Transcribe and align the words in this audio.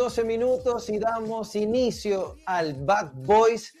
12 0.00 0.24
minutos 0.24 0.88
y 0.88 0.98
damos 0.98 1.54
inicio 1.54 2.36
al 2.46 2.72
Bad 2.72 3.12
Boys. 3.16 3.74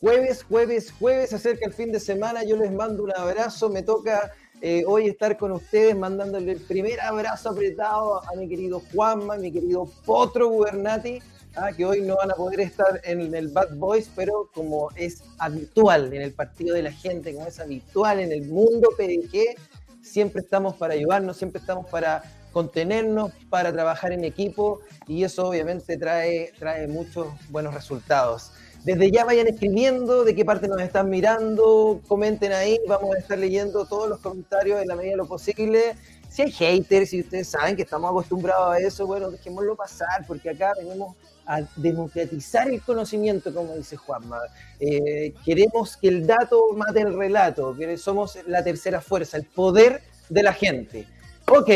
Jueves, 0.00 0.42
jueves, 0.42 0.90
jueves, 0.90 1.32
acerca 1.32 1.66
el 1.66 1.72
fin 1.72 1.92
de 1.92 2.00
semana, 2.00 2.42
yo 2.42 2.56
les 2.56 2.72
mando 2.72 3.04
un 3.04 3.12
abrazo, 3.16 3.68
me 3.68 3.84
toca 3.84 4.32
eh, 4.60 4.82
hoy 4.88 5.06
estar 5.06 5.38
con 5.38 5.52
ustedes 5.52 5.96
mandándole 5.96 6.50
el 6.50 6.60
primer 6.62 7.00
abrazo 7.00 7.50
apretado 7.50 8.28
a 8.28 8.34
mi 8.36 8.48
querido 8.48 8.82
Juanma, 8.92 9.36
mi 9.36 9.52
querido 9.52 9.88
Potro 10.04 10.48
Gubernati, 10.48 11.20
ah, 11.54 11.70
que 11.70 11.86
hoy 11.86 12.00
no 12.00 12.16
van 12.16 12.32
a 12.32 12.34
poder 12.34 12.58
estar 12.58 13.00
en 13.04 13.32
el 13.32 13.46
Bad 13.46 13.76
Boys, 13.76 14.10
pero 14.16 14.50
como 14.52 14.88
es 14.96 15.22
habitual 15.38 16.12
en 16.12 16.22
el 16.22 16.32
partido 16.32 16.74
de 16.74 16.82
la 16.82 16.92
gente, 16.92 17.34
como 17.34 17.46
es 17.46 17.60
habitual 17.60 18.18
en 18.18 18.32
el 18.32 18.48
mundo 18.48 18.88
PDG, 18.98 19.54
siempre 20.02 20.40
estamos 20.40 20.74
para 20.74 20.94
ayudarnos, 20.94 21.36
siempre 21.36 21.60
estamos 21.60 21.88
para 21.88 22.24
contenernos, 22.52 23.32
para 23.50 23.72
trabajar 23.72 24.12
en 24.12 24.24
equipo 24.24 24.80
y 25.06 25.24
eso 25.24 25.48
obviamente 25.48 25.96
trae, 25.96 26.52
trae 26.58 26.86
muchos 26.86 27.28
buenos 27.50 27.74
resultados. 27.74 28.52
Desde 28.84 29.12
ya 29.12 29.24
vayan 29.24 29.46
escribiendo 29.46 30.24
de 30.24 30.34
qué 30.34 30.44
parte 30.44 30.66
nos 30.66 30.80
están 30.80 31.08
mirando, 31.08 32.00
comenten 32.08 32.52
ahí, 32.52 32.80
vamos 32.88 33.14
a 33.14 33.18
estar 33.18 33.38
leyendo 33.38 33.86
todos 33.86 34.08
los 34.08 34.18
comentarios 34.18 34.82
en 34.82 34.88
la 34.88 34.96
medida 34.96 35.12
de 35.12 35.16
lo 35.18 35.26
posible. 35.26 35.94
Si 36.28 36.42
hay 36.42 36.50
haters, 36.50 37.10
si 37.10 37.20
ustedes 37.20 37.48
saben 37.48 37.76
que 37.76 37.82
estamos 37.82 38.10
acostumbrados 38.10 38.74
a 38.74 38.78
eso, 38.78 39.06
bueno, 39.06 39.30
dejémoslo 39.30 39.76
pasar, 39.76 40.26
porque 40.26 40.50
acá 40.50 40.72
venimos 40.76 41.14
a 41.46 41.60
democratizar 41.76 42.68
el 42.70 42.80
conocimiento, 42.82 43.54
como 43.54 43.74
dice 43.74 43.96
Juanma. 43.96 44.38
Eh, 44.80 45.34
queremos 45.44 45.96
que 45.96 46.08
el 46.08 46.26
dato 46.26 46.72
mate 46.74 47.02
el 47.02 47.14
relato, 47.16 47.76
que 47.76 47.96
somos 47.96 48.38
la 48.46 48.64
tercera 48.64 49.00
fuerza, 49.00 49.36
el 49.36 49.44
poder 49.44 50.02
de 50.28 50.42
la 50.42 50.52
gente. 50.52 51.06
Ok, 51.48 51.70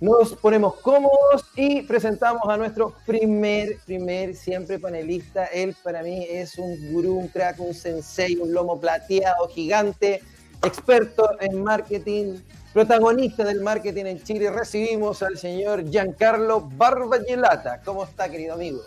nos 0.00 0.34
ponemos 0.34 0.74
cómodos 0.76 1.44
y 1.54 1.82
presentamos 1.82 2.42
a 2.48 2.56
nuestro 2.56 2.92
primer, 3.06 3.78
primer, 3.86 4.34
siempre 4.34 4.78
panelista. 4.78 5.46
Él 5.46 5.74
para 5.82 6.02
mí 6.02 6.26
es 6.28 6.58
un 6.58 6.92
gurú, 6.92 7.14
un 7.14 7.28
crack, 7.28 7.58
un 7.60 7.72
sensei, 7.72 8.36
un 8.36 8.52
lomo 8.52 8.78
plateado 8.78 9.48
gigante, 9.48 10.22
experto 10.62 11.30
en 11.40 11.62
marketing, 11.62 12.38
protagonista 12.74 13.44
del 13.44 13.62
marketing 13.62 14.04
en 14.04 14.22
Chile. 14.22 14.50
Recibimos 14.50 15.22
al 15.22 15.38
señor 15.38 15.88
Giancarlo 15.88 16.60
Barbagelata. 16.60 17.80
¿Cómo 17.84 18.04
está, 18.04 18.28
querido 18.28 18.54
amigo? 18.54 18.82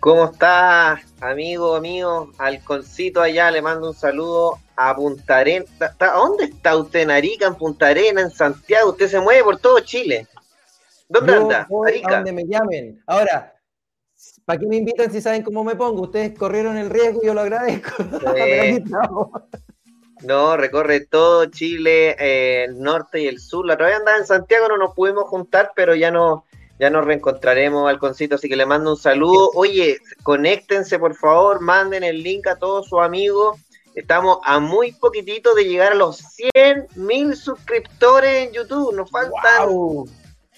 ¿Cómo 0.00 0.24
está, 0.26 1.00
amigo 1.20 1.80
mío? 1.80 2.30
Halconcito 2.38 3.22
allá, 3.22 3.50
le 3.50 3.62
mando 3.62 3.88
un 3.88 3.94
saludo 3.94 4.58
a 4.76 4.94
Punta 4.94 5.38
Arenas. 5.38 5.68
¿A 5.80 6.06
dónde 6.12 6.44
está 6.44 6.76
usted 6.76 7.00
en 7.00 7.10
Arica, 7.10 7.46
en 7.46 7.54
Punta 7.54 7.88
Arenas, 7.88 8.24
en 8.24 8.30
Santiago? 8.30 8.90
Usted 8.90 9.08
se 9.08 9.20
mueve 9.20 9.44
por 9.44 9.58
todo 9.58 9.80
Chile. 9.80 10.26
¿Dónde 11.08 11.32
Yo 11.32 11.42
anda? 11.42 11.66
voy 11.68 11.90
Arica. 11.90 12.08
A 12.08 12.16
donde 12.16 12.32
me 12.32 12.44
llamen. 12.44 13.02
Ahora, 13.06 13.54
¿para 14.44 14.58
qué 14.58 14.66
me 14.66 14.76
invitan 14.76 15.10
si 15.10 15.20
saben 15.20 15.42
cómo 15.42 15.64
me 15.64 15.76
pongo? 15.76 16.02
Ustedes 16.02 16.36
corrieron 16.38 16.76
el 16.76 16.90
riesgo 16.90 17.20
y 17.22 17.26
yo 17.26 17.34
lo 17.34 17.40
agradezco. 17.42 17.90
No, 20.22 20.56
recorre 20.56 21.00
todo 21.00 21.44
Chile, 21.46 22.16
eh, 22.18 22.64
el 22.64 22.80
norte 22.80 23.20
y 23.20 23.26
el 23.26 23.40
sur. 23.40 23.66
La 23.66 23.74
otra 23.74 23.86
vez 23.86 23.96
andaba 23.96 24.16
en 24.16 24.26
Santiago, 24.26 24.68
no 24.68 24.78
nos 24.78 24.94
pudimos 24.94 25.24
juntar, 25.24 25.72
pero 25.76 25.94
ya 25.94 26.10
no, 26.10 26.44
ya 26.78 26.88
nos 26.88 27.04
reencontraremos, 27.04 27.88
Halconcito, 27.88 28.36
así 28.36 28.48
que 28.48 28.56
le 28.56 28.64
mando 28.64 28.92
un 28.92 28.96
saludo. 28.96 29.50
Oye, 29.54 29.98
conéctense, 30.22 30.98
por 30.98 31.14
favor, 31.14 31.60
manden 31.60 32.04
el 32.04 32.22
link 32.22 32.46
a 32.46 32.56
todos 32.56 32.88
sus 32.88 33.00
amigos. 33.00 33.60
Estamos 33.94 34.38
a 34.44 34.58
muy 34.58 34.92
poquitito 34.92 35.54
de 35.54 35.64
llegar 35.64 35.92
a 35.92 35.96
los 35.96 36.16
100 36.16 36.88
mil 36.96 37.36
suscriptores 37.36 38.48
en 38.48 38.52
YouTube. 38.52 38.94
Nos 38.94 39.10
faltan 39.10 39.68
Wow. 39.68 40.08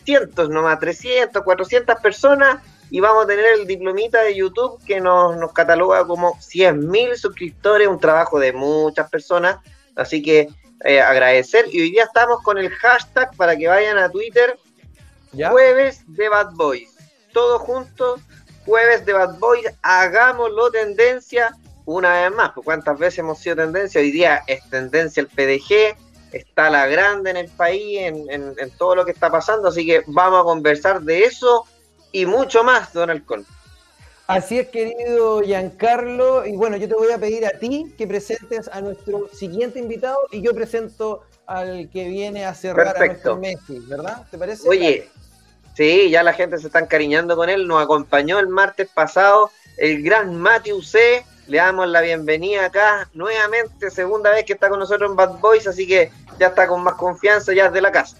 cientos 0.05 0.49
nomás, 0.49 0.79
300, 0.81 1.43
400 1.43 1.97
personas 2.01 2.63
y 2.91 3.01
vamos 3.01 3.25
a 3.25 3.27
tener 3.27 3.45
el 3.59 3.67
diplomita 3.67 4.23
de 4.23 4.35
YouTube 4.37 4.81
que 4.87 5.01
nos, 5.01 5.37
nos 5.37 5.53
cataloga 5.53 6.07
como 6.07 6.41
100 6.41 6.89
mil 6.89 7.17
suscriptores, 7.17 7.89
un 7.89 7.99
trabajo 7.99 8.39
de 8.39 8.53
muchas 8.53 9.11
personas, 9.11 9.59
así 9.97 10.23
que 10.23 10.49
eh, 10.85 11.01
agradecer 11.01 11.67
y 11.73 11.81
hoy 11.81 11.91
día 11.91 12.05
estamos 12.05 12.43
con 12.43 12.59
el 12.59 12.71
hashtag 12.71 13.35
para 13.37 13.57
que 13.57 13.67
vayan 13.67 13.99
a 13.99 14.09
Twitter, 14.11 14.57
¿Ya? 15.33 15.51
jueves 15.51 16.05
de 16.07 16.29
Bad 16.29 16.53
Boys, 16.53 16.95
todos 17.33 17.61
juntos, 17.63 18.21
jueves 18.65 19.05
de 19.05 19.13
Bad 19.15 19.39
Boys, 19.41 19.67
hagámoslo 19.83 20.71
tendencia 20.71 21.55
una 21.87 22.23
vez 22.23 22.33
más, 22.37 22.53
pues 22.55 22.65
cuántas 22.65 22.99
veces 22.99 23.21
hemos 23.21 23.39
sido 23.39 23.57
tendencia, 23.57 24.01
hoy 24.01 24.11
día 24.11 24.43
es 24.47 24.69
tendencia 24.69 25.21
el 25.21 25.29
PDG, 25.29 25.97
está 26.33 26.69
la 26.69 26.87
grande 26.87 27.31
en 27.31 27.37
el 27.39 27.49
país, 27.49 28.01
en, 28.01 28.29
en- 28.31 28.55
en 28.59 28.71
todo 28.77 28.95
lo 28.97 29.05
que 29.05 29.13
está 29.13 29.31
pasando, 29.31 29.69
así 29.69 29.87
que 29.87 30.03
vamos 30.07 30.41
a 30.41 30.45
conversar 30.45 31.01
de 31.01 31.25
eso 31.25 31.65
y 32.13 32.27
mucho 32.27 32.63
más, 32.65 32.93
Don 32.93 33.09
Alcón. 33.11 33.47
Así 34.27 34.59
es, 34.59 34.69
querido 34.69 35.41
Giancarlo. 35.41 36.45
Y 36.45 36.57
bueno, 36.57 36.77
yo 36.77 36.89
te 36.89 36.95
voy 36.95 37.13
a 37.13 37.19
pedir 37.19 37.47
a 37.47 37.51
ti 37.51 37.95
que 37.97 38.07
presentes 38.09 38.69
a 38.73 38.81
nuestro 38.81 39.29
siguiente 39.33 39.79
invitado 39.79 40.19
y 40.33 40.43
yo 40.43 40.53
presento 40.53 41.23
al 41.47 41.89
que 41.91 42.09
viene 42.09 42.45
a 42.45 42.53
cerrar 42.55 42.97
Perfecto. 42.97 43.35
a 43.35 43.37
nuestro 43.37 43.37
Messi, 43.37 43.87
¿verdad? 43.87 44.27
¿Te 44.29 44.37
parece? 44.37 44.69
Oye, 44.69 45.09
sí, 45.77 46.11
ya 46.11 46.25
la 46.25 46.33
gente 46.33 46.59
se 46.59 46.67
está 46.67 46.81
encariñando 46.81 47.37
con 47.37 47.49
él, 47.49 47.69
nos 47.69 47.81
acompañó 47.83 48.41
el 48.41 48.49
martes 48.49 48.89
pasado 48.93 49.51
el 49.77 50.03
gran 50.03 50.35
Matthew 50.35 50.83
C. 50.83 51.25
Le 51.47 51.59
damos 51.59 51.89
la 51.89 52.01
bienvenida 52.01 52.67
acá 52.67 53.09
nuevamente, 53.15 53.91
segunda 53.91 54.31
vez 54.31 54.45
que 54.45 54.55
está 54.55 54.69
con 54.69 54.81
nosotros 54.81 55.11
en 55.11 55.17
Bad 55.17 55.39
Boys, 55.39 55.67
así 55.67 55.87
que 55.87 56.11
ya 56.41 56.49
está 56.49 56.67
con 56.67 56.83
más 56.83 56.95
confianza, 56.95 57.53
ya 57.53 57.67
es 57.67 57.73
de 57.73 57.81
la 57.81 57.93
casa. 57.93 58.17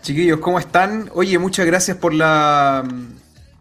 Chiquillos, 0.00 0.40
¿cómo 0.40 0.58
están? 0.58 1.10
Oye, 1.14 1.38
muchas 1.38 1.66
gracias 1.66 1.96
por 1.98 2.14
la, 2.14 2.84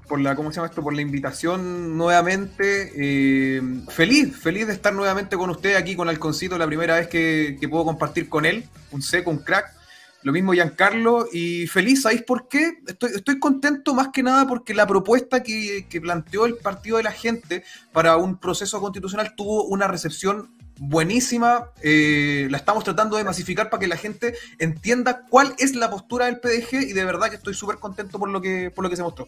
por 0.08 0.22
la, 0.22 0.36
¿cómo 0.36 0.52
se 0.52 0.58
llama 0.58 0.68
esto? 0.68 0.82
Por 0.82 0.94
la 0.94 1.02
invitación 1.02 1.98
nuevamente. 1.98 2.92
Eh, 2.96 3.62
feliz, 3.90 4.38
feliz 4.38 4.68
de 4.68 4.74
estar 4.74 4.94
nuevamente 4.94 5.36
con 5.36 5.50
usted 5.50 5.76
aquí 5.76 5.96
con 5.96 6.08
Alconcito, 6.08 6.58
la 6.58 6.68
primera 6.68 6.96
vez 6.96 7.08
que, 7.08 7.58
que 7.60 7.68
puedo 7.68 7.84
compartir 7.86 8.30
con 8.30 8.46
él, 8.46 8.66
un 8.92 9.02
seco, 9.02 9.32
un 9.32 9.40
crack. 9.40 9.83
Lo 10.24 10.32
mismo 10.32 10.54
Giancarlo, 10.54 11.28
y 11.32 11.68
feliz, 11.68 12.04
¿sabéis 12.04 12.24
por 12.24 12.48
qué? 12.48 12.80
Estoy, 12.88 13.12
estoy 13.16 13.40
contento 13.40 13.94
más 13.94 14.10
que 14.10 14.24
nada 14.24 14.48
porque 14.48 14.74
la 14.74 14.88
propuesta 14.88 15.44
que, 15.44 15.86
que 15.90 16.00
planteó 16.02 16.46
el 16.46 16.56
Partido 16.56 16.98
de 16.98 17.04
la 17.04 17.12
Gente 17.12 17.64
para 17.92 18.16
un 18.18 18.38
proceso 18.40 18.80
constitucional 18.80 19.36
tuvo 19.36 19.66
una 19.66 19.88
recepción 19.88 20.50
buenísima. 20.80 21.72
eh, 21.82 22.48
la 22.50 22.58
estamos 22.58 22.84
tratando 22.84 23.18
de 23.18 23.24
masificar 23.24 23.70
para 23.70 23.82
que 23.82 23.88
la 23.88 23.98
gente 23.98 24.36
entienda 24.60 25.26
cuál 25.30 25.54
es 25.60 25.76
la 25.76 25.90
postura 25.90 26.26
del 26.26 26.40
PDG 26.40 26.90
y 26.90 26.94
de 26.94 27.06
verdad 27.06 27.30
que 27.30 27.36
estoy 27.36 27.54
súper 27.54 27.78
contento 27.78 28.18
por 28.18 28.30
lo 28.30 28.42
que, 28.42 28.72
por 28.74 28.84
lo 28.84 28.90
que 28.90 28.96
se 28.96 29.04
mostró. 29.04 29.28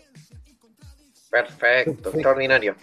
Perfecto, 1.30 1.59
Perfecto. 1.59 2.09
extraordinario. 2.09 2.75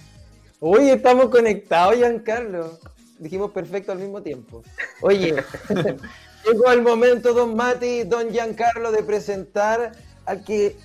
Uy, 0.60 0.90
estamos 0.90 1.28
conectados, 1.30 1.96
Giancarlo. 1.96 2.78
Dijimos 3.18 3.50
perfecto 3.52 3.92
al 3.92 3.98
mismo 3.98 4.20
tiempo. 4.22 4.62
Oye, 5.00 5.34
llegó 6.44 6.70
el 6.70 6.82
momento, 6.82 7.32
don 7.32 7.56
Mati, 7.56 8.04
don 8.04 8.30
Giancarlo, 8.30 8.92
de 8.92 9.02
presentar 9.02 9.92
al 10.26 10.44
que 10.44 10.76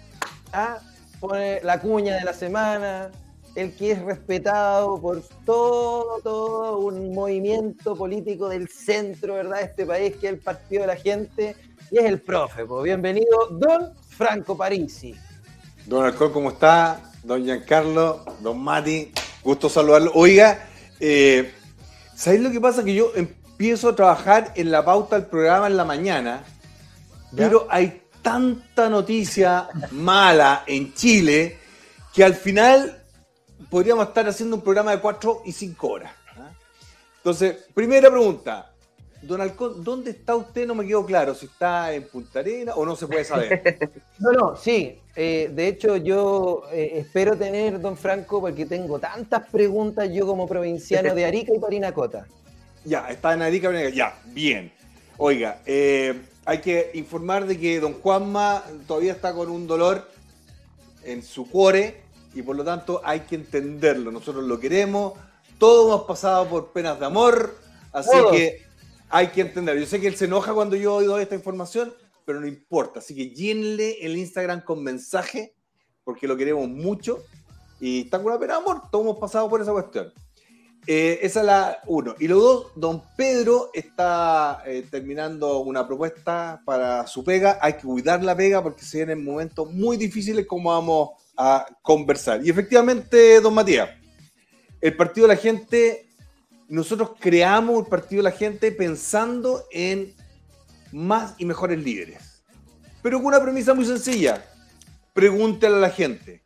ah, 0.54 0.80
pone 1.19 1.62
la 1.63 1.80
cuña 1.80 2.15
de 2.15 2.24
la 2.24 2.33
semana, 2.33 3.12
el 3.56 3.75
que 3.75 3.92
es 3.92 4.01
respetado 4.01 5.01
por 5.01 5.24
todo, 5.45 6.21
todo 6.21 6.80
un 6.80 7.13
movimiento 7.13 7.95
político 7.95 8.50
del 8.50 8.68
centro, 8.69 9.36
¿verdad? 9.36 9.62
Este 9.62 9.86
país, 9.86 10.15
que 10.15 10.27
es 10.27 10.33
el 10.33 10.39
Partido 10.39 10.81
de 10.81 10.88
la 10.88 10.95
Gente, 10.95 11.56
y 11.89 11.98
es 11.98 12.06
el 12.06 12.21
profe. 12.21 12.65
pues. 12.65 12.83
Bienvenido, 12.83 13.48
don 13.51 13.94
Franco 14.10 14.56
Parisi. 14.57 15.15
Don 15.86 16.06
Alcón, 16.06 16.33
¿cómo 16.33 16.50
está? 16.50 17.01
Don 17.24 17.44
Giancarlo, 17.44 18.25
don 18.42 18.60
Mati, 18.60 19.12
gusto 19.44 19.69
saludarlo. 19.69 20.12
Oiga, 20.13 20.68
eh, 21.00 21.51
¿sabéis 22.15 22.44
lo 22.44 22.51
que 22.51 22.62
pasa? 22.62 22.83
Que 22.83 22.94
yo 22.94 23.12
empiezo 23.57 23.89
a 23.89 23.95
trabajar 23.95 24.54
en 24.54 24.69
la 24.69 24.86
pauta 24.86 25.15
del 25.15 25.25
programa 25.25 25.65
en 25.65 25.77
la 25.77 25.83
mañana, 25.83 26.44
pero 27.36 27.65
hay 27.71 28.04
tanta 28.21 28.88
noticia 28.88 29.68
mala 29.89 30.63
en 30.68 30.94
Chile 30.94 31.57
que 32.13 32.24
al 32.24 32.36
final 32.36 33.01
podríamos 33.68 34.09
estar 34.09 34.30
haciendo 34.30 34.57
un 34.57 34.62
programa 34.62 34.92
de 34.92 35.00
4 35.00 35.42
y 35.45 35.51
5 35.51 35.88
horas. 35.88 36.12
¿ah? 36.38 36.51
Entonces, 37.18 37.65
primera 37.74 38.12
pregunta. 38.12 38.74
Don 39.24 39.42
Alcón, 39.42 39.83
¿dónde 39.83 40.12
está 40.12 40.36
usted? 40.36 40.68
No 40.68 40.75
me 40.75 40.86
quedó 40.86 41.03
claro 41.03 41.33
si 41.33 41.48
está 41.48 41.92
en 41.92 42.07
Punta 42.07 42.42
Arena 42.42 42.75
o 42.75 42.86
no 42.86 42.95
se 42.95 43.07
puede 43.07 43.25
saber. 43.25 43.92
No, 44.19 44.31
no, 44.31 44.56
sí. 44.56 45.00
eh, 45.15 45.50
de 45.51 45.68
hecho, 45.68 45.98
yo 45.98 46.63
eh, 46.71 46.92
espero 46.95 47.36
tener, 47.36 47.81
don 47.81 47.98
Franco, 47.98 48.39
porque 48.39 48.68
tengo 48.68 49.00
tantas 49.00 49.50
preguntas 49.50 50.10
yo 50.12 50.27
como 50.27 50.48
provinciano 50.48 51.15
de 51.15 51.25
Arica 51.25 51.53
y 51.56 51.60
Parinacota. 51.60 52.27
Ya, 52.88 53.10
está 53.10 53.34
en 53.34 53.42
Arica. 53.42 53.89
Ya, 53.89 54.18
bien. 54.28 54.72
Oiga, 55.18 55.62
eh, 55.66 56.22
hay 56.45 56.62
que 56.62 56.92
informar 56.94 57.45
de 57.45 57.60
que 57.60 57.81
don 57.81 57.95
Juanma 57.95 58.63
todavía 58.88 59.12
está 59.12 59.34
con 59.34 59.50
un 59.50 59.68
dolor 59.68 60.10
en 61.04 61.22
su 61.22 61.50
cuore 61.50 62.01
y 62.34 62.42
por 62.42 62.56
lo 62.56 62.63
tanto 62.63 63.01
hay 63.04 63.22
que 63.22 63.36
entenderlo. 63.36 64.10
Nosotros 64.10 64.45
lo 64.45 64.57
queremos, 64.57 65.13
todos 65.57 65.88
hemos 65.88 66.07
pasado 66.07 66.48
por 66.48 66.72
penas 66.72 66.98
de 66.98 67.06
amor, 67.06 67.57
así 67.92 68.10
Todos. 68.10 68.31
que 68.31 68.62
hay 69.10 69.28
que 69.28 69.42
entenderlo. 69.42 69.81
Yo 69.81 69.88
sé 69.88 70.00
que 70.00 70.07
él 70.07 70.16
se 70.16 70.25
enoja 70.25 70.54
cuando 70.54 70.78
yo 70.78 71.01
doy 71.01 71.24
esta 71.24 71.36
información, 71.36 71.94
pero 72.24 72.39
no 72.39 72.48
importa. 72.48 73.00
Así 73.00 73.13
que 73.13 73.31
llénle 73.31 73.98
el 74.06 74.18
Instagram 74.18 74.62
con 74.62 74.81
mensaje, 74.81 75.56
porque 76.06 76.25
lo 76.25 76.38
queremos 76.38 76.69
mucho 76.69 77.19
y 77.81 78.04
está 78.04 78.19
con 78.19 78.28
una 78.28 78.39
pena 78.39 78.54
de 78.54 78.60
amor. 78.62 78.84
Todos 78.89 79.04
hemos 79.04 79.18
pasado 79.18 79.50
por 79.50 79.62
esa 79.62 79.74
cuestión. 79.74 80.13
Eh, 80.89 81.19
esa 81.22 81.42
es 81.42 81.45
la 81.45 81.80
uno. 81.86 82.16
Y 82.18 82.30
lo 82.30 82.39
dos, 82.39 82.68
don 82.75 83.04
Pedro 83.18 83.72
está 83.74 84.63
eh, 84.66 84.86
terminando 84.89 85.60
una 85.60 85.86
propuesta 85.86 86.62
para 86.63 87.06
su 87.06 87.25
pega. 87.25 87.60
Hay 87.62 87.74
que 87.74 87.81
cuidar 87.81 88.24
la 88.24 88.38
pega 88.38 88.63
porque 88.63 88.86
se 88.86 89.00
vienen 89.00 89.22
momentos 89.22 89.69
muy 89.69 89.98
difíciles 89.98 90.45
como 90.48 90.69
vamos 90.69 91.10
a 91.36 91.68
conversar. 91.81 92.39
Y 92.45 92.50
efectivamente, 92.50 93.42
don 93.42 93.54
Matías, 93.54 93.89
el 94.80 94.95
Partido 94.95 95.28
de 95.28 95.36
la 95.36 95.39
Gente, 95.42 96.07
nosotros 96.69 97.12
creamos 97.19 97.84
el 97.84 97.89
Partido 97.89 98.24
de 98.24 98.30
la 98.30 98.36
Gente 98.36 98.72
pensando 98.72 99.66
en 99.72 100.13
más 100.94 101.36
y 101.38 101.44
mejores 101.44 101.84
líderes. 101.84 102.44
Pero 103.04 103.18
con 103.18 103.28
una 103.28 103.42
premisa 103.42 103.74
muy 103.74 103.86
sencilla. 103.86 104.42
Pregúntale 105.13 105.75
a 105.75 105.80
la 105.80 105.89
gente. 105.89 106.44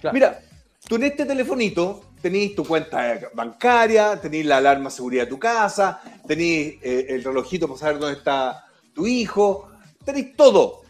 Claro. 0.00 0.14
Mira, 0.14 0.40
tú 0.88 0.96
en 0.96 1.02
este 1.02 1.26
telefonito 1.26 2.13
tenéis 2.24 2.54
tu 2.54 2.64
cuenta 2.64 3.20
bancaria, 3.34 4.18
tenéis 4.18 4.46
la 4.46 4.56
alarma 4.56 4.88
de 4.88 4.96
seguridad 4.96 5.24
de 5.24 5.28
tu 5.28 5.38
casa, 5.38 6.00
tenéis 6.26 6.78
eh, 6.80 7.04
el 7.10 7.22
relojito 7.22 7.68
para 7.68 7.78
saber 7.78 7.98
dónde 7.98 8.16
está 8.16 8.64
tu 8.94 9.06
hijo, 9.06 9.68
tenéis 10.06 10.34
todo. 10.34 10.84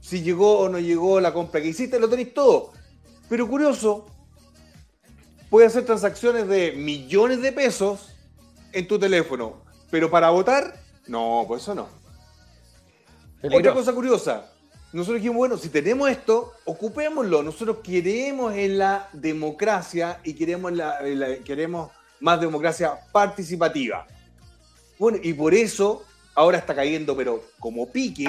Si 0.00 0.22
llegó 0.22 0.60
o 0.60 0.70
no 0.70 0.78
llegó 0.78 1.20
la 1.20 1.34
compra 1.34 1.60
que 1.60 1.68
hiciste, 1.68 2.00
lo 2.00 2.08
tenéis 2.08 2.32
todo. 2.32 2.72
Pero 3.28 3.46
curioso, 3.46 4.06
puedes 5.50 5.72
hacer 5.72 5.84
transacciones 5.84 6.48
de 6.48 6.72
millones 6.72 7.42
de 7.42 7.52
pesos 7.52 8.14
en 8.72 8.88
tu 8.88 8.98
teléfono, 8.98 9.62
pero 9.90 10.10
para 10.10 10.30
votar, 10.30 10.80
no, 11.08 11.44
pues 11.46 11.60
eso 11.60 11.74
no. 11.74 11.82
Otra 11.82 13.50
Peligroso. 13.50 13.80
cosa 13.80 13.92
curiosa, 13.92 14.52
nosotros 14.92 15.16
dijimos, 15.16 15.36
bueno, 15.36 15.58
si 15.58 15.68
tenemos 15.68 16.08
esto, 16.10 16.54
ocupémoslo. 16.64 17.42
Nosotros 17.42 17.78
queremos 17.82 18.54
en 18.54 18.78
la 18.78 19.08
democracia 19.12 20.20
y 20.24 20.32
queremos, 20.34 20.72
la- 20.72 20.98
en 21.06 21.20
la- 21.20 21.36
queremos 21.38 21.90
más 22.20 22.40
democracia 22.40 22.94
participativa. 23.12 24.06
Bueno, 24.98 25.18
y 25.22 25.32
por 25.34 25.54
eso 25.54 26.04
ahora 26.34 26.58
está 26.58 26.74
cayendo, 26.74 27.14
pero 27.16 27.44
como 27.58 27.88
pique, 27.90 28.28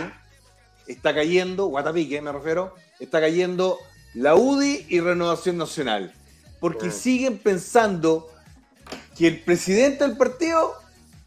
está 0.87 1.13
cayendo, 1.15 1.67
guatapique 1.67 2.21
me 2.21 2.31
refiero, 2.31 2.75
está 2.99 3.19
cayendo 3.21 3.77
la 4.13 4.35
UDI 4.35 4.85
y 4.89 4.99
Renovación 4.99 5.57
Nacional. 5.57 6.13
Porque 6.59 6.91
siguen 6.91 7.37
pensando 7.37 8.29
que 9.17 9.27
el 9.27 9.39
presidente 9.41 10.05
del 10.05 10.17
partido 10.17 10.73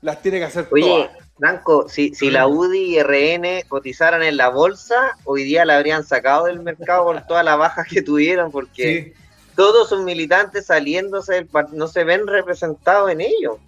las 0.02 0.20
tiene 0.20 0.38
que 0.38 0.44
hacer 0.44 0.68
Oye, 0.70 0.82
todas. 0.82 1.10
Franco, 1.38 1.88
si, 1.88 2.14
si 2.14 2.30
la 2.30 2.46
UDI 2.46 2.96
y 2.96 3.02
RN 3.02 3.64
cotizaran 3.68 4.22
en 4.22 4.36
la 4.36 4.48
bolsa, 4.48 5.16
hoy 5.24 5.44
día 5.44 5.64
la 5.64 5.76
habrían 5.76 6.04
sacado 6.04 6.44
del 6.46 6.60
mercado 6.60 7.04
por 7.04 7.26
todas 7.26 7.44
las 7.44 7.58
bajas 7.58 7.86
que 7.88 8.02
tuvieron, 8.02 8.50
porque 8.52 9.14
Sí. 9.16 9.22
todos 9.56 9.88
sus 9.88 10.02
militantes 10.04 10.66
saliéndose 10.66 11.34
del 11.34 11.46
partido 11.46 11.78
no 11.78 11.88
se 11.88 12.04
ven 12.04 12.26
representados 12.26 13.10
en 13.10 13.22
ello. 13.22 13.58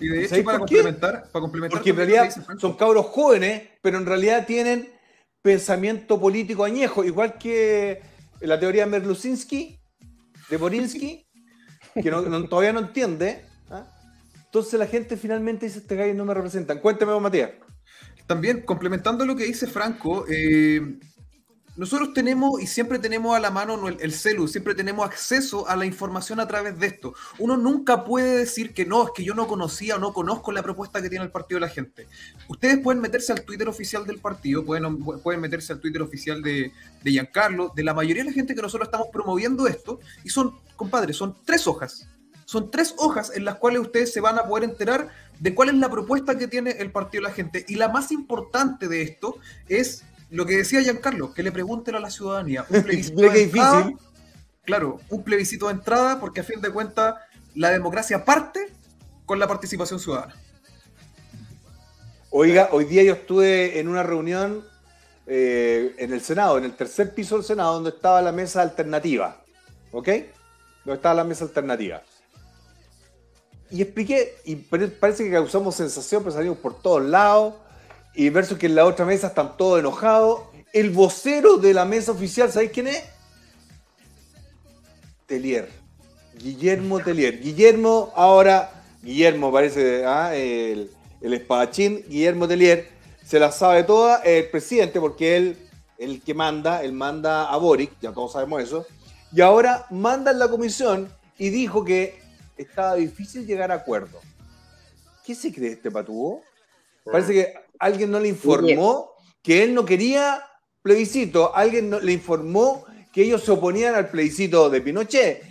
Y 0.00 0.08
de 0.08 0.20
hecho, 0.20 0.28
¿Sabes 0.30 0.44
para 0.44 0.58
complementar, 0.58 1.28
para 1.30 1.40
complementar 1.42 1.78
Porque 1.78 1.90
en 1.90 1.96
realidad 1.96 2.24
dice 2.24 2.40
son 2.58 2.76
cabros 2.76 3.06
jóvenes, 3.06 3.68
pero 3.82 3.98
en 3.98 4.06
realidad 4.06 4.46
tienen 4.46 4.90
pensamiento 5.42 6.18
político 6.18 6.64
añejo, 6.64 7.04
igual 7.04 7.36
que 7.38 8.00
la 8.40 8.58
teoría 8.58 8.84
de 8.86 8.90
Merlusinski, 8.90 9.78
de 10.48 10.56
Borinsky, 10.56 11.26
que 12.02 12.10
no- 12.10 12.22
no- 12.22 12.48
todavía 12.48 12.72
no 12.72 12.80
entiende. 12.80 13.44
Entonces 14.50 14.80
la 14.80 14.88
gente 14.88 15.16
finalmente 15.16 15.66
dice, 15.66 15.78
este 15.78 15.94
gallo 15.94 16.12
no 16.12 16.24
me 16.24 16.34
representan. 16.34 16.80
Cuéntame, 16.80 17.12
vos, 17.12 17.22
Matías. 17.22 17.52
También, 18.26 18.62
complementando 18.62 19.24
lo 19.24 19.36
que 19.36 19.44
dice 19.44 19.68
Franco, 19.68 20.24
eh, 20.28 20.98
nosotros 21.76 22.12
tenemos 22.12 22.60
y 22.60 22.66
siempre 22.66 22.98
tenemos 22.98 23.36
a 23.36 23.38
la 23.38 23.52
mano 23.52 23.86
el, 23.86 23.98
el 24.00 24.12
siempre 24.12 24.74
tenemos 24.74 25.06
acceso 25.06 25.68
a 25.68 25.76
la 25.76 25.86
información 25.86 26.40
a 26.40 26.48
través 26.48 26.80
de 26.80 26.88
esto. 26.88 27.14
Uno 27.38 27.56
nunca 27.56 28.04
puede 28.04 28.38
decir 28.38 28.74
que 28.74 28.84
no, 28.84 29.04
es 29.04 29.10
que 29.14 29.22
yo 29.22 29.34
no 29.34 29.46
conocía 29.46 29.94
o 29.94 29.98
no 30.00 30.12
conozco 30.12 30.50
la 30.50 30.64
propuesta 30.64 31.00
que 31.00 31.08
tiene 31.08 31.24
el 31.24 31.30
partido 31.30 31.60
de 31.60 31.66
la 31.66 31.72
gente. 31.72 32.08
Ustedes 32.48 32.80
pueden 32.80 33.00
meterse 33.00 33.32
al 33.32 33.44
Twitter 33.44 33.68
oficial 33.68 34.04
del 34.04 34.18
partido, 34.18 34.64
pueden, 34.64 34.98
pueden 34.98 35.40
meterse 35.40 35.72
al 35.72 35.78
Twitter 35.78 36.02
oficial 36.02 36.42
de, 36.42 36.72
de 37.04 37.10
Giancarlo, 37.12 37.72
de 37.74 37.84
la 37.84 37.94
mayoría 37.94 38.24
de 38.24 38.30
la 38.30 38.34
gente 38.34 38.56
que 38.56 38.62
nosotros 38.62 38.88
estamos 38.88 39.06
promoviendo 39.12 39.68
esto, 39.68 40.00
y 40.24 40.28
son, 40.28 40.58
compadre, 40.74 41.12
son 41.12 41.36
tres 41.44 41.68
hojas. 41.68 42.08
Son 42.50 42.68
tres 42.68 42.94
hojas 42.96 43.30
en 43.36 43.44
las 43.44 43.54
cuales 43.58 43.80
ustedes 43.80 44.12
se 44.12 44.20
van 44.20 44.36
a 44.36 44.44
poder 44.44 44.64
enterar 44.64 45.08
de 45.38 45.54
cuál 45.54 45.68
es 45.68 45.76
la 45.76 45.88
propuesta 45.88 46.36
que 46.36 46.48
tiene 46.48 46.72
el 46.72 46.90
partido 46.90 47.22
de 47.22 47.28
la 47.28 47.32
gente. 47.32 47.64
Y 47.68 47.76
la 47.76 47.88
más 47.88 48.10
importante 48.10 48.88
de 48.88 49.02
esto 49.02 49.36
es 49.68 50.02
lo 50.30 50.46
que 50.46 50.56
decía 50.56 50.82
Giancarlo, 50.82 51.32
que 51.32 51.44
le 51.44 51.52
pregunten 51.52 51.94
a 51.94 52.00
la 52.00 52.10
ciudadanía. 52.10 52.66
Un 52.68 52.82
plebiscito 52.82 53.20
de 53.20 53.42
entrada, 53.44 53.82
difícil. 53.82 53.98
claro, 54.64 54.98
un 55.10 55.22
plebiscito 55.22 55.68
de 55.68 55.74
entrada, 55.74 56.18
porque 56.18 56.40
a 56.40 56.42
fin 56.42 56.60
de 56.60 56.70
cuentas 56.70 57.14
la 57.54 57.70
democracia 57.70 58.24
parte 58.24 58.66
con 59.26 59.38
la 59.38 59.46
participación 59.46 60.00
ciudadana. 60.00 60.34
Oiga, 62.30 62.70
hoy 62.72 62.84
día 62.84 63.04
yo 63.04 63.12
estuve 63.12 63.78
en 63.78 63.86
una 63.86 64.02
reunión 64.02 64.64
eh, 65.28 65.94
en 65.98 66.12
el 66.12 66.20
Senado, 66.20 66.58
en 66.58 66.64
el 66.64 66.72
tercer 66.72 67.14
piso 67.14 67.36
del 67.36 67.44
Senado, 67.44 67.74
donde 67.74 67.90
estaba 67.90 68.20
la 68.20 68.32
mesa 68.32 68.60
alternativa. 68.60 69.40
¿Ok? 69.92 70.08
Donde 70.84 70.96
estaba 70.96 71.14
la 71.14 71.22
mesa 71.22 71.44
alternativa. 71.44 72.02
Y 73.70 73.82
expliqué, 73.82 74.36
y 74.44 74.56
pare- 74.56 74.88
parece 74.88 75.24
que 75.24 75.30
causamos 75.30 75.74
sensación, 75.74 76.22
pero 76.22 76.34
salimos 76.34 76.58
por 76.58 76.80
todos 76.80 77.02
lados. 77.02 77.54
Y 78.14 78.28
versus 78.30 78.58
que 78.58 78.66
en 78.66 78.74
la 78.74 78.84
otra 78.84 79.04
mesa 79.04 79.28
están 79.28 79.56
todos 79.56 79.78
enojados. 79.78 80.40
El 80.72 80.90
vocero 80.90 81.56
de 81.56 81.74
la 81.74 81.84
mesa 81.84 82.12
oficial, 82.12 82.50
¿sabéis 82.50 82.72
quién 82.72 82.88
es? 82.88 83.02
Telier. 85.26 85.68
Guillermo 86.38 87.00
Telier. 87.00 87.40
Guillermo, 87.40 88.12
ahora, 88.16 88.84
Guillermo 89.02 89.52
parece 89.52 90.04
ah, 90.04 90.34
el, 90.34 90.90
el 91.20 91.34
espadachín, 91.34 92.04
Guillermo 92.08 92.48
Telier, 92.48 92.88
se 93.24 93.38
la 93.38 93.52
sabe 93.52 93.84
toda, 93.84 94.22
el 94.22 94.48
presidente, 94.48 94.98
porque 95.00 95.36
él, 95.36 95.68
el 95.98 96.20
que 96.22 96.34
manda, 96.34 96.82
él 96.82 96.92
manda 96.92 97.50
a 97.50 97.56
Boric, 97.58 97.92
ya 98.00 98.12
todos 98.12 98.32
sabemos 98.32 98.62
eso, 98.62 98.86
y 99.32 99.40
ahora 99.40 99.86
manda 99.90 100.30
en 100.32 100.38
la 100.38 100.48
comisión 100.48 101.12
y 101.38 101.50
dijo 101.50 101.84
que 101.84 102.19
estaba 102.60 102.94
difícil 102.96 103.46
llegar 103.46 103.70
a 103.70 103.76
acuerdo. 103.76 104.20
¿qué 105.24 105.34
se 105.34 105.52
cree 105.52 105.72
este 105.72 105.90
patúo? 105.90 106.42
Parece 107.04 107.32
que 107.32 107.54
alguien 107.78 108.10
no 108.10 108.18
le 108.18 108.28
informó 108.28 109.12
que 109.42 109.62
él 109.62 109.74
no 109.74 109.84
quería 109.84 110.42
plebiscito, 110.82 111.54
alguien 111.54 111.88
no, 111.90 112.00
le 112.00 112.12
informó 112.12 112.84
que 113.12 113.22
ellos 113.22 113.44
se 113.44 113.52
oponían 113.52 113.94
al 113.94 114.08
plebiscito 114.08 114.68
de 114.70 114.80
Pinochet, 114.80 115.42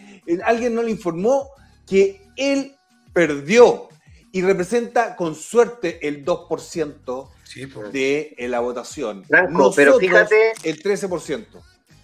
alguien 0.43 0.75
no 0.75 0.81
le 0.83 0.91
informó 0.91 1.49
que 1.87 2.21
él 2.35 2.75
perdió 3.13 3.87
y 4.33 4.41
representa 4.41 5.15
con 5.15 5.33
suerte 5.35 6.05
el 6.07 6.25
2% 6.25 7.29
Sí, 7.43 7.65
por- 7.67 7.91
de 7.91 8.35
eh, 8.37 8.47
la 8.47 8.59
votación. 8.59 9.23
Franco, 9.25 9.71
pero 9.75 9.97
fíjate- 9.97 10.53
El 10.63 10.81
13%. 10.83 11.45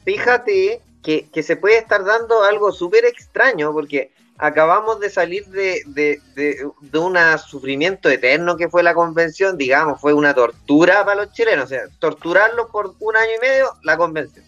Fíjate 0.05 0.81
que, 1.03 1.29
que 1.29 1.43
se 1.43 1.55
puede 1.57 1.77
estar 1.77 2.03
dando 2.05 2.43
algo 2.43 2.71
súper 2.71 3.05
extraño 3.05 3.73
porque 3.73 4.11
acabamos 4.37 4.99
de 4.99 5.09
salir 5.09 5.45
de, 5.47 5.81
de, 5.87 6.21
de, 6.35 6.67
de 6.81 6.99
un 6.99 7.17
sufrimiento 7.37 8.09
eterno 8.09 8.57
que 8.57 8.69
fue 8.69 8.83
la 8.83 8.93
convención, 8.93 9.57
digamos, 9.57 9.99
fue 9.99 10.13
una 10.13 10.33
tortura 10.33 11.05
para 11.05 11.23
los 11.23 11.33
chilenos, 11.33 11.65
o 11.65 11.67
sea, 11.67 11.83
torturarlos 11.99 12.69
por 12.69 12.95
un 12.99 13.15
año 13.15 13.31
y 13.37 13.39
medio, 13.39 13.73
la 13.83 13.97
convención. 13.97 14.45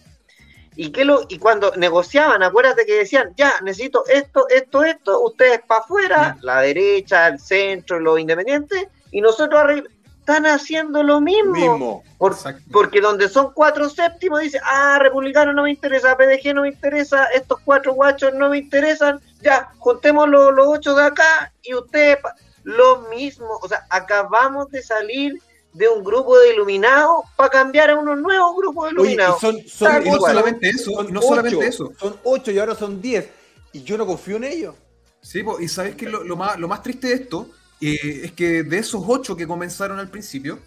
Y, 0.76 0.92
que 0.92 1.04
lo, 1.04 1.22
y 1.28 1.38
cuando 1.38 1.72
negociaban, 1.76 2.42
acuérdate 2.42 2.86
que 2.86 2.98
decían, 2.98 3.32
ya, 3.36 3.54
necesito 3.62 4.04
esto, 4.06 4.48
esto, 4.48 4.84
esto, 4.84 5.20
ustedes 5.22 5.60
para 5.66 5.80
afuera, 5.80 6.38
la 6.42 6.60
derecha, 6.60 7.26
el 7.26 7.40
centro, 7.40 7.98
los 7.98 8.20
independientes, 8.20 8.86
y 9.10 9.20
nosotros 9.20 9.60
arriba. 9.60 9.88
Están 10.28 10.44
haciendo 10.44 11.02
lo 11.02 11.22
mismo. 11.22 11.52
Mismo. 11.52 12.04
Por- 12.18 12.36
porque 12.70 13.00
donde 13.00 13.30
son 13.30 13.50
cuatro 13.54 13.88
séptimos, 13.88 14.40
dice, 14.40 14.60
ah, 14.62 14.98
republicano 15.00 15.54
no 15.54 15.62
me 15.62 15.70
interesa, 15.70 16.18
PDG 16.18 16.52
no 16.54 16.62
me 16.62 16.68
interesa, 16.68 17.24
estos 17.32 17.60
cuatro 17.64 17.94
guachos 17.94 18.34
no 18.34 18.50
me 18.50 18.58
interesan, 18.58 19.22
ya, 19.40 19.72
juntemos 19.78 20.28
los, 20.28 20.54
los 20.54 20.66
ocho 20.66 20.94
de 20.94 21.04
acá 21.04 21.50
y 21.62 21.72
ustedes, 21.74 22.18
lo 22.62 23.08
mismo, 23.08 23.46
o 23.62 23.66
sea, 23.68 23.86
acabamos 23.88 24.70
de 24.70 24.82
salir 24.82 25.40
de 25.72 25.88
un 25.88 26.04
grupo 26.04 26.38
de 26.38 26.52
iluminados 26.52 27.24
para 27.34 27.48
cambiar 27.48 27.88
a 27.88 27.98
unos 27.98 28.18
nuevos 28.18 28.54
grupos 28.54 28.90
de 28.90 29.00
Oye, 29.00 29.10
y 29.10 29.14
iluminados. 29.14 29.40
son, 29.40 29.56
son, 29.66 30.06
Y 30.06 30.10
no 30.10 30.20
solamente 30.20 30.68
eso, 30.68 30.90
son 30.90 31.10
no 31.10 31.22
solamente 31.22 31.56
ocho, 31.56 31.66
eso. 31.66 31.92
Son 31.98 32.16
8 32.22 32.50
y 32.50 32.58
ahora 32.58 32.74
son 32.74 33.00
10. 33.00 33.30
Y 33.72 33.82
yo 33.82 33.96
no 33.96 34.04
confío 34.04 34.36
en 34.36 34.44
ellos. 34.44 34.74
Sí, 35.22 35.42
po, 35.42 35.58
y 35.58 35.68
sabes 35.68 35.96
que 35.96 36.06
lo, 36.06 36.22
lo 36.22 36.36
más, 36.36 36.58
lo 36.58 36.68
más 36.68 36.82
triste 36.82 37.06
de 37.08 37.14
esto 37.14 37.48
eh, 37.80 38.20
es 38.24 38.32
que 38.32 38.62
de 38.62 38.78
esos 38.78 39.02
ocho 39.06 39.36
que 39.36 39.46
comenzaron 39.46 39.98
al 39.98 40.08
principio, 40.08 40.58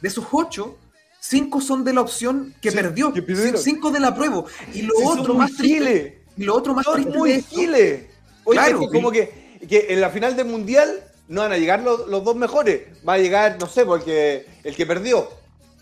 de 0.00 0.08
esos 0.08 0.24
ocho, 0.32 0.76
cinco 1.20 1.60
son 1.60 1.84
de 1.84 1.92
la 1.92 2.00
opción 2.02 2.54
que 2.60 2.70
Sí, 2.70 2.76
perdió, 2.76 3.12
que 3.12 3.22
cinco 3.56 3.90
de 3.90 4.00
la 4.00 4.14
prueba. 4.14 4.44
Y 4.72 4.82
lo 4.82 4.94
Sí, 4.96 5.04
otro 5.06 5.34
más 5.34 5.54
triste, 5.56 6.22
y 6.36 6.44
lo 6.44 6.54
otro 6.54 6.74
más 6.74 6.84
Son 6.84 6.94
triste 6.94 7.16
muy 7.18 7.42
giles. 7.42 8.04
Oye, 8.44 8.58
Claro, 8.58 8.80
es 8.82 8.86
que 8.88 8.92
como 8.92 9.10
que, 9.10 9.58
que 9.68 9.86
en 9.90 10.00
la 10.00 10.10
final 10.10 10.36
del 10.36 10.46
mundial 10.46 11.02
no 11.28 11.40
van 11.40 11.52
a 11.52 11.56
llegar 11.58 11.80
los, 11.82 12.06
los 12.06 12.22
dos 12.22 12.36
mejores. 12.36 12.82
Va 13.06 13.14
a 13.14 13.18
llegar, 13.18 13.56
no 13.58 13.66
sé, 13.66 13.84
porque 13.84 14.46
el 14.62 14.76
que 14.76 14.86
perdió. 14.86 15.28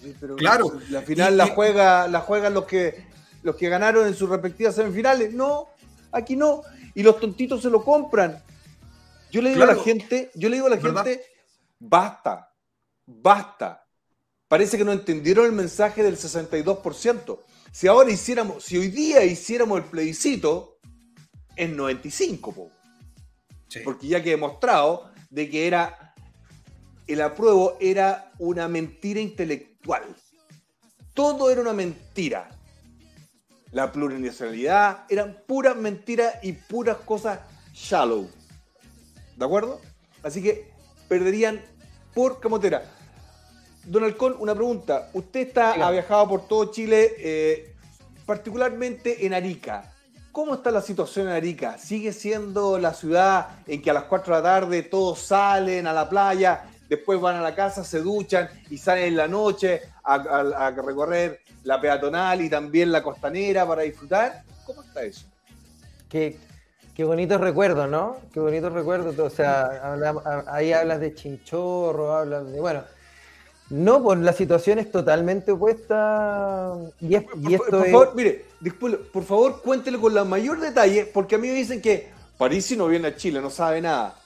Sí, 0.02 0.14
pero 0.18 0.37
Claro. 0.37 0.78
La 0.88 1.02
final 1.02 1.34
Y- 1.34 1.37
la 1.37 1.46
juega, 1.49 2.08
la 2.08 2.20
juegan 2.20 2.54
los 2.54 2.64
que 2.64 3.12
los 3.42 3.56
que 3.56 3.68
ganaron 3.68 4.06
en 4.06 4.14
sus 4.14 4.30
respectivas 4.30 4.75
semifinales. 4.75 5.34
No, 5.34 5.68
aquí 6.12 6.34
no. 6.37 6.62
Y 6.94 7.02
los 7.02 7.20
tontitos 7.20 7.61
se 7.61 7.68
lo 7.68 7.84
compran. 7.84 8.42
Yo 9.35 9.43
le 9.43 9.50
digo 9.50 9.64
a 9.64 9.67
la 9.67 9.75
gente, 9.75 10.31
yo 10.37 10.49
le 10.49 10.55
digo 10.55 10.69
a 10.69 10.71
la 10.71 10.76
¿Verdad? 10.76 11.05
gente, 11.05 11.25
basta, 11.81 12.55
basta. 13.05 13.85
Parece 14.47 14.79
que 14.79 14.85
no 14.85 14.93
entendieron 14.93 15.45
el 15.45 15.50
mensaje 15.50 16.05
del 16.05 16.17
62%. 16.17 17.41
Si 17.73 17.88
ahora 17.88 18.12
hiciéramos, 18.12 18.62
si 18.62 18.76
hoy 18.76 18.93
día 18.93 19.25
hiciéramos 19.25 19.79
el 19.79 19.87
plebiscito, 19.87 20.79
es 21.57 21.69
95, 21.69 22.53
po. 22.55 22.71
Sí. 23.67 23.81
porque 23.85 24.07
ya 24.07 24.23
que 24.23 24.29
he 24.29 24.37
demostrado 24.37 25.11
de 25.31 25.50
que 25.50 25.67
era 25.67 26.14
el 27.09 27.21
apruebo 27.21 27.76
era 27.81 28.31
una 28.38 28.69
mentira 28.69 29.19
intelectual. 29.19 30.14
Todo 31.12 31.50
era 31.50 31.61
una 31.61 31.73
mentira. 31.73 32.49
La 33.73 33.91
plurinacionalidad 33.91 35.07
eran 35.09 35.43
puras 35.45 35.75
mentiras 35.75 36.37
y 36.45 36.53
puras 36.53 36.99
cosas 36.99 37.41
shallow. 37.73 38.31
¿De 39.37 39.45
acuerdo? 39.45 39.81
Así 40.23 40.43
que 40.43 40.71
perderían 41.09 41.61
por 42.14 42.41
camotera. 42.41 42.83
Don 43.85 44.05
Halcón, 44.05 44.37
una 44.38 44.55
pregunta. 44.55 45.11
Usted 45.12 45.49
está, 45.49 45.73
ha 45.87 45.91
viajado 45.91 46.29
por 46.29 46.49
todo 46.49 46.71
Chile, 46.73 47.12
eh, 47.19 47.75
particularmente 48.25 49.26
en 49.26 49.35
Arica. 49.35 49.91
¿Cómo 50.33 50.55
está 50.55 50.71
la 50.71 50.81
situación 50.81 51.29
en 51.29 51.35
Arica? 51.35 51.79
¿Sigue 51.79 52.12
siendo 52.12 52.79
la 52.79 52.93
ciudad 52.95 53.59
en 53.67 53.81
que 53.83 53.91
a 53.91 53.93
las 53.95 54.05
4 54.05 54.35
de 54.37 54.43
la 54.43 54.49
tarde 54.49 54.83
todos 54.83 55.21
salen 55.21 55.87
a 55.87 55.93
la 55.93 56.09
playa, 56.09 56.64
después 56.88 57.21
van 57.21 57.37
a 57.37 57.41
la 57.43 57.55
casa, 57.55 57.85
se 57.85 58.00
duchan 58.00 58.49
y 58.71 58.79
salen 58.79 59.05
en 59.05 59.17
la 59.17 59.29
noche 59.29 59.83
a, 60.03 60.14
a- 60.14 60.67
a 60.67 60.71
recorrer 60.71 61.41
la 61.62 61.81
peatonal 61.81 62.41
y 62.41 62.50
también 62.50 62.91
la 62.91 63.03
costanera 63.03 63.67
para 63.67 63.83
disfrutar? 63.83 64.43
¿Cómo 64.67 64.83
está 64.83 65.03
eso? 65.05 65.26
Qué, 66.09 66.37
qué 66.94 67.04
bonitos 67.04 67.40
recuerdos, 67.40 67.88
¿no? 67.88 68.18
Qué 68.32 68.40
bonitos 68.40 68.72
recuerdos. 68.72 69.18
O 69.18 69.30
sea, 69.30 69.64
habla- 69.92 70.44
ahí 70.48 70.72
hablas 70.72 71.00
de 71.00 71.14
chinchorro, 71.14 72.14
hablas 72.14 72.50
de. 72.50 72.60
Bueno, 72.60 72.84
no, 73.70 74.02
pues 74.02 74.18
la 74.20 74.32
situación 74.32 74.78
es 74.78 74.90
totalmente 74.90 75.52
opuesta. 75.52 76.74
Y, 77.00 77.14
es- 77.16 77.22
y 77.22 77.26
Por, 77.26 77.52
esto 77.52 77.70
por 77.78 77.86
es. 77.86 77.92
favor, 77.92 78.12
mire, 78.14 78.44
disculpe, 78.60 78.98
por 78.98 79.24
favor, 79.24 79.62
cuéntele 79.62 79.98
con 79.98 80.14
la 80.14 80.24
mayor 80.24 80.60
detalle, 80.60 81.06
porque 81.12 81.34
a 81.34 81.38
mí 81.38 81.48
me 81.48 81.54
dicen 81.54 81.80
que 81.80 82.10
Parisi 82.38 82.76
no 82.76 82.86
viene 82.88 83.08
a 83.08 83.16
Chile, 83.16 83.40
no 83.40 83.50
sabe 83.50 83.80
nada. 83.80 84.16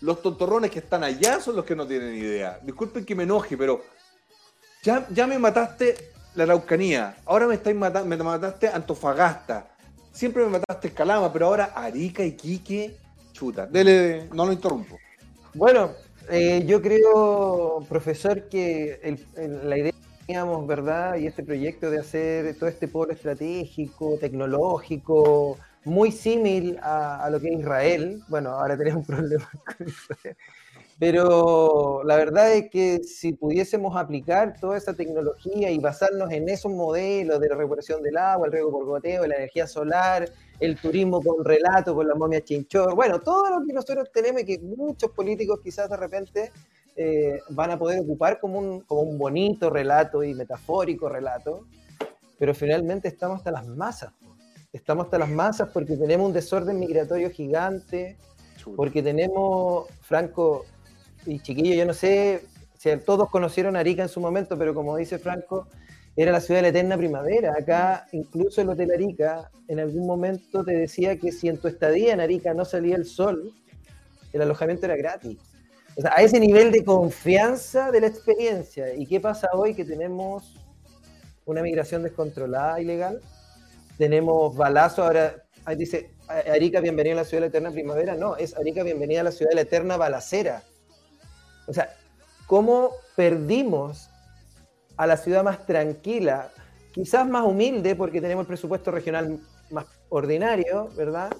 Los 0.00 0.20
tontorrones 0.22 0.70
que 0.70 0.80
están 0.80 1.02
allá 1.04 1.40
son 1.40 1.56
los 1.56 1.64
que 1.64 1.74
no 1.74 1.86
tienen 1.86 2.14
idea. 2.14 2.58
Disculpen 2.62 3.04
que 3.04 3.14
me 3.14 3.22
enoje, 3.22 3.56
pero 3.56 3.82
ya, 4.82 5.06
ya 5.10 5.26
me 5.26 5.38
mataste 5.38 6.12
la 6.34 6.44
Araucanía, 6.44 7.16
ahora 7.26 7.46
me, 7.46 7.54
estáis 7.54 7.76
mata- 7.76 8.04
me 8.04 8.16
mataste 8.16 8.68
Antofagasta, 8.68 9.68
siempre 10.14 10.44
me 10.44 10.50
mataste 10.50 10.92
Calama, 10.92 11.30
pero 11.32 11.46
ahora 11.46 11.72
Arica 11.74 12.24
y 12.24 12.32
Quique, 12.32 12.96
chuta. 13.32 13.66
Dele, 13.66 14.28
no 14.32 14.46
lo 14.46 14.52
interrumpo. 14.52 14.96
Bueno, 15.52 15.90
eh, 16.30 16.64
yo 16.66 16.80
creo, 16.80 17.84
profesor, 17.88 18.48
que 18.48 19.18
la 19.64 19.76
idea 19.76 19.92
que 19.92 20.26
teníamos, 20.26 20.66
¿verdad? 20.66 21.16
Y 21.16 21.26
este 21.26 21.42
proyecto 21.42 21.90
de 21.90 21.98
hacer 21.98 22.56
todo 22.56 22.68
este 22.68 22.88
polo 22.88 23.12
estratégico, 23.12 24.16
tecnológico, 24.18 25.58
muy 25.84 26.10
símil 26.12 26.78
a, 26.80 27.22
a 27.22 27.30
lo 27.30 27.40
que 27.40 27.48
es 27.48 27.60
Israel. 27.60 28.22
Bueno, 28.28 28.50
ahora 28.50 28.76
tenemos 28.76 29.00
un 29.00 29.16
problema 29.16 29.50
con 29.76 29.88
Israel. 29.88 30.36
Pero 30.98 32.02
la 32.04 32.16
verdad 32.16 32.52
es 32.52 32.70
que 32.70 33.02
si 33.02 33.32
pudiésemos 33.32 33.96
aplicar 33.96 34.54
toda 34.60 34.76
esa 34.76 34.94
tecnología 34.94 35.70
y 35.70 35.78
basarnos 35.78 36.30
en 36.30 36.48
esos 36.48 36.72
modelos 36.72 37.40
de 37.40 37.48
la 37.48 37.56
recuperación 37.56 38.02
del 38.02 38.16
agua, 38.16 38.46
el 38.46 38.52
riego 38.52 38.70
por 38.70 38.84
goteo, 38.84 39.26
la 39.26 39.34
energía 39.34 39.66
solar, 39.66 40.28
el 40.60 40.76
turismo 40.76 41.20
con 41.20 41.44
relato, 41.44 41.94
con 41.94 42.06
la 42.06 42.14
momia 42.14 42.42
chinchor, 42.42 42.94
bueno, 42.94 43.20
todo 43.20 43.50
lo 43.50 43.66
que 43.66 43.72
nosotros 43.72 44.10
tenemos 44.12 44.42
y 44.42 44.44
que 44.44 44.58
muchos 44.60 45.10
políticos 45.10 45.60
quizás 45.64 45.90
de 45.90 45.96
repente 45.96 46.52
eh, 46.96 47.40
van 47.50 47.72
a 47.72 47.78
poder 47.78 48.00
ocupar 48.00 48.38
como 48.38 48.60
un, 48.60 48.80
como 48.82 49.02
un 49.02 49.18
bonito 49.18 49.70
relato 49.70 50.22
y 50.22 50.32
metafórico 50.32 51.08
relato, 51.08 51.66
pero 52.38 52.54
finalmente 52.54 53.08
estamos 53.08 53.38
hasta 53.38 53.50
las 53.50 53.66
masas. 53.66 54.12
Estamos 54.72 55.06
hasta 55.06 55.18
las 55.18 55.28
masas 55.28 55.70
porque 55.72 55.96
tenemos 55.96 56.28
un 56.28 56.32
desorden 56.32 56.78
migratorio 56.78 57.30
gigante, 57.30 58.16
porque 58.76 59.02
tenemos, 59.02 59.88
Franco 60.00 60.64
y 61.26 61.40
Chiquillo, 61.40 61.74
yo 61.74 61.86
no 61.86 61.94
sé 61.94 62.42
si 62.78 62.94
todos 62.98 63.30
conocieron 63.30 63.76
Arica 63.76 64.02
en 64.02 64.08
su 64.08 64.20
momento, 64.20 64.58
pero 64.58 64.74
como 64.74 64.96
dice 64.96 65.18
Franco, 65.18 65.68
era 66.16 66.30
la 66.30 66.40
ciudad 66.40 66.58
de 66.58 66.62
la 66.62 66.68
eterna 66.68 66.96
primavera. 66.96 67.54
Acá, 67.58 68.06
incluso 68.12 68.60
el 68.60 68.68
Hotel 68.68 68.92
Arica, 68.92 69.50
en 69.68 69.80
algún 69.80 70.06
momento 70.06 70.64
te 70.64 70.72
decía 70.72 71.16
que 71.16 71.32
si 71.32 71.48
en 71.48 71.58
tu 71.58 71.68
estadía 71.68 72.12
en 72.12 72.20
Arica 72.20 72.54
no 72.54 72.64
salía 72.64 72.96
el 72.96 73.06
sol, 73.06 73.52
el 74.32 74.42
alojamiento 74.42 74.86
era 74.86 74.96
gratis. 74.96 75.38
O 75.96 76.02
sea, 76.02 76.12
a 76.16 76.22
ese 76.22 76.40
nivel 76.40 76.72
de 76.72 76.84
confianza 76.84 77.90
de 77.90 78.00
la 78.00 78.08
experiencia. 78.08 78.94
¿Y 78.94 79.06
qué 79.06 79.20
pasa 79.20 79.48
hoy 79.52 79.74
que 79.74 79.84
tenemos 79.84 80.56
una 81.46 81.62
migración 81.62 82.02
descontrolada, 82.02 82.80
ilegal? 82.80 83.20
Tenemos 83.96 84.56
balazos, 84.56 85.00
ahora 85.00 85.44
dice 85.76 86.10
Arica, 86.28 86.80
bienvenida 86.80 87.14
a 87.14 87.18
la 87.18 87.24
ciudad 87.24 87.42
de 87.42 87.46
la 87.46 87.50
eterna 87.50 87.70
primavera. 87.70 88.14
No, 88.16 88.36
es 88.36 88.56
Arica, 88.56 88.82
bienvenida 88.82 89.20
a 89.20 89.24
la 89.24 89.32
ciudad 89.32 89.50
de 89.50 89.56
la 89.56 89.62
eterna 89.62 89.96
balacera. 89.96 90.62
O 91.66 91.72
sea, 91.72 91.94
¿cómo 92.46 92.90
perdimos 93.16 94.10
a 94.96 95.06
la 95.06 95.16
ciudad 95.16 95.42
más 95.42 95.66
tranquila, 95.66 96.50
quizás 96.92 97.28
más 97.28 97.44
humilde, 97.44 97.96
porque 97.96 98.20
tenemos 98.20 98.42
el 98.42 98.48
presupuesto 98.48 98.90
regional 98.90 99.40
más 99.70 99.86
ordinario, 100.08 100.88
¿verdad? 100.96 101.32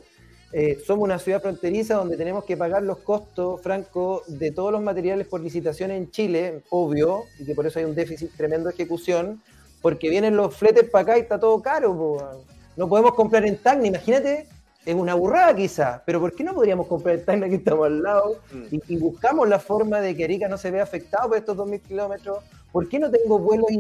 Eh, 0.53 0.81
somos 0.87 1.05
una 1.05 1.19
ciudad 1.19 1.43
fronteriza 1.43 1.97
donde 1.97 2.17
tenemos 2.17 2.45
que 2.45 2.57
pagar 2.57 2.83
los 2.83 2.99
costos, 2.99 3.61
Franco, 3.61 4.23
de 4.29 4.53
todos 4.53 4.71
los 4.73 4.83
materiales 4.83 5.27
por 5.27 5.41
licitación 5.41 5.91
en 5.91 6.11
Chile, 6.11 6.63
obvio, 6.71 7.25
y 7.39 7.45
que 7.45 7.55
por 7.55 7.67
eso 7.67 7.79
hay 7.79 7.85
un 7.85 7.95
déficit 7.95 8.31
tremendo 8.37 8.69
de 8.69 8.75
ejecución, 8.75 9.43
porque 9.83 10.09
vienen 10.09 10.37
los 10.37 10.57
fletes 10.57 10.89
para 10.89 11.03
acá 11.03 11.19
y 11.19 11.23
está 11.23 11.39
todo 11.39 11.61
caro. 11.61 11.97
po. 11.97 12.45
No 12.77 12.89
podemos 12.89 13.15
comprar 13.15 13.45
en 13.45 13.59
Tacna. 13.59 13.87
Imagínate 13.87 14.47
es 14.85 14.95
una 14.95 15.15
burrada 15.15 15.55
quizá, 15.55 16.03
pero 16.05 16.21
¿por 16.21 16.35
qué 16.35 16.45
no 16.45 16.55
podríamos 16.55 16.87
comprar 16.87 17.15
el 17.17 17.25
Tacna 17.25 17.49
que 17.49 17.57
estamos 17.57 17.87
al 17.87 18.03
lado 18.03 18.41
Mm. 18.53 18.75
y, 18.75 18.95
y 18.95 18.97
buscamos 18.99 19.49
la 19.49 19.59
forma 19.59 20.01
de 20.01 20.15
que 20.15 20.25
Arica 20.25 20.49
no 20.49 20.59
se 20.59 20.71
vea 20.71 20.83
afectado 20.83 21.29
por 21.29 21.39
estos 21.39 21.57
2.000 21.57 21.81
kilómetros? 21.81 22.39
¿Por 22.73 22.89
qué 22.89 22.99
no 22.99 23.11
tengo 23.11 23.39
vuelos 23.39 23.71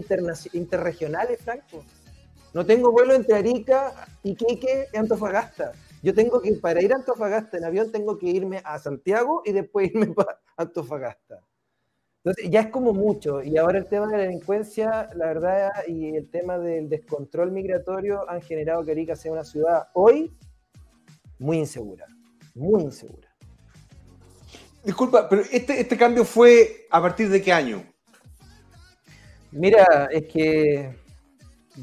interregionales, 0.52 1.40
Franco? 1.42 1.84
No 2.52 2.64
tengo 2.64 2.92
vuelo 2.92 3.12
entre 3.14 3.34
Arica, 3.34 3.92
Iquique 4.22 4.86
y 4.92 4.96
Antofagasta. 4.96 5.72
Yo 6.02 6.14
tengo 6.14 6.40
que, 6.40 6.52
para 6.52 6.80
ir 6.80 6.92
a 6.92 6.96
Antofagasta 6.96 7.56
en 7.58 7.64
avión, 7.64 7.90
tengo 7.90 8.16
que 8.16 8.26
irme 8.26 8.60
a 8.64 8.78
Santiago 8.78 9.42
y 9.44 9.50
después 9.52 9.90
irme 9.90 10.06
para 10.14 10.38
Antofagasta. 10.56 11.40
Entonces, 12.22 12.48
ya 12.50 12.60
es 12.60 12.68
como 12.68 12.94
mucho. 12.94 13.42
Y 13.42 13.56
ahora 13.58 13.78
el 13.78 13.86
tema 13.86 14.06
de 14.06 14.16
la 14.16 14.22
delincuencia, 14.22 15.08
la 15.16 15.26
verdad, 15.26 15.70
y 15.88 16.14
el 16.16 16.30
tema 16.30 16.58
del 16.58 16.88
descontrol 16.88 17.50
migratorio 17.50 18.30
han 18.30 18.40
generado 18.40 18.84
que 18.84 18.92
Arica 18.92 19.16
sea 19.16 19.32
una 19.32 19.44
ciudad 19.44 19.88
hoy 19.92 20.32
muy 21.44 21.58
insegura. 21.58 22.06
Muy 22.54 22.82
insegura. 22.82 23.28
Disculpa, 24.82 25.28
pero 25.28 25.42
este, 25.52 25.80
este 25.80 25.96
cambio 25.96 26.24
fue 26.24 26.86
a 26.90 27.00
partir 27.00 27.28
de 27.28 27.40
qué 27.42 27.52
año? 27.52 27.84
Mira, 29.50 30.08
es 30.10 30.24
que 30.32 30.96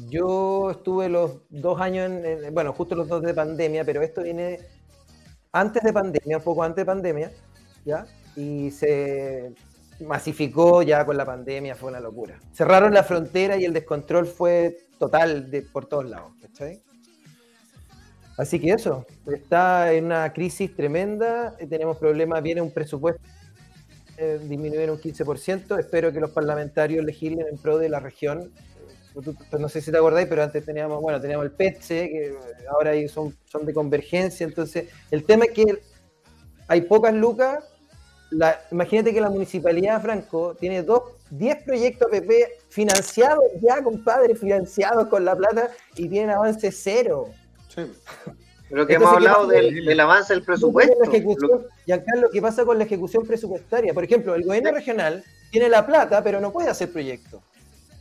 yo 0.08 0.70
estuve 0.70 1.08
los 1.08 1.42
dos 1.48 1.80
años, 1.80 2.10
en, 2.10 2.24
en- 2.24 2.54
bueno, 2.54 2.72
justo 2.72 2.94
los 2.94 3.08
dos 3.08 3.22
de 3.22 3.34
pandemia, 3.34 3.84
pero 3.84 4.02
esto 4.02 4.22
viene 4.22 4.58
antes 5.52 5.82
de 5.82 5.92
pandemia, 5.92 6.38
un 6.38 6.42
poco 6.44 6.62
antes 6.62 6.82
de 6.82 6.86
pandemia, 6.86 7.32
¿ya? 7.84 8.06
Y 8.36 8.70
se 8.70 9.52
masificó 10.00 10.82
ya 10.82 11.04
con 11.06 11.16
la 11.16 11.24
pandemia, 11.24 11.76
fue 11.76 11.90
una 11.90 12.00
locura. 12.00 12.38
Cerraron 12.52 12.92
la 12.94 13.04
frontera 13.04 13.56
y 13.56 13.64
el 13.64 13.72
descontrol 13.72 14.26
fue 14.26 14.86
total 14.98 15.50
de, 15.50 15.62
por 15.62 15.86
todos 15.86 16.06
lados, 16.08 16.32
¿cachai? 16.40 16.82
Así 18.38 18.58
que 18.58 18.70
eso, 18.70 19.06
está 19.26 19.92
en 19.92 20.06
una 20.06 20.32
crisis 20.32 20.74
tremenda, 20.74 21.54
eh, 21.58 21.66
tenemos 21.66 21.98
problemas, 21.98 22.42
viene 22.42 22.62
un 22.62 22.70
presupuesto 22.70 23.20
eh, 24.18 24.38
disminuir 24.46 24.90
un 24.90 24.98
15%. 24.98 25.78
Espero 25.78 26.12
que 26.12 26.20
los 26.20 26.30
parlamentarios 26.30 27.04
legislen 27.04 27.46
en 27.48 27.56
pro 27.56 27.78
de 27.78 27.88
la 27.88 27.98
región. 27.98 28.52
Eh, 29.16 29.58
No 29.58 29.68
sé 29.68 29.80
si 29.80 29.90
te 29.90 29.96
acordáis, 29.96 30.28
pero 30.28 30.42
antes 30.42 30.64
teníamos, 30.64 31.00
bueno, 31.00 31.20
teníamos 31.20 31.46
el 31.46 31.52
PETSE, 31.52 32.08
que 32.08 32.26
eh, 32.26 32.36
ahora 32.70 32.90
ahí 32.90 33.08
son, 33.08 33.36
son 33.44 33.64
de 33.64 33.72
convergencia. 33.72 34.44
Entonces, 34.46 34.90
el 35.10 35.24
tema 35.24 35.46
es 35.46 35.52
que 35.52 35.64
hay 36.68 36.82
pocas 36.82 37.14
lucas. 37.14 37.64
La, 38.30 38.60
imagínate 38.70 39.12
que 39.12 39.20
la 39.20 39.28
municipalidad 39.28 40.00
Franco 40.00 40.54
tiene 40.54 40.82
dos, 40.82 41.02
10 41.30 41.64
proyectos 41.64 42.10
PP 42.10 42.58
financiados 42.68 43.44
ya, 43.60 43.82
compadre, 43.82 44.34
financiados 44.34 45.06
con 45.08 45.24
la 45.24 45.34
plata 45.34 45.70
y 45.96 46.08
tienen 46.08 46.30
avance 46.30 46.70
cero. 46.70 47.26
Sí. 47.74 47.82
Pero 48.68 48.86
que 48.86 48.94
Entonces, 48.94 48.96
hemos 48.96 49.10
¿qué 49.10 49.28
hablado 49.28 49.46
del, 49.48 49.84
del 49.84 50.00
avance 50.00 50.32
del 50.32 50.40
¿Qué 50.42 50.46
pasa 50.46 50.52
presupuesto. 50.60 50.94
con 50.94 51.02
la 51.10 51.14
ejecución? 51.16 51.66
Giancarlo, 51.84 52.30
¿qué 52.30 52.40
pasa 52.42 52.64
con 52.64 52.78
la 52.78 52.84
ejecución 52.84 53.26
presupuestaria? 53.26 53.92
Por 53.92 54.04
ejemplo, 54.04 54.34
el 54.34 54.44
gobierno 54.44 54.70
regional 54.72 55.22
tiene 55.50 55.68
la 55.68 55.86
plata, 55.86 56.22
pero 56.24 56.40
no 56.40 56.52
puede 56.52 56.70
hacer 56.70 56.90
proyectos. 56.90 57.42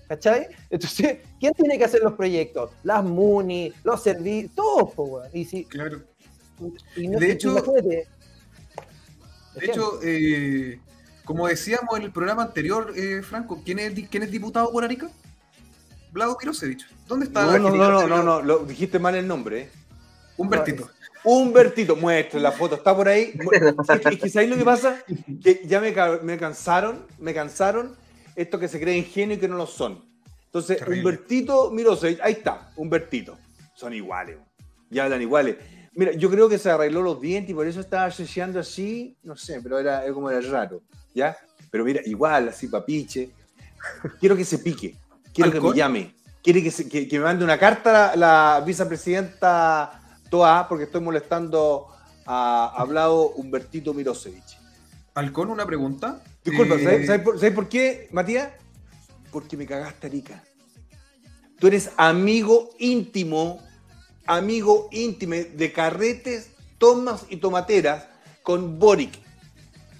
¿Cachai? 0.08 0.48
Entonces, 0.70 1.18
¿quién 1.40 1.54
tiene 1.54 1.78
que 1.78 1.86
hacer 1.86 2.01
los 2.01 2.13
proyectos? 2.13 2.72
Las 2.84 3.04
MUNI, 3.04 3.74
los 3.84 4.01
servicios, 4.04 4.51
todos, 4.56 4.94
po. 4.94 5.22
Y 5.34 5.46
si, 5.46 5.66
Claro. 5.66 6.01
y 6.96 7.08
no 7.08 7.20
De 7.20 7.28
sé, 7.28 7.32
hecho-. 7.34 7.54
De 9.56 9.66
hecho, 9.66 10.00
eh, 10.04 10.80
como 11.25 11.48
decíamos 11.48 11.98
en 11.98 12.04
el 12.04 12.12
programa 12.12 12.44
anterior, 12.44 12.94
eh, 12.96 13.22
Franco, 13.24 13.62
¿quién 13.66 13.80
es, 13.80 13.94
quién 14.10 14.24
es 14.24 14.32
diputado 14.32 14.72
por 14.72 14.84
Arica? 14.84 15.10
Vlado 16.12 16.38
Mirosevich. 16.39 16.86
¿Dónde 17.08 17.25
está? 17.25 17.46
No, 17.46 17.51
la 17.53 17.60
no, 17.60 17.70
no, 17.70 17.91
no, 17.91 18.08
no, 18.08 18.24
no, 18.24 18.41
lo, 18.41 18.60
dijiste 18.60 19.00
mal 19.00 19.15
el 19.15 19.27
nombre. 19.27 19.62
¿eh? 19.62 19.72
Humbertito. 20.38 20.89
Humbertito, 21.24 21.96
muestre 21.96 22.39
la 22.39 22.51
foto, 22.51 22.75
está 22.75 22.96
por 22.96 23.08
ahí. 23.08 23.34
Es 23.89 24.00
que, 24.00 24.10
es 24.10 24.19
que 24.21 24.30
¿sabéis 24.30 24.50
lo 24.52 24.58
que 24.58 24.65
pasa? 24.65 25.04
Que 25.43 25.62
ya 25.65 25.80
me, 25.80 25.93
ca- 25.93 26.19
me 26.24 26.38
cansaron, 26.38 27.06
me 27.19 27.34
cansaron 27.34 27.95
esto 28.36 28.58
que 28.60 28.67
se 28.67 28.80
cree 28.80 28.97
ingenuo 28.97 29.36
y 29.36 29.39
que 29.39 29.47
no 29.47 29.56
lo 29.56 29.67
son. 29.67 30.04
Entonces, 30.45 30.78
Terrible. 30.80 31.00
Humbertito 31.02 31.71
Mirosevich, 31.71 32.19
ahí 32.21 32.34
está, 32.34 32.71
Humbertito. 32.76 33.38
Son 33.76 33.93
iguales, 33.93 34.38
ya 34.89 35.04
hablan 35.06 35.21
iguales. 35.21 35.58
Mira, 35.93 36.12
yo 36.13 36.30
creo 36.30 36.47
que 36.50 36.58
se 36.58 36.69
arregló 36.71 37.02
los 37.02 37.21
dientes 37.21 37.52
y 37.52 37.54
por 37.54 37.67
eso 37.67 37.82
estaba 37.82 38.06
asociando 38.06 38.60
así, 38.60 39.15
no 39.24 39.36
sé, 39.36 39.60
pero 39.62 39.78
era, 39.78 40.04
era 40.04 40.13
como 40.13 40.30
era 40.30 40.41
raro, 40.50 40.82
¿ya? 41.13 41.38
Pero 41.69 41.84
mira, 41.86 42.02
igual, 42.06 42.50
así 42.50 42.67
papiche. 42.67 43.30
Quiero 44.19 44.36
que 44.36 44.45
se 44.45 44.58
pique, 44.60 44.95
quiero 45.34 45.52
que 45.52 45.60
me 45.62 45.76
llame, 45.76 46.15
quiere 46.44 46.63
que, 46.63 46.72
que- 46.89 47.08
que 47.08 47.20
me 47.20 47.26
mande 47.26 47.44
una 47.44 47.58
carta 47.58 47.91
la, 47.91 48.15
la 48.15 48.63
vicepresidenta 48.65 50.00
Toa, 50.30 50.67
porque 50.70 50.86
estoy 50.86 51.02
molestando 51.02 51.88
a 52.26 52.74
hablado 52.78 53.30
Humbertito 53.32 53.94
Mirosevich. 53.94 54.58
Halcón, 55.15 55.50
una 55.50 55.65
pregunta. 55.65 56.22
Disculpa, 56.44 56.76
Eh, 56.76 56.84
¿sabes, 56.84 57.06
sabes 57.08 57.22
por, 57.22 57.38
sabes 57.38 57.54
por 57.54 57.67
qué, 57.67 58.08
Matías? 58.12 58.50
Porque 59.32 59.58
me 59.58 59.65
cagaste, 59.65 60.08
Arica. 60.08 60.41
Tú 61.60 61.67
eres 61.67 61.91
amigo 61.98 62.70
íntimo, 62.80 63.60
amigo 64.26 64.88
íntimo 64.91 65.36
de 65.36 65.72
carretes, 65.74 66.52
tomas 66.78 67.26
y 67.30 67.38
tomateras 67.38 68.08
con 68.41 68.80
Boric. 68.80 69.20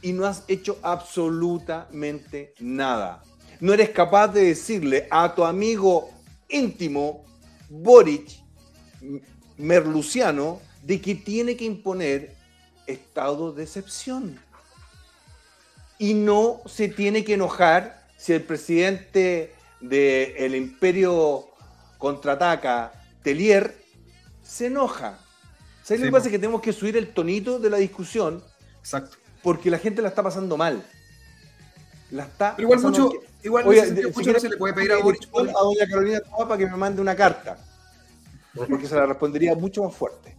Y 0.02 0.13
no 0.13 0.26
has 0.26 0.44
hecho 0.48 0.80
absolutamente 0.82 2.54
nada. 2.60 3.22
No 3.62 3.74
eres 3.74 3.91
capaz 3.91 4.28
de 4.28 4.43
decirle 4.43 5.08
a 5.10 5.34
tu 5.34 5.45
amigo 5.45 6.10
íntimo, 6.50 7.24
Boric, 7.69 8.30
Merluciano, 9.58 10.60
de 10.84 11.00
que 11.00 11.15
tiene 11.15 11.56
que 11.56 11.65
imponer 11.65 12.36
estado 12.88 13.54
de 13.54 13.63
excepción 13.63 14.39
y 16.00 16.15
no 16.15 16.62
se 16.65 16.88
tiene 16.88 17.24
que 17.24 17.36
enojar 17.36 18.08
si 18.17 18.34
el 18.34 18.41
presidente 18.41 19.54
del 19.80 20.56
imperio 20.56 21.47
contraataca, 22.00 22.91
Telier, 23.21 23.78
se 24.41 24.65
enoja. 24.65 25.19
¿Sabes 25.84 26.02
lo 26.02 26.08
que 26.08 26.12
pasa? 26.12 26.26
Es 26.26 26.32
que 26.32 26.39
tenemos 26.39 26.62
que 26.62 26.74
subir 26.74 26.97
el 26.97 27.13
tonito 27.13 27.60
de 27.60 27.69
la 27.69 27.78
discusión 27.78 28.43
Exacto. 28.80 29.17
porque 29.43 29.69
la 29.69 29.78
gente 29.78 30.02
la 30.02 30.08
está 30.08 30.24
pasando 30.24 30.58
mal. 30.58 30.84
La 32.12 32.24
está 32.24 32.56
Pero 32.56 32.67
igual 32.67 32.80
mucho, 32.82 33.08
mal. 33.08 33.17
igual 33.43 33.63
si 33.86 34.02
mucho 34.08 34.34
no 34.34 34.39
se 34.39 34.50
le 34.50 34.58
puede 34.58 34.74
pedir 34.74 34.91
a 34.91 34.97
Boric. 34.97 35.24
a 35.34 35.41
doña 35.63 35.88
Carolina 35.89 36.19
Toa 36.21 36.47
para 36.47 36.58
que 36.58 36.65
me 36.67 36.78
mande 36.78 37.02
una 37.02 37.15
carta. 37.15 37.58
Porque 38.54 38.86
se 38.88 38.95
la 38.95 39.06
respondería 39.06 39.56
mucho 39.56 39.84
más 39.84 39.95
fuerte. 39.95 40.36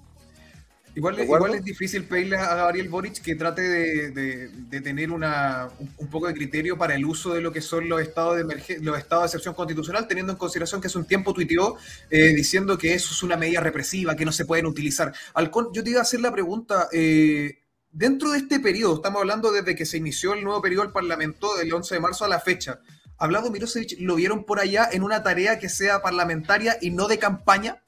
Igual, 0.94 1.18
igual 1.20 1.54
es 1.54 1.64
difícil 1.64 2.04
pedirle 2.04 2.36
a 2.36 2.54
Gabriel 2.54 2.90
Boric 2.90 3.22
que 3.22 3.34
trate 3.34 3.62
de, 3.62 4.10
de- 4.10 4.48
de 4.48 4.80
tener 4.82 5.10
una, 5.10 5.70
un, 5.78 5.90
un 5.96 6.08
poco 6.08 6.26
de 6.26 6.34
criterio 6.34 6.76
para 6.76 6.94
el 6.94 7.06
uso 7.06 7.32
de 7.32 7.40
lo 7.40 7.50
que 7.50 7.62
son 7.62 7.88
los 7.88 8.02
estados 8.02 8.36
de 8.36 8.44
emergen- 8.44 8.82
los 8.82 8.98
estados 8.98 9.22
de 9.22 9.26
excepción 9.28 9.54
constitucional, 9.54 10.06
teniendo 10.06 10.32
en 10.32 10.38
consideración 10.38 10.82
que 10.82 10.88
hace 10.88 10.98
un 10.98 11.06
tiempo 11.06 11.32
tuiteó 11.32 11.76
eh, 12.10 12.34
diciendo 12.34 12.76
que 12.76 12.92
eso 12.92 13.14
es 13.14 13.22
una 13.22 13.38
medida 13.38 13.60
represiva, 13.60 14.14
que 14.14 14.26
no 14.26 14.32
se 14.32 14.44
pueden 14.44 14.66
utilizar. 14.66 15.14
Alcón, 15.32 15.70
yo 15.72 15.82
te 15.82 15.88
iba 15.88 16.00
a 16.00 16.02
hacer 16.02 16.20
la 16.20 16.30
pregunta, 16.30 16.88
eh, 16.92 17.61
dentro 17.92 18.32
de 18.32 18.38
este 18.38 18.58
periodo, 18.58 18.96
estamos 18.96 19.20
hablando 19.20 19.52
desde 19.52 19.76
que 19.76 19.86
se 19.86 19.98
inició 19.98 20.34
el 20.34 20.42
nuevo 20.42 20.60
periodo 20.60 20.82
del 20.82 20.92
Parlamento, 20.92 21.56
del 21.56 21.72
11 21.72 21.94
de 21.94 22.00
marzo 22.00 22.24
a 22.24 22.28
la 22.28 22.40
fecha, 22.40 22.80
¿Hablado 23.22 23.52
Mirosevich 23.52 24.00
lo 24.00 24.16
vieron 24.16 24.42
por 24.42 24.58
allá 24.58 24.88
en 24.90 25.04
una 25.04 25.22
tarea 25.22 25.60
que 25.60 25.68
sea 25.68 26.02
parlamentaria 26.02 26.76
y 26.80 26.90
no 26.90 27.06
de 27.06 27.20
campaña? 27.20 27.80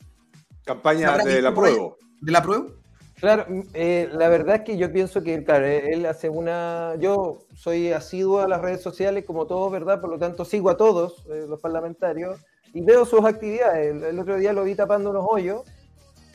Campaña 0.65 1.11
¿Habrá 1.11 1.25
de 1.25 1.43
la 1.43 1.53
prueba. 1.53 1.97
¿De 2.21 2.31
la 2.31 2.41
prueba? 2.41 2.67
Claro, 3.17 3.47
mm, 3.49 3.63
eh, 3.75 4.09
la 4.13 4.29
verdad 4.29 4.55
es 4.55 4.63
que 4.63 4.77
yo 4.77 4.93
pienso 4.93 5.25
que, 5.25 5.43
claro, 5.43 5.67
eh, 5.67 5.93
él 5.93 6.07
hace 6.07 6.29
una... 6.29 6.95
Yo 7.01 7.47
soy 7.57 7.91
asiduo 7.91 8.43
a 8.43 8.47
las 8.49 8.61
redes 8.61 8.81
sociales, 8.81 9.25
como 9.25 9.47
todos, 9.47 9.73
¿verdad? 9.73 10.01
Por 10.01 10.11
lo 10.11 10.19
tanto, 10.21 10.45
sigo 10.45 10.71
a 10.71 10.77
todos 10.77 11.25
eh, 11.29 11.47
los 11.49 11.61
parlamentarios 11.61 12.39
y 12.73 12.83
veo 12.83 13.05
sus 13.05 13.25
actividades. 13.25 13.93
El, 13.93 14.05
el 14.05 14.19
otro 14.21 14.37
día 14.37 14.53
lo 14.53 14.63
vi 14.63 14.77
tapando 14.77 15.11
unos 15.11 15.27
hoyos 15.29 15.63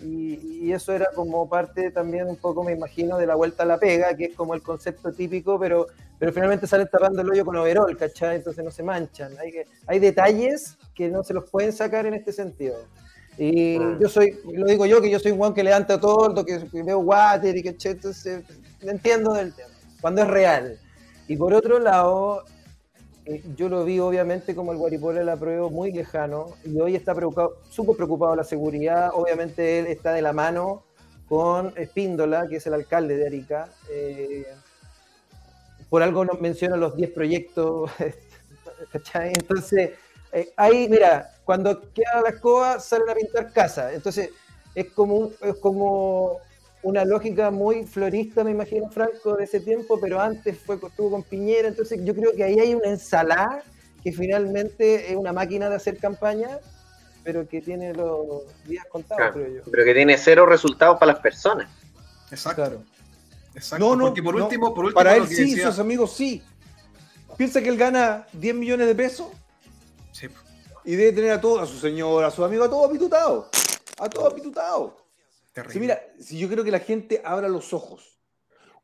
y, 0.02 0.66
y 0.68 0.72
eso 0.74 0.94
era 0.94 1.08
como 1.14 1.48
parte 1.50 1.92
también 1.92 2.28
un 2.28 2.36
poco, 2.38 2.64
me 2.64 2.72
imagino, 2.74 3.18
de 3.18 3.26
la 3.28 3.36
vuelta 3.36 3.64
a 3.64 3.66
la 3.66 3.78
pega, 3.78 4.16
que 4.16 4.26
es 4.26 4.36
como 4.36 4.54
el 4.54 4.62
concepto 4.62 5.12
típico, 5.12 5.60
pero, 5.60 5.88
pero 6.18 6.32
finalmente 6.34 6.68
salen 6.68 6.88
tapando 6.92 7.22
el 7.22 7.30
hoyo 7.30 7.46
con 7.46 7.56
overol, 7.58 7.96
¿cachai? 7.98 8.38
Entonces 8.38 8.64
no 8.64 8.72
se 8.72 8.84
manchan. 8.84 9.34
Hay, 9.40 9.52
que, 9.52 9.68
hay 9.88 10.00
detalles 10.00 10.78
que 10.96 11.10
no 11.10 11.24
se 11.24 11.34
los 11.34 11.50
pueden 11.50 11.74
sacar 11.74 12.06
en 12.06 12.14
este 12.14 12.32
sentido. 12.32 12.78
Y 13.38 13.80
Mm. 13.80 14.00
yo 14.00 14.10
soy, 14.10 14.38
lo 14.54 14.66
digo 14.68 14.86
yo, 14.86 15.02
que 15.02 15.10
yo 15.10 15.20
soy 15.20 15.32
un 15.32 15.38
guan 15.38 15.54
que 15.54 15.64
levanta 15.64 16.00
todo, 16.00 16.44
que, 16.46 16.60
que 16.70 16.84
veo 16.84 17.00
water 17.00 17.56
y 17.56 17.64
que 17.64 17.70
entonces 17.70 18.44
entiendo 18.82 19.34
del 19.34 19.54
tema, 19.54 19.70
cuando 20.02 20.22
es 20.24 20.28
real. 20.28 20.78
Y 21.28 21.38
por 21.38 21.54
otro 21.54 21.80
lado, 21.80 22.44
yo 23.56 23.70
lo 23.70 23.84
vi 23.86 24.00
obviamente 24.00 24.56
como 24.56 24.72
el 24.72 24.78
Guaripola 24.78 25.24
la 25.24 25.38
prueba 25.38 25.70
muy 25.70 25.92
lejano 25.92 26.48
y 26.66 26.80
hoy 26.80 26.96
está 26.96 27.14
preocupado, 27.14 27.58
súper 27.70 27.96
preocupado 27.96 28.36
la 28.36 28.44
seguridad. 28.44 29.12
Obviamente 29.14 29.80
él 29.80 29.88
está 29.88 30.14
de 30.14 30.22
la 30.22 30.34
mano 30.34 30.84
con 31.28 31.74
Espíndola, 31.78 32.48
que 32.48 32.56
es 32.58 32.68
el 32.68 32.74
alcalde 32.74 33.18
de 33.18 33.28
Arica. 33.28 33.70
Eh, 33.92 34.48
por 35.90 36.02
algo 36.02 36.26
nos 36.26 36.42
menciona 36.42 36.76
los 36.76 36.96
10 36.96 37.12
proyectos, 37.12 37.92
¿cachai? 38.92 39.30
Entonces, 39.30 39.92
eh, 40.32 40.52
ahí, 40.56 40.88
mira, 40.90 41.36
cuando 41.44 41.92
queda 41.94 42.22
la 42.24 42.30
escoba 42.30 42.80
salen 42.80 43.10
a 43.10 43.16
pintar 43.16 43.52
casa. 43.54 43.94
Entonces, 43.94 44.32
es 44.74 44.92
como, 44.92 45.32
es 45.42 45.56
como 45.56 46.40
una 46.82 47.04
lógica 47.06 47.52
muy 47.52 47.86
florista, 47.86 48.44
me 48.44 48.52
imagino, 48.52 48.90
Franco, 48.90 49.36
de 49.36 49.44
ese 49.44 49.60
tiempo, 49.60 50.00
pero 50.00 50.20
antes 50.22 50.58
fue, 50.60 50.76
estuvo 50.76 51.12
con 51.12 51.24
Piñera, 51.24 51.68
entonces 51.68 52.00
yo 52.04 52.16
creo 52.16 52.34
que 52.34 52.44
ahí 52.44 52.60
hay 52.60 52.74
una 52.74 52.90
ensalada 52.90 53.64
que 54.04 54.14
finalmente 54.14 55.12
es 55.12 55.18
una 55.18 55.34
máquina 55.34 55.70
de 55.70 55.76
hacer 55.76 55.98
campaña, 55.98 56.60
pero 57.24 57.46
que 57.48 57.62
tiene 57.62 57.94
los 57.94 58.44
días 58.66 58.86
contados, 58.90 59.18
Claro, 59.18 59.34
creo 59.34 59.56
yo. 59.66 59.72
pero 59.72 59.84
que 59.84 59.94
tiene 59.94 60.18
cero 60.18 60.46
resultados 60.46 60.98
para 60.98 61.12
las 61.14 61.22
personas. 61.22 61.70
Exacto. 62.32 62.62
Claro. 62.64 62.84
exacto. 63.56 63.86
No, 63.86 63.96
no, 63.98 64.06
Porque 64.06 64.24
por 64.24 64.36
no. 64.38 64.46
último, 64.46 64.74
por 64.74 64.86
último 64.86 64.96
Para 65.00 65.18
él 65.18 65.28
sí, 65.28 65.50
decía- 65.52 65.68
sus 65.72 65.80
amigos 65.80 66.14
sí. 66.14 66.42
Piensa 67.36 67.62
que 67.62 67.70
él 67.70 67.78
gana 67.78 68.26
10 68.34 68.56
millones 68.56 68.88
de 68.88 68.96
pesos 68.96 69.28
Sí, 70.12 70.28
y 70.86 70.96
debe 70.96 71.12
tener 71.14 71.32
a 71.32 71.42
todos, 71.42 71.62
a 71.62 71.66
su 71.66 71.78
señora, 71.80 72.28
a 72.28 72.32
sus 72.32 72.44
amigos, 72.46 72.68
a 72.68 72.70
todos 72.70 72.90
apitutados. 72.90 73.46
A 74.00 74.10
todos 74.10 74.32
apitutados. 74.32 74.94
Terrible. 75.52 75.74
Sí, 75.74 75.80
mira, 75.80 76.00
si 76.20 76.38
yo 76.38 76.50
creo 76.50 76.64
que 76.64 76.72
la 76.72 76.80
gente 76.80 77.22
abra 77.24 77.48
los 77.48 77.74
ojos. 77.74 78.20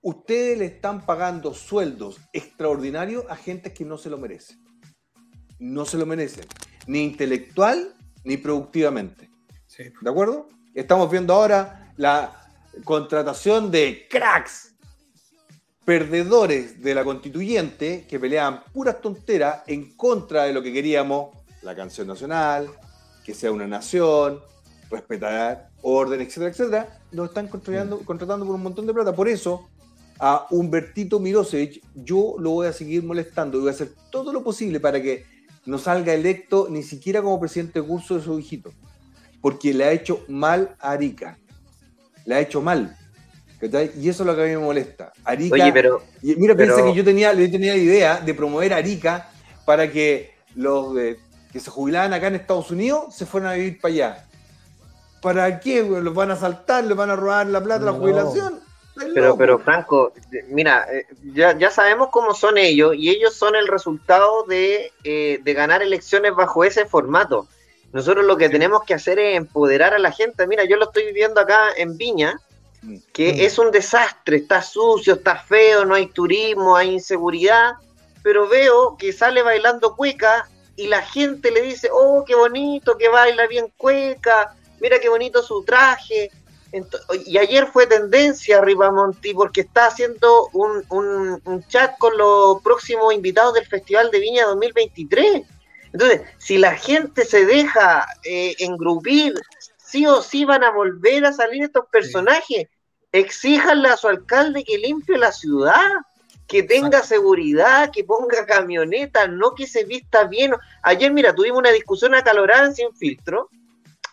Ustedes 0.02 0.58
le 0.60 0.66
están 0.66 1.06
pagando 1.06 1.54
sueldos 1.54 2.20
extraordinarios 2.32 3.26
a 3.28 3.36
gente 3.36 3.74
que 3.74 3.86
no 3.86 3.98
se 3.98 4.10
lo 4.10 4.20
merece. 4.20 4.56
No 5.58 5.86
se 5.86 5.98
lo 5.98 6.06
merecen. 6.06 6.46
Ni 6.86 7.04
intelectual 7.04 7.96
ni 8.24 8.38
productivamente. 8.38 9.32
Sí. 9.66 9.86
¿De 10.00 10.10
acuerdo? 10.10 10.48
Estamos 10.76 11.10
viendo 11.10 11.34
ahora 11.34 11.92
la 11.98 12.46
contratación 12.84 13.72
de 13.72 14.08
cracks, 14.10 14.76
perdedores 15.86 16.82
de 16.82 16.94
la 16.94 17.04
constituyente 17.04 18.06
que 18.08 18.20
peleaban 18.20 18.64
puras 18.74 19.02
tonteras 19.02 19.64
en 19.68 19.96
contra 19.96 20.44
de 20.44 20.54
lo 20.54 20.62
que 20.62 20.74
queríamos, 20.74 21.36
la 21.62 21.76
canción 21.76 22.08
nacional, 22.08 22.70
que 23.24 23.34
sea 23.34 23.52
una 23.52 23.68
nación, 23.68 24.42
respetar 24.90 25.70
orden, 25.86 26.22
etcétera, 26.22 26.50
etcétera. 26.52 27.00
Nos 27.12 27.30
están 27.30 27.48
contratando, 27.48 28.00
contratando 28.00 28.46
por 28.46 28.56
un 28.56 28.64
montón 28.64 28.86
de 28.88 28.94
plata. 28.94 29.16
Por 29.16 29.28
eso, 29.28 29.70
a 30.20 30.48
Humbertito 30.50 31.20
Mirosevich, 31.20 31.82
yo 31.94 32.36
lo 32.40 32.52
voy 32.52 32.68
a 32.68 32.74
seguir 32.74 33.04
molestando 33.04 33.58
y 33.58 33.62
voy 33.62 33.70
a 33.70 33.74
hacer 33.74 33.92
todo 34.12 34.34
lo 34.34 34.44
posible 34.44 34.80
para 34.80 35.02
que 35.02 35.26
no 35.66 35.78
salga 35.78 36.14
electo 36.14 36.68
ni 36.70 36.84
siquiera 36.84 37.22
como 37.22 37.40
presidente 37.40 37.82
de 37.82 37.88
curso 37.88 38.16
de 38.16 38.24
su 38.24 38.38
hijito 38.40 38.72
porque 39.46 39.76
le 39.76 39.84
ha 39.84 39.92
hecho 39.92 40.26
mal 40.28 40.76
a 40.80 40.90
Arica. 40.90 41.38
Le 42.26 42.34
ha 42.34 42.40
hecho 42.40 42.64
mal. 42.64 42.98
Y 43.62 44.10
eso 44.10 44.24
es 44.24 44.28
lo 44.28 44.36
que 44.36 44.42
a 44.42 44.46
mí 44.46 44.52
me 44.54 44.58
molesta. 44.58 45.14
Arica, 45.24 45.54
Oye, 45.54 45.72
pero 45.72 46.02
y 46.24 46.36
mira, 46.36 46.56
pero- 46.56 46.74
piensa 46.74 46.92
que 46.92 46.98
yo 46.98 47.04
tenía, 47.04 47.32
yo 47.32 47.52
tenía 47.52 47.74
la 47.74 47.78
idea 47.78 48.20
de 48.22 48.34
promover 48.34 48.74
a 48.74 48.78
Arica 48.78 49.30
para 49.64 49.92
que 49.92 50.32
los 50.56 50.98
eh, 50.98 51.20
que 51.54 51.60
se 51.60 51.70
jubilaban 51.70 52.12
acá 52.12 52.30
en 52.30 52.36
Estados 52.36 52.72
Unidos 52.72 53.14
se 53.16 53.28
fueran 53.28 53.52
a 53.52 53.54
vivir 53.54 53.80
para 53.80 53.94
allá. 53.94 54.25
¿Para 55.26 55.60
qué? 55.60 55.82
güey? 55.82 56.04
¿Los 56.04 56.14
van 56.14 56.30
a 56.30 56.36
saltar? 56.36 56.84
¿Les 56.84 56.96
van 56.96 57.10
a 57.10 57.16
robar 57.16 57.48
la 57.48 57.60
plata, 57.60 57.84
la 57.84 57.94
jubilación? 57.94 58.60
Pero, 59.16 59.36
pero 59.36 59.58
Franco, 59.58 60.14
mira, 60.50 60.86
eh, 60.92 61.08
ya, 61.34 61.58
ya 61.58 61.72
sabemos 61.72 62.10
cómo 62.12 62.36
son 62.36 62.60
ellos 62.60 62.94
y 62.96 63.10
ellos 63.10 63.34
son 63.34 63.56
el 63.56 63.68
resultado 63.68 64.44
de, 64.44 64.92
eh, 65.04 65.40
de 65.44 65.54
ganar 65.56 65.82
elecciones 65.82 66.36
bajo 66.36 66.64
ese 66.64 66.86
formato. 66.86 67.48
Nosotros 67.92 68.24
lo 68.24 68.38
que 68.38 68.50
tenemos 68.50 68.84
que 68.84 68.94
hacer 68.94 69.18
es 69.18 69.36
empoderar 69.36 69.96
a 69.96 70.00
la 70.00 70.12
gente. 70.12 70.46
Mira, 70.46 70.64
yo 70.64 70.78
lo 70.78 70.86
estoy 70.86 71.06
viviendo 71.08 71.42
acá 71.42 71.70
en 71.76 71.98
Viña, 71.98 72.40
que 73.12 73.34
Mm. 73.34 73.40
es 73.40 73.58
un 73.58 73.72
desastre, 73.72 74.38
está 74.38 74.62
sucio, 74.62 75.16
está 75.16 75.38
feo, 75.38 75.86
no 75.86 75.96
hay 75.96 76.06
turismo, 76.06 76.76
hay 76.76 76.92
inseguridad, 76.92 77.72
pero 78.22 78.48
veo 78.48 78.96
que 78.96 79.12
sale 79.12 79.42
bailando 79.42 79.96
cueca 79.96 80.48
y 80.76 80.86
la 80.86 81.02
gente 81.02 81.50
le 81.50 81.62
dice, 81.62 81.90
oh, 81.92 82.24
qué 82.28 82.36
bonito, 82.36 82.96
que 82.96 83.10
baila 83.10 83.48
bien 83.48 83.74
cueca, 83.76 84.54
mira 84.80 85.00
qué 85.00 85.10
bonito 85.10 85.42
su 85.44 85.64
traje. 85.64 86.32
Y 87.26 87.38
ayer 87.38 87.68
fue 87.68 87.88
tendencia 87.88 88.60
Ripamonti 88.60 89.34
porque 89.34 89.62
está 89.62 89.86
haciendo 89.88 90.50
un, 90.52 90.84
un- 90.90 91.42
un 91.46 91.68
chat 91.68 91.98
con 91.98 92.18
los 92.18 92.62
próximos 92.62 93.14
invitados 93.14 93.54
del 93.54 93.66
Festival 93.66 94.12
de 94.12 94.20
Viña 94.20 94.46
2023. 94.46 95.44
Entonces, 95.94 96.22
si 96.38 96.58
la 96.58 96.76
gente 96.76 97.24
se 97.24 97.46
deja 97.46 98.06
eh, 98.26 98.56
engrupir, 98.60 99.34
sí 99.78 100.06
o 100.06 100.22
sí 100.22 100.44
van 100.44 100.66
a 100.66 100.72
volver 100.72 101.26
a 101.26 101.32
salir 101.32 101.64
estos 101.64 101.86
personajes. 101.90 102.68
Exíjanle 103.14 103.88
a 103.88 103.96
su 103.96 104.10
alcalde 104.10 104.66
que 104.66 104.78
limpie 104.78 105.18
la 105.18 105.32
ciudad, 105.32 105.86
que 106.48 106.64
tenga 106.64 107.02
seguridad, 107.04 107.90
que 107.94 108.04
ponga 108.04 108.46
camionetas, 108.46 109.30
no 109.30 109.56
que 109.56 109.66
se 109.68 109.86
vista 109.86 110.26
bien. 110.26 110.54
Ayer, 110.84 111.14
mira, 111.14 111.34
tuvimos 111.34 111.60
una 111.60 111.72
discusión 111.72 112.14
acalorada 112.14 112.66
en 112.66 112.76
Sin 112.76 112.94
Filtro, 112.94 113.50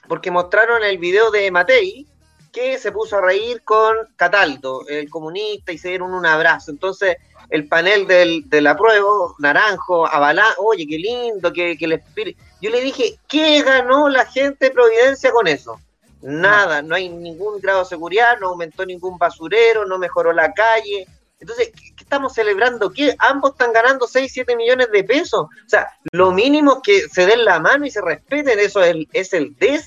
porque 0.09 0.31
mostraron 0.31 0.83
el 0.85 0.99
video 0.99 1.31
de 1.31 1.51
Matei, 1.51 2.07
que 2.53 2.79
se 2.79 2.93
puso 2.93 3.17
a 3.17 3.23
reír 3.23 3.62
con 3.62 3.97
Cataldo, 4.17 4.87
el 4.87 5.09
comunista, 5.09 5.73
y 5.73 5.79
se 5.79 5.88
dieron 5.88 6.12
un 6.12 6.27
abrazo. 6.27 6.71
Entonces, 6.71 7.17
el 7.49 7.67
panel 7.67 8.07
del, 8.07 8.49
del 8.49 8.67
apruebo, 8.67 9.35
Naranjo, 9.38 10.07
Avalá, 10.07 10.47
oye, 10.59 10.87
qué 10.87 10.99
lindo, 10.99 11.53
que, 11.53 11.77
que 11.77 11.85
el 11.87 11.93
espíritu. 11.93 12.43
Yo 12.61 12.71
le 12.71 12.81
dije, 12.81 13.19
¿qué 13.27 13.62
ganó 13.62 14.09
la 14.09 14.27
gente 14.27 14.67
de 14.67 14.71
Providencia 14.71 15.31
con 15.33 15.49
eso? 15.49 15.81
Nada, 16.21 16.83
no 16.83 16.95
hay 16.95 17.09
ningún 17.09 17.61
grado 17.61 17.81
de 17.81 17.87
seguridad, 17.87 18.38
no 18.38 18.51
aumentó 18.51 18.87
ningún 18.87 19.19
basurero, 19.19 19.87
no 19.87 19.99
mejoró 19.99 20.33
la 20.33 20.53
calle. 20.53 21.07
Entonces, 21.41 21.73
¿qué, 21.75 21.92
qué 21.92 21.92
estamos 22.12 22.35
celebrando? 22.35 22.90
¿Qué? 22.92 23.14
Ambos 23.20 23.53
están 23.53 23.72
ganando 23.72 24.07
6, 24.07 24.31
7 24.31 24.55
millones 24.55 24.90
de 24.92 25.03
pesos. 25.03 25.46
O 25.46 25.48
sea, 25.68 25.88
lo 26.12 26.31
mínimo 26.31 26.83
que 26.83 27.09
se 27.09 27.25
den 27.25 27.42
la 27.46 27.59
mano 27.59 27.87
y 27.87 27.90
se 27.90 28.03
respeten, 28.03 28.59
eso 28.59 28.83
es, 28.83 28.90
el- 28.90 29.09
es 29.14 29.33
el 29.33 29.57
des, 29.57 29.87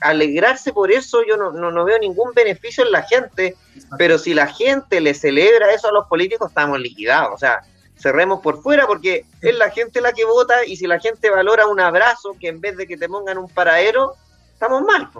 alegrarse 0.00 0.72
por 0.72 0.92
eso, 0.92 1.24
yo 1.26 1.36
no, 1.36 1.50
no, 1.50 1.72
no 1.72 1.84
veo 1.84 1.98
ningún 1.98 2.32
beneficio 2.34 2.84
en 2.84 2.92
la 2.92 3.02
gente, 3.02 3.56
pero 3.98 4.16
si 4.16 4.32
la 4.32 4.46
gente 4.46 5.00
le 5.00 5.12
celebra 5.12 5.72
eso 5.72 5.88
a 5.88 5.92
los 5.92 6.06
políticos, 6.06 6.50
estamos 6.50 6.78
liquidados. 6.78 7.30
O 7.34 7.38
sea, 7.38 7.62
cerremos 7.98 8.40
por 8.42 8.62
fuera 8.62 8.86
porque 8.86 9.24
es 9.42 9.56
la 9.58 9.70
gente 9.70 10.00
la 10.00 10.12
que 10.12 10.24
vota 10.24 10.64
y 10.64 10.76
si 10.76 10.86
la 10.86 11.00
gente 11.00 11.30
valora 11.30 11.66
un 11.66 11.80
abrazo 11.80 12.36
que 12.40 12.46
en 12.46 12.60
vez 12.60 12.76
de 12.76 12.86
que 12.86 12.96
te 12.96 13.08
pongan 13.08 13.38
un 13.38 13.48
paradero, 13.48 14.14
estamos 14.52 14.82
mal. 14.82 15.10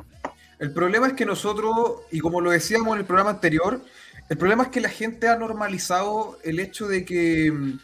El 0.58 0.72
problema 0.72 1.08
es 1.08 1.12
que 1.14 1.26
nosotros, 1.26 1.74
y 2.12 2.20
como 2.20 2.40
lo 2.40 2.50
decíamos 2.50 2.94
en 2.94 3.00
el 3.00 3.04
programa 3.04 3.30
anterior, 3.30 3.80
el 4.28 4.38
problema 4.38 4.64
es 4.64 4.68
que 4.70 4.80
la 4.80 4.88
gente 4.88 5.28
ha 5.28 5.36
normalizado 5.36 6.38
el 6.42 6.60
hecho 6.60 6.88
de 6.88 7.04
que 7.04 7.52
mm, 7.52 7.78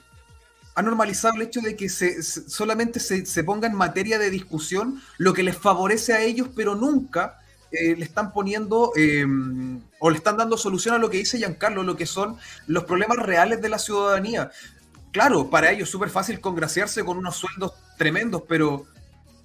ha 0.75 0.83
normalizado 0.83 1.35
el 1.35 1.43
hecho 1.43 1.61
de 1.61 1.77
que 1.77 1.89
se, 1.89 2.23
solamente 2.23 2.99
se, 2.99 3.27
se 3.27 3.45
ponga 3.45 3.67
en 3.69 3.75
materia 3.75 4.19
de 4.19 4.31
discusión 4.31 5.03
lo 5.19 5.35
que 5.35 5.43
les 5.43 5.57
favorece 5.57 6.15
a 6.15 6.23
ellos, 6.23 6.49
pero 6.55 6.75
nunca 6.75 7.39
eh, 7.73 7.97
le 7.97 8.05
están 8.05 8.33
poniendo 8.33 8.93
eh, 8.97 9.27
o 9.99 10.11
le 10.11 10.17
están 10.17 10.37
dando 10.37 10.59
solución 10.59 10.95
a 10.95 10.99
lo 10.99 11.09
que 11.09 11.17
dice 11.17 11.39
Giancarlo, 11.39 11.83
lo 11.83 11.97
que 11.97 12.05
son 12.05 12.37
los 12.67 12.85
problemas 12.85 13.17
reales 13.19 13.63
de 13.63 13.71
la 13.71 13.79
ciudadanía. 13.79 14.51
Claro, 15.11 15.49
para 15.49 15.71
ellos 15.71 15.89
es 15.89 15.91
súper 15.91 16.11
fácil 16.11 16.39
congraciarse 16.41 17.03
con 17.03 17.17
unos 17.17 17.37
sueldos 17.37 17.73
tremendos, 17.97 18.43
pero 18.47 18.85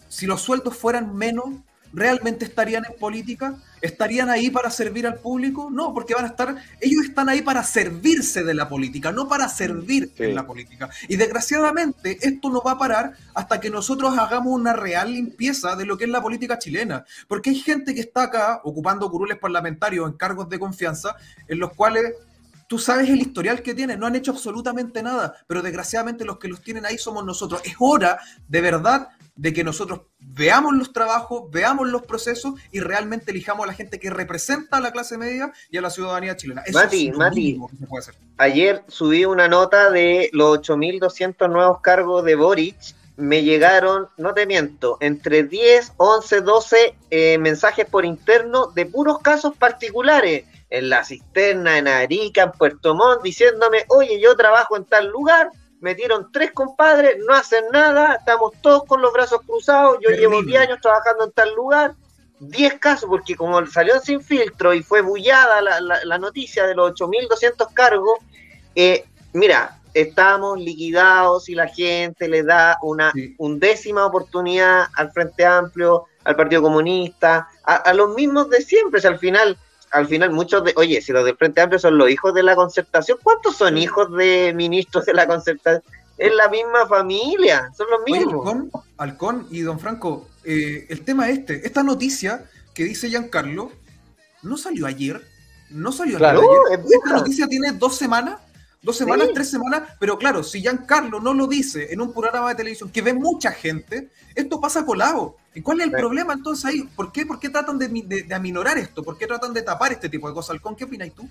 si 0.10 0.26
los 0.26 0.42
sueldos 0.42 0.76
fueran 0.76 1.16
menos, 1.16 1.46
¿realmente 1.94 2.46
estarían 2.46 2.84
en 2.86 2.98
política? 3.00 3.56
¿Estarían 3.82 4.30
ahí 4.30 4.50
para 4.50 4.72
servir 4.72 5.06
al 5.06 5.20
público? 5.20 5.70
No, 5.72 5.94
porque 5.94 6.16
van 6.16 6.26
a 6.26 6.30
estar, 6.30 6.56
ellos 6.82 7.06
están 7.06 7.30
ahí 7.30 7.42
para 7.44 7.64
servirse 7.64 8.44
de 8.44 8.54
la 8.56 8.68
política, 8.68 9.12
no 9.12 9.28
para 9.28 9.48
servir 9.50 10.12
Sí. 10.18 10.24
en 10.24 10.36
la 10.36 10.48
política. 10.48 10.90
Y 11.08 11.16
desgraciadamente 11.16 12.18
esto 12.22 12.50
no 12.50 12.62
va 12.62 12.72
a 12.72 12.78
parar 12.80 13.14
hasta 13.36 13.60
que 13.60 13.70
nosotros 13.70 14.18
hagamos 14.18 14.52
una 14.54 14.74
real 14.74 15.14
limpieza 15.14 15.76
de 15.76 15.86
lo 15.86 15.98
que 15.98 16.06
es 16.06 16.10
la 16.10 16.22
política 16.22 16.58
chilena. 16.58 17.06
Porque 17.28 17.52
hay 17.52 17.58
gente 17.60 17.94
que 17.94 18.02
está 18.02 18.24
acá 18.24 18.62
ocupando 18.64 19.10
curules 19.12 19.38
parlamentarios 19.38 20.10
en 20.10 20.18
cargos 20.18 20.50
de 20.50 20.60
confianza, 20.60 21.16
en 21.48 21.60
los 21.60 21.74
cuales 21.74 22.14
tú 22.68 22.78
sabes 22.78 23.10
el 23.10 23.22
historial 23.22 23.62
que 23.62 23.74
tienen, 23.74 24.00
no 24.00 24.06
han 24.06 24.16
hecho 24.16 24.32
absolutamente 24.32 25.02
nada, 25.02 25.36
pero 25.48 25.62
desgraciadamente 25.62 26.26
los 26.26 26.38
que 26.38 26.50
los 26.50 26.62
tienen 26.62 26.86
ahí 26.86 26.98
somos 26.98 27.26
nosotros. 27.26 27.62
Es 27.64 27.76
hora, 27.80 28.20
de 28.48 28.62
verdad, 28.62 29.10
de 29.36 29.54
que 29.54 29.64
nosotros 29.64 30.02
veamos 30.20 30.76
los 30.76 30.92
trabajos, 30.92 31.50
veamos 31.52 31.88
los 31.88 32.04
procesos 32.04 32.56
y 32.72 32.80
realmente 32.82 33.32
elijamos 33.32 33.64
a 33.64 33.68
la 33.68 33.74
gente 33.74 34.00
que 34.00 34.10
representa 34.10 34.78
a 34.78 34.82
la 34.82 34.92
clase 34.92 35.18
media 35.18 35.54
y 35.70 35.78
a 35.78 35.82
la 35.82 35.90
ciudadanía 35.90 36.36
chilena. 36.36 36.64
Eso 36.66 36.78
Mati, 36.78 37.08
es 37.08 37.14
lo 37.14 37.20
Mati. 37.20 37.60
que 37.70 37.78
se 37.78 37.88
puede 37.88 38.02
hacer. 38.02 38.16
Ayer 38.38 38.84
subí 38.88 39.26
una 39.26 39.48
nota 39.48 39.90
de 39.90 40.30
los 40.34 40.60
8.200 40.60 41.50
nuevos 41.50 41.82
cargos 41.82 42.26
de 42.26 42.36
Boric. 42.36 42.76
Me 43.16 43.44
llegaron, 43.44 44.10
no 44.18 44.36
te 44.36 44.46
miento, 44.46 44.98
entre 45.00 45.44
10, 45.44 45.94
11, 45.98 46.42
12 46.42 46.96
eh, 47.10 47.38
mensajes 47.40 47.88
por 47.88 48.06
interno 48.06 48.68
de 48.68 48.86
puros 48.86 49.20
casos 49.20 49.56
particulares. 49.58 50.46
En 50.70 50.90
la 50.90 51.04
cisterna, 51.04 51.78
en 51.78 51.88
Arica, 51.88 52.44
en 52.44 52.52
Puerto 52.52 52.94
Montt, 52.94 53.22
diciéndome, 53.24 53.86
oye, 53.90 54.20
yo 54.20 54.36
trabajo 54.36 54.76
en 54.76 54.84
tal 54.86 55.08
lugar, 55.08 55.50
metieron 55.80 56.30
tres 56.32 56.52
compadres, 56.52 57.18
no 57.26 57.34
hacen 57.34 57.64
nada, 57.72 58.16
estamos 58.16 58.52
todos 58.62 58.84
con 58.86 59.02
los 59.02 59.14
brazos 59.14 59.42
cruzados, 59.46 59.98
yo 60.02 60.10
llevo 60.10 60.34
Terrible. 60.40 60.52
10 60.52 60.62
años 60.64 60.80
trabajando 60.82 61.24
en 61.26 61.32
tal 61.32 61.54
lugar, 61.56 61.94
10 62.40 62.74
casos, 62.80 63.08
porque 63.10 63.36
como 63.36 63.66
salió 63.68 64.00
sin 64.00 64.22
filtro 64.22 64.74
y 64.74 64.84
fue 64.84 65.02
bullada 65.02 65.62
la, 65.62 65.80
la- 65.80 66.04
la 66.04 66.18
noticia 66.18 66.68
de 66.68 66.76
los 66.76 66.92
8.200 66.92 67.72
cargos, 67.74 68.20
eh, 68.76 69.06
mira, 69.34 69.80
estamos 69.94 70.60
liquidados 70.60 71.48
y 71.50 71.56
la 71.56 71.68
gente 71.68 72.28
le 72.28 72.44
da 72.44 72.78
una 72.82 73.12
Sí. 73.14 73.34
undécima 73.38 74.06
oportunidad 74.06 74.88
al 74.96 75.12
Frente 75.12 75.46
Amplio, 75.46 76.06
al 76.26 76.36
Partido 76.36 76.62
Comunista, 76.62 77.48
a, 77.64 77.76
a 77.78 77.94
los 77.94 78.14
mismos 78.14 78.50
de 78.50 78.62
siempre, 78.62 79.00
si 79.02 79.08
al 79.08 79.18
final 79.18 79.58
al 79.92 80.08
final 80.08 80.32
muchos 80.32 80.64
de, 80.64 80.74
oye, 80.76 81.02
si 81.02 81.12
los 81.12 81.24
del 81.26 81.38
Frente 81.38 81.62
Amplio 81.62 81.80
son 81.80 81.98
los 81.98 82.10
hijos 82.10 82.34
de 82.34 82.44
la 82.44 82.56
concertación, 82.56 83.18
¿cuántos 83.24 83.56
son 83.58 83.78
hijos 83.78 84.12
de 84.16 84.54
ministros 84.56 85.06
de 85.06 85.14
la 85.14 85.28
concertación? 85.28 85.84
Es 86.18 86.34
la 86.34 86.50
misma 86.50 86.88
familia, 86.88 87.72
son 87.78 87.88
los 87.92 88.00
Oye, 88.02 88.20
mismos. 88.26 88.46
Halcón, 88.48 88.72
Halcón 88.98 89.48
y 89.52 89.62
Don 89.62 89.80
Franco, 89.80 90.28
eh, 90.44 90.86
el 90.90 91.02
tema 91.06 91.30
este, 91.30 91.66
esta 91.66 91.84
noticia 91.84 92.46
que 92.74 92.84
dice 92.86 93.10
Giancarlo, 93.10 93.72
no 94.42 94.58
salió 94.58 94.88
ayer, 94.88 95.22
no 95.70 95.92
salió 95.92 96.18
Claro. 96.18 96.42
ayer. 96.42 96.80
Es 96.86 96.92
Esta 96.92 97.18
noticia 97.18 97.48
tiene 97.48 97.72
dos 97.74 97.98
semanas, 97.98 98.40
dos 98.88 98.98
semanas, 98.98 99.28
Sí. 99.28 99.34
tres 99.36 99.50
semanas, 99.50 99.84
pero 100.00 100.18
claro, 100.18 100.42
si 100.42 100.62
Giancarlo 100.62 101.20
no 101.20 101.34
lo 101.34 101.46
dice 101.46 101.94
en 101.94 102.00
un 102.02 102.14
programa 102.14 102.50
de 102.50 102.56
televisión 102.56 102.90
que 102.90 103.02
ve 103.02 103.14
mucha 103.14 103.52
gente, 103.52 104.08
esto 104.34 104.60
pasa 104.60 104.86
colado. 104.86 105.36
¿Y 105.54 105.62
cuál 105.62 105.80
es 105.82 105.88
el 105.88 105.92
Sí. 105.92 105.98
problema 105.98 106.34
entonces 106.34 106.66
ahí? 106.66 106.84
¿Por 106.96 107.12
qué, 107.12 107.26
por 107.26 107.38
qué 107.40 107.50
tratan 107.50 107.78
de, 107.78 107.88
de- 107.90 108.24
de 108.24 108.34
aminorar 108.34 108.78
esto? 108.78 109.04
¿Por 109.04 109.18
qué 109.18 109.28
tratan 109.28 109.54
de 109.54 109.62
tapar 109.62 109.92
este 109.92 110.08
tipo 110.10 110.28
de 110.28 110.34
cosas? 110.34 110.52
Halcón, 110.52 110.76
¿qué 110.76 110.86
opinas 110.86 111.12
tú? 111.12 111.28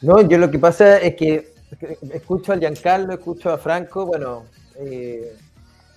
No, 0.00 0.20
yo 0.28 0.38
lo 0.38 0.50
que 0.50 0.58
pasa 0.58 0.98
es 0.98 1.14
que 1.14 1.54
que 1.80 1.98
escucho 2.14 2.52
a 2.52 2.56
Giancarlo, 2.58 3.12
escucho 3.12 3.50
a 3.50 3.58
Franco, 3.58 4.06
bueno, 4.06 4.44
eh, 4.76 5.36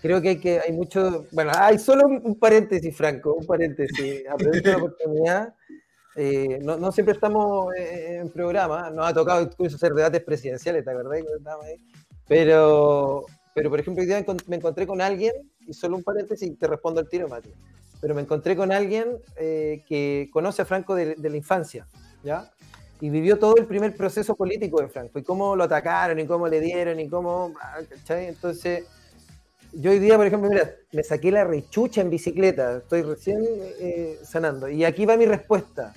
creo 0.02 0.20
que 0.20 0.30
hay, 0.30 0.40
que 0.40 0.60
hay 0.60 0.72
mucho, 0.74 1.26
bueno, 1.32 1.52
hay 1.56 1.78
solo 1.78 2.08
un, 2.08 2.20
un 2.24 2.36
paréntesis, 2.36 2.96
Franco, 2.98 3.34
un 3.36 3.46
paréntesis, 3.46 4.24
aprovecho 4.28 4.72
la 4.72 4.78
oportunidad. 4.84 5.54
Eh, 6.22 6.60
no, 6.62 6.76
no 6.76 6.92
siempre 6.92 7.14
estamos 7.14 7.74
eh, 7.76 8.18
en 8.20 8.30
programa, 8.30 8.90
nos 8.90 9.08
ha 9.08 9.14
tocado 9.14 9.42
incluso 9.42 9.78
hacer 9.78 9.94
debates 9.94 10.22
presidenciales, 10.22 10.84
¿te 10.84 10.92
acordás? 10.92 11.24
Pero, 12.28 13.26
pero, 13.56 13.70
por 13.70 13.80
ejemplo, 13.80 14.02
hoy 14.02 14.08
día 14.08 14.26
me 14.48 14.58
encontré 14.58 14.86
con 14.86 15.00
alguien, 15.00 15.32
y 15.66 15.74
solo 15.74 15.96
un 15.96 16.04
paréntesis, 16.04 16.60
te 16.60 16.68
respondo 16.68 17.00
al 17.00 17.08
tiro, 17.08 17.30
Mati, 17.30 17.54
pero 18.02 18.14
me 18.14 18.22
encontré 18.22 18.58
con 18.58 18.74
alguien 18.74 19.18
eh, 19.38 19.82
que 19.88 20.30
conoce 20.34 20.62
a 20.62 20.66
Franco 20.66 20.94
de, 20.94 21.16
de 21.16 21.30
la 21.30 21.38
infancia, 21.38 21.88
¿ya? 22.22 22.52
y 23.00 23.10
vivió 23.10 23.40
todo 23.40 23.56
el 23.56 23.66
primer 23.66 23.96
proceso 23.96 24.36
político 24.36 24.82
de 24.82 24.90
Franco, 24.90 25.20
y 25.20 25.24
cómo 25.24 25.56
lo 25.56 25.64
atacaron, 25.64 26.20
y 26.20 26.26
cómo 26.26 26.50
le 26.50 26.60
dieron, 26.60 27.00
y 27.00 27.08
cómo, 27.08 27.54
ah, 27.62 27.80
¿cachai? 27.90 28.28
Entonces, 28.28 28.84
yo 29.72 29.92
hoy 29.92 30.00
día, 30.00 30.18
por 30.18 30.28
ejemplo, 30.28 30.50
mira, 30.50 30.70
me 30.92 31.02
saqué 31.02 31.32
la 31.32 31.46
rechucha 31.46 32.02
en 32.02 32.10
bicicleta, 32.10 32.80
estoy 32.80 33.04
recién 33.04 33.40
eh, 33.80 34.20
sanando, 34.24 34.68
y 34.68 34.84
aquí 34.84 35.06
va 35.06 35.16
mi 35.16 35.26
respuesta. 35.26 35.94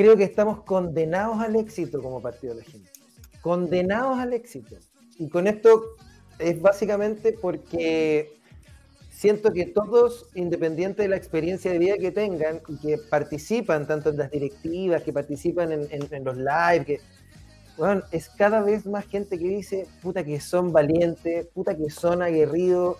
Creo 0.00 0.16
que 0.16 0.24
estamos 0.24 0.62
condenados 0.62 1.40
al 1.40 1.56
éxito 1.56 2.00
como 2.00 2.22
partido 2.22 2.54
de 2.54 2.60
la 2.60 2.66
gente, 2.66 2.88
condenados 3.42 4.18
al 4.18 4.32
éxito. 4.32 4.76
Y 5.18 5.28
con 5.28 5.46
esto 5.46 5.82
es 6.38 6.58
básicamente 6.58 7.34
porque 7.34 8.32
siento 9.10 9.52
que 9.52 9.66
todos, 9.66 10.30
independiente 10.34 11.02
de 11.02 11.08
la 11.08 11.16
experiencia 11.16 11.70
de 11.70 11.78
vida 11.78 11.98
que 11.98 12.12
tengan, 12.12 12.62
y 12.66 12.78
que 12.78 12.96
participan 12.96 13.86
tanto 13.86 14.08
en 14.08 14.16
las 14.16 14.30
directivas, 14.30 15.02
que 15.02 15.12
participan 15.12 15.70
en, 15.70 15.86
en- 15.90 16.24
los 16.24 16.38
live, 16.38 16.84
que 16.86 17.00
bueno, 17.76 18.02
es 18.10 18.30
cada 18.30 18.62
vez 18.62 18.86
más 18.86 19.04
gente 19.06 19.38
que 19.38 19.48
dice, 19.48 19.86
puta 20.00 20.24
que 20.24 20.40
son 20.40 20.72
valientes, 20.72 21.46
puta 21.48 21.76
que 21.76 21.90
son 21.90 22.22
aguerridos, 22.22 22.96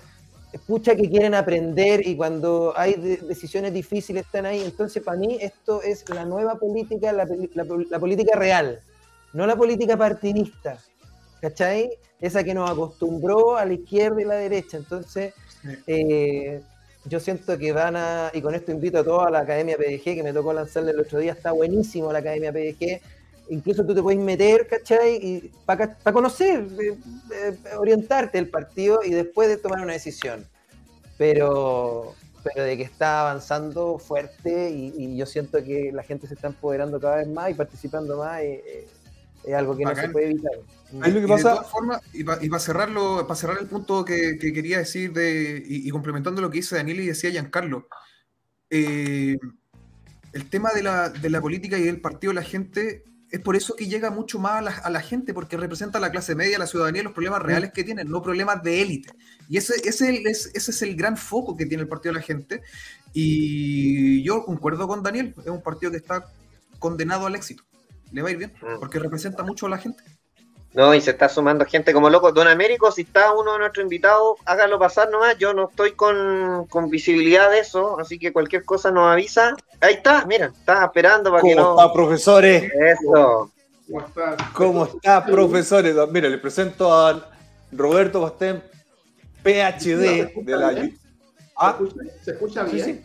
pucha 0.58 0.96
que 0.96 1.08
quieren 1.08 1.34
aprender 1.34 2.06
y 2.06 2.16
cuando 2.16 2.72
hay 2.76 2.94
de- 2.94 3.16
decisiones 3.18 3.72
difíciles 3.72 4.24
están 4.26 4.46
ahí. 4.46 4.62
Entonces, 4.64 5.02
para 5.02 5.16
mí 5.18 5.38
esto 5.40 5.82
es 5.82 6.08
la 6.10 6.24
nueva 6.24 6.56
política, 6.56 7.12
la 7.12 7.98
política 8.00 8.36
real, 8.36 8.80
no 9.32 9.46
la 9.46 9.56
política 9.56 9.96
partidista, 9.96 10.78
¿cachai? 11.40 11.90
Esa 12.20 12.42
que 12.44 12.52
nos 12.54 12.68
acostumbró 12.70 13.56
a 13.56 13.64
la 13.64 13.74
izquierda 13.74 14.20
y 14.20 14.24
la 14.24 14.34
derecha. 14.34 14.76
Entonces, 14.76 15.34
eh, 15.86 16.60
yo 17.04 17.20
siento 17.20 17.56
que 17.56 17.72
van 17.72 17.96
a, 17.96 18.30
y 18.34 18.42
con 18.42 18.54
esto 18.54 18.72
invito 18.72 18.98
a 18.98 19.04
toda 19.04 19.30
la 19.30 19.40
Academia 19.40 19.76
PDG, 19.76 20.16
que 20.16 20.22
me 20.22 20.32
tocó 20.32 20.52
lanzarle 20.52 20.90
el 20.90 21.00
otro 21.00 21.18
día, 21.18 21.32
está 21.32 21.52
buenísimo 21.52 22.12
la 22.12 22.18
Academia 22.18 22.52
PDG, 22.52 23.00
incluso 23.50 23.84
tú 23.84 23.94
te 23.94 24.02
puedes 24.02 24.20
meter, 24.20 24.66
¿cachai? 24.66 25.16
Y 25.16 25.52
para 25.66 25.96
conocer, 26.12 26.66
eh, 26.80 26.96
eh, 27.34 27.56
orientarte 27.76 28.38
el 28.38 28.48
partido 28.48 29.00
y 29.04 29.10
después 29.10 29.48
de 29.48 29.56
tomar 29.58 29.80
una 29.80 29.92
decisión. 29.92 30.46
Pero, 31.18 32.14
pero 32.42 32.64
de 32.64 32.76
que 32.76 32.82
está 32.84 33.20
avanzando 33.20 33.98
fuerte 33.98 34.70
y, 34.70 34.94
y 34.96 35.16
yo 35.16 35.26
siento 35.26 35.62
que 35.62 35.90
la 35.92 36.02
gente 36.02 36.26
se 36.26 36.34
está 36.34 36.46
empoderando 36.46 36.98
cada 36.98 37.16
vez 37.16 37.28
más 37.28 37.50
y 37.50 37.54
participando 37.54 38.16
más, 38.18 38.40
eh, 38.40 38.62
eh, 38.66 38.88
es 39.44 39.54
algo 39.54 39.76
que 39.76 39.84
no 39.84 39.90
Bacán. 39.90 40.06
se 40.06 40.12
puede 40.12 40.30
evitar. 40.30 40.52
Ahí 41.02 41.12
lo 41.12 41.18
que 41.18 41.18
Y 41.18 41.20
de 41.22 41.26
pasa- 41.28 41.54
todas 41.56 41.70
formas, 41.70 42.00
y 42.12 42.24
para 42.24 42.58
cerrarlo, 42.60 43.26
para 43.26 43.38
cerrar 43.38 43.58
el 43.60 43.66
punto 43.66 44.04
que, 44.04 44.38
que 44.40 44.52
quería 44.52 44.78
decir 44.78 45.12
de, 45.12 45.62
y, 45.66 45.86
y 45.86 45.90
complementando 45.90 46.40
lo 46.40 46.50
que 46.50 46.58
dice 46.58 46.76
Daniel 46.76 47.00
y 47.00 47.06
decía 47.08 47.30
Giancarlo, 47.30 47.86
eh, 48.70 49.36
el 50.32 50.48
tema 50.48 50.70
de 50.72 50.82
la, 50.82 51.08
de 51.10 51.28
la 51.30 51.40
política 51.40 51.76
y 51.78 51.82
del 51.82 52.00
partido 52.00 52.30
de 52.32 52.34
la 52.40 52.42
gente 52.46 53.04
es 53.30 53.40
por 53.40 53.54
eso 53.56 53.76
que 53.76 53.86
llega 53.86 54.10
mucho 54.10 54.38
más 54.38 54.52
a 54.52 54.62
la, 54.62 54.70
a 54.70 54.90
la 54.90 55.00
gente, 55.00 55.32
porque 55.32 55.56
representa 55.56 55.98
a 55.98 56.00
la 56.00 56.10
clase 56.10 56.34
media, 56.34 56.56
a 56.56 56.58
la 56.58 56.66
ciudadanía, 56.66 57.02
los 57.02 57.12
problemas 57.12 57.42
reales 57.42 57.72
que 57.72 57.84
tienen, 57.84 58.08
no 58.08 58.22
problemas 58.22 58.62
de 58.62 58.82
élite. 58.82 59.10
Y 59.48 59.56
ese, 59.56 59.74
ese, 59.88 60.22
es, 60.28 60.50
ese 60.54 60.70
es 60.70 60.82
el 60.82 60.96
gran 60.96 61.16
foco 61.16 61.56
que 61.56 61.66
tiene 61.66 61.82
el 61.82 61.88
partido 61.88 62.12
de 62.12 62.20
la 62.20 62.26
gente. 62.26 62.62
Y 63.12 64.22
yo 64.22 64.44
concuerdo 64.44 64.88
con 64.88 65.02
Daniel, 65.02 65.34
es 65.38 65.46
un 65.46 65.62
partido 65.62 65.92
que 65.92 65.98
está 65.98 66.26
condenado 66.78 67.26
al 67.26 67.36
éxito. 67.36 67.62
Le 68.10 68.22
va 68.22 68.28
a 68.28 68.32
ir 68.32 68.38
bien, 68.38 68.52
porque 68.80 68.98
representa 68.98 69.44
mucho 69.44 69.66
a 69.66 69.70
la 69.70 69.78
gente. 69.78 70.02
No, 70.72 70.94
y 70.94 71.00
se 71.00 71.11
está 71.11 71.28
sumando 71.28 71.64
gente 71.66 71.92
como 71.92 72.09
loco. 72.09 72.30
Don 72.30 72.46
Américo, 72.46 72.92
si 72.92 73.02
está 73.02 73.33
uno 73.33 73.54
de 73.54 73.59
nuestros 73.59 73.83
invitados, 73.83 74.38
hágalo 74.44 74.78
pasar 74.78 75.11
nomás. 75.11 75.37
Yo 75.37 75.52
no 75.52 75.68
estoy 75.68 75.92
con, 75.92 76.66
con 76.70 76.88
visibilidad 76.88 77.50
de 77.50 77.59
eso, 77.59 77.98
así 77.98 78.18
que 78.20 78.33
cualquier 78.33 78.64
cosa 78.64 78.90
nos 78.92 79.11
avisa. 79.12 79.56
Ahí 79.80 79.94
está, 79.94 80.24
mira, 80.26 80.52
está 80.56 80.85
esperando 80.85 81.30
para 81.30 81.42
que 81.42 81.54
¿Cómo 81.56 81.66
no. 81.74 81.80
está, 81.80 81.92
profesores? 81.92 82.70
Eso. 82.72 83.50
¿Cómo 83.88 84.00
estás? 84.06 84.37
¿Cómo 84.54 84.85
está, 84.85 85.26
profesores? 85.26 85.96
Mira, 86.12 86.28
le 86.28 86.38
presento 86.38 86.92
a 86.92 87.28
Roberto 87.72 88.20
Bastén, 88.20 88.62
PhD 89.42 90.33
de 90.44 90.56
la... 90.56 90.72
¿Se 90.72 90.94
Ah, 91.56 91.76
escucha, 91.78 92.00
se 92.24 92.30
escucha 92.30 92.66
sí, 92.68 92.76
bien? 92.76 93.04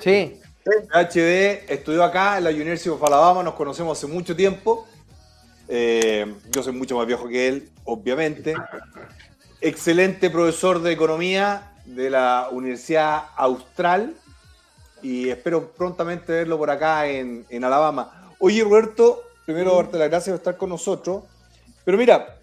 Sí, 0.00 0.40
PhD, 0.92 1.64
estudió 1.72 2.04
acá 2.04 2.38
en 2.38 2.44
la 2.44 2.50
University 2.50 2.90
of 2.90 3.02
Alabama, 3.02 3.42
nos 3.42 3.54
conocemos 3.54 3.96
hace 3.96 4.06
mucho 4.06 4.36
tiempo. 4.36 4.86
Eh, 5.68 6.34
yo 6.50 6.62
soy 6.62 6.72
mucho 6.72 6.96
más 6.96 7.06
viejo 7.06 7.28
que 7.28 7.48
él, 7.48 7.70
obviamente. 7.84 8.54
Excelente 9.60 10.30
profesor 10.30 10.80
de 10.80 10.92
economía 10.92 11.72
de 11.84 12.10
la 12.10 12.48
Universidad 12.50 13.24
Austral 13.36 14.14
y 15.02 15.28
espero 15.28 15.70
prontamente 15.72 16.32
verlo 16.32 16.58
por 16.58 16.70
acá 16.70 17.06
en, 17.06 17.44
en 17.48 17.64
Alabama. 17.64 18.32
Oye, 18.38 18.62
Roberto, 18.62 19.22
primero 19.44 19.76
darte 19.76 19.98
las 19.98 20.08
gracias 20.08 20.34
por 20.34 20.40
estar 20.40 20.56
con 20.56 20.70
nosotros. 20.70 21.24
Pero 21.84 21.98
mira, 21.98 22.36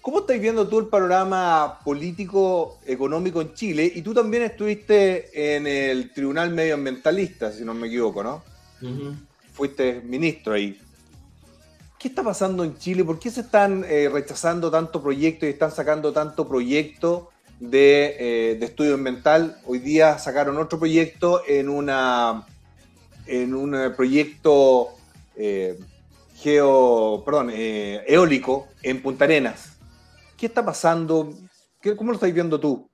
¿cómo 0.00 0.20
estáis 0.20 0.40
viendo 0.40 0.66
tú 0.68 0.78
el 0.78 0.86
panorama 0.86 1.78
político 1.84 2.78
económico 2.86 3.40
en 3.40 3.54
Chile? 3.54 3.90
Y 3.94 4.02
tú 4.02 4.14
también 4.14 4.42
estuviste 4.44 5.56
en 5.56 5.66
el 5.66 6.12
Tribunal 6.12 6.50
Medioambientalista, 6.50 7.52
si 7.52 7.64
no 7.64 7.74
me 7.74 7.86
equivoco, 7.86 8.22
¿no? 8.22 8.42
Fuiste 9.52 10.00
ministro 10.04 10.54
ahí. 10.54 10.80
¿Qué 11.98 12.08
está 12.08 12.22
pasando 12.22 12.62
en 12.64 12.76
Chile? 12.78 13.04
¿Por 13.04 13.18
qué 13.18 13.30
se 13.30 13.40
están 13.40 13.84
eh, 13.88 14.08
rechazando 14.08 14.70
tanto 14.70 15.02
proyecto 15.02 15.46
y 15.46 15.50
están 15.50 15.72
sacando 15.72 16.12
tanto 16.12 16.46
proyecto 16.48 17.30
de, 17.58 18.16
eh, 18.52 18.56
de 18.58 18.66
estudio 18.66 18.94
ambiental? 18.94 19.58
Hoy 19.64 19.80
día 19.80 20.16
sacaron 20.18 20.58
otro 20.58 20.78
proyecto 20.78 21.42
en 21.46 21.68
una 21.68 22.46
en 23.26 23.54
un 23.54 23.74
eh, 23.74 23.90
proyecto 23.90 24.90
geo, 26.34 27.22
perdón, 27.24 27.50
eólico 27.54 28.68
en 28.82 29.02
Punta 29.02 29.24
Arenas. 29.24 29.78
¿Qué 30.36 30.46
está 30.46 30.64
pasando? 30.64 31.30
¿Qué- 31.80 31.96
¿Cómo 31.96 32.10
lo 32.12 32.16
estáis 32.16 32.34
viendo 32.34 32.58
tú? 32.60 32.90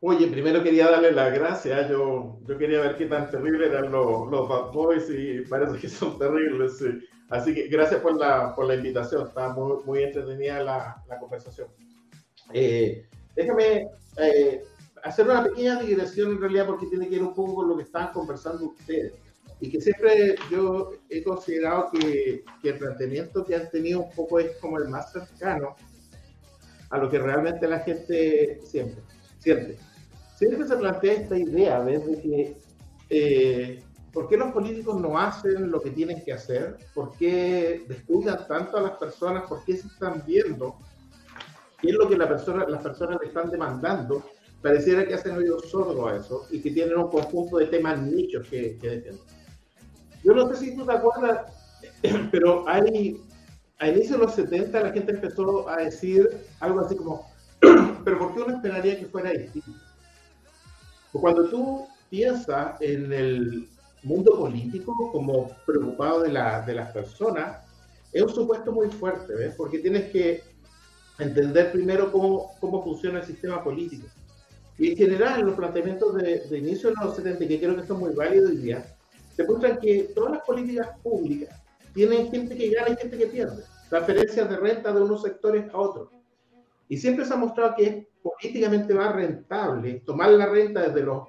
Oye, 0.00 0.26
primero 0.28 0.62
quería 0.62 0.90
darle 0.90 1.12
las 1.12 1.32
gracias. 1.34 1.88
Yo, 1.90 2.38
yo 2.46 2.58
quería 2.58 2.80
ver 2.80 2.96
qué 2.96 3.06
tan 3.06 3.30
terribles 3.30 3.70
eran 3.70 3.90
los, 3.90 4.30
los 4.30 4.48
Bad 4.48 4.70
Boys 4.72 5.08
y 5.10 5.40
parece 5.48 5.78
que 5.78 5.88
son 5.88 6.18
terribles. 6.18 6.78
sí. 6.78 6.86
Así 7.30 7.54
que 7.54 7.68
gracias 7.68 8.00
por 8.00 8.18
la, 8.18 8.54
por 8.54 8.66
la 8.66 8.74
invitación. 8.74 9.26
Está 9.26 9.48
muy, 9.48 9.82
muy 9.84 10.02
entretenida 10.02 10.62
la, 10.62 11.02
la 11.08 11.18
conversación. 11.18 11.68
Eh, 12.52 13.06
déjame 13.34 13.88
eh, 14.18 14.62
hacer 15.02 15.26
una 15.26 15.44
pequeña 15.44 15.80
digresión 15.80 16.32
en 16.32 16.40
realidad 16.40 16.66
porque 16.66 16.86
tiene 16.86 17.08
que 17.08 17.16
ver 17.16 17.24
un 17.24 17.34
poco 17.34 17.56
con 17.56 17.68
lo 17.68 17.76
que 17.76 17.84
estaban 17.84 18.12
conversando 18.12 18.66
ustedes. 18.66 19.14
Y 19.60 19.70
que 19.70 19.80
siempre 19.80 20.34
yo 20.50 20.92
he 21.08 21.22
considerado 21.22 21.90
que, 21.90 22.44
que 22.60 22.68
el 22.70 22.78
planteamiento 22.78 23.44
que 23.44 23.54
han 23.54 23.70
tenido 23.70 24.00
un 24.00 24.10
poco 24.10 24.38
es 24.40 24.56
como 24.58 24.78
el 24.78 24.88
más 24.88 25.12
cercano 25.12 25.76
a 26.90 26.98
lo 26.98 27.08
que 27.08 27.18
realmente 27.18 27.66
la 27.66 27.80
gente 27.80 28.60
siempre 28.62 29.02
siente. 29.38 29.76
Siempre 30.36 30.66
se 30.66 30.76
plantea 30.76 31.12
esta 31.12 31.38
idea, 31.38 31.80
¿ves? 31.80 32.06
De 32.06 32.20
que, 32.20 32.56
eh, 33.10 33.82
¿por 34.14 34.28
qué 34.28 34.36
los 34.36 34.52
políticos 34.52 34.98
no 35.00 35.18
hacen 35.18 35.70
lo 35.70 35.82
que 35.82 35.90
tienen 35.90 36.24
que 36.24 36.32
hacer? 36.32 36.78
¿Por 36.94 37.16
qué 37.16 37.84
descuidan 37.88 38.46
tanto 38.46 38.78
a 38.78 38.82
las 38.82 38.92
personas? 38.92 39.42
¿Por 39.48 39.64
qué 39.64 39.76
se 39.76 39.88
están 39.88 40.22
viendo? 40.24 40.78
¿Qué 41.80 41.90
es 41.90 41.96
lo 41.96 42.08
que 42.08 42.16
la 42.16 42.28
persona, 42.28 42.64
las 42.66 42.80
personas 42.80 43.18
le 43.20 43.26
están 43.26 43.50
demandando? 43.50 44.24
Pareciera 44.62 45.04
que 45.04 45.14
hacen 45.14 45.36
oídos 45.36 45.68
sordos 45.68 46.10
a 46.10 46.16
eso 46.16 46.46
y 46.50 46.62
que 46.62 46.70
tienen 46.70 46.96
un 46.96 47.10
conjunto 47.10 47.58
de 47.58 47.66
temas 47.66 48.00
nichos 48.00 48.48
que, 48.48 48.78
que. 48.78 49.10
Yo 50.22 50.32
no 50.32 50.48
sé 50.48 50.56
si 50.56 50.76
tú 50.76 50.86
te 50.86 50.92
acuerdas, 50.92 51.52
pero 52.30 52.66
hay, 52.68 53.20
a 53.78 53.88
inicios 53.88 54.20
de 54.20 54.26
los 54.26 54.34
70 54.34 54.80
la 54.80 54.92
gente 54.92 55.12
empezó 55.12 55.68
a 55.68 55.78
decir 55.78 56.30
algo 56.60 56.80
así 56.80 56.94
como, 56.94 57.28
pero 58.04 58.18
¿por 58.18 58.32
qué 58.32 58.42
uno 58.42 58.54
esperaría 58.54 58.98
que 58.98 59.06
fuera 59.06 59.32
distinto? 59.32 59.72
Pues 61.12 61.20
cuando 61.20 61.48
tú 61.48 61.86
piensas 62.08 62.80
en 62.80 63.12
el 63.12 63.68
mundo 64.04 64.38
político 64.38 65.10
como 65.12 65.50
preocupado 65.66 66.22
de, 66.22 66.30
la, 66.30 66.62
de 66.62 66.74
las 66.74 66.92
personas, 66.92 67.64
es 68.12 68.22
un 68.22 68.32
supuesto 68.32 68.70
muy 68.70 68.88
fuerte, 68.90 69.34
¿ves? 69.34 69.54
Porque 69.56 69.78
tienes 69.78 70.10
que 70.10 70.42
entender 71.18 71.72
primero 71.72 72.12
cómo, 72.12 72.52
cómo 72.60 72.82
funciona 72.82 73.20
el 73.20 73.26
sistema 73.26 73.62
político. 73.62 74.06
Y 74.78 74.90
en 74.90 74.96
general, 74.96 75.42
los 75.42 75.54
planteamientos 75.54 76.14
de, 76.16 76.40
de 76.48 76.58
inicio 76.58 76.90
de 76.90 76.96
los 77.02 77.16
70, 77.16 77.46
que 77.46 77.60
creo 77.60 77.76
que 77.76 77.86
son 77.86 78.00
muy 78.00 78.12
válidos 78.14 78.50
hoy 78.50 78.56
día, 78.58 78.84
demuestran 79.36 79.78
que 79.78 80.10
todas 80.14 80.32
las 80.32 80.42
políticas 80.44 80.90
públicas 81.02 81.60
tienen 81.92 82.30
gente 82.30 82.56
que 82.56 82.70
gana 82.70 82.90
y 82.90 82.96
gente 82.96 83.18
que 83.18 83.26
pierde, 83.26 83.62
transferencias 83.88 84.50
de 84.50 84.56
renta 84.56 84.92
de 84.92 85.02
unos 85.02 85.22
sectores 85.22 85.72
a 85.72 85.78
otros. 85.78 86.08
Y 86.88 86.96
siempre 86.96 87.24
se 87.24 87.32
ha 87.32 87.36
mostrado 87.36 87.74
que 87.76 87.84
es 87.86 88.06
políticamente 88.22 88.94
más 88.94 89.14
rentable 89.14 90.02
tomar 90.04 90.30
la 90.30 90.46
renta 90.46 90.82
desde 90.82 91.02
los 91.02 91.28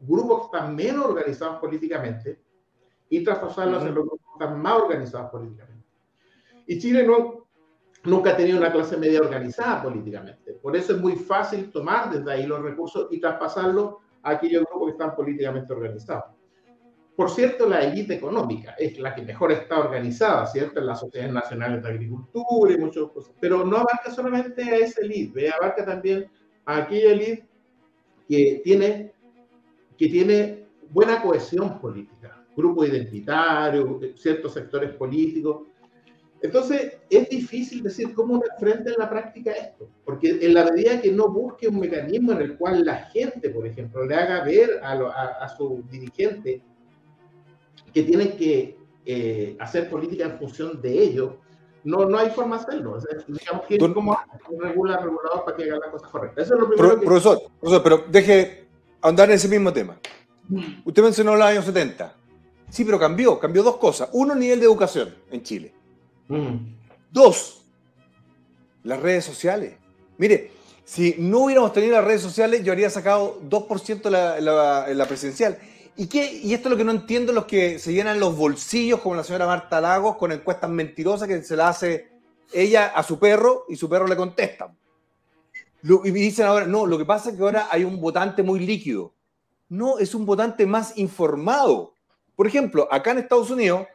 grupos 0.00 0.40
que 0.40 0.56
están 0.56 0.74
menos 0.74 1.06
organizados 1.06 1.58
políticamente 1.58 2.40
y 3.08 3.22
traspasarlos 3.22 3.82
en 3.82 3.94
los 3.94 4.04
grupos 4.04 4.20
que 4.20 4.44
están 4.44 4.60
más 4.60 4.74
organizados 4.74 5.30
políticamente. 5.30 5.86
Y 6.66 6.78
Chile 6.78 7.06
no, 7.06 7.46
nunca 8.04 8.30
ha 8.30 8.36
tenido 8.36 8.58
una 8.58 8.72
clase 8.72 8.96
media 8.96 9.20
organizada 9.20 9.82
políticamente. 9.82 10.52
Por 10.54 10.76
eso 10.76 10.94
es 10.94 11.00
muy 11.00 11.16
fácil 11.16 11.70
tomar 11.70 12.10
desde 12.10 12.32
ahí 12.32 12.46
los 12.46 12.60
recursos 12.62 13.08
y 13.10 13.20
traspasarlos 13.20 13.96
a 14.22 14.30
aquellos 14.30 14.64
grupos 14.64 14.86
que 14.86 14.92
están 14.92 15.14
políticamente 15.14 15.72
organizados. 15.72 16.36
Por 17.16 17.30
cierto, 17.30 17.66
la 17.66 17.80
élite 17.80 18.14
económica 18.14 18.74
es 18.78 18.98
la 18.98 19.14
que 19.14 19.22
mejor 19.22 19.50
está 19.50 19.78
organizada, 19.78 20.46
¿cierto? 20.46 20.80
En 20.80 20.86
las 20.86 21.00
sociedades 21.00 21.32
nacionales 21.32 21.82
de 21.82 21.88
agricultura 21.88 22.74
y 22.74 22.76
muchas 22.76 23.04
cosas. 23.04 23.34
Pero 23.40 23.64
no 23.64 23.78
abarca 23.78 24.10
solamente 24.10 24.62
a 24.62 24.76
esa 24.76 25.00
élite, 25.00 25.50
abarca 25.50 25.82
también 25.82 26.30
a 26.66 26.76
aquella 26.76 27.12
élite 27.12 27.48
que 28.28 28.60
tiene, 28.62 29.14
que 29.96 30.08
tiene 30.08 30.66
buena 30.90 31.22
cohesión 31.22 31.78
política, 31.80 32.44
grupos 32.56 32.88
identitarios, 32.88 33.86
ciertos 34.16 34.52
sectores 34.54 34.94
políticos. 34.94 35.66
Entonces, 36.42 36.98
es 37.08 37.28
difícil 37.28 37.82
decir 37.82 38.14
cómo 38.14 38.42
enfrenta 38.52 38.90
en 38.90 38.96
la 38.98 39.08
práctica 39.08 39.52
esto, 39.52 39.88
porque 40.04 40.38
en 40.40 40.54
la 40.54 40.64
medida 40.64 41.00
que 41.00 41.10
no 41.10 41.28
busque 41.28 41.66
un 41.66 41.80
mecanismo 41.80 42.32
en 42.32 42.42
el 42.42 42.56
cual 42.58 42.84
la 42.84 42.96
gente, 43.06 43.48
por 43.50 43.66
ejemplo, 43.66 44.04
le 44.04 44.14
haga 44.14 44.44
ver 44.44 44.80
a, 44.82 44.94
lo, 44.94 45.10
a, 45.10 45.24
a 45.40 45.48
su 45.48 45.82
dirigente 45.90 46.62
que 47.92 48.02
tienen 48.02 48.36
que 48.36 48.76
eh, 49.06 49.56
hacer 49.58 49.88
política 49.88 50.24
en 50.24 50.38
función 50.38 50.80
de 50.82 51.02
ello, 51.02 51.38
no, 51.84 52.04
no 52.04 52.18
hay 52.18 52.28
forma 52.30 52.56
de 52.58 52.62
hacerlo. 52.64 52.92
O 52.92 53.00
sea, 53.00 53.16
digamos 53.26 53.64
que 53.66 53.76
es 53.76 53.88
como 53.94 54.16
regula, 54.58 54.98
regulador 54.98 55.44
para 55.44 55.56
que 55.56 55.64
haga 55.64 55.78
las 55.78 55.90
cosas 55.90 56.10
correctas. 56.10 56.44
Eso 56.44 56.54
es 56.54 56.60
lo 56.60 56.68
primero 56.68 56.88
Pro- 56.88 57.00
que... 57.00 57.06
profesor, 57.06 57.38
profesor, 57.60 57.82
pero 57.82 58.04
deje 58.10 58.65
andar 59.08 59.28
en 59.28 59.36
ese 59.36 59.48
mismo 59.48 59.72
tema. 59.72 59.98
Usted 60.84 61.02
mencionó 61.02 61.34
los 61.34 61.46
años 61.46 61.64
70. 61.64 62.14
Sí, 62.68 62.84
pero 62.84 62.98
cambió, 62.98 63.38
cambió 63.38 63.62
dos 63.62 63.76
cosas. 63.76 64.08
Uno, 64.12 64.34
nivel 64.34 64.60
de 64.60 64.66
educación 64.66 65.14
en 65.30 65.42
Chile. 65.42 65.72
Mm. 66.28 66.56
Dos, 67.10 67.64
las 68.82 69.00
redes 69.00 69.24
sociales. 69.24 69.74
Mire, 70.18 70.50
si 70.84 71.16
no 71.18 71.40
hubiéramos 71.40 71.72
tenido 71.72 71.94
las 71.94 72.04
redes 72.04 72.22
sociales, 72.22 72.62
yo 72.62 72.72
habría 72.72 72.90
sacado 72.90 73.40
2% 73.48 74.10
la, 74.10 74.40
la, 74.40 74.86
la 74.88 75.06
presidencial. 75.06 75.58
¿Y, 75.96 76.08
qué? 76.08 76.30
y 76.30 76.52
esto 76.52 76.68
es 76.68 76.70
lo 76.70 76.76
que 76.76 76.84
no 76.84 76.92
entiendo 76.92 77.32
los 77.32 77.46
que 77.46 77.78
se 77.78 77.92
llenan 77.92 78.20
los 78.20 78.36
bolsillos, 78.36 79.00
como 79.00 79.14
la 79.14 79.24
señora 79.24 79.46
Marta 79.46 79.80
Lagos, 79.80 80.16
con 80.16 80.30
encuestas 80.30 80.68
mentirosas 80.68 81.26
que 81.26 81.42
se 81.42 81.56
la 81.56 81.68
hace 81.68 82.08
ella 82.52 82.88
a 82.88 83.02
su 83.02 83.18
perro 83.18 83.64
y 83.68 83.76
su 83.76 83.88
perro 83.88 84.06
le 84.06 84.16
contesta. 84.16 84.72
Lo- 85.82 86.02
y 86.04 86.10
dicen 86.10 86.46
ahora, 86.46 86.66
no, 86.66 86.86
lo 86.86 86.98
que 86.98 87.04
pasa 87.04 87.30
es 87.30 87.36
que 87.36 87.42
ahora 87.42 87.68
hay 87.70 87.84
un 87.84 88.00
votante 88.00 88.42
muy 88.42 88.60
líquido. 88.60 89.14
No, 89.68 89.98
es 89.98 90.14
un 90.14 90.24
votante 90.26 90.64
más 90.66 90.96
informado. 90.98 91.94
Por 92.34 92.46
ejemplo, 92.46 92.88
acá 92.90 93.12
en 93.12 93.18
Estados 93.18 93.50
Unidos, 93.50 93.86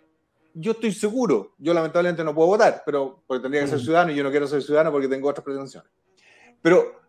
yo 0.54 0.74
estoy 0.74 0.91
seguro, 0.94 1.54
yo 1.58 1.74
lamentablemente 1.74 2.24
no 2.24 2.36
puedo 2.36 2.50
votar, 2.50 2.84
pero 2.86 3.24
porque 3.26 3.41
tendría 3.44 3.62
que 3.63 3.70
ser 3.70 3.80
ciudadano 3.80 4.12
y 4.12 4.15
yo 4.15 4.24
no 4.24 4.32
quiero 4.32 4.48
ser 4.48 4.62
ciudadano 4.62 4.91
porque 4.91 5.08
tengo 5.08 5.30
otras 5.30 5.46
pretensiones. 5.46 5.89
Pero, 6.62 7.00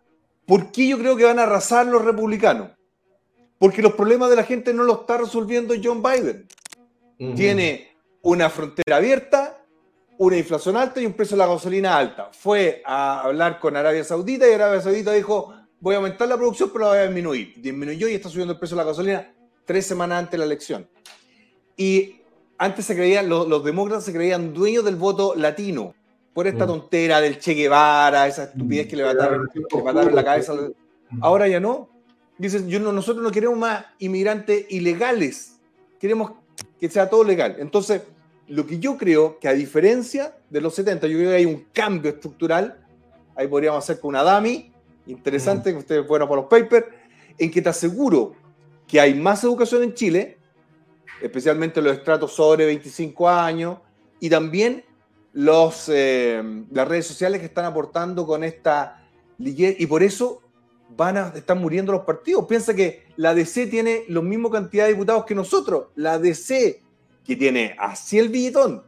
¿por 0.47 0.71
qué 0.71 0.87
yo 0.89 0.99
creo 0.99 1.17
que 1.17 1.25
van 1.25 1.39
a 1.39 1.43
arrasar 1.43 1.87
los 1.87 2.05
republicanos? 2.05 2.71
Porque 3.59 3.83
los 3.83 3.95
problemas 3.95 4.31
de 4.31 4.37
la 4.37 4.45
gente 4.45 4.73
no 4.73 4.85
los 4.85 5.01
está 5.01 5.19
resolviendo 5.19 5.75
John 5.83 6.03
Biden. 6.03 6.47
Tiene 7.37 7.97
una 8.23 8.51
frontera 8.51 8.97
abierta, 8.97 9.62
una 10.25 10.37
inflación 10.37 10.77
alta 10.77 11.01
y 11.01 11.07
un 11.07 11.13
precio 11.15 11.37
de 11.37 11.43
la 11.45 11.53
gasolina 11.53 11.97
alta. 11.97 12.31
Fue 12.33 12.83
a 12.87 13.23
hablar 13.23 13.59
con 13.59 13.77
Arabia 13.77 14.05
Saudita 14.05 14.49
y 14.49 14.53
Arabia 14.53 14.81
Saudita 14.81 15.13
dijo, 15.13 15.53
voy 15.81 15.95
a 15.95 15.99
aumentar 15.99 16.29
la 16.29 16.37
producción, 16.37 16.71
pero 16.73 16.85
la 16.85 16.91
voy 16.91 16.99
a 16.99 17.05
disminuir. 17.07 17.55
Disminuyó 17.61 18.09
y 18.09 18.15
está 18.15 18.29
subiendo 18.29 18.53
el 18.53 18.59
precio 18.59 18.77
de 18.77 18.83
la 18.85 18.89
gasolina 18.89 19.33
tres 19.65 19.87
semanas 19.87 20.19
antes 20.21 20.33
de 20.33 20.39
la 20.39 20.45
elección. 20.45 20.89
Y 21.77 22.21
antes 22.59 22.85
se 22.85 22.95
creían, 22.95 23.29
los, 23.29 23.49
los 23.49 23.65
demócratas 23.65 24.05
se 24.05 24.13
creían 24.13 24.53
dueños 24.55 24.85
del 24.85 24.97
voto 24.97 25.35
latino 25.35 25.95
por 26.33 26.47
esta 26.47 26.65
Mm. 26.65 26.69
tontera 26.69 27.21
del 27.21 27.39
Che 27.39 27.53
Guevara, 27.55 28.27
esa 28.27 28.45
estupidez 28.45 28.87
que 28.89 28.97
le 28.97 29.05
mataron, 29.05 29.49
que 29.53 29.61
le 29.77 29.83
mataron 29.83 30.15
la 30.15 30.25
cabeza. 30.25 30.53
al- 30.53 30.75
Ahora 31.21 31.49
ya 31.49 31.61
no. 31.61 31.89
Dicen, 32.39 32.69
yo 32.69 32.81
no, 32.81 32.93
nosotros 32.93 33.23
no 33.23 33.31
queremos 33.31 33.59
más 33.59 33.85
inmigrantes 33.99 34.67
ilegales. 34.71 35.59
Queremos 36.01 36.33
que 36.81 36.89
sea 36.89 37.11
todo 37.11 37.23
legal. 37.25 37.57
Entonces, 37.59 38.03
lo 38.49 38.67
que 38.67 38.79
yo 38.79 38.97
creo 38.97 39.39
que 39.39 39.49
a 39.49 39.53
diferencia 39.53 40.37
de 40.51 40.61
los 40.61 40.75
70, 40.75 41.07
yo 41.07 41.19
creo 41.19 41.31
que 41.31 41.37
hay 41.37 41.47
un 41.47 41.67
cambio 41.73 42.11
estructural. 42.11 42.85
Ahí 43.35 43.47
podríamos 43.47 43.83
hacer 43.83 44.01
con 44.01 44.11
una 44.11 44.23
DAMI, 44.23 44.73
interesante, 45.07 45.73
que 45.73 45.79
ustedes 45.79 46.07
fueron 46.07 46.29
por 46.29 46.39
los 46.39 46.47
papers, 46.47 46.87
en 47.39 47.51
que 47.51 47.63
te 47.63 47.69
aseguro 47.69 48.35
que 48.87 49.01
hay 49.01 49.15
más 49.15 49.43
educación 49.45 49.83
en 49.83 49.95
Chile, 49.95 50.39
especialmente 51.23 51.81
los 51.81 51.97
estratos 51.97 52.33
sobre 52.33 52.67
25 52.67 53.29
años, 53.29 53.79
y 54.21 54.29
también 54.29 54.85
los, 55.33 55.89
eh, 55.89 56.43
las 56.71 56.87
redes 56.87 57.07
sociales 57.07 57.41
que 57.41 57.47
están 57.47 57.65
aportando 57.65 58.27
con 58.27 58.45
esta 58.45 59.03
liquidez, 59.39 59.77
y 59.81 59.87
por 59.87 60.03
eso 60.03 60.43
van 60.97 61.17
a 61.17 61.33
están 61.35 61.59
muriendo 61.59 61.93
los 61.93 62.03
partidos. 62.03 62.45
Piensa 62.47 62.75
que 62.75 63.05
la 63.17 63.35
DC 63.35 63.67
tiene 63.69 64.05
la 64.09 64.21
misma 64.21 64.51
cantidad 64.51 64.85
de 64.85 64.93
diputados 64.93 65.25
que 65.25 65.35
nosotros, 65.35 65.87
la 65.95 66.19
DC 66.19 66.83
que 67.25 67.37
tiene 67.37 67.77
así 67.79 68.19
el 68.19 68.29
billetón, 68.29 68.83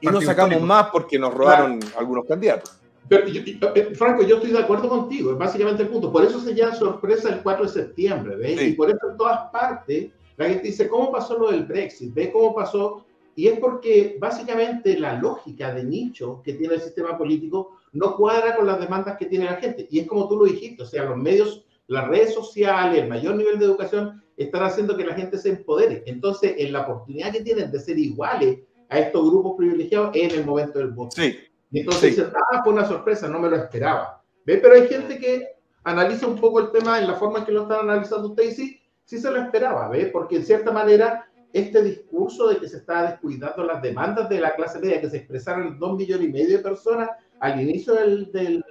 y 0.00 0.06
no 0.06 0.20
sacamos 0.20 0.52
histórico. 0.52 0.66
más 0.66 0.86
porque 0.92 1.18
nos 1.18 1.32
robaron 1.32 1.80
algunos 1.96 2.24
candidatos. 2.26 2.78
Pero, 3.08 3.26
eh, 3.26 3.94
Franco, 3.94 4.22
yo 4.22 4.36
estoy 4.36 4.52
de 4.52 4.58
acuerdo 4.58 4.88
contigo, 4.88 5.32
es 5.32 5.38
básicamente 5.38 5.82
el 5.82 5.88
punto. 5.88 6.10
Por 6.10 6.24
eso 6.24 6.40
se 6.40 6.54
llama 6.54 6.74
sorpresa 6.74 7.30
el 7.30 7.42
4 7.42 7.64
de 7.64 7.70
septiembre, 7.70 8.36
¿ves? 8.36 8.58
Sí. 8.58 8.66
Y 8.66 8.72
por 8.72 8.88
eso 8.90 9.10
en 9.10 9.16
todas 9.16 9.50
partes 9.50 10.10
la 10.36 10.46
gente 10.46 10.68
dice, 10.68 10.88
¿cómo 10.88 11.12
pasó 11.12 11.38
lo 11.38 11.50
del 11.50 11.64
Brexit? 11.64 12.12
¿Ves 12.14 12.30
cómo 12.32 12.54
pasó? 12.54 13.04
Y 13.36 13.48
es 13.48 13.58
porque 13.58 14.16
básicamente 14.18 14.98
la 14.98 15.14
lógica 15.20 15.74
de 15.74 15.84
nicho 15.84 16.40
que 16.42 16.54
tiene 16.54 16.74
el 16.74 16.80
sistema 16.80 17.18
político 17.18 17.78
no 17.92 18.16
cuadra 18.16 18.56
con 18.56 18.66
las 18.66 18.80
demandas 18.80 19.16
que 19.16 19.26
tiene 19.26 19.44
la 19.44 19.56
gente. 19.56 19.86
Y 19.90 20.00
es 20.00 20.06
como 20.06 20.28
tú 20.28 20.36
lo 20.36 20.44
dijiste, 20.44 20.82
o 20.82 20.86
sea, 20.86 21.04
los 21.04 21.16
medios, 21.16 21.64
las 21.88 22.08
redes 22.08 22.34
sociales, 22.34 23.02
el 23.02 23.08
mayor 23.08 23.36
nivel 23.36 23.58
de 23.58 23.66
educación 23.66 24.23
están 24.36 24.62
haciendo 24.64 24.96
que 24.96 25.04
la 25.04 25.14
gente 25.14 25.38
se 25.38 25.50
empodere. 25.50 26.02
Entonces, 26.06 26.54
en 26.58 26.72
la 26.72 26.82
oportunidad 26.82 27.32
que 27.32 27.42
tienen 27.42 27.70
de 27.70 27.78
ser 27.80 27.98
iguales 27.98 28.60
a 28.88 28.98
estos 28.98 29.28
grupos 29.30 29.54
privilegiados 29.56 30.10
es 30.14 30.32
en 30.32 30.40
el 30.40 30.46
momento 30.46 30.78
del 30.78 30.88
voto. 30.88 31.16
Sí, 31.16 31.36
Y 31.70 31.80
entonces 31.80 32.14
Sí. 32.14 32.20
dice, 32.22 32.32
ah, 32.52 32.60
fue 32.62 32.72
una 32.72 32.86
sorpresa, 32.86 33.28
no 33.28 33.38
me 33.40 33.50
lo 33.50 33.56
esperaba. 33.56 34.22
¿Ve? 34.44 34.58
Pero 34.58 34.74
hay 34.74 34.86
gente 34.88 35.18
que 35.18 35.56
analiza 35.82 36.26
un 36.26 36.36
poco 36.36 36.60
el 36.60 36.70
tema 36.70 36.98
en 37.00 37.06
la 37.06 37.14
forma 37.14 37.40
en 37.40 37.44
que 37.46 37.52
lo 37.52 37.62
están 37.62 37.80
analizando 37.80 38.28
ustedes 38.28 38.58
y 38.58 38.62
sí, 38.66 38.80
sí 39.04 39.18
se 39.18 39.30
lo 39.30 39.38
esperaba, 39.40 39.88
¿ve? 39.88 40.06
Porque 40.06 40.36
en 40.36 40.44
cierta 40.44 40.70
manera 40.70 41.26
este 41.52 41.82
discurso 41.82 42.48
de 42.48 42.56
que 42.58 42.68
se 42.68 42.78
está 42.78 43.10
descuidando 43.10 43.64
las 43.64 43.80
demandas 43.82 44.28
de 44.28 44.40
la 44.40 44.54
clase 44.54 44.78
media, 44.80 45.00
que 45.00 45.10
se 45.10 45.18
expresaron 45.18 45.78
dos 45.78 45.96
millones 45.96 46.28
y 46.28 46.32
medio 46.32 46.56
de 46.56 46.62
personas 46.62 47.10
al 47.40 47.60
inicio 47.60 47.94
del, 47.94 48.30
del, 48.32 48.64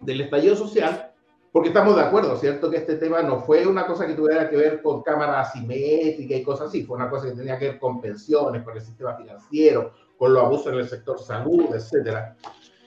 del 0.00 0.20
estallido 0.20 0.56
social, 0.56 1.09
porque 1.52 1.68
estamos 1.68 1.96
de 1.96 2.02
acuerdo, 2.02 2.36
¿cierto? 2.36 2.70
Que 2.70 2.76
este 2.76 2.96
tema 2.96 3.22
no 3.22 3.40
fue 3.40 3.66
una 3.66 3.86
cosa 3.86 4.06
que 4.06 4.14
tuviera 4.14 4.48
que 4.48 4.56
ver 4.56 4.82
con 4.82 5.02
cámara 5.02 5.40
asimétrica 5.40 6.34
y 6.36 6.42
cosas 6.42 6.68
así, 6.68 6.84
fue 6.84 6.96
una 6.96 7.10
cosa 7.10 7.28
que 7.28 7.36
tenía 7.36 7.58
que 7.58 7.70
ver 7.70 7.78
con 7.78 8.00
pensiones, 8.00 8.62
con 8.62 8.76
el 8.76 8.82
sistema 8.82 9.16
financiero, 9.16 9.92
con 10.16 10.32
los 10.32 10.44
abusos 10.44 10.72
en 10.72 10.78
el 10.78 10.88
sector 10.88 11.18
salud, 11.18 11.74
etcétera. 11.74 12.36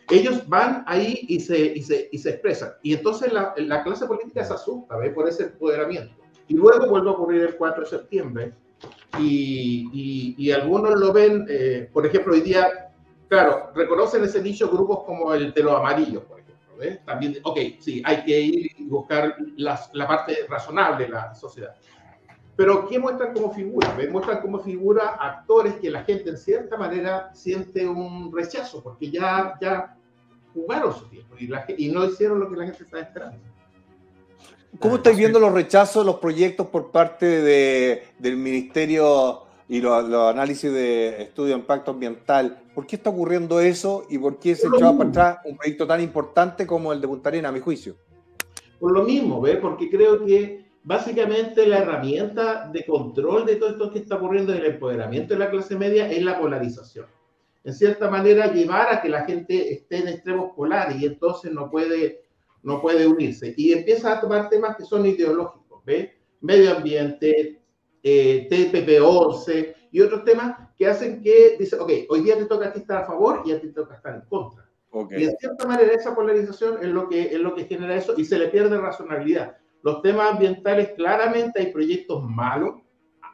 Ellos 0.09 0.47
van 0.47 0.84
ahí 0.88 1.26
y 1.28 1.39
se, 1.39 1.57
y 1.57 1.82
se, 1.82 2.09
y 2.11 2.18
se 2.18 2.30
expresan. 2.32 2.74
Y 2.84 2.93
entonces 2.93 3.34
la, 3.34 3.53
la 3.57 3.84
clase 3.84 4.05
política 4.05 4.43
se 4.43 4.53
asusta 4.53 4.97
¿ve? 4.97 5.09
por 5.09 5.28
ese 5.28 5.43
empoderamiento. 5.43 6.14
Y 6.47 6.55
luego 6.55 6.88
vuelve 6.88 7.09
a 7.09 7.14
ocurrir 7.14 7.41
el 7.41 7.55
4 7.55 7.84
de 7.84 7.89
septiembre 7.89 8.53
y, 9.20 10.36
y, 10.38 10.51
algunos 10.51 10.99
lo 10.99 11.14
ven, 11.14 11.45
eh, 11.47 11.89
por 11.93 12.05
ejemplo, 12.05 12.34
hoy 12.34 12.41
día, 12.41 12.91
claro, 13.28 13.70
reconocen 13.76 14.24
ese 14.24 14.41
nicho 14.41 14.70
grupos 14.70 15.03
como 15.03 15.34
el 15.34 15.53
de 15.53 15.64
los 15.64 15.74
amarillos, 15.74 16.24
por 16.24 16.39
ejemplo. 16.39 16.42
¿Ve? 16.84 17.01
También, 17.05 17.38
ok, 17.43 17.57
sí, 17.79 18.01
hay 18.05 18.23
que 18.23 18.39
ir 18.39 18.71
y 18.77 18.86
buscar 18.86 19.36
las, 19.57 19.89
la 19.93 20.07
parte 20.07 20.45
razonable 20.47 21.05
de 21.05 21.11
la 21.11 21.34
sociedad. 21.34 21.75
Pero 22.55 22.88
¿qué 22.88 22.99
muestran 22.99 23.34
como 23.34 23.51
figura? 23.51 23.93
¿Ves? 23.95 24.11
Muestran 24.11 24.41
como 24.41 24.59
figura 24.59 25.17
actores 25.19 25.75
que 25.75 25.89
la 25.89 26.03
gente 26.03 26.29
en 26.29 26.38
cierta 26.38 26.77
manera 26.77 27.34
siente 27.34 27.88
un 27.88 28.31
rechazo, 28.36 28.84
porque 28.84 29.09
ya, 29.09 29.57
ya 29.59 29.97
jugaron 30.53 30.93
su 30.93 31.09
tiempo 31.09 31.36
y, 31.39 31.47
la, 31.47 31.65
y 31.75 31.89
no 31.89 32.05
hicieron 32.05 32.39
lo 32.39 32.49
que 32.49 32.57
la 32.57 32.65
gente 32.65 32.84
estaba 32.84 33.01
esperando. 33.01 33.39
¿Cómo 34.79 34.95
estáis 34.95 35.17
viendo 35.17 35.39
los 35.39 35.53
rechazos, 35.53 36.05
los 36.05 36.15
proyectos 36.15 36.67
por 36.67 36.91
parte 36.91 37.25
de, 37.25 38.03
del 38.17 38.38
Ministerio 38.38 39.42
y 39.68 39.82
los, 39.82 40.07
los 40.09 40.32
análisis 40.32 40.72
de 40.72 41.24
estudio 41.24 41.55
de 41.55 41.59
impacto 41.59 41.91
ambiental? 41.91 42.61
¿Por 42.74 42.86
qué 42.86 42.95
está 42.95 43.09
ocurriendo 43.09 43.59
eso 43.59 44.05
y 44.09 44.18
por 44.18 44.39
qué 44.39 44.55
se 44.55 44.68
lo 44.68 44.78
echaba 44.78 44.97
para 44.97 45.09
atrás 45.09 45.38
un 45.45 45.57
proyecto 45.57 45.88
tan 45.88 46.01
importante 46.01 46.66
como 46.68 46.91
el 46.91 47.01
de 47.01 47.07
Punta 47.07 47.30
Arenas, 47.30 47.49
a 47.49 47.53
mi 47.53 47.59
juicio? 47.59 47.95
Por 48.80 48.91
lo 48.91 49.03
mismo, 49.03 49.39
¿ves? 49.41 49.57
Porque 49.57 49.89
creo 49.89 50.26
que 50.26 50.66
básicamente 50.84 51.66
la 51.66 51.80
herramienta 51.80 52.70
de 52.70 52.86
control 52.86 53.45
de 53.45 53.55
todo 53.55 53.70
esto 53.70 53.91
que 53.91 53.99
está 53.99 54.16
ocurriendo 54.16 54.53
en 54.53 54.59
el 54.59 54.66
empoderamiento 54.66 55.34
de 55.34 55.39
la 55.39 55.49
clase 55.49 55.76
media 55.78 56.11
es 56.11 56.24
la 56.24 56.39
polarización. 56.39 57.05
En 57.64 57.74
cierta 57.74 58.09
manera, 58.09 58.51
llevar 58.51 58.93
a 58.93 59.01
que 59.01 59.07
la 59.07 59.24
gente 59.24 59.72
esté 59.72 59.99
en 59.99 60.09
extremos 60.09 60.51
polares 60.53 61.01
y 61.01 61.05
entonces 61.05 61.51
no 61.53 61.70
puede, 61.72 62.26
no 62.61 62.82
puede 62.82 63.07
unirse. 63.07 63.53
Y 63.55 63.72
empieza 63.72 64.11
a 64.11 64.20
tomar 64.20 64.49
temas 64.49 64.76
que 64.76 64.84
son 64.84 65.05
ideológicos, 65.05 65.82
¿ves? 65.86 66.09
Medio 66.41 66.76
ambiente, 66.76 67.62
eh, 68.04 68.47
TPP-11 68.49 69.76
y 69.91 70.01
otros 70.01 70.24
temas 70.26 70.70
que 70.78 70.88
hacen 70.88 71.22
que, 71.22 71.56
dice, 71.58 71.78
ok, 71.78 71.91
hoy 72.10 72.22
día 72.22 72.38
te 72.38 72.45
toca 72.45 72.68
a 72.68 72.74
ti 72.74 72.80
estar 72.80 73.04
a 73.04 73.08
favor 73.08 73.41
y 73.45 73.51
a 73.51 73.62
ti 73.62 73.68
te 73.68 73.74
toca 73.74 73.95
estar 73.95 74.16
en 74.16 74.22
contra. 74.22 74.70
Ok. 74.91 75.14
Y 75.18 75.24
en 75.24 75.38
cierta 75.38 75.68
manera 75.68 75.93
esa 75.93 76.14
polarización 76.14 76.78
es 76.82 76.89
lo 76.89 77.10
que, 77.10 77.22
es 77.22 77.39
lo 77.39 77.56
que 77.56 77.66
genera 77.66 77.95
eso 77.95 78.14
y 78.18 78.26
se 78.26 78.38
le 78.38 78.49
pierde 78.49 78.78
razonabilidad. 78.78 79.58
Los 79.82 80.01
temas 80.01 80.34
ambientales, 80.34 80.91
claramente 80.95 81.60
hay 81.60 81.72
proyectos 81.72 82.24
malos 82.24 82.84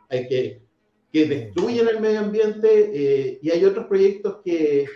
hay 0.10 0.28
que, 0.28 0.62
que 1.12 1.26
destruyen 1.26 1.88
el 1.88 2.02
medio 2.02 2.20
ambiente 2.20 2.92
eh, 2.94 3.40
y 3.42 3.52
hay 3.52 3.64
otros 3.64 3.86
proyectos 3.86 4.38
que 4.44 4.88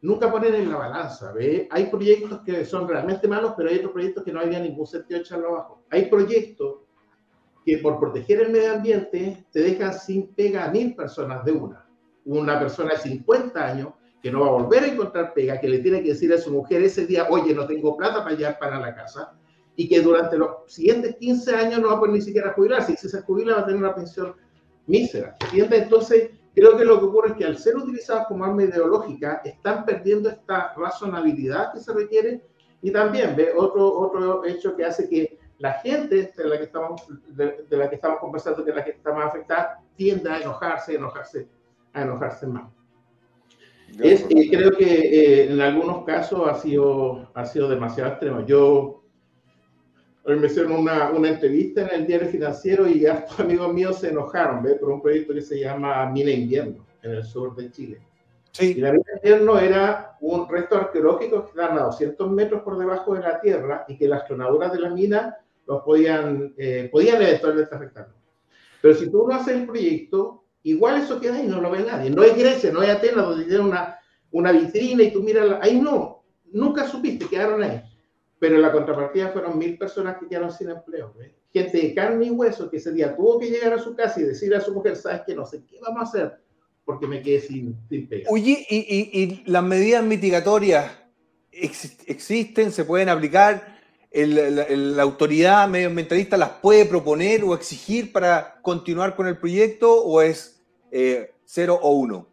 nunca 0.00 0.30
ponen 0.30 0.54
en 0.54 0.70
la 0.70 0.76
balanza. 0.76 1.32
¿ve? 1.32 1.68
Hay 1.70 1.86
proyectos 1.86 2.40
que 2.44 2.64
son 2.64 2.88
realmente 2.88 3.28
malos, 3.28 3.54
pero 3.56 3.68
hay 3.68 3.78
otros 3.78 3.92
proyectos 3.92 4.24
que 4.24 4.32
no 4.32 4.40
había 4.40 4.60
ningún 4.60 4.86
sentido 4.86 5.20
echarlo 5.20 5.48
abajo. 5.48 5.84
Hay 5.90 6.06
proyectos 6.06 6.81
que 7.64 7.78
por 7.78 7.98
proteger 7.98 8.40
el 8.40 8.52
medio 8.52 8.72
ambiente 8.72 9.46
te 9.52 9.60
dejan 9.60 9.94
sin 9.94 10.34
pega 10.34 10.64
a 10.64 10.70
mil 10.70 10.94
personas 10.94 11.44
de 11.44 11.52
una. 11.52 11.86
Una 12.24 12.58
persona 12.58 12.92
de 12.92 12.98
50 12.98 13.64
años 13.64 13.88
que 14.22 14.30
no 14.30 14.40
va 14.40 14.46
a 14.46 14.62
volver 14.62 14.84
a 14.84 14.86
encontrar 14.86 15.34
pega, 15.34 15.60
que 15.60 15.68
le 15.68 15.80
tiene 15.80 16.02
que 16.02 16.10
decir 16.10 16.32
a 16.32 16.38
su 16.38 16.52
mujer 16.52 16.82
ese 16.82 17.06
día, 17.06 17.26
oye, 17.28 17.52
no 17.52 17.66
tengo 17.66 17.96
plata 17.96 18.22
para 18.22 18.36
llevar 18.36 18.58
para 18.58 18.78
la 18.78 18.94
casa, 18.94 19.32
y 19.74 19.88
que 19.88 20.00
durante 20.00 20.38
los 20.38 20.50
siguientes 20.66 21.16
15 21.16 21.56
años 21.56 21.80
no 21.80 21.88
va 21.88 21.94
a 21.94 21.98
poder 21.98 22.14
ni 22.14 22.20
siquiera 22.20 22.52
jubilarse, 22.52 22.92
y 22.92 22.96
si 22.96 23.08
se 23.08 23.22
jubila 23.22 23.56
va 23.56 23.60
a 23.62 23.64
tener 23.64 23.80
una 23.80 23.94
pensión 23.94 24.36
mísera. 24.86 25.36
Entonces, 25.52 26.30
creo 26.54 26.76
que 26.76 26.84
lo 26.84 27.00
que 27.00 27.06
ocurre 27.06 27.28
es 27.30 27.34
que 27.34 27.44
al 27.46 27.58
ser 27.58 27.76
utilizados 27.76 28.26
como 28.28 28.44
arma 28.44 28.62
ideológica, 28.62 29.42
están 29.44 29.84
perdiendo 29.84 30.28
esta 30.28 30.72
razonabilidad 30.76 31.72
que 31.72 31.80
se 31.80 31.92
requiere, 31.92 32.44
y 32.80 32.92
también, 32.92 33.34
¿ve? 33.34 33.52
Otro, 33.56 33.92
otro 33.92 34.44
hecho 34.44 34.76
que 34.76 34.84
hace 34.84 35.08
que 35.08 35.38
la 35.62 35.74
gente 35.74 36.32
de 36.36 36.44
la 36.44 36.58
que 36.58 36.64
estamos, 36.64 37.02
de, 37.28 37.64
de 37.68 37.76
la 37.76 37.88
que 37.88 37.94
estamos 37.94 38.18
conversando, 38.18 38.64
que 38.64 38.70
es 38.70 38.76
la 38.76 38.84
que 38.84 38.90
está 38.90 39.12
más 39.12 39.26
afectada, 39.26 39.80
tienda 39.94 40.34
a 40.34 40.40
enojarse, 40.40 40.96
enojarse, 40.96 41.48
a 41.92 42.02
enojarse 42.02 42.48
más. 42.48 42.68
Es, 44.00 44.26
eh, 44.28 44.48
creo 44.50 44.72
que 44.72 44.84
eh, 44.84 45.52
en 45.52 45.60
algunos 45.60 46.04
casos 46.04 46.48
ha 46.48 46.54
sido, 46.54 47.30
ha 47.32 47.44
sido 47.44 47.68
demasiado 47.68 48.10
extremo. 48.10 48.44
Yo 48.44 49.04
hoy 50.24 50.36
me 50.36 50.48
hicieron 50.48 50.72
una, 50.72 51.10
una 51.10 51.28
entrevista 51.28 51.82
en 51.82 52.00
el 52.00 52.06
diario 52.08 52.28
financiero 52.28 52.88
y 52.88 53.06
hartos 53.06 53.38
amigos 53.38 53.72
míos 53.72 54.00
se 54.00 54.08
enojaron 54.08 54.64
¿ve? 54.64 54.74
por 54.74 54.90
un 54.90 55.00
proyecto 55.00 55.32
que 55.32 55.42
se 55.42 55.60
llama 55.60 56.04
Mina 56.06 56.32
Invierno 56.32 56.84
en 57.02 57.12
el 57.12 57.24
sur 57.24 57.54
de 57.54 57.70
Chile. 57.70 58.00
Y 58.58 58.66
Sí, 58.66 58.74
la 58.74 58.90
mina 58.90 59.04
invierno 59.14 59.58
era 59.60 60.16
un 60.20 60.48
resto 60.48 60.76
arqueológico 60.76 61.44
que 61.44 61.50
estaban 61.50 61.78
a 61.78 61.84
200 61.84 62.30
metros 62.32 62.62
por 62.62 62.76
debajo 62.76 63.14
de 63.14 63.20
la 63.20 63.40
tierra 63.40 63.84
y 63.86 63.96
que 63.96 64.08
las 64.08 64.24
clonaduras 64.24 64.72
de 64.72 64.80
la 64.80 64.90
mina 64.90 65.38
los 65.72 65.82
podían, 65.82 66.54
eh, 66.56 66.88
podían 66.90 67.20
eventualmente 67.22 67.74
afectarlos. 67.74 68.16
Pero 68.80 68.94
si 68.94 69.10
tú 69.10 69.26
no 69.28 69.34
haces 69.34 69.56
el 69.56 69.66
proyecto, 69.66 70.44
igual 70.64 71.00
eso 71.02 71.20
queda 71.20 71.36
ahí, 71.36 71.46
no 71.46 71.60
lo 71.60 71.70
ve 71.70 71.80
nadie. 71.80 72.10
No 72.10 72.22
es 72.24 72.36
Grecia, 72.36 72.72
no 72.72 72.82
es 72.82 72.88
Atenas, 72.90 73.26
donde 73.26 73.44
tiene 73.44 73.60
una, 73.62 73.98
una 74.32 74.52
vitrina 74.52 75.02
y 75.02 75.12
tú 75.12 75.22
miras, 75.22 75.46
la- 75.48 75.60
ahí 75.62 75.80
no, 75.80 76.24
nunca 76.52 76.86
supiste, 76.88 77.26
quedaron 77.26 77.62
ahí. 77.62 77.82
Pero 78.38 78.58
la 78.58 78.72
contrapartida 78.72 79.28
fueron 79.28 79.56
mil 79.56 79.78
personas 79.78 80.16
que 80.18 80.26
quedaron 80.26 80.50
sin 80.52 80.68
empleo. 80.70 81.14
¿ves? 81.16 81.30
Gente 81.52 81.78
de 81.78 81.94
carne 81.94 82.26
y 82.26 82.30
hueso 82.30 82.68
que 82.68 82.78
ese 82.78 82.92
día 82.92 83.14
tuvo 83.14 83.38
que 83.38 83.50
llegar 83.50 83.72
a 83.72 83.78
su 83.78 83.94
casa 83.94 84.20
y 84.20 84.24
decirle 84.24 84.56
a 84.56 84.60
su 84.60 84.74
mujer, 84.74 84.96
¿sabes 84.96 85.20
qué? 85.26 85.34
No 85.34 85.46
sé 85.46 85.62
qué 85.64 85.78
vamos 85.80 86.00
a 86.00 86.02
hacer 86.04 86.38
porque 86.84 87.06
me 87.06 87.22
quedé 87.22 87.38
sin, 87.40 87.76
sin 87.88 88.08
pega. 88.08 88.28
Oye, 88.30 88.66
y, 88.68 88.76
y- 88.78 89.22
y 89.22 89.42
las 89.46 89.62
medidas 89.62 90.02
mitigatorias 90.02 90.90
ex- 91.52 91.96
existen, 92.08 92.72
se 92.72 92.84
pueden 92.84 93.08
aplicar, 93.08 93.71
El- 94.12 94.34
la, 94.56 94.66
la 94.68 95.02
autoridad 95.02 95.68
medioambientalista 95.68 96.36
las 96.36 96.50
puede 96.50 96.84
proponer 96.84 97.42
o 97.44 97.54
exigir 97.54 98.12
para 98.12 98.60
continuar 98.62 99.16
con 99.16 99.26
el 99.26 99.38
proyecto 99.38 100.02
o 100.02 100.20
es 100.20 100.62
eh, 100.90 101.32
cero 101.44 101.78
o 101.80 101.92
uno. 101.92 102.26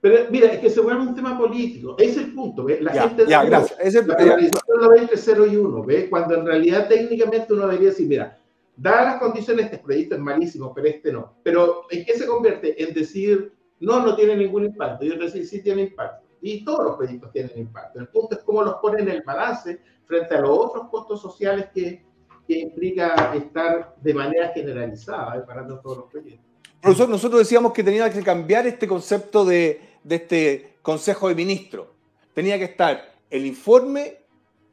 Pero 0.00 0.26
mira, 0.30 0.46
es 0.52 0.60
que 0.60 0.70
se 0.70 0.80
vuelve 0.80 1.00
un 1.02 1.14
tema 1.14 1.36
político. 1.36 1.96
Ese 1.98 2.10
es 2.10 2.16
el 2.18 2.34
punto. 2.34 2.64
¿ves? 2.64 2.80
La 2.82 2.92
Ya, 2.92 3.02
gente 3.08 3.24
ya, 3.26 3.42
no- 3.42 3.48
gracias. 3.48 3.78
Ese- 3.80 4.06
La 4.06 4.16
ya. 4.18 4.24
polarización 4.24 4.80
lo 4.80 4.90
ve 4.90 4.98
entre 4.98 5.16
0 5.16 5.46
y 5.46 5.56
1, 5.56 5.82
¿ves? 5.84 6.06
Cuando 6.10 6.34
en 6.36 6.46
realidad 6.46 6.88
técnicamente 6.88 7.52
uno 7.52 7.66
debería 7.66 7.88
decir, 7.88 8.06
mira, 8.06 8.38
dadas 8.76 9.06
las 9.06 9.16
condiciones, 9.18 9.64
este 9.64 9.78
proyecto 9.78 10.14
es 10.14 10.20
malísimo, 10.20 10.72
pero 10.74 10.86
este 10.86 11.12
no. 11.12 11.34
Pero 11.42 11.86
¿en 11.90 12.04
qué 12.04 12.12
se 12.16 12.26
convierte? 12.26 12.80
En 12.80 12.94
decir, 12.94 13.52
no, 13.80 14.00
no 14.04 14.14
tiene 14.14 14.36
ningún 14.36 14.66
impacto. 14.66 15.04
Y 15.04 15.10
en 15.12 15.18
decir, 15.18 15.44
sí 15.46 15.62
tiene 15.62 15.82
impacto. 15.82 16.26
Y 16.42 16.64
todos 16.64 16.84
los 16.84 16.96
proyectos 16.96 17.32
tienen 17.32 17.58
impacto. 17.58 17.98
El 17.98 18.06
punto 18.08 18.36
es 18.36 18.42
cómo 18.44 18.62
los 18.62 18.74
ponen 18.76 19.08
en 19.08 19.16
el 19.16 19.22
balance 19.22 19.80
frente 20.08 20.34
a 20.34 20.40
los 20.40 20.50
otros 20.50 20.88
costos 20.90 21.20
sociales 21.22 21.66
que, 21.72 22.04
que 22.48 22.58
implica 22.58 23.32
estar 23.36 23.94
de 24.00 24.14
manera 24.14 24.48
generalizada 24.48 25.36
¿eh? 25.36 25.42
para 25.46 25.64
todos 25.68 25.98
los 25.98 26.10
proyectos. 26.10 26.44
Profesor, 26.80 27.08
nosotros 27.08 27.40
decíamos 27.40 27.72
que 27.72 27.84
tenía 27.84 28.10
que 28.10 28.22
cambiar 28.22 28.66
este 28.66 28.88
concepto 28.88 29.44
de, 29.44 29.80
de 30.02 30.14
este 30.16 30.78
Consejo 30.82 31.28
de 31.28 31.34
Ministros. 31.34 31.88
Tenía 32.34 32.56
que 32.58 32.64
estar 32.64 33.14
el 33.30 33.44
informe 33.46 34.16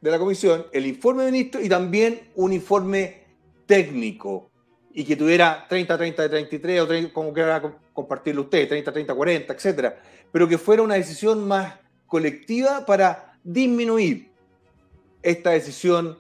de 0.02 0.12
la 0.12 0.18
comisión, 0.20 0.66
el 0.72 0.86
informe 0.86 1.24
de 1.26 1.32
ministro 1.32 1.62
y 1.62 1.68
también 1.68 2.30
un 2.36 2.54
informe 2.54 3.26
técnico 3.66 4.50
y 4.94 5.04
que 5.04 5.16
tuviera 5.16 5.66
30, 5.68 5.98
30 5.98 6.22
de 6.24 6.30
33 6.30 6.82
o 6.82 6.88
30, 6.88 7.14
como 7.14 7.34
quiera 7.34 7.62
co- 7.62 7.76
compartirlo 7.92 8.44
usted, 8.44 8.70
30, 8.70 8.94
30, 8.94 9.14
40, 9.14 9.54
etcétera, 9.54 10.02
pero 10.32 10.48
que 10.48 10.58
fuera 10.58 10.84
una 10.84 10.94
decisión 10.96 11.46
más 11.46 11.74
colectiva 12.06 12.86
para 12.86 13.34
disminuir 13.44 14.32
esta 15.26 15.50
decisión 15.50 16.18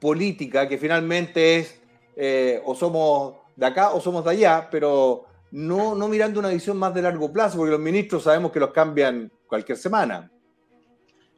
política 0.00 0.68
que 0.68 0.76
finalmente 0.76 1.58
es 1.58 1.80
eh, 2.16 2.60
o 2.64 2.74
somos 2.74 3.36
de 3.54 3.66
acá 3.66 3.92
o 3.92 4.00
somos 4.00 4.24
de 4.24 4.32
allá, 4.32 4.68
pero 4.70 5.24
no, 5.52 5.94
no 5.94 6.08
mirando 6.08 6.40
una 6.40 6.48
visión 6.48 6.76
más 6.76 6.92
de 6.92 7.02
largo 7.02 7.32
plazo, 7.32 7.56
porque 7.56 7.70
los 7.70 7.80
ministros 7.80 8.24
sabemos 8.24 8.50
que 8.50 8.60
los 8.60 8.72
cambian 8.72 9.30
cualquier 9.46 9.78
semana. 9.78 10.30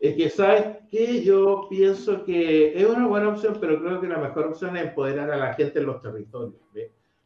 Es 0.00 0.16
que, 0.16 0.30
¿sabes 0.30 0.78
qué? 0.90 1.22
Yo 1.22 1.66
pienso 1.68 2.24
que 2.24 2.76
es 2.76 2.86
una 2.86 3.06
buena 3.06 3.28
opción, 3.28 3.58
pero 3.60 3.80
creo 3.80 4.00
que 4.00 4.08
la 4.08 4.18
mejor 4.18 4.46
opción 4.46 4.76
es 4.76 4.84
empoderar 4.84 5.30
a 5.30 5.36
la 5.36 5.54
gente 5.54 5.78
en 5.80 5.86
los 5.86 6.00
territorios. 6.00 6.60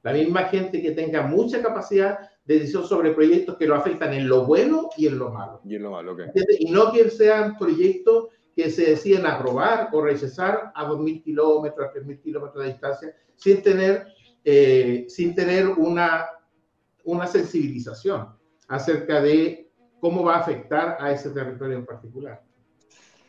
La 0.03 0.13
misma 0.13 0.45
gente 0.45 0.83
que 0.83 0.91
tenga 0.91 1.23
mucha 1.23 1.63
capacidad 1.63 2.19
de 2.45 2.59
decisión 2.59 2.87
sobre 2.87 3.13
proyectos 3.13 3.57
que 3.57 3.67
lo 3.67 3.75
afectan 3.75 4.13
en 4.15 4.29
lo 4.29 4.45
bueno 4.45 4.91
y 4.97 5.07
en 5.07 5.19
lo 5.19 5.31
malo. 5.31 5.61
Y 5.65 5.77
es 5.77 5.81
lo 5.81 5.91
malo, 5.91 6.13
ok. 6.13 6.21
¿entiendes? 6.21 6.61
Y 6.61 6.71
no 6.71 6.93
que 6.93 7.11
sean 7.11 7.57
proyectos 7.59 8.29
que 8.57 8.71
se 8.71 8.91
deciden 8.91 9.27
aprobar 9.27 9.91
o 9.93 10.01
rechazar 10.01 10.73
a 10.75 10.89
2.000 10.89 11.23
kilómetros, 11.23 11.89
a 11.89 11.93
3.000 11.93 12.23
kilómetros 12.23 12.65
de 12.65 12.71
distancia, 12.71 13.17
sin 13.37 13.63
tener, 13.63 14.07
eh, 14.43 15.05
sin 15.09 15.35
tener 15.35 15.69
una, 15.69 16.27
una 17.05 17.27
sensibilización 17.27 18.35
acerca 18.67 19.21
de 19.21 19.71
cómo 20.01 20.25
va 20.25 20.37
a 20.37 20.41
afectar 20.41 20.97
a 20.99 21.13
ese 21.13 21.31
territorio 21.31 21.77
en 21.77 21.85
particular. 21.85 22.43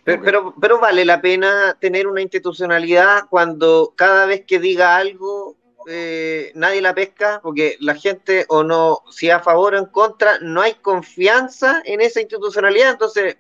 Pero, 0.06 0.22
pero, 0.24 0.56
pero 0.60 0.80
vale 0.80 1.04
la 1.04 1.22
pena 1.22 1.78
tener 1.78 2.08
una 2.08 2.22
institucionalidad 2.22 3.24
cuando 3.30 3.94
cada 3.98 4.26
vez 4.26 4.46
que 4.46 4.60
diga 4.60 4.96
algo 4.96 5.58
eh, 5.90 6.52
nadie 6.54 6.82
la 6.82 6.94
pesca, 6.94 7.40
porque 7.42 7.78
la 7.80 7.96
gente 7.96 8.46
o 8.50 8.62
no, 8.62 9.04
si 9.10 9.30
a 9.30 9.40
favor 9.40 9.74
o 9.74 9.78
en 9.78 9.86
contra, 9.86 10.38
no 10.40 10.62
hay 10.62 10.74
confianza 10.76 11.82
en 11.86 12.02
esa 12.02 12.20
institucionalidad, 12.20 12.92
entonces, 12.92 13.38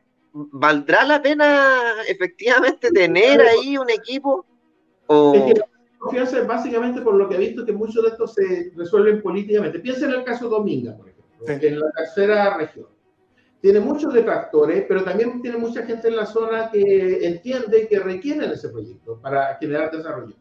¿valdrá 0.52 1.04
la 1.04 1.22
pena 1.22 2.02
efectivamente 2.08 2.92
tener 2.92 3.42
ahí 3.42 3.78
un 3.78 3.90
equipo? 3.90 4.46
O... 5.08 5.34
Es 5.34 5.54
que 5.54 5.60
la 5.60 5.68
confianza 5.98 6.40
es 6.40 6.48
básicamente 6.48 7.02
por 7.02 7.16
lo 7.16 7.28
que 7.28 7.36
he 7.36 7.40
visto 7.40 7.66
que 7.66 7.74
muchos 7.74 8.04
de 8.04 8.10
estos 8.10 8.34
se 8.34 8.72
resuelven 8.76 9.22
políticamente. 9.22 9.80
Piensa 9.80 10.06
en 10.06 10.12
el 10.12 10.24
caso 10.24 10.50
Dominga, 10.50 10.96
por 10.96 11.10
ejemplo, 11.10 11.28
Sí. 11.46 11.68
en 11.68 11.80
la 11.80 11.92
tercera 11.92 12.58
región. 12.58 12.88
Tiene 13.62 13.80
muchos 13.80 14.14
detractores, 14.14 14.86
pero 14.88 15.04
también 15.04 15.42
tiene 15.42 15.58
mucha 15.58 15.84
gente 15.84 16.08
en 16.08 16.16
la 16.16 16.26
zona 16.26 16.70
que 16.72 17.26
entiende 17.26 17.88
que 17.88 18.00
requieren 18.00 18.52
ese 18.52 18.70
proyecto 18.70 19.20
para 19.22 19.56
generar 19.56 19.92
desarrollo. 19.92 20.36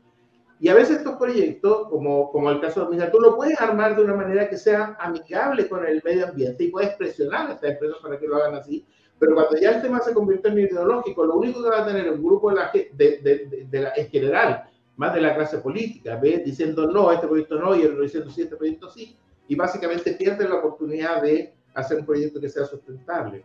Y 0.58 0.68
a 0.68 0.74
veces 0.74 0.98
estos 0.98 1.16
proyectos, 1.16 1.88
como, 1.88 2.30
como 2.30 2.50
el 2.50 2.60
caso 2.60 2.84
de 2.84 2.90
Mira, 2.90 3.10
tú 3.10 3.20
lo 3.20 3.36
puedes 3.36 3.60
armar 3.60 3.94
de 3.94 4.02
una 4.04 4.14
manera 4.14 4.48
que 4.48 4.56
sea 4.56 4.96
amigable 4.98 5.68
con 5.68 5.86
el 5.86 6.00
medio 6.02 6.28
ambiente 6.28 6.64
y 6.64 6.70
puedes 6.70 6.94
presionar 6.96 7.50
a 7.50 7.54
estas 7.54 7.72
empresas 7.72 7.98
para 8.02 8.18
que 8.18 8.26
lo 8.26 8.36
hagan 8.36 8.54
así. 8.54 8.86
Pero 9.18 9.34
cuando 9.34 9.56
ya 9.58 9.70
el 9.76 9.82
tema 9.82 10.00
se 10.00 10.12
convierte 10.12 10.48
en 10.48 10.58
ideológico, 10.58 11.24
lo 11.24 11.36
único 11.36 11.62
que 11.62 11.70
va 11.70 11.82
a 11.82 11.86
tener 11.86 12.10
un 12.12 12.22
grupo 12.22 12.50
de 12.50 12.56
la, 12.56 12.70
de, 12.72 12.90
de, 13.22 13.66
de- 13.70 13.80
la- 13.80 13.92
en 13.96 14.08
general, 14.08 14.64
más 14.96 15.14
de 15.14 15.20
la 15.22 15.34
clase 15.34 15.58
política, 15.58 16.16
¿ves? 16.16 16.44
diciendo 16.44 16.86
no, 16.86 17.10
este 17.12 17.26
proyecto 17.26 17.58
no, 17.58 17.74
y 17.74 17.82
el 17.82 17.92
otro 17.92 18.02
diciendo 18.02 18.30
sí, 18.30 18.42
este 18.42 18.56
proyecto 18.56 18.90
sí. 18.90 19.16
Y 19.48 19.54
básicamente 19.54 20.12
pierden 20.12 20.50
la 20.50 20.56
oportunidad 20.56 21.22
de 21.22 21.54
hacer 21.74 21.98
un 22.00 22.06
proyecto 22.06 22.40
que 22.40 22.48
sea 22.48 22.64
sustentable. 22.64 23.44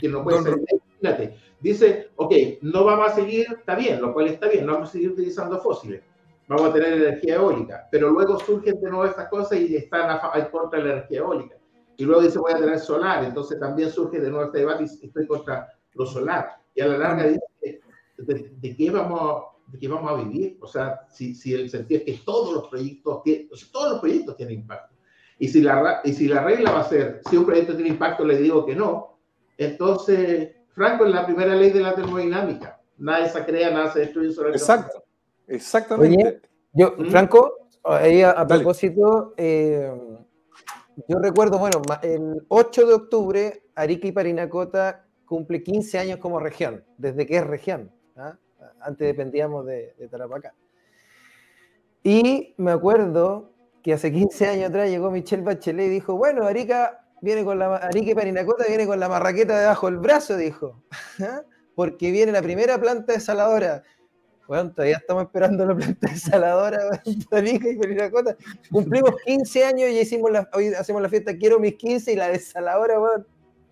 Que 0.00 0.08
no 0.08 0.22
puede 0.24 0.42
ser, 0.42 0.54
imagínate, 1.02 1.36
dice, 1.60 2.08
ok, 2.16 2.32
no 2.62 2.84
vamos 2.84 3.10
a 3.12 3.14
seguir, 3.14 3.46
está 3.58 3.74
bien, 3.74 4.00
lo 4.00 4.12
cual 4.14 4.28
está 4.28 4.48
bien, 4.48 4.64
no 4.64 4.72
vamos 4.74 4.88
a 4.88 4.92
seguir 4.92 5.10
utilizando 5.10 5.58
fósiles, 5.60 6.02
vamos 6.48 6.70
a 6.70 6.72
tener 6.72 6.94
energía 6.94 7.34
eólica, 7.34 7.88
pero 7.90 8.08
luego 8.10 8.38
surgen 8.38 8.80
de 8.80 8.88
nuevo 8.88 9.04
estas 9.04 9.28
cosas 9.28 9.58
y 9.58 9.76
están 9.76 10.08
a, 10.08 10.20
en 10.36 10.46
contra 10.46 10.78
de 10.80 10.86
la 10.86 10.92
energía 10.94 11.18
eólica. 11.18 11.56
Y 11.96 12.04
luego 12.04 12.22
dice, 12.22 12.38
voy 12.38 12.52
a 12.52 12.56
tener 12.56 12.78
solar, 12.78 13.24
entonces 13.24 13.58
también 13.60 13.90
surge 13.90 14.20
de 14.20 14.30
nuevo 14.30 14.46
este 14.46 14.58
debate 14.58 14.84
y 14.84 15.06
estoy 15.06 15.26
contra 15.26 15.68
lo 15.94 16.06
solar. 16.06 16.56
Y 16.74 16.80
a 16.80 16.86
la 16.86 16.98
larga 16.98 17.26
dice, 17.26 17.80
¿de, 18.18 18.52
de 18.60 18.76
qué 18.76 18.90
vamos, 18.90 19.44
de 19.68 19.78
qué 19.78 19.88
vamos 19.88 20.10
a 20.10 20.24
vivir? 20.24 20.58
O 20.60 20.66
sea, 20.66 21.06
si, 21.10 21.34
si 21.34 21.54
el 21.54 21.68
sentido 21.70 22.00
es 22.00 22.04
que 22.06 22.24
todos 22.24 22.54
los 22.54 22.68
proyectos, 22.68 23.22
tienen, 23.22 23.48
o 23.52 23.56
sea, 23.56 23.68
todos 23.72 23.90
los 23.92 24.00
proyectos 24.00 24.36
tienen 24.36 24.60
impacto. 24.60 24.94
Y 25.38 25.48
si, 25.48 25.60
la, 25.60 26.00
y 26.04 26.12
si 26.12 26.28
la 26.28 26.44
regla 26.44 26.72
va 26.72 26.80
a 26.80 26.88
ser, 26.88 27.20
si 27.28 27.36
un 27.36 27.44
proyecto 27.44 27.74
tiene 27.74 27.90
impacto, 27.90 28.24
le 28.24 28.38
digo 28.38 28.64
que 28.64 28.76
no, 28.76 29.18
entonces, 29.58 30.50
Franco, 30.70 31.04
es 31.04 31.12
la 31.12 31.26
primera 31.26 31.54
ley 31.54 31.70
de 31.70 31.80
la 31.80 31.94
termodinámica. 31.94 32.80
Nada 32.98 33.28
se 33.28 33.44
crea, 33.44 33.70
nada 33.70 33.92
se 33.92 34.00
destruye 34.00 34.32
sobre 34.32 34.50
el 34.50 34.54
Exacto, 34.54 35.04
exactamente. 35.46 36.16
Oye, 36.16 36.40
Yo, 36.72 36.94
¿Mm? 36.96 37.10
Franco, 37.10 37.68
ahí 37.84 38.22
a, 38.22 38.30
a 38.30 38.46
propósito, 38.46 39.34
eh, 39.36 39.92
yo 41.08 41.18
recuerdo, 41.18 41.58
bueno, 41.58 41.82
el 42.02 42.44
8 42.48 42.86
de 42.86 42.94
octubre, 42.94 43.62
Arica 43.74 44.06
y 44.08 44.12
Parinacota 44.12 45.06
cumple 45.24 45.62
15 45.62 45.98
años 45.98 46.18
como 46.18 46.38
región, 46.38 46.84
desde 46.98 47.26
que 47.26 47.36
es 47.36 47.46
región. 47.46 47.90
¿ah? 48.16 48.36
Antes 48.80 49.06
dependíamos 49.06 49.66
de, 49.66 49.94
de 49.98 50.08
Tarapacá. 50.08 50.54
Y 52.02 52.54
me 52.58 52.72
acuerdo 52.72 53.52
que 53.82 53.92
hace 53.92 54.12
15 54.12 54.46
años 54.46 54.70
atrás 54.70 54.90
llegó 54.90 55.10
Michelle 55.10 55.42
Bachelet 55.42 55.86
y 55.86 55.90
dijo, 55.90 56.16
bueno, 56.16 56.46
Arica 56.46 57.06
viene 57.20 57.44
con 57.44 57.58
la 57.58 57.76
Arica 57.76 58.10
y 58.10 58.14
Parinacota 58.14 58.64
viene 58.68 58.86
con 58.86 59.00
la 59.00 59.08
marraqueta 59.08 59.58
debajo 59.58 59.86
del 59.86 59.98
brazo, 59.98 60.36
dijo. 60.36 60.82
¿ah? 61.20 61.42
Porque 61.74 62.10
viene 62.10 62.32
la 62.32 62.42
primera 62.42 62.78
planta 62.78 63.14
desaladora. 63.14 63.82
Bueno, 64.46 64.70
todavía 64.70 64.96
estamos 64.98 65.24
esperando 65.24 65.64
la 65.64 65.74
planta 65.74 66.10
desaladora 66.10 67.02
y 67.04 67.24
Parinacota. 67.24 68.36
Cumplimos 68.70 69.14
15 69.24 69.64
años 69.64 69.90
y 69.90 70.00
hicimos 70.00 70.30
la, 70.30 70.48
hoy 70.52 70.68
hacemos 70.68 71.00
la 71.00 71.08
fiesta 71.08 71.36
Quiero 71.36 71.58
mis 71.58 71.74
15 71.74 72.12
y 72.12 72.16
la 72.16 72.28
desaladora, 72.28 73.00
weón, 73.00 73.26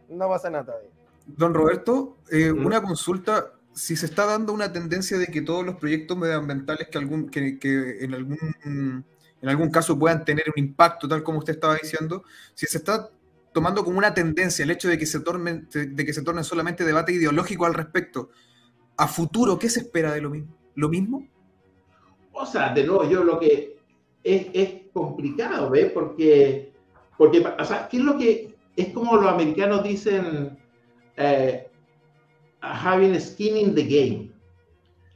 no 0.08 0.28
pasa 0.28 0.50
nada 0.50 0.64
todavía. 0.64 0.90
Don 1.26 1.54
Roberto, 1.54 2.16
eh, 2.30 2.52
Mm. 2.52 2.66
una 2.66 2.82
consulta. 2.82 3.52
Si 3.72 3.94
se 3.96 4.06
está 4.06 4.26
dando 4.26 4.52
una 4.52 4.72
tendencia 4.72 5.16
de 5.16 5.28
que 5.28 5.42
todos 5.42 5.64
los 5.64 5.76
proyectos 5.76 6.16
medioambientales 6.16 6.88
que, 6.88 6.98
algún, 6.98 7.28
que, 7.30 7.58
que 7.58 8.04
en, 8.04 8.14
algún, 8.14 8.38
en 8.64 9.48
algún 9.48 9.70
caso 9.70 9.96
puedan 9.98 10.24
tener 10.24 10.44
un 10.54 10.62
impacto, 10.62 11.06
tal 11.06 11.22
como 11.22 11.38
usted 11.38 11.54
estaba 11.54 11.76
diciendo, 11.76 12.24
si 12.54 12.66
se 12.66 12.78
está 12.78 13.08
tomando 13.52 13.84
como 13.84 13.98
una 13.98 14.12
tendencia 14.12 14.64
el 14.64 14.70
hecho 14.70 14.88
de 14.88 14.98
que 14.98 15.06
se 15.06 15.20
tornen, 15.20 15.68
de 15.72 16.04
que 16.04 16.12
se 16.12 16.22
tornen 16.22 16.44
solamente 16.44 16.84
debate 16.84 17.12
ideológico 17.12 17.64
al 17.64 17.74
respecto, 17.74 18.30
a 18.96 19.06
futuro, 19.06 19.58
¿qué 19.58 19.70
se 19.70 19.80
espera 19.80 20.12
de 20.12 20.20
lo 20.20 20.30
mismo? 20.30 20.59
¿Lo 20.80 20.88
mismo? 20.88 21.28
O 22.32 22.46
sea, 22.46 22.72
de 22.72 22.84
nuevo, 22.84 23.04
yo 23.08 23.22
lo 23.22 23.38
que 23.38 23.76
es, 24.24 24.46
es 24.54 24.74
complicado, 24.94 25.68
¿ves? 25.68 25.92
Porque, 25.92 26.72
porque, 27.18 27.40
o 27.40 27.64
sea, 27.64 27.86
¿qué 27.86 27.98
es 27.98 28.02
lo 28.02 28.16
que 28.16 28.54
es 28.76 28.88
como 28.94 29.16
los 29.16 29.26
americanos 29.26 29.84
dicen 29.84 30.58
eh, 31.18 31.68
having 32.62 33.20
skin 33.20 33.56
in 33.58 33.74
the 33.74 33.82
game? 33.82 34.32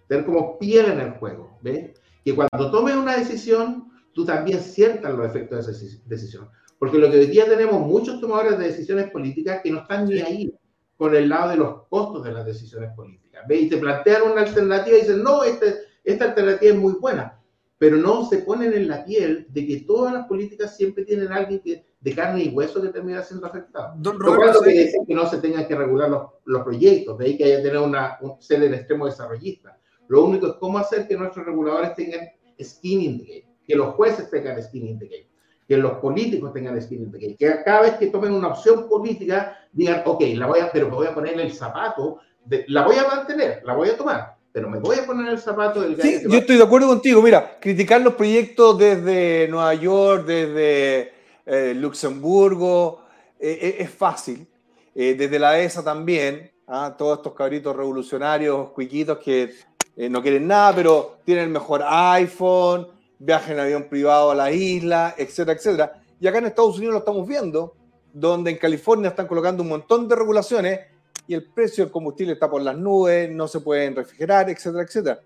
Tener 0.07 0.27
como 0.27 0.59
piel 0.59 0.87
en 0.87 1.01
el 1.01 1.11
juego, 1.13 1.59
¿ves? 1.63 1.99
Que 2.23 2.35
cuando 2.35 2.71
tomes 2.71 2.95
una 2.95 3.17
decisión, 3.17 3.91
tú 4.13 4.27
también 4.27 4.61
sientas 4.61 5.15
los 5.15 5.27
efectos 5.27 5.67
de 5.67 5.73
esa 5.73 5.85
deci- 5.85 6.03
decisión. 6.05 6.49
Porque 6.79 6.99
lo 6.99 7.11
que 7.11 7.21
hoy 7.21 7.27
día 7.27 7.47
tenemos 7.47 7.81
muchos 7.87 8.21
tomadores 8.21 8.59
de 8.59 8.67
decisiones 8.67 9.11
políticas 9.11 9.61
que 9.63 9.71
no 9.71 9.79
están 9.81 10.07
ni 10.07 10.21
ahí 10.21 10.55
con 10.99 11.15
el 11.17 11.29
lado 11.31 11.51
de 11.51 11.57
los 11.57 11.87
costos 11.89 12.23
de 12.23 12.33
las 12.33 12.45
decisiones 12.45 12.91
políticas. 12.95 13.24
¿Ve? 13.49 13.57
Y 13.57 13.69
te 13.69 13.77
plantean 13.77 14.23
una 14.23 14.43
alternativa 14.43 14.97
y 14.97 15.01
dicen, 15.01 15.23
no, 15.23 15.45
este, 15.45 15.75
esta 16.03 16.27
alternativa 16.27 16.73
es 16.73 16.79
muy 16.79 16.95
buena, 16.95 17.41
pero 17.79 17.97
no 17.97 18.25
se 18.27 18.39
ponen 18.39 18.73
en 18.73 18.89
la 18.89 19.05
piel 19.05 19.47
de 19.51 19.67
que 19.67 19.81
todas 19.81 20.13
las 20.13 20.27
políticas 20.27 20.77
siempre 20.77 21.05
tienen 21.05 21.33
alguien 21.33 21.61
que, 21.61 21.85
de 22.01 22.15
carne 22.15 22.45
y 22.45 22.49
hueso 22.49 22.83
que 22.83 22.89
termina 22.89 23.23
siendo 23.23 23.47
afectado. 23.47 23.95
Don 23.97 24.21
Roberto, 24.21 24.61
no 24.61 25.07
que 25.07 25.15
no 25.15 25.27
se 25.27 25.39
tengan 25.39 25.67
que 25.67 25.75
regular 25.75 26.11
los, 26.11 26.23
los 26.45 26.63
proyectos, 26.63 27.17
de 27.19 27.25
ahí 27.25 27.37
que 27.37 27.45
haya 27.45 27.57
que 27.57 27.63
tener 27.63 27.79
una, 27.79 28.19
un, 28.21 28.41
ser 28.41 28.63
el 28.63 28.75
extremo 28.75 29.07
desarrollista. 29.07 29.79
Lo 30.09 30.25
único 30.25 30.47
es 30.47 30.53
cómo 30.55 30.79
hacer 30.79 31.09
que 31.09 31.17
nuestros 31.17 31.47
reguladores 31.47 31.95
tengan 31.95 32.29
skin 32.63 33.01
in 33.01 33.19
the 33.19 33.25
game, 33.25 33.57
que 33.67 33.75
los 33.75 33.95
jueces 33.95 34.29
tengan 34.31 34.63
skin 34.63 34.87
in 34.87 34.99
the 34.99 35.07
game, 35.07 35.29
que 35.67 35.79
los 35.79 35.93
políticos 35.95 36.53
tengan 36.53 36.81
skin 36.81 37.05
in 37.05 37.11
the 37.11 37.19
game, 37.19 37.37
que 37.37 37.63
cada 37.65 37.83
vez 37.83 37.93
que 37.95 38.09
tomen 38.09 38.33
una 38.33 38.49
opción 38.49 38.87
política 38.87 39.57
digan, 39.73 40.03
ok, 40.05 40.23
la 40.35 40.47
voy 40.47 40.61
a, 40.61 40.71
pero 40.71 40.91
me 40.91 40.97
voy 40.97 41.07
a 41.07 41.15
poner 41.15 41.41
el 41.41 41.53
zapato, 41.53 42.19
de- 42.45 42.65
la 42.69 42.83
voy 42.87 42.97
a 42.97 43.07
mantener, 43.07 43.63
la 43.65 43.75
voy 43.75 43.89
a 43.89 43.97
tomar, 43.97 44.37
pero 44.53 44.69
me 44.69 44.79
voy 44.79 44.99
a 44.99 45.07
poner 45.07 45.29
el 45.33 45.39
zapato 45.39 45.81
del 45.81 45.97
gallo 45.97 46.03
Sí, 46.11 46.19
que 46.19 46.25
yo 46.25 46.31
va- 46.31 46.37
estoy 46.37 46.57
de 46.57 46.63
acuerdo 46.63 46.89
contigo. 46.89 47.23
Mira, 47.23 47.59
criticar 47.61 48.01
los 48.01 48.15
proyectos 48.15 48.79
desde 48.79 49.49
Nueva 49.49 49.75
York, 49.75 50.27
desde 50.27 51.13
eh, 51.47 51.75
Luxemburgo, 51.75 53.03
eh, 53.39 53.59
eh, 53.61 53.77
es 53.81 53.91
fácil. 53.91 54.47
Eh, 54.95 55.15
desde 55.19 55.39
la 55.39 55.59
ESA 55.59 55.83
también, 55.83 56.51
¿ah? 56.69 56.95
todos 56.97 57.19
estos 57.19 57.35
cabritos 57.35 57.75
revolucionarios, 57.77 58.71
cuiquitos 58.71 59.19
que 59.19 59.53
no 59.97 60.23
quieren 60.23 60.47
nada, 60.49 60.75
pero 60.75 61.19
tienen 61.25 61.45
el 61.45 61.51
mejor 61.51 61.83
iPhone, 61.87 62.89
viajan 63.19 63.53
en 63.55 63.61
avión 63.61 63.85
privado 63.89 64.31
a 64.31 64.35
la 64.35 64.51
isla, 64.51 65.15
etcétera, 65.19 65.57
etcétera. 65.59 65.93
Y 66.21 66.27
acá 66.27 66.39
en 66.39 66.47
Estados 66.47 66.77
Unidos 66.79 66.95
lo 66.95 66.99
estamos 67.01 67.29
viendo, 67.29 67.75
donde 68.13 68.51
en 68.53 68.57
California 68.59 69.11
están 69.11 69.27
colocando 69.27 69.63
un 69.63 69.69
montón 69.69 70.09
de 70.09 70.17
regulaciones 70.17 70.81
y 71.27 71.35
el 71.35 71.45
precio 71.45 71.85
del 71.85 71.93
combustible 71.93 72.33
está 72.35 72.51
por 72.51 72.61
las 72.63 72.77
nubes, 72.77 73.31
no 73.31 73.49
se 73.49 73.61
pueden 73.61 73.95
refrigerar, 73.97 74.49
etcétera, 74.51 74.83
etcétera. 74.85 75.21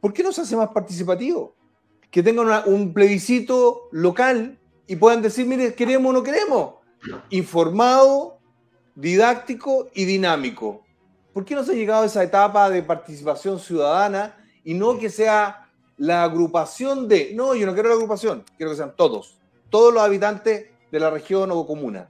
¿Por 0.00 0.12
qué 0.12 0.22
no 0.22 0.32
se 0.32 0.40
hace 0.40 0.56
más 0.56 0.70
participativo? 0.70 1.54
Que 2.10 2.22
tengan 2.22 2.46
una- 2.46 2.64
un 2.64 2.92
plebiscito 2.92 3.88
local 3.92 4.58
y 4.86 4.96
puedan 4.96 5.20
decir, 5.22 5.46
mire, 5.46 5.74
queremos 5.74 6.10
o 6.10 6.12
no 6.14 6.22
queremos. 6.22 6.74
Informado, 7.30 8.38
didáctico 8.94 9.88
y 9.94 10.04
dinámico. 10.04 10.82
¿Por 11.32 11.44
qué 11.44 11.54
no 11.54 11.62
se 11.64 11.72
ha 11.72 11.74
llegado 11.74 12.02
a 12.02 12.06
esa 12.06 12.22
etapa 12.24 12.68
de 12.70 12.82
participación 12.82 13.58
ciudadana 13.60 14.36
y 14.64 14.74
no 14.74 14.98
que 14.98 15.08
sea 15.10 15.68
la 15.96 16.24
agrupación 16.24 17.06
de, 17.08 17.32
no, 17.34 17.54
yo 17.54 17.66
no 17.66 17.74
quiero 17.74 17.88
la 17.90 17.94
agrupación, 17.94 18.44
quiero 18.56 18.72
que 18.72 18.76
sean 18.78 18.94
todos, 18.96 19.38
todos 19.68 19.92
los 19.94 20.02
habitantes 20.02 20.66
de 20.90 21.00
la 21.00 21.10
región 21.10 21.50
o 21.52 21.66
comuna? 21.66 22.08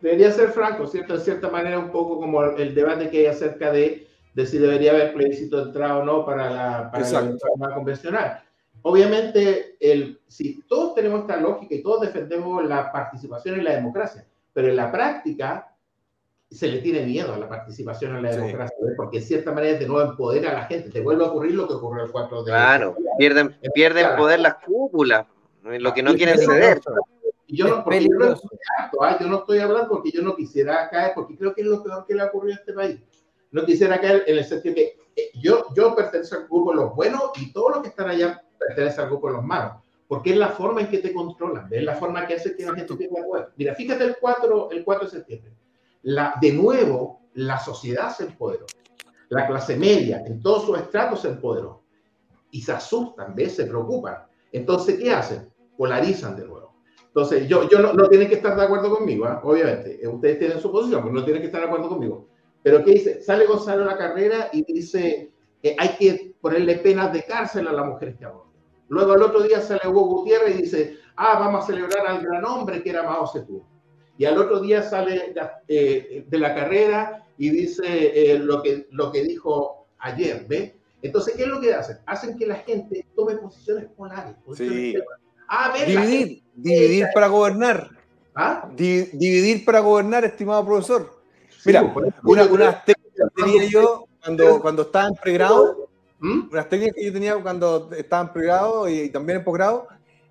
Debería 0.00 0.30
ser 0.30 0.50
franco, 0.50 0.86
¿cierto? 0.86 1.14
En 1.14 1.20
cierta 1.20 1.48
manera, 1.48 1.78
un 1.78 1.90
poco 1.90 2.18
como 2.20 2.42
el 2.44 2.74
debate 2.74 3.10
que 3.10 3.18
hay 3.20 3.26
acerca 3.26 3.72
de, 3.72 4.06
de 4.34 4.46
si 4.46 4.58
debería 4.58 4.92
haber 4.92 5.12
plebiscito 5.12 5.56
de 5.56 5.62
entrada 5.64 5.98
o 5.98 6.04
no 6.04 6.24
para 6.24 6.50
la, 6.50 6.90
para 6.90 7.10
la 7.10 7.20
reforma 7.22 7.74
convencional. 7.74 8.42
Obviamente, 8.82 9.76
el, 9.80 10.20
si 10.28 10.62
todos 10.68 10.94
tenemos 10.94 11.22
esta 11.22 11.36
lógica 11.36 11.74
y 11.74 11.82
todos 11.82 12.02
defendemos 12.02 12.64
la 12.64 12.92
participación 12.92 13.56
en 13.56 13.64
la 13.64 13.72
democracia, 13.74 14.24
pero 14.52 14.68
en 14.68 14.76
la 14.76 14.92
práctica 14.92 15.74
se 16.50 16.68
le 16.68 16.78
tiene 16.78 17.04
miedo 17.04 17.34
a 17.34 17.38
la 17.38 17.48
participación 17.48 18.16
en 18.16 18.22
la 18.22 18.32
Sí. 18.32 18.38
democracia, 18.38 18.76
¿ves? 18.80 18.94
porque 18.96 19.18
en 19.18 19.22
cierta 19.24 19.52
manera 19.52 19.78
de 19.78 19.86
no 19.86 20.00
empodera 20.00 20.50
a 20.50 20.54
la 20.54 20.64
gente. 20.64 20.88
Te 20.90 21.00
vuelve 21.00 21.24
a 21.24 21.28
ocurrir 21.28 21.54
lo 21.54 21.66
que 21.68 21.74
ocurrió 21.74 22.04
el 22.04 22.10
4 22.10 22.44
de 22.44 22.50
Claro, 22.52 22.96
pierden, 23.18 23.56
pierden 23.74 24.16
poder 24.16 24.40
las 24.40 24.54
cúpulas, 24.64 25.26
lo 25.64 25.92
que 25.92 26.02
no 26.02 26.14
quieren 26.14 26.38
ceder. 26.38 26.80
Y 27.50 27.56
yo 27.56 27.66
no, 27.66 27.82
porque 27.82 28.02
yo 28.02 28.18
no 28.18 28.32
estoy 28.32 28.58
¿ah? 29.00 29.18
yo 29.18 29.26
no 29.26 29.38
estoy 29.38 29.58
hablando 29.58 29.88
porque 29.88 30.10
yo 30.10 30.20
no 30.20 30.36
quisiera 30.36 30.88
caer, 30.90 31.12
porque 31.14 31.36
creo 31.36 31.54
que 31.54 31.62
es 31.62 31.66
lo 31.66 31.82
peor 31.82 32.04
que 32.06 32.14
le 32.14 32.22
ha 32.22 32.26
ocurrido 32.26 32.56
a 32.56 32.60
este 32.60 32.74
país. 32.74 33.00
No 33.50 33.64
quisiera 33.64 33.98
caer 33.98 34.24
en 34.26 34.36
el 34.36 34.44
sentido 34.44 34.74
que 34.74 34.98
eh, 35.16 35.30
yo, 35.40 35.64
yo 35.74 35.96
pertenezco 35.96 36.36
al 36.36 36.44
grupo 36.44 36.70
de 36.72 36.76
los 36.76 36.94
buenos 36.94 37.22
y 37.40 37.50
todos 37.50 37.76
los 37.76 37.82
que 37.82 37.88
están 37.88 38.10
allá 38.10 38.44
pertenecen 38.58 39.00
al 39.00 39.06
grupo 39.08 39.28
de 39.28 39.32
los 39.36 39.44
malos, 39.44 39.82
porque 40.06 40.32
es 40.32 40.36
la 40.36 40.48
forma 40.48 40.82
en 40.82 40.88
que 40.88 40.98
te 40.98 41.14
controlan, 41.14 41.68
es 41.70 41.82
la 41.82 41.94
forma 41.94 42.26
que 42.26 42.34
hace 42.34 42.54
que 42.54 42.66
la 42.66 42.74
gente 42.74 42.94
pierda 42.94 43.24
poder. 43.26 43.48
Mira, 43.56 43.74
fíjate 43.74 44.04
el 44.04 44.16
4, 44.20 44.70
el 44.72 44.84
4 44.84 45.04
de 45.06 45.10
septiembre. 45.10 45.52
La, 46.02 46.34
de 46.38 46.52
nuevo, 46.52 47.22
la 47.32 47.58
sociedad 47.58 48.14
se 48.14 48.24
empoderó, 48.24 48.66
la 49.30 49.46
clase 49.46 49.74
media, 49.74 50.22
en 50.26 50.42
todos 50.42 50.66
sus 50.66 50.78
estratos 50.78 51.22
se 51.22 51.28
empoderó 51.28 51.82
y 52.50 52.60
se 52.60 52.72
asustan, 52.72 53.34
¿ves? 53.34 53.56
Se 53.56 53.64
preocupan. 53.64 54.18
Entonces, 54.52 54.98
¿qué 54.98 55.12
hacen? 55.12 55.50
Polarizan 55.76 56.36
de 56.36 56.46
nuevo. 56.46 56.67
Entonces, 57.08 57.48
yo, 57.48 57.68
yo 57.68 57.80
no, 57.80 57.92
no 57.92 58.08
tienen 58.08 58.28
que 58.28 58.36
estar 58.36 58.56
de 58.56 58.62
acuerdo 58.62 58.94
conmigo, 58.96 59.24
¿ah? 59.26 59.40
obviamente. 59.42 59.98
Eh, 60.02 60.06
Ustedes 60.08 60.38
tienen 60.38 60.60
su 60.60 60.70
posición, 60.70 61.02
pero 61.02 61.14
no 61.14 61.24
tienen 61.24 61.42
que 61.42 61.46
estar 61.46 61.60
de 61.60 61.66
acuerdo 61.66 61.88
conmigo. 61.88 62.28
Pero 62.62 62.84
¿qué 62.84 62.92
dice? 62.92 63.22
Sale 63.22 63.46
Gonzalo 63.46 63.82
a 63.84 63.86
la 63.86 63.98
carrera 63.98 64.50
y 64.52 64.64
dice 64.72 65.32
que 65.62 65.74
hay 65.78 65.88
que 65.98 66.34
ponerle 66.40 66.76
penas 66.76 67.12
de 67.12 67.24
cárcel 67.24 67.66
a 67.66 67.72
las 67.72 67.86
mujeres 67.86 68.16
que 68.16 68.24
aborten. 68.24 68.60
Luego 68.88 69.12
al 69.12 69.22
otro 69.22 69.42
día 69.42 69.60
sale 69.60 69.80
Hugo 69.86 70.06
Gutiérrez 70.06 70.58
y 70.58 70.62
dice, 70.62 70.96
ah, 71.16 71.38
vamos 71.38 71.64
a 71.64 71.66
celebrar 71.66 72.06
al 72.06 72.22
gran 72.22 72.44
hombre 72.44 72.82
que 72.82 72.90
era 72.90 73.02
Mao 73.02 73.26
Zedong. 73.26 73.62
Y 74.16 74.24
al 74.24 74.38
otro 74.38 74.60
día 74.60 74.82
sale 74.82 75.34
eh, 75.68 76.24
de 76.26 76.38
la 76.38 76.54
carrera 76.54 77.26
y 77.36 77.50
dice 77.50 77.84
eh, 77.86 78.38
lo, 78.38 78.62
que, 78.62 78.88
lo 78.90 79.12
que 79.12 79.22
dijo 79.22 79.86
ayer, 79.98 80.44
¿ve? 80.48 80.74
Entonces, 81.02 81.36
¿qué 81.36 81.42
es 81.44 81.48
lo 81.48 81.60
que 81.60 81.72
hacen? 81.72 81.98
Hacen 82.06 82.36
que 82.36 82.46
la 82.46 82.56
gente 82.56 83.06
tome 83.14 83.36
posiciones 83.36 83.86
polares. 83.96 84.34
posiciones 84.44 84.76
Sí. 84.82 84.92
temas. 84.92 85.18
Ah, 85.48 85.72
Dividir, 85.74 85.98
gente- 86.00 86.42
dividir 86.54 87.06
para 87.14 87.26
gobernar. 87.28 87.90
¿Ah? 88.34 88.68
Di- 88.74 89.04
dividir 89.14 89.64
para 89.64 89.80
gobernar, 89.80 90.24
estimado 90.24 90.64
profesor. 90.64 91.20
Sí, 91.50 91.62
Mira, 91.66 91.92
por 91.92 92.06
eso- 92.06 92.16
una, 92.22 92.44
unas 92.44 92.84
técnicas 92.84 93.30
que 93.34 93.42
tenía 93.42 93.64
yo 93.64 94.04
cuando, 94.22 94.60
cuando 94.60 94.82
estaba 94.82 95.08
en 95.08 95.14
pregrado, 95.14 95.88
¿Mm? 96.20 96.48
unas 96.52 96.68
técnicas 96.68 96.94
que 96.96 97.04
yo 97.06 97.12
tenía 97.12 97.36
cuando 97.36 97.90
estaba 97.96 98.22
en 98.22 98.32
pregrado 98.32 98.88
y, 98.88 99.08
también 99.08 99.38
en 99.38 99.44
posgrado, 99.44 99.88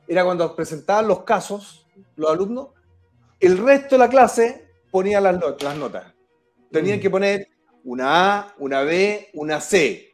era 0.07 0.24
cuando 0.24 0.55
presentaban 0.55 1.07
los 1.07 1.24
casos, 1.24 1.86
los 2.15 2.30
alumnos, 2.32 2.68
el 3.39 3.57
resto 3.57 3.95
de 3.95 3.99
la 3.99 4.09
clase 4.09 4.70
ponía 4.91 5.20
las, 5.20 5.38
not- 5.39 5.61
las 5.61 5.76
notas. 5.76 6.13
Tenían 6.72 6.99
Mm. 6.99 7.01
que 7.01 7.09
poner 7.09 7.47
una 7.84 8.38
A, 8.39 8.53
una 8.59 8.82
B, 8.84 9.30
una 9.34 9.59
C. 9.59 10.13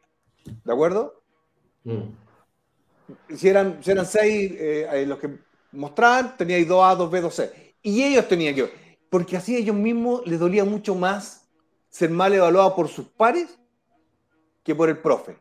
¿De 0.64 0.72
acuerdo? 0.72 1.22
Mm. 1.84 2.00
Si 3.34 3.48
eran, 3.48 3.82
si 3.82 3.90
eran 3.90 4.06
seis 4.06 4.52
eh, 4.52 4.88
eh, 4.92 5.06
los 5.06 5.18
que 5.18 5.30
mostraban, 5.72 6.36
teníais 6.36 6.66
dos 6.66 6.84
A, 6.84 6.94
dos 6.94 7.10
B, 7.10 7.20
dos 7.20 7.34
C. 7.34 7.74
Y 7.82 8.02
ellos 8.02 8.26
tenían 8.28 8.54
que 8.54 8.84
porque 9.10 9.36
así 9.36 9.54
a 9.54 9.58
ellos 9.58 9.76
mismos 9.76 10.26
les 10.26 10.40
dolía 10.40 10.64
mucho 10.64 10.94
más 10.94 11.46
ser 11.88 12.10
mal 12.10 12.34
evaluados 12.34 12.72
por 12.72 12.88
sus 12.88 13.06
pares 13.06 13.56
que 14.64 14.74
por 14.74 14.88
el 14.88 14.98
profe. 14.98 15.38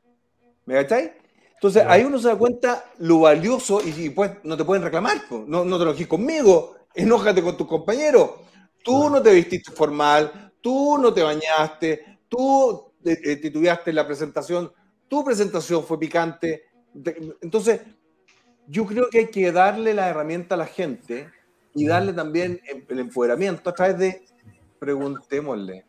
¿Me 0.65 0.75
cacháis? 0.75 1.09
Entonces 1.55 1.83
ahí 1.87 2.03
uno 2.03 2.19
se 2.19 2.27
da 2.27 2.35
cuenta 2.35 2.85
lo 2.99 3.21
valioso 3.21 3.81
y, 3.83 3.89
y 4.05 4.09
pues 4.11 4.31
no 4.43 4.55
te 4.57 4.65
pueden 4.65 4.83
reclamar, 4.83 5.23
no, 5.47 5.65
no 5.65 5.79
te 5.79 5.85
lo 5.85 5.91
dijiste 5.91 6.09
conmigo, 6.09 6.75
enójate 6.93 7.41
con 7.41 7.57
tus 7.57 7.67
compañeros. 7.67 8.31
Tú 8.83 9.09
no 9.09 9.21
te 9.21 9.31
vestiste 9.31 9.71
formal, 9.71 10.51
tú 10.61 10.97
no 10.97 11.13
te 11.13 11.23
bañaste, 11.23 12.19
tú 12.27 12.93
eh, 13.05 13.17
eh, 13.23 13.35
titubeaste 13.37 13.93
la 13.93 14.05
presentación, 14.05 14.71
tu 15.07 15.23
presentación 15.23 15.83
fue 15.83 15.99
picante. 15.99 16.65
De- 16.93 17.35
Entonces, 17.41 17.81
yo 18.67 18.85
creo 18.85 19.09
que 19.09 19.19
hay 19.19 19.27
que 19.27 19.51
darle 19.51 19.93
la 19.93 20.09
herramienta 20.09 20.55
a 20.55 20.57
la 20.57 20.65
gente 20.65 21.29
y 21.75 21.87
darle 21.87 22.13
también 22.13 22.61
el 22.87 22.99
empoderamiento 22.99 23.69
a 23.69 23.73
través 23.73 23.97
de 23.97 24.21
preguntémosle. 24.79 25.85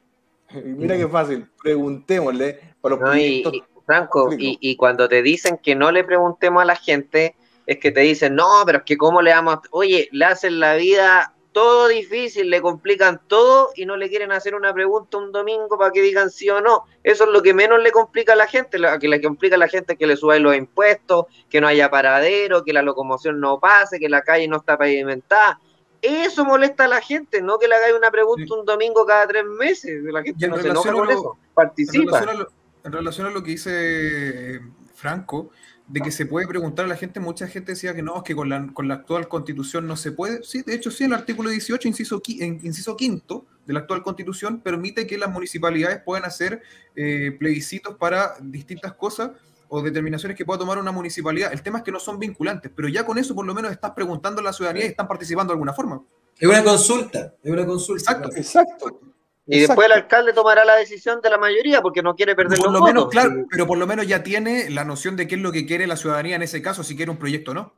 Y 0.54 0.58
mira 0.68 0.96
qué 0.96 1.08
fácil, 1.08 1.46
preguntémosle 1.62 2.74
para 2.80 2.96
los 2.96 3.04
No, 3.04 3.16
y, 3.16 3.42
Franco, 3.84 4.32
y, 4.38 4.56
y 4.60 4.76
cuando 4.76 5.08
te 5.08 5.22
dicen 5.22 5.58
que 5.62 5.74
no 5.74 5.90
le 5.90 6.04
preguntemos 6.04 6.62
a 6.62 6.66
la 6.66 6.76
gente, 6.76 7.34
es 7.66 7.78
que 7.78 7.90
te 7.90 8.00
dicen, 8.00 8.34
no, 8.34 8.62
pero 8.64 8.78
es 8.78 8.84
que 8.84 8.96
cómo 8.96 9.20
le 9.20 9.30
damos, 9.30 9.58
oye, 9.70 10.08
le 10.12 10.24
hacen 10.24 10.60
la 10.60 10.74
vida 10.76 11.33
todo 11.54 11.86
difícil, 11.88 12.50
le 12.50 12.60
complican 12.60 13.20
todo 13.28 13.70
y 13.76 13.86
no 13.86 13.96
le 13.96 14.08
quieren 14.10 14.32
hacer 14.32 14.56
una 14.56 14.74
pregunta 14.74 15.18
un 15.18 15.30
domingo 15.30 15.78
para 15.78 15.92
que 15.92 16.02
digan 16.02 16.28
sí 16.30 16.50
o 16.50 16.60
no. 16.60 16.82
Eso 17.04 17.24
es 17.24 17.30
lo 17.30 17.42
que 17.42 17.54
menos 17.54 17.80
le 17.80 17.92
complica 17.92 18.32
a 18.32 18.36
la 18.36 18.48
gente, 18.48 18.78
lo 18.78 18.98
que 18.98 19.06
le 19.08 19.22
complica 19.22 19.54
a 19.54 19.58
la 19.58 19.68
gente 19.68 19.92
es 19.92 19.98
que 19.98 20.06
le 20.08 20.16
suban 20.16 20.42
los 20.42 20.56
impuestos, 20.56 21.26
que 21.48 21.60
no 21.60 21.68
haya 21.68 21.88
paradero, 21.90 22.64
que 22.64 22.72
la 22.72 22.82
locomoción 22.82 23.38
no 23.40 23.60
pase, 23.60 24.00
que 24.00 24.08
la 24.08 24.22
calle 24.22 24.48
no 24.48 24.56
está 24.56 24.76
pavimentada. 24.76 25.60
Eso 26.02 26.44
molesta 26.44 26.86
a 26.86 26.88
la 26.88 27.00
gente, 27.00 27.40
no 27.40 27.56
que 27.58 27.68
le 27.68 27.76
hagáis 27.76 27.94
una 27.94 28.10
pregunta 28.10 28.44
Sí. 28.46 28.52
un 28.52 28.66
domingo 28.66 29.06
cada 29.06 29.26
tres 29.28 29.44
meses. 29.44 30.02
La 30.02 30.22
gente 30.24 30.44
en 30.44 30.50
no 30.50 30.58
se 30.58 30.68
enoja 30.68 30.92
con 30.92 31.06
lo- 31.06 31.10
eso, 31.12 31.36
En 31.48 31.54
participa. 31.54 32.18
relación, 32.20 32.28
a 32.28 32.34
lo, 32.40 32.48
en 32.84 32.92
relación 32.92 33.26
a 33.28 33.30
lo 33.30 33.42
que 33.44 33.50
dice 33.52 34.60
Franco, 34.94 35.50
de 35.86 36.00
que 36.00 36.10
se 36.10 36.24
puede 36.24 36.46
preguntar 36.46 36.86
a 36.86 36.88
la 36.88 36.96
gente, 36.96 37.20
mucha 37.20 37.46
gente 37.46 37.72
decía 37.72 37.94
que 37.94 38.02
no, 38.02 38.16
es 38.16 38.22
que 38.22 38.34
con 38.34 38.48
la, 38.48 38.66
con 38.72 38.88
la 38.88 38.94
actual 38.94 39.28
constitución 39.28 39.86
no 39.86 39.96
se 39.96 40.12
puede. 40.12 40.42
Sí, 40.42 40.62
de 40.62 40.74
hecho, 40.74 40.90
sí, 40.90 41.04
el 41.04 41.12
artículo 41.12 41.50
18, 41.50 41.86
inciso, 41.88 42.22
qui- 42.22 42.40
en- 42.42 42.58
inciso 42.64 42.96
quinto 42.96 43.44
de 43.66 43.74
la 43.74 43.80
actual 43.80 44.02
constitución, 44.02 44.60
permite 44.60 45.06
que 45.06 45.18
las 45.18 45.30
municipalidades 45.30 46.00
puedan 46.02 46.24
hacer 46.24 46.62
eh, 46.96 47.36
plebiscitos 47.38 47.96
para 47.96 48.34
distintas 48.40 48.94
cosas 48.94 49.32
o 49.68 49.82
determinaciones 49.82 50.36
que 50.38 50.44
pueda 50.44 50.58
tomar 50.58 50.78
una 50.78 50.92
municipalidad. 50.92 51.52
El 51.52 51.62
tema 51.62 51.78
es 51.78 51.84
que 51.84 51.92
no 51.92 51.98
son 52.00 52.18
vinculantes, 52.18 52.70
pero 52.74 52.88
ya 52.88 53.04
con 53.04 53.18
eso 53.18 53.34
por 53.34 53.44
lo 53.44 53.54
menos 53.54 53.70
estás 53.72 53.90
preguntando 53.90 54.40
a 54.40 54.44
la 54.44 54.52
ciudadanía 54.52 54.84
y 54.86 54.88
están 54.88 55.08
participando 55.08 55.52
de 55.52 55.56
alguna 55.56 55.72
forma. 55.74 56.00
Es 56.38 56.48
una 56.48 56.64
consulta, 56.64 57.34
es 57.42 57.50
una 57.52 57.66
consulta. 57.66 58.12
Exacto. 58.12 58.36
Exacto. 58.36 59.00
Y 59.46 59.60
después 59.60 59.86
el 59.86 59.92
alcalde 59.92 60.32
tomará 60.32 60.64
la 60.64 60.76
decisión 60.76 61.20
de 61.20 61.28
la 61.28 61.36
mayoría 61.36 61.82
porque 61.82 62.02
no 62.02 62.14
quiere 62.16 62.34
perder 62.34 62.58
Por 62.58 62.70
los 62.72 62.80
lo 62.80 62.86
menos, 62.86 63.04
votos. 63.04 63.20
claro, 63.22 63.46
pero 63.50 63.66
por 63.66 63.76
lo 63.76 63.86
menos 63.86 64.06
ya 64.06 64.22
tiene 64.22 64.70
la 64.70 64.84
noción 64.84 65.16
de 65.16 65.28
qué 65.28 65.34
es 65.34 65.40
lo 65.42 65.52
que 65.52 65.66
quiere 65.66 65.86
la 65.86 65.96
ciudadanía 65.96 66.36
en 66.36 66.42
ese 66.42 66.62
caso, 66.62 66.82
si 66.82 66.96
quiere 66.96 67.10
un 67.10 67.18
proyecto 67.18 67.50
o 67.50 67.54
no. 67.54 67.74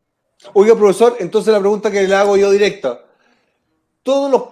Oiga, 0.52 0.76
profesor, 0.76 1.16
entonces 1.18 1.52
la 1.52 1.58
pregunta 1.58 1.90
que 1.90 2.06
le 2.06 2.14
hago 2.14 2.36
yo 2.36 2.50
directa. 2.52 3.00
Todos 4.04 4.30
los 4.30 4.42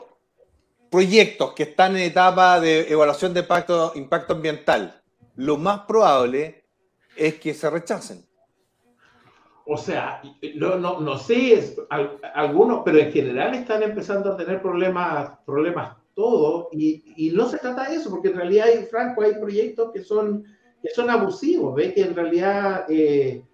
proyectos 0.91 1.53
que 1.53 1.65
están 1.65 1.93
en 1.97 2.03
etapa 2.03 2.59
de 2.61 2.91
evaluación 2.91 3.33
de 3.33 3.41
impacto, 3.41 3.93
impacto 3.95 4.33
ambiental, 4.33 5.01
lo 5.37 5.57
más 5.57 5.81
probable 5.81 6.65
es 7.17 7.35
que 7.35 7.55
se 7.55 7.71
rechacen. 7.71 8.25
O 9.67 9.77
sea, 9.77 10.21
no, 10.57 10.77
no, 10.77 11.01
no 11.01 11.17
sé, 11.17 11.55
es- 11.55 11.77
al- 11.91 12.19
algunos, 12.35 12.83
pero 12.85 12.99
en 12.99 13.13
general 13.13 13.55
están 13.55 13.83
empezando 13.85 14.33
a 14.33 14.37
tener 14.37 14.61
problemas, 14.61 15.31
problemas 15.47 15.97
todos, 16.15 16.69
y, 16.73 17.03
y 17.17 17.31
no 17.31 17.49
se 17.49 17.59
trata 17.59 17.89
de 17.89 17.97
eso, 17.97 18.11
porque 18.11 18.29
en 18.29 18.37
realidad, 18.37 18.67
hay, 18.69 18.85
Franco, 18.85 19.23
hay 19.23 19.35
proyectos 19.35 19.91
que 19.93 20.03
son, 20.03 20.45
que 20.83 20.91
son 20.91 21.11
abusivos, 21.11 21.75
¿ves? 21.75 21.93
Que 21.95 22.03
en 22.03 22.15
realidad 22.15 22.85
eh, 22.89 23.45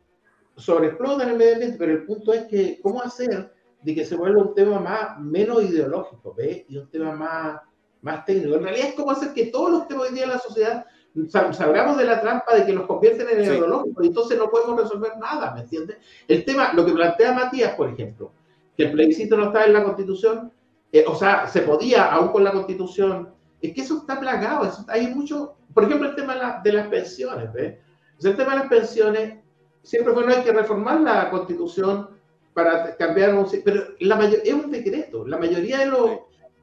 sobreexplotan 0.56 1.30
el 1.30 1.36
medio 1.36 1.54
ambiente, 1.54 1.76
pero 1.78 1.92
el 1.92 2.04
punto 2.04 2.32
es 2.32 2.44
que, 2.44 2.80
¿cómo 2.82 3.02
hacer 3.02 3.52
de 3.82 3.94
que 3.94 4.04
se 4.04 4.16
vuelva 4.16 4.42
un 4.42 4.54
tema 4.54 4.78
más, 4.78 5.18
menos 5.20 5.62
ideológico, 5.62 6.34
¿ves? 6.36 6.64
Y 6.68 6.76
un 6.76 6.90
tema 6.90 7.12
más, 7.12 7.60
más 8.02 8.24
técnico. 8.24 8.56
En 8.56 8.62
realidad 8.64 8.88
es 8.88 8.94
cómo 8.94 9.10
hacer 9.10 9.32
que 9.32 9.46
todos 9.46 9.70
los 9.70 9.88
temas 9.88 10.08
hoy 10.08 10.14
día 10.14 10.26
de 10.26 10.34
la 10.34 10.38
sociedad 10.38 10.84
salgamos 11.30 11.98
de 11.98 12.04
la 12.04 12.20
trampa 12.20 12.54
de 12.54 12.64
que 12.64 12.72
los 12.72 12.86
convierten 12.86 13.26
en 13.30 13.44
Sí. 13.44 13.50
ideológicos 13.50 14.04
y 14.04 14.08
entonces 14.08 14.38
no 14.38 14.48
podemos 14.48 14.80
resolver 14.80 15.12
nada, 15.18 15.52
¿me 15.54 15.62
entiendes? 15.62 15.96
El 16.28 16.44
tema, 16.44 16.72
lo 16.72 16.86
que 16.86 16.92
plantea 16.92 17.32
Matías, 17.32 17.74
por 17.74 17.88
ejemplo, 17.88 18.30
que 18.76 18.84
el 18.84 18.92
plebiscito 18.92 19.36
no 19.36 19.46
está 19.46 19.64
en 19.64 19.72
la 19.72 19.82
constitución, 19.82 20.52
eh, 20.92 21.04
o 21.06 21.14
sea, 21.14 21.46
se 21.48 21.62
podía, 21.62 22.06
aún 22.12 22.28
con 22.28 22.44
la 22.44 22.52
constitución, 22.52 23.30
es 23.60 23.72
que 23.74 23.82
eso 23.82 23.98
está 23.98 24.18
plagado, 24.18 24.64
eso- 24.66 24.84
hay 24.88 25.08
mucho, 25.14 25.56
por 25.74 25.84
ejemplo, 25.84 26.08
el 26.08 26.14
tema 26.16 26.34
de, 26.34 26.40
la- 26.40 26.60
de 26.64 26.72
las 26.72 26.86
pensiones, 26.88 27.52
¿ves? 27.52 27.78
O 28.18 28.20
sea, 28.20 28.30
el 28.32 28.36
tema 28.36 28.52
de 28.52 28.58
las 28.60 28.68
pensiones, 28.68 29.38
siempre 29.82 30.12
fue, 30.12 30.24
no 30.26 30.32
hay 30.32 30.42
que 30.42 30.52
reformar 30.52 31.00
la 31.00 31.30
constitución 31.30 32.10
para 32.52 32.96
cambiar 32.96 33.34
un... 33.34 33.46
Pero 33.64 33.82
la 34.00 34.16
mayor, 34.16 34.40
es 34.44 34.52
un 34.52 34.70
decreto, 34.70 35.26
la 35.26 35.38
mayoría 35.38 35.78
de 35.78 35.86
los... 35.86 36.10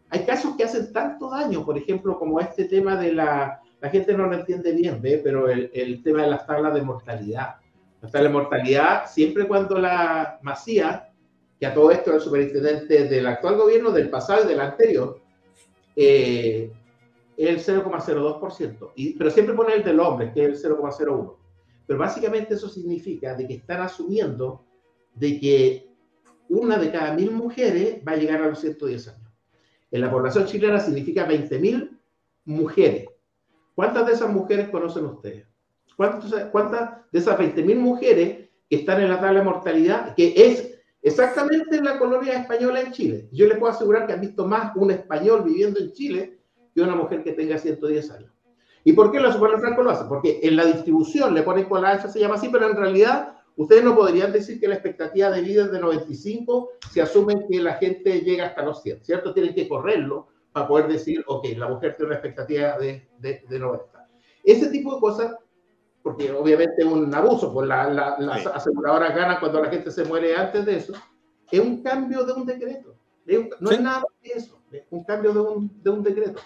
Hay 0.10 0.20
casos 0.26 0.56
que 0.56 0.64
hacen 0.64 0.94
tanto 0.94 1.30
daño, 1.30 1.66
por 1.66 1.78
ejemplo, 1.78 2.18
como 2.20 2.40
este 2.40 2.66
tema 2.66 2.96
de 2.96 3.14
la... 3.14 3.62
La 3.80 3.90
gente 3.90 4.14
no 4.18 4.26
lo 4.26 4.34
entiende 4.36 4.72
bien, 4.72 5.00
¿ve? 5.02 5.22
Pero 5.24 5.50
el, 5.50 5.70
el 5.74 6.02
tema 6.02 6.24
de 6.24 6.30
las 6.30 6.48
tablas 6.48 6.74
de 6.74 6.82
mortalidad. 6.82 7.58
Las 8.02 8.12
tablas 8.12 8.32
de 8.32 8.38
mortalidad, 8.40 9.06
siempre 9.08 9.48
cuando 9.48 9.78
la 9.78 10.40
Macía, 10.42 11.07
que 11.60 11.66
a 11.66 11.74
todo 11.74 11.91
esto 11.91 12.14
el 12.14 12.22
superintendente 12.22 13.05
del 13.05 13.26
actual 13.26 13.58
gobierno, 13.58 13.91
del 13.91 14.10
pasado 14.10 14.45
y 14.45 14.47
del 14.47 14.60
anterior, 14.60 15.20
eh, 15.95 16.72
es 17.36 17.68
el 17.68 17.84
0,02%. 17.84 18.91
Y, 18.95 19.14
pero 19.14 19.32
siempre 19.32 19.55
pone 19.55 19.74
el 19.74 19.84
del 19.84 19.99
hombre, 19.99 20.32
que 20.34 20.45
es 20.45 20.64
el 20.64 20.72
0,01%. 20.72 21.36
Pero 21.88 21.99
básicamente 21.99 22.55
eso 22.55 22.68
significa 22.68 23.34
de 23.34 23.47
que 23.47 23.55
están 23.55 23.82
asumiendo 23.82 24.66
de 25.16 25.39
que 25.39 25.88
una 26.49 26.78
de 26.78 26.91
cada 26.91 27.14
mil 27.14 27.32
mujeres 27.32 28.01
va 28.08 28.14
a 28.14 28.18
llegar 28.18 28.41
a 28.41 28.47
los 28.47 28.60
110 28.60 29.08
años. 29.08 29.32
En 29.89 30.01
la 30.01 30.12
población 30.12 30.45
chilena 30.45 30.80
significa 30.80 31.28
20.000 31.28 31.97
mujeres. 32.45 33.05
¿Cuántas 33.74 34.05
de 34.05 34.14
esas 34.14 34.30
mujeres 34.30 34.70
conocen 34.70 35.05
ustedes? 35.05 35.47
¿Cuántas, 35.95 36.45
cuántas 36.51 37.12
de 37.12 37.20
esas 37.20 37.39
20.000 37.39 37.76
mujeres 37.78 38.49
que 38.70 38.76
están 38.76 39.01
en 39.01 39.10
la 39.10 39.20
tabla 39.20 39.39
de 39.39 39.45
mortalidad, 39.45 40.14
que 40.14 40.34
es 40.36 40.77
exactamente 41.02 41.78
en 41.78 41.86
la 41.86 41.98
colonia 41.98 42.39
española 42.39 42.82
en 42.82 42.91
Chile? 42.91 43.30
Yo 43.32 43.48
les 43.48 43.58
puedo 43.58 43.72
asegurar 43.72 44.08
que 44.08 44.14
han 44.14 44.22
visto 44.22 44.45
más 44.45 44.76
un 44.76 44.91
español 44.91 45.43
viviendo 45.43 45.80
en 45.80 45.91
Chile 45.91 46.39
que 46.74 46.82
una 46.82 46.95
mujer 46.95 47.24
que 47.24 47.34
tenga 47.34 47.58
110 47.58 48.12
años. 48.12 48.32
¿Y 48.84 48.93
por 48.93 49.12
qué 49.12 49.20
los 49.20 49.36
Super 49.36 49.60
Franco 49.60 49.84
lo 49.84 49.91
hace? 49.91 50.06
Porque 50.06 50.39
en 50.43 50.56
la 50.56 50.66
distribución 50.66 51.34
le 51.34 51.43
ponen 51.43 51.66
con 51.66 51.82
la 51.82 51.89
alza, 51.89 52.08
se 52.08 52.20
llama 52.20 52.36
así, 52.36 52.48
pero 52.50 52.70
en 52.70 52.78
realidad 52.78 53.36
ustedes 53.58 53.84
no 53.84 53.95
podrían 53.95 54.32
decir 54.32 54.60
que 54.60 54.68
la 54.68 54.76
expectativa 54.76 55.30
de 55.30 55.41
vida 55.41 55.66
es 55.66 55.72
de 55.72 55.80
95 55.80 56.70
si 56.93 57.00
asumen 57.00 57.48
que 57.50 57.60
la 57.60 57.74
gente 57.74 58.22
llega 58.22 58.45
hasta 58.45 58.64
los 58.64 58.82
100, 58.84 59.04
¿cierto? 59.04 59.34
Tienen 59.34 59.54
que 59.54 59.68
correrlo 59.68 60.28
para 60.54 60.68
poder 60.68 60.88
decir, 60.88 61.24
ok, 61.28 61.48
la 61.58 61.68
mujer 61.68 61.95
tiene 61.98 62.08
una 62.08 62.16
expectativa 62.16 62.78
de, 62.78 63.10
de, 63.20 63.43
de 63.50 63.60
90. 63.60 64.08
Ese 64.43 64.70
tipo 64.70 64.95
de 64.95 65.02
cosas, 65.02 65.36
porque 66.08 66.32
obviamente 66.32 66.76
es 66.78 66.86
un 66.86 67.14
abuso, 67.14 67.51
pues 67.51 67.68
la, 67.68 67.89
la, 67.89 68.16
las 68.18 68.41
Sí. 68.43 68.47
aseguradoras 68.53 69.14
ganan 69.14 69.41
cuando 69.41 69.62
la 69.62 69.70
gente 69.70 69.91
se 69.91 70.05
muere 70.05 70.34
antes 70.38 70.66
de 70.66 70.78
eso, 70.78 70.93
es 71.51 71.60
un 71.60 71.84
cambio 71.84 72.24
de 72.24 72.32
un 72.32 72.45
decreto. 72.45 72.95
Es 73.26 73.38
un- 73.39 73.49
no 73.60 73.72
es 73.72 73.78
Sí. 73.78 73.84
nada 73.84 73.97
más 73.99 74.10
que 74.22 74.32
eso, 74.32 74.62
es 74.72 74.84
un 74.89 75.03
cambio 75.03 75.34
de 75.34 75.39
un, 75.41 75.84
de 75.84 75.89
un 75.89 76.01
decreto. 76.03 76.39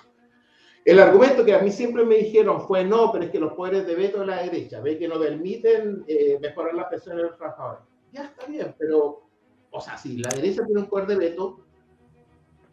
El 0.84 1.00
argumento 1.00 1.46
que 1.46 1.54
a 1.54 1.60
mí 1.60 1.70
siempre 1.70 2.04
me 2.04 2.16
dijeron 2.16 2.62
fue 2.62 2.84
no, 2.84 3.12
pero 3.12 3.26
es 3.26 3.30
que 3.30 3.40
los 3.40 3.54
poderes 3.54 3.86
de 3.86 3.94
veto 3.94 4.22
de 4.22 4.26
la 4.26 4.42
derecha, 4.42 4.82
ve 4.82 4.98
que 4.98 5.08
no 5.08 5.20
permiten 5.20 6.04
eh, 6.08 6.40
mejorar 6.42 6.74
las 6.74 6.88
pensiones 6.88 7.18
de 7.22 7.30
los 7.30 7.38
trabajadores. 7.38 7.84
ya 8.12 8.24
está 8.24 8.48
bien, 8.48 8.74
pero, 8.80 9.22
o 9.70 9.80
sea, 9.80 9.96
si 9.96 10.18
la 10.18 10.30
derecha 10.30 10.66
tiene 10.66 10.82
un 10.82 10.88
poder 10.90 11.06
de 11.06 11.18
veto, 11.18 11.60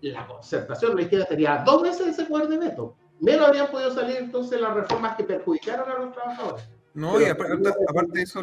la 0.01 0.27
concertación, 0.27 0.97
la 0.97 1.03
izquierda 1.03 1.27
tenía 1.27 1.63
dos 1.67 1.83
veces 1.83 2.07
ese 2.07 2.25
poder 2.25 2.49
de 2.49 2.57
veto. 2.57 2.95
Menos 3.21 3.47
habrían 3.49 3.69
podido 3.71 3.91
salir 3.93 4.17
entonces 4.17 4.59
las 4.61 4.73
reformas 4.73 5.17
que 5.17 5.25
perjudicaron 5.25 5.91
a 5.91 5.99
los 5.99 6.13
trabajadores. 6.13 6.65
No, 6.99 7.21
y 7.21 7.27
aparte, 7.27 7.69
aparte 7.89 8.13
de 8.13 8.23
eso, 8.23 8.41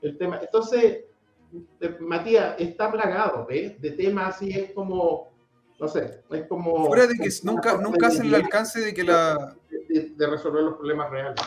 el 0.00 0.16
tema. 0.16 0.40
Entonces, 0.40 1.04
Matías, 2.00 2.54
está 2.58 2.90
plagado 2.90 3.46
¿ves? 3.46 3.78
de 3.82 3.90
temas 3.90 4.36
así, 4.36 4.50
es 4.50 4.72
como, 4.72 5.30
no 5.78 5.88
sé, 5.88 6.22
es 6.30 6.46
como... 6.46 6.86
fuera 6.86 7.06
de 7.06 7.14
que 7.16 7.28
nunca, 7.42 7.76
nunca 7.76 8.06
hacen 8.06 8.26
el 8.26 8.34
alcance 8.34 8.80
de 8.80 8.94
que 8.94 9.04
la. 9.04 9.54
de 9.90 10.26
resolver 10.26 10.62
los 10.62 10.76
problemas 10.76 11.10
reales. 11.10 11.40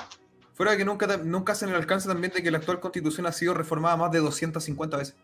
Fuera 0.54 0.74
de 0.74 0.78
que 0.78 0.86
nunca, 0.86 1.18
nunca 1.18 1.54
hacen 1.54 1.70
el 1.70 1.76
alcance 1.76 2.08
también 2.08 2.32
de 2.32 2.44
que 2.44 2.52
la 2.52 2.60
actual 2.60 2.80
constitución 2.80 3.26
ha 3.26 3.32
sido 3.32 3.56
reformada 3.56 3.98
más 3.98 4.12
de 4.12 4.20
250 4.20 4.98
veces. 4.98 5.16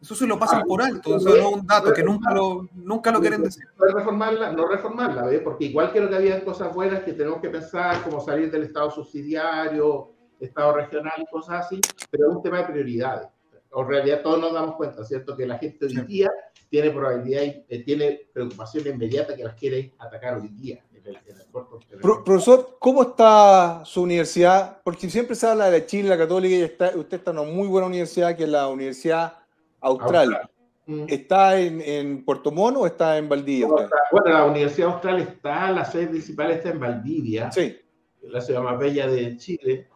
Eso 0.00 0.14
se 0.14 0.26
lo 0.26 0.38
pasan 0.38 0.60
Ah, 0.60 0.64
por 0.66 0.82
alto, 0.82 1.16
eso 1.16 1.28
no 1.30 1.34
es 1.36 1.44
un 1.46 1.66
dato 1.66 1.92
que 1.92 2.02
nunca 2.02 2.32
lo, 2.32 2.68
nunca 2.74 3.10
lo 3.10 3.20
quieren 3.20 3.42
decir. 3.42 3.64
Reformarla, 3.78 4.52
no 4.52 4.66
reformarla, 4.68 5.24
¿ves? 5.26 5.40
Porque 5.42 5.64
igual 5.66 5.90
creo 5.92 6.08
que 6.08 6.16
había 6.16 6.44
cosas 6.44 6.72
buenas 6.74 7.02
que 7.02 7.12
tenemos 7.14 7.40
que 7.40 7.48
pensar, 7.48 8.02
como 8.02 8.20
salir 8.20 8.50
del 8.50 8.64
Estado 8.64 8.90
subsidiario, 8.90 10.10
Estado 10.38 10.74
regional 10.74 11.14
y 11.16 11.26
cosas 11.26 11.64
así, 11.66 11.80
pero 12.10 12.28
es 12.30 12.36
un 12.36 12.42
tema 12.42 12.58
de 12.58 12.64
prioridades. 12.64 13.28
En 13.74 13.86
realidad 13.88 14.20
todos 14.22 14.38
nos 14.40 14.52
damos 14.52 14.76
cuenta, 14.76 15.04
¿cierto? 15.04 15.36
Que 15.36 15.46
la 15.46 15.58
gente 15.58 15.86
hoy 15.86 15.94
Sí. 15.94 16.00
día 16.02 16.30
tiene 16.70 16.90
probabilidad, 16.90 17.42
y, 17.42 17.64
eh, 17.68 17.82
tiene 17.84 18.20
preocupación 18.32 18.86
inmediata 18.86 19.34
que 19.34 19.44
las 19.44 19.54
quiere 19.54 19.94
atacar 19.98 20.38
hoy 20.38 20.48
día. 20.48 20.82
En 20.94 21.06
el, 21.06 21.16
en 21.26 21.36
el 21.40 21.46
corto- 21.52 21.78
en 21.88 21.94
el- 21.96 22.00
Pro- 22.00 22.24
profesor, 22.24 22.76
¿cómo 22.80 23.02
está 23.02 23.82
su 23.84 24.02
universidad? 24.02 24.78
Porque 24.82 25.08
siempre 25.08 25.36
se 25.36 25.46
habla 25.46 25.70
de 25.70 25.86
Chile, 25.86 26.08
la 26.08 26.18
Católica, 26.18 26.54
y 26.54 26.62
está, 26.62 26.92
usted 26.96 27.18
está 27.18 27.30
en 27.30 27.38
una 27.38 27.48
muy 27.50 27.68
buena 27.68 27.86
universidad, 27.86 28.34
que 28.36 28.42
es 28.44 28.48
la 28.48 28.66
Universidad 28.68 29.34
Austral. 29.80 30.50
Mm. 30.86 31.04
¿Está 31.08 31.58
en, 31.58 31.80
en 31.80 32.24
Puerto 32.24 32.52
Montt 32.52 32.76
o 32.76 32.86
está 32.86 33.18
en 33.18 33.28
Valdivia? 33.28 33.66
Bueno, 34.12 34.28
la 34.28 34.44
Universidad 34.44 34.92
Austral 34.92 35.20
está, 35.20 35.70
la 35.72 35.84
sede 35.84 36.06
principal 36.06 36.52
está 36.52 36.70
en 36.70 36.80
Valdivia. 36.80 37.50
Sí. 37.50 37.76
la 38.22 38.40
ciudad 38.40 38.62
más 38.62 38.78
bella 38.78 39.08
de 39.08 39.36
Chile, 39.36 39.88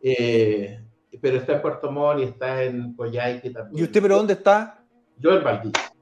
eh, 0.00 0.80
pero 1.20 1.38
está 1.38 1.54
en 1.54 1.62
Puerto 1.62 1.90
Montt 1.90 2.20
y 2.20 2.22
está 2.24 2.62
en 2.62 2.94
Coyhaique 2.94 3.50
también. 3.50 3.78
¿Y 3.78 3.82
usted, 3.82 4.00
pero 4.00 4.16
dónde 4.16 4.34
está? 4.34 4.84
Yo 5.18 5.36
en 5.36 5.42
Valdivia. 5.42 5.92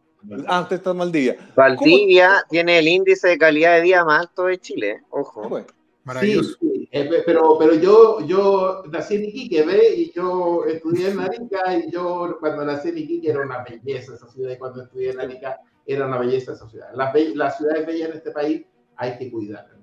Ah, 0.46 0.62
usted 0.62 0.76
está 0.76 0.90
en 0.90 0.98
Valdivia. 0.98 1.36
Valdivia 1.54 2.44
tiene 2.48 2.78
el 2.78 2.88
índice 2.88 3.28
de 3.28 3.38
calidad 3.38 3.76
de 3.76 3.82
vida 3.82 4.04
más 4.04 4.20
alto 4.22 4.44
de 4.44 4.58
Chile, 4.58 5.02
ojo. 5.10 5.48
Bueno, 5.48 5.66
Maravilloso. 6.04 6.56
Sí, 6.60 6.68
sí, 6.70 6.88
eh, 6.92 7.04
pe- 7.08 7.22
pero, 7.24 7.56
pero 7.58 7.74
yo, 7.74 8.20
yo 8.26 8.82
nací 8.90 9.14
en 9.16 9.24
Iquique, 9.24 9.62
¿ve? 9.62 9.94
Y 9.96 10.12
yo 10.12 10.64
estudié 10.66 11.08
en 11.10 11.20
Arica 11.20 11.76
y 11.78 11.90
yo 11.90 12.36
cuando 12.40 12.64
nací 12.64 12.88
en 12.90 12.98
Iquique 12.98 13.30
era 13.30 13.40
una 13.40 13.64
belleza 13.64 14.14
esa 14.14 14.28
ciudad 14.28 14.52
y 14.52 14.58
cuando 14.58 14.82
estudié 14.82 15.10
en 15.10 15.20
Arica 15.20 15.60
era 15.86 16.06
una 16.06 16.18
belleza 16.18 16.52
esa 16.52 16.68
ciudad. 16.68 16.88
Las, 16.94 17.14
las 17.34 17.56
ciudades 17.56 17.86
bellas 17.86 18.10
en 18.10 18.16
este 18.16 18.30
país 18.30 18.62
hay 18.96 19.18
que 19.18 19.30
cuidarlas. 19.30 19.74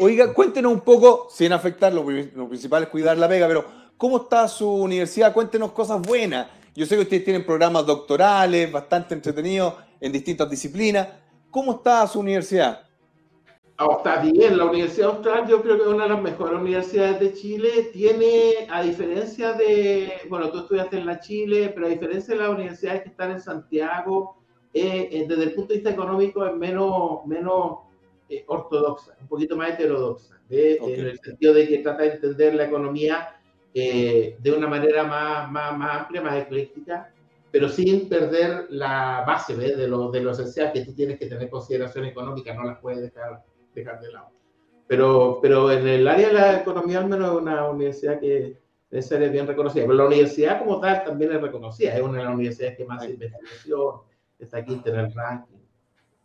Oiga, 0.00 0.32
cuéntenos 0.32 0.72
un 0.72 0.80
poco, 0.80 1.26
sin 1.28 1.52
afectar, 1.52 1.92
lo, 1.92 2.04
pri- 2.04 2.30
lo 2.34 2.48
principal 2.48 2.84
es 2.84 2.88
cuidar 2.88 3.18
la 3.18 3.28
pega, 3.28 3.48
pero 3.48 3.64
¿cómo 3.96 4.18
está 4.18 4.46
su 4.46 4.70
universidad? 4.72 5.32
Cuéntenos 5.32 5.72
cosas 5.72 6.00
buenas. 6.00 6.46
Yo 6.74 6.86
sé 6.86 6.94
que 6.94 7.02
ustedes 7.02 7.24
tienen 7.24 7.44
programas 7.44 7.84
doctorales 7.84 8.70
bastante 8.70 9.14
entretenidos 9.14 9.74
en 10.00 10.12
distintas 10.12 10.48
disciplinas. 10.48 11.08
¿Cómo 11.50 11.72
está 11.72 12.06
su 12.06 12.20
universidad? 12.20 12.82
Ah, 13.80 13.94
está 13.96 14.20
bien, 14.20 14.58
la 14.58 14.64
Universidad 14.64 15.10
Austral 15.10 15.46
yo 15.46 15.62
creo 15.62 15.76
que 15.76 15.82
es 15.82 15.88
una 15.88 16.02
de 16.02 16.10
las 16.10 16.20
mejores 16.20 16.60
universidades 16.60 17.20
de 17.20 17.32
Chile. 17.32 17.90
Tiene, 17.92 18.66
a 18.68 18.82
diferencia 18.82 19.52
de, 19.52 20.14
bueno, 20.28 20.50
tú 20.50 20.58
estudiaste 20.58 20.98
en 20.98 21.06
la 21.06 21.20
Chile, 21.20 21.70
pero 21.72 21.86
a 21.86 21.90
diferencia 21.90 22.34
de 22.34 22.40
las 22.40 22.50
universidades 22.50 23.02
que 23.02 23.10
están 23.10 23.30
en 23.30 23.40
Santiago, 23.40 24.42
eh, 24.74 25.08
eh, 25.12 25.26
desde 25.28 25.44
el 25.44 25.54
punto 25.54 25.68
de 25.68 25.74
vista 25.76 25.90
económico 25.90 26.44
es 26.44 26.56
menos, 26.56 27.24
menos 27.24 27.78
eh, 28.28 28.42
ortodoxa, 28.48 29.16
un 29.20 29.28
poquito 29.28 29.56
más 29.56 29.70
heterodoxa, 29.70 30.40
¿ve? 30.48 30.78
Ok. 30.80 30.88
en 30.88 31.06
el 31.06 31.18
sentido 31.20 31.54
de 31.54 31.68
que 31.68 31.78
trata 31.78 32.02
de 32.02 32.14
entender 32.14 32.56
la 32.56 32.64
economía 32.64 33.40
eh, 33.74 34.36
de 34.40 34.52
una 34.52 34.66
manera 34.66 35.04
más, 35.04 35.52
más, 35.52 35.78
más 35.78 36.00
amplia, 36.00 36.20
más 36.20 36.36
ecléctica, 36.36 37.14
pero 37.52 37.68
sin 37.68 38.08
perder 38.08 38.66
la 38.70 39.22
base 39.24 39.54
¿ves? 39.54 39.76
De, 39.76 39.86
lo, 39.86 40.10
de 40.10 40.20
lo 40.20 40.32
esencial, 40.32 40.72
que 40.72 40.84
tú 40.84 40.92
tienes 40.94 41.16
que 41.16 41.26
tener 41.26 41.48
consideración 41.48 42.06
económica, 42.06 42.52
no 42.54 42.64
las 42.64 42.80
puedes 42.80 43.02
dejar 43.02 43.44
dejar 43.74 44.00
de 44.00 44.12
lado. 44.12 44.30
Pero, 44.86 45.38
pero 45.42 45.70
en 45.70 45.86
el 45.86 46.08
área 46.08 46.28
de 46.28 46.34
la 46.34 46.56
economía 46.60 46.98
al 46.98 47.08
menos 47.08 47.32
es 47.34 47.42
una 47.42 47.68
universidad 47.68 48.18
que 48.20 48.58
ser 49.00 49.28
bien 49.30 49.46
reconocida. 49.46 49.82
Pero 49.84 49.94
la 49.94 50.06
universidad 50.06 50.58
como 50.58 50.80
tal 50.80 51.04
también 51.04 51.32
es 51.32 51.42
reconocida. 51.42 51.94
Es 51.94 52.02
una 52.02 52.18
de 52.18 52.24
las 52.24 52.34
universidades 52.34 52.76
que 52.76 52.84
más 52.86 53.06
investigación, 53.06 53.92
está 54.38 54.58
aquí 54.58 54.80
en 54.84 54.94
el 54.94 55.12
ranking. 55.12 55.56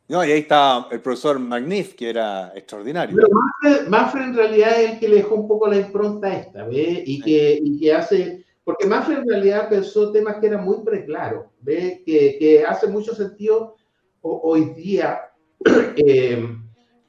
No, 0.07 0.23
y 0.23 0.31
ahí 0.31 0.39
está 0.39 0.87
el 0.91 1.01
profesor 1.01 1.39
Magnif, 1.39 1.93
que 1.95 2.09
era 2.09 2.51
extraordinario. 2.55 3.15
Pero 3.15 3.27
Manfred, 3.31 3.87
Manfred 3.87 4.21
en 4.23 4.35
realidad 4.35 4.81
es 4.81 4.91
el 4.91 4.99
que 4.99 5.07
le 5.09 5.15
dejó 5.17 5.35
un 5.35 5.47
poco 5.47 5.67
la 5.67 5.77
impronta 5.77 6.33
esta, 6.33 6.65
¿ve? 6.65 7.03
Y 7.05 7.21
que, 7.21 7.59
y 7.61 7.79
que 7.79 7.93
hace, 7.93 8.45
porque 8.63 8.85
Manfred 8.85 9.19
en 9.19 9.29
realidad 9.29 9.69
pensó 9.69 10.11
temas 10.11 10.37
que 10.37 10.47
eran 10.47 10.63
muy 10.63 10.83
preclaros, 10.83 11.45
¿ve? 11.61 12.03
Que, 12.05 12.37
que 12.37 12.63
hace 12.65 12.87
mucho 12.87 13.15
sentido 13.15 13.75
ho- 14.21 14.41
hoy 14.43 14.65
día, 14.73 15.21
eh, 15.95 16.47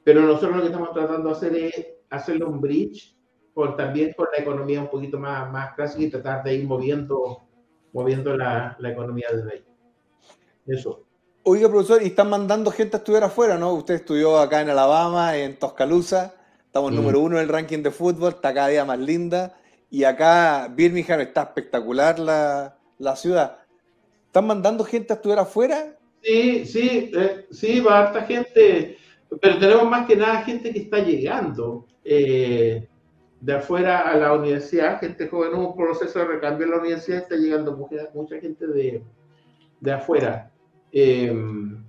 pero 0.05 0.21
nosotros 0.21 0.55
lo 0.55 0.61
que 0.61 0.67
estamos 0.67 0.93
tratando 0.93 1.29
de 1.29 1.35
hacer 1.35 1.55
es 1.55 1.87
hacerle 2.11 2.45
un 2.45 2.61
bridge 2.61 3.17
con, 3.55 3.75
también 3.75 4.13
con 4.15 4.27
la 4.31 4.41
economía 4.41 4.79
un 4.81 4.89
poquito 4.89 5.17
más, 5.19 5.51
más 5.51 5.73
clásica 5.73 6.03
y 6.03 6.09
tratar 6.11 6.43
de 6.43 6.53
ir 6.53 6.65
moviendo, 6.67 7.41
moviendo 7.91 8.37
la, 8.37 8.77
la 8.79 8.89
economía 8.91 9.27
desde 9.33 9.51
ahí. 9.51 9.65
Eso. 10.67 11.01
Oiga, 11.43 11.67
profesor, 11.69 12.01
y 12.03 12.07
están 12.07 12.29
mandando 12.29 12.69
gente 12.71 12.97
a 12.97 12.99
estudiar 12.99 13.23
afuera, 13.23 13.57
¿no? 13.57 13.73
Usted 13.73 13.95
estudió 13.95 14.37
acá 14.39 14.61
en 14.61 14.69
Alabama, 14.69 15.35
en 15.35 15.57
Tuscaloosa, 15.57 16.35
estamos 16.65 16.91
Mm. 16.91 16.95
número 16.95 17.19
uno 17.21 17.37
en 17.37 17.43
el 17.43 17.49
ranking 17.49 17.81
de 17.83 17.91
fútbol, 17.91 18.33
está 18.33 18.53
cada 18.53 18.67
día 18.67 18.85
más 18.85 18.99
linda, 18.99 19.57
y 19.89 20.03
acá 20.03 20.67
Birmingham 20.71 21.21
está 21.21 21.41
espectacular 21.43 22.19
la, 22.19 22.77
la 22.99 23.15
ciudad. 23.15 23.57
¿Están 24.27 24.47
mandando 24.47 24.83
gente 24.83 25.13
a 25.13 25.15
estudiar 25.15 25.39
afuera? 25.39 25.95
Sí, 26.21 26.65
sí, 26.65 27.11
eh, 27.15 27.45
sí, 27.51 27.79
va 27.79 27.99
harta 27.99 28.21
gente, 28.23 28.97
pero 29.41 29.57
tenemos 29.59 29.89
más 29.89 30.05
que 30.07 30.15
nada 30.15 30.41
gente 30.43 30.71
que 30.71 30.79
está 30.79 30.99
llegando 30.99 31.85
eh, 32.03 32.87
de 33.41 33.53
afuera 33.53 34.09
a 34.09 34.15
la 34.17 34.33
universidad, 34.33 34.99
gente 34.99 35.27
joven, 35.27 35.53
un 35.53 35.75
proceso 35.75 36.19
de 36.19 36.25
recambio 36.25 36.65
en 36.65 36.71
la 36.71 36.77
universidad, 36.79 37.19
está 37.19 37.35
llegando 37.35 37.75
mucha, 37.75 38.09
mucha 38.13 38.39
gente 38.39 38.65
de, 38.67 39.03
de 39.79 39.91
afuera. 39.91 40.51
Eh, 40.91 41.33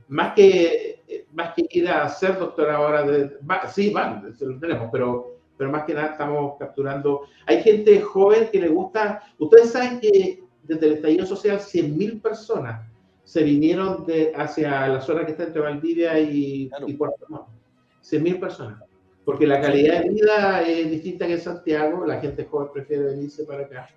más, 0.08 0.34
que, 0.34 1.24
más 1.32 1.54
que 1.54 1.66
ir 1.70 1.88
a 1.88 2.04
hacer 2.04 2.38
doctorado 2.38 2.84
ahora, 2.86 3.02
de, 3.04 3.36
va- 3.48 3.66
sí, 3.68 3.90
van, 3.90 4.34
lo 4.40 4.58
tenemos, 4.58 4.88
pero, 4.92 5.38
pero 5.56 5.70
más 5.70 5.84
que 5.84 5.94
nada 5.94 6.08
estamos 6.12 6.56
capturando. 6.58 7.22
Hay 7.46 7.62
gente 7.62 8.00
joven 8.00 8.48
que 8.52 8.60
le 8.60 8.68
gusta, 8.68 9.22
ustedes 9.38 9.70
saben 9.72 10.00
que 10.00 10.42
desde 10.64 10.86
el 10.86 10.92
estallido 10.94 11.24
social 11.26 11.58
100.000 11.60 12.20
personas 12.20 12.86
se 13.26 13.42
vinieron 13.42 14.06
de, 14.06 14.32
hacia 14.36 14.86
la 14.86 15.00
zona 15.00 15.26
que 15.26 15.32
está 15.32 15.42
entre 15.44 15.60
Valdivia 15.60 16.18
y, 16.20 16.68
Claro. 16.68 16.88
y 16.88 16.92
Puerto 16.94 17.26
Montt. 17.28 17.48
100.000 18.02 18.38
personas. 18.38 18.82
Porque 19.24 19.48
la 19.48 19.60
calidad 19.60 20.04
de 20.04 20.10
vida 20.10 20.62
es 20.62 20.88
distinta 20.88 21.26
que 21.26 21.32
en 21.32 21.40
Santiago, 21.40 22.06
la 22.06 22.20
gente 22.20 22.44
joven 22.44 22.68
prefiere 22.72 23.02
venirse 23.02 23.42
para 23.44 23.64
acá. 23.64 23.88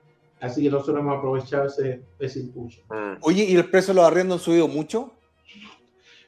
Así 0.41 0.63
que 0.63 0.71
nosotros 0.71 0.97
hemos 0.99 1.17
aprovechado 1.19 1.67
ese, 1.67 2.01
ese 2.17 2.39
impulso. 2.39 2.82
Mm. 2.89 3.17
Oye, 3.21 3.43
¿y 3.43 3.55
el 3.55 3.69
precio 3.69 3.93
de 3.93 3.99
los 3.99 4.07
arriendos 4.09 4.39
han 4.39 4.45
subido 4.45 4.67
mucho? 4.67 5.13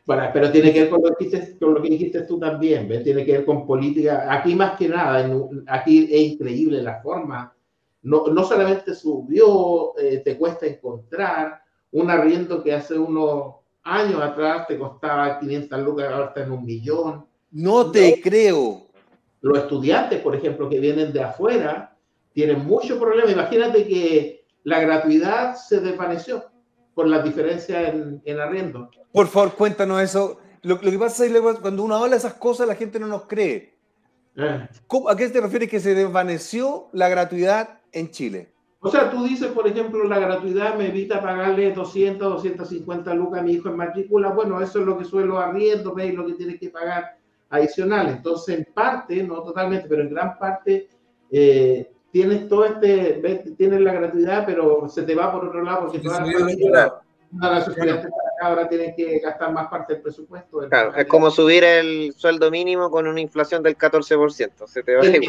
Bueno, 0.06 0.30
pero 0.34 0.52
tiene 0.52 0.72
que 0.74 0.82
ver 0.82 0.90
con 0.90 1.02
lo 1.02 1.16
que 1.16 1.26
dijiste, 1.26 1.58
con 1.58 1.74
lo 1.74 1.82
que 1.82 1.90
dijiste 1.90 2.22
tú 2.24 2.40
también, 2.40 2.88
¿ves? 2.88 3.04
tiene 3.04 3.26
que 3.26 3.32
ver 3.34 3.46
con 3.46 3.66
política. 3.66 4.26
Aquí 4.30 4.54
más 4.56 4.78
que 4.78 4.88
nada, 4.90 5.24
en- 5.26 5.64
aquí 5.68 6.08
es 6.12 6.34
increíble 6.34 6.82
la 6.82 7.02
forma. 7.02 7.54
No, 8.04 8.28
no 8.28 8.44
solamente 8.44 8.94
subió, 8.96 9.98
eh, 9.98 10.22
te 10.26 10.38
cuesta 10.38 10.66
encontrar 10.66 11.62
un 11.92 12.10
arriendo 12.10 12.64
que 12.64 12.74
hace 12.74 12.98
unos 12.98 13.56
años 13.84 14.22
atrás 14.22 14.68
te 14.68 14.78
costaba 14.78 15.40
500 15.40 15.80
lucas, 15.82 16.08
ahora 16.12 16.26
está 16.28 16.44
en 16.44 16.52
un 16.52 16.66
millón. 16.66 17.26
No 17.52 17.92
te 17.92 18.22
creo. 18.22 18.88
Los 19.42 19.58
estudiantes, 19.60 20.20
por 20.22 20.36
ejemplo, 20.36 20.70
que 20.70 20.80
vienen 20.80 21.12
de 21.12 21.24
afuera, 21.24 21.98
tienen 22.34 22.64
mucho 22.66 23.00
problema. 23.00 23.32
Imagínate 23.32 23.88
que 23.88 24.46
la 24.64 24.80
gratuidad 24.80 25.56
se 25.56 25.80
desvaneció 25.80 26.46
por 26.94 27.08
las 27.08 27.24
diferencias 27.24 27.94
en, 27.94 28.22
en 28.24 28.40
arriendo. 28.40 28.90
Por 29.12 29.28
favor, 29.28 29.54
cuéntanos 29.56 30.02
eso. 30.02 30.38
Lo, 30.62 30.76
lo 30.76 30.92
que 30.92 31.00
pasa 31.00 31.26
es 31.26 31.32
que 31.34 31.40
cuando 31.60 31.84
uno 31.84 31.96
habla 31.96 32.16
esas 32.16 32.36
cosas, 32.36 32.68
la 32.68 32.76
gente 32.76 33.00
no 33.00 33.08
nos 33.08 33.24
cree. 33.26 33.74
Eh. 34.38 34.68
¿Cómo- 34.88 35.10
¿A 35.10 35.16
qué 35.18 35.28
te 35.30 35.42
refieres 35.42 35.70
que 35.70 35.80
se 35.80 35.96
desvaneció 35.96 36.88
la 36.94 37.10
gratuidad 37.10 37.80
en 37.92 38.12
Chile? 38.12 38.54
O 38.84 38.90
sea, 38.90 39.12
tú 39.12 39.24
dices, 39.24 39.50
por 39.50 39.68
ejemplo, 39.68 40.04
la 40.06 40.18
gratuidad 40.18 40.76
me 40.76 40.88
evita 40.88 41.22
pagarle 41.22 41.72
200, 41.72 42.34
250 42.34 43.14
lucas 43.14 43.42
a 43.42 43.44
mi 43.44 43.54
hijo 43.54 43.70
en 43.70 43.78
matrícula. 43.78 44.30
Bueno, 44.30 44.60
eso 44.60 44.80
es 44.80 44.86
lo 44.86 44.98
que 44.98 45.06
suelo 45.06 45.38
arriendo, 45.38 45.94
¿veis? 45.94 46.16
Lo 46.16 46.26
que 46.26 46.34
tienes 46.34 46.60
que 46.60 46.70
pagar 46.70 47.16
adicional. 47.52 48.10
Entonces, 48.10 48.58
en 48.58 48.74
parte, 48.74 49.22
no 49.22 49.44
totalmente, 49.44 49.88
pero 49.88 50.02
en 50.02 50.10
gran 50.10 50.36
parte, 50.40 50.90
eh, 51.30 51.92
tienes 52.12 52.48
todo 52.50 52.66
este, 52.66 53.20
ves, 53.22 53.56
tienes 53.56 53.82
la 53.82 53.94
gratuidad, 53.94 54.46
pero 54.48 54.90
se 54.90 55.04
te 55.04 55.14
va 55.14 55.32
por 55.32 55.46
otro 55.46 55.64
lado 55.64 55.82
porque 55.82 56.00
todas 56.00 56.28
las 56.28 56.92
ahora 58.42 58.68
tienen 58.68 58.96
que 58.96 59.20
gastar 59.20 59.54
más 59.54 59.68
parte 59.68 59.94
del 59.94 60.02
presupuesto. 60.02 60.60
Claro, 60.70 60.96
es 60.96 61.06
como 61.06 61.30
subir 61.30 61.64
el 61.64 62.14
sueldo 62.18 62.50
mínimo 62.50 62.90
con 62.90 63.08
una 63.08 63.22
inflación 63.22 63.62
del 63.62 63.78
14%. 63.78 64.68
Se 64.68 64.84
te 64.84 64.96
va 64.96 65.04
Sí. 65.04 65.20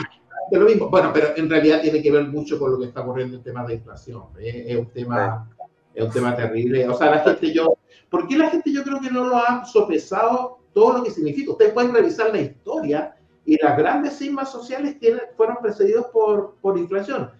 De 0.51 0.59
lo 0.59 0.67
mismo. 0.67 0.89
Bueno, 0.89 1.11
pero 1.13 1.29
en 1.37 1.49
realidad 1.49 1.81
tiene 1.81 2.03
que 2.03 2.11
ver 2.11 2.25
mucho 2.29 2.59
con 2.59 2.73
lo 2.73 2.79
que 2.79 2.87
está 2.87 3.01
ocurriendo 3.01 3.37
en 3.37 3.43
temas 3.43 3.67
de 3.67 3.75
inflación. 3.75 4.25
¿eh? 4.39 4.65
Es 4.69 4.77
un 4.77 4.91
tema, 4.91 5.49
es 5.95 6.05
un 6.05 6.11
tema 6.11 6.37
terrible. 6.37 6.89
O 6.89 6.95
sea, 6.95 7.11
la 7.11 7.21
gente 7.21 7.53
yo, 7.53 7.75
¿por 8.11 8.27
qué 8.27 8.37
la 8.37 8.51
gente 8.51 8.73
yo 8.73 8.83
creo 8.83 9.01
que 9.01 9.11
no 9.11 9.25
lo 9.27 9.37
ha 9.37 9.65
sopesado 9.65 10.59
todo 10.73 10.99
lo 10.99 11.05
que 11.05 11.11
significa? 11.11 11.53
Ustedes 11.53 11.73
pueden 11.73 11.95
revisar 11.95 12.31
la 12.31 12.41
historia 12.41 13.17
y 13.45 13.63
las 13.63 13.77
grandes 13.77 14.15
sismas 14.15 14.51
sociales 14.51 14.99
tienen, 14.99 15.23
fueron 15.37 15.57
precedidos 15.61 16.07
por, 16.07 16.57
por 16.61 16.79
inflación. 16.79 17.31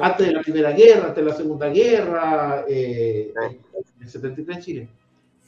Antes 0.00 0.26
de 0.26 0.32
la 0.34 0.42
Primera 0.42 0.72
Guerra, 0.72 1.08
antes 1.08 1.24
de 1.24 1.30
la 1.30 1.36
Segunda 1.36 1.68
Guerra, 1.68 2.64
eh, 2.68 3.32
en 3.34 4.02
el 4.02 4.08
73 4.08 4.56
en 4.56 4.62
Chile. 4.62 4.88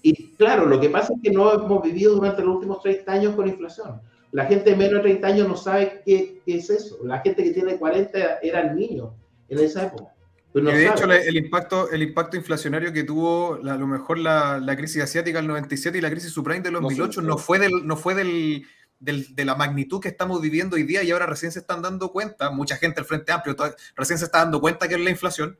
Y 0.02 0.28
claro, 0.36 0.64
lo 0.64 0.80
que 0.80 0.88
pasa 0.88 1.12
es 1.14 1.20
que 1.22 1.30
no 1.30 1.52
hemos 1.52 1.82
vivido 1.82 2.14
durante 2.14 2.42
los 2.42 2.54
últimos 2.54 2.80
30 2.80 3.12
años 3.12 3.34
con 3.34 3.48
inflación. 3.48 4.00
La 4.32 4.46
gente 4.46 4.70
de 4.70 4.76
menos 4.76 4.94
de 4.94 5.00
30 5.00 5.26
años 5.26 5.48
no 5.48 5.56
sabe 5.56 6.02
qué, 6.04 6.40
qué 6.44 6.56
es 6.56 6.68
eso. 6.70 6.98
La 7.04 7.20
gente 7.20 7.42
que 7.42 7.50
tiene 7.52 7.76
40 7.78 8.38
eran 8.42 8.76
niños 8.76 9.10
en 9.48 9.58
esa 9.58 9.84
época. 9.86 10.12
Pues 10.52 10.64
no 10.64 10.70
de 10.70 10.86
hecho, 10.86 11.04
el 11.12 11.36
impacto, 11.36 11.90
el 11.90 12.02
impacto 12.02 12.36
inflacionario 12.36 12.92
que 12.92 13.04
tuvo 13.04 13.58
la- 13.62 13.74
a 13.74 13.76
lo 13.78 13.86
mejor 13.86 14.18
la, 14.18 14.58
la 14.58 14.76
crisis 14.76 15.02
asiática 15.02 15.38
del 15.38 15.46
97 15.46 15.98
y 15.98 16.00
la 16.00 16.10
crisis 16.10 16.30
subprime 16.32 16.60
del 16.60 16.72
No 16.74 16.80
2008 16.80 17.20
sé. 17.20 17.26
no 17.26 17.36
fue, 17.38 17.58
del, 17.58 17.86
no 17.86 17.96
fue 17.96 18.14
del, 18.14 18.64
del- 18.98 19.34
de 19.34 19.44
la 19.44 19.54
magnitud 19.56 20.00
que 20.00 20.08
estamos 20.08 20.40
viviendo 20.40 20.76
hoy 20.76 20.82
día 20.84 21.02
y 21.02 21.10
ahora 21.10 21.26
recién 21.26 21.52
se 21.52 21.58
están 21.60 21.82
dando 21.82 22.10
cuenta, 22.12 22.50
mucha 22.50 22.76
gente 22.76 22.96
del 23.00 23.04
Frente 23.06 23.30
Amplio 23.32 23.54
toda- 23.56 23.74
recién 23.94 24.18
se 24.18 24.24
está 24.24 24.38
dando 24.38 24.60
cuenta 24.60 24.88
que 24.88 24.94
es 24.94 25.00
la 25.00 25.10
inflación 25.10 25.58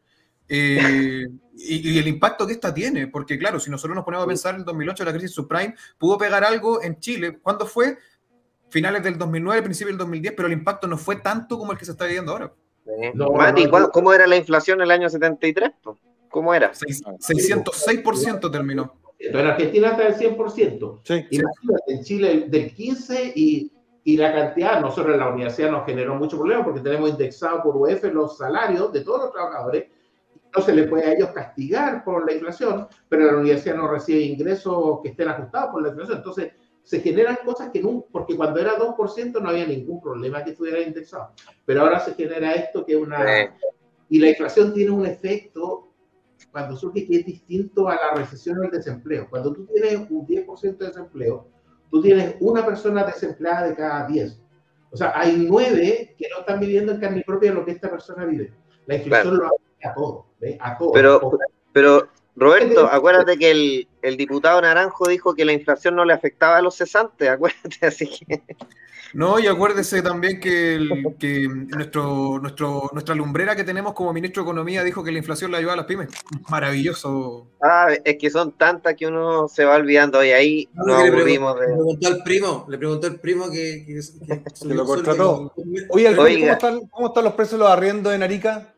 eh, 0.49 1.27
y, 1.57 1.91
y 1.91 1.99
el 1.99 2.09
impacto 2.09 2.47
que 2.47 2.55
esta 2.55 2.73
tiene, 2.73 3.07
porque 3.09 3.39
claro, 3.39 3.61
si 3.61 3.71
nosotros 3.71 3.95
nos 3.95 4.05
ponemos 4.05 4.25
a 4.25 4.29
pensar 4.29 4.55
en 4.55 4.61
el 4.61 4.67
2008 4.67 5.05
la 5.05 5.13
crisis 5.13 5.33
subprime 5.33 5.75
pudo 5.99 6.17
pegar 6.17 6.43
algo 6.45 6.83
en 6.83 6.99
Chile, 6.99 7.39
¿cuándo 7.43 7.67
fue? 7.67 7.99
Finales 8.71 9.03
del 9.03 9.17
2009, 9.19 9.63
principio 9.63 9.93
del 9.93 9.99
2010, 9.99 10.35
pero 10.37 10.47
el 10.47 10.53
impacto 10.55 10.87
no 10.87 10.97
fue 10.99 11.17
tanto 11.17 11.59
como 11.59 11.73
el 11.73 11.79
que 11.79 11.85
se 11.85 11.93
está 11.93 12.05
viviendo 12.05 12.33
ahora. 12.33 12.53
Sí. 12.85 12.93
No, 13.15 13.31
Mati, 13.33 13.65
no, 13.65 13.71
¿cuál- 13.71 13.83
yo- 13.85 13.91
¿cómo 13.91 14.13
era 14.13 14.27
la 14.27 14.37
inflación 14.37 14.79
en 14.79 14.85
el 14.85 14.91
año 14.91 15.09
73? 15.09 15.71
po? 15.83 15.99
¿Cómo 16.31 16.53
era? 16.55 16.73
Seis- 16.75 17.03
606% 17.19 18.51
terminó. 18.51 18.95
En 19.19 19.37
Argentina 19.37 19.89
está 19.91 20.05
del 20.05 20.15
100%. 20.15 21.01
Sí. 21.05 21.27
Imagínate, 21.31 21.83
en 21.95 22.05
Chile 22.05 22.45
del 22.49 22.75
15% 22.75 23.33
y, 23.35 23.73
y 24.05 24.17
la 24.17 24.33
cantidad, 24.33 24.81
nosotros 24.81 25.15
en 25.15 25.21
la 25.21 25.29
universidad 25.29 25.71
nos 25.71 25.85
generó 25.87 26.15
mucho 26.15 26.39
problema 26.39 26.65
porque 26.65 26.81
tenemos 26.81 27.11
indexado 27.11 27.63
por 27.63 27.77
UEF 27.77 28.05
los 28.13 28.37
salarios 28.39 28.93
de 28.93 29.01
todos 29.01 29.23
los 29.25 29.33
trabajadores. 29.33 29.87
No 30.57 30.63
se 30.63 30.73
le 30.75 30.85
puede 30.85 31.05
a 31.07 31.13
ellos 31.13 31.31
castigar 31.31 32.05
por 32.05 32.25
la 32.27 32.33
inflación, 32.33 32.87
pero 33.09 33.27
la 33.33 33.39
universidad 33.39 33.75
no 33.77 33.89
recibe 33.89 34.21
ingresos 34.21 35.01
que 35.03 35.11
estén 35.11 35.29
ajustados 35.29 35.71
por 35.73 35.83
la 35.83 35.89
inflación. 35.89 36.19
Entonces, 36.19 36.53
se 36.89 37.01
generan 37.01 37.37
cosas 37.45 37.69
que 37.71 37.83
no, 37.83 38.07
porque 38.11 38.35
cuando 38.35 38.59
era 38.61 38.79
2% 38.79 39.43
no 39.43 39.51
había 39.51 39.67
ningún 39.67 40.01
problema 40.01 40.43
que 40.43 40.53
estuviera 40.53 40.81
indexado. 40.81 41.33
Pero 41.67 41.83
ahora 41.83 42.01
se 42.01 42.15
genera 42.15 42.53
esto 42.55 42.87
que 42.87 42.95
es 42.95 42.99
una... 42.99 43.19
Y 44.09 44.19
la 44.19 44.31
inflación 44.31 44.73
tiene 44.73 44.91
un 44.93 45.05
efecto 45.05 45.93
cuando 46.51 46.75
surge 46.79 47.07
que 47.07 47.17
es 47.17 47.27
distinto 47.27 47.89
a 47.91 47.95
la 47.97 48.15
recesión 48.15 48.59
o 48.61 48.63
el 48.63 48.71
desempleo. 48.71 49.27
Cuando 49.29 49.53
tú 49.53 49.67
tienes 49.67 49.97
un 50.09 50.27
10% 50.27 50.79
de 50.79 50.87
desempleo, 50.87 51.47
tú 51.91 52.01
tienes 52.01 52.37
una 52.41 52.65
persona 52.65 53.05
desempleada 53.05 53.69
de 53.69 53.75
cada 53.77 54.07
10. 54.07 54.41
O 54.91 54.97
sea, 54.97 55.13
hay 55.15 55.37
nueve 55.47 56.15
que 56.17 56.27
no 56.31 56.41
están 56.41 56.59
viviendo 56.59 56.93
en 56.93 57.01
carne 57.01 57.23
propia 57.27 57.53
lo 57.53 57.67
que 57.67 57.73
esta 57.73 57.91
persona 57.91 58.25
vive. 58.25 58.51
La 58.87 58.95
inflación 58.97 59.37
lo 59.37 59.45
afecta 59.49 59.91
a 59.91 59.95
todo, 59.95 60.27
¿ve? 60.41 60.57
A 60.59 60.79
todo. 60.79 60.93
Pero- 60.93 61.21
Pero, 61.75 62.09
Roberto, 62.35 62.87
acuérdate 62.91 63.37
que 63.37 63.51
el, 63.51 63.89
el 64.03 64.17
diputado 64.17 64.61
Naranjo 64.61 65.09
dijo 65.09 65.35
que 65.35 65.45
la 65.45 65.53
inflación 65.53 65.97
no 65.97 66.05
le 66.05 66.13
afectaba 66.15 66.57
a 66.59 66.63
los 66.63 66.77
cesantes, 66.77 67.29
acuérdate, 67.31 67.87
así 67.87 68.07
que... 68.09 68.43
No, 69.15 69.39
y 69.39 69.47
acuérdese 69.47 70.03
también 70.03 70.39
que, 70.39 70.75
el- 70.75 71.17
que 71.19 71.49
nuestro, 71.49 72.39
nuestro, 72.41 72.91
nuestra 72.93 73.15
lumbrera 73.15 73.57
que 73.57 73.65
tenemos 73.65 73.95
como 73.95 74.13
ministro 74.13 74.43
de 74.43 74.49
Economía 74.51 74.85
dijo 74.85 75.03
que 75.03 75.11
la 75.11 75.17
inflación 75.17 75.51
la 75.51 75.57
ayuda 75.57 75.73
a 75.73 75.77
las 75.77 75.87
pymes. 75.87 76.09
Maravilloso. 76.51 77.47
Ah, 77.63 77.89
es 78.05 78.17
que 78.19 78.29
son 78.29 78.53
tantas 78.53 78.97
que 78.97 79.07
uno 79.07 79.49
se 79.49 79.65
va 79.65 79.77
olvidando 79.77 80.23
y 80.23 80.33
ahí 80.33 80.69
No, 80.75 80.85
nos 80.89 81.03
le 81.05 81.09
aburrimos 81.09 81.57
preguntó- 81.57 81.61
de... 81.61 81.67
Le 81.69 81.75
preguntó 81.77 82.09
al 82.09 82.23
primo, 82.23 82.67
le 82.69 82.79
preguntó 82.79 83.07
al 83.07 83.17
primo 83.21 83.51
que, 83.51 83.85
que, 83.87 83.95
que- 84.27 84.43
que 84.45 84.51
subió 84.55 84.75
lo 84.75 84.85
contrató. 84.85 85.53
que- 85.57 85.63
Oye, 85.89 86.15
¿cómo 86.15 86.27
están, 86.29 86.81
¿cómo 86.91 87.07
están 87.09 87.25
los 87.25 87.33
precios 87.33 87.59
de 87.59 87.65
los 87.65 87.73
arriendos 87.73 88.13
en 88.15 88.23
Arica? 88.23 88.75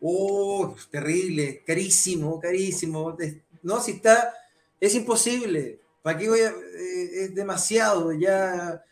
Oh, 0.00 0.74
terrible, 0.90 1.62
carísimo, 1.64 2.40
carísimo. 2.40 3.16
No, 3.62 3.78
si 3.80 3.92
está, 3.92 4.32
es 4.80 4.94
imposible. 4.94 5.80
¿Para 6.02 6.18
qué 6.18 6.28
voy 6.28 6.40
a, 6.40 6.48
eh, 6.48 7.24
es 7.24 7.34
demasiado. 7.34 8.12
Ya 8.12 8.82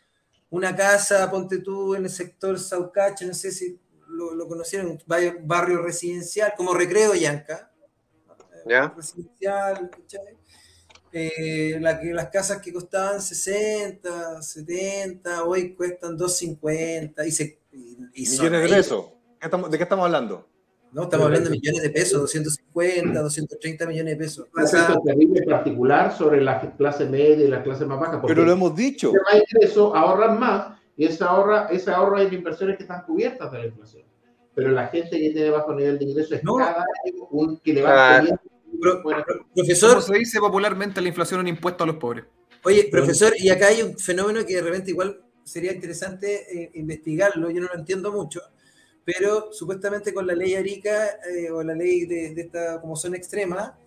una 0.50 0.74
casa, 0.76 1.30
ponte 1.30 1.58
tú 1.58 1.94
en 1.94 2.04
el 2.04 2.10
sector 2.10 2.58
Saucache, 2.58 3.26
no 3.26 3.34
sé 3.34 3.50
si 3.52 3.80
lo, 4.08 4.34
lo 4.34 4.46
conocieron, 4.48 4.98
barrio, 5.06 5.36
barrio 5.42 5.82
residencial, 5.82 6.54
como 6.56 6.74
Recreo 6.74 7.14
Yanca. 7.14 7.72
¿Ya? 8.68 8.92
Residencial, 8.96 9.90
¿cachai? 9.90 10.36
Eh, 11.12 11.78
la 11.80 11.98
que, 12.00 12.12
las 12.12 12.28
casas 12.28 12.60
que 12.60 12.72
costaban 12.72 13.22
60, 13.22 14.42
70, 14.42 15.44
hoy 15.44 15.74
cuestan 15.74 16.16
250 16.16 17.26
y 17.26 17.30
se 17.32 17.60
y, 17.72 17.96
y 18.22 18.26
son 18.26 18.46
Millones 18.46 18.60
de. 18.62 18.66
¿Qué 19.40 19.46
estamos- 19.46 19.70
¿De 19.70 19.76
qué 19.78 19.82
estamos 19.84 20.04
hablando? 20.04 20.48
No, 20.96 21.02
estamos 21.02 21.26
hablando 21.26 21.50
de 21.50 21.56
millones 21.56 21.82
de 21.82 21.90
pesos, 21.90 22.18
250, 22.22 23.20
230 23.20 23.86
millones 23.86 24.14
de 24.14 24.16
pesos. 24.24 24.46
Un 24.56 24.62
efecto 24.64 25.02
terrible 25.04 25.42
particular 25.42 26.16
sobre 26.16 26.40
la 26.40 26.58
clase 26.74 27.04
media 27.04 27.44
y 27.44 27.48
la 27.48 27.62
clase 27.62 27.84
más 27.84 28.00
baja. 28.00 28.12
porque 28.18 28.34
Pero 28.34 28.46
lo 28.46 28.52
hemos 28.52 28.74
dicho. 28.74 29.10
si 29.10 29.16
más 29.18 29.42
ingreso, 29.52 29.94
ahorran 29.94 30.40
más 30.40 30.78
y 30.96 31.04
ese 31.04 31.22
ahorra, 31.22 31.66
ese 31.70 31.90
ahorro 31.90 32.18
es 32.18 32.30
de 32.30 32.36
inversiones 32.36 32.78
que 32.78 32.84
están 32.84 33.02
cubiertas 33.02 33.52
de 33.52 33.58
la 33.58 33.66
inflación. 33.66 34.04
Pero 34.54 34.70
la 34.70 34.86
gente 34.88 35.10
que 35.10 35.30
tiene 35.32 35.50
bajo 35.50 35.74
nivel 35.74 35.98
de 35.98 36.04
ingreso 36.06 36.34
es 36.34 36.42
No. 36.42 36.56
cada 36.56 36.76
año 37.04 37.28
un 37.30 37.58
que 37.60 37.74
le 37.74 37.82
va 37.82 37.90
Ah. 38.16 38.16
teniendo 38.20 38.40
Pro- 38.80 39.02
Profesor, 39.54 39.90
Como 39.90 40.00
se 40.00 40.14
dice 40.18 40.38
popularmente, 40.40 41.02
la 41.02 41.08
inflación 41.08 41.40
es 41.40 41.42
un 41.42 41.48
impuesto 41.48 41.84
a 41.84 41.86
los 41.86 41.96
pobres. 41.96 42.24
oye, 42.64 42.88
profesor, 42.90 43.34
y 43.38 43.50
acá 43.50 43.66
hay 43.68 43.82
un 43.82 43.98
fenómeno 43.98 44.44
que 44.46 44.56
de 44.56 44.62
repente 44.62 44.92
igual 44.92 45.20
sería 45.44 45.72
interesante 45.72 46.62
eh, 46.62 46.70
investigarlo, 46.74 47.50
yo 47.50 47.60
no 47.60 47.68
lo 47.68 47.74
entiendo 47.78 48.10
mucho, 48.12 48.40
pero 49.06 49.52
supuestamente 49.52 50.12
con 50.12 50.26
la 50.26 50.34
ley 50.34 50.56
Arica 50.56 51.18
eh, 51.30 51.50
o 51.50 51.62
la 51.62 51.74
ley 51.74 52.06
de, 52.06 52.34
de 52.34 52.42
esta 52.42 52.80
como 52.82 52.96
zona 52.96 53.16
extrema, 53.16 53.78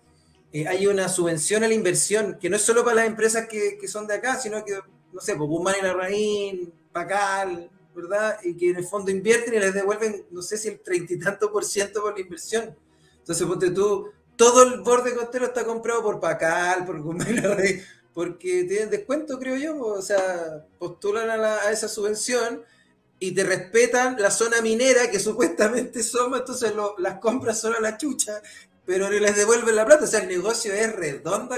eh, 0.52 0.66
hay 0.66 0.86
una 0.86 1.08
subvención 1.08 1.62
a 1.64 1.68
la 1.68 1.74
inversión, 1.74 2.38
que 2.40 2.50
no 2.50 2.56
es 2.56 2.62
solo 2.62 2.84
para 2.84 2.96
las 2.96 3.06
empresas 3.06 3.46
que, 3.48 3.78
que 3.78 3.88
son 3.88 4.06
de 4.06 4.14
acá, 4.14 4.38
sino 4.38 4.64
que, 4.64 4.78
no 5.12 5.20
sé, 5.20 5.36
pues 5.36 5.48
Guzmán 5.48 5.76
y 5.80 5.84
Larraín, 5.84 6.72
Pacal, 6.92 7.70
¿verdad? 7.94 8.38
Y 8.44 8.56
que 8.56 8.70
en 8.70 8.76
el 8.76 8.84
fondo 8.86 9.10
invierten 9.12 9.54
y 9.54 9.58
les 9.60 9.74
devuelven, 9.74 10.26
no 10.30 10.42
sé 10.42 10.58
si 10.58 10.68
el 10.68 10.80
treinta 10.80 11.12
y 11.14 11.18
tanto 11.18 11.52
por 11.52 11.64
ciento 11.64 12.02
por 12.02 12.14
la 12.14 12.20
inversión. 12.20 12.76
Entonces, 13.18 13.46
ponte 13.46 13.70
tú, 13.70 14.08
todo 14.36 14.62
el 14.62 14.80
borde 14.80 15.14
costero 15.14 15.46
está 15.46 15.64
comprado 15.64 16.02
por 16.02 16.18
Pacal, 16.20 16.84
por 16.86 17.00
Guzmán 17.02 17.28
y 17.30 17.40
Larraín, 17.40 17.82
porque 18.14 18.64
tienen 18.64 18.90
descuento, 18.90 19.38
creo 19.38 19.56
yo, 19.56 19.76
o 19.78 20.02
sea, 20.02 20.66
postulan 20.78 21.30
a, 21.30 21.36
la- 21.36 21.58
a 21.62 21.70
esa 21.72 21.88
subvención 21.88 22.62
y 23.20 23.32
te 23.32 23.44
respetan 23.44 24.16
la 24.18 24.30
zona 24.30 24.60
minera 24.62 25.10
que 25.10 25.18
supuestamente 25.28 26.02
somos, 26.02 26.40
entonces 26.40 26.74
lo- 26.74 26.96
las 26.98 27.18
compras 27.20 27.60
son 27.60 27.74
a 27.74 27.80
la 27.80 27.96
chucha, 27.96 28.40
pero 28.84 29.08
les 29.08 29.36
devuelven 29.36 29.76
la 29.76 29.86
plata, 29.86 30.04
o 30.04 30.06
sea, 30.08 30.20
el 30.20 30.28
negocio 30.28 30.72
es 30.72 30.92
redondo. 30.96 31.54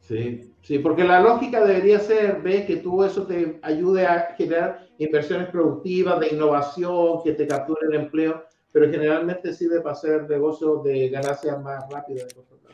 Sí, 0.00 0.52
sí, 0.62 0.78
porque 0.80 1.04
la 1.04 1.20
lógica 1.20 1.64
debería 1.64 1.98
ser, 1.98 2.42
ve, 2.42 2.66
que 2.66 2.76
tú 2.76 3.04
eso 3.04 3.26
te 3.26 3.58
ayude 3.62 4.06
a 4.06 4.34
generar 4.36 4.86
inversiones 4.98 5.48
productivas, 5.48 6.20
de 6.20 6.28
innovación, 6.28 7.22
que 7.22 7.32
te 7.32 7.46
capturen 7.46 7.94
empleo, 7.94 8.44
pero 8.70 8.90
generalmente 8.90 9.54
sirve 9.54 9.80
para 9.80 9.92
hacer 9.94 10.28
negocios 10.28 10.82
de 10.84 11.08
ganancias 11.08 11.60
más 11.62 11.84
rápidas. 11.90 12.26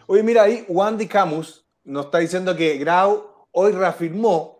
Oye, 0.06 0.22
mira, 0.24 0.42
ahí 0.42 0.64
Wandy 0.66 1.06
Camus 1.06 1.64
nos 1.84 2.06
está 2.06 2.18
diciendo 2.18 2.56
que 2.56 2.78
Grau 2.78 3.46
hoy 3.52 3.72
reafirmó 3.72 4.59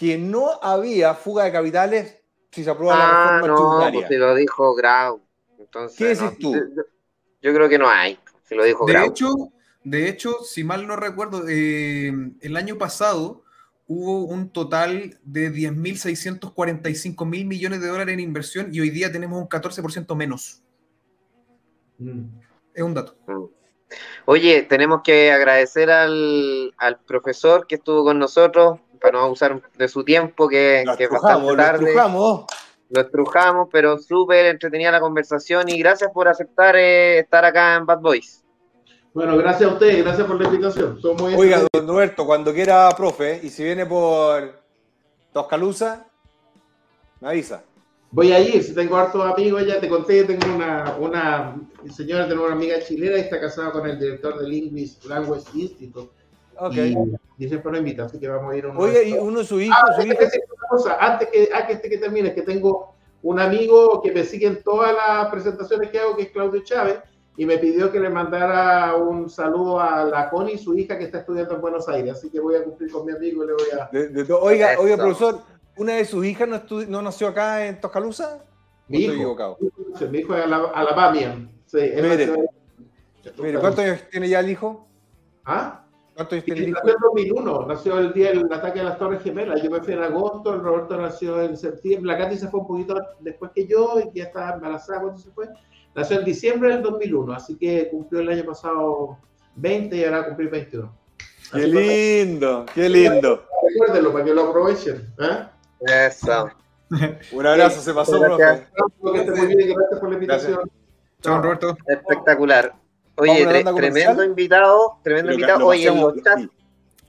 que 0.00 0.16
no 0.16 0.58
había 0.62 1.12
fuga 1.14 1.44
de 1.44 1.52
capitales 1.52 2.22
si 2.50 2.64
se 2.64 2.70
aprueba 2.70 2.96
la 2.96 3.04
Ah, 3.04 3.40
reforma 3.42 3.46
no, 3.48 3.54
tributaria. 3.54 4.00
pues 4.00 4.08
si 4.08 4.16
lo 4.16 4.34
dijo 4.34 4.74
Grau. 4.74 5.20
Entonces, 5.58 5.98
¿Qué 5.98 6.04
decís 6.06 6.22
no, 6.22 6.36
tú? 6.38 6.54
Yo, 7.42 7.52
creo 7.52 7.68
que 7.68 7.76
no 7.78 7.86
hay, 7.86 8.18
si 8.44 8.54
lo 8.54 8.64
dijo 8.64 8.86
De 8.86 8.94
Grau. 8.94 9.10
hecho, 9.10 9.28
de 9.84 10.08
hecho, 10.08 10.42
si 10.42 10.64
mal 10.64 10.86
no 10.86 10.96
recuerdo, 10.96 11.46
eh, 11.46 12.14
el 12.40 12.56
año 12.56 12.78
pasado 12.78 13.44
hubo 13.86 14.24
un 14.24 14.48
total 14.48 15.18
de 15.22 15.52
10.645 15.52 17.26
mil 17.26 17.44
millones 17.44 17.82
de 17.82 17.88
dólares 17.88 18.14
en 18.14 18.20
inversión 18.20 18.70
y 18.72 18.80
hoy 18.80 18.88
día 18.88 19.12
tenemos 19.12 19.38
un 19.38 19.50
14% 19.50 20.16
menos. 20.16 20.62
Mm. 21.98 22.22
Es 22.72 22.82
un 22.82 22.94
dato. 22.94 23.16
Mm. 23.26 23.44
Oye, 24.24 24.62
tenemos 24.62 25.02
que 25.02 25.30
agradecer 25.30 25.90
al, 25.90 26.72
al 26.78 27.00
profesor 27.00 27.66
que 27.66 27.74
estuvo 27.74 28.02
con 28.02 28.18
nosotros 28.18 28.80
para 29.00 29.18
no 29.18 29.24
abusar 29.24 29.60
de 29.76 29.88
su 29.88 30.04
tiempo, 30.04 30.48
que, 30.48 30.82
Lo 30.86 30.96
que 30.96 31.04
es 31.04 31.10
bastante 31.10 31.46
lo 31.46 31.56
tarde. 31.56 31.86
estrujamos. 31.86 32.44
lo 32.88 33.00
estrujamos, 33.00 33.68
pero 33.72 33.98
súper 33.98 34.46
entretenida 34.46 34.90
la 34.90 35.00
conversación 35.00 35.68
y 35.68 35.78
gracias 35.78 36.10
por 36.12 36.28
aceptar 36.28 36.76
eh, 36.76 37.20
estar 37.20 37.44
acá 37.44 37.76
en 37.76 37.86
Bad 37.86 38.00
Boys. 38.00 38.44
Bueno, 39.12 39.36
gracias 39.36 39.68
a 39.68 39.72
ustedes, 39.72 40.04
gracias 40.04 40.26
por 40.26 40.40
la 40.40 40.46
invitación. 40.46 41.00
Son 41.00 41.16
muy 41.16 41.34
Oiga, 41.34 41.62
don 41.72 41.88
Roberto, 41.88 42.24
cuando 42.24 42.52
quiera, 42.54 42.88
profe, 42.96 43.40
y 43.42 43.48
si 43.48 43.64
viene 43.64 43.84
por 43.84 44.60
Toscalusa, 45.32 46.06
me 47.20 47.28
avisa. 47.28 47.64
Voy 48.12 48.32
a 48.32 48.40
ir, 48.40 48.62
si 48.62 48.74
tengo 48.74 48.96
hartos 48.96 49.24
amigos, 49.24 49.64
ya 49.66 49.80
te 49.80 49.88
conté, 49.88 50.24
tengo 50.24 50.52
una, 50.54 50.96
una 50.98 51.56
señora, 51.94 52.28
tengo 52.28 52.44
una 52.44 52.54
amiga 52.54 52.80
chilena 52.80 53.16
y 53.18 53.20
está 53.20 53.40
casada 53.40 53.70
con 53.70 53.88
el 53.88 53.98
director 53.98 54.38
del 54.38 54.52
English 54.52 55.04
Language 55.04 55.44
Institute. 55.54 56.10
Ok. 56.60 56.74
Y, 56.76 56.96
y 57.38 58.00
así 58.00 58.18
que 58.20 58.28
vamos 58.28 58.52
a 58.52 58.56
ir 58.56 58.64
a 58.66 58.68
uno 58.68 58.84
de 58.86 59.08
y 59.08 59.12
uno 59.14 59.38
de 59.40 59.44
sus 59.46 59.62
hijos, 59.62 59.76
Ah, 59.82 59.94
su 60.00 60.66
cosa, 60.68 60.96
antes 61.00 61.28
que, 61.30 61.48
antes 61.52 61.80
que 61.80 61.98
termine, 61.98 62.34
que 62.34 62.42
tengo 62.42 62.94
un 63.22 63.40
amigo 63.40 64.00
que 64.02 64.12
me 64.12 64.24
sigue 64.24 64.46
en 64.46 64.62
todas 64.62 64.94
las 64.94 65.28
presentaciones 65.30 65.90
que 65.90 65.98
hago, 65.98 66.16
que 66.16 66.22
es 66.24 66.30
Claudio 66.30 66.62
Chávez, 66.62 66.98
y 67.36 67.46
me 67.46 67.56
pidió 67.58 67.90
que 67.90 67.98
le 67.98 68.10
mandara 68.10 68.94
un 68.96 69.30
saludo 69.30 69.80
a 69.80 70.04
la 70.04 70.28
Connie, 70.28 70.58
su 70.58 70.74
hija, 70.76 70.98
que 70.98 71.04
está 71.04 71.18
estudiando 71.20 71.54
en 71.54 71.60
Buenos 71.62 71.88
Aires. 71.88 72.12
Así 72.12 72.28
que 72.30 72.40
voy 72.40 72.56
a 72.56 72.62
cumplir 72.64 72.90
con 72.92 73.06
mi 73.06 73.12
amigo 73.12 73.44
y 73.44 73.46
le 73.46 73.52
voy 73.54 73.62
a... 73.80 73.88
de- 73.90 74.08
de 74.08 74.24
to- 74.24 74.40
oiga, 74.40 74.72
Eso. 74.74 74.82
oiga, 74.82 74.96
profesor, 74.98 75.40
¿una 75.76 75.94
de 75.94 76.04
sus 76.04 76.24
hijas 76.26 76.46
no, 76.48 76.56
estu- 76.56 76.86
no 76.86 77.00
nació 77.00 77.28
acá 77.28 77.66
en 77.66 77.80
Toscalusa? 77.80 78.44
Mi 78.88 78.98
¿O 78.98 79.00
hijo, 79.00 79.10
Estoy 79.12 79.16
equivocado. 79.20 79.58
mi 80.10 80.18
hijo 80.18 80.34
es 80.36 80.44
Ala- 80.44 80.72
Alabamian. 80.74 81.50
Sí, 81.66 81.78
Mire, 81.78 82.32
Mire, 83.38 83.58
¿cuántos 83.60 83.84
años 83.84 84.00
tiene 84.10 84.28
ya 84.28 84.40
el 84.40 84.50
hijo? 84.50 84.86
¿Ah? 85.44 85.84
¿Cuántos 86.20 86.34
años 86.34 86.44
tiene 86.44 86.60
el 86.64 86.72
nació 86.72 86.90
en 86.90 87.00
2001, 87.00 87.66
nació 87.66 87.98
el 87.98 88.12
día 88.12 88.28
del 88.28 88.52
ataque 88.52 88.80
a 88.80 88.84
las 88.84 88.98
Torres 88.98 89.22
Gemelas. 89.22 89.62
Yo 89.62 89.70
me 89.70 89.80
fui 89.80 89.94
en 89.94 90.02
agosto, 90.02 90.52
el 90.52 90.60
Roberto 90.60 90.98
nació 90.98 91.40
en 91.40 91.56
septiembre, 91.56 92.12
la 92.12 92.18
Katy 92.18 92.36
se 92.36 92.48
fue 92.48 92.60
un 92.60 92.66
poquito 92.66 92.94
después 93.20 93.52
que 93.54 93.66
yo 93.66 93.98
y 93.98 94.18
ya 94.18 94.24
estaba 94.24 94.52
embarazada 94.52 95.00
cuando 95.00 95.18
se 95.18 95.30
fue. 95.30 95.48
Nació 95.94 96.18
en 96.18 96.26
diciembre 96.26 96.74
del 96.74 96.82
2001, 96.82 97.32
así 97.32 97.56
que 97.56 97.88
cumplió 97.88 98.20
el 98.20 98.28
año 98.28 98.44
pasado 98.44 99.16
20 99.54 99.96
y 99.96 100.04
ahora 100.04 100.26
cumplir 100.26 100.50
21. 100.50 100.92
Qué 101.16 101.56
Así 101.56 101.72
que 101.72 102.24
lindo, 102.24 102.66
qué 102.74 102.88
lindo. 102.90 103.44
Recuérdenlo 103.70 104.12
para 104.12 104.24
que 104.26 104.34
lo 104.34 104.48
aprovechen. 104.50 105.14
¿eh? 105.20 106.06
Eso. 106.06 106.50
Un 107.32 107.46
abrazo, 107.46 107.80
se 107.80 107.94
pasó, 107.94 108.20
Gracias. 108.20 108.68
gracias 109.00 109.98
por 109.98 110.08
la 110.10 110.14
invitación. 110.14 110.70
Chao, 111.22 111.40
Roberto. 111.40 111.78
Espectacular. 111.86 112.74
Oye, 113.20 113.46
tre- 113.46 113.74
tremendo 113.76 114.24
invitado, 114.24 114.98
tremendo 115.02 115.32
invitado. 115.32 115.58
lo 115.60 115.66
Oye, 115.68 115.86
en 115.86 115.94
paseamos- 115.94 116.14
los 116.14 116.24
chats 116.24 116.48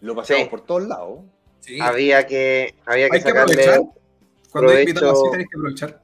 Lo 0.01 0.15
paseamos 0.15 0.43
Sí. 0.45 0.49
por 0.49 0.61
todos 0.61 0.83
lados. 0.87 1.19
Sí. 1.59 1.79
había 1.79 2.25
que, 2.25 2.73
había 2.87 3.07
que 3.09 3.17
Hay 3.17 3.21
que 3.23 3.29
sacarle 3.29 3.53
aprovechar. 3.53 3.81
Cuando 4.51 4.71
hay 4.71 4.83
así 4.83 4.93
tenés 5.31 5.47
que 5.49 5.57
aprovechar. 5.57 6.01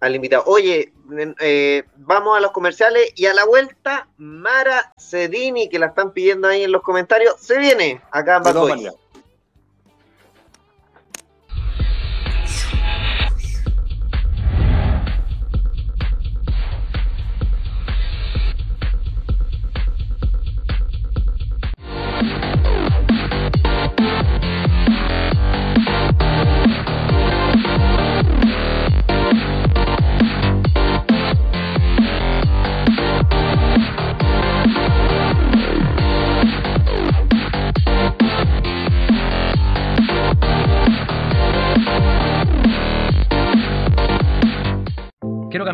al 0.00 0.14
invitado. 0.14 0.42
Oye, 0.46 0.92
eh, 1.40 1.84
vamos 1.96 2.36
a 2.36 2.40
los 2.40 2.50
comerciales 2.52 3.12
y 3.16 3.26
a 3.26 3.34
la 3.34 3.44
vuelta, 3.44 4.08
Mara 4.16 4.92
Cedini, 4.98 5.68
que 5.68 5.78
la 5.78 5.86
están 5.86 6.12
pidiendo 6.12 6.48
ahí 6.48 6.62
en 6.64 6.72
los 6.72 6.82
comentarios, 6.82 7.36
se 7.40 7.58
viene 7.58 8.00
acá 8.10 8.36
en 8.38 8.42
De 8.42 8.92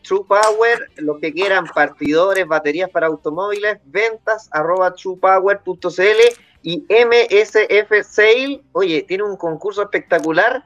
True 0.04 0.26
Power, 0.28 0.90
los 0.98 1.20
que 1.20 1.32
quieran, 1.32 1.68
partidores, 1.68 2.48
baterías 2.48 2.90
para 2.90 3.08
automóviles, 3.08 3.78
ventas 3.86 4.50
arroba 4.52 4.94
truepower.cl 4.94 6.20
y 6.64 6.84
MSF 6.90 8.04
Sale. 8.04 8.62
Oye, 8.72 9.04
tiene 9.08 9.24
un 9.24 9.38
concurso 9.38 9.84
espectacular. 9.84 10.64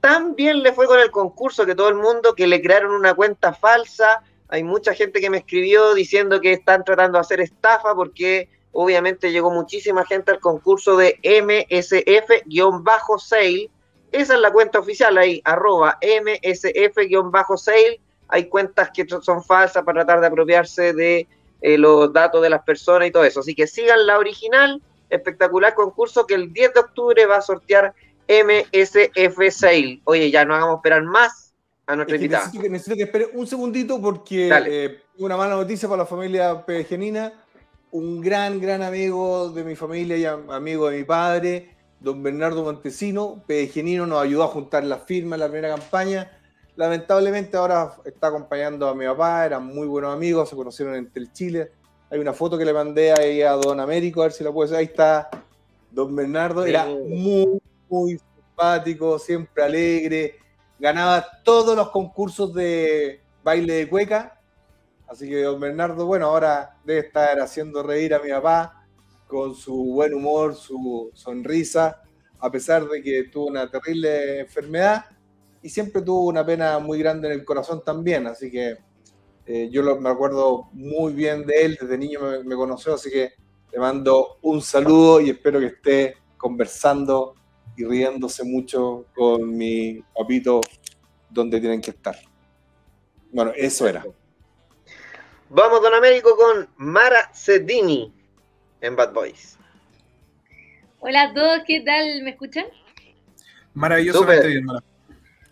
También 0.00 0.62
le 0.62 0.72
fue 0.72 0.86
con 0.86 1.00
el 1.00 1.10
concurso 1.10 1.66
que 1.66 1.74
todo 1.74 1.88
el 1.88 1.96
mundo 1.96 2.34
que 2.34 2.46
le 2.46 2.62
crearon 2.62 2.92
una 2.92 3.14
cuenta 3.14 3.52
falsa. 3.52 4.22
Hay 4.48 4.62
mucha 4.62 4.94
gente 4.94 5.20
que 5.20 5.28
me 5.30 5.38
escribió 5.38 5.94
diciendo 5.94 6.40
que 6.40 6.52
están 6.52 6.84
tratando 6.84 7.18
de 7.18 7.22
hacer 7.22 7.40
estafa 7.40 7.92
porque 7.94 8.48
obviamente 8.72 9.32
llegó 9.32 9.50
muchísima 9.50 10.04
gente 10.06 10.30
al 10.30 10.38
concurso 10.40 10.96
de 10.96 11.18
MSF-Sale. 11.22 13.70
Esa 14.10 14.34
es 14.34 14.40
la 14.40 14.50
cuenta 14.50 14.78
oficial 14.78 15.18
ahí, 15.18 15.42
arroba 15.44 15.98
MSF-Sale. 16.00 18.00
Hay 18.28 18.48
cuentas 18.48 18.90
que 18.90 19.06
son 19.22 19.42
falsas 19.42 19.82
para 19.84 20.04
tratar 20.04 20.20
de 20.20 20.26
apropiarse 20.26 20.92
de 20.92 21.26
eh, 21.60 21.78
los 21.78 22.12
datos 22.12 22.42
de 22.42 22.50
las 22.50 22.62
personas 22.62 23.08
y 23.08 23.10
todo 23.10 23.24
eso. 23.24 23.40
Así 23.40 23.54
que 23.54 23.66
sigan 23.66 24.06
la 24.06 24.18
original, 24.18 24.80
espectacular 25.10 25.74
concurso 25.74 26.26
que 26.26 26.34
el 26.34 26.52
10 26.52 26.74
de 26.74 26.80
octubre 26.80 27.26
va 27.26 27.36
a 27.38 27.42
sortear 27.42 27.94
MSF 28.28 29.38
Sale. 29.50 30.00
Oye, 30.04 30.30
ya 30.30 30.44
no 30.44 30.54
hagamos 30.54 30.76
esperar 30.76 31.02
más 31.02 31.52
a 31.86 31.96
nuestra 31.96 32.16
Es 32.16 32.20
que 32.20 32.24
invitada. 32.26 32.44
necesito, 32.44 32.62
que, 32.62 32.70
necesito 32.70 32.96
que 32.96 33.02
espere 33.04 33.28
un 33.32 33.46
segundito 33.46 34.00
porque 34.00 34.50
eh, 34.66 35.00
una 35.18 35.36
mala 35.36 35.54
noticia 35.56 35.88
para 35.88 36.02
la 36.02 36.06
familia 36.06 36.64
Pegenina. 36.64 37.32
Un 37.90 38.20
gran, 38.20 38.60
gran 38.60 38.82
amigo 38.82 39.48
de 39.48 39.64
mi 39.64 39.74
familia 39.74 40.18
y 40.18 40.24
am- 40.26 40.50
amigo 40.50 40.90
de 40.90 40.98
mi 40.98 41.04
padre, 41.04 41.74
don 42.00 42.22
Bernardo 42.22 42.62
Montesino, 42.62 43.42
Pegenino, 43.46 44.06
nos 44.06 44.22
ayudó 44.22 44.44
a 44.44 44.48
juntar 44.48 44.84
las 44.84 45.04
firmas 45.04 45.38
en 45.38 45.40
la 45.40 45.46
primera 45.48 45.74
campaña. 45.74 46.37
Lamentablemente 46.78 47.56
ahora 47.56 47.92
está 48.04 48.28
acompañando 48.28 48.86
a 48.86 48.94
mi 48.94 49.04
papá, 49.04 49.44
eran 49.44 49.66
muy 49.66 49.88
buenos 49.88 50.14
amigos, 50.14 50.48
se 50.48 50.54
conocieron 50.54 50.94
en 50.94 51.32
Chile. 51.32 51.72
Hay 52.08 52.20
una 52.20 52.32
foto 52.32 52.56
que 52.56 52.64
le 52.64 52.72
mandé 52.72 53.10
ahí 53.10 53.42
a 53.42 53.54
don 53.54 53.80
Américo, 53.80 54.20
a 54.20 54.26
ver 54.26 54.32
si 54.32 54.44
la 54.44 54.52
puede 54.52 54.70
ver. 54.70 54.78
Ahí 54.78 54.84
está 54.84 55.28
Don 55.90 56.14
Bernardo 56.14 56.64
era 56.64 56.84
muy, 56.84 57.60
muy 57.88 58.20
simpático, 58.20 59.18
siempre 59.18 59.64
alegre, 59.64 60.36
ganaba 60.78 61.26
todos 61.42 61.74
los 61.74 61.90
concursos 61.90 62.54
de 62.54 63.22
baile 63.42 63.72
de 63.72 63.88
cueca. 63.88 64.40
Así 65.08 65.28
que 65.28 65.42
don 65.42 65.58
Bernardo, 65.58 66.06
bueno, 66.06 66.26
ahora 66.26 66.76
debe 66.84 67.00
estar 67.00 67.40
haciendo 67.40 67.82
reír 67.82 68.14
a 68.14 68.20
mi 68.20 68.30
papá 68.30 68.86
con 69.26 69.52
su 69.56 69.74
buen 69.94 70.14
humor, 70.14 70.54
su 70.54 71.10
sonrisa, 71.12 72.02
a 72.38 72.52
pesar 72.52 72.86
de 72.86 73.02
que 73.02 73.24
tuvo 73.24 73.46
una 73.46 73.68
terrible 73.68 74.38
enfermedad 74.38 75.06
y 75.62 75.68
siempre 75.68 76.02
tuvo 76.02 76.26
una 76.26 76.44
pena 76.44 76.78
muy 76.78 76.98
grande 76.98 77.28
en 77.28 77.34
el 77.34 77.44
corazón 77.44 77.82
también. 77.84 78.26
Así 78.26 78.50
que 78.50 78.76
eh, 79.46 79.68
yo 79.70 79.82
lo- 79.82 80.00
me 80.00 80.08
acuerdo 80.10 80.68
muy 80.72 81.12
bien 81.12 81.46
de 81.46 81.64
él, 81.64 81.78
desde 81.80 81.96
niño 81.98 82.20
me, 82.20 82.44
me 82.44 82.54
conoció, 82.54 82.94
así 82.94 83.10
que 83.10 83.32
le 83.72 83.78
mando 83.78 84.38
un 84.42 84.60
saludo 84.62 85.20
y 85.20 85.30
espero 85.30 85.58
que 85.60 85.66
esté 85.66 86.16
conversando 86.36 87.34
y 87.76 87.84
riéndose 87.84 88.44
mucho 88.44 89.06
con 89.14 89.56
mi 89.56 90.02
papito 90.14 90.60
donde 91.30 91.60
tienen 91.60 91.80
que 91.80 91.90
estar. 91.90 92.16
Bueno, 93.32 93.52
eso 93.56 93.86
era. 93.86 94.04
Vamos, 95.50 95.80
Don 95.82 95.94
Américo, 95.94 96.36
con 96.36 96.68
Mara 96.76 97.32
Sedini 97.32 98.12
en 98.80 98.96
Bad 98.96 99.12
Boys. 99.12 99.58
Hola 101.00 101.22
a 101.24 101.34
todos, 101.34 101.60
¿qué 101.66 101.80
tal? 101.80 102.22
¿Me 102.22 102.30
escuchan? 102.30 102.66
Maravillosamente 103.74 104.36
Súper. 104.42 104.50
bien, 104.50 104.64
Mara. 104.64 104.84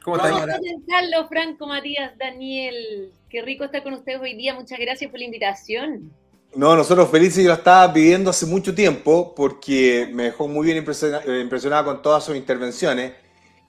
¿Cómo 0.06 0.18
estás? 0.18 0.46
Carlos, 0.86 1.26
Franco, 1.28 1.66
Matías, 1.66 2.16
Daniel. 2.16 3.10
Qué 3.28 3.42
rico 3.42 3.64
estar 3.64 3.82
con 3.82 3.92
ustedes 3.94 4.20
hoy 4.20 4.36
día. 4.36 4.54
Muchas 4.54 4.78
gracias 4.78 5.10
por 5.10 5.18
la 5.18 5.24
invitación. 5.24 6.12
No, 6.54 6.76
nosotros 6.76 7.10
felices, 7.10 7.42
yo 7.42 7.48
la 7.48 7.56
estaba 7.56 7.92
pidiendo 7.92 8.30
hace 8.30 8.46
mucho 8.46 8.72
tiempo 8.72 9.34
porque 9.34 10.08
me 10.12 10.22
dejó 10.22 10.46
muy 10.46 10.64
bien 10.66 10.78
impresiona- 10.78 11.22
eh, 11.26 11.40
impresionada 11.40 11.82
con 11.84 12.02
todas 12.02 12.22
sus 12.22 12.36
intervenciones. 12.36 13.14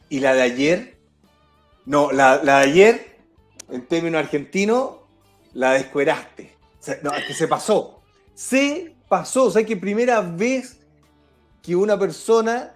Y 0.09 0.19
la 0.19 0.35
de 0.35 0.43
ayer, 0.43 0.97
no, 1.85 2.11
la, 2.11 2.39
la 2.43 2.59
de 2.59 2.65
ayer, 2.65 3.17
en 3.71 3.87
términos 3.87 4.19
argentinos, 4.19 4.91
la 5.53 5.73
descueraste. 5.73 6.51
O 6.79 6.83
sea, 6.83 6.99
no, 7.01 7.15
es 7.15 7.25
que 7.25 7.33
se 7.33 7.47
pasó. 7.47 8.03
Se 8.35 8.93
pasó. 9.09 9.45
O 9.45 9.49
sea, 9.51 9.65
que 9.65 9.75
primera 9.75 10.21
vez 10.21 10.85
que 11.63 11.75
una 11.75 11.97
persona, 11.97 12.75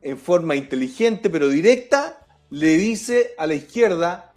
en 0.00 0.16
forma 0.16 0.56
inteligente 0.56 1.28
pero 1.28 1.50
directa, 1.50 2.15
le 2.50 2.76
dice 2.76 3.34
a 3.38 3.46
la 3.46 3.54
izquierda 3.54 4.32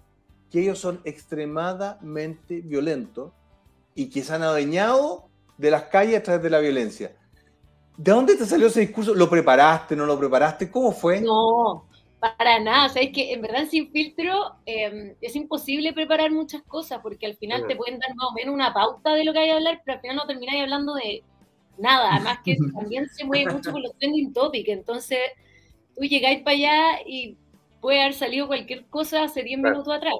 que 0.52 0.62
ellos 0.62 0.80
son 0.80 1.02
extremadamente 1.04 2.62
violentos 2.62 3.34
y 3.96 4.10
que 4.10 4.24
se 4.24 4.34
han 4.34 4.44
adueñado 4.44 5.30
de 5.58 5.72
las 5.72 5.84
calles 5.84 6.20
a 6.20 6.24
través 6.24 6.44
de 6.44 6.50
la 6.50 6.60
violencia. 6.60 7.16
¿De 7.98 8.12
dónde 8.12 8.36
te 8.36 8.46
salió 8.46 8.68
ese 8.68 8.80
discurso? 8.80 9.14
¿Lo 9.14 9.30
preparaste? 9.30 9.96
¿No 9.96 10.06
lo 10.06 10.18
preparaste? 10.18 10.72
¿Cómo 10.72 10.94
fue? 10.94 11.20
No, 11.20 11.86
para 12.20 12.60
nada. 12.60 12.86
O 12.86 12.90
sea, 12.90 13.02
es 13.02 13.12
que 13.12 13.34
en 13.34 13.42
verdad 13.42 13.68
sin 13.70 13.92
filtro 13.92 14.56
eh, 14.66 15.16
es 15.20 15.36
imposible 15.36 15.94
preparar 15.94 16.32
muchas 16.32 16.62
cosas 16.64 17.00
porque 17.02 17.26
al 17.26 17.36
final 17.36 17.68
te 17.68 17.76
pueden 17.76 18.00
dar 18.00 18.16
más 18.16 18.30
o 18.30 18.34
menos 18.34 18.54
una 18.54 18.74
pauta 18.74 19.14
de 19.14 19.26
lo 19.26 19.34
que 19.34 19.40
hay 19.40 19.48
que 19.48 19.54
hablar, 19.54 19.82
pero 19.84 19.96
al 19.96 20.02
final 20.02 20.16
no 20.16 20.28
termináis 20.28 20.62
hablando 20.62 20.94
de 20.96 21.24
nada. 21.78 22.16
Además 22.16 22.40
que 22.44 22.56
también 22.74 23.10
se 23.10 23.26
mueve 23.26 23.52
mucho 23.52 23.72
con 23.72 23.84
los 23.84 23.94
trending 23.98 24.32
topics. 24.32 24.70
Entonces, 24.70 25.20
tú 25.96 26.04
llegáis 26.04 26.42
para 26.42 26.56
allá 26.56 27.02
y 27.06 27.38
puede 27.82 28.02
haber 28.02 28.14
salido 28.14 28.48
cualquier 28.48 28.86
cosa 28.86 29.24
hace 29.24 29.44
10 29.44 29.60
Claro. 29.60 29.76
minutos 29.76 29.94
atrás. 29.96 30.16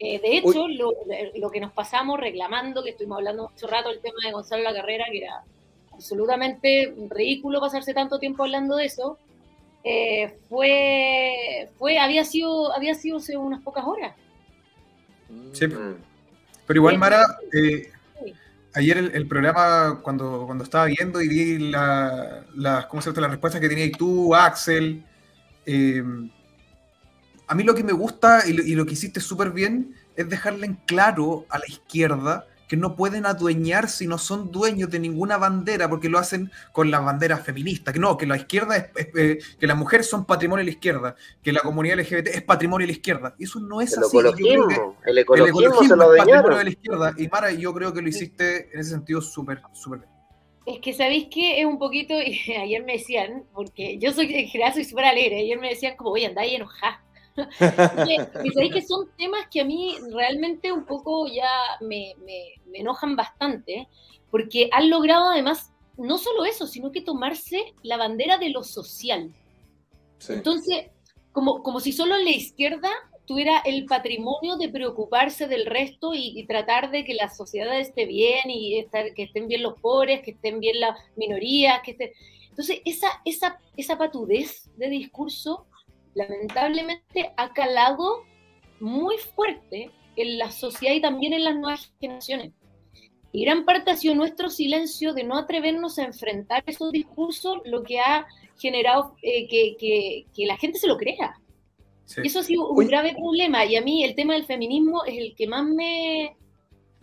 Eh, 0.00 0.20
de 0.20 0.36
hecho, 0.38 0.68
lo, 0.68 0.92
lo 1.36 1.50
que 1.50 1.60
nos 1.60 1.72
pasamos 1.72 2.20
reclamando, 2.20 2.84
que 2.84 2.90
estuvimos 2.90 3.18
hablando 3.18 3.48
mucho 3.50 3.66
rato, 3.66 3.90
el 3.90 4.00
tema 4.00 4.16
de 4.24 4.32
Gonzalo 4.32 4.62
La 4.62 4.72
Carrera, 4.74 5.04
que 5.10 5.18
era 5.18 5.42
absolutamente 5.92 6.94
ridículo 7.10 7.60
pasarse 7.60 7.92
tanto 7.94 8.18
tiempo 8.20 8.44
hablando 8.44 8.76
de 8.76 8.84
eso, 8.84 9.18
eh, 9.82 10.36
fue, 10.48 11.68
fue, 11.78 11.98
había 11.98 12.24
sido, 12.24 12.72
había 12.72 12.94
sido 12.94 13.16
hace 13.16 13.36
unas 13.36 13.62
pocas 13.62 13.84
horas. 13.84 14.14
Sí, 15.52 15.66
Mm. 15.66 15.96
pero 16.66 16.78
igual. 16.78 16.98
Mara, 16.98 17.24
eh, 17.52 17.90
ayer 18.74 18.98
el, 18.98 19.10
el 19.14 19.26
programa, 19.26 20.00
cuando, 20.02 20.44
cuando 20.46 20.62
estaba 20.64 20.84
viendo 20.86 21.20
y 21.20 21.28
vi 21.28 21.58
la, 21.58 22.44
¿cómo 22.88 23.02
se 23.02 23.10
llama? 23.10 23.22
las 23.22 23.30
respuestas 23.32 23.60
que 23.60 23.68
tenías 23.68 23.90
tú, 23.98 24.34
Axel, 24.34 25.02
eh, 25.66 26.02
a 27.48 27.54
mí 27.54 27.64
lo 27.64 27.74
que 27.74 27.82
me 27.84 27.92
gusta 27.92 28.42
y 28.46 28.52
lo, 28.52 28.62
y 28.62 28.74
lo 28.74 28.86
que 28.86 28.92
hiciste 28.92 29.20
súper 29.20 29.50
bien 29.50 29.94
es 30.16 30.28
dejarle 30.28 30.66
en 30.66 30.74
claro 30.86 31.46
a 31.48 31.58
la 31.58 31.66
izquierda 31.66 32.46
que 32.68 32.76
no 32.76 32.96
pueden 32.96 33.24
adueñarse 33.24 34.04
y 34.04 34.06
no 34.08 34.18
son 34.18 34.52
dueños 34.52 34.90
de 34.90 34.98
ninguna 34.98 35.38
bandera 35.38 35.88
porque 35.88 36.10
lo 36.10 36.18
hacen 36.18 36.50
con 36.72 36.90
las 36.90 37.02
banderas 37.02 37.42
feministas. 37.42 37.94
Que 37.94 37.98
no, 38.00 38.18
que 38.18 38.26
la 38.26 38.36
izquierda 38.36 38.76
es, 38.76 38.84
es- 38.94 39.08
eh, 39.16 39.38
que 39.58 39.66
las 39.66 39.74
mujeres 39.78 40.06
son 40.10 40.26
patrimonio 40.26 40.60
de 40.60 40.66
la 40.66 40.70
izquierda, 40.72 41.16
que 41.42 41.50
la 41.52 41.60
comunidad 41.60 41.98
LGBT 41.98 42.26
es 42.28 42.42
patrimonio 42.42 42.86
de 42.86 42.92
la 42.92 42.96
izquierda. 42.98 43.34
Y 43.38 43.44
eso 43.44 43.58
no 43.60 43.80
es 43.80 43.94
El 43.96 44.04
así. 44.04 44.18
Yo 44.18 44.32
creo 44.32 44.34
que- 44.34 44.42
ecologismo, 44.74 44.96
el 45.06 45.10
el 45.12 45.18
ecologismo 45.18 45.56
se 45.56 45.64
ecologismo 45.64 45.96
lo 45.96 46.12
es 46.14 46.18
patrimonio 46.18 46.58
de 46.58 46.64
la 46.64 46.70
izquierda. 46.70 47.14
Y 47.16 47.28
Mara, 47.28 47.52
yo 47.52 47.72
creo 47.72 47.92
que 47.94 48.02
lo 48.02 48.08
hiciste 48.10 48.68
en 48.74 48.80
ese 48.80 48.90
sentido 48.90 49.22
súper, 49.22 49.62
súper 49.72 50.00
bien. 50.00 50.10
Es 50.66 50.80
que 50.82 50.92
sabéis 50.92 51.28
que 51.32 51.60
es 51.60 51.64
un 51.64 51.78
poquito, 51.78 52.12
y 52.20 52.38
ayer 52.62 52.84
me 52.84 52.92
decían, 52.98 53.44
porque 53.54 53.96
yo 53.96 54.12
soy 54.12 54.26
en 54.34 54.46
general 54.46 54.74
soy 54.74 54.84
súper 54.84 55.06
alegre, 55.06 55.38
ayer 55.40 55.58
me 55.58 55.70
decían 55.70 55.96
como, 55.96 56.10
oye, 56.10 56.26
andáis 56.26 56.52
enojada. 56.52 57.02
Y 58.44 58.50
sabéis 58.50 58.72
que 58.72 58.82
son 58.82 59.08
temas 59.16 59.46
que 59.50 59.60
a 59.60 59.64
mí 59.64 59.96
realmente 60.12 60.72
un 60.72 60.84
poco 60.84 61.26
ya 61.26 61.48
me, 61.80 62.14
me- 62.24 62.54
me 62.66 62.78
enojan 62.80 63.16
bastante, 63.16 63.88
porque 64.30 64.68
han 64.72 64.90
logrado 64.90 65.30
además 65.30 65.72
no 65.96 66.18
solo 66.18 66.44
eso, 66.44 66.66
sino 66.66 66.92
que 66.92 67.00
tomarse 67.00 67.74
la 67.82 67.96
bandera 67.96 68.38
de 68.38 68.50
lo 68.50 68.62
social. 68.62 69.32
Sí. 70.18 70.34
Entonces, 70.34 70.86
como, 71.32 71.62
como 71.62 71.80
si 71.80 71.92
solo 71.92 72.16
la 72.16 72.30
izquierda 72.30 72.90
tuviera 73.26 73.58
el 73.58 73.84
patrimonio 73.84 74.56
de 74.56 74.68
preocuparse 74.68 75.48
del 75.48 75.66
resto 75.66 76.14
y, 76.14 76.38
y 76.38 76.46
tratar 76.46 76.90
de 76.90 77.04
que 77.04 77.14
la 77.14 77.28
sociedad 77.28 77.78
esté 77.78 78.06
bien 78.06 78.48
y 78.48 78.78
estar, 78.78 79.12
que 79.12 79.24
estén 79.24 79.48
bien 79.48 79.62
los 79.62 79.78
pobres, 79.80 80.22
que 80.22 80.30
estén 80.30 80.60
bien 80.60 80.80
las 80.80 80.98
minorías, 81.16 81.82
que 81.82 81.90
estén... 81.90 82.10
Entonces, 82.50 82.80
esa, 82.84 83.08
esa, 83.24 83.60
esa 83.76 83.98
patudez 83.98 84.70
de 84.76 84.88
discurso 84.88 85.66
lamentablemente 86.18 87.32
ha 87.36 87.52
calado 87.52 88.24
muy 88.80 89.16
fuerte 89.34 89.90
en 90.16 90.38
la 90.38 90.50
sociedad 90.50 90.94
y 90.94 91.00
también 91.00 91.32
en 91.32 91.44
las 91.44 91.54
nuevas 91.56 91.92
generaciones. 92.00 92.52
Y 93.32 93.44
gran 93.44 93.64
parte 93.64 93.90
ha 93.90 93.96
sido 93.96 94.14
nuestro 94.14 94.48
silencio 94.50 95.12
de 95.14 95.22
no 95.24 95.36
atrevernos 95.36 95.98
a 95.98 96.04
enfrentar 96.04 96.62
esos 96.66 96.90
discursos, 96.92 97.58
lo 97.64 97.82
que 97.82 98.00
ha 98.00 98.26
generado 98.58 99.14
eh, 99.22 99.46
que, 99.48 99.76
que- 99.78 100.26
que 100.34 100.46
la 100.46 100.56
gente 100.56 100.78
se 100.78 100.86
lo 100.88 100.96
crea. 100.96 101.38
Sí. 102.04 102.22
Y 102.24 102.28
eso 102.28 102.40
ha 102.40 102.42
sido 102.42 102.68
un 102.68 102.78
Oye. 102.78 102.88
grave 102.88 103.12
problema. 103.14 103.64
Y 103.66 103.76
a 103.76 103.82
mí 103.82 104.02
el 104.02 104.14
tema 104.14 104.34
del 104.34 104.46
feminismo 104.46 105.04
es 105.04 105.14
el 105.18 105.34
que 105.36 105.46
más 105.46 105.64
me, 105.66 106.34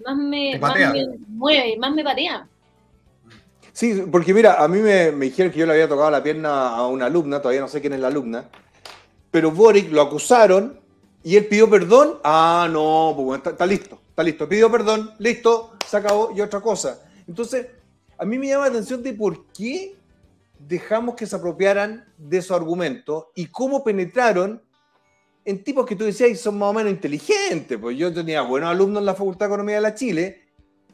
más 0.03 0.17
me, 0.17 0.57
más 0.57 0.71
patea. 0.71 0.91
me 0.93 1.05
mueve, 1.27 1.77
más 1.77 1.93
me 1.93 2.03
patea. 2.03 2.49
Sí, 3.71 4.03
porque 4.11 4.33
mira, 4.33 4.63
a 4.63 4.67
mí 4.67 4.79
me, 4.79 5.11
me 5.11 5.25
dijeron 5.25 5.51
que 5.51 5.59
yo 5.59 5.65
le 5.65 5.73
había 5.73 5.87
tocado 5.87 6.09
la 6.09 6.23
pierna 6.23 6.69
a 6.75 6.87
una 6.87 7.05
alumna, 7.07 7.39
todavía 7.41 7.61
no 7.61 7.67
sé 7.67 7.81
quién 7.81 7.93
es 7.93 7.99
la 7.99 8.07
alumna, 8.07 8.49
pero 9.35 9.51
Boric 9.51 9.91
lo 9.91 10.01
acusaron 10.01 10.79
y 11.21 11.35
él 11.35 11.45
pidió 11.47 11.69
perdón. 11.69 12.19
Ah, 12.23 12.69
no, 12.71 13.13
pues 13.17 13.41
está, 13.45 13.65
listo, 13.65 13.99
está 14.07 14.23
listo, 14.23 14.47
pidió 14.47 14.71
perdón, 14.71 15.11
listo, 15.19 15.73
se 15.85 15.97
acabó 15.97 16.31
y 16.33 16.39
otra 16.39 16.61
cosa. 16.61 17.05
Entonces, 17.27 17.67
a 18.17 18.23
mí 18.23 18.39
me 18.39 18.47
llama 18.47 18.63
la 18.63 18.69
atención 18.69 19.03
de 19.03 19.11
por 19.11 19.47
qué 19.47 19.97
dejamos 20.57 21.15
que 21.15 21.25
se 21.25 21.35
apropiaran 21.35 22.05
de 22.17 22.37
esos 22.37 22.55
argumentos 22.55 23.25
y 23.35 23.47
cómo 23.47 23.83
penetraron 23.83 24.63
en 25.43 25.61
tipos 25.65 25.85
que 25.85 25.97
tú 25.97 26.05
decías 26.05 26.39
son 26.39 26.57
más 26.57 26.69
o 26.69 26.73
menos 26.73 26.93
inteligentes. 26.93 27.77
Pues 27.77 27.97
yo 27.97 28.13
tenía 28.13 28.41
buenos 28.41 28.69
alumnos 28.69 29.01
en 29.01 29.05
la 29.05 29.15
Facultad 29.15 29.47
de 29.47 29.53
Economía 29.53 29.75
de 29.75 29.81
la 29.81 29.95
Chile, 29.95 30.47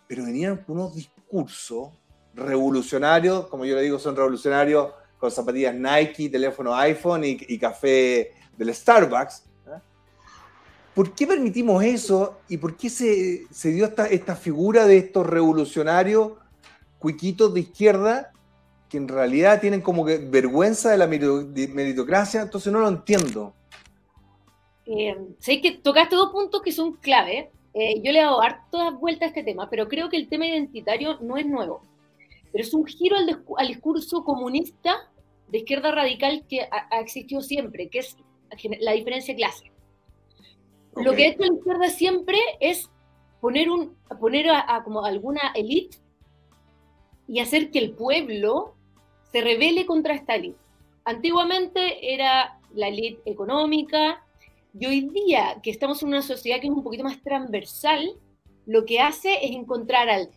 pero 0.07 0.25
venían 0.25 0.57
con 0.57 0.79
unos 0.79 0.95
discursos 0.95 1.89
revolucionarios, 2.33 3.45
como 3.49 3.65
yo 3.65 3.75
le 3.75 3.83
digo, 3.83 3.99
son 3.99 4.15
revolucionarios 4.15 4.87
con 5.21 5.29
zapatillas 5.29 5.75
Nike, 5.75 6.29
teléfono 6.29 6.75
iPhone 6.75 7.23
y, 7.23 7.37
y 7.47 7.59
café 7.59 8.33
del 8.57 8.73
Starbucks. 8.73 9.43
¿ah? 9.67 9.79
¿Por 10.95 11.13
qué 11.13 11.27
permitimos 11.27 11.83
eso 11.83 12.39
y 12.49 12.57
por 12.57 12.75
qué 12.75 12.89
se, 12.89 13.45
se 13.51 13.69
dio 13.69 13.85
esta, 13.85 14.07
esta 14.07 14.35
figura 14.35 14.87
de 14.87 14.97
estos 14.97 15.27
revolucionarios 15.27 16.33
cuiquitos 16.97 17.53
de 17.53 17.59
izquierda 17.59 18.31
que 18.89 18.97
en 18.97 19.07
realidad 19.07 19.61
tienen 19.61 19.81
como 19.81 20.03
que 20.03 20.17
vergüenza 20.17 20.89
de 20.89 20.97
la 20.97 21.05
meritocracia? 21.05 22.41
Entonces 22.41 22.73
no 22.73 22.79
lo 22.79 22.87
entiendo. 22.87 23.53
Eh, 24.87 25.15
sé 25.37 25.61
que 25.61 25.77
tocaste 25.77 26.15
dos 26.15 26.31
puntos 26.31 26.63
que 26.63 26.71
son 26.71 26.93
clave. 26.93 27.51
Eh, 27.75 28.01
yo 28.01 28.11
le 28.11 28.19
he 28.19 28.23
dado 28.23 28.41
hartas 28.41 28.99
vueltas 28.99 29.27
a 29.27 29.27
este 29.27 29.43
tema, 29.43 29.69
pero 29.69 29.87
creo 29.87 30.09
que 30.09 30.17
el 30.17 30.27
tema 30.27 30.47
identitario 30.47 31.19
no 31.21 31.37
es 31.37 31.45
nuevo. 31.45 31.83
Pero 32.51 32.63
es 32.63 32.73
un 32.73 32.85
giro 32.85 33.15
al, 33.15 33.45
al 33.57 33.67
discurso 33.67 34.25
comunista 34.25 35.09
de 35.51 35.57
izquierda 35.59 35.91
radical 35.91 36.45
que 36.47 36.61
ha, 36.61 36.87
ha 36.89 36.99
existido 36.99 37.41
siempre, 37.41 37.89
que 37.89 37.99
es 37.99 38.17
la 38.79 38.93
diferencia 38.93 39.33
de 39.33 39.37
clase. 39.37 39.71
Lo 40.95 41.11
Ok. 41.11 41.17
que 41.17 41.23
ha 41.25 41.27
hecho 41.29 41.43
la 41.43 41.53
izquierda 41.55 41.89
siempre 41.89 42.37
es 42.59 42.89
poner, 43.39 43.69
un, 43.69 43.95
poner 44.19 44.49
a, 44.49 44.75
a 44.75 44.83
como 44.83 45.03
alguna 45.05 45.51
élite 45.55 45.97
y 47.27 47.39
hacer 47.39 47.71
que 47.71 47.79
el 47.79 47.93
pueblo 47.93 48.75
se 49.31 49.41
rebele 49.41 49.85
contra 49.85 50.13
esta 50.15 50.35
élite. 50.35 50.59
Antiguamente 51.05 52.13
era 52.13 52.59
la 52.73 52.87
élite 52.89 53.21
económica 53.29 54.23
y 54.77 54.85
hoy 54.85 55.09
día 55.09 55.59
que 55.63 55.71
estamos 55.71 56.01
en 56.03 56.09
una 56.09 56.21
sociedad 56.21 56.59
que 56.59 56.67
es 56.67 56.73
un 56.73 56.83
poquito 56.83 57.03
más 57.03 57.21
transversal, 57.21 58.15
lo 58.65 58.85
que 58.85 58.99
hace 58.99 59.43
es 59.45 59.51
encontrar 59.51 60.09
al 60.09 60.29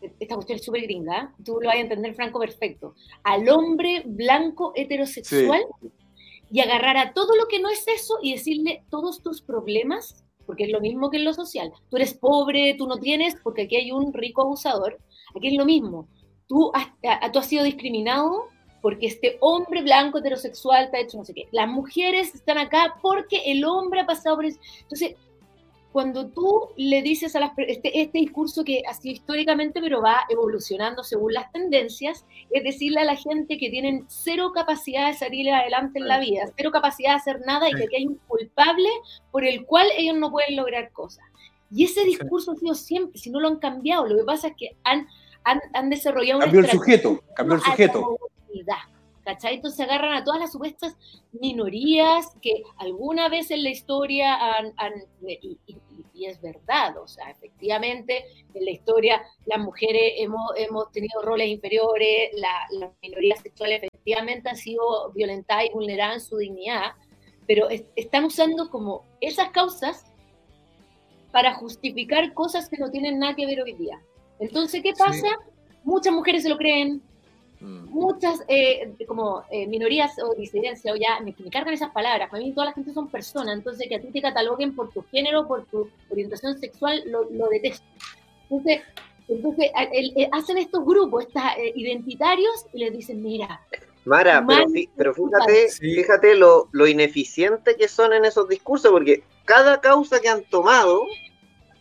esta 0.00 0.34
cuestión 0.34 0.58
es 0.58 0.64
súper 0.64 0.82
gringa, 0.82 1.34
tú 1.44 1.58
lo 1.60 1.68
vas 1.68 1.76
a 1.76 1.80
entender 1.80 2.14
franco 2.14 2.38
perfecto, 2.38 2.94
al 3.22 3.48
hombre 3.48 4.02
blanco 4.06 4.72
heterosexual 4.74 5.62
y 6.50 6.60
agarrar 6.60 6.96
a 6.96 7.12
todo 7.12 7.36
lo 7.36 7.46
que 7.46 7.60
no 7.60 7.68
es 7.68 7.86
eso 7.88 8.18
y 8.22 8.32
decirle 8.32 8.84
todos 8.90 9.22
tus 9.22 9.42
problemas, 9.42 10.24
porque 10.46 10.64
es 10.64 10.70
lo 10.70 10.80
mismo 10.80 11.10
que 11.10 11.18
en 11.18 11.24
lo 11.24 11.34
social. 11.34 11.72
Tú 11.90 11.96
eres 11.96 12.14
pobre, 12.14 12.74
tú 12.78 12.86
no 12.86 12.96
tienes, 12.96 13.36
porque 13.42 13.62
aquí 13.62 13.76
hay 13.76 13.92
un 13.92 14.14
rico 14.14 14.42
abusador. 14.42 14.98
Aquí 15.36 15.48
es 15.48 15.54
lo 15.54 15.66
mismo. 15.66 16.08
Tú 16.46 16.72
has, 16.72 16.86
tú 17.32 17.38
has 17.38 17.46
sido 17.46 17.64
discriminado 17.64 18.46
porque 18.80 19.06
este 19.06 19.36
hombre 19.40 19.82
blanco 19.82 20.18
heterosexual 20.18 20.90
te 20.90 20.96
ha 20.96 21.00
hecho 21.00 21.18
no 21.18 21.24
sé 21.24 21.34
qué. 21.34 21.48
Las 21.52 21.68
mujeres 21.68 22.34
están 22.34 22.56
acá 22.56 22.96
porque 23.02 23.42
el 23.44 23.64
hombre 23.64 24.00
ha 24.00 24.06
pasado 24.06 24.36
por 24.36 24.46
eso. 24.46 24.58
Entonces, 24.82 25.16
cuando 25.98 26.28
tú 26.28 26.68
le 26.76 27.02
dices 27.02 27.34
a 27.34 27.40
las 27.40 27.50
este, 27.56 28.00
este 28.00 28.18
discurso 28.20 28.62
que 28.62 28.82
ha 28.88 28.94
sido 28.94 29.14
históricamente, 29.14 29.80
pero 29.80 30.00
va 30.00 30.20
evolucionando 30.28 31.02
según 31.02 31.32
las 31.32 31.50
tendencias, 31.50 32.24
es 32.52 32.62
decirle 32.62 33.00
a 33.00 33.04
la 33.04 33.16
gente 33.16 33.58
que 33.58 33.68
tienen 33.68 34.04
cero 34.06 34.52
capacidad 34.54 35.08
de 35.08 35.14
salir 35.14 35.50
adelante 35.50 35.98
en 35.98 36.06
la 36.06 36.20
vida, 36.20 36.42
cero 36.56 36.70
capacidad 36.72 37.14
de 37.14 37.16
hacer 37.16 37.40
nada 37.44 37.68
y 37.68 37.72
que 37.72 37.82
aquí 37.82 37.96
hay 37.96 38.06
un 38.06 38.20
culpable 38.28 38.88
por 39.32 39.44
el 39.44 39.66
cual 39.66 39.88
ellos 39.96 40.16
no 40.16 40.30
pueden 40.30 40.54
lograr 40.54 40.92
cosas. 40.92 41.24
Y 41.68 41.82
ese 41.82 42.04
discurso 42.04 42.52
ha 42.52 42.54
sido 42.54 42.76
siempre, 42.76 43.18
si 43.18 43.30
no 43.30 43.40
lo 43.40 43.48
han 43.48 43.58
cambiado, 43.58 44.06
lo 44.06 44.18
que 44.18 44.24
pasa 44.24 44.46
es 44.46 44.54
que 44.56 44.76
han, 44.84 45.08
han, 45.42 45.58
han 45.74 45.90
desarrollado 45.90 46.38
Cambió 46.38 46.60
el 46.60 46.70
sujeto, 46.70 47.24
cambió 47.34 47.56
el 47.56 47.62
a 47.62 47.64
la 47.64 47.70
sujeto. 47.72 48.18
¿Cachai? 49.28 49.56
Entonces 49.56 49.80
agarran 49.80 50.14
a 50.14 50.24
todas 50.24 50.40
las 50.40 50.52
supuestas 50.52 50.96
minorías 51.32 52.34
que 52.40 52.62
alguna 52.78 53.28
vez 53.28 53.50
en 53.50 53.62
la 53.62 53.68
historia 53.68 54.34
han, 54.34 54.72
han- 54.78 55.04
y, 55.20 55.58
y- 55.66 55.76
y 56.14 56.24
es 56.24 56.40
verdad, 56.40 56.96
o 56.96 57.06
sea, 57.06 57.28
efectivamente 57.30 58.24
en 58.54 58.64
la 58.64 58.70
historia 58.70 59.22
las 59.44 59.58
mujeres 59.58 60.14
hemos, 60.16 60.50
hemos 60.56 60.90
tenido 60.92 61.20
roles 61.20 61.48
inferiores, 61.48 62.30
la- 62.36 62.66
las 62.70 62.90
minorías 63.02 63.40
sexuales 63.40 63.82
efectivamente 63.82 64.48
han 64.48 64.56
sido 64.56 65.12
violentadas 65.12 65.66
y 65.66 65.74
vulneradas 65.74 66.14
en 66.14 66.20
su 66.30 66.38
dignidad, 66.38 66.92
pero 67.46 67.68
es- 67.68 67.84
están 67.96 68.24
usando 68.24 68.70
como 68.70 69.04
esas 69.20 69.50
causas 69.50 70.06
para 71.32 71.52
justificar 71.52 72.32
cosas 72.32 72.70
que 72.70 72.78
no 72.78 72.90
tienen 72.90 73.18
nada 73.18 73.34
que 73.36 73.44
ver 73.44 73.60
hoy 73.60 73.74
día. 73.74 74.00
Entonces, 74.40 74.82
¿qué 74.82 74.94
Sí. 74.94 74.98
pasa? 74.98 75.28
Muchas 75.84 76.14
mujeres 76.14 76.44
se 76.44 76.48
lo 76.48 76.56
creen, 76.56 77.02
Mm. 77.60 77.86
muchas 77.90 78.42
eh, 78.46 78.92
como 79.06 79.42
eh, 79.50 79.66
minorías 79.66 80.12
o 80.22 80.34
disidencias, 80.34 80.94
o 80.94 80.96
ya 80.96 81.18
me, 81.20 81.34
me 81.38 81.50
cargan 81.50 81.74
esas 81.74 81.90
palabras, 81.90 82.30
para 82.30 82.42
mí 82.42 82.52
toda 82.52 82.66
la 82.66 82.72
gente 82.72 82.92
son 82.92 83.08
personas, 83.08 83.56
entonces 83.56 83.88
que 83.88 83.96
a 83.96 84.00
ti 84.00 84.08
te 84.12 84.22
cataloguen 84.22 84.76
por 84.76 84.90
tu 84.92 85.02
género, 85.10 85.46
por 85.48 85.64
tu 85.66 85.88
orientación 86.10 86.58
sexual, 86.58 87.02
lo, 87.06 87.24
lo 87.30 87.48
detesto. 87.48 87.84
Entonces, 88.48 88.82
entonces 89.26 89.70
el- 89.92 90.12
el- 90.16 90.28
hacen 90.32 90.56
estos 90.58 90.84
grupos, 90.86 91.26
estos 91.26 91.42
identitarios, 91.74 92.66
y 92.72 92.78
les 92.78 92.92
dicen, 92.92 93.22
mira, 93.22 93.60
Mara, 94.04 94.42
pero, 94.46 94.64
fí- 94.68 94.88
pero 94.96 95.12
fíjate, 95.12 95.68
Sí. 95.68 95.94
fíjate 95.96 96.34
lo, 96.34 96.68
lo 96.72 96.86
ineficiente 96.86 97.76
que 97.76 97.88
son 97.88 98.12
en 98.14 98.24
esos 98.24 98.48
discursos, 98.48 98.90
porque 98.90 99.22
cada 99.44 99.80
causa 99.80 100.20
que 100.20 100.28
han 100.28 100.44
tomado 100.44 101.02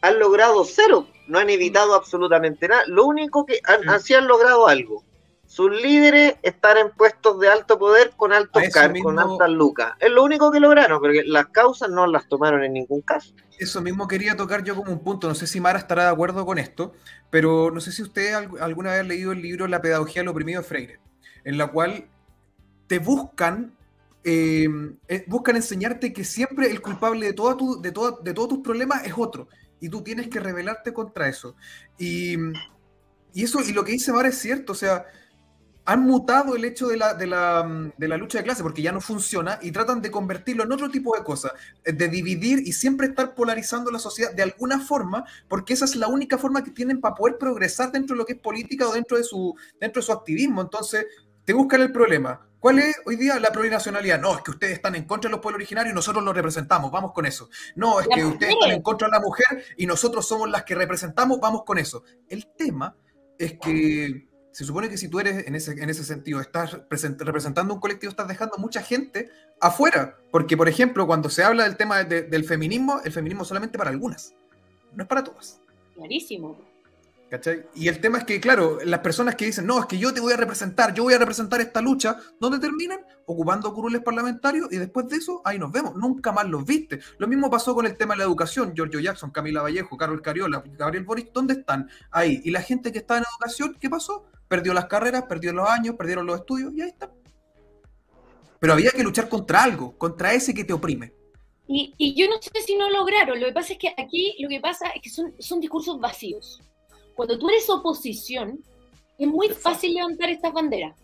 han 0.02 0.20
logrado 0.20 0.66
cero, 0.66 1.08
no 1.28 1.40
han 1.40 1.49
evitado 1.49 1.94
absolutamente 1.95 2.68
nada. 2.68 2.84
Lo 2.88 3.06
único 3.06 3.45
que 3.45 3.60
han, 3.64 3.82
Sí. 3.84 3.88
así 3.90 4.14
han 4.14 4.28
logrado 4.28 4.68
algo. 4.68 5.04
Sus 5.48 5.72
líderes 5.72 6.36
estar 6.44 6.78
en 6.78 6.91
puestos 6.91 7.40
de 7.40 7.48
alto 7.48 7.80
poder 7.80 8.11
con 8.18 8.34
altos 8.34 8.61
cargos, 8.72 9.02
con 9.02 9.18
altas 9.18 9.49
lucas. 9.49 9.94
Es 9.99 10.11
lo 10.11 10.24
único 10.24 10.52
que 10.52 10.60
lograron, 10.60 10.99
porque 10.99 11.24
las 11.26 11.48
causas 11.48 11.90
no 11.90 12.06
las 12.06 12.28
tomaron 12.28 12.64
en 12.64 12.74
ningún 12.74 13.02
caso. 13.02 13.34
Eso 13.57 13.82
mismo 13.82 14.07
quería 14.07 14.36
tocar 14.36 14.64
yo 14.64 14.76
como 14.76 14.91
un 14.91 14.99
punto. 15.03 15.28
No 15.28 15.34
sé 15.36 15.48
si 15.48 15.60
Mara 15.60 15.80
estará 15.80 16.03
de 16.03 16.10
acuerdo 16.11 16.45
con 16.45 16.57
esto, 16.60 16.94
pero 17.32 17.72
no 17.72 17.80
sé 17.80 17.91
si 17.91 18.03
usted 18.03 18.34
al- 18.34 18.52
alguna 18.60 18.91
vez 18.91 18.99
ha 18.99 19.03
leído 19.03 19.32
el 19.32 19.41
libro 19.41 19.68
La 19.68 19.82
pedagogía 19.82 20.22
del 20.22 20.28
oprimido 20.28 20.61
de 20.61 20.68
Freire, 20.68 20.99
en 21.44 21.57
la 21.57 21.68
cual 21.68 22.07
te 22.88 22.99
buscan, 22.99 23.74
eh, 24.24 24.68
eh, 25.07 25.24
buscan 25.28 25.56
enseñarte 25.56 26.11
que 26.14 26.24
siempre 26.26 26.69
el 26.69 26.82
culpable 26.82 27.26
de, 27.26 27.34
toda 27.34 27.56
tu- 27.57 27.82
de, 27.82 27.91
toda- 27.91 28.18
de 28.22 28.34
todos 28.34 28.49
tus 28.49 28.60
problemas 28.60 29.06
es 29.06 29.14
otro, 29.18 29.48
y 29.80 29.88
tú 29.90 30.03
tienes 30.03 30.28
que 30.28 30.40
rebelarte 30.41 30.94
contra 30.94 31.28
eso. 31.30 31.56
Y, 31.98 32.36
y 33.34 33.44
eso, 33.44 33.61
y 33.61 33.72
lo 33.72 33.84
que 33.84 33.94
dice 33.94 34.11
Mara 34.11 34.28
es 34.30 34.38
cierto, 34.38 34.74
o 34.74 34.76
sea, 34.76 35.06
han 35.88 36.02
mutado 36.02 36.58
el 36.58 36.66
hecho 36.66 36.88
de 36.88 36.98
la, 36.98 37.14
de, 37.14 37.28
la, 37.28 37.92
de 37.96 38.08
la 38.10 38.18
lucha 38.18 38.40
de 38.40 38.44
clase 38.44 38.62
porque 38.62 38.82
ya 38.82 38.92
no 38.92 39.00
funciona 39.00 39.58
y 39.62 39.72
tratan 39.72 40.02
de 40.02 40.12
convertirlo 40.12 40.66
en 40.66 40.72
otro 40.74 40.90
tipo 40.92 41.16
de 41.16 41.24
cosas, 41.24 41.54
eh, 41.86 41.94
de 41.94 42.10
dividir 42.10 42.60
y 42.60 42.74
siempre 42.74 43.08
estar 43.08 43.34
polarizando 43.34 43.90
la 43.90 43.98
sociedad 43.98 44.34
de 44.34 44.44
alguna 44.44 44.82
forma, 44.82 45.24
porque 45.48 45.74
esa 45.74 45.86
es 45.86 45.96
la 45.96 46.10
única 46.10 46.38
forma 46.38 46.62
que 46.62 46.72
tienen 46.72 47.00
para 47.00 47.16
poder 47.16 47.38
progresar 47.38 47.94
dentro 47.94 48.16
de 48.16 48.18
lo 48.18 48.26
que 48.26 48.34
es 48.34 48.40
política 48.40 48.86
o 48.86 48.94
dentro 48.94 49.16
de 49.16 49.24
su, 49.24 49.56
dentro 49.80 50.02
de 50.02 50.06
su 50.06 50.12
activismo. 50.12 50.62
Entonces, 50.62 51.06
te 51.46 51.54
buscan 51.54 51.80
el 51.82 51.94
problema. 51.94 52.46
¿Cuál 52.60 52.80
es 52.80 53.00
hoy 53.06 53.16
día 53.16 53.40
la 53.40 53.54
plurinacionalidad? 53.54 54.20
No, 54.20 54.36
es 54.36 54.42
que 54.42 54.52
ustedes 54.52 54.74
están 54.74 54.96
en 54.96 55.06
contra 55.06 55.30
de 55.30 55.32
los 55.32 55.40
pueblos 55.40 55.60
originarios 55.60 55.94
y 55.94 55.96
nosotros 55.96 56.22
los 56.22 56.36
representamos, 56.36 56.92
vamos 56.92 57.14
con 57.14 57.26
eso. 57.26 57.50
No, 57.78 58.02
es 58.02 58.10
que 58.10 58.26
ustedes 58.26 58.56
están 58.56 58.72
en 58.72 58.82
contra 58.82 59.08
de 59.08 59.14
la 59.14 59.22
mujer 59.22 59.64
y 59.78 59.86
nosotros 59.86 60.28
somos 60.28 60.50
las 60.50 60.66
que 60.66 60.76
representamos, 60.76 61.40
vamos 61.40 61.64
con 61.64 61.78
eso. 61.78 62.04
El 62.28 62.46
tema 62.58 62.94
es 63.38 63.58
que 63.58 64.27
se 64.58 64.66
supone 64.66 64.90
que 64.90 64.98
si 64.98 65.08
tú 65.08 65.20
eres 65.20 65.46
en 65.46 65.54
ese, 65.54 65.74
en 65.74 65.88
ese 65.88 66.04
sentido, 66.04 66.42
estás 66.42 66.74
present- 66.90 67.20
representando 67.22 67.76
un 67.76 67.80
colectivo, 67.80 68.10
estás 68.10 68.28
dejando 68.28 68.58
mucha 68.58 68.82
gente 68.82 69.30
afuera. 69.62 70.18
Porque, 70.32 70.58
por 70.58 70.68
ejemplo, 70.68 71.06
cuando 71.06 71.30
se 71.30 71.44
habla 71.44 71.66
del 71.66 71.78
tema 71.78 72.04
de- 72.04 72.24
del 72.24 72.44
feminismo, 72.44 73.00
el 73.06 73.12
feminismo 73.12 73.44
es 73.44 73.50
solamente 73.50 73.78
para 73.78 73.92
algunas, 73.92 74.34
no 74.96 75.04
es 75.04 75.08
para 75.08 75.24
todas. 75.24 75.60
clarísimo. 75.94 76.60
¿Cachai? 77.30 77.66
Y 77.76 77.90
el 77.90 77.99
tema 77.99 78.20
es 78.20 78.24
que, 78.24 78.40
claro, 78.40 78.80
las 78.86 79.02
personas 79.02 79.36
que 79.36 79.45
dicen, 79.45 79.66
no, 79.66 79.80
es 79.80 79.86
que 79.86 79.98
yo 79.98 80.14
te 80.14 80.22
voy 80.22 80.32
a 80.32 80.38
representar, 80.38 80.94
yo 80.94 81.04
voy 81.04 81.14
a 81.14 81.18
representar 81.18 81.60
esta 81.60 81.82
lucha, 81.82 82.18
¿dónde 82.40 82.58
terminan? 82.58 83.02
Ocupando 83.26 83.74
curules 83.74 84.02
parlamentarios 84.02 84.72
y 84.72 84.78
después 84.78 85.10
de 85.10 85.18
eso, 85.18 85.41
ahí 85.44 85.60
nos 85.60 85.70
vemos, 85.74 85.95
nunca 85.95 86.32
más 86.32 86.48
los 86.48 86.66
viste. 86.66 87.02
Lo 87.18 87.28
mismo 87.28 87.49
pasó 87.49 87.76
con 87.76 87.86
el 87.86 87.98
tema 87.98 88.14
de 88.14 88.20
la 88.20 88.24
educación, 88.24 88.74
Giorgio 88.74 89.02
Jackson, 89.02 89.32
Camila 89.32 89.62
Vallejo, 89.62 89.98
Carol 89.98 90.22
Cariola, 90.22 90.64
Gabriel 90.78 91.04
Boric, 91.04 91.34
¿dónde 91.34 91.56
están? 91.56 91.90
Ahí. 92.12 92.41
Y 92.45 92.52
la 92.52 92.62
gente 92.62 92.94
que 92.94 92.99
está 92.99 93.18
en 93.18 93.26
educación, 93.30 93.76
¿qué 93.78 93.90
pasó? 93.90 94.26
Perdió 94.48 94.74
las 94.74 94.86
carreras, 94.86 95.24
perdió 95.24 95.52
los 95.52 95.70
años, 95.70 95.95
perdieron 95.95 96.26
los 96.26 96.40
estudios 96.40 96.74
y 96.74 96.82
ahí 96.82 96.90
está. 96.90 97.12
Pero 98.60 98.72
había 98.72 98.91
que 98.91 99.04
luchar 99.04 99.28
contra 99.28 99.64
algo, 99.64 99.98
contra 99.98 100.34
ese 100.34 100.54
que 100.54 100.64
te 100.64 100.72
oprime. 100.72 101.14
Y, 101.68 101.94
y 101.98 102.16
yo 102.16 102.30
no 102.30 102.41
sé 102.41 102.49
si 102.66 102.78
no 102.78 102.90
lograron, 102.90 103.38
lo 103.41 103.48
que 103.48 103.52
pasa 103.52 103.74
es 103.74 103.80
que 103.80 103.94
aquí 103.98 104.38
lo 104.40 104.48
que 104.48 104.62
pasa 104.62 104.88
es 104.91 105.02
que 105.02 105.10
son, 105.10 105.34
son 105.38 105.60
discursos 105.60 105.99
vacíos. 105.99 106.62
Cuando 107.18 107.39
tú 107.39 107.49
eres 107.49 107.68
oposición, 107.68 108.64
es 109.18 109.27
muy 109.27 109.49
fácil 109.49 109.95
levantar 109.95 110.30
estas 110.30 110.53
banderas, 110.53 110.95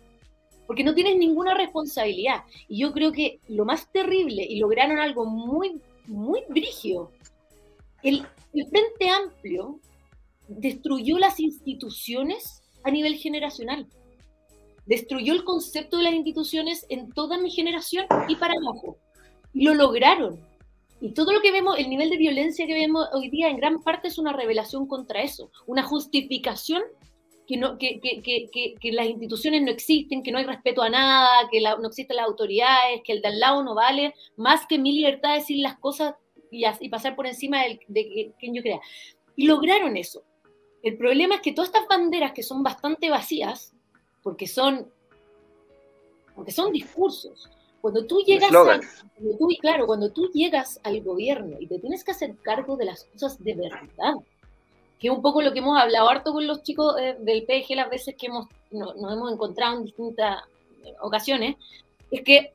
porque 0.67 0.83
no 0.83 0.93
tienes 0.93 1.17
ninguna 1.17 1.55
responsabilidad. 1.55 2.43
Y 2.67 2.77
yo 2.77 2.93
creo 2.93 3.11
que 3.11 3.39
lo 3.47 3.65
más 3.65 3.91
terrible, 3.91 4.45
y 4.47 4.59
lograron 4.59 4.99
algo 4.99 5.25
muy, 5.25 5.81
muy 6.05 6.41
brígido, 6.47 7.11
el, 8.03 8.27
el 8.53 8.67
Frente 8.67 9.09
Amplio 9.09 9.79
destruyó 10.47 11.17
las 11.17 11.39
instituciones 11.39 12.61
a 12.83 12.91
nivel 12.91 13.15
generacional. 13.15 13.87
Destruyó 14.85 15.33
el 15.33 15.43
concepto 15.43 15.97
de 15.97 16.03
las 16.03 16.13
instituciones 16.13 16.85
en 16.89 17.11
toda 17.11 17.39
mi 17.39 17.49
generación 17.49 18.05
y 18.27 18.35
para 18.35 18.53
abajo. 18.53 18.97
Y 19.51 19.63
lo 19.63 19.73
lograron. 19.73 20.39
Y 21.03 21.11
todo 21.11 21.33
lo 21.33 21.41
que 21.41 21.51
vemos, 21.51 21.77
el 21.77 21.89
nivel 21.89 22.09
de 22.09 22.15
violencia 22.15 22.65
que 22.65 22.73
vemos 22.73 23.09
hoy 23.11 23.29
día, 23.29 23.49
en 23.49 23.57
gran 23.57 23.83
parte 23.83 24.07
es 24.07 24.17
una 24.17 24.31
revelación 24.31 24.87
contra 24.87 25.21
eso, 25.21 25.51
una 25.67 25.83
justificación 25.83 26.81
que, 27.45 27.57
no, 27.57 27.77
que, 27.77 27.99
que, 27.99 28.21
que, 28.21 28.75
que, 28.79 28.91
las 28.93 29.07
instituciones 29.07 29.63
no 29.63 29.69
existen, 29.69 30.23
que 30.23 30.31
no 30.31 30.37
hay 30.37 30.45
respeto 30.45 30.81
a 30.81 30.87
nada, 30.87 31.49
que 31.51 31.59
la- 31.59 31.75
no 31.75 31.89
existen 31.89 32.15
las 32.15 32.25
autoridades, 32.25 33.01
que 33.03 33.11
el 33.11 33.21
de 33.21 33.27
al 33.27 33.39
lado 33.41 33.61
no 33.65 33.75
vale, 33.75 34.13
más 34.37 34.65
que 34.65 34.79
mi 34.79 34.93
libertad 34.93 35.31
de 35.33 35.39
decir 35.39 35.57
las 35.59 35.77
cosas 35.77 36.15
y, 36.49 36.63
y 36.79 36.87
pasar 36.87 37.17
por 37.17 37.27
encima 37.27 37.63
del- 37.63 37.81
de, 37.89 38.31
quien 38.39 38.53
yo 38.53 38.61
crea. 38.61 38.79
Y 39.35 39.45
lograron 39.45 39.97
eso. 39.97 40.23
El 40.83 40.95
problema 40.95 41.35
es 41.35 41.41
que 41.41 41.51
todas 41.51 41.67
estas 41.67 41.85
banderas 41.89 42.31
que 42.31 42.43
son 42.43 42.63
bastante 42.63 43.09
vacías, 43.09 43.73
porque 44.21 44.47
son, 44.47 44.89
porque 46.33 46.51
son 46.53 46.71
discursos, 46.71 47.49
cuando 47.83 48.05
tú 48.05 48.19
llegas 48.25 48.43
a, 48.43 48.47
Eslóganes. 48.47 49.03
cuando 49.17 49.37
tú, 49.37 49.47
claro, 49.59 49.85
cuando 49.85 50.09
tú 50.09 50.29
llegas 50.33 50.79
al 50.83 51.01
gobierno 51.01 51.57
y 51.59 51.67
te 51.67 51.79
tienes 51.79 52.01
que 52.05 52.11
hacer 52.11 52.33
cargo 52.41 52.77
de 52.77 52.85
las 52.85 53.03
cosas 53.03 53.43
de 53.43 53.55
verdad, 53.55 54.13
que 54.99 55.09
es 55.09 55.13
un 55.13 55.21
poco 55.21 55.41
lo 55.41 55.51
que 55.51 55.59
hemos 55.59 55.77
hablado 55.77 56.07
harto 56.07 56.31
con 56.31 56.47
los 56.47 56.63
chicos 56.63 56.95
eh, 56.97 57.17
del 57.19 57.43
PG 57.43 57.75
las 57.75 57.89
veces 57.89 58.15
que 58.17 58.27
hemos, 58.27 58.47
no- 58.71 58.93
nos 58.93 59.11
hemos 59.11 59.33
encontrado 59.33 59.75
en 59.77 59.83
distintas 59.83 60.43
ocasiones, 61.01 61.57
es 62.09 62.21
que 62.21 62.53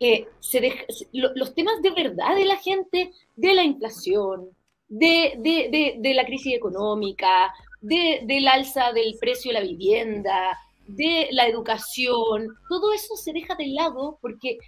eh, 0.00 0.28
se 0.40 0.60
deja- 0.60 0.84
lo- 1.12 1.32
los 1.34 1.54
temas 1.54 1.80
de 1.80 1.90
verdad 1.90 2.36
de 2.36 2.44
la 2.44 2.56
gente, 2.58 3.10
de 3.36 3.54
la 3.54 3.64
inflación, 3.64 4.50
de, 4.86 5.34
de- 5.38 5.68
de- 5.70 5.94
de 5.98 6.14
la 6.14 6.26
crisis 6.26 6.54
económica, 6.54 7.54
de- 7.80 8.20
del 8.24 8.46
alza 8.48 8.92
del 8.92 9.16
precio 9.18 9.50
de 9.50 9.60
la 9.60 9.66
vivienda, 9.66 10.58
de 10.88 11.28
la 11.32 11.46
educación, 11.46 12.48
todo 12.68 12.92
eso 12.92 13.14
se 13.16 13.32
deja 13.32 13.54
de 13.54 13.68
lado 13.68 14.18
porque, 14.20 14.58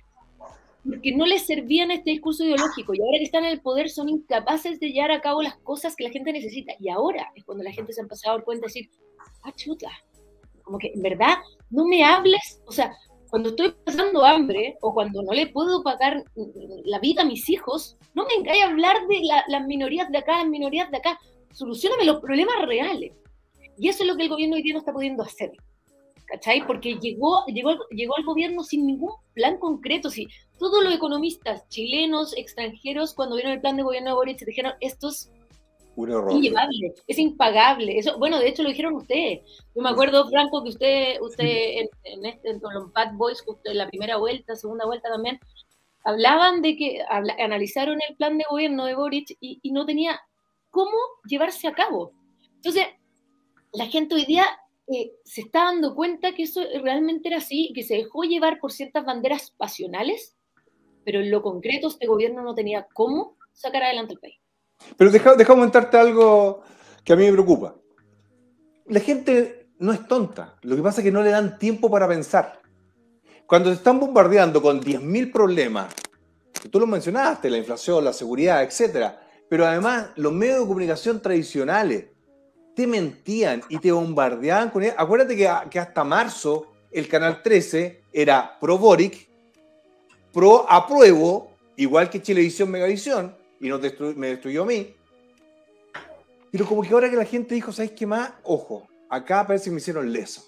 porque 0.85 1.13
no 1.17 1.27
les 1.27 1.47
servían 1.47 1.91
este 1.91 2.11
discurso 2.11 2.45
ideológico 2.45 2.95
y 2.95 3.01
ahora 3.01 3.19
que 3.19 3.25
están 3.25 3.45
en 3.45 3.53
el 3.53 3.61
poder 3.63 3.89
son 3.91 4.09
incapaces 4.09 4.79
de 4.81 4.93
llevar 4.93 5.13
a 5.13 5.21
cabo 5.21 5.43
las 5.43 5.57
cosas 5.59 5.97
que 5.97 6.05
la 6.05 6.11
gente 6.11 6.33
necesita. 6.33 6.75
Y 6.79 6.91
ahora 6.91 7.31
es 7.35 7.45
cuando 7.45 7.65
la 7.65 7.73
gente 7.73 7.93
se 7.93 8.01
ha 8.01 8.05
empezado 8.05 8.35
a 8.35 8.37
dar 8.37 8.45
cuenta 8.45 8.67
de 8.67 8.69
decir, 8.69 8.91
ah, 9.43 9.53
chuta, 9.57 9.89
como 10.63 10.79
que 10.79 10.93
en 10.95 11.03
verdad 11.03 11.39
no 11.71 11.85
me 11.87 12.05
hables, 12.05 12.61
o 12.67 12.73
sea, 12.73 12.93
cuando 13.31 13.51
estoy 13.51 13.75
pasando 13.85 14.25
hambre 14.25 14.77
o 14.83 14.93
cuando 14.93 15.23
no 15.23 15.33
le 15.33 15.47
puedo 15.47 15.83
pagar 15.83 16.25
la 16.85 16.99
vida 16.99 17.23
a 17.23 17.25
mis 17.25 17.49
hijos, 17.49 17.97
no 18.15 18.27
me 18.27 18.35
engañes 18.35 18.65
a 18.65 18.69
hablar 18.69 19.07
de 19.09 19.21
la- 19.23 19.45
las 19.49 19.67
minorías 19.67 20.11
de 20.11 20.19
acá, 20.19 20.39
las 20.39 20.49
minorías 20.49 20.91
de 20.91 20.99
acá. 20.99 21.19
Solucioname 21.53 22.05
los 22.05 22.21
problemas 22.21 22.57
reales. 22.67 23.13
Y 23.79 23.89
eso 23.89 24.03
es 24.03 24.09
lo 24.09 24.17
que 24.17 24.25
el 24.25 24.29
gobierno 24.29 24.57
hoy 24.57 24.63
día 24.63 24.75
no 24.75 24.81
está 24.81 24.93
pudiendo 24.93 25.23
hacer. 25.23 25.53
¿Cachai? 26.31 26.65
Porque 26.67 26.95
llegó, 27.01 27.45
llegó, 27.47 27.73
llegó 27.91 28.17
al 28.17 28.25
gobierno 28.25 28.63
sin 28.63 28.87
ningún 28.87 29.13
plan 29.35 29.59
concreto. 29.59 30.11
Si 30.11 30.29
todos 30.59 30.85
los 30.85 30.95
economistas 30.95 31.69
chilenos, 31.69 32.37
extranjeros, 32.37 33.15
cuando 33.15 33.35
vieron 33.35 33.53
el 33.53 33.61
plan 33.61 33.77
de 33.77 33.83
gobierno 33.83 34.11
de 34.11 34.15
Boric, 34.15 34.45
dijeron, 34.45 34.75
esto 34.81 35.09
es 35.09 35.29
Un 35.97 36.11
error. 36.11 36.33
inllevable, 36.33 36.95
es 37.09 37.19
impagable. 37.19 37.99
Eso, 37.99 38.17
bueno, 38.19 38.39
de 38.39 38.49
hecho 38.49 38.63
lo 38.63 38.69
dijeron 38.69 38.95
ustedes. 38.95 39.41
Yo 39.75 39.83
me 39.83 39.89
acuerdo, 39.89 40.29
Franco, 40.29 40.63
que 40.63 40.69
usted, 40.69 41.21
usted 41.21 41.45
en, 41.45 41.89
en 42.05 42.27
este, 42.27 42.51
en 42.51 42.61
los 42.63 42.93
Bad 42.93 43.15
Boys, 43.15 43.43
justo 43.43 43.69
en 43.71 43.79
la 43.79 43.89
primera 43.89 44.17
vuelta, 44.19 44.55
segunda 44.55 44.87
vuelta 44.87 45.09
también, 45.09 45.41
hablaban 46.05 46.63
de 46.63 46.77
que 46.77 47.03
habla- 47.09 47.37
analizaron 47.41 47.99
el 48.09 48.15
plan 48.17 48.39
de 48.39 48.45
gobierno 48.49 48.85
de 48.85 48.95
Boric 48.95 49.37
y, 49.41 49.59
y 49.63 49.73
no 49.73 49.85
tenía 49.85 50.21
cómo 50.71 50.97
llevarse 51.27 51.67
a 51.67 51.73
cabo. 51.73 52.13
Entonces, 52.55 52.87
la 53.73 53.87
gente 53.87 54.15
hoy 54.15 54.25
día 54.27 54.45
eh, 54.93 55.13
se 55.25 55.43
está 55.43 55.65
dando 55.65 55.95
cuenta 55.95 56.35
que 56.35 56.43
eso 56.43 56.63
realmente 56.83 57.29
era 57.29 57.39
así 57.39 57.73
que 57.75 57.85
se 57.85 57.95
dejó 57.95 58.25
llevar 58.25 58.59
por 58.59 58.73
ciertas 58.73 59.05
banderas 59.05 59.53
pasionales, 59.57 60.37
pero 61.05 61.21
en 61.21 61.31
lo 61.31 61.43
concreto 61.43 61.89
este 61.89 62.07
gobierno 62.07 62.43
no 62.43 62.55
tenía 62.55 62.89
cómo 62.93 63.37
sacar 63.53 63.85
adelante 63.85 64.15
el 64.15 64.21
país. 64.21 64.37
Pero 64.97 65.11
deja, 65.11 65.37
deja 65.37 65.55
comentarte 65.55 65.97
algo 65.97 66.63
que 67.05 67.13
a 67.13 67.17
mí 67.17 67.25
me 67.25 67.33
preocupa. 67.33 67.77
La 68.87 69.01
gente 69.01 69.69
no 69.79 69.93
es 69.93 70.07
tonta. 70.09 70.57
Lo 70.63 70.75
que 70.75 70.83
pasa 70.83 71.01
es 71.01 71.05
que 71.05 71.13
no 71.13 71.23
le 71.23 71.31
dan 71.31 71.59
tiempo 71.59 71.91
para 71.91 72.09
pensar. 72.09 72.61
Cuando 73.47 73.71
te 73.71 73.77
están 73.77 74.01
bombardeando 74.01 74.61
con 74.61 74.81
10.000 74.81 75.33
problemas, 75.33 75.95
que 76.61 76.69
tú 76.69 76.81
lo 76.81 76.87
mencionaste, 76.87 77.49
la 77.49 77.59
inflación, 77.59 78.05
la 78.05 78.13
seguridad, 78.13 78.63
etc. 78.63 79.15
Pero 79.49 79.67
además, 79.67 80.11
los 80.17 80.33
medios 80.33 80.61
de 80.61 80.67
comunicación 80.67 81.23
tradicionales 81.23 82.07
te 82.75 82.87
mentían 82.87 83.63
y 83.69 83.79
te 83.79 83.93
bombardeaban 83.93 84.71
con... 84.71 84.83
Acuérdate 84.97 85.37
que, 85.37 85.49
que 85.71 85.79
hasta 85.79 86.05
marzo 86.05 86.67
el 86.91 87.09
Canal 87.09 87.43
13 87.43 88.03
era 88.13 88.59
pro 88.59 88.79
Boric, 88.79 89.29
pro 90.33 90.71
apruebo, 90.71 91.51
igual 91.77 92.09
que 92.11 92.23
Chilevisión 92.23 92.71
Megavisión, 92.71 93.37
y 93.61 93.69
nos 93.69 93.81
destru- 93.81 94.15
me 94.15 94.29
destruyó 94.29 94.63
a 94.63 94.67
mí. 94.67 94.95
Pero 96.51 96.67
como 96.67 96.83
que 96.83 96.93
ahora 96.93 97.09
que 97.11 97.17
la 97.17 97.25
gente 97.25 97.55
dijo, 97.55 97.73
¿sabes 97.73 97.93
qué 97.93 98.07
más? 98.07 98.33
Ojo, 98.43 98.87
acá 99.09 99.47
parece 99.47 99.67
que 99.67 99.71
me 99.73 99.77
hicieron 99.79 100.13
leso. 100.13 100.43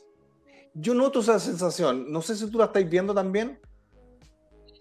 Yo 0.75 0.95
noto 0.95 1.21
esa 1.21 1.39
sensación. 1.39 2.11
No 2.11 2.23
sé 2.23 2.35
si 2.35 2.51
tú 2.51 2.59
la 2.59 2.65
estáis 2.65 2.89
viendo 2.89 3.15
también. 3.15 3.59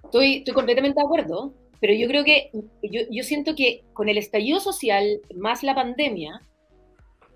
Estoy, 0.04 0.38
estoy 0.38 0.54
completamente 0.54 1.00
de 1.00 1.06
acuerdo, 1.06 1.54
pero 1.80 1.94
yo 1.94 2.08
creo 2.08 2.24
que, 2.24 2.50
yo, 2.84 3.02
yo 3.10 3.24
siento 3.24 3.56
que 3.56 3.84
con 3.94 4.10
el 4.10 4.18
estallido 4.18 4.60
social 4.60 5.22
más 5.36 5.64
la 5.64 5.76
pandemia, 5.76 6.42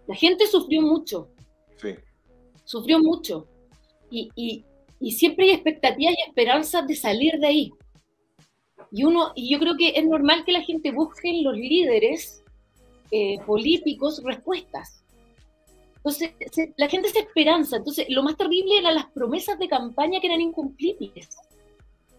la 0.07 0.15
gente 0.15 0.47
sufrió 0.47 0.81
mucho, 0.81 1.29
Sí. 1.77 1.89
sufrió 2.63 2.99
mucho. 2.99 3.47
Y, 4.09 4.29
y- 4.35 4.63
y 4.99 5.11
siempre 5.11 5.45
hay 5.45 5.51
expectativas 5.51 6.13
y 6.17 6.29
esperanzas 6.29 6.87
de 6.87 6.95
salir 6.95 7.33
de 7.39 7.47
ahí. 7.47 7.73
Y, 8.91 9.03
uno, 9.03 9.31
y 9.35 9.49
yo 9.51 9.59
creo 9.59 9.75
que 9.77 9.89
es 9.89 10.05
normal 10.05 10.45
que 10.45 10.51
la 10.53 10.61
gente 10.61 10.91
busque 10.91 11.29
en 11.29 11.43
los 11.43 11.55
líderes 11.57 12.41
eh, 13.11 13.37
políticos 13.45 14.21
respuestas. 14.23 15.03
Entonces, 15.97 16.31
se- 16.51 16.73
la 16.77 16.87
gente 16.87 17.09
se 17.09 17.19
esperanza. 17.19 17.77
Entonces, 17.77 18.05
lo 18.09 18.23
más 18.23 18.35
terrible 18.37 18.77
eran 18.79 18.95
las 18.95 19.07
promesas 19.11 19.57
de 19.59 19.67
campaña 19.67 20.19
que 20.19 20.27
eran 20.27 20.41
incumplibles. 20.41 21.29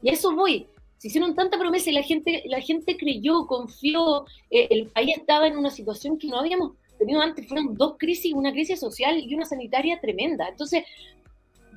Y 0.02 0.10
a 0.10 0.12
eso 0.12 0.34
voy. 0.34 0.66
Se 0.98 1.08
hicieron 1.08 1.34
tanta 1.34 1.58
promesa 1.58 1.90
y 1.90 1.94
la 1.94 2.02
gente, 2.02 2.42
la 2.46 2.60
gente 2.60 2.96
creyó, 2.96 3.46
confió. 3.46 4.24
eh, 4.50 4.68
el 4.70 4.86
país 4.88 5.16
estaba 5.16 5.46
en 5.46 5.56
una 5.56 5.70
situación 5.70 6.18
que 6.18 6.28
no 6.28 6.38
habíamos 6.38 6.72
tenido 6.98 7.20
antes. 7.20 7.46
Fueron 7.46 7.74
dos 7.74 7.94
crisis, 7.98 8.32
una 8.34 8.52
crisis 8.52 8.80
social 8.80 9.18
y 9.18 9.34
una 9.34 9.44
sanitaria 9.44 10.00
tremenda. 10.00 10.48
Entonces, 10.48 10.84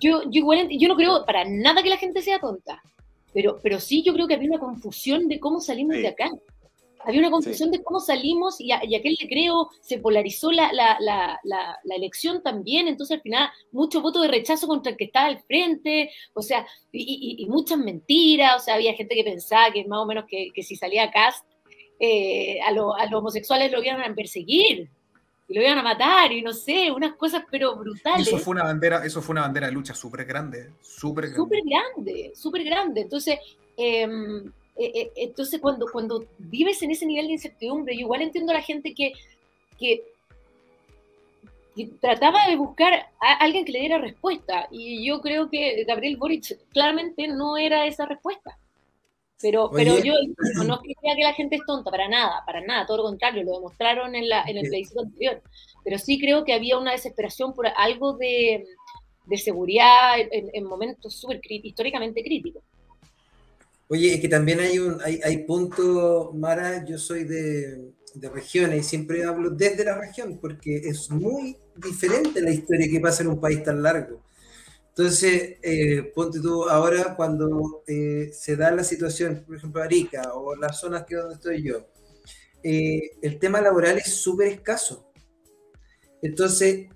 yo, 0.01 0.23
yo 0.23 0.39
igual, 0.39 0.67
yo 0.69 0.87
no 0.87 0.95
creo 0.95 1.25
para 1.25 1.45
nada 1.45 1.83
que 1.83 1.89
la 1.89 1.97
gente 1.97 2.21
sea 2.21 2.39
tonta. 2.39 2.81
Pero, 3.33 3.59
pero 3.61 3.79
sí 3.79 4.01
yo 4.03 4.13
creo 4.13 4.27
que 4.27 4.33
había 4.35 4.49
una 4.49 4.59
confusión 4.59 5.27
de 5.27 5.39
cómo 5.39 5.59
salimos 5.59 5.95
Sí. 5.97 6.01
de 6.01 6.07
acá. 6.07 6.29
Había 7.05 7.21
una 7.21 7.31
confusión 7.31 7.71
de 7.71 7.81
cómo 7.81 8.01
salimos 8.01 8.59
y, 8.59 8.73
a, 8.73 8.83
y 8.83 8.93
aquel 8.95 9.15
le 9.21 9.29
creo 9.29 9.69
se 9.79 9.99
polarizó 9.99 10.51
la, 10.51 10.73
la, 10.73 10.97
la, 10.99 11.39
la, 11.45 11.77
la 11.85 11.95
elección 11.95 12.43
también, 12.43 12.89
entonces 12.89 13.15
al 13.15 13.21
final 13.21 13.49
mucho 13.71 14.01
voto 14.01 14.19
de 14.19 14.27
rechazo 14.27 14.67
contra 14.67 14.91
el 14.91 14.97
que 14.97 15.05
estaba 15.05 15.27
al 15.27 15.39
frente, 15.43 16.11
o 16.33 16.41
sea, 16.41 16.67
y, 16.91 17.37
y- 17.39 17.43
y 17.43 17.45
muchas 17.47 17.77
mentiras, 17.77 18.61
o 18.61 18.65
sea, 18.65 18.75
había 18.75 18.93
gente 18.95 19.15
que 19.15 19.23
pensaba 19.23 19.71
que 19.71 19.85
más 19.85 19.99
o 19.99 20.05
menos 20.07 20.25
que, 20.27 20.49
que 20.53 20.61
si 20.61 20.75
salía 20.75 21.09
Cast, 21.09 21.45
eh, 22.01 22.59
a, 22.67 22.71
lo- 22.73 22.93
a 22.93 23.05
los 23.05 23.19
homosexuales 23.19 23.71
lo 23.71 23.81
iban 23.81 24.01
a 24.01 24.13
perseguir, 24.13 24.89
y 25.49 25.55
lo 25.55 25.61
iban 25.61 25.79
a 25.79 25.83
matar, 25.83 26.31
y 26.31 26.43
no 26.43 26.53
sé, 26.53 26.91
unas 26.91 27.15
cosas 27.15 27.43
pero 27.49 27.75
brutales. 27.75 28.27
Eso 28.27 28.37
fue 28.37 28.51
una 28.51 28.63
bandera, 28.63 29.03
eso 29.03 29.19
fue 29.19 29.33
una 29.33 29.41
bandera 29.41 29.67
de 29.67 29.73
lucha 29.73 29.95
súper 29.95 30.23
grande, 30.23 30.69
súper 30.79 31.25
grande. 31.25 31.37
súper 31.37 31.63
grande, 31.65 32.31
súper 32.35 32.63
grande. 32.63 33.01
Entonces, 33.01 33.39
eh, 33.75 34.07
entonces 35.15 35.59
cuando, 35.59 35.87
cuando 35.91 36.25
vives 36.37 36.81
en 36.83 36.91
ese 36.91 37.05
nivel 37.05 37.27
de 37.27 37.33
incertidumbre, 37.33 37.95
yo 37.95 38.01
igual 38.01 38.21
entiendo 38.21 38.51
a 38.51 38.55
la 38.55 38.61
gente 38.61 38.93
que, 38.93 39.13
que, 39.77 40.03
que 41.75 41.87
trataba 41.99 42.47
de 42.47 42.55
buscar 42.55 43.07
a 43.19 43.33
alguien 43.39 43.65
que 43.65 43.71
le 43.71 43.79
diera 43.79 43.97
respuesta. 43.97 44.67
Y 44.71 45.05
yo 45.05 45.19
creo 45.19 45.49
que 45.49 45.83
Gabriel 45.85 46.17
Boric 46.17 46.59
claramente 46.71 47.27
no 47.27 47.57
era 47.57 47.87
esa 47.87 48.05
respuesta. 48.05 48.57
Pero, 49.41 49.71
pero 49.73 49.93
Oye. 49.93 50.03
yo 50.03 50.13
no, 50.55 50.63
no 50.65 50.81
es 50.83 50.95
que 51.01 51.23
la 51.23 51.33
gente 51.33 51.55
es 51.55 51.61
tonta, 51.65 51.89
para 51.89 52.09
nada, 52.09 52.43
para 52.45 52.59
nada, 52.61 52.85
todo 52.85 52.97
lo 52.97 53.03
contrario, 53.03 53.43
lo 53.43 53.53
demostraron 53.53 54.13
en, 54.13 54.27
la, 54.27 54.43
en 54.43 54.57
el 54.57 54.67
plebiscito 54.67 55.01
anterior. 55.01 55.41
Pero 55.83 55.97
sí 55.97 56.19
creo 56.19 56.43
que 56.43 56.53
había 56.53 56.77
una 56.77 56.91
desesperación 56.91 57.53
por 57.53 57.67
algo 57.67 58.17
de, 58.17 58.65
de 59.25 59.37
seguridad 59.37 60.19
en, 60.19 60.49
en 60.51 60.63
momentos 60.65 61.15
súper 61.15 61.39
históricamente 61.47 62.21
críticos. 62.21 62.63
Oye, 63.87 64.13
es 64.13 64.21
que 64.21 64.27
también 64.27 64.59
hay 64.59 64.77
un 64.77 65.01
hay, 65.01 65.19
hay 65.23 65.37
punto, 65.45 66.31
Mara, 66.35 66.85
yo 66.85 66.97
soy 66.97 67.23
de, 67.23 67.93
de 68.13 68.29
regiones 68.29 68.79
y 68.79 68.83
siempre 68.83 69.23
hablo 69.23 69.49
desde 69.49 69.83
la 69.85 69.97
región, 69.97 70.37
porque 70.39 70.75
es 70.75 71.09
muy 71.09 71.57
diferente 71.75 72.41
la 72.41 72.51
historia 72.51 72.87
que 72.91 72.99
pasa 72.99 73.23
en 73.23 73.29
un 73.29 73.39
país 73.39 73.63
tan 73.63 73.81
largo. 73.81 74.21
Entonces, 74.99 75.55
eh, 75.61 76.11
ponte 76.13 76.41
tú 76.41 76.67
ahora 76.67 77.15
cuando 77.15 77.83
eh, 77.87 78.31
se 78.33 78.57
da 78.57 78.69
la 78.69 78.83
situación, 78.83 79.45
por 79.47 79.55
ejemplo, 79.55 79.81
Arica 79.81 80.33
o 80.33 80.57
las 80.57 80.77
zonas 80.77 81.05
que 81.05 81.15
donde 81.15 81.35
estoy 81.35 81.63
yo, 81.63 81.87
eh, 82.61 83.11
el 83.21 83.39
tema 83.39 83.61
laboral 83.61 83.97
es 83.97 84.13
súper 84.15 84.49
escaso. 84.49 85.09
Entonces, 86.21 86.89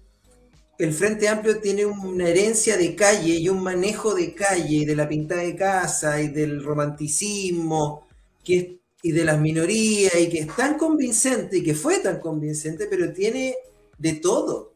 el 0.77 0.91
Frente 0.91 1.29
Amplio 1.29 1.61
tiene 1.61 1.85
una 1.85 2.27
herencia 2.27 2.75
de 2.75 2.93
calle 2.93 3.35
y 3.35 3.47
un 3.47 3.63
manejo 3.63 4.13
de 4.13 4.35
calle 4.35 4.79
y 4.79 4.85
de 4.85 4.97
la 4.97 5.07
pintada 5.07 5.43
de 5.43 5.55
casa 5.55 6.21
y 6.21 6.27
del 6.27 6.61
romanticismo 6.61 8.05
y 8.45 9.11
de 9.13 9.23
las 9.23 9.39
minorías 9.39 10.19
y 10.19 10.27
que 10.27 10.39
es 10.39 10.53
tan 10.53 10.77
convincente 10.77 11.59
y 11.59 11.63
que 11.63 11.73
fue 11.73 11.99
tan 11.99 12.19
convincente, 12.19 12.87
pero 12.89 13.13
tiene 13.13 13.55
de 13.97 14.11
todo. 14.15 14.72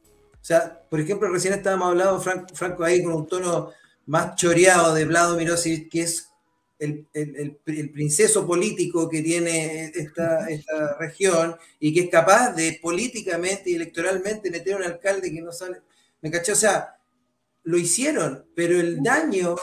O 0.47 0.49
sea, 0.49 0.81
por 0.89 0.99
ejemplo, 1.01 1.27
recién 1.29 1.53
estábamos 1.53 1.89
hablando, 1.89 2.21
Franco, 2.53 2.83
ahí 2.85 3.03
con 3.03 3.13
un 3.13 3.27
tono 3.27 3.71
más 4.05 4.35
choreado 4.37 4.93
de 4.93 5.03
Vlado 5.03 5.35
Mirosevic, 5.35 5.91
que 5.91 6.01
es 6.03 6.29
el, 6.79 7.05
el- 7.13 7.35
el- 7.35 7.59
el 7.77 7.91
princeso 7.91 8.47
político 8.47 9.09
que 9.09 9.21
tiene 9.21 9.91
esta, 9.93 10.47
esta 10.47 10.95
región 10.99 11.57
y 11.81 11.93
que 11.93 12.01
es 12.01 12.09
capaz 12.09 12.51
de 12.53 12.79
políticamente 12.81 13.71
y 13.71 13.75
electoralmente 13.75 14.49
meter 14.49 14.75
a 14.75 14.77
un 14.77 14.83
alcalde 14.83 15.31
que 15.33 15.41
no 15.41 15.51
sale. 15.51 15.81
¿Me 16.21 16.31
caché? 16.31 16.53
O 16.53 16.55
sea, 16.55 16.95
lo 17.63 17.77
hicieron, 17.77 18.45
pero 18.55 18.79
el 18.79 19.03
daño, 19.03 19.55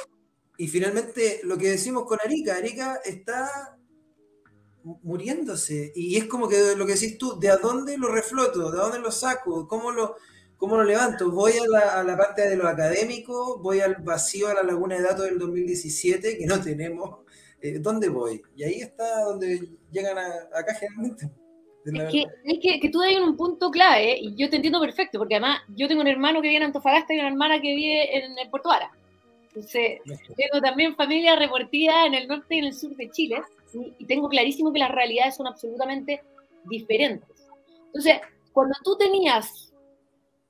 y 0.59 0.69
finalmente 0.69 1.41
lo 1.45 1.59
que 1.59 1.71
decimos 1.71 2.05
con 2.07 2.19
Arica, 2.25 2.57
Arica 2.57 3.01
está 3.05 3.79
mu- 4.83 4.99
muriéndose. 5.03 5.93
Y 5.95 6.17
es 6.17 6.27
como 6.27 6.49
que 6.49 6.75
lo 6.77 6.87
que 6.87 6.95
decís 6.95 7.19
tú, 7.19 7.39
¿de 7.39 7.49
dónde 7.63 7.97
lo 7.99 8.09
refloto? 8.09 8.71
¿De 8.71 8.79
dónde 8.79 8.99
lo 8.99 9.11
saco? 9.11 9.67
¿Cómo 9.69 9.91
lo, 9.93 10.17
cómo 10.57 10.77
lo 10.77 10.85
levanto? 10.85 11.31
¿Voy 11.31 11.53
a 11.53 11.67
la, 11.69 12.01
a 12.01 12.05
la 12.05 12.17
parte 12.17 12.49
de 12.49 12.57
lo 12.57 12.69
académico? 12.69 13.59
¿Voy 13.59 13.81
al 13.81 13.97
vacío, 13.97 14.49
a 14.49 14.55
la 14.55 14.63
laguna 14.63 14.97
de 14.97 15.03
datos 15.03 15.25
del 15.27 15.39
2017 15.39 16.39
que 16.39 16.47
no 16.47 16.61
tenemos? 16.61 17.21
Eh, 17.61 17.79
¿Dónde 17.79 18.09
voy? 18.09 18.43
Y 18.55 18.65
ahí 18.65 18.81
está 18.81 19.25
donde 19.25 19.69
llegan 19.91 20.19
a, 20.19 20.59
acá 20.59 20.75
generalmente. 20.75 21.31
Es 21.87 22.11
que, 22.11 22.25
es 22.45 22.59
que, 22.63 22.81
que 22.81 22.89
tú 22.89 23.01
das 23.01 23.15
un 23.21 23.37
punto 23.37 23.71
clave, 23.71 24.13
¿eh? 24.13 24.19
y 24.23 24.35
yo 24.37 24.49
te 24.49 24.57
entiendo 24.57 24.81
perfecto, 24.81 25.19
porque 25.19 25.35
además 25.35 25.61
yo 25.69 25.87
tengo 25.87 26.01
un 26.01 26.09
hermano 26.09 26.41
que 26.41 26.49
vive 26.49 26.57
en 26.59 26.65
Antofagasta 26.65 27.13
y 27.13 27.19
una 27.19 27.29
hermana 27.29 27.61
que 27.61 27.75
vive 27.75 28.17
en, 28.17 28.39
en 28.39 28.51
Puerto 28.51 28.71
Vara. 28.71 28.91
Entonces, 29.49 30.01
tengo 30.05 30.61
también 30.63 30.97
familia 30.97 31.37
repartida 31.37 32.07
en 32.07 32.15
el 32.15 32.27
norte 32.27 32.57
y 32.57 32.59
en 32.59 32.65
el 32.65 32.75
sur 32.75 32.97
de 32.97 33.11
Chile, 33.11 33.43
y 33.99 34.05
tengo 34.07 34.29
clarísimo 34.29 34.73
que 34.73 34.79
las 34.79 34.91
realidades 34.91 35.37
son 35.37 35.47
absolutamente 35.47 36.23
diferentes. 36.65 37.29
Entonces, 37.87 38.17
cuando 38.53 38.75
tú 38.83 38.97
tenías 38.97 39.73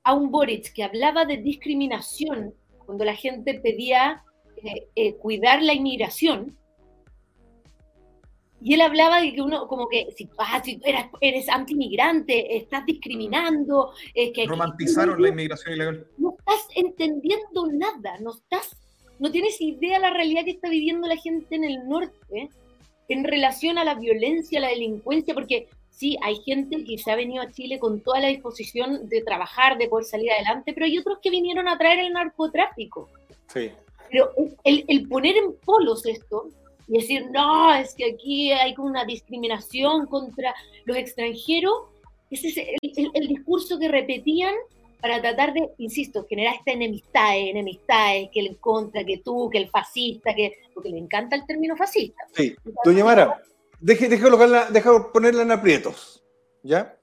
a 0.04 0.14
un 0.14 0.30
Boric 0.30 0.72
que 0.72 0.84
hablaba 0.84 1.24
de 1.24 1.38
discriminación, 1.38 2.54
cuando 2.84 3.04
la 3.04 3.14
gente 3.14 3.54
pedía 3.54 4.22
eh, 4.62 4.88
eh, 4.94 5.14
cuidar 5.16 5.62
la 5.62 5.72
inmigración, 5.72 6.56
y 8.60 8.74
él 8.74 8.80
hablaba 8.80 9.20
de 9.20 9.34
que 9.34 9.42
uno, 9.42 9.66
como 9.66 9.88
que, 9.88 10.08
si, 10.16 10.28
ah, 10.38 10.62
si 10.64 10.80
eres, 10.84 11.06
eres 11.20 11.48
antimigrante, 11.48 12.56
estás 12.56 12.86
discriminando, 12.86 13.92
es 14.14 14.32
que 14.32 14.46
Romantizaron 14.46 15.20
la 15.20 15.28
inmigración 15.28 15.74
ilegal. 15.74 16.06
no 16.16 16.34
estás 16.38 16.66
entendiendo 16.74 17.66
nada, 17.72 18.18
no 18.20 18.30
estás, 18.32 18.76
no 19.18 19.30
tienes 19.30 19.60
idea 19.60 19.98
la 19.98 20.10
realidad 20.10 20.44
que 20.44 20.52
está 20.52 20.70
viviendo 20.70 21.06
la 21.06 21.16
gente 21.16 21.56
en 21.56 21.64
el 21.64 21.86
norte 21.86 22.48
en 23.08 23.24
relación 23.24 23.78
a 23.78 23.84
la 23.84 23.94
violencia, 23.94 24.58
a 24.58 24.62
la 24.62 24.68
delincuencia, 24.68 25.34
porque 25.34 25.68
sí, 25.96 26.16
hay 26.22 26.36
gente 26.44 26.84
que 26.84 26.98
se 26.98 27.10
ha 27.10 27.16
venido 27.16 27.42
a 27.42 27.50
Chile 27.52 27.78
con 27.78 28.00
toda 28.00 28.20
la 28.20 28.28
disposición 28.28 29.08
de 29.08 29.22
trabajar, 29.22 29.78
de 29.78 29.88
poder 29.88 30.04
salir 30.04 30.30
adelante, 30.32 30.72
pero 30.72 30.86
hay 30.86 30.98
otros 30.98 31.18
que 31.22 31.30
vinieron 31.30 31.68
a 31.68 31.78
traer 31.78 32.00
el 32.00 32.12
narcotráfico. 32.12 33.08
Sí. 33.52 33.70
Pero 34.10 34.30
el, 34.64 34.84
el 34.88 35.08
poner 35.08 35.36
en 35.36 35.54
polos 35.64 36.04
esto 36.06 36.48
y 36.88 36.98
decir, 36.98 37.30
no, 37.30 37.74
es 37.74 37.94
que 37.94 38.12
aquí 38.12 38.52
hay 38.52 38.74
una 38.78 39.04
discriminación 39.04 40.06
contra 40.06 40.54
los 40.84 40.96
extranjeros, 40.96 41.74
ese 42.30 42.48
es 42.48 42.56
el, 42.58 42.66
el- 42.96 43.10
el 43.14 43.28
discurso 43.28 43.78
que 43.78 43.88
repetían 43.88 44.54
para 45.00 45.20
tratar 45.20 45.52
de, 45.52 45.68
insisto, 45.78 46.26
generar 46.26 46.54
esta 46.54 46.72
enemistad, 46.72 47.36
enemistades, 47.36 48.30
que 48.32 48.40
el 48.40 48.56
contra, 48.58 49.04
que 49.04 49.18
tú, 49.18 49.50
que 49.50 49.58
el 49.58 49.68
fascista, 49.68 50.34
que 50.34 50.56
porque 50.72 50.88
le 50.90 50.98
encanta 50.98 51.36
el 51.36 51.46
término 51.46 51.76
fascista. 51.76 52.24
Sí. 52.32 52.54
Doña 52.84 53.04
Mara, 53.04 53.42
deje, 53.84 54.08
deje, 54.08 54.22
colocarla, 54.22 54.70
deja 54.70 55.12
ponerla 55.12 55.42
en 55.42 55.52
aprietos. 55.52 56.24
¿Ya? 56.62 56.96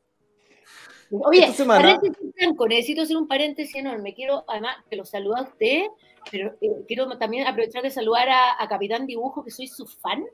Oye, 1.11 1.41
Esta 1.41 1.53
semana- 1.53 1.99
necesito 2.69 3.01
hacer 3.01 3.17
un 3.17 3.27
paréntesis 3.27 3.75
enorme. 3.75 4.13
Quiero, 4.15 4.43
además, 4.47 4.77
que 4.89 4.95
lo 4.95 5.05
saluda 5.05 5.39
a 5.39 5.43
usted, 5.43 5.83
pero 6.31 6.55
eh, 6.61 6.69
quiero 6.87 7.17
también 7.17 7.45
aprovechar 7.45 7.83
de 7.83 7.91
saludar 7.91 8.29
a, 8.29 8.61
a 8.61 8.67
Capitán 8.67 9.05
Dibujo, 9.05 9.43
que 9.43 9.51
soy 9.51 9.67
su 9.67 9.85
fan. 9.85 10.25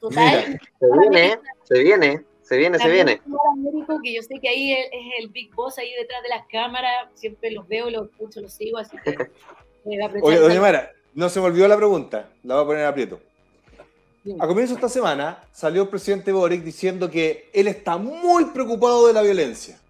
Total. 0.00 0.60
Se 0.80 0.86
viene, 0.98 1.38
se 1.64 1.78
viene, 1.78 2.24
se 2.42 2.56
viene, 2.58 2.78
se 2.78 2.90
viene. 2.90 3.20
que 4.02 4.14
yo 4.14 4.22
sé 4.22 4.34
que 4.40 4.48
ahí 4.48 4.72
es, 4.72 4.86
es 4.86 5.12
el 5.20 5.28
big 5.28 5.54
boss 5.54 5.78
ahí 5.78 5.92
detrás 5.94 6.22
de 6.22 6.28
las 6.28 6.46
cámaras, 6.48 7.08
siempre 7.14 7.50
los 7.52 7.66
veo, 7.68 7.88
los 7.88 8.10
escucho, 8.10 8.40
los 8.40 8.52
sigo, 8.52 8.78
así 8.78 8.96
que 9.04 9.10
eh, 9.10 10.20
Oye, 10.22 10.38
doña. 10.38 10.60
Mara, 10.60 10.90
no 11.14 11.28
se 11.28 11.40
me 11.40 11.46
olvidó 11.46 11.66
la 11.68 11.76
pregunta. 11.76 12.30
La 12.42 12.54
voy 12.56 12.62
a 12.64 12.66
poner 12.66 12.82
en 12.82 12.88
aprieto. 12.88 13.20
A 14.38 14.46
comienzo 14.46 14.74
de 14.74 14.78
esta 14.78 14.88
semana 14.88 15.42
salió 15.52 15.82
el 15.82 15.88
presidente 15.88 16.30
Boric 16.30 16.62
diciendo 16.62 17.10
que 17.10 17.50
él 17.52 17.66
está 17.66 17.96
muy 17.96 18.44
preocupado 18.46 19.08
de 19.08 19.12
la 19.12 19.22
violencia 19.22 19.80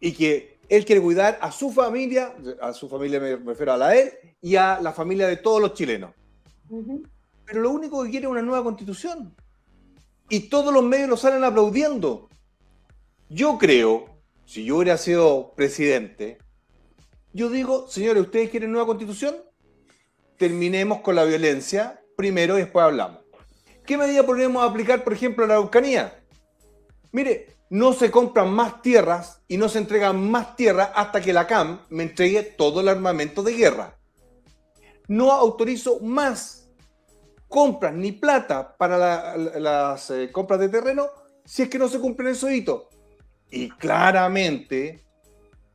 y 0.00 0.12
que 0.12 0.58
él 0.70 0.86
quiere 0.86 1.02
cuidar 1.02 1.38
a 1.42 1.52
su 1.52 1.70
familia, 1.70 2.34
a 2.62 2.72
su 2.72 2.88
familia 2.88 3.20
me 3.20 3.36
refiero 3.36 3.72
a 3.72 3.76
la 3.76 3.88
de 3.88 4.00
él, 4.00 4.12
y 4.40 4.56
a 4.56 4.80
la 4.80 4.92
familia 4.92 5.26
de 5.26 5.36
todos 5.36 5.60
los 5.60 5.74
chilenos. 5.74 6.12
Pero 7.44 7.60
lo 7.60 7.70
único 7.70 8.02
que 8.02 8.10
quiere 8.10 8.26
es 8.26 8.30
una 8.30 8.40
nueva 8.40 8.64
constitución. 8.64 9.34
Y 10.30 10.48
todos 10.48 10.72
los 10.72 10.84
medios 10.84 11.08
lo 11.08 11.16
salen 11.16 11.44
aplaudiendo. 11.44 12.28
Yo 13.28 13.58
creo, 13.58 14.06
si 14.46 14.64
yo 14.64 14.76
hubiera 14.76 14.96
sido 14.96 15.52
presidente, 15.54 16.38
yo 17.32 17.50
digo, 17.50 17.88
señores, 17.88 18.22
¿ustedes 18.22 18.50
quieren 18.50 18.72
nueva 18.72 18.86
constitución? 18.86 19.36
Terminemos 20.38 21.00
con 21.00 21.16
la 21.16 21.24
violencia 21.24 22.00
primero 22.16 22.56
y 22.56 22.62
después 22.62 22.84
hablamos. 22.84 23.19
¿Qué 23.86 23.96
medida 23.96 24.22
podríamos 24.24 24.68
aplicar, 24.68 25.02
por 25.02 25.12
ejemplo, 25.12 25.44
en 25.44 25.48
la 25.48 25.54
Araucanía? 25.56 26.22
Mire, 27.12 27.56
no 27.70 27.92
se 27.92 28.10
compran 28.10 28.50
más 28.52 28.82
tierras 28.82 29.40
y 29.48 29.56
no 29.56 29.68
se 29.68 29.78
entregan 29.78 30.30
más 30.30 30.56
tierras 30.56 30.90
hasta 30.94 31.20
que 31.20 31.32
la 31.32 31.46
CAM 31.46 31.80
me 31.88 32.04
entregue 32.04 32.42
todo 32.42 32.80
el 32.80 32.88
armamento 32.88 33.42
de 33.42 33.54
guerra. 33.54 33.96
No 35.08 35.32
autorizo 35.32 35.98
más 36.00 36.68
compras 37.48 37.92
ni 37.94 38.12
plata 38.12 38.76
para 38.76 38.96
la- 38.96 39.36
la- 39.36 39.58
las 39.60 40.10
eh, 40.10 40.30
compras 40.30 40.60
de 40.60 40.68
terreno 40.68 41.08
si 41.44 41.62
es 41.62 41.68
que 41.68 41.78
no 41.78 41.88
se 41.88 41.98
cumplen 41.98 42.28
esos 42.28 42.50
hitos. 42.52 42.84
Y 43.50 43.70
claramente 43.70 45.04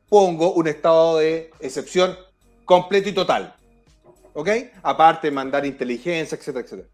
pongo 0.08 0.54
un 0.54 0.68
estado 0.68 1.18
de 1.18 1.50
excepción 1.60 2.16
completo 2.64 3.10
y 3.10 3.12
total. 3.12 3.54
¿Ok? 4.32 4.48
Aparte 4.82 5.26
de 5.26 5.32
mandar 5.32 5.66
inteligencia, 5.66 6.36
etcétera, 6.36 6.64
etcétera. 6.64 6.88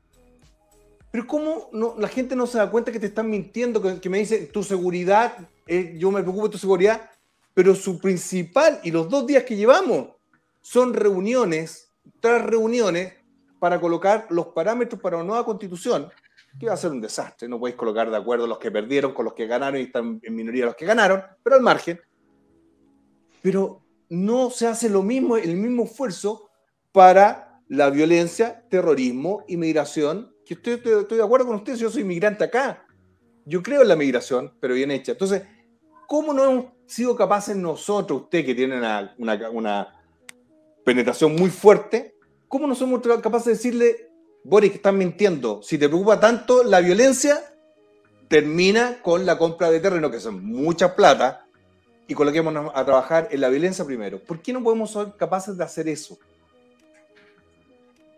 Pero 1.12 1.26
¿cómo 1.26 1.68
no, 1.72 1.94
la 1.98 2.08
gente 2.08 2.34
no 2.34 2.46
se 2.46 2.56
da 2.58 2.70
cuenta 2.70 2.90
que 2.90 2.98
te 2.98 3.06
están 3.06 3.28
mintiendo? 3.28 3.82
Que, 3.82 4.00
que 4.00 4.08
me 4.08 4.18
dice, 4.18 4.46
tu 4.46 4.64
seguridad, 4.64 5.36
eh, 5.66 5.94
yo 5.98 6.10
me 6.10 6.22
preocupo 6.22 6.46
de 6.46 6.52
tu 6.52 6.58
seguridad, 6.58 7.10
pero 7.52 7.74
su 7.74 8.00
principal, 8.00 8.80
y 8.82 8.90
los 8.90 9.10
dos 9.10 9.26
días 9.26 9.44
que 9.44 9.54
llevamos, 9.54 10.08
son 10.62 10.94
reuniones 10.94 11.92
tras 12.18 12.42
reuniones 12.42 13.12
para 13.58 13.78
colocar 13.78 14.26
los 14.30 14.48
parámetros 14.48 15.00
para 15.02 15.18
una 15.18 15.26
nueva 15.26 15.44
constitución, 15.44 16.10
que 16.58 16.66
va 16.66 16.72
a 16.72 16.78
ser 16.78 16.90
un 16.90 17.00
desastre. 17.00 17.46
No 17.46 17.60
podéis 17.60 17.76
colocar 17.76 18.10
de 18.10 18.16
acuerdo 18.16 18.46
los 18.46 18.58
que 18.58 18.70
perdieron 18.70 19.12
con 19.12 19.26
los 19.26 19.34
que 19.34 19.46
ganaron 19.46 19.80
y 19.80 19.84
están 19.84 20.18
en 20.22 20.34
minoría 20.34 20.64
los 20.64 20.76
que 20.76 20.86
ganaron, 20.86 21.22
pero 21.42 21.56
al 21.56 21.62
margen. 21.62 22.00
Pero 23.42 23.82
no 24.08 24.50
se 24.50 24.66
hace 24.66 24.88
lo 24.88 25.02
mismo, 25.02 25.36
el 25.36 25.56
mismo 25.56 25.84
esfuerzo 25.84 26.48
para 26.90 27.60
la 27.68 27.90
violencia, 27.90 28.64
terrorismo, 28.68 29.44
inmigración, 29.48 30.31
que 30.44 30.54
estoy, 30.54 30.74
estoy- 30.74 31.18
de 31.18 31.22
acuerdo 31.24 31.46
con 31.46 31.56
ustedes, 31.56 31.78
yo 31.78 31.90
soy 31.90 32.02
inmigrante 32.02 32.44
acá. 32.44 32.86
Yo 33.44 33.62
creo 33.62 33.82
en 33.82 33.88
la 33.88 33.96
migración, 33.96 34.52
pero 34.60 34.74
bien 34.74 34.90
hecha. 34.90 35.12
Entonces, 35.12 35.42
¿cómo 36.06 36.32
no 36.32 36.44
hemos 36.50 36.64
sido 36.86 37.16
capaces 37.16 37.56
nosotros, 37.56 38.22
usted 38.22 38.44
que 38.44 38.54
tiene 38.54 38.76
una, 38.78 39.14
una- 39.18 39.50
una 39.50 40.00
penetración 40.84 41.34
muy 41.34 41.50
fuerte, 41.50 42.14
cómo 42.48 42.66
no 42.66 42.74
somos 42.74 43.00
capaces 43.22 43.46
de 43.46 43.52
decirle, 43.52 44.10
Boris, 44.44 44.70
que 44.70 44.76
estás 44.76 44.92
mintiendo, 44.94 45.62
si 45.62 45.78
te 45.78 45.88
preocupa 45.88 46.18
tanto 46.20 46.64
la 46.64 46.80
violencia, 46.80 47.40
termina 48.28 49.00
con 49.02 49.24
la 49.26 49.38
compra 49.38 49.70
de 49.70 49.80
terreno, 49.80 50.10
que 50.10 50.20
son 50.20 50.44
mucha 50.44 50.94
plata, 50.96 51.46
y 52.08 52.14
coloquémonos 52.14 52.72
a 52.74 52.84
trabajar 52.84 53.28
en 53.30 53.40
la 53.40 53.48
violencia 53.48 53.84
primero. 53.84 54.18
¿Por 54.18 54.42
qué 54.42 54.52
no 54.52 54.62
podemos 54.62 54.90
ser 54.92 55.14
capaces 55.16 55.56
de 55.56 55.64
hacer 55.64 55.88
eso? 55.88 56.18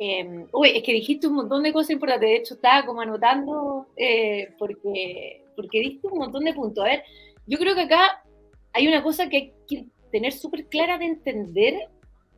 Eh, 0.07 0.47
uy, 0.53 0.69
es 0.77 0.83
que 0.83 0.93
dijiste 0.93 1.27
un 1.29 1.35
montón 1.37 1.63
de 1.63 1.73
cosas 1.73 1.91
importantes. 1.91 2.29
De 2.29 2.37
hecho, 2.37 2.55
estaba 2.55 2.85
como 2.85 3.01
anotando 3.01 3.87
eh, 3.97 4.49
porque, 4.59 5.45
porque 5.57 5.81
diste 5.81 6.09
un 6.09 6.19
montón 6.19 6.45
de 6.45 6.53
puntos. 6.53 6.85
A 6.85 6.89
ver, 6.89 7.05
yo 7.47 7.59
creo 7.59 7.75
que 7.75 7.83
acá 7.83 8.23
hay 8.73 8.87
una 8.89 9.03
cosa 9.03 9.29
que 9.29 9.37
hay 9.37 9.53
que 9.69 9.87
tener 10.11 10.33
súper 10.33 10.67
clara 10.67 10.99
de 10.99 11.07
entender 11.07 11.75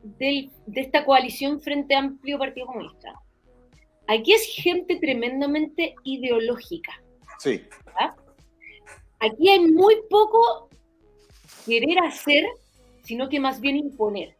del- 0.03 0.51
de 0.67 0.81
esta 0.81 1.05
coalición 1.05 1.61
Frente 1.61 1.95
Amplio 1.97 2.39
Partido 2.39 2.67
Comunista. 2.67 3.15
Aquí 4.07 4.33
es 4.33 4.47
gente 4.55 4.97
tremendamente 5.01 5.95
ideológica. 6.05 6.93
Sí. 7.39 7.63
Aquí 9.19 9.49
hay 9.49 9.61
muy 9.61 9.97
poco 10.09 10.69
querer 11.67 11.99
hacer, 12.05 12.45
sino 13.03 13.29
que 13.29 13.41
más 13.41 13.61
bien 13.61 13.77
imponer. 13.77 14.36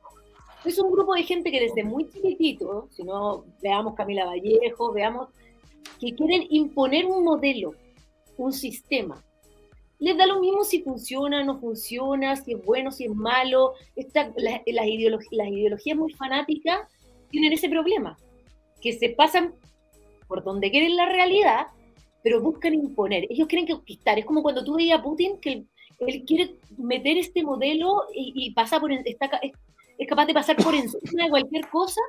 Es 0.67 0.79
un 0.79 0.91
grupo 0.91 1.15
de 1.15 1.23
gente 1.23 1.51
que 1.51 1.61
desde 1.61 1.85
muy 1.85 2.11
chiquitito, 2.11 2.89
si 2.91 3.05
no 3.05 3.45
veamos 3.63 3.95
Camila 3.95 4.27
Vallejo, 4.27 4.93
veamos, 4.93 5.29
que 6.01 6.13
quieren 6.15 6.47
imponer 6.51 7.07
un 7.07 7.23
modelo, 7.25 7.75
un 8.37 8.53
sistema. 8.53 9.23
Les 9.99 10.17
da 10.17 10.27
lo 10.27 10.41
mismo 10.41 10.65
si 10.65 10.83
funciona 10.83 11.43
no 11.45 11.59
funciona, 11.59 12.37
si 12.37 12.53
es 12.55 12.65
bueno, 12.65 12.91
si 12.91 13.05
es 13.05 13.15
malo. 13.15 13.75
Las, 13.95 14.63
ideolog- 14.65 15.29
las 15.31 15.49
ideologías 15.49 15.97
muy 15.97 16.13
fanáticas 16.13 16.81
tienen 17.31 17.53
ese 17.53 17.69
problema, 17.69 18.19
que 18.83 18.93
se 18.93 19.11
pasan 19.11 19.55
por 20.29 20.43
donde 20.43 20.71
quieren 20.71 20.97
la 20.97 21.07
realidad, 21.07 21.69
pero 22.23 22.41
buscan 22.41 22.75
imponer. 22.75 23.27
Ellos 23.31 23.47
quieren 23.47 23.69
conquistar. 23.69 24.19
Es 24.19 24.27
como 24.27 24.43
cuando 24.43 24.65
tú 24.65 24.75
veías 24.75 24.99
a 24.99 25.03
Putin, 25.03 25.39
que 25.39 25.65
él, 26.01 26.25
quiere 26.27 26.57
meter 26.77 27.17
este 27.17 27.43
modelo 27.43 28.03
y, 28.13 28.33
y 28.35 28.51
pasa 28.51 28.81
por, 28.81 28.93
está, 28.93 29.41
es, 29.99 30.09
capaz 30.09 30.27
de 30.27 30.35
pasar 30.35 30.57
por 30.57 30.75
encima 30.75 31.25
de 31.25 31.31
cualquier 31.31 31.69
cosa 31.69 32.01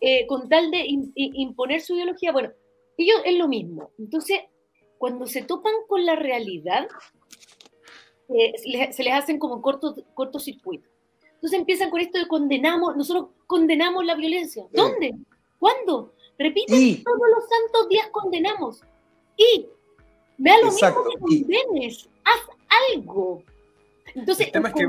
eh, 0.00 0.26
con 0.26 0.48
tal 0.48 0.70
de 0.70 0.78
im- 0.86 1.12
i- 1.14 1.42
imponer 1.42 1.80
su 1.80 1.94
ideología. 1.94 2.32
Bueno, 2.32 2.50
ellos 2.96 3.16
es 3.24 3.36
lo 3.36 3.48
mismo. 3.48 3.90
Entonces, 3.98 4.40
cuando 4.98 5.26
se 5.26 5.42
topan 5.42 5.72
con 5.88 6.04
la 6.06 6.16
realidad, 6.16 6.86
eh, 8.28 8.52
se, 8.56 8.68
les, 8.68 8.96
se 8.96 9.02
les 9.04 9.14
hacen 9.14 9.38
como 9.38 9.62
corto, 9.62 9.94
cortocircuito. 10.14 10.88
Entonces 11.34 11.58
empiezan 11.58 11.90
con 11.90 12.00
esto 12.00 12.18
de 12.18 12.26
condenamos, 12.26 12.96
nosotros 12.96 13.28
condenamos 13.46 14.04
la 14.04 14.14
violencia. 14.16 14.66
¿Dónde? 14.72 15.14
¿Cuándo? 15.58 16.12
Repiten 16.38 16.76
Y- 16.80 16.96
todos 17.02 17.18
los 17.34 17.44
santos 17.48 17.88
días 17.88 18.08
condenamos. 18.10 18.82
Y 19.36 19.66
Me 20.36 20.50
da 20.50 20.58
lo 20.62 20.66
Exacto. 20.68 21.04
mismo 21.04 21.26
que 21.26 21.42
condenes, 21.42 22.08
haz 22.24 22.56
algo. 22.94 23.42
Entonces, 24.14 24.48
El 24.52 24.60
el, 24.60 24.66
es 24.66 24.72
que- 24.74 24.86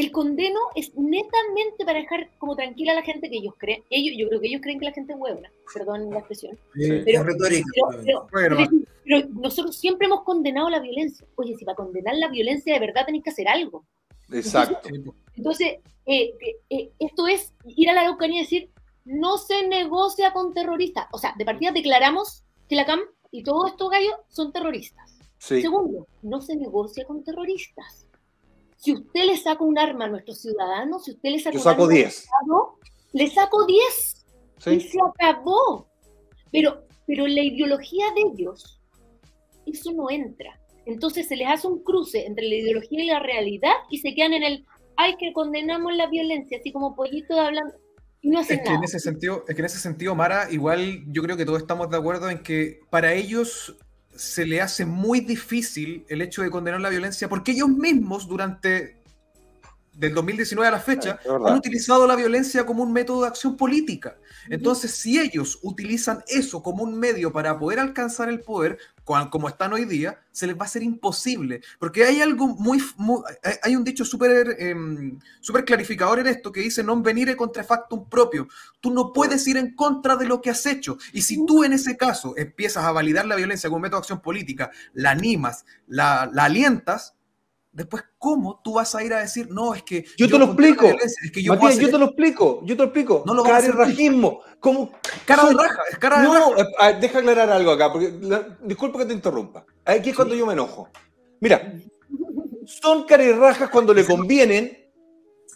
el 0.00 0.12
condeno 0.12 0.58
es 0.74 0.94
netamente 0.96 1.84
para 1.84 1.98
dejar 2.00 2.30
como 2.38 2.56
tranquila 2.56 2.92
a 2.92 2.96
la 2.96 3.02
gente 3.02 3.28
que 3.30 3.36
ellos 3.36 3.54
creen. 3.58 3.82
Ellos, 3.90 4.16
yo 4.18 4.28
creo 4.28 4.40
que 4.40 4.46
ellos 4.48 4.60
creen 4.62 4.78
que 4.78 4.84
la 4.86 4.92
gente 4.92 5.12
es 5.12 5.18
huevona, 5.18 5.50
perdón 5.74 6.10
la 6.10 6.18
expresión. 6.18 6.56
Sí, 6.74 6.88
Pero- 7.04 7.20
es 7.20 7.26
retórica. 7.26 7.66
Pero, 8.04 8.26
pero- 8.32 8.56
Bueno, 8.56 8.68
pero- 8.70 8.84
pero 9.04 9.28
nosotros 9.40 9.76
siempre 9.76 10.06
hemos 10.06 10.22
condenado 10.24 10.68
la 10.70 10.80
violencia. 10.80 11.26
Oye, 11.36 11.54
si 11.56 11.64
para 11.64 11.76
condenar 11.76 12.14
la 12.16 12.28
violencia 12.28 12.74
de 12.74 12.80
verdad 12.80 13.06
tenéis 13.06 13.24
que 13.24 13.30
hacer 13.30 13.48
algo. 13.48 13.84
Exacto. 14.32 14.88
po. 15.04 15.14
Entonces, 15.36 15.78
eh, 16.06 16.32
eh, 16.40 16.56
eh, 16.70 16.90
esto 16.98 17.26
es 17.26 17.52
ir 17.66 17.90
a 17.90 17.94
la 17.94 18.02
Araucanía 18.02 18.38
y 18.40 18.44
decir, 18.44 18.70
no 19.04 19.38
se 19.38 19.66
negocia 19.66 20.32
con 20.32 20.52
terroristas. 20.54 21.06
O 21.12 21.18
sea, 21.18 21.34
de 21.36 21.44
partida 21.44 21.72
declaramos 21.72 22.44
que 22.68 22.76
la 22.76 22.86
CAM 22.86 23.00
y 23.32 23.42
todos 23.42 23.70
estos 23.70 23.90
gallos 23.90 24.14
son 24.28 24.52
terroristas. 24.52 25.18
Sí. 25.38 25.62
Segundo, 25.62 26.06
no 26.22 26.40
se 26.40 26.54
negocia 26.54 27.04
con 27.06 27.24
terroristas. 27.24 28.06
Si 28.80 28.92
usted 28.94 29.24
le 29.26 29.36
saca 29.36 29.62
un 29.62 29.78
arma 29.78 30.06
a 30.06 30.08
nuestros 30.08 30.40
ciudadanos, 30.40 31.04
si 31.04 31.10
usted 31.12 31.30
le 31.30 31.38
saca 31.38 31.52
Yo 31.52 31.58
un 31.60 31.64
saco 31.64 31.82
arma 31.84 31.94
10. 31.94 32.04
al 32.06 32.10
Estado, 32.10 32.78
le 33.12 33.30
saco 33.30 33.66
10 33.66 34.26
y 34.66 34.80
se 34.80 34.98
acabó. 35.00 35.86
Pero, 36.50 36.84
pero 37.06 37.26
en 37.26 37.34
la 37.34 37.42
ideología 37.44 38.06
de 38.14 38.22
ellos, 38.32 38.80
eso 39.66 39.92
no 39.92 40.10
entra. 40.10 40.58
Entonces 40.86 41.28
se 41.28 41.36
les 41.36 41.46
hace 41.48 41.66
un 41.66 41.82
cruce 41.84 42.24
entre 42.26 42.48
la 42.48 42.54
ideología 42.54 43.04
y 43.04 43.06
la 43.06 43.20
realidad 43.20 43.74
y 43.90 43.98
se 43.98 44.14
quedan 44.14 44.32
en 44.32 44.42
el, 44.44 44.64
ay, 44.96 45.14
que 45.18 45.32
condenamos 45.32 45.94
la 45.94 46.06
violencia, 46.08 46.58
así 46.58 46.72
como 46.72 46.96
pollitos 46.96 47.38
hablando, 47.38 47.74
y 48.22 48.30
no 48.30 48.40
hacen 48.40 48.58
Es 48.58 48.62
que 48.62 48.68
en 48.68 48.74
nada. 48.74 48.86
ese 48.86 48.98
sentido, 48.98 49.44
es 49.46 49.54
que 49.54 49.60
en 49.60 49.66
ese 49.66 49.78
sentido, 49.78 50.14
Mara, 50.14 50.50
igual 50.50 51.04
yo 51.08 51.22
creo 51.22 51.36
que 51.36 51.44
todos 51.44 51.60
estamos 51.60 51.90
de 51.90 51.98
acuerdo 51.98 52.30
en 52.30 52.42
que 52.42 52.80
para 52.90 53.12
ellos 53.12 53.76
se 54.14 54.46
le 54.46 54.60
hace 54.60 54.84
muy 54.84 55.20
difícil 55.20 56.04
el 56.08 56.22
hecho 56.22 56.42
de 56.42 56.50
condenar 56.50 56.80
la 56.80 56.90
violencia 56.90 57.28
porque 57.28 57.52
ellos 57.52 57.70
mismos 57.70 58.28
durante 58.28 58.99
del 60.00 60.14
2019 60.14 60.66
a 60.66 60.70
la 60.72 60.80
fecha 60.80 61.18
han 61.50 61.56
utilizado 61.58 62.06
la 62.06 62.16
violencia 62.16 62.64
como 62.64 62.82
un 62.82 62.92
método 62.92 63.22
de 63.22 63.28
acción 63.28 63.56
política. 63.56 64.16
Entonces, 64.48 64.90
si 64.92 65.20
ellos 65.20 65.58
utilizan 65.62 66.24
eso 66.26 66.62
como 66.62 66.82
un 66.82 66.98
medio 66.98 67.32
para 67.32 67.58
poder 67.58 67.78
alcanzar 67.78 68.28
el 68.30 68.40
poder, 68.40 68.78
como 69.04 69.48
están 69.48 69.72
hoy 69.72 69.84
día, 69.86 70.20
se 70.30 70.46
les 70.46 70.56
va 70.56 70.62
a 70.62 70.64
hacer 70.66 70.82
imposible. 70.84 71.60
Porque 71.80 72.04
hay 72.04 72.20
algo 72.20 72.46
muy, 72.46 72.80
muy- 72.96 73.22
hay- 73.62 73.74
un 73.76 73.82
dicho 73.84 74.04
súper 74.04 74.56
em, 74.58 75.18
súper 75.40 75.64
clarificador 75.64 76.20
en 76.20 76.28
esto 76.28 76.52
que 76.52 76.60
dice 76.60 76.82
non 76.84 77.02
venire 77.02 77.34
contra 77.36 77.64
factum 77.64 78.08
propio. 78.08 78.46
Tú 78.80 78.92
no 78.92 79.12
puedes 79.12 79.46
ir 79.48 79.56
en 79.56 79.74
contra 79.74 80.14
de 80.16 80.26
lo 80.26 80.40
que 80.40 80.50
has 80.50 80.64
hecho. 80.64 80.96
Y 81.12 81.22
si 81.22 81.44
tú 81.44 81.64
en 81.64 81.72
ese 81.72 81.96
caso 81.96 82.34
empiezas 82.36 82.84
a 82.84 82.92
validar 82.92 83.26
la 83.26 83.34
violencia 83.36 83.68
como 83.68 83.80
método 83.82 83.98
de 83.98 84.04
acción 84.04 84.20
política, 84.22 84.70
la 84.94 85.10
animas, 85.10 85.64
la, 85.88 86.30
la 86.32 86.44
alientas, 86.44 87.14
después, 87.72 88.02
¿cómo 88.18 88.60
tú 88.62 88.74
vas 88.74 88.94
a 88.94 89.04
ir 89.04 89.12
a 89.14 89.20
decir, 89.20 89.48
no, 89.50 89.74
es 89.74 89.82
que 89.82 90.04
Yo 90.16 90.28
te 90.28 90.38
lo 90.38 90.46
explico. 90.46 90.86
es 90.86 91.30
que 91.32 91.42
yo 91.42 91.54
Matías, 91.54 91.78
yo 91.78 91.90
te 91.90 91.98
lo 91.98 92.06
explico, 92.06 92.60
yo 92.64 92.74
te 92.76 92.82
lo 92.82 92.84
explico. 92.84 93.22
No 93.26 93.34
lo 93.34 93.42
vas 93.42 93.52
a. 93.52 93.66
Carerrajismo. 93.66 94.40
¿Cómo? 94.58 94.90
cara 95.24 95.44
de 95.46 95.54
raja, 95.54 95.80
es 95.90 95.98
cara 95.98 96.20
de 96.20 96.26
raja. 96.28 96.38
No, 96.38 96.58
eh, 96.58 96.66
ah, 96.78 96.92
deja 96.92 97.18
aclarar 97.18 97.50
algo 97.50 97.70
acá, 97.70 97.92
porque 97.92 98.12
la- 98.20 98.56
disculpa 98.62 98.98
que 98.98 99.06
te 99.06 99.12
interrumpa. 99.14 99.64
Aquí 99.84 100.10
es 100.10 100.16
cuando 100.16 100.34
yo 100.34 100.46
me 100.46 100.52
enojo. 100.52 100.88
Mira, 101.40 101.72
son 102.66 103.04
carerrajas 103.04 103.70
cuando 103.70 103.94
le 103.94 104.04
convienen, 104.04 104.76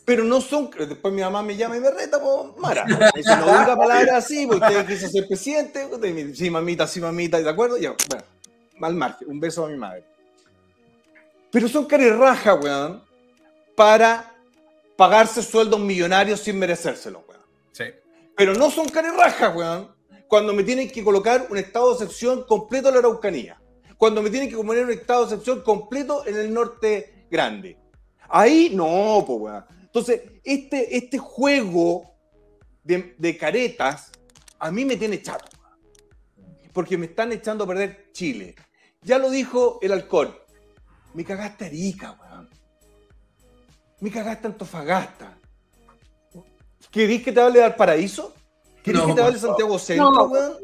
pero 0.05 0.25
no 0.25 0.41
son. 0.41 0.71
Después 0.71 1.13
mi 1.13 1.21
mamá 1.21 1.43
me 1.43 1.57
llama 1.57 1.77
y 1.77 1.81
me 1.81 1.91
reta, 1.91 2.21
pues, 2.21 2.57
Mara. 2.59 2.85
Me 2.87 3.11
dice, 3.17 3.37
no 3.37 3.47
diga 3.47 3.77
palabras 3.77 4.25
así, 4.25 4.47
porque 4.47 4.65
usted 4.67 4.87
quiso 4.87 5.09
ser 5.09 5.27
presidente. 5.27 5.89
Sí, 6.35 6.51
mamita, 6.51 6.87
sí, 6.87 7.01
mamita, 7.01 7.41
¿de 7.41 7.49
acuerdo? 7.51 7.77
Ya, 7.77 7.95
bueno, 8.09 8.25
mal 8.79 8.95
margen. 8.95 9.29
Un 9.31 9.41
beso 9.41 9.65
a 9.67 9.69
mi 9.69 9.77
madre. 9.77 10.05
Pero 11.55 11.69
son 11.69 11.87
carerrajas, 11.87 12.59
weón, 12.61 13.01
para 13.77 14.35
pagarse 14.97 15.41
sueldos 15.41 15.79
millonarios 15.79 16.41
sin 16.41 16.59
merecérselo, 16.59 17.25
weón. 17.29 17.43
Sí. 17.71 17.85
Pero 18.37 18.55
no 18.55 18.73
son 18.73 18.89
carerrajas, 18.89 19.55
weón. 19.55 19.95
Cuando 20.27 20.53
me 20.53 20.65
tienen 20.65 20.91
que 20.91 21.05
colocar 21.05 21.47
un 21.49 21.57
estado 21.57 21.91
de 21.91 22.05
excepción 22.07 22.43
completo 22.43 22.89
en 22.89 22.95
la 22.95 22.99
Araucanía. 22.99 23.63
Cuando 23.97 24.21
me 24.21 24.31
tienen 24.31 24.51
que 24.51 24.57
poner 24.57 24.85
un 24.85 24.91
estado 24.91 25.21
de 25.21 25.27
excepción 25.27 25.61
completo 25.63 26.27
en 26.27 26.35
el 26.35 26.53
norte 26.53 27.25
grande. 27.31 27.79
Ahí 28.29 28.73
no, 28.75 29.23
pues, 29.25 29.39
weón. 29.41 29.65
Entonces, 29.81 30.23
este, 30.43 30.97
este 30.97 31.19
juego 31.19 32.17
de, 32.83 33.15
de 33.17 33.39
caretas 33.39 34.11
a 34.59 34.73
mí 34.73 34.85
me 34.85 34.97
tiene 34.97 35.23
chato. 35.23 35.47
weón. 35.63 36.59
Porque 36.73 36.99
me 36.99 37.07
están 37.07 37.31
echando 37.31 37.63
a 37.63 37.69
perder 37.69 38.11
Chile. 38.11 38.57
Ya 39.03 39.19
lo 39.19 39.31
dijo 39.31 39.79
el 39.83 39.93
alcohol. 39.93 40.41
Me 41.15 41.25
cagaste 41.25 41.65
Arica, 41.67 42.19
weón. 42.21 42.49
Me 44.01 44.11
cagaste 44.11 44.49
Antofagasta. 44.49 45.39
¿Querís 46.91 47.23
que 47.25 47.33
te 47.33 47.41
hable 47.41 47.61
de 47.61 47.69
Valparaíso? 47.69 48.35
¿Querés 48.83 49.01
No, 49.01 49.07
que 49.09 49.15
te 49.15 49.23
hable 49.23 49.35
de 49.35 49.41
Santiago 49.41 49.79
Centro, 49.79 50.11
No. 50.11 50.25
weón? 50.25 50.55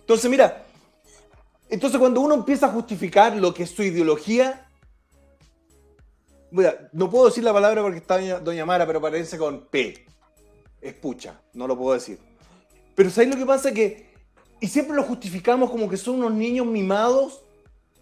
Entonces, 0.00 0.30
mira, 0.30 0.64
entonces 1.70 1.98
cuando 1.98 2.20
uno 2.20 2.34
empieza 2.34 2.66
a 2.66 2.70
justificar 2.70 3.34
lo 3.36 3.52
que 3.54 3.62
es 3.64 3.70
su 3.70 3.82
ideología, 3.82 4.68
mira, 6.50 6.88
no 6.92 7.10
puedo 7.10 7.26
decir 7.26 7.42
la 7.42 7.52
palabra 7.52 7.82
porque 7.82 7.98
está 7.98 8.16
doña, 8.18 8.38
doña 8.40 8.66
Mara, 8.66 8.86
pero 8.86 9.00
parece 9.00 9.38
con 9.38 9.66
P. 9.66 10.06
Es 10.80 10.94
pucha, 10.94 11.40
no 11.54 11.66
lo 11.66 11.76
puedo 11.76 11.94
decir. 11.94 12.18
Pero 12.94 13.08
¿sabéis 13.10 13.32
lo 13.34 13.40
que 13.40 13.46
pasa? 13.46 13.72
Que, 13.72 14.12
y 14.60 14.68
siempre 14.68 14.94
lo 14.94 15.02
justificamos 15.02 15.70
como 15.70 15.88
que 15.88 15.96
son 15.96 16.16
unos 16.16 16.32
niños 16.34 16.66
mimados, 16.66 17.42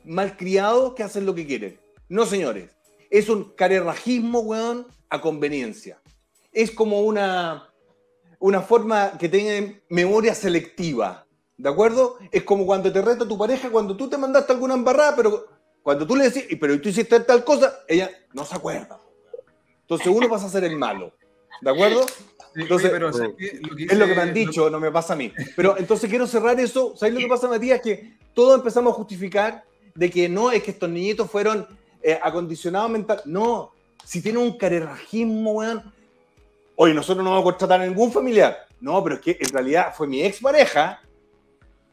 malcriados, 0.04 0.94
que 0.94 1.04
hacen 1.04 1.24
lo 1.24 1.34
que 1.34 1.46
quieren. 1.46 1.81
No, 2.12 2.26
señores. 2.26 2.68
Es 3.08 3.30
un 3.30 3.54
carerrajismo, 3.54 4.40
weón, 4.40 4.86
a 5.08 5.22
conveniencia. 5.22 5.98
Es 6.52 6.70
como 6.70 7.00
una, 7.00 7.70
una 8.38 8.60
forma 8.60 9.16
que 9.16 9.30
tiene 9.30 9.80
memoria 9.88 10.34
selectiva. 10.34 11.24
¿De 11.56 11.70
acuerdo? 11.70 12.18
Es 12.30 12.42
como 12.42 12.66
cuando 12.66 12.92
te 12.92 13.00
reta 13.00 13.26
tu 13.26 13.38
pareja, 13.38 13.70
cuando 13.70 13.96
tú 13.96 14.10
te 14.10 14.18
mandaste 14.18 14.52
alguna 14.52 14.74
embarrada, 14.74 15.16
pero 15.16 15.46
cuando 15.82 16.06
tú 16.06 16.14
le 16.14 16.24
decís, 16.24 16.44
"Y, 16.50 16.56
pero 16.56 16.78
tú 16.82 16.90
hiciste 16.90 17.18
tal 17.20 17.44
cosa, 17.44 17.80
ella 17.88 18.10
no 18.34 18.44
se 18.44 18.56
acuerda. 18.56 19.00
Entonces 19.80 20.08
uno 20.08 20.28
pasa 20.28 20.48
a 20.48 20.50
ser 20.50 20.64
el 20.64 20.76
malo. 20.76 21.14
¿De 21.62 21.70
acuerdo? 21.70 22.04
Entonces, 22.54 22.90
oye, 22.90 22.92
pero 22.92 23.10
¿sabes 23.14 23.36
qué? 23.38 23.58
Lo 23.62 23.74
que 23.74 23.84
Es 23.84 23.96
lo 23.96 24.06
que 24.06 24.14
me 24.14 24.20
han 24.20 24.34
dicho, 24.34 24.68
no 24.68 24.78
me 24.78 24.92
pasa 24.92 25.14
a 25.14 25.16
mí. 25.16 25.32
Pero 25.56 25.78
entonces 25.78 26.10
quiero 26.10 26.26
cerrar 26.26 26.60
eso. 26.60 26.94
¿Sabéis 26.94 27.14
lo 27.14 27.20
que 27.20 27.28
pasa, 27.28 27.48
Matías? 27.48 27.80
Que 27.80 28.18
todos 28.34 28.58
empezamos 28.58 28.92
a 28.92 28.96
justificar 28.96 29.64
de 29.94 30.10
que 30.10 30.28
no, 30.28 30.50
es 30.50 30.62
que 30.62 30.72
estos 30.72 30.90
niñitos 30.90 31.30
fueron 31.30 31.66
eh, 32.02 32.18
acondicionados 32.22 32.90
mental. 32.90 33.22
No, 33.24 33.72
si 34.04 34.20
tienen 34.22 34.42
un 34.42 34.56
carerrajismo, 34.56 35.52
weón. 35.52 35.92
Oye, 36.76 36.94
nosotros 36.94 37.22
no 37.22 37.30
vamos 37.30 37.42
a 37.42 37.50
contratar 37.50 37.80
a 37.80 37.86
ningún 37.86 38.10
familiar. 38.10 38.56
No, 38.80 39.02
pero 39.02 39.16
es 39.16 39.20
que 39.20 39.38
en 39.38 39.48
realidad 39.50 39.92
fue 39.94 40.06
mi 40.06 40.22
ex 40.22 40.40
pareja. 40.40 41.00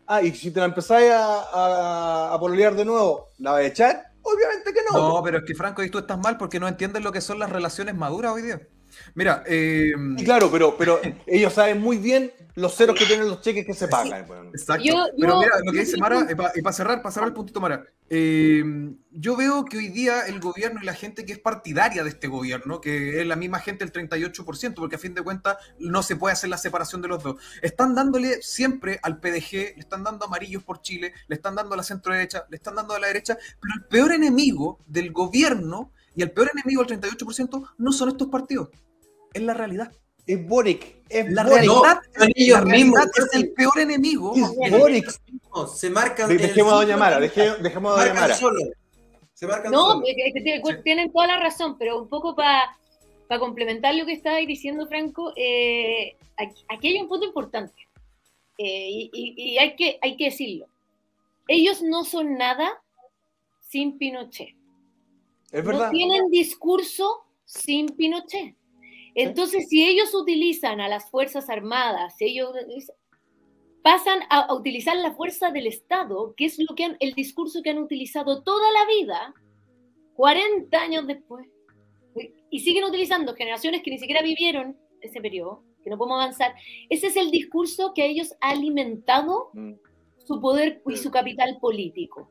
Ah, 0.08 0.24
y 0.24 0.34
si 0.34 0.50
te 0.50 0.60
la 0.60 0.66
empezáis 0.66 1.12
a, 1.12 2.34
a, 2.34 2.40
pololear 2.40 2.76
de 2.76 2.84
nuevo, 2.84 3.28
¿la 3.38 3.52
vas 3.52 3.62
a 3.62 3.66
echar? 3.66 4.12
Obviamente 4.24 4.74
que 4.74 4.80
no. 4.92 5.16
No, 5.16 5.24
pero 5.24 5.38
es 5.38 5.44
que 5.44 5.54
Franco, 5.54 5.84
y 5.84 5.90
tú 5.92 6.00
estás 6.00 6.18
mal 6.18 6.36
porque 6.38 6.60
no 6.60 6.68
entiendes 6.68 7.04
lo 7.04 7.12
que 7.12 7.22
son 7.22 7.38
las 7.38 7.52
relaciones 7.52 7.94
maduras 7.94 8.34
hoy 8.34 8.42
día. 8.42 8.60
Mira, 9.16 9.44
eh, 9.48 9.94
Y 10.18 10.24
claro, 10.24 10.50
pero, 10.52 10.76
pero 10.78 11.00
ellos 11.28 11.54
saben 11.54 11.80
muy 11.82 11.98
bien 11.98 12.32
los 12.56 12.76
ceros 12.76 12.98
que 12.98 13.06
tienen 13.06 13.28
los 13.30 13.40
cheques 13.42 13.66
que 13.66 13.74
se 13.74 13.88
pagan. 13.88 14.26
Exacto. 14.54 14.84
Yo- 14.84 15.06
Pero 15.18 15.34
yo- 15.34 15.40
mira, 15.40 15.52
lo 15.64 15.72
que 15.72 15.80
dice 15.80 15.98
Mara, 15.98 16.28
y 16.56 16.62
para 16.62 16.74
cerrar, 16.74 17.02
para 17.02 17.12
cerrar 17.14 17.30
el 17.30 17.34
puntito, 17.34 17.62
Mara, 17.62 17.86
eh, 18.10 18.64
yo 19.12 19.36
veo 19.38 19.64
que 19.66 19.78
hoy 19.78 19.88
día 19.90 20.22
el 20.28 20.40
gobierno 20.42 20.80
y 20.82 20.86
la 20.86 20.94
gente 20.94 21.26
que 21.26 21.32
es 21.34 21.40
partidaria 21.40 22.04
de 22.04 22.10
este 22.10 22.28
gobierno, 22.28 22.82
que 22.82 23.22
es 23.22 23.28
la 23.28 23.36
misma 23.38 23.60
gente 23.60 23.86
el 23.86 23.92
38%, 23.94 24.82
porque 24.82 24.96
a 24.98 25.00
fin 25.00 25.14
de 25.14 25.22
cuentas 25.22 25.58
no 25.80 26.04
se 26.04 26.16
puede 26.18 26.34
hacer 26.34 26.50
la 26.50 26.58
separación 26.58 27.02
de 27.02 27.08
los 27.08 27.24
dos, 27.24 27.36
están 27.62 27.96
dándole 27.96 28.42
siempre 28.42 29.00
al 29.04 29.20
PDG, 29.20 29.76
le 29.76 29.80
están 29.80 30.04
dando 30.04 30.26
amarillos 30.26 30.64
por 30.64 30.82
Chile, 30.82 31.14
le 31.28 31.36
están 31.36 31.56
dando 31.56 31.76
a 31.76 31.78
la 31.78 31.84
centro 31.84 32.12
derecha, 32.14 32.46
le 32.50 32.58
están 32.58 32.76
dando 32.76 32.94
a 32.94 33.00
la 33.00 33.08
derecha, 33.08 33.38
pero 33.62 33.74
el 33.78 33.86
peor 33.86 34.12
enemigo 34.12 34.80
del 34.86 35.12
gobierno 35.14 35.94
y 36.16 36.24
el 36.24 36.32
peor 36.32 36.52
enemigo 36.54 36.84
del 36.84 37.00
38% 37.00 37.64
no 37.78 37.92
son 37.94 38.10
estos 38.10 38.28
partidos, 38.28 38.70
es 39.34 39.42
la 39.42 39.54
realidad. 39.54 39.92
Es 40.26 40.48
Boric. 40.48 40.98
Es 41.10 41.32
La 41.32 41.44
Boric. 41.44 41.56
realidad, 41.58 42.02
son 42.18 42.32
ellos 42.36 42.60
la 42.60 42.66
realidad 42.66 42.86
mismos, 42.86 43.08
es 43.18 43.34
el 43.34 43.52
peor 43.54 43.80
enemigo. 43.80 44.34
Es 44.36 44.72
Boric. 44.72 45.10
Se 45.76 45.90
marcan. 45.90 46.30
Dejemos 46.30 46.74
a 46.74 46.76
Doña 46.78 46.98
Mara, 46.98 47.20
deje- 47.20 47.58
dejemos 47.62 47.98
a 47.98 48.02
Doña 48.06 48.14
Mara. 48.20 48.36
solo. 48.36 48.60
Se 49.34 49.48
marcan 49.48 49.72
No, 49.72 49.92
solo. 49.94 50.04
es 50.06 50.36
es 50.36 50.84
tienen 50.84 51.12
toda 51.12 51.28
la 51.28 51.40
razón, 51.40 51.78
pero 51.80 52.00
un 52.02 52.10
poco 52.10 52.36
para 52.36 52.70
complementar 53.40 53.96
lo 53.96 54.06
que 54.06 54.14
estaba 54.14 54.38
diciendo 54.38 54.88
Franco, 54.88 55.34
eh, 55.36 56.16
aquí, 56.38 56.64
aquí 56.68 56.88
hay 56.90 57.02
un 57.02 57.08
punto 57.08 57.26
importante 57.26 57.74
eh, 58.58 58.90
y, 58.90 59.10
y- 59.14 59.52
y 59.54 59.58
hay, 59.58 59.76
que, 59.76 59.98
hay 60.02 60.18
que 60.18 60.26
decirlo. 60.26 60.68
Ellos 61.48 61.82
no 61.82 62.04
son 62.04 62.38
nada 62.38 62.82
sin 63.70 63.98
Pinochet. 63.98 64.50
Es 65.52 65.64
No 65.64 65.70
verdad. 65.72 65.92
tienen 65.92 66.30
discurso 66.30 67.24
sin 67.46 67.88
Pinochet. 67.88 68.54
Entonces, 69.24 69.68
si 69.70 69.86
ellos 69.88 70.14
utilizan 70.14 70.82
a 70.82 70.88
las 70.88 71.10
Fuerzas 71.10 71.50
Armadas, 71.50 72.16
si 72.18 72.26
ellos 72.26 72.52
pasan 73.82 74.20
a, 74.30 74.42
a 74.42 74.54
utilizar 74.54 74.96
la 74.98 75.14
fuerza 75.14 75.52
del 75.52 75.68
Estado, 75.68 76.34
que 76.36 76.46
es 76.46 76.60
lo 76.60 76.76
que 76.76 76.84
han- 76.86 76.98
el 77.00 77.14
discurso 77.14 77.62
que 77.64 77.70
han 77.70 77.78
utilizado 77.80 78.44
toda 78.44 78.72
la 78.72 78.86
vida, 78.86 79.34
40 80.16 80.82
años 80.82 81.08
después, 81.08 81.48
y 82.50 82.60
siguen 82.60 82.84
utilizando 82.84 83.34
generaciones 83.36 83.82
que 83.84 83.92
ni 83.92 83.98
siquiera 84.00 84.22
vivieron 84.22 84.78
ese 85.02 85.22
periodo, 85.22 85.64
que 85.84 85.90
no 85.90 85.98
podemos 85.98 86.22
avanzar. 86.22 86.54
Ese 86.90 87.08
es 87.08 87.16
el 87.16 87.32
discurso 87.32 87.94
que 87.94 88.02
a 88.04 88.06
ellos 88.06 88.34
ha 88.42 88.50
alimentado 88.50 89.50
Mm. 89.54 89.74
su 90.26 90.42
poder 90.42 90.82
y 90.88 90.98
su 90.98 91.10
capital 91.12 91.58
político. 91.62 92.30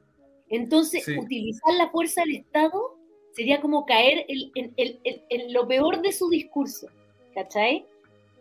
Entonces, 0.50 1.04
Sí. 1.04 1.16
utilizar 1.18 1.74
la 1.74 1.88
fuerza 1.90 2.22
del 2.22 2.36
Estado 2.36 2.97
sería 3.38 3.60
como 3.60 3.86
caer 3.86 4.24
en, 4.26 4.50
en- 4.76 4.98
en- 5.04 5.22
en- 5.28 5.52
lo 5.52 5.66
peor 5.68 6.02
de 6.02 6.12
su 6.12 6.28
discurso, 6.28 6.88
¿cachai? 7.34 7.84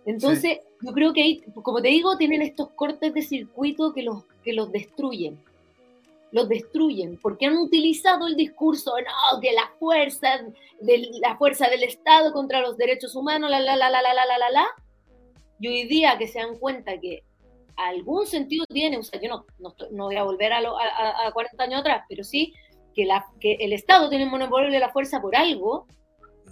Entonces, 0.07 0.59
yo 0.81 0.91
creo 0.91 1.13
que 1.13 1.21
ahí, 1.21 1.43
como 1.61 1.81
te 1.83 1.89
digo, 1.89 2.17
tienen 2.17 2.41
estos 2.41 2.69
cortes 2.71 3.13
de 3.13 3.21
circuito 3.21 3.93
que 3.93 4.01
los, 4.01 4.23
que 4.43 4.53
los 4.53 4.71
destruyen. 4.71 5.37
Los 6.31 6.49
destruyen, 6.49 7.17
porque 7.21 7.45
han 7.45 7.57
utilizado 7.57 8.25
el 8.25 8.35
discurso, 8.35 8.91
no, 8.97 9.39
que 9.39 9.51
la 9.53 9.71
fuerza, 9.79 10.39
de, 10.81 11.09
la 11.21 11.37
fuerza 11.37 11.69
del 11.69 11.83
Estado 11.83 12.33
contra 12.33 12.59
los 12.61 12.75
derechos 12.75 13.15
humanos, 13.15 13.49
la, 13.51 13.59
la, 13.59 13.75
la, 13.75 13.89
la, 13.91 14.01
la, 14.01 14.13
la, 14.13 14.37
la, 14.37 14.49
la. 14.49 14.65
Y 15.59 15.67
hoy 15.67 15.83
día 15.87 16.17
que 16.17 16.27
se 16.27 16.39
dan 16.39 16.57
cuenta 16.57 16.99
que 16.99 17.23
algún 17.75 18.25
sentido 18.25 18.65
tiene, 18.65 18.97
o 18.97 19.03
sea, 19.03 19.21
yo 19.21 19.29
no, 19.29 19.45
no, 19.59 19.75
no 19.91 20.05
voy 20.05 20.15
a 20.15 20.23
volver 20.23 20.53
a, 20.53 20.61
lo- 20.61 20.77
a- 20.79 21.27
a 21.27 21.31
40 21.31 21.63
años 21.63 21.81
atrás, 21.81 22.03
pero 22.09 22.23
sí 22.23 22.53
que, 22.97 23.05
la, 23.05 23.27
que 23.39 23.53
el 23.59 23.73
Estado 23.73 24.09
tiene 24.09 24.23
el 24.23 24.31
monopolio 24.31 24.71
de 24.71 24.79
la 24.79 24.89
fuerza 24.89 25.21
por 25.21 25.35
algo, 25.35 25.85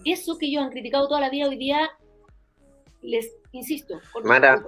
eso 0.06 0.38
que 0.38 0.46
ellos 0.46 0.64
han 0.64 0.70
criticado 0.70 1.08
toda 1.08 1.20
la 1.20 1.32
vida 1.32 1.48
hoy 1.50 1.58
día, 1.58 1.90
les 3.02 3.34
insisto. 3.52 4.00
Mara, 4.24 4.64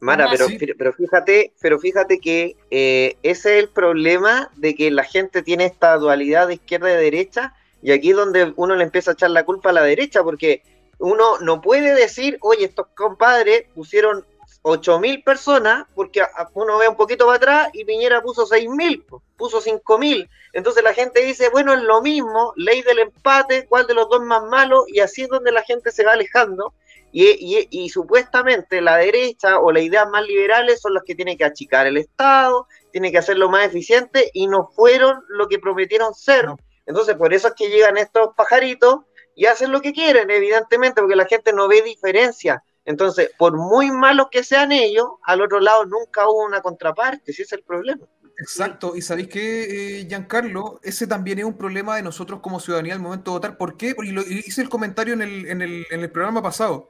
Mara, 0.00 0.28
pero, 0.30 0.46
pero 0.78 0.92
fíjate, 0.94 1.52
pero 1.60 1.78
fíjate 1.78 2.18
que 2.18 2.56
eh, 2.70 3.18
ese 3.22 3.58
es 3.58 3.64
el 3.64 3.68
problema 3.68 4.50
de 4.56 4.74
que 4.74 4.90
la 4.90 5.04
gente 5.04 5.42
tiene 5.42 5.66
esta 5.66 5.98
dualidad 5.98 6.48
de 6.48 6.54
izquierda 6.54 6.90
y 6.90 6.96
derecha, 6.96 7.54
y 7.82 7.92
aquí 7.92 8.10
es 8.10 8.16
donde 8.16 8.54
uno 8.56 8.74
le 8.74 8.84
empieza 8.84 9.10
a 9.10 9.14
echar 9.14 9.30
la 9.30 9.44
culpa 9.44 9.68
a 9.68 9.74
la 9.74 9.82
derecha, 9.82 10.22
porque 10.22 10.62
uno 10.98 11.38
no 11.40 11.60
puede 11.60 11.94
decir, 11.94 12.38
oye, 12.40 12.64
estos 12.64 12.86
compadres 12.94 13.64
pusieron 13.74 14.24
8.000 14.62 15.22
personas, 15.24 15.86
porque 15.94 16.22
uno 16.54 16.78
ve 16.78 16.88
un 16.88 16.96
poquito 16.96 17.26
para 17.26 17.36
atrás 17.36 17.68
y 17.72 17.84
Piñera 17.84 18.22
puso 18.22 18.46
6.000, 18.46 19.02
po, 19.04 19.22
puso 19.36 19.60
5.000. 19.60 20.28
Entonces 20.52 20.82
la 20.84 20.94
gente 20.94 21.20
dice, 21.20 21.48
bueno, 21.50 21.72
es 21.74 21.82
lo 21.82 22.00
mismo, 22.02 22.52
ley 22.56 22.82
del 22.82 23.00
empate, 23.00 23.66
cuál 23.68 23.86
de 23.86 23.94
los 23.94 24.08
dos 24.08 24.22
más 24.22 24.42
malo, 24.44 24.84
y 24.88 25.00
así 25.00 25.22
es 25.22 25.28
donde 25.28 25.52
la 25.52 25.62
gente 25.62 25.90
se 25.90 26.04
va 26.04 26.12
alejando. 26.12 26.74
Y, 27.14 27.26
y- 27.30 27.68
y 27.70 27.88
supuestamente 27.90 28.80
la 28.80 28.96
derecha 28.96 29.58
o 29.58 29.70
las 29.70 29.82
ideas 29.82 30.08
más 30.08 30.24
liberales 30.26 30.80
son 30.80 30.94
las 30.94 31.02
que 31.04 31.14
tienen 31.14 31.36
que 31.36 31.44
achicar 31.44 31.86
el 31.86 31.98
Estado, 31.98 32.66
tienen 32.90 33.12
que 33.12 33.18
hacerlo 33.18 33.50
más 33.50 33.66
eficiente 33.66 34.30
y 34.32 34.46
no 34.46 34.68
fueron 34.74 35.22
lo 35.28 35.46
que 35.48 35.58
prometieron 35.58 36.14
ser. 36.14 36.46
No. 36.46 36.56
Entonces, 36.86 37.14
por 37.16 37.34
eso 37.34 37.48
es 37.48 37.54
que 37.54 37.68
llegan 37.68 37.98
estos 37.98 38.30
pajaritos 38.34 39.00
y 39.34 39.46
hacen 39.46 39.72
lo 39.72 39.80
que 39.82 39.92
quieren, 39.92 40.30
evidentemente, 40.30 41.00
porque 41.00 41.16
la 41.16 41.26
gente 41.26 41.52
no 41.52 41.68
ve 41.68 41.82
diferencia. 41.82 42.62
Entonces, 42.84 43.30
por 43.38 43.56
muy 43.56 43.90
malos 43.90 44.26
que 44.30 44.42
sean 44.42 44.72
ellos, 44.72 45.06
al 45.24 45.40
otro 45.40 45.60
lado 45.60 45.84
nunca 45.84 46.28
hubo 46.28 46.44
una 46.44 46.60
contraparte, 46.60 47.30
ese 47.30 47.42
es 47.42 47.52
el 47.52 47.62
problema. 47.62 48.06
Exacto, 48.38 48.96
y 48.96 49.02
sabéis 49.02 49.28
que, 49.28 50.00
eh, 50.00 50.06
Giancarlo, 50.08 50.80
ese 50.82 51.06
también 51.06 51.38
es 51.38 51.44
un 51.44 51.56
problema 51.56 51.96
de 51.96 52.02
nosotros 52.02 52.40
como 52.40 52.60
ciudadanía 52.60 52.94
al 52.94 53.00
momento 53.00 53.30
de 53.30 53.36
votar. 53.36 53.56
¿Por 53.56 53.76
qué? 53.76 53.94
Porque 53.94 54.10
lo, 54.12 54.22
hice 54.22 54.62
el 54.62 54.68
comentario 54.68 55.14
en 55.14 55.22
el, 55.22 55.46
en, 55.46 55.62
el, 55.62 56.10
programa 56.10 56.42
pasado. 56.42 56.88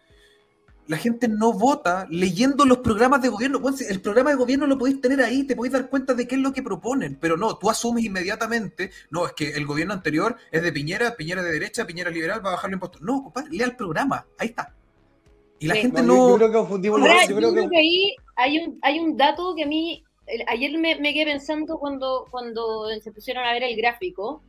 La 0.86 0.96
gente 0.96 1.28
no 1.28 1.52
vota 1.52 2.06
leyendo 2.10 2.64
los 2.64 2.78
programas 2.78 3.22
de 3.22 3.28
gobierno. 3.28 3.60
El 3.88 4.00
programa 4.00 4.30
de 4.30 4.36
gobierno 4.36 4.66
lo 4.66 4.78
podéis 4.78 5.00
tener 5.00 5.20
ahí, 5.20 5.44
te 5.44 5.54
podéis 5.54 5.74
dar 5.74 5.90
cuenta 5.90 6.14
de 6.14 6.26
qué 6.26 6.36
es 6.36 6.40
lo 6.40 6.52
que 6.52 6.62
proponen, 6.62 7.18
pero 7.20 7.36
no, 7.36 7.56
tú 7.58 7.68
asumes 7.70 8.04
inmediatamente, 8.04 8.90
no, 9.10 9.26
es 9.26 9.32
que 9.32 9.50
el 9.50 9.66
gobierno 9.66 9.92
anterior 9.94 10.36
es 10.50 10.62
de 10.62 10.72
Piñera, 10.72 11.14
Piñera 11.16 11.42
de 11.42 11.52
derecha, 11.52 11.86
Piñera 11.86 12.10
liberal, 12.10 12.44
va 12.44 12.50
a 12.50 12.54
bajar 12.54 12.70
los 12.70 12.76
impuestos. 12.76 13.02
No, 13.02 13.24
compadre, 13.24 13.50
lea 13.50 13.66
el 13.66 13.76
programa, 13.76 14.26
ahí 14.38 14.48
está. 14.48 14.74
Y 15.62 15.66
la 15.66 15.74
Sí. 15.74 15.80
gente 15.82 16.02
No, 16.02 16.06
no... 16.08 16.14
yo, 16.16 16.28
yo 16.30 16.36
creo 16.36 16.48
que 16.48 16.54
confundimos 16.58 17.00
los- 17.00 17.08
yo 17.08 17.14
yo 17.30 17.36
creo 17.36 17.52
creo 17.52 17.62
que 17.64 17.70
que 17.70 17.78
ahí 17.78 18.16
hay 18.36 18.58
un, 18.58 18.78
hay 18.82 18.98
un 19.00 19.16
dato 19.16 19.54
que 19.56 19.62
a 19.62 19.66
mí, 19.66 20.02
el- 20.26 20.44
ayer 20.48 20.72
me, 20.78 20.96
me 20.96 21.12
quedé 21.14 21.24
pensando 21.26 21.78
cuando, 21.78 22.26
cuando 22.30 22.88
se 23.00 23.12
pusieron 23.12 23.44
a 23.44 23.52
ver 23.52 23.62
el 23.62 23.76
gráfico. 23.76 24.42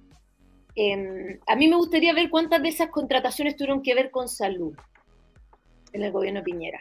Em, 0.76 1.40
a 1.46 1.56
mí 1.56 1.68
me 1.68 1.76
gustaría 1.76 2.14
ver 2.14 2.30
cuántas 2.32 2.62
de 2.64 2.70
esas 2.70 2.90
contrataciones 2.90 3.56
tuvieron 3.56 3.84
que 3.84 3.94
ver 3.94 4.10
con 4.10 4.28
salud 4.28 4.74
en 5.92 6.04
el 6.04 6.12
gobierno 6.12 6.40
de 6.40 6.46
Piñera. 6.46 6.80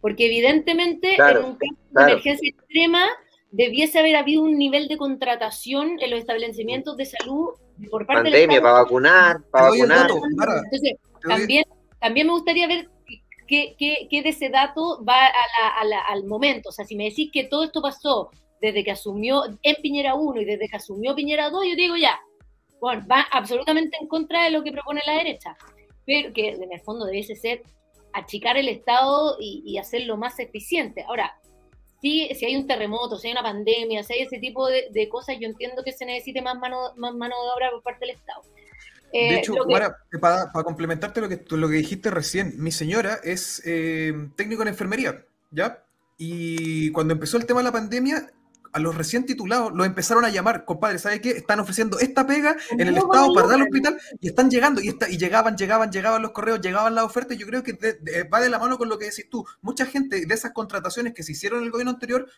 Porque 0.00 0.26
evidentemente 0.26 1.14
Claro, 1.14 1.40
en 1.40 1.44
un 1.46 1.52
caso 1.56 1.74
de 1.90 2.02
emergencia 2.12 2.48
extrema 2.48 3.06
debiese 3.52 3.98
haber 4.00 4.16
habido 4.16 4.42
un 4.42 4.58
nivel 4.58 4.88
de 4.88 4.96
contratación 4.96 5.98
en 6.00 6.10
los 6.10 6.18
establecimientos 6.20 6.96
de 6.96 7.06
salud 7.06 7.50
por 7.90 8.06
parte 8.06 8.24
del 8.24 8.32
Pandemia, 8.32 8.56
Estado. 8.56 8.62
para 8.74 8.82
vacunar, 8.84 9.42
para 9.50 9.64
vacunar. 9.70 10.10
Entonces, 10.64 10.94
también, 11.22 11.64
también 12.00 12.26
me 12.26 12.32
gustaría 12.32 12.66
ver 12.66 12.88
qué, 13.50 14.06
qué- 14.08 14.22
de 14.22 14.28
ese 14.28 14.48
dato 14.48 15.04
va 15.04 15.26
a 15.26 15.30
la- 15.30 15.68
a 15.80 15.84
la- 15.84 16.00
al 16.02 16.24
momento. 16.24 16.68
O 16.68 16.72
sea, 16.72 16.84
si 16.84 16.94
me 16.96 17.04
decís 17.04 17.30
que 17.32 17.44
todo 17.44 17.64
esto 17.64 17.82
pasó 17.82 18.30
desde 18.60 18.84
que 18.84 18.92
asumió 18.92 19.42
en 19.62 19.76
Piñera 19.82 20.14
1 20.14 20.40
y 20.40 20.44
desde 20.44 20.68
que 20.68 20.76
asumió 20.76 21.14
Piñera 21.14 21.50
2, 21.50 21.64
yo 21.68 21.74
digo 21.76 21.96
ya, 21.96 22.20
bueno, 22.80 23.04
va 23.10 23.26
absolutamente 23.32 23.96
en 24.00 24.06
contra 24.08 24.44
de 24.44 24.50
lo 24.50 24.62
que 24.62 24.72
propone 24.72 25.00
la 25.06 25.14
derecha. 25.14 25.56
Pero 26.06 26.32
que 26.32 26.50
en 26.50 26.72
el 26.72 26.80
fondo 26.80 27.04
debiese 27.06 27.34
ser 27.34 27.62
achicar 28.12 28.56
el 28.56 28.68
Estado 28.68 29.36
y, 29.40 29.76
hacerlo 29.78 30.16
más 30.16 30.38
eficiente. 30.38 31.04
Ahora, 31.06 31.38
si, 32.00 32.34
si 32.34 32.46
hay 32.46 32.56
un 32.56 32.66
terremoto, 32.66 33.16
si 33.16 33.28
hay 33.28 33.32
una 33.32 33.42
pandemia, 33.42 34.02
si 34.02 34.14
hay 34.14 34.20
ese 34.22 34.38
tipo 34.38 34.66
de, 34.66 34.88
de 34.90 35.08
cosas, 35.08 35.36
yo 35.40 35.46
entiendo 35.46 35.82
que 35.84 35.92
se 35.92 36.06
necesite 36.06 36.42
más 36.42 36.56
mano, 36.58 36.78
más 36.96 37.14
mano 37.14 37.34
de 37.44 37.50
obra 37.54 37.70
por 37.70 37.82
parte 37.82 38.06
del 38.06 38.16
Estado. 38.16 38.42
Eh, 39.12 39.32
De 39.34 39.38
hecho, 39.38 39.54
lo 39.54 39.66
que- 39.66 39.72
Mara, 39.72 39.96
para, 40.20 40.52
para 40.52 40.64
complementarte 40.64 41.20
lo 41.20 41.28
que, 41.28 41.44
lo 41.50 41.68
que 41.68 41.74
dijiste 41.76 42.10
recién, 42.10 42.54
mi 42.58 42.70
señora 42.72 43.18
es 43.24 43.62
eh, 43.64 44.12
técnico 44.36 44.62
en 44.62 44.68
enfermería, 44.68 45.24
¿ya? 45.50 45.82
Y 46.18 46.90
cuando 46.92 47.14
empezó 47.14 47.36
el 47.36 47.46
tema 47.46 47.60
de 47.60 47.64
la 47.64 47.72
pandemia, 47.72 48.30
a 48.72 48.78
los 48.78 48.94
recién 48.94 49.26
titulados 49.26 49.72
los 49.74 49.84
empezaron 49.84 50.24
a 50.24 50.28
llamar, 50.28 50.64
compadre, 50.64 50.98
¿sabe 51.00 51.20
qué? 51.20 51.30
Están 51.30 51.58
ofreciendo 51.58 51.98
esta 51.98 52.24
pega 52.24 52.56
en 52.70 52.86
el 52.86 52.96
Estado 52.98 53.34
para 53.34 53.46
dar 53.48 53.56
al 53.56 53.62
hospital 53.62 53.98
y 54.20 54.28
están 54.28 54.48
llegando, 54.48 54.80
y, 54.80 54.88
está, 54.88 55.08
y 55.08 55.18
llegaban, 55.18 55.56
llegaban, 55.56 55.90
llegaban 55.90 56.22
los 56.22 56.30
correos, 56.30 56.60
llegaban 56.60 56.94
las 56.94 57.02
ofertas, 57.04 57.36
yo 57.36 57.46
creo 57.48 57.64
que 57.64 57.72
de- 57.72 57.94
de- 57.94 58.22
va 58.24 58.40
de 58.40 58.48
la 58.48 58.60
mano 58.60 58.78
con 58.78 58.88
lo 58.88 58.96
que 58.96 59.06
decís 59.06 59.28
tú. 59.28 59.44
Mucha 59.60 59.86
gente 59.86 60.24
de 60.24 60.34
esas 60.34 60.52
contrataciones 60.52 61.14
que 61.14 61.24
se 61.24 61.32
hicieron 61.32 61.58
en 61.60 61.64
el 61.64 61.70
gobierno 61.72 61.90
anterior 61.90 62.28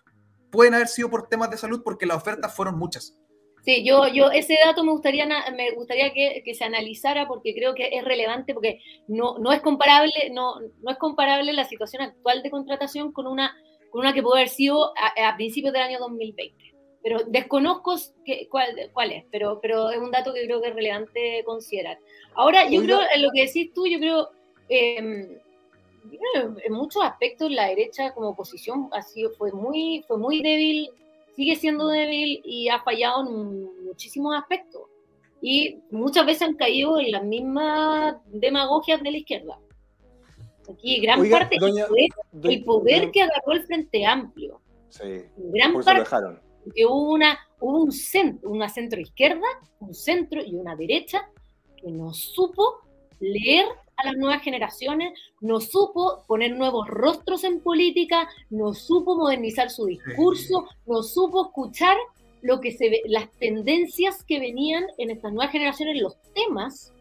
pueden 0.51 0.73
haber 0.75 0.89
sido 0.89 1.11
por 1.11 1.29
temas 1.29 1.51
de 1.51 1.59
salud 1.59 1.83
porque 1.85 2.07
las 2.07 2.17
ofertas 2.17 2.55
fueron 2.55 2.79
muchas. 2.79 3.15
Sí, 3.65 3.85
yo, 3.85 4.09
yo 4.09 4.31
ese 4.33 4.59
dato 4.65 4.83
me 4.83 4.91
gustaría, 4.91 5.25
me 5.57 5.71
gustaría 5.71 6.13
que, 6.13 6.43
que 6.45 6.55
se 6.55 6.65
analizara 6.65 7.29
porque 7.29 7.55
creo 7.55 7.75
que 7.75 7.91
es 7.93 8.05
relevante 8.05 8.55
porque 8.55 8.81
no, 9.07 9.39
no 9.39 9.53
es 9.53 9.61
comparable, 9.61 10.13
no, 10.33 10.57
no 10.61 10.91
es 10.91 10.99
comparable 10.99 11.53
la 11.53 11.65
situación 11.65 12.03
actual 12.03 12.43
de 12.43 12.51
contratación 12.51 13.13
con 13.13 13.29
una, 13.29 13.55
con 13.91 14.01
una 14.01 14.13
que 14.13 14.23
pudo 14.23 14.35
haber 14.35 14.49
sido 14.49 14.93
a, 14.99 15.29
a 15.29 15.37
principios 15.37 15.73
del 15.73 15.83
año 15.83 16.01
2020. 16.01 16.65
Pero 17.05 17.21
desconozco 17.29 17.95
que- 18.25 18.49
cuál, 18.49 18.91
cuál 18.93 19.13
es, 19.13 19.25
pero, 19.31 19.61
pero 19.61 19.91
es 19.91 19.99
un 19.99 20.11
dato 20.11 20.35
que 20.35 20.45
creo 20.45 20.61
que 20.61 20.69
es 20.69 20.75
relevante 20.75 21.43
considerar. 21.45 21.99
Ahora, 22.35 22.69
yo 22.69 22.81
creo, 22.83 22.99
en 23.15 23.23
lo 23.23 23.31
que 23.33 23.47
decís 23.47 23.73
tú, 23.73 23.87
yo 23.87 23.99
creo, 23.99 24.29
eh, 24.69 24.97
en 24.97 26.73
muchos 26.73 27.03
aspectos 27.05 27.51
la 27.51 27.69
derecha 27.69 28.13
como 28.13 28.31
oposición 28.31 28.89
ha 28.93 29.03
sido, 29.03 29.31
fue 29.39 29.53
muy, 29.53 30.05
fue 30.09 30.19
muy 30.19 30.43
débil, 30.43 30.91
sigue 31.35 31.57
siendo 31.57 31.89
débil 31.89 32.41
y 32.45 32.69
ha 32.69 32.83
fallado 32.83 33.27
en 33.29 33.85
muchísimos 33.85 34.37
aspectos. 34.37 34.83
Y 35.41 35.79
muchas 35.91 36.25
veces 36.25 36.43
han 36.43 36.55
caído 36.55 36.99
en 37.01 37.11
las 37.11 37.25
mismas 37.25 38.17
demagogias 38.27 39.03
de 39.03 39.11
la 39.11 39.17
izquierda. 39.19 39.59
Aquí 40.73 41.01
gran 41.01 41.21
Oiga, 41.21 41.39
parte, 41.41 41.57
doña- 41.59 41.83
el 41.85 41.89
poder, 41.89 42.09
doña- 42.33 42.55
el 42.55 42.65
poder 42.65 43.01
doña- 43.01 43.11
que 43.13 43.23
agarró 43.23 43.53
el 43.53 43.67
Frente 43.67 44.07
Amplio, 44.07 44.61
Sí, 44.89 45.03
gran 45.37 45.73
por 45.73 45.81
lo 45.81 45.85
parte 45.85 46.01
dejaron. 46.01 46.41
que 46.75 46.87
hubo 46.87 47.13
una, 47.13 47.39
hubo 47.61 47.79
un 47.83 47.91
centro, 47.93 48.49
una 48.51 48.69
centro 48.69 49.01
izquierda, 49.01 49.47
un 49.81 49.93
centro 49.95 50.41
y 50.45 50.55
una 50.55 50.77
derecha 50.77 51.29
que 51.77 51.91
no 51.91 52.15
supo 52.15 52.82
leer 53.23 53.65
a 53.97 54.07
las 54.07 54.17
nuevas 54.17 54.43
generaciones, 54.43 55.13
no 55.41 55.61
supo 55.61 56.25
poner 56.27 56.57
nuevos 56.57 56.89
rostros 56.89 57.45
en 57.45 57.61
política, 57.61 58.29
no 58.51 58.75
supo 58.75 59.17
modernizar 59.17 59.71
su 59.71 59.87
discurso, 59.87 60.67
no 60.87 61.03
supo 61.03 61.47
escuchar 61.47 61.97
lo 62.43 62.61
que 62.61 62.73
se 62.73 62.91
ve, 62.91 63.03
las 63.07 63.31
tendencias 63.39 64.25
que 64.25 64.41
venían 64.41 64.85
en 64.99 65.11
estas 65.11 65.33
nuevas 65.33 65.53
generaciones, 65.53 66.03
los 66.03 66.17
temas, 66.35 66.93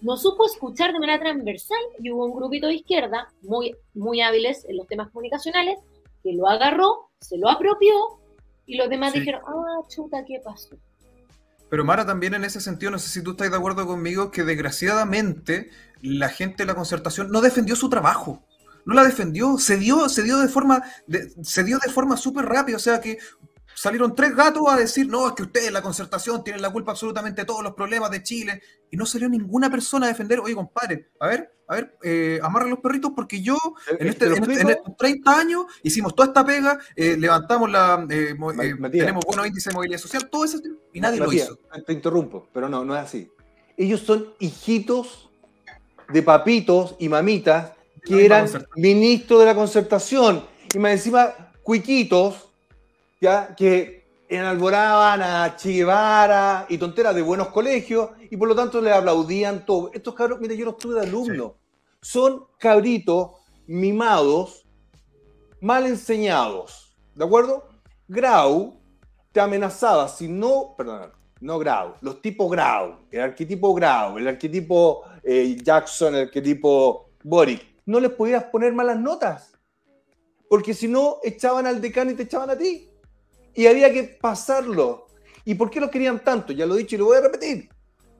no 0.00 0.16
supo 0.16 0.46
escuchar 0.46 0.92
de 0.92 0.98
manera 0.98 1.18
transversal 1.20 1.78
y 2.02 2.10
hubo 2.10 2.24
un 2.26 2.34
grupito 2.34 2.66
de 2.68 2.74
izquierda 2.76 3.28
muy, 3.42 3.74
muy 3.94 4.20
hábiles 4.22 4.64
en 4.68 4.76
los 4.78 4.86
temas 4.86 5.10
comunicacionales 5.10 5.78
que 6.22 6.32
lo 6.32 6.48
agarró, 6.48 7.10
se 7.20 7.36
lo 7.38 7.48
apropió 7.50 7.94
y 8.66 8.76
los 8.76 8.88
demás 8.88 9.12
Sí. 9.12 9.20
dijeron, 9.20 9.42
ah, 9.46 9.86
chuta, 9.88 10.24
¿qué 10.24 10.40
pasó? 10.42 10.76
Pero 11.68 11.84
Mara 11.84 12.06
también 12.06 12.34
en 12.34 12.44
ese 12.44 12.60
sentido, 12.60 12.92
no 12.92 12.98
sé 12.98 13.08
si 13.08 13.22
tú 13.22 13.32
estás 13.32 13.50
de 13.50 13.56
acuerdo 13.56 13.86
conmigo, 13.86 14.30
que 14.30 14.44
desgraciadamente 14.44 15.70
la 16.02 16.28
gente 16.28 16.62
de 16.62 16.66
la 16.66 16.74
concertación 16.74 17.30
no 17.30 17.40
defendió 17.40 17.76
su 17.76 17.88
trabajo. 17.88 18.44
no 18.84 18.94
la 18.94 19.04
defendió, 19.04 19.58
se 19.58 19.76
dio, 19.78 20.08
se 20.08 20.22
dio 20.22 20.38
de 20.38 20.48
forma, 20.48 20.82
se 21.42 21.64
dio 21.64 21.78
de 21.78 21.90
forma 21.90 22.16
súper 22.16 22.44
rápida, 22.46 22.76
o 22.76 22.80
sea 22.80 23.00
que 23.00 23.18
salieron 23.76 24.14
tres 24.14 24.34
gatos 24.34 24.62
a 24.68 24.76
decir, 24.76 25.06
no, 25.06 25.26
es 25.28 25.34
que 25.34 25.42
ustedes, 25.42 25.70
la 25.70 25.82
concertación, 25.82 26.42
tienen 26.42 26.62
la 26.62 26.70
culpa 26.70 26.92
absolutamente 26.92 27.42
de 27.42 27.46
todos 27.46 27.62
los 27.62 27.74
problemas 27.74 28.10
de 28.10 28.22
Chile, 28.22 28.62
y 28.90 28.96
no 28.96 29.04
salió 29.04 29.28
ninguna 29.28 29.70
persona 29.70 30.06
a 30.06 30.08
defender, 30.08 30.40
oye, 30.40 30.54
compadre, 30.54 31.10
a 31.20 31.26
ver, 31.26 31.52
a 31.68 31.74
ver, 31.74 31.98
eh, 32.02 32.40
amarra 32.42 32.66
los 32.68 32.78
perritos, 32.78 33.12
porque 33.14 33.42
yo, 33.42 33.56
en, 33.98 34.06
Eh, 34.06 34.10
este- 34.10 34.26
¿te 34.26 34.30
lo 34.30 34.36
en 34.36 34.50
este- 34.50 34.62
en 34.62 34.70
estos 34.70 34.96
30 34.96 35.38
años, 35.38 35.66
hicimos 35.82 36.14
toda 36.14 36.28
esta 36.28 36.44
pega, 36.46 36.78
eh, 36.96 37.16
levantamos 37.18 37.70
la, 37.70 38.06
eh, 38.08 38.30
eh, 38.30 38.34
Matías. 38.34 38.90
tenemos 38.90 39.24
buenos 39.26 39.46
índices 39.46 39.72
de 39.72 39.74
movilidad 39.74 40.00
social, 40.00 40.28
todo 40.30 40.44
eso, 40.46 40.58
y 40.94 41.00
nadie 41.00 41.18
lo 41.20 41.30
hizo. 41.32 41.58
Te 41.86 41.92
interrumpo, 41.92 42.48
pero 42.54 42.68
no, 42.70 42.82
no 42.84 42.96
es 42.96 43.02
así. 43.02 43.30
Ellos 43.76 44.00
son 44.00 44.32
hijitos 44.38 45.28
de 46.08 46.22
papitos 46.22 46.96
y 46.98 47.08
mamitas 47.10 47.72
que 48.02 48.24
eran 48.24 48.48
ministros 48.76 49.40
de 49.40 49.46
la 49.46 49.54
concertación. 49.54 50.46
Y 50.72 50.78
más 50.78 50.92
encima, 50.92 51.34
cuiquitos, 51.62 52.45
ya, 53.26 53.56
que 53.56 54.06
enalboraban 54.28 55.20
a 55.20 55.56
Che 55.56 55.72
Guevara 55.72 56.66
y 56.68 56.78
tonteras 56.78 57.14
de 57.14 57.22
buenos 57.22 57.48
colegios, 57.48 58.10
y 58.30 58.36
por 58.36 58.48
lo 58.48 58.54
tanto 58.54 58.80
le 58.80 58.92
aplaudían 58.92 59.66
todo. 59.66 59.90
Estos 59.92 60.14
cabros, 60.14 60.40
mire, 60.40 60.56
yo 60.56 60.64
los 60.66 60.76
tuve 60.76 60.94
de 60.94 61.06
alumno. 61.06 61.56
Son 62.00 62.46
cabritos 62.58 63.32
mimados, 63.66 64.64
mal 65.60 65.86
enseñados. 65.86 66.96
¿De 67.14 67.24
acuerdo? 67.24 67.68
Grau 68.06 68.80
te 69.32 69.40
amenazaba, 69.40 70.08
si 70.08 70.28
no, 70.28 70.74
perdón, 70.78 71.10
no 71.40 71.58
Grau, 71.58 71.94
los 72.00 72.22
tipos 72.22 72.48
Grau, 72.50 73.00
el 73.10 73.20
arquetipo 73.20 73.74
Grau, 73.74 74.18
el 74.18 74.28
arquetipo 74.28 75.02
eh, 75.24 75.56
Jackson, 75.62 76.14
el 76.14 76.22
arquetipo 76.26 77.10
Boric, 77.24 77.82
no 77.86 77.98
les 77.98 78.12
podías 78.12 78.44
poner 78.44 78.72
malas 78.72 78.98
notas, 78.98 79.52
porque 80.48 80.72
si 80.74 80.86
no, 80.86 81.18
echaban 81.24 81.66
al 81.66 81.80
decano 81.80 82.12
y 82.12 82.14
te 82.14 82.22
echaban 82.22 82.50
a 82.50 82.56
ti. 82.56 82.88
Y 83.56 83.66
había 83.66 83.92
que 83.92 84.04
pasarlo. 84.04 85.06
¿Y 85.44 85.54
por 85.54 85.70
qué 85.70 85.80
los 85.80 85.90
querían 85.90 86.22
tanto? 86.22 86.52
Ya 86.52 86.66
lo 86.66 86.74
he 86.74 86.78
dicho 86.78 86.94
y 86.94 86.98
lo 86.98 87.06
voy 87.06 87.18
a 87.18 87.22
repetir. 87.22 87.68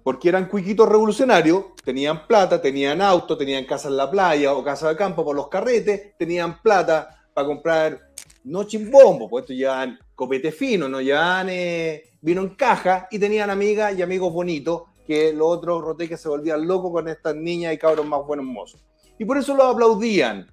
Porque 0.02 0.28
eran 0.28 0.48
cuiquitos 0.48 0.88
revolucionarios, 0.88 1.74
tenían 1.84 2.26
plata, 2.26 2.60
tenían 2.60 3.02
auto, 3.02 3.36
tenían 3.36 3.64
casa 3.64 3.88
en 3.88 3.96
la 3.96 4.10
playa 4.10 4.54
o 4.54 4.64
casa 4.64 4.88
de 4.88 4.96
campo 4.96 5.24
por 5.24 5.36
los 5.36 5.48
carretes, 5.48 6.16
tenían 6.16 6.62
plata 6.62 7.28
para 7.34 7.46
comprar 7.46 8.00
no 8.44 8.62
chimbombo, 8.62 9.28
pues 9.28 9.42
estos 9.42 9.56
llevaban 9.56 9.98
copete 10.14 10.52
fino, 10.52 10.88
no 10.88 11.00
llevaban 11.00 11.48
eh, 11.50 12.04
vino 12.20 12.42
en 12.42 12.50
caja 12.50 13.08
y 13.10 13.18
tenían 13.18 13.50
amigas 13.50 13.98
y 13.98 14.02
amigos 14.02 14.32
bonitos 14.32 14.82
que 15.06 15.32
los 15.32 15.48
otros 15.48 15.82
roteques 15.82 16.20
se 16.20 16.28
volvían 16.28 16.66
locos 16.66 16.92
con 16.92 17.08
estas 17.08 17.34
niñas 17.34 17.74
y 17.74 17.78
cabros 17.78 18.06
más 18.06 18.24
buenos 18.24 18.46
mozos. 18.46 18.84
Y 19.18 19.24
por 19.24 19.36
eso 19.38 19.54
los 19.54 19.66
aplaudían. 19.66 20.46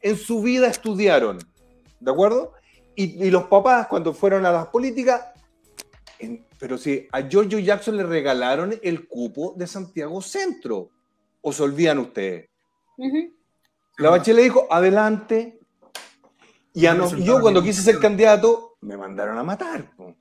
En 0.00 0.16
su 0.16 0.42
vida 0.42 0.68
estudiaron, 0.68 1.38
¿de 2.00 2.10
acuerdo? 2.10 2.52
Y, 2.94 3.24
y 3.26 3.30
los 3.30 3.44
papás 3.44 3.86
cuando 3.86 4.12
fueron 4.12 4.44
a 4.46 4.52
las 4.52 4.66
políticas, 4.66 5.26
en- 6.18 6.46
pero 6.58 6.78
si 6.78 7.08
a 7.10 7.22
Giorgio 7.22 7.58
Jackson 7.58 7.96
le 7.96 8.04
regalaron 8.04 8.78
el 8.82 9.08
cupo 9.08 9.54
de 9.56 9.66
Santiago 9.66 10.20
Centro, 10.22 10.90
¿o 11.40 11.52
se 11.52 11.62
olvidan 11.62 11.98
ustedes? 11.98 12.48
La 13.98 14.10
Bachelet 14.10 14.44
dijo, 14.44 14.66
adelante. 14.70 15.58
Y 16.74 16.86
a 16.86 16.94
yo 17.18 17.40
cuando 17.40 17.62
quise 17.62 17.82
ser 17.82 17.98
candidato. 17.98 18.52
candidato, 18.52 18.76
me 18.80 18.96
mandaron 18.96 19.36
a 19.38 19.42
matar. 19.42 19.94
po. 19.96 20.14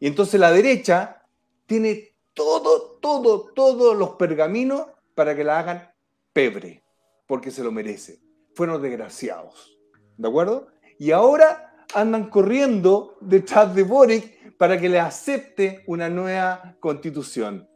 Y 0.00 0.06
entonces 0.06 0.40
la 0.40 0.50
derecha 0.50 1.22
tiene 1.66 2.16
todo, 2.34 2.98
todo, 3.00 3.52
todos 3.54 3.96
los 3.96 4.10
pergaminos 4.10 4.86
para 5.14 5.34
que 5.36 5.44
la 5.44 5.58
hagan 5.58 5.90
pebre, 6.32 6.82
porque 7.26 7.50
se 7.50 7.62
lo 7.62 7.70
merece. 7.70 8.18
Fueron 8.54 8.80
desgraciados. 8.82 9.78
¿De 10.16 10.28
acuerdo? 10.28 10.68
Y 10.98 11.10
ahora 11.12 11.65
andan 11.94 12.28
corriendo 12.28 13.16
detrás 13.20 13.74
de 13.74 13.82
Boric 13.82 14.56
para 14.56 14.80
que 14.80 14.88
le 14.88 14.98
acepte 14.98 15.82
una 15.86 16.08
nueva 16.08 16.76
constitución. 16.80 17.68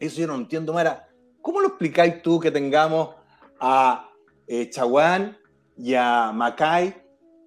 Eso 0.00 0.20
yo 0.20 0.26
no 0.26 0.36
entiendo, 0.36 0.72
Mara. 0.72 1.08
¿Cómo 1.42 1.60
lo 1.60 1.68
explicáis 1.68 2.22
tú 2.22 2.40
que 2.40 2.50
tengamos 2.50 3.14
a 3.60 4.10
eh, 4.46 4.68
Chaguán 4.70 5.38
y 5.76 5.94
a 5.94 6.32
Macay, 6.32 6.94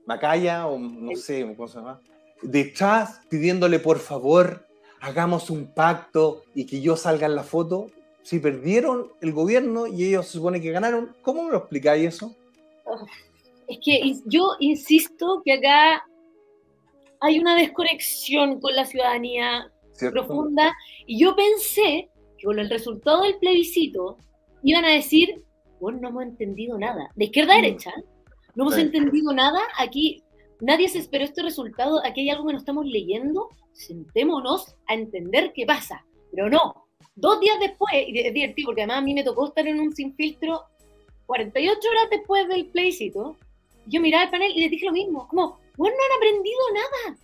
Macaya, 0.05 0.67
o 0.67 0.77
no 0.77 1.15
sé 1.15 1.41
cómo 1.55 1.67
se 1.67 1.77
llama, 1.77 2.01
detrás 2.41 3.21
pidiéndole 3.29 3.79
por 3.79 3.99
favor, 3.99 4.65
hagamos 4.99 5.49
un 5.49 5.73
pacto 5.73 6.43
y 6.55 6.65
que 6.65 6.81
yo 6.81 6.95
salga 6.95 7.27
en 7.27 7.35
la 7.35 7.43
foto? 7.43 7.87
Si 8.23 8.39
perdieron 8.39 9.11
el 9.21 9.33
gobierno 9.33 9.87
y 9.87 10.05
ellos 10.05 10.27
se 10.27 10.33
supone 10.33 10.61
que 10.61 10.71
ganaron, 10.71 11.15
¿cómo 11.21 11.43
me 11.43 11.51
lo 11.51 11.57
explicáis 11.57 12.15
eso? 12.15 12.35
Es 13.71 13.79
que 13.83 14.13
yo 14.25 14.55
insisto 14.59 15.41
que 15.45 15.53
acá 15.53 16.03
hay 17.21 17.39
una 17.39 17.55
desconexión 17.55 18.59
con 18.59 18.75
la 18.75 18.85
ciudadanía 18.85 19.71
¿Cierto? 19.93 20.13
profunda 20.25 20.73
y 21.05 21.19
yo 21.19 21.35
pensé 21.35 22.09
que 22.37 22.45
con 22.45 22.59
el 22.59 22.69
resultado 22.69 23.21
del 23.23 23.37
plebiscito 23.37 24.17
iban 24.63 24.83
a 24.85 24.89
decir, 24.89 25.41
bueno, 25.79 25.99
no 26.01 26.09
hemos 26.09 26.23
entendido 26.23 26.77
nada. 26.77 27.09
De 27.15 27.25
izquierda 27.25 27.53
a 27.55 27.59
Mm. 27.59 27.61
derecha, 27.61 27.93
no 28.55 28.63
hemos 28.63 28.75
Sí. 28.75 28.81
entendido 28.81 29.31
nada. 29.33 29.59
Aquí 29.77 30.23
nadie 30.59 30.89
se 30.89 30.99
esperó 30.99 31.23
este 31.23 31.41
resultado. 31.43 32.01
Aquí 32.05 32.21
hay 32.21 32.29
algo 32.29 32.47
que 32.47 32.53
no 32.53 32.59
estamos 32.59 32.85
leyendo. 32.85 33.49
Sentémonos 33.73 34.75
a 34.87 34.95
entender 34.95 35.53
qué 35.53 35.65
pasa. 35.65 36.05
Pero 36.31 36.49
no. 36.49 36.87
Dos 37.15 37.39
días 37.39 37.57
después, 37.59 37.91
y 38.07 38.17
es 38.19 38.33
divertido 38.33 38.67
porque 38.67 38.81
además 38.81 38.97
a 38.97 39.01
mí 39.01 39.13
me 39.13 39.23
tocó 39.23 39.47
estar 39.47 39.67
en 39.67 39.79
un 39.79 39.93
sin 39.95 40.13
filtro 40.15 40.63
48 41.25 41.79
horas 41.89 42.09
después 42.11 42.47
del 42.47 42.67
plebiscito. 42.67 43.37
Yo 43.91 44.01
miraba 44.01 44.23
el 44.23 44.29
panel 44.31 44.51
y 44.55 44.61
les 44.61 44.71
dije 44.71 44.85
lo 44.85 44.93
mismo. 44.93 45.27
Como, 45.27 45.59
bueno, 45.77 45.95
no 45.97 46.03
han 46.03 46.17
aprendido 46.17 46.59
nada. 46.73 47.17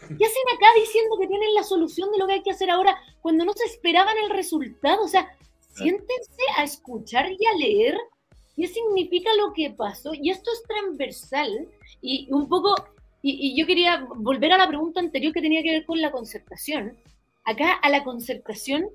¿Qué 0.00 0.24
hacen 0.24 0.56
acá 0.56 0.66
diciendo 0.76 1.18
que 1.20 1.26
tienen 1.26 1.54
la 1.54 1.62
solución 1.62 2.10
de 2.10 2.18
lo 2.18 2.26
que 2.26 2.32
hay 2.34 2.42
que 2.42 2.52
hacer 2.52 2.70
ahora 2.70 2.96
cuando 3.20 3.44
no 3.44 3.52
se 3.52 3.66
esperaban 3.66 4.16
el 4.24 4.30
resultado? 4.30 5.04
O 5.04 5.08
sea, 5.08 5.36
siéntense 5.74 6.42
a 6.56 6.64
escuchar 6.64 7.30
y 7.30 7.46
a 7.46 7.52
leer 7.58 7.98
qué 8.56 8.66
significa 8.66 9.30
lo 9.34 9.52
que 9.52 9.70
pasó. 9.70 10.12
Y 10.14 10.30
esto 10.30 10.50
es 10.52 10.62
transversal 10.62 11.68
y 12.00 12.32
un 12.32 12.48
poco, 12.48 12.74
y, 13.20 13.52
y 13.52 13.60
yo 13.60 13.66
quería 13.66 14.06
volver 14.16 14.52
a 14.52 14.58
la 14.58 14.68
pregunta 14.68 15.00
anterior 15.00 15.34
que 15.34 15.42
tenía 15.42 15.62
que 15.62 15.72
ver 15.72 15.84
con 15.84 16.00
la 16.00 16.10
concertación. 16.10 16.96
Acá 17.44 17.74
a 17.74 17.90
la 17.90 18.02
concertación 18.02 18.88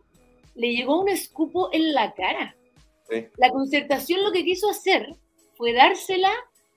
le 0.55 0.73
llegó 0.73 0.99
un 0.99 1.09
escupo 1.09 1.69
en 1.71 1.93
la 1.93 2.15
cara. 2.15 2.55
Sí. 3.07 3.27
La 3.37 3.51
concertación 3.51 4.23
lo 4.23 4.31
que 4.31 4.43
quiso 4.43 4.69
hacer 4.71 5.15
fue 5.55 5.73
dársela 5.73 6.31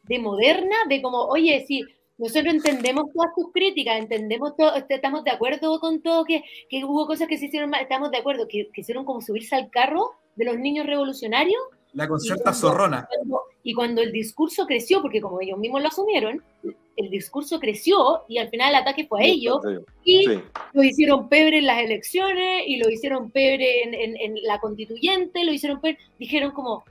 de 0.08 0.18
moderna, 0.18 0.76
de 0.88 1.02
como, 1.02 1.24
oye, 1.26 1.64
sí, 1.66 1.82
nosotros 2.16 2.52
entendemos 2.54 3.04
todas 3.14 3.30
tus 3.36 3.52
críticas, 3.52 3.98
entendemos 3.98 4.56
todo, 4.56 4.74
este, 4.74 4.94
estamos 4.96 5.22
de 5.24 5.30
acuerdo 5.30 5.78
con 5.80 6.02
todo, 6.02 6.24
que, 6.24 6.42
que 6.68 6.84
hubo 6.84 7.06
cosas 7.06 7.28
que 7.28 7.38
se 7.38 7.46
hicieron 7.46 7.70
mal, 7.70 7.82
estamos 7.82 8.10
de 8.10 8.18
acuerdo, 8.18 8.48
que 8.48 8.68
quisieron 8.74 9.04
como 9.04 9.20
subirse 9.20 9.54
al 9.54 9.70
carro 9.70 10.10
de 10.34 10.44
los 10.44 10.58
niños 10.58 10.86
revolucionarios. 10.86 11.60
La 11.92 12.04
Y 12.04 12.08
concerta 12.08 12.42
cuando- 12.42 12.58
zorrona. 12.60 13.08
cuando- 13.14 13.42
y 13.62 13.72
cuando 13.74 14.02
el 14.02 14.12
discurso 14.12 14.66
creció, 14.66 15.00
porque 15.02 15.20
como 15.20 15.40
ellos 15.40 15.58
mismos 15.58 15.80
lo 15.82 15.88
asumieron, 15.88 16.42
el 16.96 17.10
discurso 17.10 17.60
creció 17.60 18.22
y 18.28 18.38
al 18.38 18.48
final 18.48 18.70
el 18.70 18.76
ataque 18.76 19.06
fue 19.06 19.22
a 19.22 19.24
ellos 19.26 19.60
y 20.04 20.24
Sí. 20.24 20.40
lo 20.72 20.82
hicieron 20.82 21.28
pebre 21.28 21.58
en 21.58 21.66
las 21.66 21.80
elecciones 21.82 22.64
y 22.66 22.78
lo 22.78 22.88
hicieron 22.90 23.30
pebre 23.30 23.82
en, 23.84 23.94
en- 23.94 24.16
en 24.16 24.42
la 24.42 24.58
constituyente, 24.58 25.44
lo 25.44 25.52
hicieron 25.52 25.80
pebre, 25.80 25.98
dijeron 26.18 26.50
como, 26.52 26.82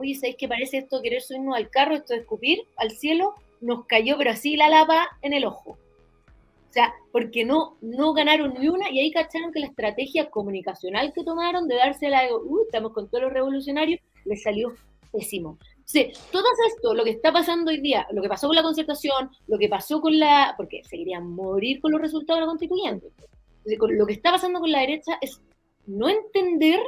oye, 0.00 0.14
¿sabéis 0.14 0.36
que 0.36 0.48
parece 0.48 0.78
esto 0.78 1.02
querer 1.02 1.22
subirnos 1.22 1.56
al 1.56 1.70
carro, 1.70 1.94
esto 1.94 2.14
de 2.14 2.20
escupir 2.20 2.62
al 2.76 2.90
cielo? 2.90 3.34
Nos 3.60 3.86
cayó, 3.86 4.16
pero 4.18 4.30
así 4.30 4.56
la 4.56 4.68
lava 4.68 5.08
en 5.22 5.32
el 5.32 5.44
ojo. 5.44 5.70
O 5.70 6.72
sea, 6.72 6.94
porque 7.10 7.44
no, 7.44 7.76
no 7.80 8.12
ganaron 8.12 8.54
ni 8.54 8.68
una 8.68 8.90
y 8.90 9.00
ahí 9.00 9.10
cacharon 9.10 9.52
que 9.52 9.60
la 9.60 9.66
estrategia 9.66 10.30
comunicacional 10.30 11.12
que 11.12 11.24
tomaron 11.24 11.66
de 11.66 11.74
dársela 11.74 12.22
de, 12.22 12.34
uy, 12.34 12.62
estamos 12.66 12.92
con 12.92 13.08
todos 13.08 13.24
los 13.24 13.32
revolucionarios, 13.32 14.00
les 14.24 14.42
salió 14.42 14.72
pésimo. 15.12 15.58
Sí, 15.84 16.12
todo 16.30 16.44
esto, 16.68 16.94
lo 16.94 17.02
que 17.02 17.10
está 17.10 17.32
pasando 17.32 17.72
hoy 17.72 17.80
día, 17.80 18.06
lo 18.12 18.22
que 18.22 18.28
pasó 18.28 18.46
con 18.46 18.54
la 18.54 18.62
concertación, 18.62 19.30
lo 19.48 19.58
que 19.58 19.68
pasó 19.68 20.00
con 20.00 20.16
la. 20.16 20.54
porque 20.56 20.84
se 20.84 20.96
querían 20.96 21.28
morir 21.28 21.80
con 21.80 21.90
los 21.90 22.00
resultados 22.00 22.38
de 22.38 22.42
la 22.42 22.50
constituyente. 22.50 23.08
Entonces, 23.56 23.78
con 23.78 23.98
lo 23.98 24.06
que 24.06 24.12
está 24.12 24.30
pasando 24.30 24.60
con 24.60 24.70
la 24.70 24.78
derecha 24.78 25.18
es 25.20 25.40
no 25.86 26.08
entender, 26.08 26.78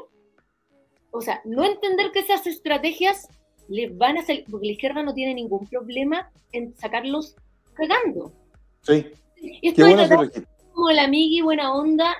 o 1.12 1.20
sea, 1.20 1.40
no 1.44 1.64
entender 1.64 2.10
que 2.10 2.20
esas 2.20 2.46
estrategias 2.46 3.28
les 3.68 3.96
van 3.96 4.18
a 4.18 4.24
salir, 4.24 4.44
porque 4.50 4.66
la 4.66 4.72
izquierda 4.72 5.02
no 5.02 5.14
tiene 5.14 5.34
ningún 5.34 5.66
problema 5.66 6.30
en 6.52 6.74
sacarlos 6.76 7.36
cagando. 7.74 8.32
Sí. 8.82 9.06
Y 9.36 9.68
esto 9.68 9.84
Qué 9.84 9.94
bueno 9.94 10.30
que 10.30 10.42
como 10.72 10.90
el 10.90 10.98
amigui 10.98 11.42
buena 11.42 11.74
onda, 11.74 12.16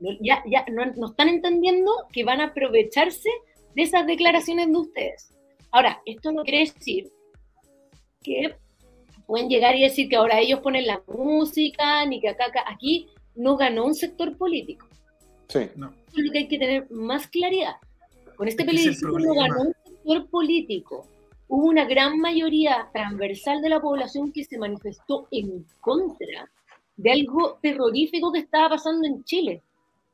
no- 0.00 0.16
ya, 0.20 0.42
ya 0.46 0.64
no, 0.70 0.86
no 0.86 1.06
están 1.06 1.28
entendiendo 1.28 1.90
que 2.12 2.24
van 2.24 2.40
a 2.40 2.46
aprovecharse 2.46 3.30
de 3.74 3.82
esas 3.82 4.06
declaraciones 4.06 4.66
de 4.66 4.76
ustedes. 4.76 5.30
Ahora, 5.70 6.00
esto 6.04 6.32
no 6.32 6.42
quiere 6.42 6.60
decir 6.60 7.12
que 8.22 8.56
pueden 9.26 9.48
llegar 9.48 9.76
y 9.76 9.82
decir 9.82 10.08
que 10.08 10.16
ahora 10.16 10.40
ellos 10.40 10.60
ponen 10.60 10.86
la 10.86 11.02
música, 11.06 12.04
ni 12.06 12.20
que 12.20 12.28
acá, 12.30 12.46
acá 12.46 12.64
aquí 12.66 13.08
no 13.34 13.56
ganó 13.56 13.84
un 13.84 13.94
sector 13.94 14.36
político. 14.36 14.86
Sí. 15.48 15.58
Eso 15.58 15.90
es 16.16 16.24
lo 16.24 16.32
que 16.32 16.38
hay 16.38 16.48
que 16.48 16.58
tener 16.58 16.90
más 16.90 17.28
claridad. 17.28 17.74
Con 18.36 18.48
este 18.48 18.64
plebiscito 18.64 19.12
ganó 19.12 19.62
un 19.62 19.74
sector 19.84 20.28
político. 20.28 21.08
hubo 21.48 21.66
una 21.66 21.84
gran 21.84 22.18
mayoría 22.18 22.88
transversal 22.92 23.62
de 23.62 23.68
la 23.68 23.80
población 23.80 24.32
que 24.32 24.44
se 24.44 24.58
manifestó 24.58 25.28
en 25.30 25.64
contra 25.80 26.50
de 26.96 27.12
algo 27.12 27.58
terrorífico 27.62 28.32
que 28.32 28.40
estaba 28.40 28.70
pasando 28.70 29.06
en 29.06 29.22
Chile 29.24 29.62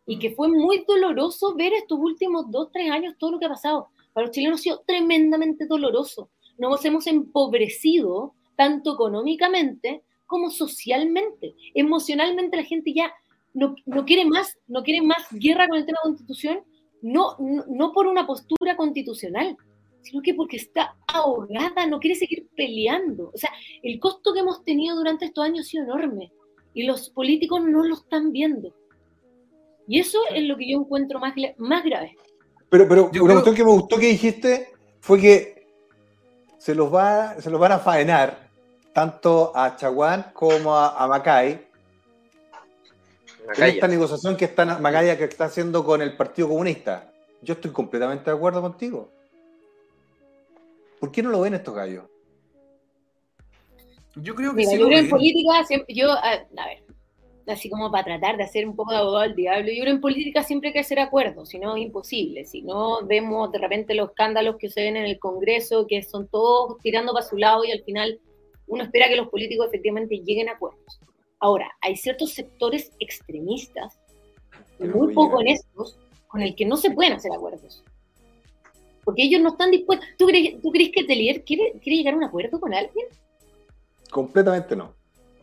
y 0.06 0.18
que 0.18 0.30
fue 0.32 0.48
muy 0.48 0.84
doloroso 0.86 1.54
ver 1.54 1.72
estos 1.72 1.98
últimos 1.98 2.50
dos, 2.50 2.70
tres 2.72 2.90
años 2.90 3.14
todo 3.18 3.32
lo 3.32 3.38
que 3.38 3.46
ha 3.46 3.50
pasado. 3.50 3.88
Para 4.12 4.26
los 4.26 4.34
chilenos 4.34 4.60
ha 4.60 4.62
sido 4.62 4.82
tremendamente 4.86 5.66
doloroso. 5.66 6.28
Nos 6.58 6.84
hemos 6.84 7.06
empobrecido 7.06 8.34
tanto 8.56 8.94
económicamente 8.94 10.02
como 10.26 10.50
socialmente. 10.50 11.54
Emocionalmente 11.74 12.56
la 12.56 12.64
gente 12.64 12.92
ya 12.92 13.12
no, 13.54 13.74
no 13.86 14.04
quiere 14.04 14.24
más, 14.24 14.56
no 14.66 14.82
quiere 14.82 15.02
más 15.02 15.26
guerra 15.30 15.68
con 15.68 15.78
el 15.78 15.86
tema 15.86 15.98
de 16.02 16.10
la 16.10 16.14
constitución, 16.14 16.64
no, 17.02 17.36
no, 17.38 17.64
no 17.68 17.92
por 17.92 18.06
una 18.06 18.26
postura 18.26 18.76
constitucional, 18.76 19.56
sino 20.02 20.22
que 20.22 20.34
porque 20.34 20.56
está 20.56 20.96
ahogada, 21.06 21.86
no 21.86 22.00
quiere 22.00 22.16
seguir 22.16 22.48
peleando. 22.56 23.30
O 23.34 23.38
sea, 23.38 23.50
el 23.82 24.00
costo 24.00 24.32
que 24.32 24.40
hemos 24.40 24.64
tenido 24.64 24.96
durante 24.96 25.26
estos 25.26 25.44
años 25.44 25.66
ha 25.66 25.70
sido 25.70 25.84
enorme 25.84 26.32
y 26.74 26.84
los 26.84 27.10
políticos 27.10 27.62
no 27.62 27.84
lo 27.84 27.94
están 27.94 28.32
viendo. 28.32 28.74
Y 29.86 29.98
eso 30.00 30.18
es 30.34 30.44
lo 30.44 30.56
que 30.56 30.70
yo 30.70 30.78
encuentro 30.78 31.18
más, 31.20 31.34
más 31.58 31.84
grave. 31.84 32.16
Pero, 32.70 32.88
pero 32.88 33.10
Yo 33.12 33.22
una 33.24 33.34
creo- 33.34 33.42
cuestión 33.44 33.54
que 33.56 33.64
me 33.64 33.70
gustó 33.78 33.98
que 33.98 34.06
dijiste 34.06 34.68
fue 35.00 35.20
que 35.20 35.66
se 36.58 36.74
los, 36.74 36.92
va, 36.92 37.34
se 37.40 37.50
los 37.50 37.60
van 37.60 37.72
a 37.72 37.78
faenar 37.78 38.48
tanto 38.94 39.52
a 39.54 39.74
Chaguán 39.76 40.26
como 40.32 40.74
a, 40.74 40.96
a 41.02 41.06
Macay 41.08 41.66
en 43.56 43.64
esta 43.64 43.88
negociación 43.88 44.36
que 44.36 44.44
está 44.46 44.64
Macaya 44.78 45.18
que 45.18 45.24
está 45.24 45.46
haciendo 45.46 45.84
con 45.84 46.02
el 46.02 46.16
Partido 46.16 46.48
Comunista. 46.48 47.12
Yo 47.42 47.54
estoy 47.54 47.70
completamente 47.72 48.30
de 48.30 48.36
acuerdo 48.36 48.60
contigo. 48.60 49.08
¿Por 51.00 51.10
qué 51.10 51.22
no 51.22 51.30
lo 51.30 51.40
ven 51.40 51.54
estos 51.54 51.74
gallos? 51.74 52.04
Yo 54.16 54.34
creo 54.34 54.50
que 54.50 54.58
Mira, 54.58 54.70
sí 54.70 54.78
yo 54.78 54.86
creo 54.86 54.98
en 54.98 55.08
política, 55.08 55.64
siempre- 55.64 55.94
yo, 55.94 56.12
a, 56.12 56.18
a 56.32 56.66
ver, 56.66 56.84
así 57.48 57.68
como 57.70 57.90
para 57.90 58.04
tratar 58.04 58.36
de 58.36 58.44
hacer 58.44 58.68
un 58.68 58.76
poco 58.76 58.92
de 58.92 58.98
abogado 58.98 59.24
al 59.24 59.34
diablo, 59.34 59.72
yo 59.72 59.82
creo 59.82 59.94
en 59.94 60.00
política 60.00 60.42
siempre 60.44 60.68
hay 60.68 60.74
que 60.74 60.80
hacer 60.80 61.00
acuerdos, 61.00 61.48
si 61.48 61.58
no 61.58 61.74
es 61.76 61.82
imposible, 61.82 62.44
si 62.44 62.62
no 62.62 63.04
vemos 63.06 63.50
de 63.50 63.58
repente 63.58 63.94
los 63.94 64.10
escándalos 64.10 64.56
que 64.58 64.70
se 64.70 64.82
ven 64.82 64.96
en 64.96 65.06
el 65.06 65.18
Congreso, 65.18 65.86
que 65.88 66.02
son 66.02 66.28
todos 66.28 66.78
tirando 66.82 67.12
para 67.12 67.24
su 67.26 67.36
lado 67.36 67.64
y 67.64 67.72
al 67.72 67.82
final 67.82 68.20
uno 68.68 68.84
espera 68.84 69.08
que 69.08 69.16
los 69.16 69.28
políticos 69.28 69.66
efectivamente 69.68 70.18
lleguen 70.18 70.48
a 70.50 70.52
acuerdos. 70.52 71.00
Ahora, 71.42 71.68
hay 71.80 71.96
ciertos 71.96 72.34
sectores 72.34 72.92
extremistas, 73.00 73.98
Pero 74.78 74.96
muy 74.96 75.12
poco 75.12 75.38
honestos, 75.38 75.98
con 76.28 76.40
el 76.40 76.54
que 76.54 76.64
no 76.64 76.76
se 76.76 76.92
pueden 76.92 77.14
hacer 77.14 77.32
acuerdos. 77.32 77.82
Porque 79.02 79.24
ellos 79.24 79.42
no 79.42 79.48
están 79.48 79.72
dispuestos. 79.72 80.08
¿Tú 80.16 80.26
crees, 80.26 80.62
¿tú 80.62 80.70
crees 80.70 80.92
que 80.94 81.02
Telier 81.02 81.42
quiere, 81.42 81.72
quiere 81.82 81.96
llegar 81.96 82.14
a 82.14 82.18
un 82.18 82.22
acuerdo 82.22 82.60
con 82.60 82.72
alguien? 82.72 83.06
Completamente 84.08 84.76
no. 84.76 84.94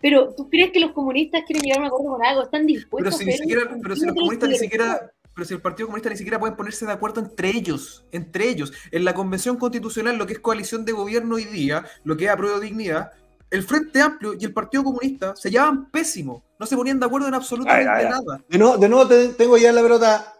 Pero 0.01 0.33
¿tú 0.33 0.49
crees 0.49 0.71
que 0.71 0.79
los 0.79 0.93
comunistas 0.93 1.43
quieren 1.45 1.63
llegar 1.63 1.79
a 1.79 1.81
un 1.81 1.87
acuerdo 1.87 2.11
con 2.11 2.25
algo? 2.25 2.43
¿Están 2.43 2.65
Pero 2.65 2.79
dispuestos 2.79 3.17
si, 3.17 3.25
a 3.25 3.27
hacer 3.27 3.39
siquiera, 3.39 3.77
pero 3.81 3.95
si 3.97 4.05
los 4.05 4.15
comunistas 4.15 4.49
ni 4.49 4.55
siquiera, 4.57 5.11
pero 5.35 5.45
si 5.45 5.53
el 5.53 5.61
Partido 5.61 5.87
Comunista 5.87 6.09
ni 6.09 6.15
siquiera 6.15 6.39
pueden 6.39 6.55
ponerse 6.55 6.85
de 6.85 6.93
acuerdo 6.93 7.19
entre 7.19 7.49
ellos, 7.49 8.05
entre 8.13 8.47
ellos. 8.47 8.71
En 8.91 9.03
la 9.03 9.13
Convención 9.13 9.57
Constitucional, 9.57 10.15
lo 10.15 10.25
que 10.25 10.33
es 10.33 10.39
coalición 10.39 10.85
de 10.85 10.93
gobierno 10.93 11.35
hoy 11.35 11.43
día, 11.43 11.83
lo 12.05 12.15
que 12.15 12.23
es 12.23 12.31
apruebo 12.31 12.57
de 12.57 12.67
dignidad, 12.67 13.11
el 13.51 13.63
Frente 13.63 14.01
Amplio 14.01 14.33
y 14.39 14.45
el 14.45 14.53
Partido 14.53 14.83
Comunista 14.83 15.35
se 15.35 15.49
llevaban 15.49 15.89
pésimo, 15.89 16.43
no 16.59 16.65
se 16.65 16.75
ponían 16.75 16.99
de 16.99 17.05
acuerdo 17.05 17.27
en 17.27 17.33
absolutamente 17.33 17.89
Ay, 17.89 18.05
ay, 18.05 18.05
ay. 18.05 18.11
nada. 18.11 18.41
De 18.47 18.57
nuevo, 18.57 18.77
de 18.77 18.89
nuevo 18.89 19.07
te- 19.07 19.29
tengo 19.29 19.57
ya 19.57 19.71
la 19.71 19.81
pelota 19.81 20.35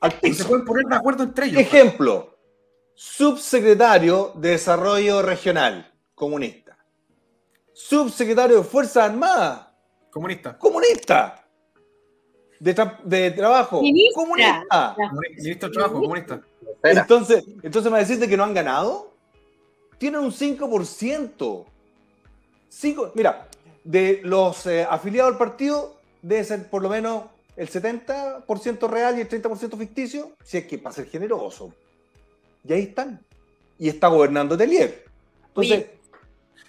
al 0.00 0.14
No 0.22 0.34
se 0.34 0.44
pueden 0.44 0.64
poner 0.64 0.84
de 0.86 0.96
acuerdo 0.96 1.22
entre 1.24 1.46
ellos. 1.46 1.60
Ejemplo, 1.62 2.36
subsecretario 2.94 4.32
de 4.36 4.50
Desarrollo 4.50 5.22
Regional, 5.22 5.92
comunista. 6.14 6.76
Subsecretario 7.72 8.58
de 8.58 8.64
Fuerzas 8.64 9.10
Armadas, 9.10 9.66
Comunista. 10.10 10.56
comunista. 10.58 11.40
De, 12.60 12.74
tra- 12.74 13.00
de 13.02 13.30
Trabajo, 13.32 13.82
Ministra. 13.82 14.22
comunista. 14.22 14.96
Ministro 15.36 15.68
del 15.68 15.76
Trabajo, 15.76 16.00
comunista. 16.00 16.40
Entonces, 16.84 17.44
entonces 17.62 17.90
me 17.90 17.98
decirte 17.98 18.28
que 18.28 18.36
no 18.36 18.44
han 18.44 18.54
ganado. 18.54 19.12
Tienen 19.98 20.20
un 20.20 20.30
5%. 20.32 21.64
Cinco- 22.76 23.12
mira, 23.14 23.48
de 23.84 24.20
los 24.24 24.66
eh, 24.66 24.84
afiliados 24.88 25.32
al 25.32 25.38
partido, 25.38 25.96
debe 26.22 26.42
ser 26.44 26.68
por 26.68 26.82
lo 26.82 26.88
menos 26.88 27.24
el 27.56 27.68
70% 27.68 28.88
real 28.88 29.16
y 29.16 29.20
el 29.20 29.28
30% 29.28 29.76
ficticio, 29.78 30.32
si 30.42 30.56
es 30.58 30.66
que 30.66 30.78
para 30.78 30.94
ser 30.94 31.06
generoso. 31.08 31.72
Y 32.66 32.72
ahí 32.72 32.82
están. 32.82 33.20
Y 33.78 33.88
está 33.88 34.08
gobernando 34.08 34.56
Telier. 34.56 35.04
Entonces, 35.48 35.72
Oye, 35.78 35.90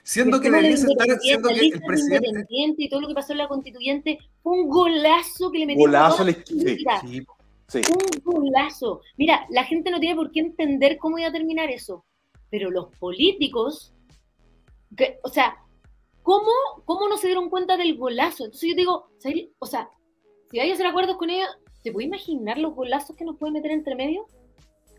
Siendo 0.04 0.40
que 0.40 0.44
tema 0.46 0.58
de 0.58 0.64
debiese 0.64 0.86
estar, 0.92 1.20
siendo 1.20 1.50
que 1.50 1.56
el 1.66 1.82
presidente. 1.82 2.28
independiente 2.28 2.84
y 2.84 2.90
todo 2.90 3.02
lo 3.02 3.08
que 3.08 3.16
pasó 3.16 3.32
en 3.32 3.40
la 3.40 3.48
constituyente 3.48 4.20
fue 4.44 4.54
un 4.62 4.70
golazo 4.70 5.52
que 5.52 5.58
le 5.60 5.66
metieron 5.66 5.92
golazo 5.92 6.18
a 6.20 6.22
a 6.22 6.26
la 6.26 6.34
toda 6.34 6.42
izquierda. 6.72 7.02
vida. 7.02 7.02
Sí, 7.02 7.22
po. 7.22 7.36
Sí. 7.68 7.82
Un 7.92 8.22
golazo. 8.24 9.02
Mira, 9.18 9.48
la 9.50 9.64
gente 9.64 9.90
no 9.90 10.00
tiene 10.00 10.16
por 10.16 10.32
qué 10.32 10.42
entender 10.42 11.00
cómo 11.00 11.18
iba 11.18 11.30
a 11.30 11.32
terminar 11.32 11.72
eso, 11.72 12.06
pero 12.52 12.70
los 12.70 12.96
políticos, 13.00 13.94
que- 14.96 15.18
o 15.24 15.30
sea, 15.30 15.56
¿cómo, 16.26 16.52
¿cómo 16.86 17.08
no 17.08 17.18
se 17.18 17.28
dieron 17.28 17.50
cuenta 17.50 17.78
del 17.78 17.96
golazo? 17.96 18.46
Entonces 18.46 18.72
yo 18.72 18.76
digo, 18.76 19.10
¿sabes? 19.20 19.46
o 19.60 19.66
sea, 19.66 19.90
si 20.50 20.60
hay 20.60 20.68
que 20.68 20.74
hacer 20.74 20.88
acuerdos 20.88 21.18
con 21.18 21.30
ellos, 21.30 21.48
¿te 21.84 21.92
puedes 21.92 22.08
imaginar 22.08 22.58
los 22.58 22.74
golazos 22.74 23.16
que 23.16 23.24
nos 23.24 23.38
pueden 23.38 23.54
meter 23.54 23.72
entre 23.72 23.96
medio? 23.96 24.26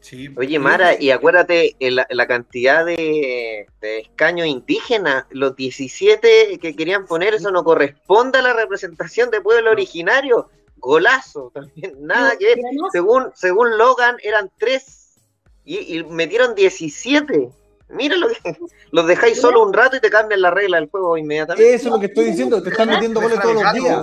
Sí. 0.00 0.28
Oye, 0.36 0.58
Mara, 0.60 1.00
y 1.00 1.10
acuérdate 1.10 1.74
la, 1.80 2.06
la 2.08 2.26
cantidad 2.28 2.86
de, 2.86 3.66
de 3.80 3.98
escaños 3.98 4.46
indígenas, 4.46 5.24
los 5.30 5.56
17 5.56 6.60
que 6.60 6.76
querían 6.76 7.06
poner, 7.06 7.34
eso 7.34 7.50
no 7.50 7.64
corresponde 7.64 8.38
a 8.38 8.42
la 8.42 8.52
representación 8.52 9.30
de 9.30 9.40
pueblo 9.40 9.72
originario. 9.72 10.48
Golazo, 10.76 11.50
también, 11.52 12.06
nada 12.06 12.36
que 12.38 12.54
ver. 12.54 12.58
Según, 12.92 13.32
según 13.34 13.76
Logan, 13.76 14.16
eran 14.22 14.52
3 14.58 15.18
y, 15.64 15.96
y 15.96 16.04
metieron 16.04 16.54
17. 16.54 17.50
Mira 17.88 18.16
lo 18.16 18.28
que 18.28 18.56
los 18.90 19.06
dejáis 19.06 19.40
solo 19.40 19.62
un 19.64 19.72
rato 19.72 19.96
y 19.96 20.00
te 20.00 20.10
cambian 20.10 20.42
la 20.42 20.50
regla 20.50 20.78
del 20.80 20.90
juego 20.90 21.16
inmediatamente. 21.16 21.74
Eso 21.74 21.88
es 21.88 21.92
lo 21.94 22.00
que 22.00 22.06
estoy 22.06 22.24
diciendo. 22.26 22.62
Te 22.62 22.70
están 22.70 22.88
metiendo 22.88 23.20
goles 23.20 23.40
todos 23.40 23.54
los 23.62 23.72
días. 23.72 24.02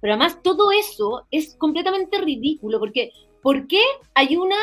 Pero 0.00 0.14
además 0.14 0.38
todo 0.42 0.70
eso 0.72 1.26
es 1.30 1.54
completamente 1.56 2.18
ridículo, 2.18 2.78
porque 2.78 3.12
¿por 3.42 3.66
qué 3.66 3.82
hay 4.14 4.36
una 4.36 4.56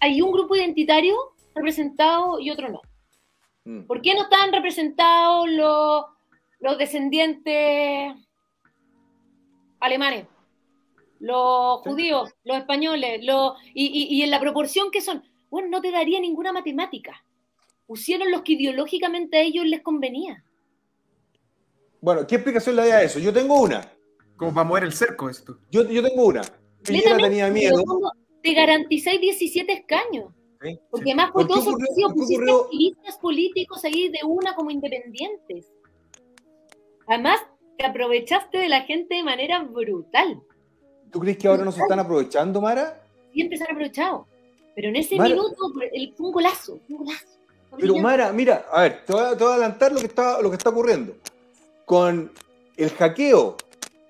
hay 0.00 0.20
un 0.20 0.30
grupo 0.32 0.54
identitario 0.56 1.14
representado 1.54 2.38
y 2.38 2.50
otro 2.50 2.68
no? 2.68 2.80
Mm. 3.64 3.86
¿Por 3.86 4.00
qué 4.02 4.14
no 4.14 4.22
están 4.22 4.52
representados 4.52 5.48
los, 5.50 6.04
los 6.60 6.78
descendientes 6.78 8.14
alemanes, 9.80 10.26
los 11.20 11.80
judíos, 11.80 12.30
los 12.44 12.56
españoles, 12.58 13.24
los, 13.24 13.54
y, 13.74 13.86
y- 13.86 14.14
y 14.18 14.22
en 14.22 14.30
la 14.30 14.40
proporción 14.40 14.90
que 14.90 15.00
son? 15.00 15.22
Bueno, 15.50 15.68
no 15.68 15.80
te 15.80 15.90
daría 15.90 16.20
ninguna 16.20 16.52
matemática. 16.52 17.22
Pusieron 17.86 18.30
los 18.30 18.42
que 18.42 18.52
ideológicamente 18.54 19.36
a 19.38 19.42
ellos 19.42 19.64
les 19.66 19.82
convenía. 19.82 20.42
Bueno, 22.00 22.26
¿qué 22.26 22.36
explicación 22.36 22.76
le 22.76 22.88
da 22.88 22.96
a 22.98 23.02
eso? 23.02 23.18
Yo 23.18 23.32
tengo 23.32 23.60
una. 23.60 23.92
Como 24.36 24.52
para 24.52 24.66
mover 24.68 24.84
el 24.84 24.92
cerco 24.92 25.30
esto. 25.30 25.58
Yo, 25.70 25.88
yo 25.88 26.02
tengo 26.02 26.26
una. 26.26 26.42
Piñera 26.84 27.16
tenía 27.16 27.46
en 27.46 27.52
miedo. 27.54 27.82
Te 28.42 28.52
garantizáis 28.52 29.20
17 29.20 29.72
escaños. 29.72 30.32
Sí, 30.62 30.78
Porque 30.90 31.04
sí. 31.04 31.10
además 31.10 31.30
fue 31.32 31.46
¿Por 31.46 31.48
qué 31.56 31.60
todo 31.60 31.70
sorpresivo. 31.72 32.14
Pusiste 32.14 32.50
activistas 32.52 33.18
políticos 33.18 33.84
ahí 33.84 34.08
de 34.08 34.18
una 34.24 34.54
como 34.54 34.70
independientes. 34.70 35.66
Además, 37.06 37.40
te 37.78 37.86
aprovechaste 37.86 38.58
de 38.58 38.68
la 38.68 38.82
gente 38.82 39.14
de 39.16 39.22
manera 39.22 39.62
brutal. 39.62 40.42
¿Tú 41.10 41.20
crees 41.20 41.38
que 41.38 41.48
ahora 41.48 41.64
no 41.64 41.72
se 41.72 41.80
están 41.80 41.98
aprovechando, 42.00 42.60
Mara? 42.60 43.02
Siempre 43.32 43.56
se 43.58 43.64
han 43.64 43.70
aprovechado. 43.72 44.26
Pero 44.74 44.88
en 44.88 44.96
ese 44.96 45.16
Mara- 45.16 45.30
minuto 45.30 45.72
el, 45.92 46.14
fue 46.14 46.26
un 46.26 46.32
golazo. 46.32 46.78
fue 46.86 46.96
un 46.96 47.04
golazo. 47.04 47.35
Pero. 47.78 47.96
Mara, 47.96 48.32
mira, 48.32 48.66
a 48.70 48.82
ver, 48.82 49.04
te 49.04 49.12
voy 49.12 49.22
a, 49.22 49.36
te 49.36 49.44
voy 49.44 49.52
a 49.52 49.56
adelantar 49.56 49.92
lo 49.92 50.00
que 50.00 50.06
está, 50.06 50.40
lo 50.40 50.50
que 50.50 50.56
está 50.56 50.70
ocurriendo. 50.70 51.14
Con 51.84 52.32
el 52.76 52.90
hackeo 52.90 53.56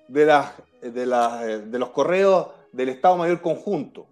de, 0.07 0.25
las, 0.25 0.51
de, 0.81 1.05
las, 1.05 1.71
de 1.71 1.79
los 1.79 1.89
correos 1.89 2.47
del 2.71 2.89
Estado 2.89 3.17
Mayor 3.17 3.41
Conjunto, 3.41 4.07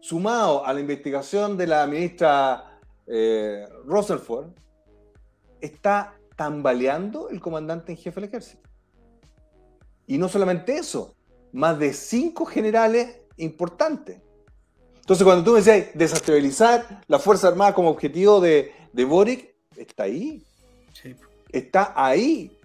sumado 0.00 0.64
a 0.64 0.72
la 0.72 0.80
investigación 0.80 1.56
de 1.56 1.66
la 1.66 1.86
ministra 1.86 2.78
eh, 3.06 3.66
Rutherford, 3.84 4.46
está 5.60 6.14
tambaleando 6.36 7.28
el 7.28 7.40
comandante 7.40 7.92
en 7.92 7.98
jefe 7.98 8.20
del 8.20 8.28
ejército. 8.28 8.68
Y 10.06 10.18
no 10.18 10.28
solamente 10.28 10.76
eso, 10.76 11.14
más 11.52 11.78
de 11.78 11.92
cinco 11.92 12.44
generales 12.44 13.18
importantes. 13.36 14.20
Entonces, 14.96 15.24
cuando 15.24 15.44
tú 15.44 15.52
me 15.52 15.58
decías 15.58 15.88
desestabilizar 15.94 17.02
la 17.08 17.18
Fuerza 17.18 17.48
Armada 17.48 17.74
como 17.74 17.90
objetivo 17.90 18.40
de, 18.40 18.72
de 18.92 19.04
Boric, 19.04 19.54
está 19.76 20.04
ahí. 20.04 20.42
Sí. 20.92 21.14
Está 21.50 21.92
ahí. 21.96 22.56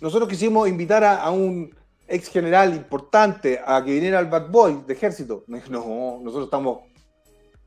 Nosotros 0.00 0.28
quisimos 0.28 0.68
invitar 0.68 1.04
a, 1.04 1.22
a 1.22 1.30
un 1.30 1.74
ex 2.08 2.28
general 2.28 2.74
importante 2.74 3.60
a 3.64 3.84
que 3.84 3.92
viniera 3.92 4.18
al 4.18 4.26
Bad 4.26 4.50
Boy 4.50 4.82
de 4.86 4.94
ejército. 4.94 5.44
No, 5.68 6.20
nosotros 6.22 6.44
estamos 6.44 6.80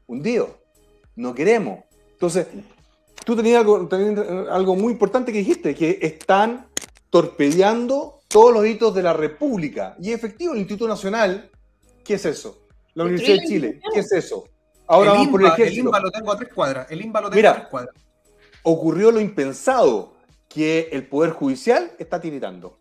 hundidos. 0.08 0.50
No 1.16 1.34
queremos. 1.34 1.84
Entonces, 2.12 2.48
tú 3.26 3.36
tenías 3.36 3.60
algo, 3.60 3.88
tenías 3.88 4.26
algo 4.50 4.76
muy 4.76 4.94
importante 4.94 5.32
que 5.32 5.40
dijiste, 5.40 5.76
que 5.76 6.00
están 6.02 6.68
torpedeando 7.10 8.20
todos 8.28 8.54
los 8.54 8.66
hitos 8.66 8.94
de 8.94 9.04
la 9.04 9.14
República. 9.14 9.96
Y 10.00 10.12
efectivo, 10.12 10.54
el 10.54 10.60
Instituto 10.60 10.88
Nacional, 10.88 11.50
¿qué 12.04 12.16
es 12.16 12.26
eso? 12.26 12.60
La 12.94 13.04
Universidad 13.04 13.38
de 13.38 13.48
Chile, 13.48 13.82
¿qué 13.94 14.00
es 14.02 14.12
eso? 14.12 14.46
Ahora 14.90 15.12
el, 15.12 15.18
vamos 15.18 15.30
por 15.30 15.42
el 15.44 15.68
el. 15.68 15.78
INBA 15.78 16.00
lo 16.00 16.12
tengo 16.12 16.32
a 16.32 16.38
tres 16.38 16.54
cuadras. 16.54 16.92
El 16.92 17.02
INBA 17.02 17.22
lo 17.22 17.30
tengo 17.30 17.36
Mira. 17.38 17.52
a 17.52 17.56
tres 17.56 17.68
cuadras. 17.68 17.96
Ocurrió 18.64 19.12
lo 19.12 19.20
impensado, 19.22 20.16
que 20.50 20.90
el 20.92 21.08
Poder 21.08 21.32
Judicial 21.32 21.92
está 22.00 22.20
tiritando. 22.20 22.78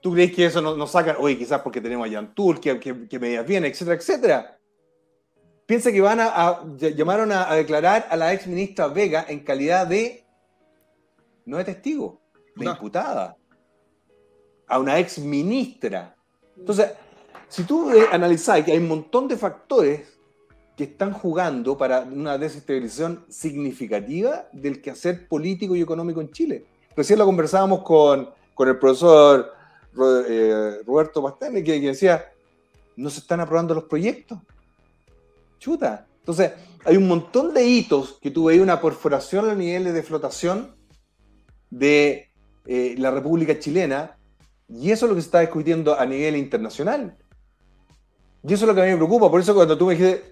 ¿Tú 0.00 0.12
crees 0.12 0.32
que 0.34 0.46
eso 0.46 0.60
nos 0.60 0.76
no 0.76 0.86
saca? 0.86 1.16
Oye, 1.18 1.38
quizás 1.38 1.60
porque 1.62 1.80
tenemos 1.80 2.06
a 2.06 2.10
Yantul, 2.10 2.58
que, 2.60 2.78
que, 2.80 3.08
que 3.08 3.18
medidas 3.20 3.46
bien, 3.46 3.64
etcétera, 3.64 3.96
etcétera. 3.96 4.58
Piensa 5.64 5.92
que 5.92 6.00
van 6.00 6.18
a, 6.18 6.26
a- 6.26 6.62
ll- 6.64 6.94
llamaron 6.96 7.30
a, 7.30 7.48
a 7.48 7.54
declarar 7.54 8.08
a 8.10 8.16
la 8.16 8.32
ex 8.32 8.46
ministra 8.48 8.88
Vega 8.88 9.24
en 9.28 9.40
calidad 9.44 9.86
de 9.86 10.26
no 11.44 11.56
de 11.56 11.64
testigo, 11.64 12.20
de 12.56 12.64
No. 12.64 12.72
imputada. 12.72 13.36
A 14.66 14.78
una 14.80 14.98
ex 14.98 15.18
ministra. 15.20 16.16
Entonces, 16.56 16.90
si 17.48 17.62
tú 17.62 17.90
eh, 17.92 18.06
analizas 18.10 18.64
que 18.64 18.72
hay 18.72 18.78
un 18.78 18.88
montón 18.88 19.28
de 19.28 19.36
factores 19.36 20.11
están 20.84 21.12
jugando 21.12 21.76
para 21.76 22.00
una 22.00 22.38
desestabilización 22.38 23.24
significativa 23.28 24.48
del 24.52 24.80
quehacer 24.80 25.28
político 25.28 25.76
y 25.76 25.82
económico 25.82 26.20
en 26.20 26.30
Chile. 26.30 26.64
Recién 26.96 27.18
lo 27.18 27.26
conversábamos 27.26 27.82
con, 27.82 28.30
con 28.54 28.68
el 28.68 28.78
profesor 28.78 29.52
Ro- 29.92 30.24
eh, 30.26 30.82
Roberto 30.86 31.22
Pastene, 31.22 31.62
que, 31.64 31.80
decía, 31.80 32.24
no 32.96 33.10
se 33.10 33.20
están 33.20 33.40
aprobando 33.40 33.74
los 33.74 33.84
proyectos. 33.84 34.38
Chuta. 35.58 36.06
Entonces, 36.18 36.52
hay 36.84 36.96
un 36.96 37.08
montón 37.08 37.52
de 37.54 37.64
hitos 37.64 38.18
que 38.20 38.30
tú 38.30 38.44
veías 38.44 38.62
una 38.62 38.80
perforación 38.80 39.44
a 39.44 39.48
los 39.48 39.56
niveles 39.56 39.94
de 39.94 40.02
flotación 40.02 40.74
de 41.70 42.28
eh, 42.66 42.94
la 42.98 43.10
República 43.10 43.58
Chilena, 43.58 44.16
y 44.68 44.90
eso 44.90 45.06
es 45.06 45.10
lo 45.10 45.14
que 45.16 45.22
se 45.22 45.26
está 45.26 45.40
discutiendo 45.40 45.98
a 45.98 46.06
nivel 46.06 46.36
internacional. 46.36 47.16
Y 48.44 48.54
eso 48.54 48.64
es 48.64 48.68
lo 48.68 48.74
que 48.74 48.82
a 48.82 48.84
mí 48.84 48.90
me 48.90 48.96
preocupa. 48.96 49.30
Por 49.30 49.40
eso 49.40 49.54
cuando 49.54 49.78
tú 49.78 49.86
me 49.86 49.94
dijiste, 49.94 50.31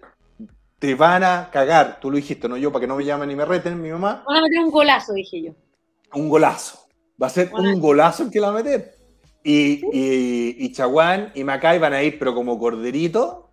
te 0.81 0.94
van 0.97 1.23
a 1.23 1.48
cagar, 1.52 2.01
tú 2.01 2.11
lo 2.11 2.16
dijiste, 2.16 2.48
no 2.48 2.57
yo, 2.57 2.73
para 2.73 2.81
que 2.81 2.86
no 2.89 2.97
me 2.97 3.05
llamen 3.05 3.28
ni 3.28 3.36
me 3.36 3.44
reten, 3.44 3.81
mi 3.81 3.90
mamá, 3.90 4.24
Van 4.27 4.39
a 4.39 4.43
meter 4.43 4.59
un 4.61 4.70
golazo, 4.70 5.12
dije 5.12 5.40
yo. 5.43 5.52
un 6.15 6.28
golazo. 6.28 6.81
Va 7.23 7.28
a 7.28 7.31
ser 7.31 7.52
un 7.55 7.78
golazo 7.81 8.24
el 8.24 8.31
que 8.31 8.40
la 8.40 8.51
va 8.51 8.59
a 8.59 8.62
meter. 8.62 8.94
Y, 9.44 9.81
y, 9.97 10.57
y 10.59 10.73
Chaguán 10.73 11.31
y 11.35 11.44
Macay 11.44 11.78
van 11.78 11.93
a 11.93 12.02
ir, 12.02 12.19
pero 12.19 12.35
como 12.35 12.59
corderito, 12.59 13.51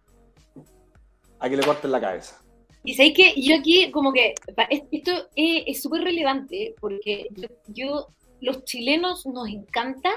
a 1.39 1.49
que 1.49 1.57
le 1.57 1.63
corten 1.63 1.91
la 1.91 1.99
cabeza. 2.01 2.41
Y 2.83 2.93
sabéis 2.95 3.15
que 3.15 3.41
yo 3.41 3.55
aquí, 3.57 3.91
como 3.91 4.13
que, 4.13 4.33
es- 4.69 4.83
esto 4.91 5.11
es 5.35 5.63
es 5.67 5.81
súper 5.81 6.01
relevante, 6.03 6.75
porque 6.79 7.27
yo, 7.35 7.47
yo- 7.67 8.07
los 8.39 8.63
chilenos 8.63 9.25
nos 9.25 9.49
encanta 9.49 10.09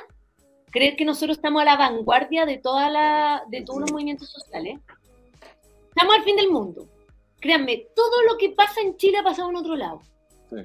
creer 0.70 0.94
que 0.94 1.04
nosotros 1.04 1.38
estamos 1.38 1.62
a 1.62 1.64
la 1.64 1.76
vanguardia 1.76 2.46
de, 2.46 2.58
toda 2.58 2.88
la, 2.90 3.42
de 3.50 3.62
todos 3.62 3.80
los 3.80 3.90
movimientos 3.92 4.30
sociales. 4.30 4.78
Estamos 5.88 6.14
al 6.16 6.22
fin 6.22 6.36
del 6.36 6.50
mundo. 6.50 6.86
Créanme, 7.40 7.86
todo 7.94 8.22
lo 8.30 8.36
que 8.38 8.50
pasa 8.50 8.80
en 8.80 8.96
Chile 8.96 9.18
ha 9.18 9.22
pasado 9.24 9.50
en 9.50 9.56
otro 9.56 9.76
lado. 9.76 10.02
Sí. 10.50 10.56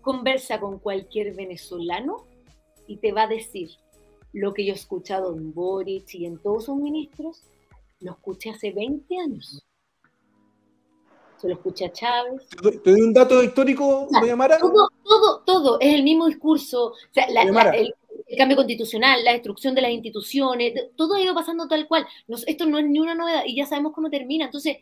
Conversa 0.00 0.58
con 0.60 0.78
cualquier 0.78 1.34
venezolano 1.34 2.24
y 2.86 2.96
te 2.96 3.12
va 3.12 3.22
a 3.24 3.26
decir 3.28 3.70
lo 4.32 4.54
que 4.54 4.64
yo 4.64 4.72
he 4.72 4.76
escuchado 4.76 5.34
en 5.36 5.52
Boric 5.52 6.14
y 6.14 6.24
en 6.26 6.38
todos 6.38 6.64
sus 6.66 6.76
ministros, 6.76 7.42
lo 8.00 8.12
escuché 8.12 8.50
hace 8.50 8.70
20 8.72 9.18
años. 9.18 9.62
Se 11.36 11.48
lo 11.48 11.54
escuché 11.54 11.86
a 11.86 11.92
Chávez. 11.92 12.46
¿Te 12.48 12.90
doy- 12.90 13.00
un 13.00 13.12
dato 13.14 13.42
histórico, 13.42 14.08
doña 14.10 14.36
Mara? 14.36 14.58
Todo, 14.58 14.88
todo, 15.04 15.40
todo, 15.40 15.80
es 15.80 15.94
el 15.94 16.02
mismo 16.02 16.26
discurso. 16.26 16.88
O 16.88 16.94
sea, 17.12 17.28
la- 17.30 17.44
la- 17.44 17.70
el, 17.70 17.94
el 18.26 18.38
cambio 18.38 18.56
constitucional, 18.56 19.24
la 19.24 19.32
destrucción 19.32 19.74
de 19.74 19.80
las 19.82 19.90
instituciones, 19.90 20.74
todo 20.96 21.14
ha 21.14 21.20
ido 21.22 21.34
pasando 21.34 21.66
tal 21.66 21.88
cual. 21.88 22.06
Nos- 22.28 22.46
esto 22.46 22.66
no 22.66 22.78
es 22.78 22.86
ni 22.86 22.98
una 23.00 23.14
novedad 23.14 23.42
y 23.46 23.56
ya 23.56 23.66
sabemos 23.66 23.92
cómo 23.94 24.10
termina. 24.10 24.44
Entonces, 24.46 24.78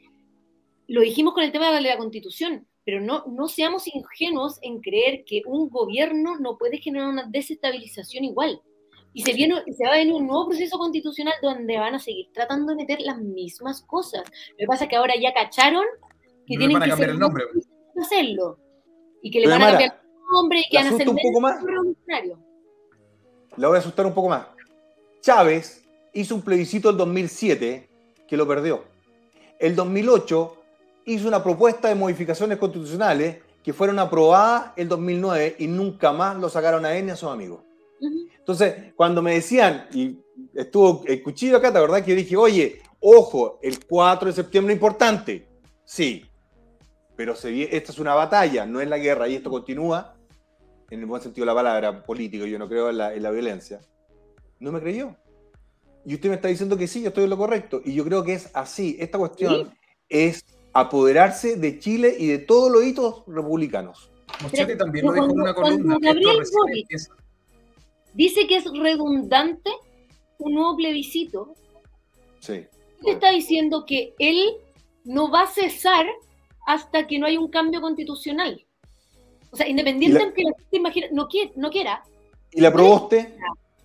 lo 0.88 1.02
dijimos 1.02 1.34
con 1.34 1.44
el 1.44 1.52
tema 1.52 1.70
de 1.70 1.82
la 1.82 1.98
constitución, 1.98 2.66
pero 2.84 3.00
no, 3.00 3.24
no 3.26 3.46
seamos 3.48 3.86
ingenuos 3.86 4.58
en 4.62 4.80
creer 4.80 5.24
que 5.24 5.42
un 5.46 5.68
gobierno 5.68 6.38
no 6.40 6.56
puede 6.56 6.78
generar 6.78 7.10
una 7.10 7.26
desestabilización 7.28 8.24
igual. 8.24 8.60
Y 9.12 9.22
se, 9.22 9.32
viene, 9.32 9.62
y 9.66 9.72
se 9.72 9.84
va 9.84 9.90
a 9.90 9.96
venir 9.96 10.14
un 10.14 10.26
nuevo 10.26 10.48
proceso 10.48 10.78
constitucional 10.78 11.34
donde 11.42 11.76
van 11.76 11.94
a 11.94 11.98
seguir 11.98 12.28
tratando 12.32 12.70
de 12.72 12.76
meter 12.76 13.00
las 13.00 13.18
mismas 13.18 13.82
cosas. 13.82 14.22
Lo 14.52 14.56
que 14.58 14.66
pasa 14.66 14.84
es 14.84 14.90
que 14.90 14.96
ahora 14.96 15.14
ya 15.20 15.32
cacharon 15.34 15.84
que 16.46 16.54
No 16.54 16.58
tienen 16.60 16.74
van 16.74 16.82
a 16.82 16.84
que 16.86 16.90
cambiar 16.90 17.08
ser 17.10 17.14
el 17.14 17.20
nombre. 17.20 17.44
hacerlo. 18.00 18.58
Y 19.22 19.30
que 19.30 19.40
le 19.40 19.48
van 19.48 19.62
a 19.62 19.70
cambiar 19.70 20.00
el 20.02 20.32
nombre 20.32 20.60
y 20.60 20.70
que 20.70 20.76
¿la 20.76 20.82
van 20.84 20.92
a 20.92 20.94
hacer 20.94 21.08
un 21.08 21.16
poco 21.16 21.40
más? 21.40 21.62
revolucionario. 21.62 22.38
La 23.56 23.68
voy 23.68 23.76
a 23.76 23.80
asustar 23.80 24.06
un 24.06 24.14
poco 24.14 24.28
más. 24.28 24.46
Chávez 25.20 25.86
hizo 26.14 26.34
un 26.34 26.42
plebiscito 26.42 26.90
el 26.90 26.96
2007 26.96 27.88
que 28.26 28.36
lo 28.36 28.46
perdió. 28.46 28.84
El 29.58 29.74
2008 29.74 30.57
hizo 31.08 31.26
una 31.26 31.42
propuesta 31.42 31.88
de 31.88 31.94
modificaciones 31.94 32.58
constitucionales 32.58 33.38
que 33.62 33.72
fueron 33.72 33.98
aprobadas 33.98 34.72
el 34.76 34.88
2009 34.88 35.56
y 35.58 35.66
nunca 35.66 36.12
más 36.12 36.36
lo 36.36 36.48
sacaron 36.48 36.84
a 36.84 36.94
él 36.94 37.06
ni 37.06 37.12
a 37.12 37.16
sus 37.16 37.30
amigos. 37.30 37.60
Entonces, 38.38 38.92
cuando 38.94 39.22
me 39.22 39.34
decían, 39.34 39.86
y 39.92 40.18
estuvo 40.54 41.02
el 41.06 41.22
cuchillo 41.22 41.56
acá, 41.56 41.72
¿te 41.72 41.80
verdad 41.80 42.04
que 42.04 42.10
yo 42.10 42.16
dije, 42.16 42.36
oye, 42.36 42.82
ojo, 43.00 43.58
el 43.62 43.84
4 43.84 44.28
de 44.28 44.34
septiembre 44.34 44.74
es 44.74 44.76
importante? 44.76 45.46
Sí, 45.84 46.24
pero 47.16 47.34
se 47.34 47.74
esta 47.74 47.90
es 47.90 47.98
una 47.98 48.14
batalla, 48.14 48.64
no 48.66 48.80
es 48.80 48.88
la 48.88 48.98
guerra, 48.98 49.28
y 49.28 49.34
esto 49.34 49.50
continúa, 49.50 50.14
en 50.90 51.00
el 51.00 51.06
buen 51.06 51.22
sentido 51.22 51.44
de 51.44 51.46
la 51.46 51.54
palabra, 51.54 52.02
político, 52.04 52.46
yo 52.46 52.58
no 52.58 52.68
creo 52.68 52.90
en 52.90 52.98
la, 52.98 53.14
en 53.14 53.22
la 53.22 53.30
violencia. 53.30 53.80
No 54.60 54.72
me 54.72 54.80
creyó. 54.80 55.16
Y 56.04 56.14
usted 56.14 56.28
me 56.28 56.36
está 56.36 56.48
diciendo 56.48 56.76
que 56.76 56.86
sí, 56.86 57.02
yo 57.02 57.08
estoy 57.08 57.24
en 57.24 57.30
lo 57.30 57.36
correcto. 57.36 57.82
Y 57.84 57.94
yo 57.94 58.04
creo 58.04 58.24
que 58.24 58.34
es 58.34 58.50
así. 58.54 58.96
Esta 58.98 59.18
cuestión 59.18 59.74
es 60.08 60.44
apoderarse 60.80 61.56
de 61.56 61.78
Chile 61.78 62.14
y 62.18 62.26
de 62.28 62.38
todos 62.38 62.70
los 62.70 62.84
hitos 62.84 63.22
republicanos. 63.26 64.10
También 64.78 65.06
lo 65.06 65.12
dijo 65.12 65.24
en 65.24 65.40
una 65.40 65.54
columna. 65.54 65.96
Gabriel 66.00 66.38
Boric-. 66.52 67.08
Dice 68.14 68.46
que 68.46 68.56
es 68.56 68.64
redundante 68.72 69.70
un 70.38 70.54
nuevo 70.54 70.76
plebiscito. 70.76 71.54
Sí. 72.40 72.52
Él 72.52 72.66
está 73.06 73.30
diciendo 73.30 73.84
que 73.86 74.14
él 74.18 74.40
no 75.04 75.30
va 75.30 75.42
a 75.42 75.46
cesar 75.46 76.06
hasta 76.66 77.06
que 77.06 77.18
no 77.18 77.26
haya 77.26 77.40
un 77.40 77.48
cambio 77.50 77.80
constitucional. 77.80 78.64
O 79.50 79.56
sea, 79.56 79.66
independiente 79.68 80.18
la- 80.18 80.26
de 80.26 80.32
que 80.34 80.42
la 80.42 80.50
gente 80.58 80.76
imagine- 80.76 81.08
no, 81.12 81.28
quiera, 81.28 81.50
no 81.56 81.70
quiera. 81.70 82.02
¿Y 82.52 82.60
la 82.60 82.68
aprobó 82.68 82.94
usted? 83.04 83.34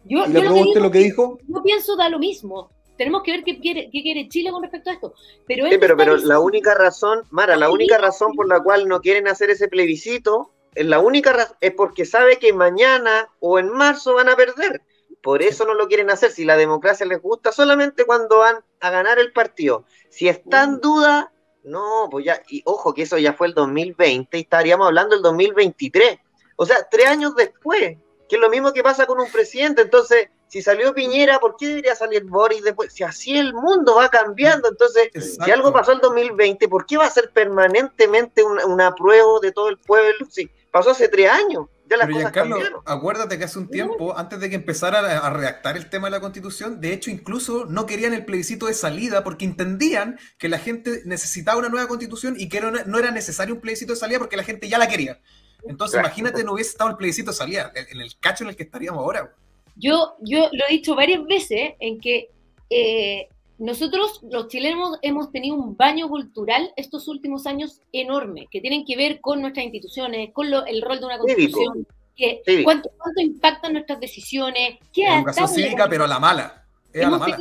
Yo, 0.05 0.25
¿Y 0.25 0.27
yo 0.27 0.27
la 0.27 0.27
lo, 0.27 0.39
aprobó 0.41 0.53
que 0.55 0.61
usted 0.69 0.73
digo 0.73 0.85
lo 0.85 0.91
que 0.91 0.99
dijo? 0.99 1.37
yo 1.47 1.63
pienso 1.63 1.95
da 1.95 2.09
lo 2.09 2.19
mismo. 2.19 2.69
Tenemos 2.97 3.23
que 3.23 3.31
ver 3.31 3.43
qué 3.43 3.59
quiere, 3.59 3.89
qué 3.91 4.01
quiere 4.01 4.27
Chile 4.29 4.51
con 4.51 4.61
respecto 4.61 4.89
a 4.89 4.93
esto. 4.93 5.13
Pero, 5.47 5.67
Sí, 5.67 5.77
pero, 5.79 5.93
está 5.93 5.97
pero 5.97 6.17
la 6.17 6.39
única 6.39 6.75
razón, 6.75 7.23
Mara, 7.31 7.55
la 7.55 7.69
única 7.69 7.97
razón 7.97 8.33
por 8.33 8.47
la 8.47 8.61
cual 8.61 8.87
no 8.87 9.01
quieren 9.01 9.27
hacer 9.27 9.49
ese 9.49 9.67
plebiscito, 9.67 10.51
es 10.75 10.85
la 10.85 10.99
única 10.99 11.33
razón, 11.33 11.57
es 11.61 11.73
porque 11.73 12.05
sabe 12.05 12.37
que 12.37 12.53
mañana 12.53 13.29
o 13.39 13.59
en 13.59 13.69
marzo 13.69 14.13
van 14.13 14.29
a 14.29 14.35
perder. 14.35 14.81
Por 15.21 15.41
eso 15.41 15.65
no 15.65 15.73
lo 15.73 15.87
quieren 15.87 16.09
hacer. 16.09 16.31
Si 16.31 16.43
la 16.43 16.57
democracia 16.57 17.05
les 17.05 17.21
gusta, 17.21 17.51
solamente 17.51 18.05
cuando 18.05 18.39
van 18.39 18.57
a 18.81 18.89
ganar 18.89 19.19
el 19.19 19.31
partido. 19.31 19.85
Si 20.09 20.27
está 20.27 20.63
en 20.63 20.81
duda, 20.81 21.31
no, 21.63 22.09
pues 22.11 22.25
ya, 22.25 22.41
y 22.49 22.61
ojo 22.65 22.93
que 22.93 23.03
eso 23.03 23.17
ya 23.17 23.33
fue 23.33 23.47
el 23.47 23.53
2020 23.53 24.37
y 24.37 24.41
estaríamos 24.41 24.87
hablando 24.87 25.15
del 25.15 25.23
2023. 25.23 26.19
O 26.57 26.65
sea, 26.65 26.87
tres 26.89 27.07
años 27.07 27.35
después, 27.35 27.97
que 28.27 28.35
es 28.35 28.41
lo 28.41 28.49
mismo 28.49 28.73
que 28.73 28.83
pasa 28.83 29.05
con 29.05 29.19
un 29.19 29.31
presidente. 29.31 29.83
Entonces, 29.83 30.29
si 30.53 30.61
salió 30.61 30.93
Piñera, 30.93 31.39
¿por 31.39 31.57
qué 31.57 31.67
debería 31.67 31.95
salir 31.95 32.23
Boris 32.25 32.63
después? 32.63 32.93
Si 32.93 33.03
así 33.03 33.37
el 33.37 33.53
mundo 33.53 33.95
va 33.95 34.09
cambiando, 34.09 34.69
entonces, 34.69 35.09
si 35.41 35.51
algo 35.51 35.73
pasó 35.73 35.91
el 35.93 35.99
2020, 35.99 36.67
¿por 36.69 36.85
qué 36.85 36.97
va 36.97 37.05
a 37.05 37.09
ser 37.11 37.31
permanentemente 37.33 38.43
un, 38.43 38.59
un 38.63 38.81
apruebo 38.81 39.39
de 39.39 39.51
todo 39.51 39.69
el 39.69 39.79
pueblo? 39.79 40.27
Si 40.29 40.49
pasó 40.71 40.91
hace 40.91 41.09
tres 41.09 41.29
años, 41.31 41.67
ya 41.85 41.97
las 41.97 42.07
Pero 42.07 42.11
cosas 42.11 42.31
Giancarlo, 42.31 42.33
cambiaron. 42.33 42.83
acuérdate 42.85 43.37
que 43.37 43.45
hace 43.45 43.59
un 43.59 43.69
tiempo, 43.69 44.17
antes 44.17 44.39
de 44.41 44.49
que 44.49 44.55
empezara 44.55 44.99
a, 44.99 45.27
a 45.27 45.29
redactar 45.29 45.77
el 45.77 45.89
tema 45.89 46.07
de 46.07 46.11
la 46.11 46.19
constitución, 46.21 46.81
de 46.81 46.91
hecho 46.93 47.11
incluso 47.11 47.65
no 47.65 47.85
querían 47.85 48.13
el 48.13 48.25
plebiscito 48.25 48.65
de 48.65 48.73
salida 48.73 49.23
porque 49.23 49.45
entendían 49.45 50.19
que 50.37 50.49
la 50.49 50.59
gente 50.59 51.01
necesitaba 51.05 51.57
una 51.59 51.69
nueva 51.69 51.87
constitución 51.87 52.35
y 52.37 52.49
que 52.49 52.59
no, 52.61 52.71
no 52.71 52.99
era 52.99 53.11
necesario 53.11 53.55
un 53.55 53.61
plebiscito 53.61 53.93
de 53.93 53.99
salida 53.99 54.19
porque 54.19 54.35
la 54.37 54.43
gente 54.43 54.67
ya 54.67 54.77
la 54.77 54.87
quería. 54.89 55.21
Entonces 55.65 55.97
Claro. 55.97 56.07
imagínate 56.07 56.43
no 56.43 56.53
hubiese 56.53 56.71
estado 56.71 56.89
el 56.89 56.97
plebiscito 56.97 57.31
de 57.31 57.37
salida, 57.37 57.71
en, 57.75 57.85
en 57.89 58.01
el 58.01 58.19
cacho 58.19 58.43
en 58.43 58.49
el 58.49 58.55
que 58.57 58.63
estaríamos 58.63 58.99
ahora. 59.01 59.33
Yo, 59.75 60.15
yo 60.21 60.49
lo 60.51 60.65
he 60.67 60.71
dicho 60.73 60.95
varias 60.95 61.23
veces 61.25 61.73
en 61.79 61.99
que 61.99 62.29
eh, 62.69 63.27
nosotros, 63.59 64.19
los 64.29 64.47
chilenos, 64.47 64.97
hemos 65.01 65.31
tenido 65.31 65.55
un 65.55 65.75
baño 65.77 66.07
cultural 66.09 66.71
estos 66.75 67.07
últimos 67.07 67.45
años 67.45 67.81
enorme, 67.91 68.47
que 68.51 68.61
tienen 68.61 68.85
que 68.85 68.95
ver 68.95 69.21
con 69.21 69.41
nuestras 69.41 69.65
instituciones, 69.65 70.31
con 70.33 70.49
lo- 70.51 70.65
el 70.65 70.81
rol 70.81 70.99
de 70.99 71.05
una 71.05 71.17
constitución, 71.17 71.87
que, 72.15 72.41
Cívico. 72.45 72.65
cuánto, 72.65 72.89
cuánto 72.97 73.21
impactan 73.21 73.73
nuestras 73.73 73.99
decisiones, 73.99 74.77
qué 74.93 75.07
Educación 75.07 75.47
cívica, 75.49 75.87
pero 75.89 76.03
a 76.03 76.07
la 76.07 76.19
mala. 76.19 76.65
Es 76.91 76.97
a 77.05 77.09
la 77.09 77.15
Hemos 77.15 77.19
mala. 77.19 77.35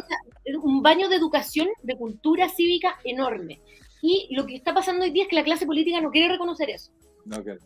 tenido 0.45 0.61
un 0.63 0.83
baño 0.83 1.09
de 1.09 1.17
educación, 1.17 1.69
de 1.83 1.97
cultura 1.97 2.49
cívica 2.49 2.99
enorme. 3.05 3.61
Y 4.01 4.29
lo 4.35 4.47
que 4.47 4.57
está 4.57 4.73
pasando 4.75 5.05
hoy 5.05 5.11
día 5.11 5.25
es 5.25 5.29
que 5.29 5.37
la 5.37 5.45
clase 5.45 5.67
política 5.67 6.01
no 6.01 6.11
quiere 6.11 6.29
reconocer 6.29 6.71
eso. 6.71 6.91
No, 7.25 7.43
que- 7.45 7.59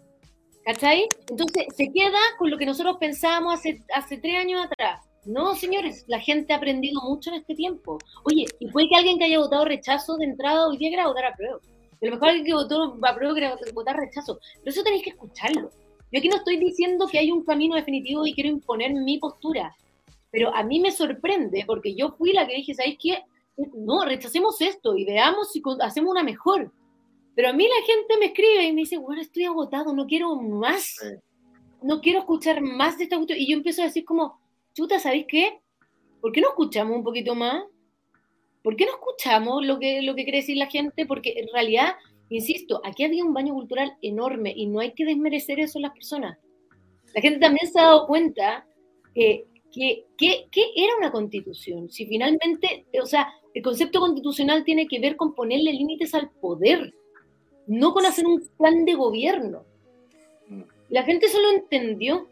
¿Cachai? 0.66 1.06
Entonces 1.30 1.64
se 1.76 1.93
queda 1.93 2.18
con 2.38 2.51
lo 2.51 2.59
que 2.59 2.66
nosotros 2.66 2.97
pensábamos 2.98 3.55
hace, 3.55 3.84
hace 3.94 4.18
tres 4.18 4.34
años 4.36 4.66
atrás. 4.66 5.01
No, 5.24 5.55
señores, 5.55 6.05
la 6.09 6.18
gente 6.18 6.52
ha 6.52 6.56
aprendido 6.56 7.01
mucho 7.02 7.30
en 7.30 7.36
este 7.36 7.55
tiempo. 7.55 7.98
Oye, 8.24 8.47
y 8.59 8.66
puede 8.72 8.88
que 8.88 8.97
alguien 8.97 9.16
que 9.16 9.26
haya 9.26 9.38
votado 9.38 9.64
rechazo 9.64 10.16
de 10.16 10.24
entrada 10.24 10.66
hoy 10.66 10.76
día 10.76 10.88
quiera 10.88 11.06
votar 11.06 11.26
a 11.26 11.36
prueba. 11.36 11.59
A 11.59 12.05
lo 12.05 12.10
mejor 12.10 12.28
alguien 12.28 12.47
que 12.47 12.55
votó 12.55 12.98
a 13.01 13.14
prueba 13.14 13.34
quiera 13.34 13.56
votar 13.74 13.97
rechazo. 13.97 14.40
Pero 14.59 14.70
eso 14.70 14.82
tenéis 14.82 15.05
que 15.05 15.10
escucharlo. 15.10 15.70
Yo 16.10 16.18
aquí 16.18 16.28
no 16.28 16.36
estoy 16.36 16.56
diciendo 16.56 17.06
que 17.06 17.20
hay 17.20 17.30
un 17.30 17.44
camino 17.44 17.76
definitivo 17.76 18.26
y 18.26 18.34
quiero 18.34 18.51
imponer 18.51 18.93
mi 18.93 19.18
postura. 19.18 19.72
Pero 20.32 20.52
a 20.52 20.64
mí 20.64 20.80
me 20.80 20.90
sorprende 20.90 21.62
porque 21.64 21.94
yo 21.94 22.10
fui 22.18 22.32
la 22.32 22.44
que 22.44 22.56
dije, 22.56 22.74
¿sabéis 22.74 22.98
qué? 23.01 23.22
No, 23.76 24.05
rechacemos 24.05 24.60
esto 24.60 24.97
y 24.97 25.05
veamos 25.05 25.52
si 25.52 25.62
hacemos 25.80 26.10
una 26.10 26.24
mejor. 26.24 26.72
Pero 27.37 27.51
a 27.51 27.53
mí 27.53 27.65
la 27.69 27.87
gente 27.87 28.19
me 28.19 28.27
escribe 28.27 28.65
y 28.65 28.73
me 28.73 28.81
dice, 28.81 28.97
bueno, 28.97 29.21
estoy 29.23 29.45
agotado, 29.45 29.93
no 29.93 30.07
quiero 30.07 30.35
más. 30.35 30.97
Sí. 30.99 31.07
No 31.83 32.01
quiero 32.01 32.19
escuchar 32.21 32.61
más 32.63 32.99
de 32.99 33.05
esta 33.05 33.17
cuestión. 33.17 33.39
Y 33.39 33.47
yo 33.49 33.57
empiezo 33.57 33.83
a 33.83 33.85
decir 33.85 34.05
como, 34.05 34.41
chuta, 34.75 34.99
¿sabéis 34.99 35.27
qué? 35.29 35.61
¿Por 36.21 36.33
qué 36.33 36.41
no 36.41 36.49
escuchamos 36.49 36.97
un 36.97 37.05
poquito 37.05 37.35
más? 37.37 37.63
¿Por 38.65 38.75
qué 38.75 38.87
no 38.87 38.93
escuchamos 38.93 39.65
lo 39.65 39.79
que, 39.79 40.03
lo 40.03 40.15
que 40.17 40.25
quiere 40.25 40.39
decir 40.39 40.57
la 40.57 40.67
gente? 40.67 41.07
Porque 41.07 41.35
en 41.37 41.47
realidad, 41.53 41.95
insisto, 42.31 42.81
aquí 42.85 43.05
había 43.05 43.25
un 43.25 43.35
baño 43.35 43.55
cultural 43.55 43.97
enorme 44.03 44.53
y 44.57 44.67
no 44.67 44.81
hay 44.81 44.93
que 44.95 45.05
desmerecer 45.05 45.61
eso 45.61 45.79
en 45.79 45.83
las 45.83 45.93
personas. 45.93 46.39
La 47.15 47.21
gente 47.21 47.39
también 47.39 47.71
se 47.71 47.79
ha 47.79 47.85
dado 47.85 48.07
cuenta 48.07 48.67
que, 49.15 49.45
que- 49.71 50.07
que 50.51 50.65
era 50.75 50.97
una 50.99 51.13
constitución. 51.13 51.91
Si 51.91 52.07
finalmente, 52.07 52.87
o 53.01 53.07
sea, 53.07 53.31
el 53.53 53.63
concepto 53.63 54.01
constitucional 54.01 54.65
tiene 54.65 54.89
que 54.89 54.99
ver 54.99 55.17
con 55.17 55.35
ponerle 55.35 55.73
límites 55.75 56.15
al 56.15 56.31
poder, 56.31 56.93
no 57.66 57.93
con 57.93 58.06
hacer 58.06 58.26
un 58.26 58.43
plan 58.59 58.84
de 58.84 58.94
gobierno. 58.94 59.64
Mm. 60.48 60.62
La 60.90 61.02
gente 61.02 61.26
eso 61.26 61.40
lo 61.40 61.51
entendió, 61.51 62.28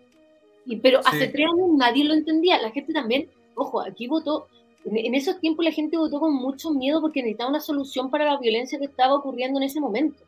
y, 0.66 0.77
pero 0.77 1.02
Sí. 1.02 1.09
hace 1.12 1.28
tres 1.28 1.47
años 1.52 1.69
nadie 1.77 2.05
lo 2.05 2.15
entendía. 2.15 2.61
La 2.61 2.70
gente 2.70 2.93
también, 2.93 3.28
ojo, 3.55 3.81
aquí 3.81 4.06
votó, 4.06 4.48
en, 4.85 4.97
en 4.97 5.15
esos 5.15 5.40
tiempos 5.40 5.65
la 5.65 5.73
gente 5.73 5.97
votó 5.97 6.20
con 6.20 6.35
mucho 6.35 6.70
miedo 6.70 7.01
porque 7.01 7.23
necesitaba 7.23 7.51
una 7.51 7.61
solución 7.61 8.11
para 8.11 8.24
la 8.24 8.39
violencia 8.39 8.78
que 8.78 8.86
estaba 8.86 9.15
ocurriendo 9.15 9.59
en 9.59 9.65
ese 9.65 9.81
momento. 9.81 10.24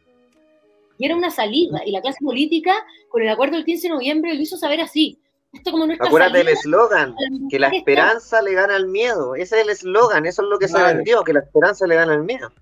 Y 0.98 1.06
era 1.06 1.14
una 1.14 1.30
salida, 1.30 1.82
y 1.84 1.90
la 1.92 2.00
clase 2.00 2.24
política, 2.24 2.74
con 3.10 3.22
el 3.22 3.28
acuerdo 3.28 3.56
del 3.56 3.64
15 3.64 3.88
de 3.88 3.94
noviembre, 3.94 4.34
lo 4.34 4.40
hizo 4.40 4.56
saber 4.56 4.80
así. 4.80 5.18
Esto 5.52 5.70
como 5.70 5.86
nuestra 5.86 6.06
Acuérdate 6.06 6.38
del 6.38 6.48
eslogan, 6.48 7.14
que 7.50 7.58
la 7.58 7.68
esperanza 7.68 8.42
le 8.42 8.52
gana 8.54 8.76
al 8.76 8.88
miedo. 8.88 9.34
Ese 9.34 9.56
es 9.56 9.64
el 9.64 9.70
eslogan, 9.70 10.26
eso 10.26 10.42
es 10.42 10.48
lo 10.48 10.58
que 10.58 10.68
se 10.68 10.82
vendió, 10.82 11.22
que 11.24 11.32
la 11.32 11.40
esperanza 11.40 11.86
le 11.86 11.94
gana 11.94 12.14
al 12.14 12.24
miedo. 12.24 12.52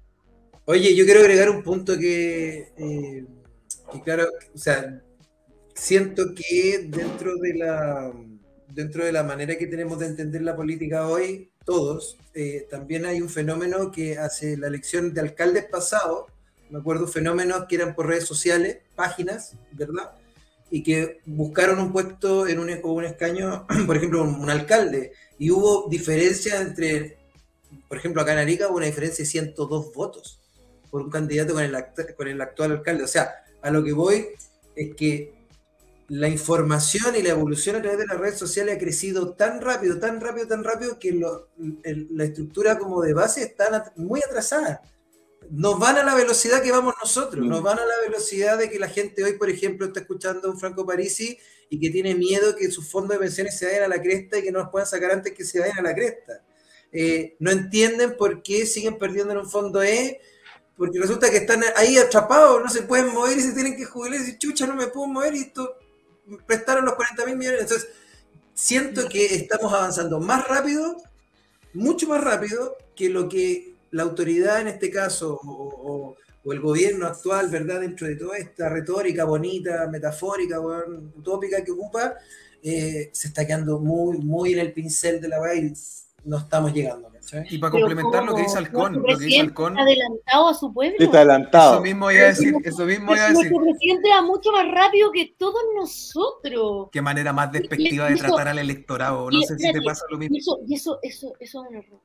Oye, 0.66 0.94
yo 0.96 1.04
quiero 1.04 1.20
agregar 1.20 1.50
un 1.50 1.62
punto 1.62 1.98
que, 1.98 2.72
eh, 2.78 3.26
que 3.92 4.00
claro, 4.02 4.26
o 4.54 4.58
sea, 4.58 5.02
siento 5.74 6.34
que 6.34 6.86
dentro 6.88 7.36
de 7.36 7.54
la 7.54 8.10
dentro 8.68 9.04
de 9.04 9.12
la 9.12 9.22
manera 9.22 9.56
que 9.58 9.66
tenemos 9.66 9.98
de 9.98 10.06
entender 10.06 10.42
la 10.42 10.56
política 10.56 11.06
hoy, 11.06 11.50
todos, 11.66 12.16
eh, 12.32 12.66
también 12.70 13.04
hay 13.04 13.20
un 13.20 13.28
fenómeno 13.28 13.92
que 13.92 14.18
hace 14.18 14.56
la 14.56 14.68
elección 14.68 15.12
de 15.12 15.20
alcaldes 15.20 15.66
pasados, 15.66 16.24
me 16.70 16.78
acuerdo 16.78 17.06
fenómenos 17.06 17.66
que 17.68 17.76
eran 17.76 17.94
por 17.94 18.06
redes 18.08 18.24
sociales, 18.24 18.78
páginas, 18.96 19.56
¿verdad? 19.72 20.12
Y 20.70 20.82
que 20.82 21.20
buscaron 21.26 21.78
un 21.78 21.92
puesto 21.92 22.48
en 22.48 22.58
un, 22.58 22.70
o 22.82 22.92
un 22.92 23.04
escaño, 23.04 23.66
por 23.86 23.96
ejemplo, 23.96 24.24
un, 24.24 24.36
un 24.36 24.50
alcalde, 24.50 25.12
y 25.38 25.50
hubo 25.50 25.88
diferencia 25.90 26.60
entre, 26.60 27.18
por 27.86 27.98
ejemplo, 27.98 28.22
acá 28.22 28.32
en 28.32 28.38
Arica 28.38 28.68
hubo 28.68 28.78
una 28.78 28.86
diferencia 28.86 29.24
de 29.24 29.30
102 29.30 29.92
votos 29.92 30.40
por 30.94 31.02
un 31.02 31.10
candidato 31.10 31.54
con 31.54 31.64
el, 31.64 31.76
con 32.16 32.28
el 32.28 32.40
actual 32.40 32.70
alcalde. 32.70 33.02
O 33.02 33.08
sea, 33.08 33.34
a 33.62 33.70
lo 33.72 33.82
que 33.82 33.92
voy 33.92 34.28
es 34.76 34.94
que 34.94 35.34
la 36.06 36.28
información 36.28 37.16
y 37.16 37.22
la 37.22 37.30
evolución 37.30 37.74
a 37.74 37.82
través 37.82 37.98
de 37.98 38.06
las 38.06 38.16
redes 38.16 38.38
sociales 38.38 38.76
ha 38.76 38.78
crecido 38.78 39.32
tan 39.34 39.60
rápido, 39.60 39.98
tan 39.98 40.20
rápido, 40.20 40.46
tan 40.46 40.62
rápido 40.62 41.00
que 41.00 41.10
lo- 41.10 41.48
el- 41.82 42.06
la 42.12 42.22
estructura 42.22 42.78
como 42.78 43.02
de 43.02 43.12
base 43.12 43.42
está 43.42 43.92
muy 43.96 44.20
atrasada. 44.24 44.82
Nos 45.50 45.80
van 45.80 45.96
a 45.96 46.04
la 46.04 46.14
velocidad 46.14 46.62
que 46.62 46.70
vamos 46.70 46.94
nosotros, 47.02 47.44
Mm. 47.44 47.48
nos 47.48 47.60
van 47.60 47.80
a 47.80 47.84
la 47.84 48.00
velocidad 48.06 48.56
de 48.56 48.70
que 48.70 48.78
la 48.78 48.88
gente 48.88 49.24
hoy, 49.24 49.32
por 49.32 49.50
ejemplo, 49.50 49.86
está 49.88 49.98
escuchando 49.98 50.46
a 50.46 50.52
un 50.52 50.60
Franco 50.60 50.86
Parisi 50.86 51.36
y 51.70 51.80
que 51.80 51.90
tiene 51.90 52.14
miedo 52.14 52.54
que 52.54 52.70
sus 52.70 52.88
fondos 52.88 53.16
de 53.16 53.18
pensiones 53.18 53.58
se 53.58 53.66
vayan 53.66 53.82
a 53.82 53.88
la 53.88 54.00
cresta 54.00 54.38
y 54.38 54.44
que 54.44 54.52
no 54.52 54.60
los 54.60 54.68
puedan 54.68 54.86
sacar 54.86 55.10
antes 55.10 55.32
que 55.32 55.44
se 55.44 55.58
vayan 55.58 55.76
a 55.80 55.82
la 55.82 55.92
cresta. 55.92 56.44
Eh, 56.92 57.34
no 57.40 57.50
entienden 57.50 58.16
por 58.16 58.44
qué 58.44 58.64
siguen 58.64 58.96
perdiendo 58.96 59.32
en 59.32 59.38
un 59.40 59.50
fondo 59.50 59.82
E, 59.82 60.20
porque 60.76 60.98
resulta 60.98 61.30
que 61.30 61.38
están 61.38 61.62
ahí 61.76 61.96
atrapados, 61.96 62.62
no 62.62 62.68
se 62.68 62.82
pueden 62.82 63.12
mover 63.12 63.38
y 63.38 63.42
se 63.42 63.52
tienen 63.52 63.76
que 63.76 63.84
jubilar 63.84 64.18
y 64.18 64.22
dicen, 64.24 64.38
chucha, 64.38 64.66
no 64.66 64.74
me 64.74 64.88
puedo 64.88 65.06
mover 65.06 65.34
y 65.34 65.42
esto 65.42 65.78
prestaron 66.46 66.84
los 66.84 66.94
40 66.94 67.26
mil 67.26 67.36
millones. 67.36 67.60
Entonces, 67.62 67.88
siento 68.54 69.08
que 69.08 69.34
estamos 69.34 69.72
avanzando 69.72 70.20
más 70.20 70.46
rápido, 70.48 70.96
mucho 71.74 72.08
más 72.08 72.22
rápido 72.22 72.76
que 72.96 73.08
lo 73.08 73.28
que 73.28 73.74
la 73.90 74.02
autoridad 74.02 74.60
en 74.60 74.68
este 74.68 74.90
caso 74.90 75.38
o, 75.42 76.16
el 76.46 76.60
gobierno 76.60 77.06
actual, 77.06 77.48
¿verdad? 77.48 77.80
Dentro 77.80 78.06
de 78.06 78.16
toda 78.16 78.36
esta 78.36 78.68
retórica 78.68 79.24
bonita, 79.24 79.88
metafórica, 79.90 80.60
utópica 80.60 81.64
que 81.64 81.72
ocupa, 81.72 82.16
eh, 82.62 83.08
se 83.14 83.28
está 83.28 83.46
quedando 83.46 83.78
muy, 83.78 84.18
muy 84.18 84.52
en 84.52 84.58
el 84.58 84.74
pincel 84.74 85.22
de 85.22 85.28
la 85.28 85.40
weá 85.40 85.54
y 85.54 85.72
no 86.24 86.36
estamos 86.36 86.74
llegando. 86.74 87.13
Y 87.50 87.58
para 87.58 87.72
Pero 87.72 87.86
complementar 87.86 88.24
lo 88.24 88.34
que 88.34 88.42
dice. 88.42 88.58
Halcón, 88.58 88.94
lo 88.94 89.04
que 89.04 89.16
dice 89.16 89.40
Halcón, 89.40 89.78
adelantado 89.78 90.48
a 90.48 90.54
su 90.54 90.72
pueblo. 90.72 90.96
Está 90.98 91.18
adelantado. 91.18 91.74
eso 91.74 91.82
mismo 91.82 92.10
iba 92.10 92.22
a 92.22 92.26
decir, 92.26 92.54
eso 92.64 92.84
mismo 92.84 93.14
iba 93.14 93.24
a 93.24 93.28
decir. 93.30 93.50
Nuestro 93.50 93.72
presidente 93.72 94.08
va 94.10 94.22
mucho 94.22 94.52
más 94.52 94.70
rápido 94.70 95.10
que 95.10 95.34
todos 95.38 95.60
nosotros. 95.74 96.88
Qué 96.92 97.02
manera 97.02 97.32
más 97.32 97.50
despectiva 97.52 98.06
de 98.08 98.14
Eso- 98.14 98.26
tratar 98.26 98.48
al 98.48 98.58
electorado. 98.58 99.30
No 99.30 99.38
y 99.38 99.44
sé 99.44 99.58
si 99.58 99.72
te 99.72 99.82
pasa 99.82 100.04
lo 100.10 100.18
mismo. 100.18 100.36
Y 100.36 100.38
eso, 100.38 100.58
y 100.66 100.74
eso, 100.74 100.98
eso, 101.02 101.32
eso 101.40 101.64
es 101.64 101.68
un 101.70 101.76
error. 101.76 102.00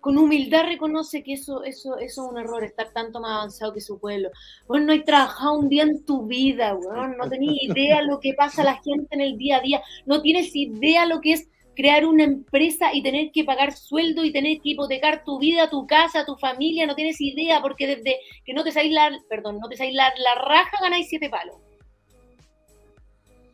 Con 0.00 0.16
humildad 0.16 0.64
reconoce 0.64 1.22
que 1.22 1.34
eso, 1.34 1.62
eso, 1.62 1.98
eso 1.98 2.22
es 2.24 2.30
un 2.30 2.38
error, 2.38 2.64
estar 2.64 2.90
tanto 2.90 3.20
más 3.20 3.32
avanzado 3.32 3.74
que 3.74 3.82
su 3.82 3.98
pueblo. 3.98 4.30
Bueno, 4.66 4.86
no 4.86 4.92
hay 4.92 5.04
trabajado 5.04 5.58
un 5.58 5.68
día 5.68 5.82
en 5.82 6.02
tu 6.06 6.24
vida, 6.26 6.74
weón. 6.74 7.18
No 7.18 7.28
tenés 7.28 7.50
idea 7.60 8.00
lo 8.00 8.18
que 8.18 8.32
pasa 8.32 8.62
a 8.62 8.64
la 8.64 8.74
gente 8.82 9.08
en 9.10 9.20
el 9.20 9.36
día 9.36 9.58
a 9.58 9.60
día. 9.60 9.82
No 10.06 10.22
tienes 10.22 10.56
idea 10.56 11.04
lo 11.04 11.20
que 11.20 11.34
es 11.34 11.48
crear 11.80 12.04
una 12.04 12.24
empresa 12.24 12.90
y 12.92 13.02
tener 13.02 13.30
que 13.32 13.42
pagar 13.44 13.72
sueldo 13.72 14.22
y 14.22 14.32
tener 14.32 14.58
que 14.60 14.70
hipotecar 14.70 15.24
tu 15.24 15.38
vida, 15.38 15.70
tu 15.70 15.86
casa, 15.86 16.26
tu 16.26 16.36
familia. 16.36 16.86
No 16.86 16.94
tienes 16.94 17.18
idea 17.20 17.62
porque 17.62 17.86
desde 17.86 18.16
que 18.44 18.52
no 18.52 18.62
te 18.64 18.70
sabéis 18.70 18.92
la, 18.92 19.10
perdón, 19.30 19.58
no 19.60 19.68
te 19.68 19.76
sabéis 19.78 19.94
la, 19.96 20.12
la 20.18 20.34
raja 20.42 20.76
ganáis 20.82 21.08
siete 21.08 21.30
palos. 21.30 21.56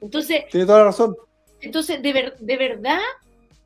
Entonces, 0.00 0.44
Tiene 0.50 0.66
toda 0.66 0.78
la 0.80 0.84
razón. 0.86 1.14
entonces, 1.60 2.02
de, 2.02 2.12
ver- 2.12 2.36
de 2.38 2.56
verdad, 2.56 2.98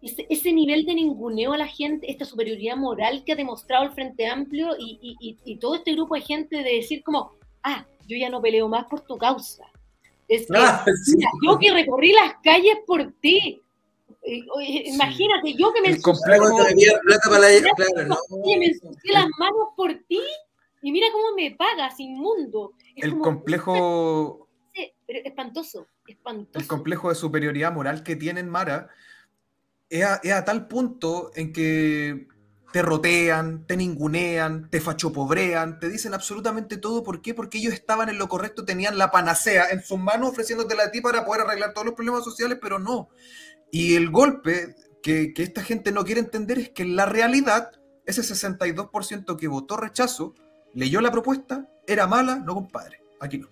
ese, 0.02 0.26
ese 0.28 0.52
nivel 0.52 0.84
de 0.84 0.94
ninguneo 0.94 1.52
a 1.54 1.58
la 1.58 1.66
gente, 1.66 2.10
esta 2.10 2.24
superioridad 2.26 2.76
moral 2.76 3.24
que 3.24 3.32
ha 3.32 3.36
demostrado 3.36 3.84
el 3.84 3.92
Frente 3.92 4.26
Amplio 4.26 4.76
y, 4.78 4.98
y- 5.02 5.16
y- 5.20 5.36
y 5.44 5.56
todo 5.56 5.74
este 5.76 5.92
grupo 5.94 6.14
de 6.16 6.20
gente 6.22 6.62
de 6.62 6.74
decir 6.76 7.02
como, 7.02 7.32
ah, 7.62 7.86
yo 8.06 8.16
ya 8.16 8.28
no 8.28 8.42
peleo 8.42 8.68
más 8.68 8.84
por 8.86 9.00
tu 9.00 9.16
causa. 9.16 9.64
Es 10.28 10.46
que, 10.46 10.58
Ah, 10.58 10.84
sí. 11.04 11.16
mira, 11.16 11.30
yo 11.46 11.58
que 11.58 11.72
recorrí 11.72 12.12
las 12.12 12.34
calles 12.42 12.76
por 12.86 13.10
ti. 13.20 13.59
Imagínate, 14.24 15.54
yo 15.54 15.72
que 15.72 15.80
me 15.80 15.88
El 15.88 15.94
ensucié, 15.96 16.12
complejo- 16.12 16.48
Luego 16.48 16.64
te 16.64 16.70
envían 16.72 17.00
plata 17.02 17.28
para 17.30 17.40
la... 17.40 17.48
Claro, 17.74 18.08
no. 18.08 18.16
oye, 18.42 18.58
me 18.58 18.66
ensucié 18.66 19.12
las 19.12 19.26
manos 19.38 19.68
por 19.76 19.92
ti 20.08 20.20
y 20.82 20.92
mira 20.92 21.06
cómo 21.12 21.34
me 21.36 21.50
pagas, 21.52 21.98
inmundo. 22.00 22.72
Es 22.96 23.04
El 23.04 23.10
como, 23.12 23.22
complejo, 23.24 24.48
pero 25.06 25.18
espantoso, 25.24 25.86
espantoso. 26.06 26.58
el 26.58 26.66
complejo 26.66 27.08
de 27.08 27.14
superioridad 27.14 27.72
moral 27.72 28.02
que 28.02 28.16
tienen 28.16 28.48
Mara 28.48 28.88
es 29.88 30.04
a, 30.04 30.16
es 30.22 30.32
a 30.32 30.44
tal 30.44 30.68
punto 30.68 31.30
en 31.34 31.52
que 31.52 32.28
te 32.72 32.82
rotean, 32.82 33.66
te 33.66 33.76
ningunean, 33.76 34.70
te 34.70 34.80
fachopobrean, 34.80 35.80
te 35.80 35.88
dicen 35.88 36.14
absolutamente 36.14 36.76
todo. 36.76 37.02
¿Por 37.02 37.20
qué? 37.20 37.34
Porque 37.34 37.58
ellos 37.58 37.72
estaban 37.74 38.08
en 38.08 38.18
lo 38.18 38.28
correcto, 38.28 38.64
tenían 38.64 38.96
la 38.96 39.10
panacea 39.10 39.70
en 39.70 39.82
sus 39.82 39.98
manos 39.98 40.30
ofreciéndote 40.30 40.80
a 40.80 40.90
ti 40.92 41.00
para 41.00 41.24
poder 41.24 41.42
arreglar 41.42 41.72
todos 41.74 41.86
los 41.86 41.94
problemas 41.96 42.22
sociales, 42.22 42.58
pero 42.62 42.78
no. 42.78 43.08
Y 43.70 43.94
el 43.94 44.10
golpe 44.10 44.74
que, 45.02 45.32
que 45.32 45.42
esta 45.42 45.62
gente 45.62 45.92
no 45.92 46.04
quiere 46.04 46.20
entender 46.20 46.58
es 46.58 46.70
que 46.70 46.82
en 46.82 46.96
la 46.96 47.06
realidad, 47.06 47.72
ese 48.06 48.22
62% 48.22 49.36
que 49.36 49.48
votó 49.48 49.76
rechazo, 49.76 50.34
leyó 50.74 51.00
la 51.00 51.10
propuesta, 51.10 51.68
era 51.86 52.06
mala, 52.06 52.36
no 52.36 52.54
compadre, 52.54 53.02
aquí 53.20 53.38
no. 53.38 53.48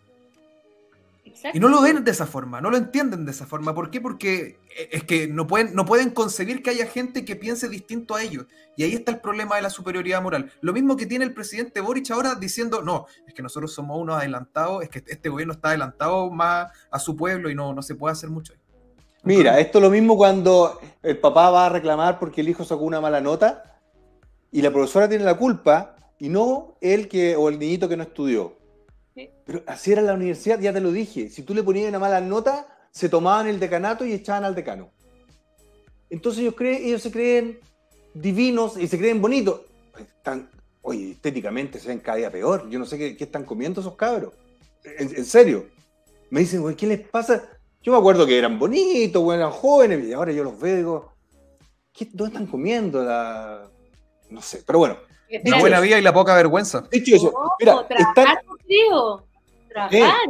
Exacto. 1.24 1.56
Y 1.56 1.60
no 1.60 1.68
lo 1.68 1.80
ven 1.82 2.04
de 2.04 2.10
esa 2.10 2.26
forma, 2.26 2.60
no 2.60 2.70
lo 2.70 2.76
entienden 2.76 3.24
de 3.24 3.30
esa 3.32 3.46
forma. 3.46 3.74
¿Por 3.74 3.90
qué? 3.90 4.00
Porque 4.00 4.58
eh, 4.76 4.88
es 4.92 5.04
que 5.04 5.28
no 5.28 5.46
pueden, 5.46 5.74
no 5.74 5.84
pueden 5.84 6.10
concebir 6.10 6.62
que 6.62 6.70
haya 6.70 6.86
gente 6.86 7.24
que 7.24 7.36
piense 7.36 7.68
distinto 7.68 8.14
a 8.14 8.22
ellos. 8.22 8.46
Y 8.76 8.82
ahí 8.82 8.94
está 8.94 9.12
el 9.12 9.20
problema 9.20 9.56
de 9.56 9.62
la 9.62 9.70
superioridad 9.70 10.22
moral. 10.22 10.50
Lo 10.60 10.72
mismo 10.72 10.96
que 10.96 11.06
tiene 11.06 11.24
el 11.24 11.34
presidente 11.34 11.80
Boric 11.80 12.10
ahora 12.10 12.34
diciendo, 12.34 12.82
no, 12.82 13.06
es 13.26 13.34
que 13.34 13.42
nosotros 13.42 13.72
somos 13.72 14.00
unos 14.00 14.16
adelantados, 14.16 14.82
es 14.82 14.88
que 14.88 15.02
este 15.06 15.28
gobierno 15.28 15.52
está 15.52 15.68
adelantado 15.68 16.30
más 16.30 16.72
a 16.90 16.98
su 16.98 17.14
pueblo 17.14 17.50
y 17.50 17.54
no, 17.54 17.72
no 17.74 17.82
se 17.82 17.94
puede 17.94 18.12
hacer 18.12 18.30
mucho. 18.30 18.54
Mira, 19.28 19.60
esto 19.60 19.76
es 19.76 19.82
lo 19.82 19.90
mismo 19.90 20.16
cuando 20.16 20.80
el 21.02 21.18
papá 21.18 21.50
va 21.50 21.66
a 21.66 21.68
reclamar 21.68 22.18
porque 22.18 22.40
el 22.40 22.48
hijo 22.48 22.64
sacó 22.64 22.84
una 22.84 22.98
mala 22.98 23.20
nota 23.20 23.78
y 24.50 24.62
la 24.62 24.70
profesora 24.70 25.06
tiene 25.06 25.22
la 25.22 25.36
culpa 25.36 25.96
y 26.18 26.30
no 26.30 26.78
él 26.80 27.08
que 27.08 27.36
o 27.36 27.50
el 27.50 27.58
niñito 27.58 27.90
que 27.90 27.98
no 27.98 28.04
estudió. 28.04 28.56
Pero 29.44 29.62
así 29.66 29.92
era 29.92 30.00
la 30.00 30.14
universidad, 30.14 30.58
ya 30.60 30.72
te 30.72 30.80
lo 30.80 30.92
dije. 30.92 31.28
Si 31.28 31.42
tú 31.42 31.52
le 31.52 31.62
ponías 31.62 31.90
una 31.90 31.98
mala 31.98 32.22
nota, 32.22 32.68
se 32.90 33.10
tomaban 33.10 33.46
el 33.48 33.60
decanato 33.60 34.06
y 34.06 34.14
echaban 34.14 34.44
al 34.44 34.54
decano. 34.54 34.88
Entonces 36.08 36.40
ellos, 36.40 36.54
creen, 36.54 36.86
ellos 36.86 37.02
se 37.02 37.12
creen 37.12 37.60
divinos 38.14 38.78
y 38.78 38.88
se 38.88 38.96
creen 38.96 39.20
bonitos. 39.20 39.60
Están, 39.98 40.48
oye, 40.80 41.10
estéticamente 41.10 41.78
se 41.78 41.88
ven 41.88 41.98
cada 41.98 42.16
día 42.16 42.30
peor. 42.30 42.70
Yo 42.70 42.78
no 42.78 42.86
sé 42.86 42.96
qué, 42.96 43.14
qué 43.14 43.24
están 43.24 43.44
comiendo 43.44 43.82
esos 43.82 43.94
cabros. 43.94 44.32
En, 44.84 45.14
en 45.14 45.24
serio. 45.26 45.66
Me 46.30 46.40
dicen, 46.40 46.62
güey, 46.62 46.76
¿qué 46.76 46.86
les 46.86 47.00
pasa? 47.00 47.57
Yo 47.82 47.92
me 47.92 47.98
acuerdo 47.98 48.26
que 48.26 48.36
eran 48.36 48.58
bonitos, 48.58 49.22
güey, 49.22 49.38
eran 49.38 49.50
jóvenes, 49.50 50.04
y 50.04 50.12
ahora 50.12 50.32
yo 50.32 50.44
los 50.44 50.58
veo 50.58 50.74
y 50.74 50.78
digo, 50.78 51.12
¿qué, 51.92 52.08
¿dónde 52.12 52.34
están 52.34 52.46
comiendo? 52.46 53.02
La... 53.02 53.64
No 54.30 54.42
sé, 54.42 54.62
pero 54.66 54.80
bueno. 54.80 54.96
La 55.30 55.40
Dicho 55.40 55.58
buena 55.58 55.76
eso, 55.76 55.84
vida 55.84 55.98
y 55.98 56.02
la 56.02 56.12
poca 56.12 56.34
vergüenza. 56.34 56.88
dicho 56.90 57.14
eso, 57.14 57.30
No, 57.32 57.50
mira, 57.58 57.86
trabajar, 57.86 58.38
están, 58.38 58.56
tío. 58.66 59.24
Trabajar, 59.68 60.26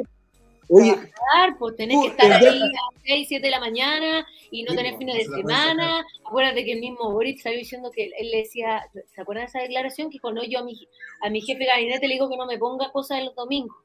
oye, 0.69 0.93
trabajar, 0.93 1.59
pues 1.59 1.77
tenés 1.77 1.97
tú, 1.97 2.03
que 2.03 2.09
estar 2.09 2.33
ahí 2.33 2.47
a 2.47 2.51
las 2.51 3.03
6, 3.05 3.29
7 3.29 3.47
de 3.47 3.51
la 3.51 3.61
mañana 3.61 4.27
y 4.51 4.65
no 4.65 4.75
tener 4.75 4.95
pues, 4.95 4.99
fines 4.99 5.17
de 5.17 5.31
la 5.31 5.37
semana. 5.37 6.07
Acuérdate 6.27 6.65
que 6.65 6.73
el 6.73 6.81
mismo 6.81 7.13
Boric 7.13 7.41
salió 7.41 7.59
diciendo 7.59 7.91
que 7.93 8.07
él 8.07 8.31
le 8.31 8.39
decía, 8.39 8.85
¿se 9.15 9.21
acuerdan 9.21 9.45
de 9.45 9.51
esa 9.51 9.61
declaración? 9.61 10.11
Que 10.11 10.19
cuando 10.19 10.43
yo 10.43 10.59
a 10.59 10.65
mi, 10.65 10.89
a 11.23 11.31
mi 11.31 11.41
jefe 11.41 11.61
de 11.61 11.67
gabinete 11.67 12.09
le 12.09 12.15
digo 12.15 12.29
que 12.29 12.37
no 12.37 12.47
me 12.47 12.59
ponga 12.59 12.91
cosas 12.91 13.19
en 13.19 13.27
los 13.27 13.35
domingos. 13.35 13.77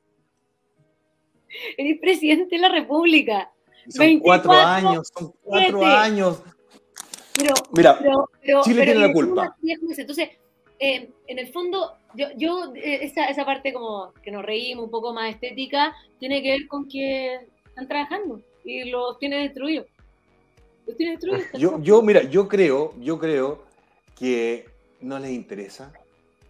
Eres 1.77 1.99
presidente 1.99 2.55
de 2.55 2.61
la 2.61 2.69
República. 2.69 3.51
son 3.89 4.05
24, 4.05 4.49
cuatro 4.49 4.67
años, 4.67 5.07
son 5.17 5.33
cuatro 5.41 5.79
siete. 5.79 5.95
años. 5.95 6.43
Pero, 7.35 7.53
Mira, 7.71 7.97
pero, 7.99 8.29
pero, 8.41 8.61
Chile 8.63 8.81
pero 8.81 8.91
tiene 8.91 9.07
la 9.07 9.13
culpa. 9.13 9.55
Entonces, 9.97 10.29
eh, 10.79 11.09
en 11.27 11.39
el 11.39 11.51
fondo, 11.51 11.93
yo, 12.13 12.27
yo 12.35 12.73
eh, 12.75 13.05
esa, 13.05 13.25
esa 13.25 13.45
parte 13.45 13.73
como 13.73 14.13
que 14.21 14.31
nos 14.31 14.43
reímos 14.43 14.85
un 14.85 14.91
poco 14.91 15.13
más 15.13 15.33
estética, 15.33 15.95
tiene 16.19 16.43
que 16.43 16.51
ver 16.51 16.67
con 16.67 16.87
que 16.87 17.39
están 17.65 17.87
trabajando 17.87 18.41
y 18.63 18.89
los 18.89 19.17
tiene 19.17 19.37
destruidos. 19.37 19.87
Los 20.85 20.97
tiene 20.97 21.13
destruidos. 21.13 21.47
Yo, 21.57 21.79
yo, 21.81 22.01
mira, 22.01 22.23
yo 22.23 22.47
creo, 22.47 22.93
yo 22.99 23.17
creo 23.17 23.63
que 24.17 24.65
no 25.01 25.19
les 25.19 25.31
interesa. 25.31 25.91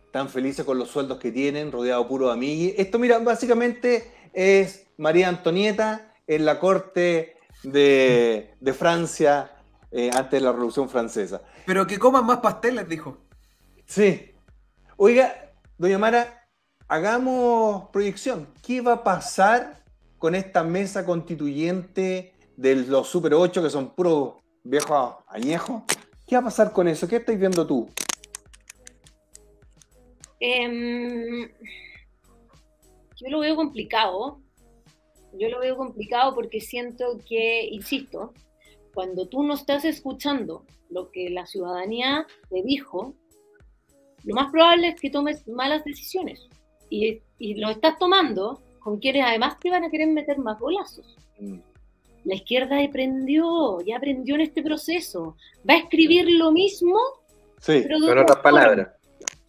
Están 0.06 0.30
felices 0.30 0.66
con 0.66 0.78
los 0.78 0.90
sueldos 0.90 1.18
que 1.20 1.32
tienen, 1.32 1.72
rodeado 1.72 2.08
puro 2.08 2.28
de 2.28 2.34
amiguis. 2.34 2.74
Esto, 2.78 3.00
mira, 3.00 3.20
básicamente 3.20 4.12
es 4.34 4.88
María 4.98 5.30
Antonieta 5.30 6.14
en 6.28 6.46
la 6.46 6.60
corte 6.60 7.38
de, 7.64 8.54
de 8.60 8.74
Francia 8.74 9.52
eh, 9.92 10.10
antes 10.14 10.32
de 10.32 10.42
la 10.42 10.52
Revolución 10.52 10.90
Francesa. 10.90 11.42
Pero 11.66 11.86
que 11.86 12.00
coman 12.00 12.26
más 12.26 12.40
pasteles, 12.40 12.90
dijo. 12.90 13.20
Sí. 13.86 14.32
Oiga, 14.98 15.52
doña 15.78 16.00
Mara, 16.00 16.48
hagamos 16.88 17.90
proyección. 17.90 18.48
¿Qué 18.62 18.82
va 18.82 18.94
a 18.94 19.04
pasar 19.04 19.84
con 20.18 20.36
esta 20.36 20.64
mesa 20.64 21.06
constituyente 21.06 22.34
de 22.58 22.76
los 22.76 23.08
Super 23.08 23.34
8 23.34 23.62
que 23.62 23.70
son 23.70 23.94
puros 23.94 24.36
viejos 24.64 25.16
añejos? 25.28 25.84
¿Qué 26.26 26.36
va 26.36 26.42
a 26.42 26.46
pasar 26.46 26.72
con 26.72 26.88
eso? 26.88 27.08
¿Qué 27.08 27.18
estáis 27.18 27.40
viendo 27.40 27.68
tú? 27.68 27.90
Em, 30.40 31.50
yo 33.24 33.30
lo 33.30 33.40
veo 33.40 33.56
complicado. 33.56 34.40
Yo 35.40 35.50
lo 35.50 35.60
veo 35.60 35.76
complicado 35.78 36.36
porque 36.36 36.60
siento 36.62 37.18
que, 37.28 37.66
insisto, 37.66 38.34
cuando 38.94 39.28
tú 39.28 39.42
no 39.44 39.56
estás 39.56 39.84
escuchando 39.86 40.66
lo 40.90 41.10
que 41.10 41.30
la 41.32 41.46
ciudadanía 41.48 42.28
te 42.50 42.62
dijo, 42.62 43.16
lo 44.24 44.36
más 44.36 44.52
probable 44.52 44.90
es 44.90 45.02
que 45.02 45.10
tomes 45.10 45.48
malas 45.48 45.84
decisiones. 45.84 46.48
Y, 46.90 47.22
y 47.40 47.56
lo 47.56 47.70
estás 47.72 47.98
tomando 47.98 48.62
con 48.80 49.00
quienes 49.00 49.24
además 49.26 49.60
te 49.60 49.72
van 49.72 49.84
a 49.86 49.90
querer 49.90 50.08
meter 50.10 50.38
más 50.38 50.60
golazos. 50.60 51.16
Mm. 51.40 51.58
La 52.26 52.36
izquierda 52.36 52.82
aprendió, 52.84 53.82
ya 53.82 53.98
aprendió 53.98 54.36
en 54.36 54.42
este 54.42 54.62
proceso. 54.62 55.36
Va 55.68 55.74
a 55.74 55.78
escribir 55.78 56.30
lo 56.30 56.52
mismo, 56.52 56.98
Sí. 57.60 57.80
pero 57.84 58.00
Con 58.00 58.10
otra 58.10 58.22
otras 58.22 58.40
palabras. 58.40 58.90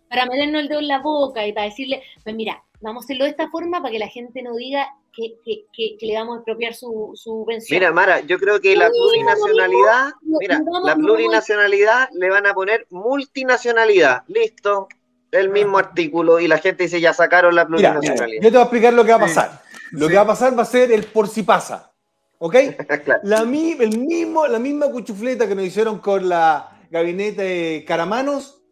para 0.08 0.26
meternos 0.26 0.62
el 0.62 0.68
dedo 0.68 0.80
en 0.80 0.88
la 0.88 1.00
boca 1.00 1.46
y 1.46 1.52
para 1.52 1.66
decirle, 1.66 2.02
pues 2.22 2.34
mira, 2.34 2.62
vamos 2.84 3.02
a 3.02 3.06
hacerlo 3.06 3.24
de 3.24 3.30
esta 3.30 3.48
forma 3.50 3.80
para 3.80 3.90
que 3.92 3.98
la 3.98 4.08
gente 4.08 4.42
no 4.42 4.54
diga 4.54 4.86
que, 5.12 5.34
que- 5.44 5.64
que- 5.72 5.96
que 5.98 6.06
le 6.06 6.14
vamos 6.14 6.34
a 6.34 6.38
expropiar 6.38 6.74
su, 6.74 7.12
su 7.14 7.44
pensión. 7.46 7.78
Mira, 7.78 7.92
Mara, 7.92 8.20
yo 8.20 8.38
creo 8.38 8.60
que 8.60 8.76
la 8.76 8.88
plurinacionalidad, 8.90 10.12
no, 10.22 10.38
mira, 10.40 10.60
la 10.84 10.94
plurinacionalidad 10.96 12.08
le 12.12 12.30
van 12.30 12.46
a 12.46 12.54
poner 12.54 12.86
multinacionalidad. 12.90 14.22
Listo. 14.28 14.88
El 15.30 15.48
mismo 15.50 15.78
artículo 15.78 16.38
y 16.38 16.46
la 16.46 16.58
gente 16.58 16.84
dice, 16.84 17.00
ya 17.00 17.12
sacaron 17.12 17.54
la 17.56 17.64
Mira, 17.64 17.76
mira, 17.76 17.94
yo 17.94 18.00
plurinacionalidad. 18.00 18.42
te 18.42 18.50
voy 18.50 18.58
a 18.58 18.62
explicar 18.62 18.92
lo 18.92 19.04
que 19.04 19.10
va 19.10 19.16
a 19.16 19.28
Sí. 19.28 19.34
pasar. 19.34 19.60
Lo 19.90 20.06
Sí. 20.06 20.10
que 20.10 20.16
va 20.16 20.22
a 20.22 20.26
pasar 20.26 20.56
va 20.58 20.62
a 20.62 20.66
ser 20.66 20.92
el 20.92 21.04
por 21.06 21.26
si 21.28 21.42
pasa. 21.42 21.92
¿Ok? 22.38 22.54
Claro. 23.04 23.20
La, 23.24 23.44
mi- 23.44 23.72
el 23.80 23.98
mismo, 23.98 24.46
la 24.46 24.58
misma 24.60 24.88
cuchufleta 24.90 25.48
que 25.48 25.54
nos 25.56 25.64
hicieron 25.64 25.98
con 25.98 26.28
la 26.28 26.70
gabinete 26.90 27.42
de 27.42 27.84
Caramanos. 27.86 28.62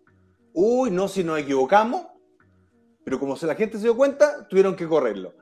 Uy, 0.53 0.91
no, 0.91 1.09
si 1.09 1.25
nos 1.25 1.39
equivocamos. 1.41 2.07
Pero 3.05 3.19
como 3.19 3.37
la 3.41 3.55
gente 3.55 3.77
se 3.79 3.85
dio 3.85 3.97
cuenta, 3.97 4.47
tuvieron 4.49 4.77
que 4.77 4.87
correrlo. 4.87 5.33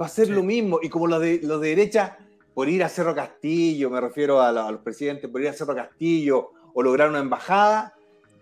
Va 0.00 0.06
a 0.06 0.08
ser 0.08 0.26
Sí. 0.26 0.32
lo 0.32 0.42
mismo. 0.42 0.78
Y 0.82 0.88
como 0.88 1.06
los 1.06 1.20
de, 1.20 1.40
los 1.42 1.60
de 1.60 1.68
derecha, 1.70 2.18
por 2.54 2.68
ir 2.68 2.82
a 2.84 2.88
Cerro 2.88 3.14
Castillo, 3.14 3.90
me 3.90 4.00
refiero 4.00 4.40
a, 4.40 4.50
la- 4.52 4.66
a 4.66 4.72
los 4.72 4.80
presidentes, 4.82 5.28
por 5.30 5.40
ir 5.40 5.48
a 5.48 5.52
Cerro 5.52 5.74
Castillo 5.74 6.50
o 6.74 6.82
lograr 6.82 7.08
una 7.10 7.18
embajada, 7.20 7.94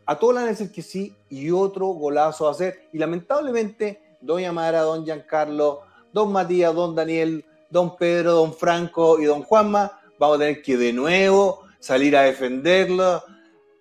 a 0.07 0.19
todos 0.19 0.35
le 0.35 0.41
van 0.41 0.49
a 0.49 0.51
decir 0.53 0.71
que 0.73 0.83
sí 0.83 1.15
y 1.29 1.51
otro 1.51 1.87
golazo 1.89 2.45
va 2.45 2.51
a 2.51 2.53
hacer. 2.53 2.89
Y 2.93 2.99
lamentablemente, 2.99 4.01
doña 4.21 4.53
Mara, 4.53 4.81
don 4.83 5.05
Giancarlo, 5.05 5.81
don 6.13 6.33
Matías, 6.33 6.75
don 6.75 6.95
Daniel, 6.95 7.45
don 7.71 7.97
Pedro, 7.97 8.33
don 8.33 8.55
Franco 8.55 9.19
y 9.21 9.25
don 9.27 9.43
Juanma, 9.43 10.01
vamos 10.19 10.37
a 10.37 10.41
tener 10.41 10.63
que 10.63 10.77
de 10.77 10.93
nuevo 10.93 11.63
salir 11.79 12.17
a 12.17 12.23
defenderlo 12.23 13.23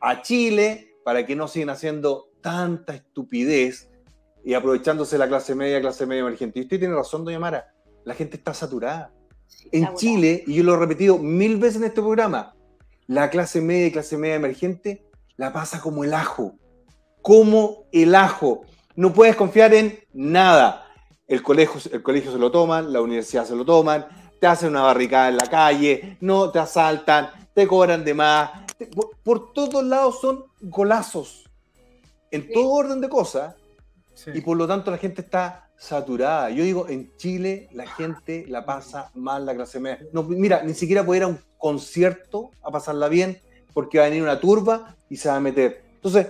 a 0.01 0.21
Chile 0.21 0.93
para 1.03 1.25
que 1.25 1.35
no 1.35 1.47
sigan 1.47 1.69
haciendo 1.69 2.29
tanta 2.41 2.93
estupidez 2.93 3.89
y 4.47 4.53
aprovechándose 4.53 5.17
la 5.17 5.27
clase 5.27 5.53
media, 5.55 5.81
clase 5.81 6.05
media 6.05 6.21
emergente. 6.21 6.59
Y 6.59 6.61
usted 6.63 6.79
tiene 6.79 6.95
razón, 6.95 7.25
doña 7.25 7.37
Mara, 7.37 7.67
la 8.05 8.13
gente 8.13 8.37
está 8.37 8.53
saturada. 8.53 9.11
Sí, 9.47 9.67
En. 9.73 9.93
Chile, 9.95 10.41
y 10.47 10.53
yo 10.55 10.63
lo 10.63 10.75
he 10.75 10.77
repetido 10.77 11.17
mil 11.17 11.57
veces 11.57 11.77
en 11.81 11.83
este 11.83 12.01
programa, 12.01 12.55
la 13.07 13.29
clase 13.29 13.59
media 13.59 13.87
y 13.87 13.91
clase 13.91 14.17
media 14.17 14.35
emergente 14.35 15.05
la 15.35 15.51
pasa 15.51 15.81
como 15.81 16.05
el 16.05 16.13
ajo. 16.13 16.55
Como 17.21 17.87
el 17.91 18.15
ajo. 18.15 18.61
No 18.95 19.11
puedes 19.13 19.35
confiar 19.35 19.73
en 19.73 19.99
nada. 20.13 20.85
El 21.27 21.43
colegio, 21.43 21.81
el 21.91 22.01
colegio 22.01 22.31
se 22.31 22.37
lo 22.37 22.49
toman, 22.49 22.93
la 22.93 23.01
universidad 23.01 23.45
se 23.45 23.53
lo 23.53 23.65
toman, 23.65 24.07
te 24.39 24.47
hacen 24.47 24.69
una 24.69 24.83
barricada 24.83 25.27
en 25.27 25.35
la 25.35 25.47
calle, 25.47 26.17
no 26.21 26.51
te 26.51 26.59
asaltan, 26.59 27.31
te 27.53 27.67
cobran 27.67 28.05
de 28.05 28.13
más. 28.13 28.65
Te- 28.77 28.87
Por, 28.87 29.09
por 29.23 29.51
todos 29.51 29.83
lados 29.83 30.21
son 30.21 30.45
golazos. 30.61 31.49
En 32.31 32.43
Sí. 32.43 32.53
todo 32.53 32.69
orden 32.71 33.01
de 33.01 33.09
cosas. 33.09 33.55
Sí. 34.17 34.31
Y 34.33 34.41
por 34.41 34.57
lo 34.57 34.67
tanto 34.67 34.89
la 34.89 34.97
gente 34.97 35.21
está 35.21 35.69
saturada. 35.77 36.49
Yo 36.49 36.63
digo, 36.63 36.87
en 36.89 37.15
Chile 37.17 37.69
la 37.71 37.87
gente 37.87 38.45
la 38.47 38.65
pasa 38.65 39.11
mal 39.13 39.45
la 39.45 39.53
clase 39.53 39.79
media. 39.79 39.99
No, 40.11 40.23
mira, 40.23 40.63
ni 40.63 40.73
siquiera 40.73 41.05
puede 41.05 41.19
ir 41.19 41.23
a 41.23 41.27
un 41.27 41.39
concierto 41.57 42.49
a 42.63 42.71
pasarla 42.71 43.07
bien 43.07 43.39
porque 43.73 43.99
va 43.99 44.05
a 44.05 44.09
venir 44.09 44.23
una 44.23 44.39
turba 44.39 44.95
y 45.07 45.17
se 45.17 45.29
va 45.29 45.35
a 45.35 45.39
meter. 45.39 45.83
Entonces, 45.95 46.27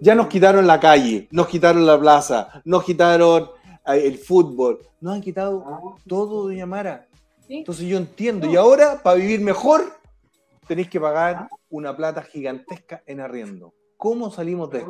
ya 0.00 0.14
nos 0.14 0.28
quitaron 0.28 0.66
la 0.66 0.80
calle, 0.80 1.28
nos 1.30 1.48
quitaron 1.48 1.84
la 1.84 1.98
plaza, 1.98 2.62
nos 2.64 2.84
quitaron 2.84 3.50
eh, 3.86 4.06
el 4.06 4.18
fútbol, 4.18 4.80
nos 5.00 5.14
han 5.14 5.20
quitado 5.20 5.96
todo, 6.06 6.44
doña 6.44 6.66
Mara. 6.66 7.06
Entonces 7.48 7.86
yo 7.86 7.98
entiendo. 7.98 8.46
Y 8.46 8.56
ahora, 8.56 9.02
para 9.02 9.16
vivir 9.16 9.40
mejor, 9.40 9.82
tenéis 10.66 10.88
que 10.88 11.00
pagar 11.00 11.48
una 11.68 11.94
plata 11.94 12.22
gigantesca 12.22 13.02
en 13.06 13.20
arriendo. 13.20 13.74
¿Cómo 13.98 14.30
salimos 14.30 14.70
de? 14.70 14.84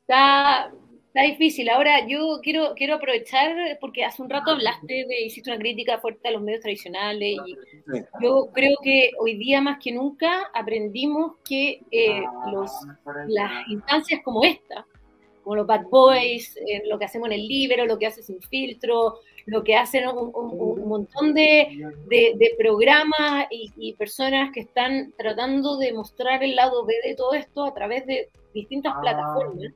Está, 0.00 0.72
está 1.14 1.22
difícil. 1.22 1.68
Ahora 1.68 2.06
yo 2.08 2.40
quiero, 2.42 2.74
quiero 2.74 2.94
aprovechar, 2.96 3.78
porque 3.80 4.04
hace 4.04 4.20
un 4.20 4.28
rato 4.28 4.50
hablaste 4.50 5.06
de, 5.06 5.22
hiciste 5.26 5.50
una 5.50 5.58
crítica 5.60 5.98
fuerte 5.98 6.26
a 6.28 6.32
los 6.32 6.42
medios 6.42 6.60
tradicionales 6.62 7.36
y 7.46 7.54
yo 8.20 8.48
creo 8.52 8.76
que 8.82 9.10
hoy 9.20 9.36
día 9.36 9.60
más 9.60 9.78
que 9.82 9.92
nunca 9.92 10.50
aprendimos 10.52 11.36
que 11.48 11.80
eh, 11.90 12.22
los, 12.52 12.70
las 13.28 13.68
instancias 13.68 14.20
como 14.24 14.42
esta, 14.44 14.84
como 15.44 15.56
los 15.56 15.66
Bad 15.66 15.84
Boys, 15.88 16.56
eh, 16.56 16.82
lo 16.86 16.98
que 16.98 17.04
hacemos 17.04 17.26
en 17.28 17.34
el 17.34 17.46
Libero, 17.46 17.86
lo 17.86 17.96
que 17.98 18.06
hace 18.06 18.22
Sin 18.22 18.40
Filtro, 18.42 19.20
lo 19.46 19.62
que 19.62 19.76
hacen 19.76 20.08
un, 20.08 20.32
un- 20.34 20.58
un 20.80 20.88
montón 20.88 21.32
de, 21.34 21.68
de- 22.08 22.32
de 22.36 22.54
programas 22.58 23.46
y, 23.50 23.70
y 23.76 23.92
personas 23.92 24.50
que 24.52 24.60
están 24.60 25.12
tratando 25.16 25.76
de 25.76 25.92
mostrar 25.92 26.42
el 26.42 26.56
lado 26.56 26.84
B 26.84 26.94
de 27.04 27.14
todo 27.14 27.34
esto 27.34 27.62
a 27.64 27.72
través 27.74 28.04
de 28.06 28.30
distintas 28.54 28.94
plataformas. 29.02 29.72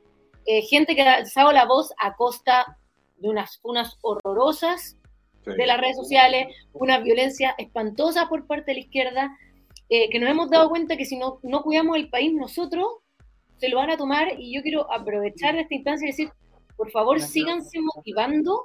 Eh, 0.51 0.63
gente 0.63 0.95
que 0.95 1.03
ha 1.03 1.15
alzado 1.17 1.53
la 1.53 1.67
voz 1.67 1.93
a 2.01 2.17
costa 2.17 2.79
de 3.19 3.29
unas, 3.29 3.61
unas 3.63 3.99
horrorosas 4.01 4.97
de 5.45 5.67
las 5.67 5.79
redes 5.81 5.97
sociales, 5.97 6.47
una 6.73 6.99
violencia 7.01 7.55
espantosa 7.59 8.29
por 8.31 8.47
parte 8.47 8.71
de 8.71 8.75
la 8.75 8.81
izquierda, 8.81 9.37
eh, 9.91 10.09
que 10.11 10.19
nos 10.19 10.31
hemos 10.31 10.49
dado 10.51 10.69
cuenta 10.71 10.97
que 10.97 11.05
si 11.05 11.17
no, 11.19 11.39
no 11.43 11.63
cuidamos 11.63 11.97
el 11.97 12.09
país 12.09 12.33
nosotros, 12.33 12.87
se 13.59 13.69
lo 13.69 13.77
van 13.77 13.91
a 13.91 13.97
tomar. 13.99 14.39
Y 14.39 14.55
yo 14.55 14.63
quiero 14.63 14.91
aprovechar 14.93 15.57
esta 15.57 15.75
instancia 15.75 16.07
y 16.07 16.11
decir, 16.13 16.31
por 16.77 16.91
favor, 16.91 17.17
síganse 17.21 17.79
motivando 17.81 18.65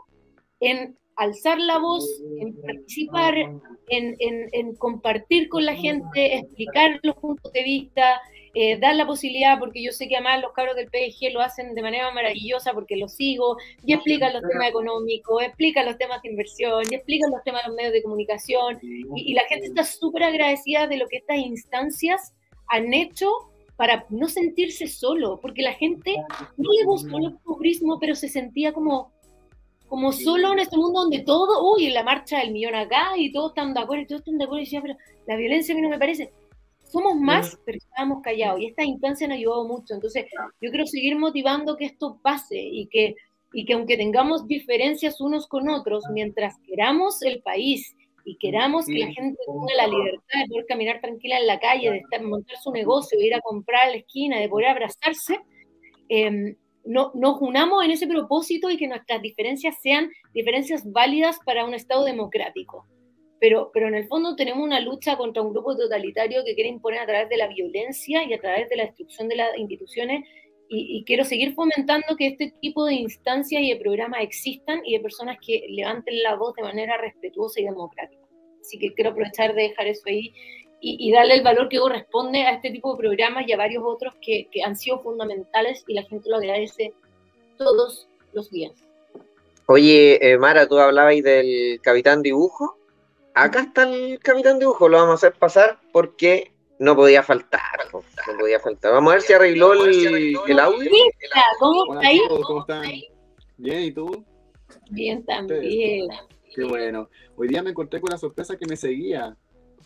en 0.62 0.98
alzar 1.16 1.60
la 1.60 1.80
voz, 1.80 2.06
en 2.40 2.56
participar, 2.62 3.36
en, 3.38 4.16
en- 4.20 4.50
en 4.52 4.76
compartir 4.76 5.50
con 5.50 5.66
la 5.66 5.76
gente, 5.76 6.38
explicar 6.38 7.00
los 7.04 7.16
puntos 7.18 7.52
de 7.54 7.64
vista, 7.64 8.22
eh, 8.56 8.78
dar 8.78 8.96
la 8.96 9.08
posibilidad, 9.08 9.58
porque 9.58 9.84
yo 9.84 9.92
sé 9.92 10.08
que 10.08 10.16
además 10.16 10.42
los 10.42 10.54
cabros 10.54 10.76
del 10.76 10.90
PG 10.90 11.34
lo 11.34 11.42
hacen 11.42 11.74
de 11.74 11.82
manera 11.82 12.12
maravillosa 12.12 12.74
porque 12.74 12.96
los 12.96 13.14
sigo, 13.14 13.58
y 13.84 13.94
explican 13.94 14.34
los 14.34 14.44
temas 14.44 14.70
económicos, 14.70 15.42
explican 15.44 15.86
los 15.86 15.98
temas 15.98 16.22
de 16.22 16.30
inversión, 16.30 16.84
y 16.90 16.96
explican 16.96 17.32
los 17.32 17.44
temas 17.44 17.64
de 17.64 17.70
los 17.70 17.76
medios 17.76 17.94
de 17.94 18.04
comunicación, 18.04 18.80
y, 18.82 19.32
y 19.32 19.34
la 19.34 19.44
gente 19.50 19.68
está 19.68 19.84
súper 19.84 20.24
agradecida 20.24 20.88
de 20.88 20.98
lo 20.98 21.08
que 21.08 21.18
estas 21.18 21.38
instancias 21.38 22.34
han 22.68 22.94
hecho 22.94 23.28
para 23.76 24.06
no 24.10 24.28
sentirse 24.28 24.88
solo, 24.88 25.40
porque 25.42 25.62
la 25.62 25.74
gente 25.74 26.16
no 26.58 26.72
le 26.72 26.86
gustó 26.86 27.18
el 27.18 27.34
populismo, 27.40 27.98
pero 28.00 28.16
se 28.16 28.30
sentía 28.30 28.72
como 28.72 29.12
como 29.94 30.12
solo 30.12 30.54
en 30.54 30.58
este 30.58 30.76
mundo 30.76 31.02
donde 31.02 31.20
todo, 31.20 31.72
uy, 31.72 31.86
en 31.86 31.94
la 31.94 32.02
marcha 32.02 32.40
del 32.40 32.52
millón 32.52 32.74
acá 32.74 33.12
y 33.16 33.32
todos 33.32 33.52
están 33.52 33.76
de 33.76 33.80
acuerdo 33.80 34.02
y 34.02 34.08
todos 34.08 34.22
están 34.22 34.40
de 34.40 34.46
acuerdo 34.46 34.62
y 34.62 34.66
decía, 34.66 34.82
pero 34.82 34.96
la 35.28 35.36
violencia 35.36 35.72
a 35.72 35.76
mí 35.76 35.84
no 35.84 35.90
me 35.90 36.00
parece. 36.00 36.34
Somos 36.94 37.16
más, 37.16 37.60
pero 37.66 37.80
estábamos 37.80 38.22
callados 38.22 38.62
y 38.62 38.68
esta 38.68 38.84
instancia 38.84 39.28
nos 39.28 39.38
ayudado 39.38 39.68
mucho. 39.68 39.96
Entonces, 39.96 40.28
yo 40.62 40.70
quiero 40.70 40.86
seguir 40.86 41.18
motivando 41.18 41.76
que 41.76 41.86
esto 41.86 42.20
pase 42.22 42.56
y 42.56 42.86
que, 42.86 43.16
y 43.52 43.66
que 43.66 43.74
aunque 43.74 43.98
tengamos 43.98 44.48
diferencias 44.48 45.20
unos 45.20 45.48
con 45.48 45.70
otros, 45.70 46.04
mientras 46.12 46.54
queramos 46.68 47.24
el 47.24 47.42
país 47.42 47.96
y 48.26 48.38
queramos 48.38 48.86
que 48.86 49.00
la 49.00 49.12
gente 49.12 49.40
tenga 49.44 49.74
la 49.76 49.88
libertad 49.88 50.40
de 50.40 50.48
poder 50.50 50.66
caminar 50.68 51.02
tranquila 51.02 51.40
en 51.40 51.48
la 51.48 51.60
calle, 51.60 51.90
de 51.90 51.98
estar, 51.98 52.22
montar 52.22 52.58
su 52.58 52.72
negocio, 52.72 53.18
de 53.18 53.26
ir 53.26 53.34
a 53.34 53.42
comprar 53.42 53.88
a 53.88 53.90
la 53.90 53.98
esquina, 53.98 54.40
de 54.40 54.48
poder 54.48 54.68
abrazarse, 54.68 55.40
eh, 56.10 56.56
no, 56.86 57.12
nos 57.16 57.42
unamos 57.42 57.84
en 57.84 57.90
ese 57.90 58.06
propósito 58.06 58.70
y 58.70 58.78
que 58.78 58.88
nuestras 58.88 59.20
diferencias 59.20 59.78
sean 59.82 60.12
diferencias 60.32 60.84
válidas 60.86 61.40
para 61.44 61.66
un 61.66 61.74
Estado 61.74 62.06
democrático. 62.06 62.86
Pero, 63.44 63.72
pero 63.74 63.90
en 63.90 63.96
el 63.96 64.08
fondo 64.08 64.38
tenemos 64.38 64.64
una 64.64 64.80
lucha 64.80 65.18
contra 65.18 65.42
un 65.42 65.52
grupo 65.52 65.76
totalitario 65.76 66.46
que 66.46 66.56
quiere 66.56 66.70
imponer 66.70 67.02
a 67.02 67.06
través 67.06 67.28
de 67.28 67.36
la 67.36 67.48
violencia 67.48 68.24
y 68.24 68.34
a 68.34 68.40
través 68.40 68.70
de 68.70 68.78
la 68.78 68.86
destrucción 68.86 69.28
de 69.28 69.36
las 69.36 69.58
instituciones 69.58 70.24
y, 70.70 70.98
y 70.98 71.04
quiero 71.04 71.26
seguir 71.26 71.54
fomentando 71.54 72.16
que 72.18 72.28
este 72.28 72.54
tipo 72.62 72.86
de 72.86 72.94
instancias 72.94 73.62
y 73.62 73.74
de 73.74 73.76
programas 73.82 74.22
existan 74.24 74.80
y 74.86 74.94
de 74.94 75.02
personas 75.02 75.40
que 75.46 75.66
levanten 75.68 76.24
la 76.24 76.36
voz 76.36 76.56
de 76.56 76.62
manera 76.62 76.96
respetuosa 76.96 77.60
y 77.60 77.66
democrática. 77.66 78.24
Así 78.62 78.80
que 78.80 78.94
quiero 78.94 79.10
aprovechar 79.10 79.54
de 79.54 79.64
dejar 79.64 79.88
eso 79.88 80.04
ahí 80.06 80.34
y, 80.80 81.10
y 81.10 81.12
darle 81.12 81.34
el 81.34 81.44
valor 81.44 81.68
que 81.68 81.80
corresponde 81.80 82.44
a 82.44 82.54
este 82.54 82.72
tipo 82.72 82.94
de 82.94 83.00
programas 83.00 83.44
y 83.46 83.52
a 83.52 83.58
varios 83.58 83.84
otros 83.86 84.16
que, 84.22 84.48
que 84.54 84.64
han 84.64 84.78
sido 84.78 85.00
fundamentales 85.00 85.84
y 85.86 85.96
la 85.96 86.04
gente 86.04 86.30
lo 86.30 86.38
agradece 86.38 86.94
todos 87.58 88.08
los 88.32 88.50
días. 88.50 88.72
Oye, 89.66 90.32
eh, 90.32 90.38
Mara, 90.38 90.66
tú 90.66 90.78
hablabas 90.78 91.22
del 91.22 91.82
Capitán 91.82 92.22
Dibujo. 92.22 92.78
Acá 93.36 93.62
está 93.62 93.84
el 93.84 94.20
Capitán 94.20 94.60
Dibujo, 94.60 94.88
lo 94.88 94.98
vamos 94.98 95.12
a 95.12 95.28
hacer 95.28 95.38
pasar 95.40 95.80
porque 95.92 96.52
no 96.80 96.96
podía 96.96 97.24
faltar. 97.24 97.62
No 97.92 98.38
podía 98.40 98.60
faltar. 98.60 98.92
Vamos 98.94 99.12
a 99.12 99.16
ver 99.16 99.22
si 99.24 99.34
arregló 99.34 99.74
el, 99.74 100.38
el 100.48 100.60
audio. 100.60 100.92
¿Cómo 101.60 101.96
está 101.96 102.08
ahí? 102.08 102.20
chicos, 102.20 102.42
¿cómo 102.46 102.60
están? 102.62 102.84
Bien, 103.58 103.80
¿y 103.82 103.92
tú? 103.92 104.26
Bien, 104.90 105.24
también. 105.26 106.08
Qué 106.54 106.64
bueno. 106.64 107.10
Hoy 107.36 107.48
día 107.48 107.64
me 107.64 107.72
encontré 107.72 108.00
con 108.00 108.10
la 108.12 108.18
sorpresa 108.18 108.56
que 108.58 108.66
me 108.68 108.76
seguía. 108.76 109.36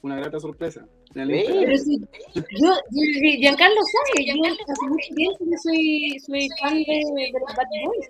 Una 0.04 0.16
grata 0.18 0.40
sorpresa. 0.40 0.86
Pero 1.14 1.78
si, 1.78 1.98
yo, 2.36 2.44
yo- 2.92 3.38
Giancarlo 3.40 3.78
sabe, 3.82 4.26
yo 4.28 4.34
hace 4.44 4.88
mucho 4.88 5.16
tiempo 5.16 5.38
que 5.50 5.58
soy, 5.58 6.20
soy 6.20 6.48
fan 6.62 6.76
de, 6.84 6.84
de 6.84 7.32
los 7.40 7.56
Bad 7.56 7.66
Boys. 7.86 8.08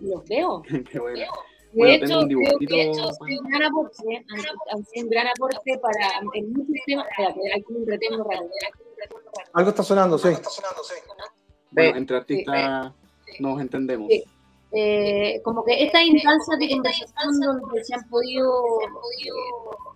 Los 0.00 0.24
veo. 0.28 0.62
Qué 0.90 0.98
bueno. 0.98 1.24
De 1.74 1.94
hecho, 1.94 2.20
creo 2.26 2.58
que 2.58 2.66
un 3.38 3.48
gran 3.50 3.62
aporte, 3.64 4.02
un 4.06 5.08
gran 5.08 5.26
para 5.82 6.20
en 6.34 6.52
muchos 6.52 6.76
temas. 6.86 7.06
Espérate, 7.10 7.40
hay 7.52 7.62
como 7.62 7.78
un 7.80 7.86
retengo 7.86 8.24
raro. 8.30 8.46
Algo 9.54 9.70
está 9.70 9.82
sonando, 9.82 10.18
sí. 10.18 10.28
Bueno, 11.70 11.98
entre 11.98 12.16
artistas 12.16 12.92
nos 13.40 13.60
entendemos. 13.60 14.08
Sí. 14.08 14.24
Eh, 14.76 15.40
como 15.44 15.64
que 15.64 15.84
esta 15.84 16.02
instancia 16.02 16.56
de 16.58 16.68
conversación 16.68 17.40
donde 17.40 17.84
se 17.84 17.94
han 17.94 18.08
podido, 18.08 18.50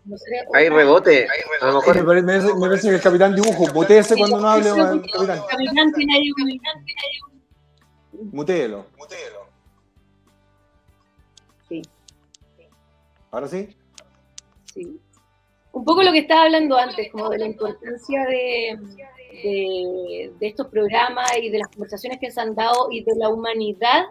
no 0.04 0.16
sé, 0.16 0.24
Hay 0.54 0.68
rebote. 0.68 1.26
A 1.60 1.66
lo 1.66 1.72
Me 1.72 1.78
mejor 1.78 1.84
parece, 2.06 2.22
me 2.22 2.32
parece- 2.32 2.54
me 2.54 2.60
parece 2.68 2.88
que 2.88 2.94
el 2.94 3.00
capitán 3.00 3.34
dibujo, 3.34 3.66
muteese 3.74 4.16
cuando 4.16 4.38
no 4.40 4.48
hable, 4.48 4.68
capitán. 4.70 5.02
el 5.04 5.10
capitán 5.48 5.92
tiene 5.94 6.14
ahí 6.14 6.30
un- 6.30 8.30
Muteelo. 8.30 8.86
¿Ahora 13.30 13.48
sí? 13.48 13.68
Sí. 14.74 15.00
Un 15.72 15.84
poco 15.84 16.02
lo 16.02 16.12
que 16.12 16.20
estaba 16.20 16.44
hablando 16.44 16.76
antes, 16.76 17.10
como 17.12 17.28
de 17.28 17.38
la 17.38 17.46
importancia 17.46 18.24
de, 18.24 18.78
de, 19.42 20.32
estos 20.40 20.66
programas 20.68 21.30
y 21.40 21.50
de 21.50 21.58
las 21.58 21.68
conversaciones 21.68 22.18
que 22.18 22.30
se 22.30 22.40
han 22.40 22.54
dado 22.54 22.88
y 22.90 23.04
de 23.04 23.14
la 23.16 23.28
humanidad 23.28 24.06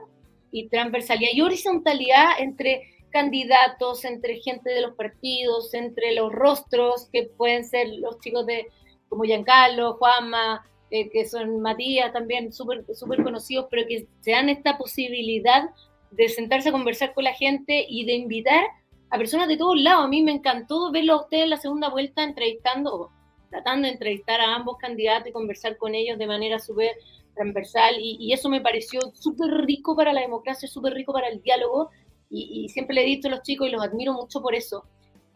y 0.51 0.67
transversalidad 0.69 1.31
y 1.33 1.41
horizontalidad 1.41 2.39
entre 2.39 2.83
candidatos, 3.09 4.05
entre 4.05 4.39
gente 4.39 4.69
de 4.69 4.81
los 4.81 4.95
partidos, 4.95 5.73
entre 5.73 6.13
los 6.13 6.31
rostros 6.31 7.09
que 7.11 7.23
pueden 7.23 7.65
ser 7.65 7.87
los 7.99 8.19
chicos 8.19 8.45
de 8.45 8.67
como 9.09 9.23
Giancarlo, 9.23 9.95
Juanma, 9.95 10.65
eh, 10.91 11.09
que 11.09 11.25
son 11.25 11.59
Matías 11.61 12.13
también, 12.13 12.53
súper 12.53 12.85
súper 12.93 13.23
conocidos, 13.23 13.67
pero 13.69 13.87
que 13.87 14.07
se 14.21 14.31
dan 14.31 14.49
esta 14.49 14.77
posibilidad 14.77 15.69
de 16.11 16.29
sentarse 16.29 16.69
a 16.69 16.71
conversar 16.71 17.13
con 17.13 17.23
la 17.23 17.33
gente 17.33 17.85
y 17.87 18.05
de 18.05 18.13
invitar 18.13 18.65
a 19.09 19.17
personas 19.17 19.47
de 19.47 19.57
todos 19.57 19.79
lados. 19.79 20.05
A 20.05 20.07
mí 20.07 20.21
me 20.21 20.31
encantó 20.31 20.91
verlo 20.91 21.13
a 21.13 21.21
ustedes 21.21 21.43
en 21.43 21.49
la 21.49 21.57
segunda 21.57 21.89
vuelta 21.89 22.23
entrevistando, 22.23 23.11
tratando 23.49 23.87
de 23.87 23.93
entrevistar 23.93 24.41
a 24.41 24.55
ambos 24.55 24.77
candidatos 24.77 25.29
y 25.29 25.31
conversar 25.31 25.77
con 25.77 25.95
ellos 25.95 26.17
de 26.17 26.27
manera 26.27 26.59
súper 26.59 26.91
transversal 27.37 27.95
y, 27.99 28.33
eso 28.33 28.49
me 28.49 28.61
pareció 28.61 28.99
súper 29.13 29.49
rico 29.65 29.95
para 29.95 30.11
la 30.11 30.21
democracia, 30.21 30.67
súper 30.67 30.93
rico 30.93 31.13
para 31.13 31.29
el 31.29 31.41
diálogo 31.41 31.89
y, 32.29 32.67
siempre 32.69 32.95
le 32.95 33.03
he 33.03 33.05
dicho 33.05 33.29
a 33.29 33.31
los 33.31 33.43
chicos 33.43 33.67
y 33.67 33.71
los 33.71 33.81
admiro 33.81 34.13
mucho 34.13 34.41
por 34.41 34.53
eso. 34.53 34.83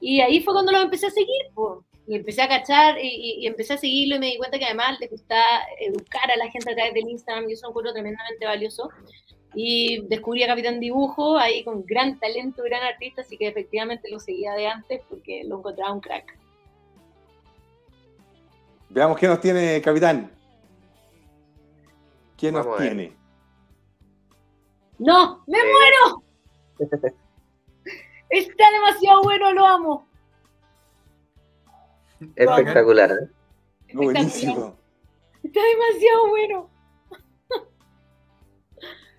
Y 0.01 0.19
ahí 0.19 0.41
fue 0.41 0.53
cuando 0.53 0.71
los 0.71 0.83
empecé 0.83 1.07
a 1.07 1.11
seguir, 1.11 1.53
po. 1.53 1.85
y 2.07 2.15
empecé 2.15 2.41
a 2.41 2.49
cachar 2.49 2.97
y, 3.01 3.45
empecé 3.45 3.73
a 3.73 3.77
seguirlo 3.77 4.15
y 4.15 4.19
me 4.19 4.25
di 4.27 4.37
cuenta 4.37 4.59
que 4.59 4.65
además 4.65 4.99
les 4.99 5.09
gusta 5.09 5.37
educar 5.79 6.29
a 6.29 6.35
la 6.35 6.49
gente 6.49 6.71
a 6.71 6.75
través 6.75 6.93
del 6.93 7.07
Instagram 7.07 7.49
y 7.49 7.53
eso 7.53 7.67
lo 7.67 7.69
encuentro 7.69 7.93
tremendamente 7.93 8.45
valioso. 8.45 8.89
Y 9.53 10.07
descubrí 10.07 10.43
a 10.43 10.47
Capitán 10.47 10.79
Dibujo 10.79 11.37
ahí 11.37 11.63
con 11.63 11.85
gran 11.85 12.19
talento, 12.19 12.63
gran 12.63 12.83
artista, 12.83 13.21
así 13.21 13.37
que 13.37 13.47
efectivamente 13.47 14.09
lo 14.09 14.19
seguía 14.19 14.53
de 14.53 14.67
antes 14.67 15.01
porque 15.09 15.43
lo 15.43 15.57
encontraba 15.59 15.93
un 15.93 15.99
crack. 15.99 16.37
Veamos 18.89 19.17
qué 19.17 19.27
nos 19.27 19.41
tiene, 19.41 19.81
capitán. 19.81 20.31
¿Quién 22.37 22.53
nos 22.53 22.65
Vamos 22.65 22.81
tiene? 22.81 23.13
¡No! 24.99 25.43
¡Me 25.47 25.59
muero! 25.59 26.23
Está 28.29 28.71
demasiado 28.71 29.21
bueno, 29.23 29.51
lo 29.51 29.65
amo. 29.65 30.07
espectacular. 32.35 33.11
¿eh? 33.11 33.93
Buenísimo. 33.93 34.77
Está 35.43 35.59
demasiado 35.59 36.29
bueno. 36.29 36.70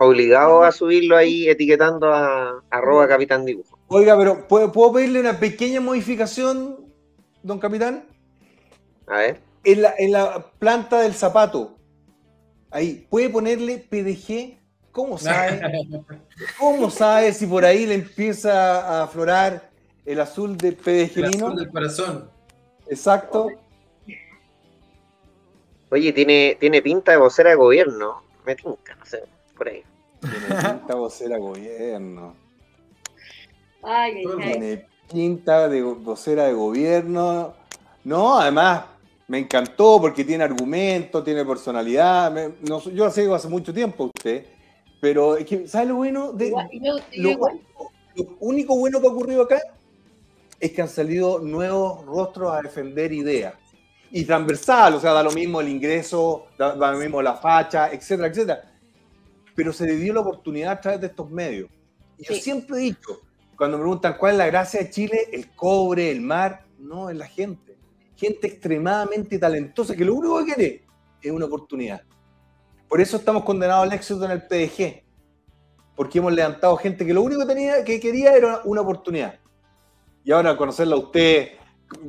Obligado 0.04 0.64
a 0.64 0.72
subirlo 0.72 1.16
ahí 1.16 1.48
etiquetando 1.48 2.12
a 2.12 2.62
arroba 2.70 3.06
Capitán 3.06 3.44
Dibujo. 3.44 3.78
Oiga, 3.88 4.16
pero 4.16 4.48
¿puedo, 4.48 4.72
puedo 4.72 4.94
pedirle 4.94 5.20
una 5.20 5.38
pequeña 5.38 5.80
modificación, 5.80 6.86
don 7.42 7.58
capitán? 7.58 8.04
A 9.06 9.18
ver. 9.18 9.40
En 9.64 9.82
la, 9.82 9.94
en 9.98 10.12
la 10.12 10.46
planta 10.58 11.00
del 11.00 11.14
zapato. 11.14 11.76
Ahí, 12.70 13.06
¿puede 13.10 13.28
ponerle 13.28 13.78
PDG? 13.78 14.58
¿Cómo 14.90 15.18
sabe? 15.18 15.60
¿Cómo 16.58 16.90
sabe 16.90 17.32
si 17.32 17.46
por 17.46 17.64
ahí 17.64 17.86
le 17.86 17.94
empieza 17.94 18.80
a 18.80 19.02
aflorar 19.04 19.70
el 20.04 20.20
azul 20.20 20.56
de 20.56 20.68
El 20.68 20.76
PDG 20.76 21.24
azul 21.24 21.56
del 21.56 21.70
corazón. 21.70 22.30
Exacto. 22.88 23.48
Oye, 25.90 26.12
tiene, 26.12 26.56
tiene 26.58 26.82
pinta 26.82 27.12
de 27.12 27.18
vocera 27.18 27.50
de 27.50 27.56
gobierno. 27.56 28.22
Me 28.44 28.56
tinca, 28.56 28.94
no 28.96 29.04
sé, 29.04 29.22
por 29.56 29.68
ahí. 29.68 29.82
Tiene 30.22 30.70
pinta 30.78 30.94
vocera 30.94 31.36
gobierno. 31.38 32.34
Ay, 33.82 34.14
ay, 34.18 34.24
ay. 34.40 34.50
Tiene 34.52 34.86
pinta 35.10 35.68
de 35.68 35.82
vocera 35.82 36.44
de 36.44 36.52
gobierno. 36.52 37.54
No, 38.04 38.38
además, 38.38 38.84
me 39.28 39.38
encantó 39.38 40.00
porque 40.00 40.24
tiene 40.24 40.44
argumento, 40.44 41.22
tiene 41.22 41.44
personalidad. 41.44 42.30
Me- 42.32 42.52
no, 42.68 42.80
yo 42.80 43.04
la 43.04 43.10
sigo 43.10 43.34
hace 43.34 43.48
mucho 43.48 43.72
tiempo 43.74 44.04
usted. 44.14 44.46
Pero 45.00 45.36
es 45.36 45.44
que, 45.46 45.66
¿sabe 45.66 45.86
lo 45.86 45.96
bueno? 45.96 46.32
De, 46.32 46.46
Igual- 46.48 46.68
yo- 46.72 46.98
yo 46.98 47.22
lo, 47.22 47.30
igual. 47.30 47.60
lo 48.14 48.24
único 48.40 48.76
bueno 48.78 49.00
que 49.00 49.06
ha 49.08 49.10
ocurrido 49.10 49.42
acá 49.42 49.60
es 50.60 50.70
que 50.70 50.80
han 50.82 50.88
salido 50.88 51.40
nuevos 51.40 52.04
rostros 52.06 52.52
a 52.52 52.62
defender 52.62 53.12
ideas. 53.12 53.54
Y 54.12 54.24
transversal, 54.24 54.94
o 54.94 55.00
sea, 55.00 55.12
da 55.12 55.22
lo 55.22 55.32
mismo 55.32 55.60
el 55.60 55.68
ingreso, 55.70 56.46
da, 56.56 56.76
da 56.76 56.92
lo 56.92 56.98
mismo 56.98 57.20
la 57.20 57.34
facha, 57.34 57.90
etcétera, 57.90 58.28
etcétera. 58.28 58.71
Pero 59.54 59.72
se 59.72 59.86
le 59.86 59.96
dio 59.96 60.14
la 60.14 60.20
oportunidad 60.20 60.72
a 60.72 60.80
través 60.80 61.00
de 61.00 61.06
estos 61.08 61.30
medios. 61.30 61.70
Y 62.18 62.24
yo 62.24 62.34
siempre 62.34 62.76
he 62.78 62.80
dicho, 62.80 63.20
cuando 63.56 63.76
me 63.76 63.82
preguntan 63.82 64.16
cuál 64.18 64.32
es 64.32 64.38
la 64.38 64.46
gracia 64.46 64.80
de 64.80 64.90
Chile, 64.90 65.28
el 65.32 65.50
cobre, 65.54 66.10
el 66.10 66.20
mar, 66.20 66.66
no, 66.78 67.10
es 67.10 67.16
la 67.16 67.26
gente. 67.26 67.76
Gente 68.16 68.46
extremadamente 68.46 69.38
talentosa 69.38 69.96
que 69.96 70.04
lo 70.04 70.14
único 70.14 70.38
que 70.38 70.44
quiere 70.44 70.84
es 71.20 71.32
una 71.32 71.46
oportunidad. 71.46 72.02
Por 72.88 73.00
eso 73.00 73.16
estamos 73.16 73.44
condenados 73.44 73.84
al 73.84 73.92
éxito 73.92 74.24
en 74.24 74.30
el 74.32 74.42
PDG. 74.42 75.02
Porque 75.94 76.18
hemos 76.18 76.32
levantado 76.32 76.76
gente 76.76 77.04
que 77.04 77.14
lo 77.14 77.22
único 77.22 77.40
que, 77.40 77.46
tenía, 77.46 77.84
que 77.84 78.00
quería 78.00 78.34
era 78.34 78.60
una 78.64 78.80
oportunidad. 78.80 79.38
Y 80.24 80.32
ahora 80.32 80.56
conocerla 80.56 80.96
a 80.96 80.98
usted, 80.98 81.48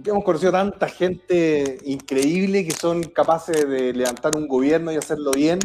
hemos 0.06 0.24
conocido 0.24 0.52
tanta 0.52 0.88
gente 0.88 1.78
increíble 1.86 2.66
que 2.66 2.72
son 2.72 3.04
capaces 3.04 3.68
de 3.68 3.94
levantar 3.94 4.36
un 4.36 4.48
gobierno 4.48 4.92
y 4.92 4.96
hacerlo 4.96 5.32
bien 5.32 5.60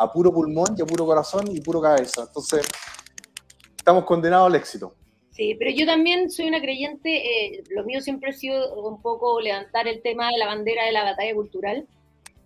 a 0.00 0.10
puro 0.10 0.32
pulmón 0.32 0.74
y 0.78 0.82
a 0.82 0.86
puro 0.86 1.04
corazón 1.04 1.44
y 1.54 1.60
puro 1.60 1.80
cabeza. 1.80 2.22
Entonces, 2.26 2.66
estamos 3.76 4.04
condenados 4.04 4.46
al 4.46 4.54
éxito. 4.54 4.94
Sí, 5.30 5.54
pero 5.58 5.70
yo 5.70 5.84
también 5.84 6.30
soy 6.30 6.48
una 6.48 6.60
creyente, 6.60 7.10
eh, 7.16 7.62
lo 7.70 7.84
mío 7.84 8.00
siempre 8.00 8.30
ha 8.30 8.32
sido 8.32 8.74
un 8.82 9.00
poco 9.02 9.40
levantar 9.40 9.86
el 9.86 10.00
tema 10.00 10.28
de 10.28 10.38
la 10.38 10.46
bandera 10.46 10.86
de 10.86 10.92
la 10.92 11.04
batalla 11.04 11.34
cultural. 11.34 11.86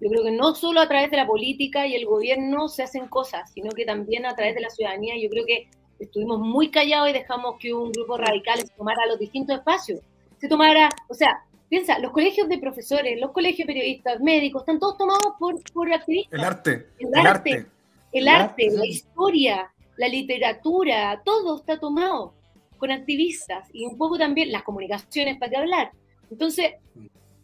Yo 0.00 0.10
creo 0.10 0.24
que 0.24 0.32
no 0.32 0.54
solo 0.56 0.80
a 0.80 0.88
través 0.88 1.12
de 1.12 1.16
la 1.16 1.26
política 1.26 1.86
y 1.86 1.94
el 1.94 2.06
gobierno 2.06 2.68
se 2.68 2.82
hacen 2.82 3.06
cosas, 3.06 3.52
sino 3.52 3.70
que 3.70 3.84
también 3.84 4.26
a 4.26 4.34
través 4.34 4.56
de 4.56 4.60
la 4.60 4.70
ciudadanía. 4.70 5.14
Yo 5.16 5.30
creo 5.30 5.46
que 5.46 5.68
estuvimos 6.00 6.40
muy 6.40 6.72
callados 6.72 7.08
y 7.10 7.12
dejamos 7.12 7.54
que 7.60 7.72
un 7.72 7.92
grupo 7.92 8.16
radical 8.16 8.58
se 8.58 8.74
tomara 8.76 9.06
los 9.06 9.18
distintos 9.20 9.58
espacios. 9.58 10.00
Se 10.38 10.48
tomara, 10.48 10.88
o 11.08 11.14
sea, 11.14 11.44
piensa, 11.68 11.98
los 11.98 12.12
colegios 12.12 12.48
de 12.48 12.58
profesores, 12.58 13.20
los 13.20 13.32
colegios 13.32 13.66
de 13.66 13.74
periodistas, 13.74 14.20
médicos, 14.20 14.62
están 14.62 14.78
todos 14.78 14.96
tomados 14.96 15.34
por, 15.38 15.60
por 15.72 15.92
activistas. 15.92 16.38
El 16.38 16.44
arte. 16.44 16.86
El 16.98 17.08
El 17.08 17.26
arte. 17.26 17.52
arte. 17.52 17.66
El 18.12 18.28
arte, 18.28 18.70
la 18.70 18.86
historia, 18.86 19.72
la 19.96 20.08
literatura, 20.08 21.20
todo 21.24 21.56
está 21.56 21.80
tomado 21.80 22.32
con 22.78 22.92
activistas 22.92 23.68
y 23.72 23.86
un 23.86 23.98
poco 23.98 24.18
también 24.18 24.52
las 24.52 24.62
comunicaciones 24.62 25.36
para 25.38 25.50
qué 25.50 25.56
hablar. 25.56 25.90
Entonces, 26.30 26.74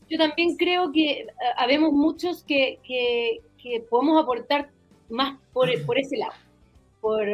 yo 0.09 0.18
también 0.18 0.56
creo 0.56 0.92
que 0.92 1.10
eh, 1.10 1.26
habemos 1.56 1.92
muchos 1.92 2.44
que, 2.44 2.78
que, 2.84 3.40
que 3.60 3.80
podemos 3.80 4.22
aportar 4.22 4.70
más 5.09 5.38
por, 5.52 5.68
por 5.86 5.98
ese 5.98 6.16
lado, 6.16 6.34
por, 7.01 7.26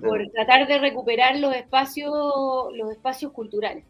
por 0.00 0.26
tratar 0.30 0.66
de 0.66 0.78
recuperar 0.78 1.38
los 1.38 1.54
espacios, 1.54 2.12
los 2.74 2.90
espacios 2.90 3.32
culturales. 3.32 3.84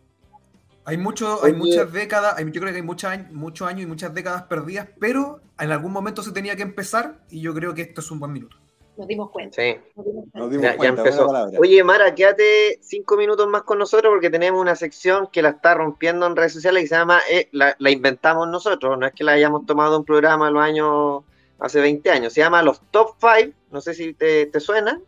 Hay, 0.88 0.96
mucho, 0.96 1.44
hay 1.44 1.52
muchas 1.52 1.92
décadas, 1.92 2.34
hay- 2.38 2.44
yo 2.50 2.60
creo 2.60 2.72
que 2.72 2.78
hay 2.78 2.82
muchos 3.30 3.68
años 3.68 3.82
y 3.82 3.86
muchas 3.86 4.14
décadas 4.14 4.42
perdidas, 4.44 4.88
pero 4.98 5.40
en 5.58 5.70
algún 5.70 5.92
momento 5.92 6.22
se 6.22 6.32
tenía 6.32 6.56
que 6.56 6.62
empezar 6.62 7.18
y 7.30 7.40
yo 7.40 7.52
creo 7.54 7.74
que 7.74 7.82
esto 7.82 8.00
es 8.00 8.10
un 8.10 8.18
buen 8.20 8.32
minuto. 8.32 8.56
Nos 8.96 9.06
dimos 9.06 9.30
cuenta. 9.30 9.62
Sí. 9.62 9.76
nos 9.94 10.04
dimos 10.06 10.24
cuenta. 10.32 10.38
Nos 10.38 10.50
dimos 10.50 10.76
Ya, 10.82 10.88
empezó. 10.88 11.28
Oye, 11.60 11.84
Mara, 11.84 12.14
quédate 12.14 12.78
cinco 12.82 13.16
minutos 13.16 13.46
más 13.46 13.62
con 13.62 13.78
nosotros 13.78 14.10
porque 14.10 14.28
tenemos 14.30 14.60
una 14.60 14.74
sección 14.74 15.28
que 15.30 15.40
la 15.42 15.50
está 15.50 15.74
rompiendo 15.74 16.26
en 16.26 16.34
redes 16.34 16.54
sociales 16.54 16.82
y 16.84 16.86
se 16.88 16.96
llama, 16.96 17.20
eh, 17.30 17.48
la, 17.52 17.76
la 17.78 17.90
inventamos 17.90 18.48
nosotros, 18.48 18.98
no 18.98 19.06
es 19.06 19.12
que 19.12 19.22
la 19.22 19.32
hayamos 19.32 19.66
tomado 19.66 19.96
un 19.98 20.04
programa 20.04 20.50
los 20.50 20.62
años, 20.64 21.22
hace 21.60 21.80
20 21.80 22.10
años, 22.10 22.32
se 22.32 22.40
llama 22.40 22.62
Los 22.62 22.80
Top 22.90 23.14
5, 23.20 23.52
no 23.70 23.80
sé 23.80 23.94
si 23.94 24.14
te, 24.14 24.46
te 24.46 24.58
suena. 24.58 24.98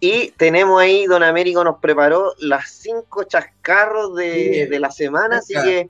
Y 0.00 0.30
tenemos 0.32 0.80
ahí, 0.80 1.06
Don 1.06 1.22
Américo 1.22 1.64
nos 1.64 1.78
preparó 1.78 2.34
las 2.38 2.70
cinco 2.70 3.24
chascarros 3.24 4.14
de, 4.14 4.64
Sí. 4.64 4.66
de 4.70 4.80
la 4.80 4.90
semana, 4.90 5.38
así 5.38 5.54
Oiga. 5.56 5.64
que 5.64 5.88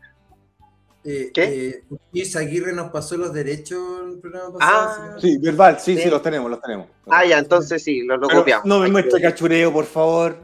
Eh, 1.08 1.30
¿Qué? 1.32 1.82
eh, 2.14 2.36
Aguirre 2.36 2.72
nos 2.72 2.90
pasó 2.90 3.16
los 3.16 3.32
derechos 3.32 3.78
en 4.02 4.08
el 4.14 4.18
programa 4.18 4.58
pasado. 4.58 4.88
Ah. 4.90 4.94
señor. 4.96 5.20
Sí, 5.20 5.38
verbal, 5.38 5.78
sí, 5.78 5.96
sí, 5.96 6.02
Sí. 6.02 6.10
los 6.10 6.20
tenemos, 6.20 6.50
los 6.50 6.60
tenemos. 6.60 6.88
Ah, 7.08 7.24
ya, 7.24 7.38
entonces 7.38 7.82
sí, 7.84 8.02
lo, 8.02 8.16
lo 8.16 8.28
copiamos. 8.28 8.64
no 8.66 8.80
me 8.80 8.88
muestre 8.88 9.20
cachureo, 9.20 9.72
por 9.72 9.84
favor. 9.84 10.36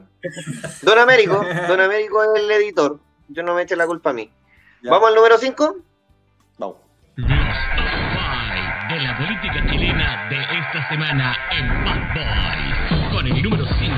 Don 0.83 0.99
Américo, 1.01 1.45
Don 1.67 1.81
Américo 1.81 2.23
es 2.23 2.43
el 2.43 2.51
editor. 2.53 3.01
Yo 3.29 3.43
no 3.43 3.55
me 3.57 3.63
eche 3.63 3.75
la 3.75 3.87
culpa 3.87 4.11
a 4.11 4.13
mí. 4.13 4.31
Ya. 4.85 4.91
¿Vamos 4.93 5.09
al 5.09 5.15
número 5.17 5.37
5? 5.37 5.77
Vamos. 6.59 6.77
Los 7.17 7.27
top 7.27 7.37
five 7.37 8.95
de 8.95 9.01
la 9.03 9.19
política 9.19 9.67
chilena 9.69 10.29
de 10.29 10.37
esta 10.43 10.89
semana 10.91 11.37
en 11.51 11.85
Bad 11.85 12.15
Boys. 12.15 13.02
Con 13.13 13.27
el 13.27 13.43
número 13.43 13.65
5. 13.67 13.95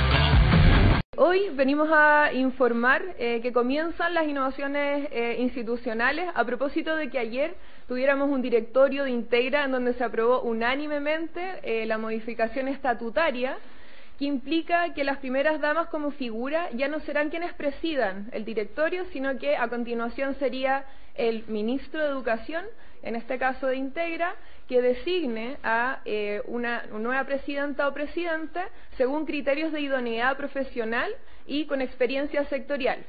Hoy 1.19 1.49
venimos 1.55 1.89
a 1.93 2.33
informar 2.33 3.03
eh, 3.17 3.41
que 3.41 3.53
comienzan 3.53 4.13
las 4.13 4.27
innovaciones 4.27 5.09
eh, 5.13 5.37
institucionales 5.39 6.29
a 6.35 6.45
propósito 6.45 6.97
de 6.97 7.09
que 7.11 7.21
ayer 7.21 7.55
tuviéramos 7.87 8.29
un 8.29 8.43
directorio 8.43 9.05
de 9.05 9.13
Integra 9.13 9.65
en 9.65 9.71
donde 9.71 9.95
se 9.95 10.03
aprobó 10.03 10.43
unánimemente 10.43 11.61
eh, 11.63 11.87
la 11.87 11.97
modificación 11.97 12.67
estatutaria 12.67 13.57
que 14.19 14.25
implica 14.25 14.93
que 14.95 15.05
las 15.05 15.19
primeras 15.19 15.61
damas 15.61 15.89
como 15.89 16.11
figura 16.11 16.69
ya 16.73 16.89
no 16.89 16.99
serán 17.01 17.31
quienes 17.31 17.53
presidan 17.55 18.29
el 18.33 18.45
directorio, 18.45 19.05
sino 19.13 19.39
que 19.39 19.57
a 19.57 19.69
continuación 19.69 20.35
sería 20.41 20.85
el 21.15 21.45
ministro 21.47 22.01
de 22.01 22.09
Educación, 22.09 22.65
en 23.03 23.15
este 23.17 23.39
caso 23.39 23.69
de 23.69 23.77
Integra, 23.77 24.35
que 24.69 24.81
designe 24.83 25.59
a 25.63 26.01
eh, 26.05 26.43
una 26.47 26.87
nueva 26.87 27.25
presidenta 27.25 27.87
o 27.89 27.95
presidente 27.95 28.61
según 28.97 29.27
criterios 29.27 29.73
de 29.73 29.81
idoneidad 29.81 30.37
profesional 30.37 31.13
y 31.47 31.67
con 31.67 31.81
experiencia 31.81 32.45
sectorial. 32.49 33.05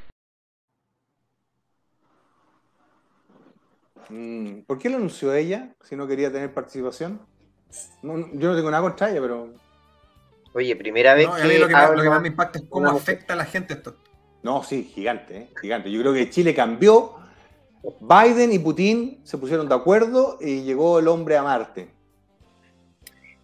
Mm, 4.09 4.61
¿Por 4.67 4.77
qué 4.77 4.89
lo 4.89 4.97
anunció 4.97 5.33
ella 5.33 5.69
si 5.83 5.95
no 5.95 6.07
quería 6.07 6.31
tener 6.31 6.53
participación? 6.53 7.19
No, 8.03 8.17
yo 8.33 8.49
no 8.49 8.55
tengo 8.55 8.69
nada 8.71 8.83
contra 8.83 9.09
ella, 9.09 9.21
pero. 9.21 9.49
Oye, 10.53 10.75
primera 10.75 11.13
vez 11.15 11.27
No, 11.27 11.37
y 11.37 11.41
a 11.41 11.45
mí 11.45 11.49
que 11.53 11.59
lo 11.59 11.67
que, 11.67 11.75
me- 11.75 11.95
lo 11.95 12.01
que 12.03 12.09
más 12.09 12.21
me 12.21 12.27
impacta 12.29 12.59
es 12.59 12.65
cómo 12.69 12.87
afecta 12.89 13.33
a 13.33 13.37
la 13.37 13.45
gente 13.45 13.73
esto. 13.73 13.95
No, 14.43 14.63
sí, 14.63 14.83
gigante, 14.83 15.37
¿eh? 15.37 15.49
gigante. 15.59 15.91
Yo 15.91 15.99
creo 16.01 16.13
que 16.13 16.29
Chile 16.29 16.53
cambió. 16.53 17.15
Biden 17.99 18.51
y 18.53 18.59
Putin 18.59 19.19
se 19.23 19.37
pusieron 19.37 19.67
de 19.69 19.75
acuerdo 19.75 20.37
y 20.41 20.63
llegó 20.63 20.99
el 20.99 21.07
hombre 21.07 21.37
a 21.37 21.43
Marte. 21.43 21.87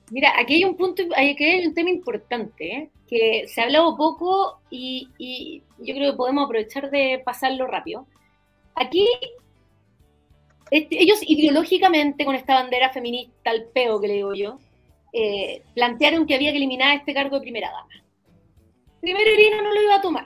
Mira, 0.10 0.34
aquí 0.40 0.56
hay 0.56 0.66
un 0.66 0.76
punto, 0.76 1.04
aquí 1.16 1.44
hay 1.44 1.66
un 1.66 1.74
tema 1.74 1.90
importante, 1.90 2.68
¿eh? 2.76 2.90
que 3.08 3.48
se 3.48 3.62
ha 3.62 3.66
hablado 3.66 3.96
poco 3.98 4.60
y, 4.70 5.10
y 5.18 5.64
yo 5.80 5.94
creo 5.96 6.12
que 6.12 6.18
podemos 6.18 6.46
aprovechar 6.46 6.90
de 6.90 7.22
pasarlo 7.24 7.68
rápido. 7.68 8.06
Aquí, 8.76 9.08
este, 10.70 11.02
ellos 11.02 11.20
ideológicamente, 11.22 12.26
con 12.26 12.36
esta 12.36 12.56
bandera 12.56 12.90
feminista 12.92 13.52
al 13.52 13.66
peo 13.74 14.00
que 14.00 14.08
le 14.08 14.14
digo 14.16 14.34
yo, 14.34 14.60
eh, 15.14 15.62
plantearon 15.76 16.26
que 16.26 16.36
había 16.36 16.52
que 16.52 16.58
eliminar 16.58 16.96
este 16.98 17.14
cargo 17.14 17.38
de 17.38 17.42
primera 17.42 17.70
dama. 17.70 17.90
Primero 19.02 19.32
Irina 19.32 19.62
no 19.62 19.74
lo 19.74 19.82
iba 19.82 19.96
a 19.96 20.02
tomar 20.02 20.26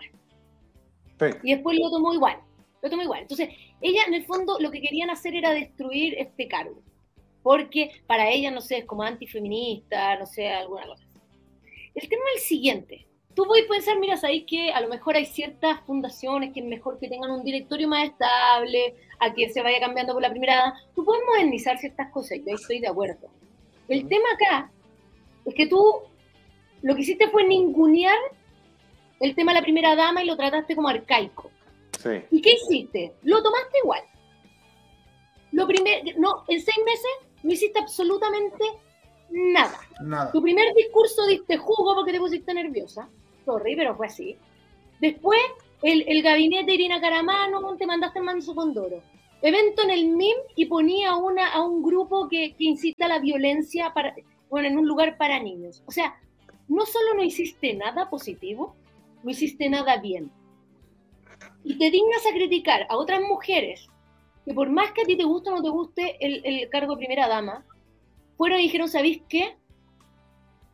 Sí. 1.19 1.25
y 1.43 1.53
después 1.53 1.77
lo 1.79 1.89
tomó 1.89 2.13
igual. 2.13 2.37
Lo 2.81 2.89
tomó 2.89 3.01
igual. 3.01 3.21
Entonces, 3.21 3.49
ella 3.81 4.01
en 4.07 4.13
el 4.13 4.25
fondo 4.25 4.57
lo 4.59 4.71
que 4.71 4.81
querían 4.81 5.09
hacer 5.09 5.35
era 5.35 5.51
destruir 5.51 6.15
este 6.17 6.47
cargo. 6.47 6.81
Porque 7.43 7.91
para 8.07 8.29
ella, 8.29 8.49
no 8.51 8.61
sé, 8.61 8.79
es 8.79 8.85
como 8.85 9.03
antifeminista, 9.03 10.17
no 10.17 10.25
sé, 10.25 10.49
alguna 10.49 10.87
cosa. 10.87 11.05
El 11.93 12.09
tema 12.09 12.23
es 12.35 12.41
el 12.41 12.47
siguiente. 12.47 13.05
Tú 13.35 13.43
puedes 13.45 13.65
pensar, 13.65 13.99
mira, 13.99 14.17
sabéis 14.17 14.45
que 14.47 14.71
a 14.71 14.81
lo 14.81 14.87
mejor 14.87 15.15
hay 15.15 15.25
ciertas 15.25 15.81
fundaciones 15.81 16.53
que 16.53 16.61
es 16.61 16.65
mejor 16.65 16.97
que 16.99 17.09
tengan 17.09 17.31
un 17.31 17.43
directorio 17.43 17.87
más 17.87 18.09
estable, 18.09 18.95
a 19.19 19.33
que 19.33 19.49
se 19.49 19.61
vaya 19.61 19.79
cambiando 19.79 20.13
por 20.13 20.21
la 20.21 20.29
primera. 20.29 20.73
Tú 20.95 21.03
puedes 21.03 21.23
modernizar 21.25 21.77
ciertas 21.77 22.11
cosas, 22.11 22.39
yo 22.45 22.55
estoy 22.55 22.79
de 22.79 22.87
acuerdo. 22.87 23.27
El 23.87 24.07
tema 24.07 24.25
acá 24.33 24.71
es 25.45 25.53
que 25.53 25.67
tú 25.67 25.83
lo 26.81 26.95
que 26.95 27.01
hiciste 27.01 27.27
fue 27.29 27.45
ningunear 27.45 28.17
el 29.19 29.35
tema 29.35 29.53
de 29.53 29.59
la 29.59 29.63
primera 29.63 29.95
dama 29.95 30.23
y 30.23 30.27
lo 30.27 30.37
trataste 30.37 30.75
como 30.75 30.87
arcaico. 30.87 31.51
Sí. 32.01 32.09
¿Y 32.31 32.41
qué 32.41 32.53
hiciste? 32.53 33.13
Lo 33.23 33.41
tomaste 33.41 33.79
igual. 33.83 34.01
Lo 35.51 35.67
primer, 35.67 36.17
no, 36.17 36.43
en 36.47 36.61
seis 36.61 36.77
meses 36.85 37.11
no 37.43 37.51
hiciste 37.51 37.79
absolutamente 37.79 38.63
nada. 39.29 39.79
Nada. 40.01 40.31
Tu 40.31 40.41
primer 40.41 40.73
discurso 40.75 41.25
diste 41.27 41.57
jugo 41.57 41.95
porque 41.95 42.11
te 42.11 42.19
pusiste 42.19 42.53
nerviosa. 42.53 43.09
Sorry, 43.45 43.75
pero 43.75 43.95
fue 43.95 44.07
así. 44.07 44.37
Después, 44.99 45.39
el, 45.81 46.03
el 46.07 46.21
gabinete 46.23 46.65
de 46.65 46.73
Irina 46.73 46.99
Caramano, 46.99 47.75
te 47.77 47.85
mandaste 47.85 48.19
el 48.19 48.25
manso 48.25 48.55
Condoro. 48.55 49.01
Evento 49.41 49.83
en 49.83 49.91
el 49.91 50.07
MIM 50.07 50.35
y 50.55 50.65
ponía 50.65 51.15
una, 51.15 51.53
a 51.53 51.63
un 51.63 51.83
grupo 51.83 52.27
que, 52.27 52.55
que 52.55 52.63
incita 52.63 53.05
a 53.05 53.09
la 53.09 53.19
violencia 53.19 53.93
para, 53.93 54.15
bueno, 54.49 54.67
en 54.67 54.77
un 54.77 54.87
lugar 54.87 55.17
para 55.17 55.39
niños. 55.39 55.83
O 55.85 55.91
sea, 55.91 56.19
no 56.67 56.85
solo 56.85 57.13
no 57.13 57.23
hiciste 57.23 57.73
nada 57.75 58.09
positivo, 58.09 58.75
no 59.23 59.29
hiciste 59.29 59.69
nada 59.69 59.97
bien. 59.97 60.31
Y 61.65 61.77
te 61.77 61.89
dignas 61.91 62.23
a 62.25 62.33
criticar 62.33 62.85
a 62.89 62.95
otras 62.95 63.19
mujeres 63.21 63.87
que 64.45 64.53
por 64.53 64.69
más 64.69 64.91
que 64.91 65.01
a 65.01 65.05
ti 65.05 65.17
te 65.17 65.23
guste 65.23 65.49
o 65.49 65.55
no 65.55 65.63
te 65.63 65.69
guste 65.69 66.17
el, 66.23 66.41
el 66.45 66.69
cargo 66.69 66.93
de 66.93 66.99
primera 66.99 67.27
dama, 67.27 67.65
fueron 68.37 68.59
y 68.59 68.63
dijeron, 68.63 68.87
¿sabéis 68.87 69.21
qué? 69.27 69.57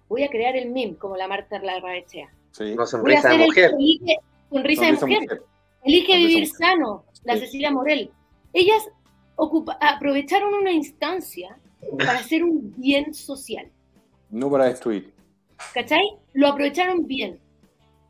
Voy 0.09 0.23
a 0.23 0.29
crear 0.29 0.55
el 0.57 0.69
MIM 0.69 0.95
como 0.95 1.15
la 1.15 1.27
Marta 1.29 1.57
Larraechea. 1.59 2.29
Sí. 2.51 2.63
Una 2.63 2.75
Voy 2.75 2.83
a 2.83 2.87
sonrisa 2.87 3.19
hacer 3.19 3.31
de 3.31 3.43
el 3.43 3.47
mujer. 3.49 3.71
elige- 3.79 4.17
sonrisa, 4.49 4.85
de 4.85 4.91
mujer. 4.91 5.21
mujer. 5.21 5.41
Elige 5.83 6.05
Sonrisa 6.11 6.17
vivir 6.27 6.47
mujer. 6.49 6.67
sano, 6.67 7.05
la 7.23 7.33
Sí. 7.35 7.39
Cecilia 7.39 7.71
Morel. 7.71 8.11
Ellas 8.51 8.89
ocupa- 9.37 9.77
aprovecharon 9.79 10.53
una 10.53 10.73
instancia 10.73 11.57
para 11.97 12.19
hacer 12.19 12.43
un 12.43 12.73
bien 12.75 13.13
social. 13.13 13.71
No 14.29 14.51
para 14.51 14.65
destruir. 14.65 15.13
¿Cachai? 15.73 16.03
Lo 16.33 16.49
aprovecharon 16.49 17.07
bien. 17.07 17.39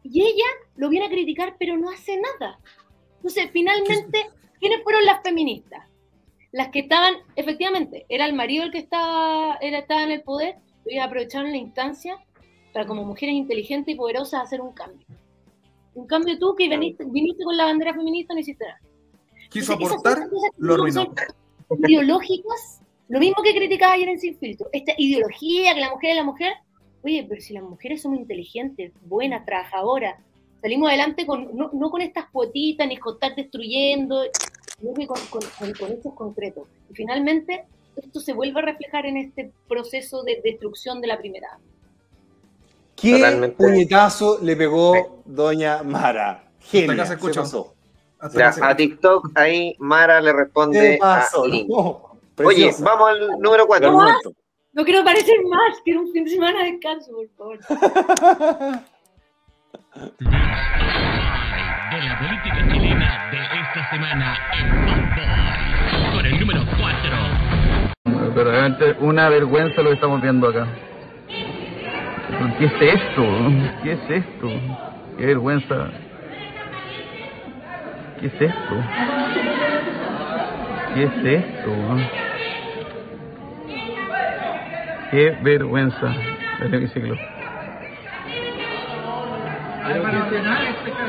Y 0.04 0.22
ella 0.22 0.46
lo 0.76 0.90
viene 0.90 1.06
a 1.06 1.10
criticar, 1.10 1.56
pero 1.60 1.78
no 1.78 1.90
hace 1.90 2.20
nada. 2.20 2.60
Entonces, 3.18 3.50
finalmente, 3.52 4.30
¿quiénes 4.60 4.84
fueron 4.84 5.06
las 5.06 5.22
feministas? 5.22 5.88
Las 6.52 6.70
que 6.70 6.80
estaban, 6.80 7.16
efectivamente, 7.36 8.06
era 8.10 8.26
el 8.26 8.34
marido 8.34 8.64
el 8.64 8.72
que 8.72 8.80
estaba, 8.80 9.58
era, 9.62 9.80
estaba 9.80 10.04
en 10.04 10.12
el 10.12 10.22
poder, 10.22 10.56
y 10.86 10.94
ellos 10.94 11.06
aprovecharon 11.06 11.52
la 11.52 11.58
instancia 11.58 12.18
para, 12.74 12.86
como 12.86 13.04
mujeres 13.04 13.36
inteligentes 13.36 13.94
y 13.94 13.98
poderosas, 13.98 14.44
hacer 14.44 14.60
un 14.62 14.74
cambio. 14.74 15.06
Un 15.94 16.08
cambio 16.08 16.38
tú 16.40 16.56
que 16.56 16.68
viniste, 16.68 17.06
viniste 17.06 17.44
con 17.44 17.56
la 17.56 17.66
bandera 17.66 17.94
feminista, 17.94 18.34
no 18.34 18.40
hiciste 18.40 18.66
nada. 18.66 18.80
Quiso 19.50 19.74
Entonces, 19.74 19.98
aportar, 19.98 20.30
lo 20.58 20.74
arruinó. 20.74 21.14
ideológicas, 21.88 22.82
lo 23.10 23.20
mismo 23.20 23.44
que 23.44 23.54
criticaba 23.54 23.94
ayer 23.94 24.10
en 24.10 24.20
Sin 24.20 24.38
Filtro, 24.38 24.70
esta 24.72 24.94
ideología 24.98 25.74
que 25.76 25.82
la 25.82 25.92
mujer 25.92 26.10
es 26.12 26.16
la 26.16 26.24
mujer, 26.24 26.54
oye, 27.04 27.26
pero 27.28 27.42
si 27.42 27.54
las 27.54 27.64
mujeres 27.64 28.02
somos 28.02 28.20
inteligentes, 28.20 28.92
buenas, 29.02 29.46
trabajadoras, 29.46 30.20
salimos 30.62 30.90
adelante 30.90 31.26
con, 31.26 31.56
no, 31.56 31.70
no 31.74 31.90
con 31.90 32.02
estas 32.02 32.30
cuotitas 32.32 32.88
ni 32.88 32.98
con 32.98 33.16
estar 33.16 33.36
destruyendo, 33.36 34.22
sino 34.80 34.94
que 34.94 35.08
con, 35.08 35.20
con, 35.30 35.42
con- 35.58 35.74
con 35.74 35.92
hechos 35.92 36.14
concretos. 36.14 36.68
Y 36.90 36.94
finalmente, 36.94 37.66
esto 37.96 38.20
se 38.20 38.34
vuelve 38.34 38.60
a 38.60 38.64
reflejar 38.64 39.06
en 39.06 39.18
este 39.18 39.52
proceso 39.68 40.24
de 40.24 40.42
destrucción 40.44 41.02
de 41.02 41.08
la 41.08 41.18
primera. 41.18 41.60
¿Qué 42.96 43.14
Totalmente. 43.14 43.56
puñetazo 43.58 44.40
le 44.42 44.56
pegó 44.56 45.24
doña 45.26 45.82
Mara? 45.84 46.52
Genia, 46.60 47.06
se 47.06 47.18
se 47.18 47.34
pasó. 47.34 47.74
Ya, 48.36 48.54
a 48.62 48.76
TikTok 48.76 49.32
ahí 49.34 49.76
Mara 49.80 50.22
le 50.22 50.32
¿Qué 50.32 50.38
responde 50.38 51.00
a? 51.02 51.28
Link. 51.50 51.68
No, 51.68 52.12
Oye, 52.46 52.72
vamos 52.80 53.10
al 53.10 53.40
número 53.40 53.64
El 53.64 53.68
4. 53.68 53.92
No 54.74 54.86
quiero 54.86 55.04
parecer 55.04 55.36
más, 55.50 55.82
quiero 55.84 56.02
un 56.02 56.12
fin 56.14 56.24
de 56.24 56.30
semana 56.30 56.64
de 56.64 56.72
descanso, 56.72 57.12
por 57.12 57.28
favor. 57.32 57.60
de 61.92 62.02
la 62.02 62.18
política 62.20 62.68
chilena 62.72 63.30
de 63.32 63.38
esta 63.38 63.90
semana 63.90 64.38
en. 64.58 64.72
Con 66.14 66.26
el 66.26 66.40
número 66.40 66.62
4. 66.80 68.34
Pero 68.34 68.50
realmente 68.50 68.96
una 69.02 69.28
vergüenza 69.28 69.82
lo 69.82 69.90
que 69.90 69.96
estamos 69.96 70.22
viendo 70.22 70.48
acá. 70.48 70.66
¿Qué 72.58 72.66
es 72.66 72.74
esto? 72.82 73.24
¿Qué 73.84 73.92
es 73.92 74.10
esto? 74.10 74.48
Qué 75.18 75.26
vergüenza. 75.26 75.90
¿Qué 78.22 78.28
es 78.28 78.42
esto? 78.42 78.76
¿Qué 80.94 81.04
es 81.04 81.26
esto? 81.26 82.31
Qué 85.12 85.32
vergüenza 85.44 86.14
el 86.62 86.74
hemiciclo. 86.74 87.16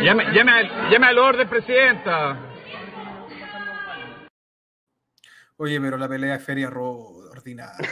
Llame, 0.02 0.24
llame, 0.32 0.50
al- 0.52 0.90
llame 0.90 1.06
al 1.06 1.18
orden, 1.18 1.48
presidenta. 1.48 2.36
Oye, 5.56 5.80
pero 5.80 5.96
la 5.96 6.08
pelea 6.08 6.32
de 6.32 6.38
feria 6.40 6.68
ordinaria. 6.68 7.88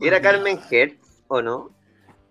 ¿Era 0.00 0.20
Carmen 0.20 0.60
Hertz 0.70 1.24
o 1.28 1.42
no? 1.42 1.70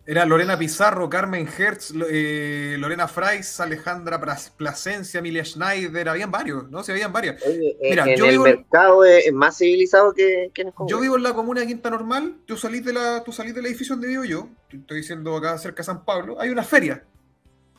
Era 0.06 0.26
Lorena 0.26 0.58
Pizarro, 0.60 1.10
Carmen 1.10 1.48
Hertz, 1.48 1.94
eh, 2.10 2.76
Lorena 2.78 3.08
Frais, 3.08 3.58
Alejandra 3.62 4.20
Plasencia, 4.58 5.20
Emilia 5.20 5.46
Schneider, 5.46 6.10
habían 6.10 6.30
varios, 6.30 6.70
¿no? 6.70 6.84
Se 6.84 6.92
habían 6.92 7.14
varias. 7.14 7.42
Oye, 7.46 7.78
eh, 7.82 7.90
Mira, 7.92 8.04
en 8.12 8.18
yo 8.18 8.26
el 8.26 8.32
vivo- 8.32 8.44
mercado 8.44 9.06
es 9.06 9.32
más 9.32 9.58
civilizado 9.58 10.14
que, 10.14 10.52
que 10.54 10.64
en 10.64 10.74
Yo 10.90 11.00
vivo 11.00 11.16
en 11.16 11.24
la 11.24 11.34
comuna 11.34 11.62
de 11.62 11.68
Quinta 11.68 11.90
Normal, 11.90 12.36
tú 12.46 12.58
salís, 12.58 12.84
de 12.84 12.92
la, 12.92 13.24
tú 13.24 13.32
salís 13.32 13.56
del 13.56 13.66
edificio 13.66 13.96
donde 13.96 14.10
vivo 14.10 14.26
yo, 14.26 14.50
estoy 14.70 14.98
diciendo 14.98 15.38
acá 15.38 15.58
cerca 15.58 15.78
de 15.78 15.86
San 15.86 16.04
Pablo, 16.04 16.36
hay 16.38 16.50
una 16.50 16.64
feria. 16.64 17.06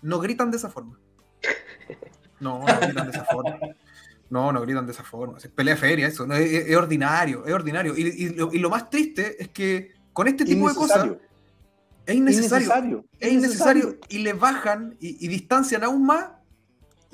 No 0.00 0.18
gritan 0.18 0.50
de 0.50 0.56
esa 0.56 0.70
forma. 0.70 0.98
No, 2.40 2.60
no 2.60 2.80
gritan 2.80 3.04
de 3.06 3.10
esa 3.12 3.24
forma. 3.26 3.58
No, 4.30 4.50
no 4.50 4.62
gritan 4.62 4.86
de 4.86 4.92
esa 4.92 5.04
forma. 5.04 5.36
Es 5.38 5.48
pelea 5.48 5.76
feria, 5.76 6.06
eso. 6.06 6.26
no, 6.26 6.34
es, 6.34 6.74
ordinario, 6.74 7.44
es 7.46 7.52
ordinario. 7.52 7.94
Y, 7.96 8.00
y 8.02 8.28
lo, 8.30 8.50
y 8.50 8.58
lo 8.58 8.70
más 8.70 8.88
triste 8.88 9.36
es 9.42 9.48
que 9.50 9.92
con 10.14 10.26
este 10.26 10.46
tipo 10.46 10.68
de 10.70 10.74
cosas. 10.74 11.08
Es 12.06 12.14
innecesario. 12.14 12.66
Innecesario. 12.66 13.04
Es 13.18 13.32
innecesario 13.32 13.96
y 14.08 14.18
le 14.18 14.32
bajan 14.32 14.96
y, 15.00 15.24
y 15.24 15.28
distancian 15.28 15.84
aún 15.84 16.04
más 16.04 16.26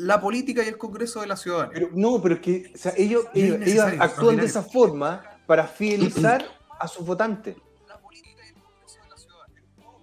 la 0.01 0.21
política 0.21 0.65
y 0.65 0.69
el 0.69 0.79
Congreso 0.79 1.21
de 1.21 1.27
la 1.27 1.37
ciudadanía. 1.37 1.75
Pero, 1.75 1.91
no, 1.93 2.23
pero 2.23 2.37
es 2.37 2.41
que 2.41 2.73
o 2.75 2.79
sea, 2.79 2.93
ellos, 2.97 3.25
Es 3.35 3.43
ellos, 3.43 3.55
ellos 3.55 3.57
innecesario, 3.57 4.03
actúan 4.03 4.37
de 4.37 4.47
esa 4.47 4.63
forma 4.63 5.23
para 5.47 5.67
fidelizar 5.67 6.45
a 6.79 6.89
sus 6.89 7.05
votantes. 7.05 7.57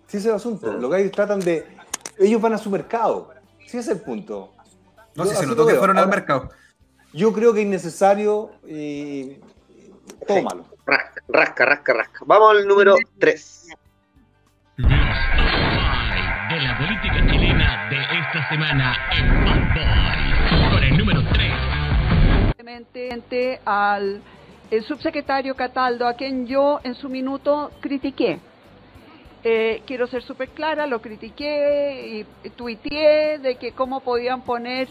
Sí, 0.06 0.18
ese 0.18 0.20
es 0.20 0.26
el 0.26 0.36
asunto. 0.36 0.72
Lo 0.74 0.90
que 0.90 1.02
ellos 1.02 1.12
tratan 1.12 1.40
de. 1.40 1.66
Ellos 2.18 2.42
van 2.42 2.54
a 2.54 2.58
su 2.58 2.70
mercado. 2.70 3.34
Sí, 3.60 3.78
ese 3.78 3.80
es 3.80 3.88
el 3.90 4.02
punto. 4.02 4.54
no 5.16 5.26
sé, 5.26 5.32
se 5.32 5.38
así 5.40 5.48
notó 5.48 5.64
lo 5.64 5.68
que 5.68 5.76
fueron 5.76 5.98
al 5.98 6.08
mercado. 6.08 6.50
Yo 7.14 7.34
creo 7.34 7.54
que 7.54 7.62
es 7.62 7.66
innecesario 7.66 8.52
y. 8.66 9.40
Tómalo. 10.28 10.66
Rasca, 10.86 11.22
rasca, 11.28 11.66
rasca, 11.66 11.94
rasca. 11.94 12.20
Vamos 12.26 12.52
al 12.52 12.68
número 12.68 12.96
3. 13.20 13.68
De 14.78 16.62
la 16.62 16.78
política 16.78 17.26
chilena 17.26 17.90
de 17.90 17.98
esta 17.98 18.48
semana 18.48 18.96
en 19.12 19.44
Bad 19.44 19.74
Boys. 19.74 20.72
Con 20.72 20.84
el 20.84 20.98
número 20.98 21.24
3. 21.34 21.54
Frente 22.58 23.60
al 23.66 24.22
el 24.70 24.84
subsecretario 24.84 25.56
Cataldo, 25.56 26.08
a 26.08 26.14
quien 26.14 26.46
yo 26.46 26.80
en 26.84 26.94
su 26.94 27.10
minuto 27.10 27.72
critiqué. 27.80 28.40
Eh, 29.44 29.82
quiero 29.88 30.06
ser 30.06 30.22
súper 30.22 30.50
clara, 30.50 30.86
lo 30.86 31.02
critiqué 31.02 32.26
y 32.44 32.50
tuiteé 32.52 33.40
de 33.40 33.56
que 33.56 33.72
cómo 33.72 34.02
podían 34.02 34.44
poner 34.44 34.90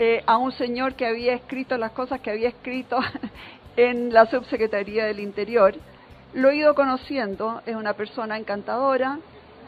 eh, 0.00 0.24
a 0.26 0.36
un 0.36 0.50
señor 0.50 0.94
que 0.94 1.06
había 1.06 1.34
escrito 1.34 1.76
las 1.78 1.92
cosas 1.92 2.20
que 2.20 2.30
había 2.30 2.48
escrito 2.48 2.98
en 3.76 4.12
la 4.12 4.26
subsecretaría 4.26 5.04
del 5.04 5.20
Interior. 5.20 5.76
Lo 6.34 6.50
he 6.50 6.56
ido 6.56 6.74
conociendo, 6.74 7.62
es 7.64 7.74
una 7.74 7.94
persona 7.94 8.36
encantadora, 8.36 9.18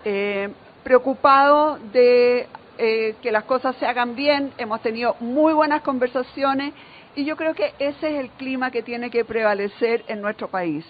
eh, 0.05 0.51
preocupado 0.85 1.79
de 1.93 2.49
eh, 2.79 3.15
que 3.23 3.33
las 3.33 3.45
cosas 3.45 3.77
se 3.77 3.87
hagan 3.87 4.15
bien, 4.15 4.53
hemos 4.59 4.81
tenido 4.83 5.17
muy 5.21 5.53
buenas 5.53 5.83
conversaciones 5.83 6.75
y 7.17 7.25
yo 7.25 7.37
creo 7.37 7.55
que 7.55 7.73
ese 7.79 8.15
es 8.15 8.21
el 8.21 8.31
clima 8.31 8.71
que 8.71 8.83
tiene 8.83 9.11
que 9.11 9.25
prevalecer 9.25 10.05
en 10.07 10.21
nuestro 10.21 10.49
país. 10.49 10.85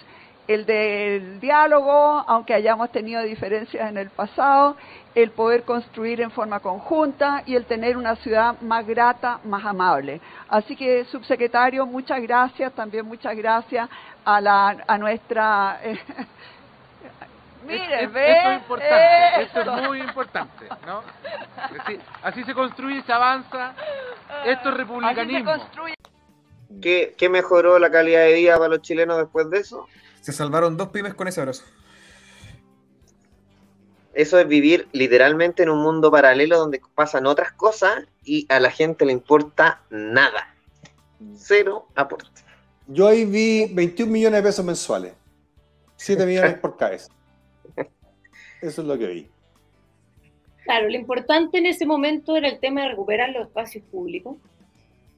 El 0.47 0.65
del 0.65 1.39
diálogo, 1.39 2.23
aunque 2.27 2.53
hayamos 2.53 2.91
tenido 2.91 3.21
diferencias 3.23 3.89
en 3.89 3.97
el 3.97 4.09
pasado, 4.09 4.75
el 5.13 5.31
poder 5.31 5.63
construir 5.63 6.21
en 6.21 6.31
forma 6.31 6.59
conjunta 6.61 7.43
y 7.45 7.55
el 7.55 7.65
tener 7.65 7.97
una 7.97 8.15
ciudad 8.17 8.59
más 8.61 8.85
grata, 8.87 9.39
más 9.43 9.65
amable. 9.65 10.21
Así 10.47 10.75
que, 10.75 11.03
subsecretario, 11.05 11.85
muchas 11.85 12.21
gracias, 12.21 12.71
también 12.73 13.05
muchas 13.05 13.35
gracias 13.35 13.89
a, 14.23 14.39
la, 14.39 14.83
a 14.87 14.97
nuestra... 14.97 15.79
eh, 15.83 15.99
Mire, 17.65 18.03
Es- 18.05 18.13
ve. 18.13 18.31
esto 18.31 18.49
es 18.51 18.57
importante, 18.57 19.41
esto 19.43 19.59
es 19.77 19.87
muy 19.87 19.99
importante, 20.01 20.65
¿no? 20.85 21.03
Así, 21.79 21.99
así 22.23 22.43
se 22.43 22.53
construye, 22.55 23.03
se 23.03 23.13
avanza. 23.13 23.73
Esto 24.45 24.69
es 24.69 24.77
republicanismo. 24.77 25.51
¿Qué, 26.81 27.13
¿Qué 27.17 27.29
mejoró 27.29 27.77
la 27.77 27.91
calidad 27.91 28.21
de 28.21 28.33
vida 28.33 28.55
para 28.57 28.69
los 28.69 28.81
chilenos 28.81 29.17
después 29.17 29.49
de 29.51 29.59
eso? 29.59 29.87
Se 30.21 30.31
salvaron 30.31 30.75
dos 30.75 30.89
pymes 30.89 31.13
con 31.13 31.27
ese 31.27 31.41
abrazo. 31.41 31.63
Eso 34.13 34.39
es 34.39 34.47
vivir 34.47 34.87
literalmente 34.91 35.63
en 35.63 35.69
un 35.69 35.81
mundo 35.81 36.11
paralelo 36.11 36.57
donde 36.57 36.81
pasan 36.95 37.25
otras 37.25 37.53
cosas 37.53 38.05
y 38.23 38.45
a 38.49 38.59
la 38.59 38.69
gente 38.69 39.05
le 39.05 39.13
importa 39.13 39.81
nada. 39.89 40.53
Cero 41.35 41.87
aporte. 41.95 42.41
Yo 42.87 43.07
ahí 43.07 43.25
vi 43.25 43.67
21 43.73 44.11
millones 44.11 44.43
de 44.43 44.49
pesos 44.49 44.65
mensuales. 44.65 45.13
7 45.95 46.25
millones 46.25 46.55
por 46.55 46.75
cabeza. 46.75 47.11
Eso 48.61 48.81
es 48.81 48.87
lo 48.87 48.97
que 48.97 49.07
vi. 49.07 49.29
Claro, 50.65 50.89
lo 50.89 50.95
importante 50.95 51.57
en 51.57 51.65
ese 51.65 51.85
momento 51.85 52.35
era 52.35 52.49
el 52.49 52.59
tema 52.59 52.81
de 52.81 52.89
recuperar 52.89 53.29
los 53.29 53.47
espacios 53.47 53.83
públicos. 53.85 54.35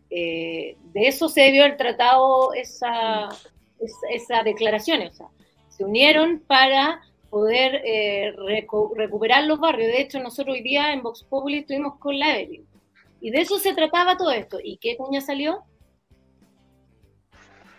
Eh, 0.10 0.78
de 0.94 1.08
eso 1.08 1.30
se 1.30 1.42
debió 1.42 1.64
haber 1.64 1.78
tratado 1.78 2.54
esa, 2.54 3.30
esa, 3.80 4.08
esa 4.12 4.44
declaración. 4.44 5.02
O 5.02 5.14
sea, 5.14 5.28
se 5.70 5.84
unieron 5.84 6.40
para 6.46 7.02
poder 7.34 7.82
eh, 7.84 8.32
recu- 8.38 8.96
recuperar 8.96 9.46
los 9.46 9.60
barrios. 9.60 9.92
De 9.92 10.02
hecho, 10.02 10.20
nosotros 10.20 10.54
hoy 10.54 10.62
día 10.62 10.94
en 10.94 11.02
Vox 11.02 11.24
Populi 11.24 11.58
estuvimos 11.58 11.98
con 11.98 12.20
la 12.20 12.38
Evelyn. 12.38 12.64
Y 13.20 13.32
de 13.32 13.42
eso 13.42 13.58
se 13.58 13.74
trataba 13.74 14.16
todo 14.16 14.30
esto. 14.30 14.60
¿Y 14.64 14.78
qué 14.78 14.96
cuña 14.96 15.20
salió? 15.20 15.64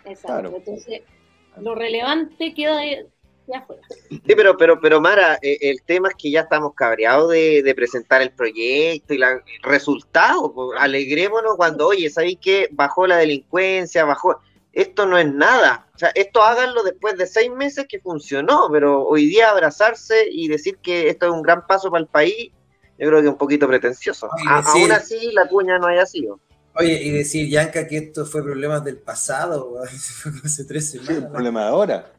Exacto. 0.03 0.27
Claro. 0.27 0.55
Entonces, 0.57 1.03
lo 1.61 1.73
relevante 1.73 2.53
queda, 2.53 2.81
queda 2.81 3.59
afuera. 3.59 3.81
Sí, 4.09 4.21
pero, 4.35 4.57
pero, 4.57 4.77
pero 4.81 4.99
Mara, 4.99 5.39
eh, 5.41 5.57
el 5.61 5.81
tema 5.83 6.09
es 6.09 6.15
que 6.15 6.31
ya 6.31 6.41
estamos 6.41 6.73
cabreados 6.73 7.31
de, 7.31 7.63
de 7.63 7.75
presentar 7.75 8.21
el 8.21 8.31
proyecto 8.31 9.13
y 9.13 9.19
la, 9.19 9.31
el 9.31 9.63
resultado. 9.63 10.53
Alegrémonos 10.77 11.55
cuando, 11.55 11.87
oye, 11.87 12.09
¿sabéis 12.09 12.39
qué? 12.41 12.67
Bajó 12.71 13.07
la 13.07 13.15
delincuencia, 13.15 14.03
bajó. 14.03 14.37
Esto 14.75 15.05
no 15.07 15.17
es 15.17 15.25
nada. 15.33 15.87
O 15.95 15.97
sea, 15.97 16.11
esto 16.13 16.43
háganlo 16.43 16.83
después 16.83 17.17
de 17.17 17.25
seis 17.25 17.49
meses 17.49 17.85
que 17.89 17.99
funcionó, 17.99 18.67
pero 18.71 19.03
hoy 19.03 19.25
día 19.25 19.49
abrazarse 19.49 20.27
y 20.29 20.47
decir 20.49 20.77
que 20.77 21.09
esto 21.09 21.25
es 21.25 21.31
un 21.31 21.41
gran 21.41 21.65
paso 21.65 21.89
para 21.89 22.01
el 22.03 22.07
país, 22.07 22.51
yo 22.99 23.07
creo 23.09 23.21
que 23.21 23.27
un 23.29 23.37
poquito 23.37 23.67
pretencioso. 23.67 24.27
Oye, 24.31 24.43
A- 24.47 24.61
decir- 24.61 24.81
Aún 24.83 24.91
así, 24.91 25.31
la 25.31 25.47
cuña 25.47 25.79
no 25.79 25.87
haya 25.87 26.05
sido. 26.05 26.39
Oye, 26.75 27.01
y 27.01 27.09
decir, 27.09 27.49
Yanka, 27.49 27.87
que 27.87 27.97
esto 27.97 28.25
fue 28.25 28.43
problemas 28.43 28.83
del 28.83 28.97
pasado, 28.97 29.75
hace 30.43 30.65
tres 30.65 30.91
Sí, 30.91 30.97
el 30.99 31.05
semanas. 31.05 31.31
problema 31.31 31.61
de 31.61 31.67
ahora. 31.69 32.11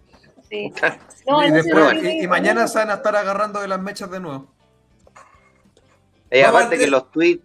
Sí. 0.48 0.72
No, 1.28 1.44
y, 1.44 1.50
después- 1.50 2.02
y- 2.04 2.22
y 2.22 2.26
mañana 2.28 2.66
se 2.68 2.78
van 2.78 2.90
a 2.90 2.94
estar 2.94 3.14
agarrando 3.16 3.60
de 3.60 3.68
las 3.68 3.80
mechas 3.82 4.10
de 4.10 4.20
nuevo. 4.20 4.54
Eh, 6.30 6.44
aparte 6.44 6.78
que 6.78 6.86
los 6.86 7.10
tweets, 7.10 7.42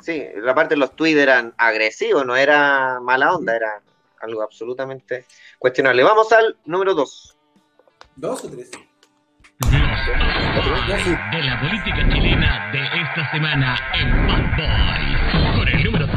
sí, 0.00 0.22
aparte 0.48 0.76
los 0.76 0.94
tweets 0.94 1.18
eran 1.18 1.54
agresivos, 1.58 2.24
no 2.26 2.36
era 2.36 2.98
mala 3.00 3.34
onda, 3.34 3.56
era 3.56 3.82
algo 4.20 4.42
absolutamente 4.42 5.26
cuestionable. 5.58 6.02
Vamos 6.02 6.32
al 6.32 6.56
número 6.64 6.94
2. 6.94 7.36
¿Dos 8.16 8.44
o 8.44 8.50
tres? 8.50 8.70
de 9.58 11.42
la 11.42 11.60
política 11.60 12.08
chilena 12.12 12.70
de 12.72 12.84
esta 12.84 13.30
semana 13.32 13.76
en 13.94 14.26
Bad 14.26 14.56
Boys. 14.56 15.56
Con 15.56 15.68
el 15.68 15.84
número 15.84 16.06
2. 16.06 16.16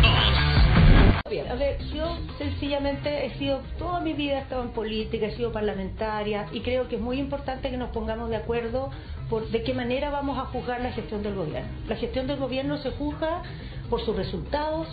A 1.50 1.56
ver, 1.56 1.78
yo 1.94 2.18
sencillamente 2.38 3.26
he 3.26 3.38
sido, 3.38 3.62
toda 3.78 4.00
mi 4.00 4.14
vida 4.14 4.36
he 4.36 4.42
estado 4.42 4.64
en 4.64 4.70
política, 4.70 5.28
he 5.28 5.36
sido 5.36 5.52
parlamentaria 5.52 6.48
y 6.52 6.62
creo 6.62 6.88
que 6.88 6.96
es 6.96 7.02
muy 7.02 7.20
importante 7.20 7.70
que 7.70 7.78
nos 7.78 7.92
pongamos 7.92 8.30
de 8.30 8.36
acuerdo 8.36 8.90
por 9.30 9.48
de 9.50 9.64
qué 9.64 9.74
manera 9.74 10.10
vamos 10.10 10.38
a 10.40 10.46
juzgar 10.46 10.82
la 10.82 10.92
gestión 10.92 11.22
del 11.22 11.36
gobierno. 11.36 11.70
La 11.88 11.96
gestión 11.96 12.28
del 12.28 12.38
gobierno 12.38 12.78
se 12.78 12.92
juzga 12.92 13.44
por 13.90 14.04
sus 14.04 14.16
resultados, 14.16 14.88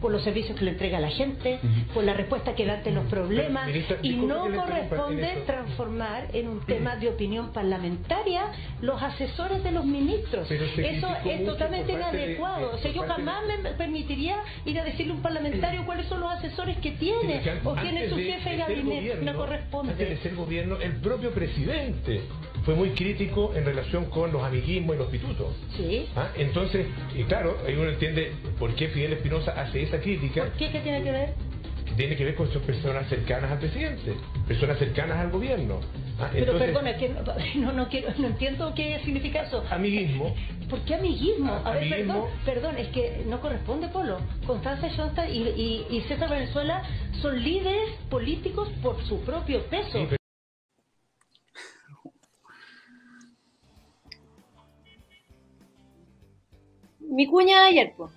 por 0.00 0.10
los 0.12 0.22
servicios 0.22 0.58
que 0.58 0.64
le 0.64 0.72
entrega 0.72 0.98
a 0.98 1.00
la 1.00 1.10
gente, 1.10 1.58
por 1.94 2.04
la 2.04 2.14
respuesta 2.14 2.54
que 2.54 2.64
da 2.66 2.74
ante 2.74 2.90
los 2.90 3.04
problemas 3.06 3.66
Ministra, 3.66 3.96
y 4.02 4.10
no 4.16 4.46
en 4.46 4.54
corresponde 4.56 5.32
eso. 5.32 5.42
transformar 5.46 6.28
en 6.32 6.48
un 6.48 6.60
tema 6.66 6.96
de 6.96 7.08
opinión 7.08 7.52
parlamentaria 7.52 8.46
los 8.80 9.02
asesores 9.02 9.62
de 9.62 9.72
los 9.72 9.84
ministros. 9.84 10.50
Eso 10.50 11.08
es 11.24 11.44
totalmente 11.44 11.92
de- 11.92 11.98
inadecuado. 11.98 12.68
de- 12.70 12.74
O 12.74 12.78
sea, 12.78 12.90
yo 12.92 13.02
de- 13.02 13.08
jamás 13.08 13.42
me 13.62 13.70
permitiría 13.72 14.36
ir 14.64 14.78
a 14.78 14.84
decirle 14.84 15.12
a 15.12 15.16
un 15.16 15.22
parlamentario 15.22 15.84
cuáles 15.84 16.06
son 16.06 16.20
los 16.20 16.30
asesores 16.32 16.76
que 16.78 16.92
tiene 16.92 17.40
que 17.42 17.50
o 17.64 17.74
quién 17.74 17.96
es 17.96 18.08
su 18.10 18.14
antes 18.16 18.34
jefe 18.34 18.50
de 18.50 18.56
gabinete. 18.56 19.06
No 19.06 19.10
Antes 19.20 19.24
de 19.26 19.32
corresponde. 19.34 20.16
ser 20.22 20.34
gobierno, 20.34 20.76
el 20.80 20.92
propio 20.96 21.30
presidente 21.30 22.22
fue 22.64 22.74
muy 22.74 22.90
crítico 22.90 23.52
en 23.54 23.64
relación 23.64 24.04
con 24.06 24.32
los 24.32 24.42
amiguismos 24.42 24.94
y 24.96 24.98
los 24.98 25.08
pitutos. 25.08 25.54
Sí. 25.76 26.06
¿Ah? 26.14 26.28
Entonces, 26.36 26.86
y 27.14 27.24
claro, 27.24 27.56
ahí 27.66 27.74
uno 27.74 27.88
entiende 27.90 28.32
por 28.58 28.74
qué 28.74 28.88
Fidel 28.88 29.14
Espinosa 29.14 29.52
hace 29.60 29.82
esa 29.90 30.00
crítica. 30.02 30.52
¿Qué, 30.58 30.70
qué 30.70 30.80
tiene 30.80 31.02
que 31.02 31.10
ver? 31.10 31.34
Tiene 31.96 32.16
que 32.16 32.24
ver 32.24 32.34
con 32.36 32.50
sus 32.52 32.62
personas 32.62 33.08
cercanas 33.08 33.50
al 33.50 33.58
presidente, 33.58 34.14
personas 34.46 34.78
cercanas 34.78 35.18
al 35.18 35.30
gobierno. 35.30 35.80
¿Ah? 36.20 36.28
Pero 36.32 36.52
Entonces, 36.52 36.68
perdona, 36.68 36.96
que 36.96 37.08
no, 37.58 37.72
no, 37.72 37.88
quiero, 37.88 38.08
no 38.18 38.28
entiendo 38.28 38.72
qué 38.74 39.00
significa 39.04 39.42
eso. 39.42 39.64
Amiguismo. 39.70 40.34
¿Por 40.70 40.80
qué 40.84 40.94
amiguismo? 40.94 41.52
A 41.52 41.70
ver, 41.72 41.82
Amiguismo. 41.92 42.28
perdón, 42.44 42.72
perdón, 42.72 42.78
es 42.78 42.88
que 42.88 43.24
no 43.26 43.40
corresponde, 43.40 43.88
Polo. 43.88 44.18
Constanza 44.46 44.88
Shonta 44.88 45.28
y, 45.28 45.42
y, 45.90 45.96
y 45.96 46.00
César 46.02 46.30
Venezuela 46.30 46.82
son 47.20 47.42
líderes 47.42 47.96
políticos 48.08 48.68
por 48.82 49.02
su 49.04 49.20
propio 49.24 49.64
peso. 49.64 50.06
Mi 57.00 57.26
cuña 57.26 57.62
de 57.62 57.66
ayer, 57.68 57.94
po. 57.96 58.10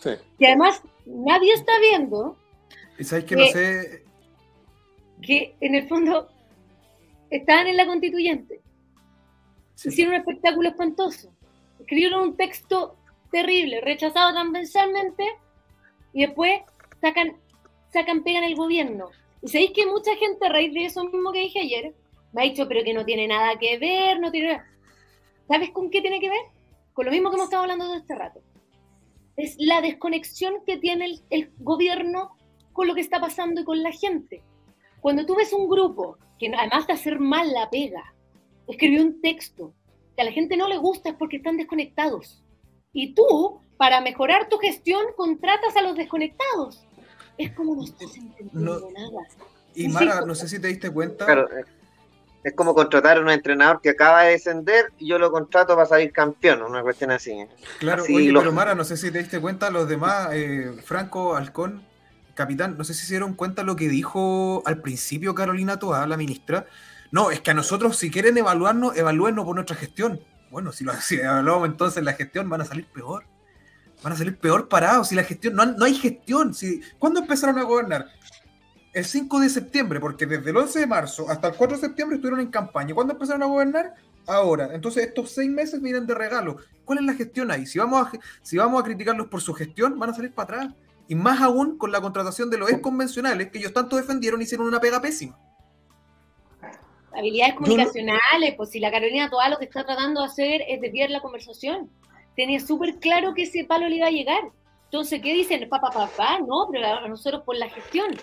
Sí. 0.00 0.10
Y 0.38 0.46
además, 0.46 0.82
nadie 1.04 1.52
está 1.52 1.78
viendo 1.80 2.36
Y 2.98 3.04
sabes 3.04 3.24
que 3.24 3.36
no 3.36 3.46
sé. 3.46 4.04
que 5.22 5.54
en 5.60 5.74
el 5.74 5.88
fondo 5.88 6.28
estaban 7.30 7.66
en 7.66 7.76
la 7.76 7.86
constituyente. 7.86 8.60
Hicieron 9.84 10.14
un 10.14 10.20
espectáculo 10.20 10.68
espantoso. 10.68 11.30
Escribieron 11.78 12.22
un 12.22 12.36
texto 12.36 12.96
terrible, 13.30 13.80
rechazado 13.80 14.32
transversalmente, 14.32 15.24
y 16.12 16.24
después 16.24 16.62
sacan, 17.00 17.36
sacan 17.92 18.22
pega 18.24 18.38
en 18.38 18.44
el 18.44 18.56
gobierno. 18.56 19.10
Y 19.42 19.48
sabéis 19.48 19.72
que 19.72 19.86
mucha 19.86 20.16
gente 20.16 20.46
a 20.46 20.48
raíz 20.48 20.72
de 20.72 20.86
eso 20.86 21.04
mismo 21.04 21.32
que 21.32 21.40
dije 21.40 21.60
ayer, 21.60 21.94
me 22.32 22.42
ha 22.42 22.44
dicho, 22.44 22.66
pero 22.66 22.82
que 22.82 22.94
no 22.94 23.04
tiene 23.04 23.28
nada 23.28 23.58
que 23.58 23.78
ver, 23.78 24.18
no 24.20 24.30
tiene 24.30 24.52
nada. 24.52 24.66
¿Sabes 25.46 25.70
con 25.70 25.90
qué 25.90 26.00
tiene 26.00 26.20
que 26.20 26.30
ver? 26.30 26.40
Con 26.94 27.06
lo 27.06 27.12
mismo 27.12 27.30
que 27.30 27.36
hemos 27.36 27.46
estado 27.46 27.62
hablando 27.62 27.84
todo 27.84 27.96
este 27.96 28.14
rato. 28.14 28.40
Es 29.36 29.56
la 29.58 29.80
desconexión 29.80 30.54
que 30.66 30.78
tiene 30.78 31.06
el, 31.06 31.22
el 31.30 31.52
gobierno 31.58 32.36
con 32.72 32.86
lo 32.88 32.94
que 32.94 33.00
está 33.00 33.20
pasando 33.20 33.60
y 33.60 33.64
con 33.64 33.82
la 33.82 33.92
gente. 33.92 34.42
Cuando 35.00 35.24
tú 35.26 35.34
ves 35.36 35.52
un 35.52 35.68
grupo 35.68 36.18
que 36.38 36.52
además 36.54 36.86
de 36.86 36.94
hacer 36.94 37.18
mal 37.18 37.52
la 37.52 37.70
pega, 37.70 38.14
escribió 38.66 39.02
un 39.02 39.20
texto 39.20 39.72
que 40.14 40.22
a 40.22 40.24
la 40.24 40.32
gente 40.32 40.56
no 40.56 40.68
le 40.68 40.78
gusta 40.78 41.10
es 41.10 41.14
porque 41.16 41.36
están 41.36 41.56
desconectados. 41.56 42.42
Y 42.92 43.14
tú, 43.14 43.60
para 43.76 44.00
mejorar 44.00 44.48
tu 44.48 44.56
gestión, 44.58 45.04
contratas 45.16 45.76
a 45.76 45.82
los 45.82 45.96
desconectados. 45.96 46.86
Es 47.36 47.52
como 47.52 47.76
no 47.76 47.84
estás 47.84 48.16
entendiendo 48.16 48.88
nada. 48.92 49.26
Y 49.74 49.82
Sí, 49.82 49.88
Mara, 49.88 50.20
sí. 50.20 50.26
no 50.26 50.34
sé 50.34 50.48
si 50.48 50.58
te 50.58 50.68
diste 50.68 50.90
cuenta. 50.90 51.30
Eh, 51.32 51.64
es 52.46 52.54
como 52.54 52.74
contratar 52.76 53.16
a 53.16 53.20
un 53.20 53.28
entrenador 53.28 53.80
que 53.82 53.90
acaba 53.90 54.22
de 54.22 54.30
descender 54.30 54.92
y 54.98 55.08
yo 55.08 55.18
lo 55.18 55.32
contrato 55.32 55.74
para 55.74 55.84
salir 55.88 56.12
campeón, 56.12 56.62
una 56.62 56.80
cuestión 56.80 57.10
así. 57.10 57.44
Claro, 57.80 58.04
Así 58.04 58.14
oye, 58.14 58.30
lo- 58.30 58.38
pero 58.38 58.52
Mara, 58.52 58.76
no 58.76 58.84
sé 58.84 58.96
si 58.96 59.10
te 59.10 59.18
diste 59.18 59.40
cuenta, 59.40 59.68
los 59.70 59.88
demás, 59.88 60.28
eh, 60.32 60.72
Franco, 60.84 61.34
Halcón, 61.34 61.82
Capitán, 62.34 62.76
no 62.78 62.84
sé 62.84 62.94
si 62.94 63.04
se 63.04 63.14
dieron 63.14 63.34
cuenta 63.34 63.64
lo 63.64 63.74
que 63.74 63.88
dijo 63.88 64.62
al 64.64 64.80
principio 64.80 65.34
Carolina 65.34 65.78
Toa, 65.80 66.06
la 66.06 66.16
ministra. 66.16 66.66
No, 67.10 67.32
es 67.32 67.40
que 67.40 67.50
a 67.50 67.54
nosotros, 67.54 67.96
si 67.96 68.12
quieren 68.12 68.38
evaluarnos, 68.38 68.96
evalúennos 68.96 69.44
por 69.44 69.56
nuestra 69.56 69.74
gestión. 69.74 70.20
Bueno, 70.50 70.70
si 70.70 70.84
lo 70.84 70.92
si 71.00 71.16
evaluamos 71.16 71.68
entonces 71.68 72.04
la 72.04 72.12
gestión, 72.12 72.48
van 72.48 72.60
a 72.60 72.64
salir 72.64 72.86
peor. 72.86 73.24
Van 74.04 74.12
a 74.12 74.16
salir 74.16 74.38
peor 74.38 74.68
parados. 74.68 75.08
Si 75.08 75.16
la 75.16 75.24
gestión, 75.24 75.54
no, 75.56 75.66
no 75.66 75.84
hay 75.84 75.94
gestión. 75.94 76.54
Si, 76.54 76.80
¿Cuándo 77.00 77.18
empezaron 77.18 77.58
a 77.58 77.64
gobernar? 77.64 78.06
El 78.96 79.04
5 79.04 79.40
de 79.40 79.50
septiembre, 79.50 80.00
porque 80.00 80.24
desde 80.24 80.48
el 80.48 80.56
11 80.56 80.80
de 80.80 80.86
marzo 80.86 81.28
hasta 81.28 81.48
el 81.48 81.54
4 81.54 81.76
de 81.76 81.82
septiembre 81.82 82.16
estuvieron 82.16 82.40
en 82.40 82.50
campaña. 82.50 82.94
¿Cuándo 82.94 83.12
empezaron 83.12 83.42
a 83.42 83.44
gobernar? 83.46 83.92
Ahora. 84.26 84.70
Entonces 84.72 85.06
estos 85.06 85.32
seis 85.32 85.50
meses 85.50 85.82
vienen 85.82 86.06
de 86.06 86.14
regalo. 86.14 86.56
¿Cuál 86.82 87.00
es 87.00 87.04
la 87.04 87.12
gestión 87.12 87.50
ahí? 87.50 87.66
Si 87.66 87.78
vamos 87.78 88.06
a, 88.06 88.12
si 88.40 88.56
vamos 88.56 88.80
a 88.80 88.84
criticarlos 88.84 89.26
por 89.26 89.42
su 89.42 89.52
gestión, 89.52 89.98
van 89.98 90.08
a 90.08 90.14
salir 90.14 90.32
para 90.32 90.60
atrás. 90.60 90.74
Y 91.08 91.14
más 91.14 91.42
aún 91.42 91.76
con 91.76 91.92
la 91.92 92.00
contratación 92.00 92.48
de 92.48 92.56
los 92.56 92.70
ex 92.70 92.80
convencionales 92.80 93.50
que 93.50 93.58
ellos 93.58 93.74
tanto 93.74 93.96
defendieron, 93.96 94.40
hicieron 94.40 94.66
una 94.66 94.80
pega 94.80 94.98
pésima. 95.02 95.38
habilidades 97.12 97.54
comunicacionales, 97.56 98.54
pues 98.56 98.70
si 98.70 98.80
la 98.80 98.90
Carolina 98.90 99.28
Toa 99.28 99.50
lo 99.50 99.58
que 99.58 99.66
está 99.66 99.84
tratando 99.84 100.22
de 100.22 100.28
hacer 100.28 100.62
es 100.68 100.80
desviar 100.80 101.10
la 101.10 101.20
conversación. 101.20 101.90
Tenía 102.34 102.60
súper 102.60 102.98
claro 102.98 103.34
que 103.34 103.42
ese 103.42 103.64
palo 103.64 103.90
le 103.90 103.96
iba 103.96 104.06
a 104.06 104.10
llegar. 104.10 104.40
Entonces, 104.84 105.20
¿qué 105.20 105.34
dicen? 105.34 105.68
Papá, 105.68 105.90
papá, 105.90 106.38
no, 106.40 106.68
pero 106.72 106.86
a 106.86 107.06
nosotros 107.08 107.42
por 107.42 107.56
la 107.56 107.68
gestión. 107.68 108.16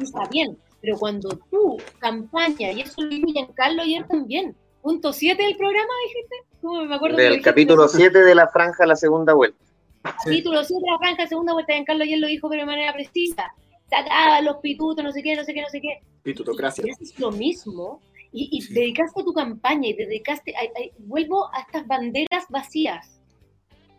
Está 0.00 0.24
bien, 0.30 0.56
pero 0.80 0.96
cuando 0.98 1.28
tú 1.50 1.76
campaña, 1.98 2.72
y 2.72 2.80
eso 2.80 3.02
lo 3.02 3.08
dijo 3.08 3.26
Giancarlo 3.32 3.82
ayer 3.82 4.06
también, 4.06 4.56
punto 4.82 5.12
7 5.12 5.42
del 5.42 5.56
programa, 5.56 5.88
dijiste, 6.08 6.36
¿Cómo 6.60 6.84
me 6.84 6.94
acuerdo 6.94 7.16
Del 7.16 7.40
capítulo 7.42 7.88
7 7.88 8.18
de 8.22 8.34
la 8.34 8.48
franja, 8.48 8.86
la 8.86 8.96
segunda 8.96 9.32
vuelta. 9.34 9.58
Capítulo 10.02 10.62
7 10.64 10.82
de 10.84 10.90
la 10.90 10.98
franja, 10.98 11.26
segunda 11.26 11.52
vuelta, 11.52 11.72
Giancarlo 11.72 12.04
ayer 12.04 12.18
lo 12.18 12.26
dijo, 12.26 12.48
pero 12.48 12.62
de 12.62 12.66
manera 12.66 12.92
precisa. 12.92 13.52
Sacaba 13.88 14.40
los 14.42 14.56
pitutos, 14.58 15.02
no 15.04 15.10
sé 15.12 15.22
qué, 15.22 15.34
no 15.36 15.44
sé 15.44 15.52
qué, 15.54 15.62
no 15.62 15.68
sé 15.68 15.80
qué. 15.80 16.00
Pitutocracia. 16.22 16.84
Y 16.86 16.90
haces 16.90 17.18
lo 17.18 17.32
mismo 17.32 18.00
y, 18.32 18.48
y 18.52 18.72
dedicaste 18.72 19.20
a 19.20 19.24
tu 19.24 19.32
campaña 19.32 19.88
y 19.88 19.94
dedicaste, 19.94 20.54
a- 20.54 20.60
a- 20.60 20.90
vuelvo 20.98 21.46
a 21.52 21.60
estas 21.60 21.86
banderas 21.86 22.44
vacías. 22.50 23.20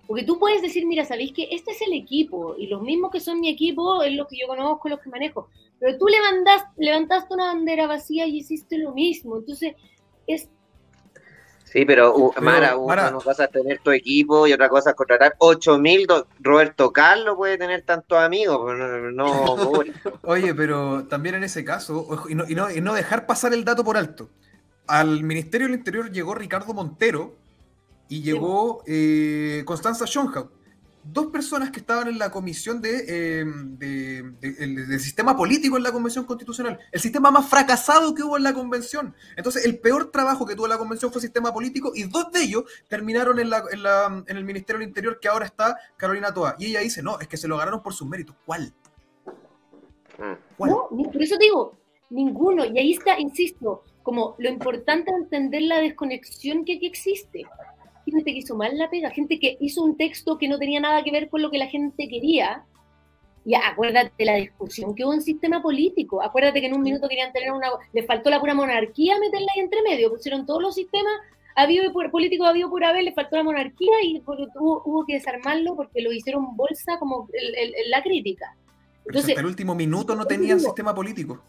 Porque 0.08 0.24
tú 0.24 0.40
puedes 0.40 0.62
decir, 0.62 0.86
mira, 0.86 1.04
sabéis 1.06 1.34
que 1.34 1.48
este 1.52 1.72
es 1.72 1.82
el 1.82 1.94
equipo 1.94 2.56
y 2.58 2.68
los 2.68 2.82
mismos 2.82 3.12
que 3.12 3.20
son 3.20 3.40
mi 3.40 3.50
equipo 3.50 4.02
es 4.04 4.14
los 4.14 4.28
que 4.28 4.38
yo 4.40 4.48
conozco, 4.48 4.88
los 4.90 5.00
que 5.00 5.10
manejo. 5.10 5.50
Pero 5.82 5.98
tú 5.98 6.06
levantaste, 6.08 6.70
levantaste 6.78 7.34
una 7.34 7.48
bandera 7.48 7.88
vacía 7.88 8.26
y 8.28 8.38
hiciste 8.38 8.78
lo 8.78 8.94
mismo. 8.94 9.38
Entonces, 9.38 9.74
es 10.28 10.48
Sí, 11.66 11.86
pero, 11.86 12.14
uh, 12.16 12.32
Pero, 12.34 12.46
Mara, 12.46 12.76
una 12.76 12.96
Mara. 12.96 13.12
cosa 13.14 13.46
es 13.46 13.52
tener 13.52 13.80
tu 13.80 13.92
equipo 13.92 14.46
y 14.46 14.52
otra 14.52 14.68
cosa 14.68 14.90
es 14.90 14.96
contratar 14.96 15.36
8000. 15.38 16.06
do- 16.06 16.28
Roberto 16.42 16.92
Carlos 16.92 17.36
puede 17.38 17.58
tener 17.58 17.82
tantos 17.84 18.18
amigos, 18.18 18.60
pero 18.66 19.12
no, 19.12 19.12
no 19.12 19.56
pobre. 19.72 19.94
Oye, 20.24 20.54
pero 20.54 21.06
también 21.08 21.36
en 21.36 21.46
ese 21.46 21.64
caso, 21.64 22.06
y 22.30 22.36
no, 22.36 22.44
y 22.48 22.56
no- 22.56 22.70
y 22.70 22.82
no 22.82 22.94
dejar 22.94 23.26
pasar 23.26 23.54
el 23.54 23.64
dato 23.64 23.84
por 23.86 23.96
alto. 23.98 24.30
Al 24.86 25.24
Ministerio 25.24 25.68
del 25.68 25.78
Interior 25.78 26.12
llegó 26.12 26.36
Ricardo 26.36 26.74
Montero 26.74 27.36
y 28.10 28.22
llegó 28.22 28.84
eh, 28.86 29.64
Constanza 29.66 30.06
Schonhaut. 30.06 30.52
Dos 31.04 31.28
personas 31.28 31.72
que 31.72 31.80
estaban 31.80 32.08
en 32.08 32.20
la 32.20 32.30
comisión 32.32 32.80
de, 32.80 33.06
eh, 33.08 33.46
de- 33.46 34.24
de- 34.40 35.00
sistema 35.00 35.36
político 35.36 35.76
en 35.78 35.84
la 35.84 35.92
convención 35.92 36.26
constitucional. 36.26 36.80
El 36.92 37.00
sistema 37.02 37.32
más 37.32 37.50
fracasado 37.50 38.14
que 38.14 38.22
hubo 38.22 38.38
en 38.38 38.44
la 38.44 38.54
convención. 38.54 39.16
Entonces, 39.36 39.66
el 39.66 39.80
peor 39.80 40.12
trabajo 40.12 40.46
que 40.46 40.56
tuvo 40.56 40.68
la 40.68 40.78
convención 40.78 41.12
fue 41.12 41.20
el 41.20 41.24
sistema 41.24 41.52
político 41.52 41.92
y 41.96 42.04
dos 42.04 42.32
de 42.32 42.44
ellos 42.44 42.64
terminaron 42.88 43.40
en, 43.40 43.50
la- 43.50 43.64
en 43.72 43.82
la- 43.84 44.24
en 44.28 44.38
el 44.38 44.44
Ministerio 44.46 44.80
del 44.80 44.88
Interior 44.90 45.20
que 45.20 45.28
ahora 45.28 45.46
está 45.46 45.76
Carolina 45.98 46.32
Toa. 46.34 46.56
Y 46.60 46.68
ella 46.68 46.82
dice, 46.82 47.02
no, 47.02 47.20
es 47.20 47.28
que 47.28 47.38
se 47.38 47.48
lo 47.48 47.58
ganaron 47.58 47.82
por 47.82 47.94
sus 47.94 48.08
méritos. 48.08 48.36
¿Cuál? 48.46 48.72
Mm. 50.20 50.34
¿Cuál? 50.58 50.70
No, 50.72 50.88
por 50.90 51.22
eso 51.22 51.36
digo, 51.40 51.78
ninguno. 52.12 52.64
Y 52.66 52.78
ahí 52.78 52.92
está, 52.94 53.20
insisto, 53.20 53.84
como 54.04 54.36
lo 54.38 54.50
importante 54.50 55.10
es 55.10 55.18
entender 55.18 55.64
la 55.64 55.80
desconexión 55.80 56.64
que 56.64 56.76
aquí 56.76 56.86
existe. 56.86 57.46
Gente 58.06 58.24
que 58.34 58.40
hizo 58.40 58.56
mal 58.56 58.78
la 58.78 58.90
pega, 58.90 59.10
gente 59.12 59.40
que 59.40 59.58
hizo 59.60 59.84
un 59.84 59.96
texto 59.98 60.38
que 60.38 60.48
no 60.48 60.58
tenía 60.58 60.80
nada 60.80 61.04
que 61.04 61.12
ver 61.12 61.30
con 61.30 61.42
lo 61.42 61.52
que 61.52 61.58
la 61.58 61.68
gente 61.68 62.08
quería. 62.08 62.64
Y 63.46 63.56
acuérdate 63.56 64.12
de 64.18 64.26
la 64.26 64.36
discusión 64.36 64.94
que 64.94 65.04
hubo 65.04 65.14
en 65.14 65.22
sistema 65.22 65.62
político. 65.62 66.22
Acuérdate 66.22 66.62
que 66.62 66.68
en 66.68 66.76
un 66.76 66.82
minuto 66.84 67.08
querían 67.10 67.32
tener 67.34 67.52
una. 67.52 67.68
Les 67.94 68.06
faltó 68.06 68.30
la 68.30 68.40
pura 68.40 68.54
monarquía 68.54 69.18
meterla 69.20 69.48
ahí 69.56 69.62
entre 69.62 69.82
medio. 69.82 70.12
Pusieron 70.12 70.46
todos 70.46 70.62
los 70.62 70.76
sistemas 70.76 71.14
habido 71.56 71.92
por, 71.92 72.10
políticos 72.12 72.48
habido 72.48 72.70
por 72.70 72.84
haber, 72.84 73.04
le 73.04 73.12
faltó 73.14 73.36
la 73.38 73.44
monarquía 73.44 73.92
y 74.04 74.20
por- 74.22 74.40
hubo, 74.56 74.82
hubo 74.86 75.06
que 75.06 75.16
desarmarlo 75.16 75.76
porque 75.76 76.02
lo 76.02 76.12
hicieron 76.14 76.56
bolsa 76.56 76.98
como 77.00 77.28
el- 77.34 77.56
el- 77.56 77.76
el- 77.76 77.90
la 77.90 78.02
crítica. 78.04 78.56
Entonces, 79.06 79.32
hasta 79.32 79.42
el 79.42 79.48
último 79.48 79.74
minuto 79.76 80.16
no 80.16 80.26
tenían 80.26 80.60
sistema 80.60 80.94
político. 80.94 81.42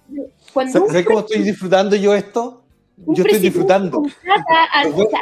cuando 0.53 0.87
¿Sabes 0.87 1.05
cómo 1.07 1.21
estoy 1.21 1.43
disfrutando 1.43 1.95
yo 1.97 2.15
esto? 2.15 2.65
Yo 2.97 3.23
estoy 3.23 3.39
disfrutando. 3.39 3.99
contrata 4.03 4.65
a- 4.73 4.89
o 4.89 5.09
sea, 5.11 5.21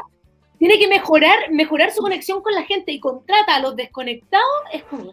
tiene 0.60 0.78
que 0.78 0.88
mejorar, 0.88 1.50
mejorar 1.50 1.90
su 1.90 2.02
conexión 2.02 2.42
con 2.42 2.52
la 2.52 2.64
gente 2.64 2.92
y 2.92 3.00
contrata 3.00 3.56
a 3.56 3.60
los 3.60 3.74
desconectados, 3.76 4.44
es 4.74 4.82
como 4.82 5.10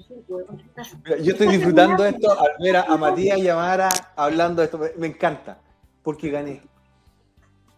Mira, 1.05 1.17
Yo 1.19 1.31
estoy 1.31 1.47
disfrutando 1.47 2.03
esto 2.03 2.37
al 2.37 2.49
ver 2.59 2.75
a, 2.75 2.97
Matías 2.97 3.39
y 3.39 3.47
a 3.47 3.55
Mara 3.55 3.87
hablando 4.17 4.61
de 4.61 4.65
esto. 4.65 4.77
Me, 4.97 5.07
encanta, 5.07 5.57
porque 6.03 6.29
gané. 6.29 6.61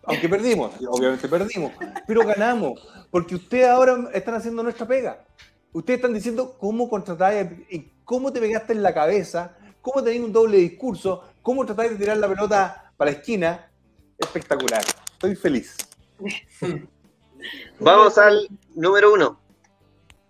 Aunque 0.01 0.27
perdimos, 0.27 0.71
obviamente 0.87 1.27
perdimos, 1.27 1.71
pero 2.07 2.25
ganamos, 2.25 2.81
porque 3.11 3.35
ustedes 3.35 3.67
ahora 3.67 4.09
están 4.15 4.33
haciendo 4.33 4.63
nuestra 4.63 4.87
pega. 4.87 5.23
Ustedes 5.71 5.99
están 5.99 6.15
diciendo 6.15 6.57
cómo 6.57 6.89
contratar, 6.89 7.51
y 7.69 7.91
cómo 8.03 8.33
te 8.33 8.39
pegaste 8.39 8.73
en 8.73 8.81
la 8.81 8.95
cabeza, 8.95 9.55
cómo 9.79 10.03
tenéis 10.03 10.23
un 10.23 10.33
doble 10.33 10.57
discurso, 10.57 11.23
cómo 11.43 11.63
tratáis 11.67 11.91
de 11.91 11.97
tirar 11.97 12.17
la 12.17 12.29
pelota 12.29 12.93
para 12.97 13.11
la 13.11 13.17
esquina. 13.17 13.69
Espectacular. 14.17 14.83
Estoy 15.13 15.35
feliz. 15.35 15.77
Vamos 17.79 18.17
al 18.17 18.47
número 18.75 19.13
uno. 19.13 19.39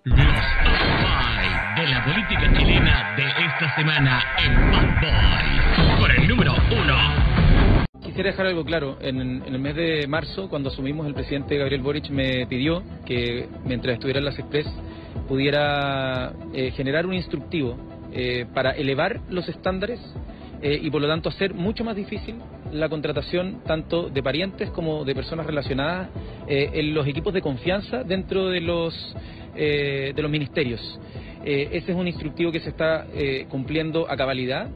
de 0.05 1.87
la 1.87 2.03
política 2.05 2.53
chilena 2.57 3.15
de 3.15 3.23
esta 3.23 3.75
semana 3.75 4.21
en 4.37 4.71
Bad 4.71 5.01
Boys. 5.01 5.99
Por 5.99 6.11
el 6.11 6.27
número 6.27 6.53
uno. 6.71 7.85
Quisiera 8.01 8.31
dejar 8.31 8.47
algo 8.47 8.65
claro. 8.65 8.97
En, 9.01 9.19
en 9.21 9.53
el 9.53 9.59
mes 9.59 9.75
de 9.75 10.07
marzo, 10.07 10.49
cuando 10.49 10.69
asumimos, 10.69 11.07
el 11.07 11.13
presidente 11.13 11.57
Gabriel 11.57 11.81
Boric 11.81 12.09
me 12.09 12.45
pidió 12.47 12.83
que 13.05 13.47
mientras 13.65 13.93
estuviera 13.95 14.19
en 14.19 14.25
las 14.25 14.37
Express 14.39 14.67
pudiera 15.27 16.33
eh, 16.53 16.71
generar 16.71 17.05
un 17.05 17.13
instructivo 17.13 17.77
eh, 18.11 18.45
para 18.53 18.71
elevar 18.71 19.21
los 19.29 19.47
estándares 19.47 19.99
eh, 20.61 20.79
y 20.81 20.89
por 20.89 21.01
lo 21.01 21.07
tanto 21.07 21.29
hacer 21.29 21.53
mucho 21.53 21.83
más 21.83 21.95
difícil 21.95 22.35
la 22.71 22.89
contratación 22.89 23.61
tanto 23.65 24.09
de 24.09 24.21
parientes 24.23 24.69
como 24.71 25.03
de 25.05 25.15
personas 25.15 25.45
relacionadas 25.45 26.09
eh, 26.47 26.69
en 26.73 26.93
los 26.93 27.07
equipos 27.07 27.33
de 27.33 27.41
confianza 27.41 28.03
dentro 28.03 28.49
de 28.49 28.61
los, 28.61 28.93
eh, 29.55 30.13
de 30.15 30.21
los 30.21 30.29
ministerios. 30.31 30.99
Eh, 31.43 31.69
ese 31.71 31.91
es 31.91 31.97
un 31.97 32.07
instructivo 32.07 32.51
que 32.51 32.59
se 32.59 32.69
está 32.69 33.05
cumpliendo 33.49 34.09
a 34.09 34.15
cabalidad. 34.17 34.69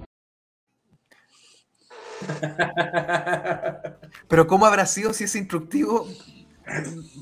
Pero 4.29 4.47
¿cómo 4.47 4.65
habrá 4.65 4.85
sido 4.85 5.13
si 5.13 5.25
ese 5.25 5.39
instructivo... 5.39 6.07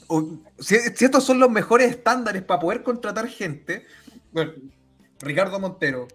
o- 0.08 0.38
si, 0.60 0.76
estos 0.76 1.24
son 1.24 1.40
los 1.40 1.50
mejores 1.50 1.90
estándares 1.90 2.44
para 2.44 2.60
poder 2.60 2.84
contratar 2.84 3.28
gente? 3.28 3.86
Bueno, 4.32 4.52
Ricardo 5.22 5.60
Montero, 5.60 6.08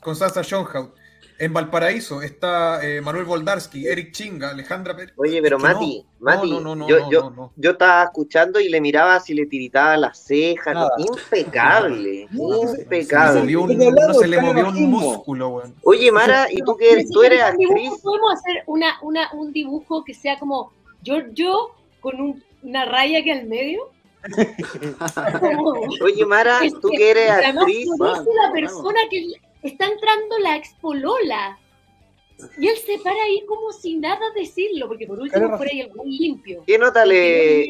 Constanza 0.00 0.42
Schoenhout, 0.42 0.94
en 1.44 1.52
Valparaíso 1.52 2.22
está 2.22 2.86
eh, 2.86 3.00
Manuel 3.00 3.24
Voldarsky, 3.24 3.86
Eric 3.88 4.12
Chinga, 4.12 4.50
Alejandra 4.50 4.94
Pérez. 4.94 5.12
Oye, 5.16 5.42
pero. 5.42 5.58
Mati, 5.58 6.04
No, 6.20 6.24
Mati, 6.24 6.50
no, 6.52 6.60
no, 6.60 6.76
no, 6.76 6.88
yo, 6.88 7.00
no, 7.00 7.10
yo, 7.10 7.20
no, 7.22 7.30
no. 7.30 7.52
yo 7.56 7.70
estaba 7.72 8.04
escuchando 8.04 8.60
y 8.60 8.68
le 8.68 8.80
miraba 8.80 9.18
si 9.18 9.34
le 9.34 9.46
tiritaba 9.46 9.96
las 9.96 10.18
cejas. 10.24 10.72
Nada. 10.74 10.90
Impecable, 10.98 12.28
impecable. 12.30 13.52
no 13.54 14.14
se 14.14 14.28
le 14.28 14.40
movió 14.40 14.68
un 14.68 14.82
músculo, 14.90 15.48
weón. 15.48 15.74
Oye, 15.82 16.12
Mara, 16.12 16.46
¿y 16.50 16.58
tú 16.62 16.76
que 16.76 16.92
eres? 16.92 17.10
¿Tú 17.10 17.22
eres 17.24 17.42
actriz? 17.42 17.90
Podemos 18.02 18.34
hacer 18.34 18.62
una, 18.66 18.94
una, 19.02 19.28
un 19.32 19.52
dibujo 19.52 20.04
que 20.04 20.14
sea 20.14 20.38
como 20.38 20.72
yo, 21.02 21.16
yo 21.32 21.74
con 22.00 22.20
un- 22.20 22.44
una 22.62 22.84
raya 22.84 23.22
que 23.24 23.32
al 23.32 23.46
medio. 23.48 23.90
Oye, 26.04 26.24
Mara, 26.26 26.60
tú 26.80 26.88
que 26.90 27.10
eres 27.10 27.30
además 27.30 27.64
actriz. 27.64 27.88
conoce 27.98 28.30
la 28.46 28.52
persona 28.52 29.00
que 29.10 29.26
está 29.62 29.86
entrando 29.86 30.38
la 30.38 30.56
expolola. 30.56 31.58
Y 32.58 32.66
él 32.68 32.76
se 32.76 32.98
para 32.98 33.22
ahí 33.22 33.44
como 33.46 33.70
si 33.72 33.96
nada 33.98 34.20
decirlo, 34.34 34.88
porque 34.88 35.06
por 35.06 35.20
último 35.20 35.42
Claro. 35.46 35.58
por 35.58 35.66
ahí 35.68 35.80
el 35.80 35.94
muy 35.94 36.18
limpio. 36.18 36.64
¿Qué 36.66 36.76
nota 36.78 37.04
le, 37.06 37.68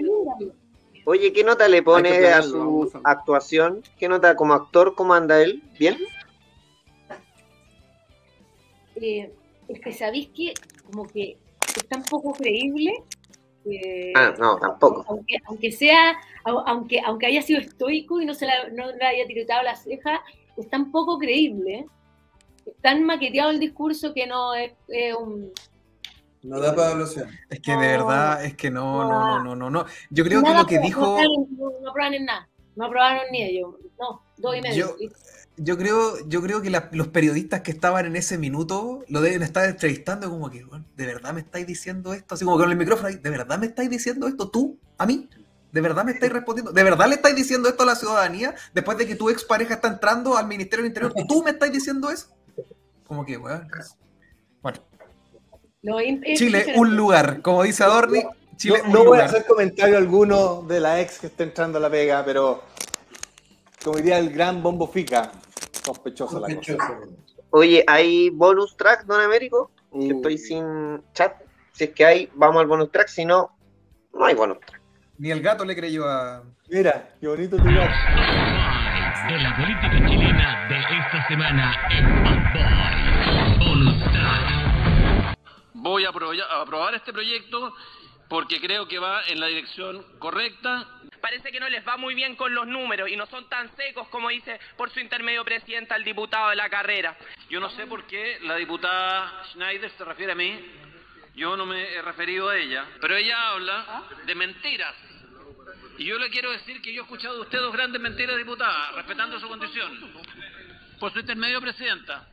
oye, 1.04 1.32
qué 1.32 1.44
nota 1.44 1.68
le 1.68 1.82
pone 1.82 2.08
a 2.28 2.42
su 2.42 2.90
a- 3.04 3.10
actuación? 3.10 3.82
¿Qué 3.98 4.08
nota 4.08 4.34
como 4.34 4.54
actor, 4.54 4.94
cómo 4.94 5.12
anda 5.12 5.42
él? 5.42 5.62
¿Bien? 5.78 5.98
Eh, 8.96 9.30
es 9.68 9.80
que 9.80 9.92
sabéis 9.92 10.28
que 10.28 10.54
como 10.84 11.06
que 11.06 11.36
es 11.76 11.88
tan 11.88 12.02
poco 12.04 12.32
creíble. 12.32 12.92
que- 13.64 14.12
Ah, 14.16 14.34
no, 14.40 14.58
tampoco. 14.58 15.04
aunque, 15.06 15.36
aunque 15.44 15.70
sea, 15.70 16.18
au- 16.44 16.64
aunque, 16.66 17.00
aunque 17.00 17.26
haya 17.26 17.42
sido 17.42 17.60
estoico 17.60 18.20
y 18.20 18.26
no 18.26 18.34
se 18.34 18.44
la, 18.46 18.68
no 18.70 18.90
le 18.90 19.04
haya 19.04 19.24
tiritado 19.26 19.62
la 19.62 19.76
ceja, 19.76 20.20
es 20.62 20.70
tan 20.70 20.90
poco 20.90 21.18
creíble, 21.18 21.86
es 22.66 22.74
tan 22.82 23.04
maqueteado 23.04 23.50
el 23.50 23.60
discurso 23.60 24.12
que 24.14 24.26
no 24.26 24.54
es, 24.54 24.72
es 24.88 25.14
un... 25.14 25.50
No 26.42 26.58
da 26.58 26.74
para 26.74 26.88
evaluación. 26.90 27.28
Es 27.48 27.60
que 27.60 27.70
de 27.72 27.76
verdad, 27.78 28.44
es 28.44 28.56
que 28.56 28.70
no, 28.70 29.04
no, 29.04 29.20
no, 29.28 29.44
no, 29.44 29.54
no, 29.56 29.70
no. 29.70 29.84
Yo 30.10 30.24
creo 30.24 30.42
que 30.42 30.54
lo 30.54 30.66
que 30.66 30.78
dijo... 30.80 31.00
No, 31.00 31.06
aprobaron- 31.18 31.46
no, 31.56 31.70
no 31.82 31.90
aprobaron 31.90 32.14
en 32.14 32.24
nada, 32.24 32.48
no 32.74 32.84
aprobaron 32.86 33.22
ni 33.30 33.42
ellos, 33.42 33.74
no, 34.00 34.22
dos 34.38 34.56
y 34.56 34.60
medio. 34.60 34.96
Yo, 34.98 35.08
yo 35.58 35.76
creo, 35.78 36.28
yo 36.28 36.42
creo 36.42 36.60
que 36.62 36.70
la- 36.70 36.88
los 36.92 37.08
periodistas 37.08 37.60
que 37.60 37.70
estaban 37.70 38.06
en 38.06 38.16
ese 38.16 38.38
minuto 38.38 39.04
lo 39.08 39.20
deben 39.20 39.42
estar 39.42 39.68
entrevistando 39.68 40.30
como 40.30 40.50
que, 40.50 40.64
"Weón, 40.64 40.84
¿de 40.96 41.06
verdad 41.06 41.32
me 41.32 41.40
estáis 41.40 41.66
diciendo 41.66 42.12
esto? 42.14 42.34
Así 42.34 42.44
como 42.44 42.56
con 42.56 42.70
el 42.70 42.76
micrófono 42.76 43.10
¿de 43.14 43.30
verdad 43.30 43.58
me 43.58 43.66
estáis 43.66 43.90
diciendo 43.90 44.26
esto 44.26 44.48
tú? 44.50 44.78
¿A 44.98 45.06
mí? 45.06 45.28
¿De 45.72 45.80
verdad 45.80 46.04
me 46.04 46.12
estáis 46.12 46.32
respondiendo? 46.32 46.70
¿De 46.70 46.84
verdad 46.84 47.08
le 47.08 47.14
estáis 47.14 47.34
diciendo 47.34 47.68
esto 47.68 47.82
a 47.82 47.86
la 47.86 47.96
ciudadanía 47.96 48.54
después 48.74 48.98
de 48.98 49.06
que 49.06 49.16
tu 49.16 49.30
expareja 49.30 49.74
está 49.74 49.88
entrando 49.88 50.36
al 50.36 50.46
Ministerio 50.46 50.84
del 50.84 50.90
Interior? 50.90 51.14
¿Tú 51.26 51.42
me 51.42 51.50
estáis 51.50 51.72
diciendo 51.72 52.10
eso? 52.10 52.28
Como 53.06 53.24
que, 53.24 53.38
weón. 53.38 53.66
Bueno, 54.60 54.78
es 56.22 56.38
Chile, 56.38 56.74
un 56.76 56.94
lugar. 56.94 57.40
Como 57.40 57.62
dice 57.62 57.84
Adorni, 57.84 58.22
Chile, 58.56 58.82
no 58.84 58.88
un 58.88 58.92
no 58.92 59.04
voy 59.04 59.20
a 59.20 59.24
hacer 59.24 59.46
comentario 59.46 59.96
alguno 59.96 60.62
de 60.62 60.78
la 60.78 61.00
ex 61.00 61.18
que 61.18 61.28
está 61.28 61.42
entrando 61.42 61.78
a 61.78 61.80
la 61.80 61.90
pega, 61.90 62.22
pero 62.22 62.62
como 63.82 63.96
diría 63.96 64.18
el 64.18 64.30
gran 64.30 64.62
Bombo 64.62 64.86
Fica, 64.86 65.32
sospechosa 65.84 66.38
la 66.38 66.54
cosa. 66.54 67.00
Oye, 67.50 67.82
¿hay 67.86 68.28
bonus 68.28 68.76
track, 68.76 69.06
don 69.06 69.20
Américo? 69.20 69.70
Uh. 69.90 70.06
Que 70.06 70.14
estoy 70.14 70.38
sin 70.38 71.02
chat. 71.14 71.34
Si 71.72 71.84
es 71.84 71.90
que 71.90 72.04
hay, 72.04 72.30
vamos 72.34 72.60
al 72.60 72.66
bonus 72.66 72.92
track. 72.92 73.08
Si 73.08 73.24
no, 73.24 73.56
no 74.12 74.26
hay 74.26 74.34
bonus 74.34 74.60
track. 74.60 74.81
Ni 75.18 75.30
el 75.30 75.42
gato 75.42 75.64
le 75.64 75.76
creyó 75.76 76.08
a. 76.08 76.42
Mira, 76.68 77.10
qué 77.20 77.28
bonito 77.28 77.56
tu 77.56 77.64
gato. 77.64 77.94
De 79.28 79.38
la 79.38 79.56
política 79.56 80.08
chilena 80.08 80.68
de 80.68 80.78
esta 80.78 81.28
semana 81.28 81.88
en. 81.90 83.58
Bonus. 83.58 84.02
Voy 85.74 86.04
a 86.04 86.08
aprobar, 86.08 86.36
a 86.40 86.62
aprobar 86.62 86.94
este 86.94 87.12
proyecto 87.12 87.74
porque 88.28 88.60
creo 88.60 88.88
que 88.88 88.98
va 88.98 89.22
en 89.28 89.40
la 89.40 89.46
dirección 89.46 90.04
correcta. 90.18 90.88
Parece 91.20 91.52
que 91.52 91.60
no 91.60 91.68
les 91.68 91.86
va 91.86 91.96
muy 91.96 92.14
bien 92.14 92.34
con 92.34 92.54
los 92.54 92.66
números 92.66 93.08
y 93.08 93.16
no 93.16 93.26
son 93.26 93.48
tan 93.48 93.70
secos 93.76 94.08
como 94.08 94.30
dice 94.30 94.58
por 94.76 94.90
su 94.90 95.00
intermedio 95.00 95.44
presidenta 95.44 95.94
el 95.96 96.04
diputado 96.04 96.50
de 96.50 96.56
la 96.56 96.68
carrera. 96.68 97.16
Yo 97.50 97.60
no 97.60 97.70
sé 97.70 97.86
por 97.86 98.04
qué 98.06 98.38
la 98.42 98.56
diputada 98.56 99.44
Schneider 99.52 99.90
se 99.90 100.04
refiere 100.04 100.32
a 100.32 100.34
mí. 100.34 100.58
Yo 101.34 101.56
no 101.56 101.64
me 101.66 101.82
he 101.94 102.02
referido 102.02 102.48
a 102.48 102.56
ella. 102.56 102.84
Pero 103.00 103.16
ella 103.16 103.48
habla 103.50 104.02
de 104.24 104.34
mentiras. 104.34 104.94
Y 105.98 106.04
yo 106.04 106.18
le 106.18 106.30
quiero 106.30 106.50
decir 106.52 106.80
que 106.82 106.92
yo 106.92 107.02
he 107.02 107.04
escuchado 107.04 107.36
de 107.36 107.40
usted 107.42 107.58
dos 107.58 107.72
grandes 107.72 108.00
mentiras, 108.00 108.36
diputada, 108.36 108.92
respetando 108.92 109.38
su 109.40 109.48
condición. 109.48 110.12
Por 110.98 111.12
su 111.12 111.20
intermedio, 111.20 111.60
presidenta. 111.60 112.26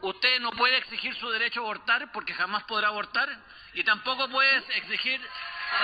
Usted 0.00 0.40
no 0.40 0.50
puede 0.52 0.76
exigir 0.78 1.14
su 1.16 1.28
derecho 1.30 1.60
a 1.60 1.64
abortar 1.64 2.10
porque 2.12 2.32
jamás 2.34 2.64
podrá 2.64 2.88
abortar. 2.88 3.28
Y 3.74 3.82
tampoco 3.84 4.28
puede 4.28 4.56
exigir. 4.76 5.20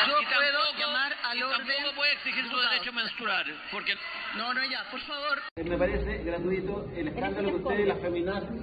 Yo 0.09 0.21
y 0.21 0.25
tampoco- 0.25 0.79
llamar 0.79 1.15
al 1.25 1.37
y 1.39 1.43
orden, 1.43 1.67
tampoco 1.67 1.95
puede 1.97 2.13
exigir 2.13 2.49
su 2.49 2.57
derecho 2.57 2.91
a 2.91 2.93
menstruar. 2.93 3.47
Porque. 3.71 3.97
No, 4.37 4.55
no, 4.55 4.65
ya, 4.65 4.89
por 4.91 5.01
favor. 5.01 5.43
Me 5.63 5.77
parece 5.77 6.19
gratuito 6.25 6.91
el 6.97 7.09
escándalo 7.09 7.49
que 7.51 7.55
ustedes, 7.57 7.87
las 7.89 8.01
feminazis, 8.01 8.63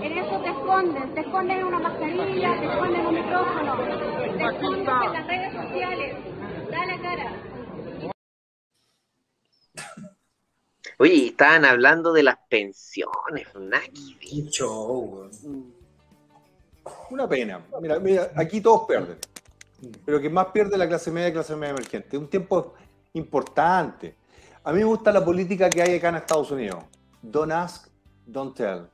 En 0.00 0.16
eso 0.16 0.40
te 0.40 0.48
esconden, 0.48 1.14
te 1.14 1.20
esconden 1.20 1.58
en 1.58 1.64
una 1.66 1.78
mascarilla, 1.80 2.60
te 2.60 2.66
esconden 2.66 3.00
en 3.00 3.06
un 3.06 3.14
micrófono, 3.14 3.76
te 4.36 4.44
esconden 4.44 4.80
en 4.80 5.12
las 5.12 5.26
redes 5.26 5.52
sociales. 5.54 6.16
Da 6.70 6.86
la 6.86 7.02
cara. 7.02 7.32
Oye, 10.98 11.26
estaban 11.26 11.64
hablando 11.64 12.12
de 12.12 12.22
las 12.22 12.38
pensiones, 12.48 13.48
Naki. 13.54 14.48
show, 14.50 15.28
Una 17.10 17.28
pena. 17.28 17.64
Mira, 17.80 17.98
mira, 17.98 18.30
aquí 18.36 18.60
todos 18.60 18.86
pierden. 18.86 19.18
Pero 20.04 20.20
que 20.20 20.30
más 20.30 20.46
pierde 20.46 20.76
la 20.76 20.88
clase 20.88 21.10
media 21.10 21.28
y 21.28 21.32
clase 21.32 21.54
media 21.56 21.70
emergente. 21.70 22.18
Un 22.18 22.28
tiempo 22.28 22.74
importante. 23.14 24.14
A 24.62 24.72
mí 24.72 24.78
me 24.78 24.84
gusta 24.84 25.12
la 25.12 25.24
política 25.24 25.68
que 25.70 25.82
hay 25.82 25.96
acá 25.96 26.10
en 26.10 26.16
Estados 26.16 26.50
Unidos. 26.50 26.84
Don't 27.22 27.52
ask, 27.52 27.88
don't 28.26 28.56
tell. 28.56 28.88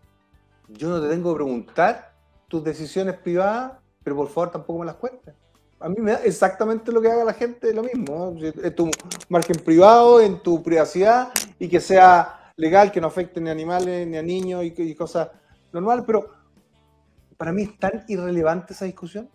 Yo 0.68 0.88
no 0.88 1.00
te 1.00 1.08
tengo 1.08 1.32
que 1.32 1.36
preguntar 1.44 2.14
tus 2.48 2.64
decisiones 2.64 3.16
privadas, 3.18 3.72
pero 4.02 4.16
por 4.16 4.28
favor 4.28 4.50
tampoco 4.50 4.80
me 4.80 4.86
las 4.86 4.96
cuentes. 4.96 5.34
A 5.80 5.88
mí 5.88 5.96
me 5.98 6.12
da 6.12 6.22
exactamente 6.24 6.92
lo 6.92 7.02
que 7.02 7.10
haga 7.10 7.24
la 7.24 7.34
gente, 7.34 7.72
lo 7.74 7.82
mismo. 7.82 8.32
¿no? 8.34 8.40
En 8.62 8.74
tu 8.74 8.90
margen 9.28 9.56
privado, 9.64 10.20
en 10.20 10.40
tu 10.42 10.62
privacidad 10.62 11.28
y 11.58 11.68
que 11.68 11.80
sea 11.80 12.52
legal, 12.56 12.90
que 12.92 13.00
no 13.00 13.08
afecte 13.08 13.40
ni 13.40 13.48
a 13.50 13.52
animales, 13.52 14.06
ni 14.06 14.16
a 14.16 14.22
niños 14.22 14.64
y, 14.64 14.72
y 14.82 14.94
cosas 14.94 15.28
normales. 15.72 16.04
Pero 16.06 16.30
para 17.36 17.52
mí 17.52 17.62
es 17.62 17.78
tan 17.78 18.04
irrelevante 18.08 18.72
esa 18.72 18.84
discusión. 18.86 19.30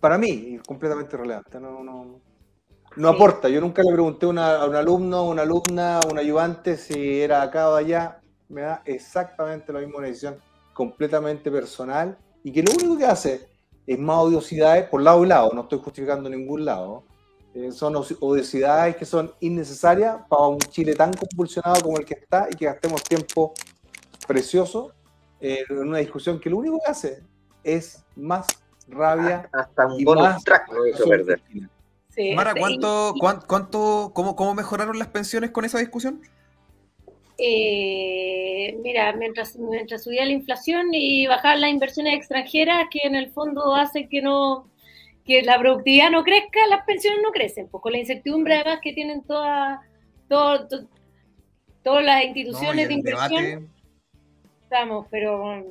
Para 0.00 0.18
mí, 0.18 0.56
es 0.56 0.62
completamente 0.62 1.16
irrelevante. 1.16 1.58
No, 1.60 1.82
no, 1.82 2.20
no 2.96 3.08
aporta. 3.10 3.48
Yo 3.50 3.60
nunca 3.62 3.82
le 3.84 3.92
pregunté 3.92 4.26
a, 4.26 4.30
una- 4.30 4.56
a 4.62 4.66
un 4.68 4.76
alumno, 4.76 5.18
a 5.18 5.30
una 5.30 5.42
alumna, 5.42 5.98
a 6.00 6.08
un 6.08 6.18
ayudante 6.18 6.78
si 6.78 7.20
era 7.22 7.42
acá 7.42 7.70
o 7.70 7.76
allá. 7.76 8.20
Me 8.48 8.62
da 8.62 8.82
exactamente 8.84 9.72
la 9.72 9.80
misma 9.80 9.98
una 9.98 10.06
decisión 10.08 10.36
completamente 10.72 11.50
personal 11.50 12.16
y 12.42 12.52
que 12.52 12.62
lo 12.62 12.72
único 12.72 12.98
que 12.98 13.06
hace 13.06 13.48
es 13.86 13.98
más 13.98 14.18
odiosidades 14.18 14.88
por 14.88 15.00
lado 15.02 15.24
y 15.24 15.28
lado. 15.28 15.50
No 15.54 15.62
estoy 15.62 15.78
justificando 15.78 16.28
ningún 16.28 16.64
lado. 16.64 17.04
Eh, 17.54 17.70
son 17.70 17.94
os- 17.96 18.16
odiosidades 18.20 18.96
que 18.96 19.04
son 19.04 19.32
innecesarias 19.40 20.16
para 20.28 20.42
un 20.46 20.58
Chile 20.58 20.94
tan 20.94 21.12
convulsionado 21.12 21.80
como 21.82 21.98
el 21.98 22.04
que 22.04 22.14
está 22.14 22.48
y 22.50 22.54
que 22.56 22.66
gastemos 22.66 23.02
tiempo 23.04 23.54
precioso 24.26 24.92
eh, 25.40 25.64
en 25.68 25.78
una 25.88 25.98
discusión 25.98 26.40
que 26.40 26.50
lo 26.50 26.56
único 26.58 26.78
que 26.84 26.90
hace 26.90 27.22
es 27.62 28.04
más 28.16 28.48
rabia 28.88 29.48
Hasta 29.52 29.86
un 29.86 30.00
y 30.00 30.04
bonus 30.04 30.22
más 30.24 30.44
track 30.44 30.68
perder. 31.08 31.42
Sí, 32.10 32.34
Mara. 32.34 32.54
¿cuánto, 32.54 33.14
cuán- 33.18 33.40
cuánto, 33.46 34.12
cómo, 34.14 34.36
cómo 34.36 34.54
mejoraron 34.54 34.98
las 34.98 35.08
pensiones 35.08 35.50
con 35.50 35.64
esa 35.64 35.78
discusión? 35.78 36.20
Eh, 37.38 38.76
mira, 38.82 39.12
mientras, 39.12 39.56
mientras 39.56 40.04
subía 40.04 40.24
la 40.24 40.32
inflación 40.32 40.88
y 40.92 41.26
bajar 41.26 41.58
las 41.58 41.70
inversiones 41.70 42.14
extranjeras, 42.14 42.86
que 42.90 43.00
en 43.04 43.14
el 43.14 43.30
fondo 43.30 43.74
hace 43.74 44.08
que 44.08 44.22
no 44.22 44.68
que 45.24 45.40
la 45.42 45.58
productividad 45.58 46.10
no 46.10 46.22
crezca, 46.22 46.58
las 46.68 46.84
pensiones 46.84 47.20
no 47.22 47.32
crecen, 47.32 47.66
pues 47.68 47.80
con 47.82 47.92
la 47.92 47.98
incertidumbre 47.98 48.56
además 48.56 48.80
que 48.82 48.92
tienen 48.92 49.22
todas 49.22 49.80
todo- 50.28 50.68
to- 50.68 50.88
todas 51.82 52.04
las 52.04 52.20
No, 52.20 52.26
instituciones 52.26 52.88
de 52.88 52.94
inversión, 52.94 53.42
debate, 53.42 53.68
estamos, 54.62 55.06
pero 55.10 55.64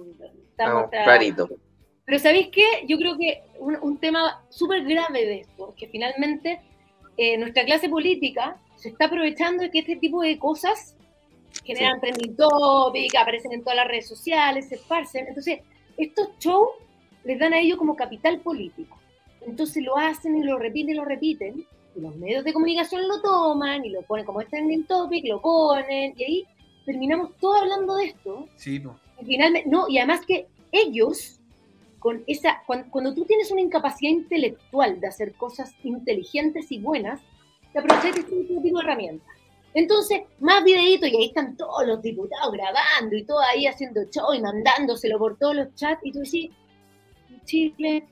estamos, 0.49 0.89
clarito. 0.89 1.49
pero 2.05 2.17
¿sabéis 2.19 2.47
qué? 2.51 2.63
Yo 2.87 2.97
creo 2.97 3.15
que 3.17 3.43
un, 3.59 3.77
un 3.81 3.97
tema 3.99 4.43
súper 4.49 4.83
grave 4.85 5.23
de 5.25 5.39
esto, 5.41 5.73
que 5.77 5.87
finalmente 5.87 6.59
eh, 7.17 7.37
nuestra 7.37 7.63
clase 7.63 7.89
política 7.89 8.57
se 8.75 8.89
está 8.89 9.05
aprovechando 9.05 9.61
de 9.63 9.69
que 9.69 9.79
este 9.79 9.97
tipo 9.97 10.21
de 10.23 10.39
cosas 10.39 10.97
generan 11.63 11.99
trending 11.99 12.35
topic, 12.35 13.15
aparecen 13.15 13.53
en 13.53 13.61
todas 13.61 13.77
las 13.77 13.87
redes 13.87 14.07
sociales, 14.07 14.69
se 14.69 14.75
esparcen. 14.75 15.27
Entonces, 15.27 15.59
estos 15.97 16.29
shows 16.39 16.69
les 17.23 17.39
dan 17.39 17.53
a 17.53 17.59
ellos 17.59 17.77
como 17.77 17.95
capital 17.95 18.39
político. 18.39 18.99
Entonces 19.45 19.83
lo 19.83 19.97
hacen 19.97 20.37
y 20.37 20.43
lo 20.43 20.57
repiten 20.57 20.91
y 20.91 20.97
lo 20.97 21.05
repiten. 21.05 21.65
Y 21.95 22.01
los 22.01 22.15
medios 22.15 22.43
de 22.43 22.53
comunicación 22.53 23.07
lo 23.07 23.21
toman 23.21 23.85
y 23.85 23.89
lo 23.89 24.01
ponen 24.01 24.25
como 24.25 24.41
trending 24.43 24.85
topic, 24.85 25.25
lo 25.27 25.41
ponen, 25.41 26.13
y 26.17 26.23
ahí 26.23 26.47
terminamos 26.85 27.37
todos 27.39 27.61
hablando 27.61 27.95
de 27.97 28.05
esto. 28.05 28.47
sí, 28.55 28.79
no. 28.79 28.99
Y 29.21 29.25
finalmente, 29.25 29.69
no, 29.69 29.87
y 29.87 29.99
además 29.99 30.25
que 30.25 30.47
ellos, 30.71 31.39
con 31.99 32.23
esa, 32.25 32.63
cuando, 32.65 32.89
cuando 32.89 33.13
tú 33.13 33.25
tienes 33.25 33.51
una 33.51 33.61
incapacidad 33.61 34.11
intelectual 34.11 34.99
de 34.99 35.07
hacer 35.07 35.33
cosas 35.35 35.71
inteligentes 35.83 36.71
y 36.71 36.79
buenas, 36.79 37.21
te 37.71 37.79
aprovechas 37.79 38.15
de 38.15 38.21
este 38.21 38.43
tipo 38.61 38.79
de 38.79 38.83
herramientas. 38.83 39.42
Entonces, 39.75 40.21
más 40.39 40.63
videitos, 40.63 41.09
y 41.09 41.15
ahí 41.17 41.25
están 41.25 41.57
todos 41.57 41.85
los 41.87 42.01
diputados 42.01 42.51
grabando 42.53 43.15
y 43.15 43.23
todo 43.23 43.39
ahí 43.39 43.65
haciendo 43.65 44.03
show 44.11 44.33
y 44.33 44.41
mandándoselo 44.41 45.17
por 45.17 45.37
todos 45.37 45.55
los 45.55 45.73
chats, 45.75 46.01
y 46.05 46.11
tú 46.11 46.19
decís, 46.19 46.51
Chile, 47.45 48.05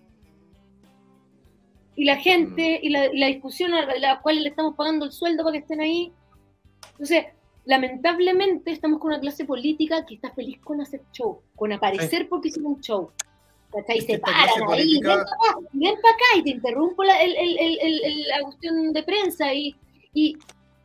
y 1.96 2.06
la 2.06 2.18
gente, 2.18 2.80
y 2.82 2.90
la, 2.90 3.06
y 3.14 3.18
la 3.18 3.28
discusión 3.28 3.74
a 3.74 3.86
la 3.98 4.22
cual 4.22 4.42
le 4.44 4.50
estamos 4.50 4.76
pagando 4.76 5.06
el 5.06 5.12
sueldo 5.12 5.44
para 5.44 5.54
que 5.54 5.60
estén 5.60 5.82
ahí. 5.82 6.12
Entonces, 6.94 7.26
lamentablemente 7.66 8.72
estamos 8.72 9.00
con 9.00 9.12
una 9.12 9.20
clase 9.20 9.46
política 9.46 10.06
que 10.06 10.16
está 10.16 10.32
feliz 10.32 10.60
con 10.62 10.82
hacer 10.82 11.02
show, 11.12 11.42
con 11.56 11.72
aparecer 11.74 12.28
porque 12.30 12.48
hicieron 12.48 12.74
un 12.74 12.82
show. 12.82 13.12
Es 13.88 14.06
Se 14.06 14.20
paran 14.20 14.50
ahí, 14.50 15.00
política- 15.00 15.16
ven 15.16 15.24
para 15.26 15.52
acá, 15.52 15.60
ven 15.74 15.96
para 16.02 16.14
acá 16.16 16.26
y 16.38 16.44
te 16.44 16.50
interrumpo 16.50 17.04
la, 17.04 17.22
el- 17.22 17.36
el- 17.38 17.80
el- 17.82 18.24
la 18.28 18.42
cuestión 18.42 18.92
de 18.94 19.04
prensa 19.04 19.54
y, 19.54 19.76
y 20.14 20.38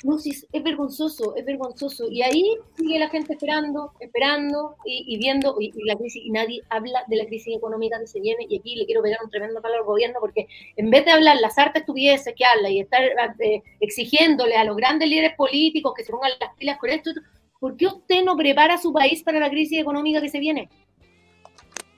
no, 0.06 0.18
sí, 0.18 0.30
es, 0.30 0.62
vergonzoso, 0.62 1.34
es 1.34 1.44
vergonzoso. 1.44 2.08
Y 2.08 2.22
ahí 2.22 2.56
sigue 2.76 2.96
la 2.98 3.08
gente 3.08 3.32
esperando, 3.32 3.92
esperando 3.98 4.76
y, 4.84 5.18
viendo, 5.18 5.56
y, 5.58 5.72
la 5.84 5.96
crisis, 5.96 6.22
y 6.24 6.30
nadie 6.30 6.62
habla 6.70 7.02
de 7.08 7.16
la 7.16 7.26
crisis 7.26 7.56
económica 7.56 7.98
que 7.98 8.06
se 8.06 8.20
viene. 8.20 8.46
Y 8.48 8.60
aquí 8.60 8.76
le 8.76 8.86
quiero 8.86 9.02
pegar 9.02 9.18
un 9.24 9.30
tremendo 9.30 9.60
palo 9.60 9.74
al 9.74 9.84
gobierno, 9.84 10.18
porque 10.20 10.46
en 10.76 10.90
vez 10.90 11.04
de 11.04 11.10
hablar 11.10 11.40
las 11.40 11.58
hartas 11.58 11.80
estupideces 11.80 12.34
que 12.36 12.44
habla 12.44 12.70
y 12.70 12.78
estar 12.78 13.02
eh, 13.40 13.62
exigiéndole 13.80 14.54
a 14.54 14.64
los 14.64 14.76
grandes 14.76 15.08
líderes 15.08 15.34
políticos 15.34 15.92
que 15.96 16.04
se 16.04 16.12
pongan 16.12 16.30
las 16.38 16.54
pilas 16.54 16.78
con 16.78 16.90
esto, 16.90 17.10
¿por 17.58 17.76
qué 17.76 17.86
usted 17.88 18.22
no 18.22 18.36
prepara 18.36 18.78
su 18.78 18.92
país 18.92 19.24
para 19.24 19.40
la 19.40 19.50
crisis 19.50 19.80
económica 19.80 20.20
que 20.20 20.28
se 20.28 20.38
viene? 20.38 20.68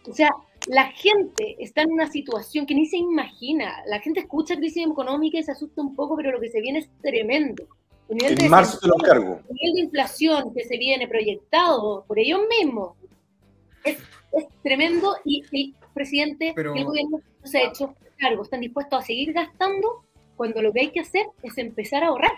O 0.09 0.15
sea, 0.15 0.31
la 0.67 0.87
gente 0.93 1.57
está 1.59 1.83
en 1.83 1.93
una 1.93 2.11
situación 2.11 2.65
que 2.65 2.75
ni 2.75 2.87
se 2.87 2.97
imagina. 2.97 3.83
La 3.87 4.01
gente 4.01 4.21
escucha 4.21 4.57
crisis 4.57 4.87
económica 4.87 5.39
y 5.39 5.43
se 5.43 5.53
asusta 5.53 5.83
un 5.83 5.95
poco, 5.95 6.17
pero 6.17 6.33
lo 6.33 6.41
que 6.41 6.49
se 6.49 6.63
viene 6.63 6.79
es 6.79 6.89
tremendo. 7.03 7.67
El 8.09 8.17
nivel 8.17 8.35
de 8.37 8.45
En 8.45 8.51
marzo 8.51 8.79
te 8.79 8.87
lo 8.89 8.95
cargo. 8.97 9.41
el 9.49 9.55
nivel 9.55 9.75
de 9.75 9.81
inflación 9.83 10.55
que 10.55 10.65
se 10.65 10.79
viene 10.79 11.07
proyectado 11.09 12.05
por 12.07 12.19
ellos 12.19 12.41
mismos 12.49 12.97
es, 13.85 13.99
es 14.33 14.45
tremendo 14.63 15.17
y 15.25 15.45
el 15.53 15.75
presidente 15.95 16.53
Pero- 16.55 16.75
y 16.75 16.81
el 16.81 16.85
gobierno 16.87 17.21
no 17.41 17.47
se 17.47 17.59
ha 17.59 17.69
hecho 17.69 17.95
cargo. 18.19 18.43
Están 18.43 18.61
dispuestos 18.61 18.99
a 19.03 19.07
seguir 19.07 19.33
gastando 19.33 20.05
cuando 20.37 20.63
lo 20.63 20.73
que 20.73 20.81
hay 20.81 20.91
que 20.91 21.01
hacer 21.01 21.27
es 21.43 21.57
empezar 21.59 22.03
a 22.05 22.09
ahorrar. 22.09 22.33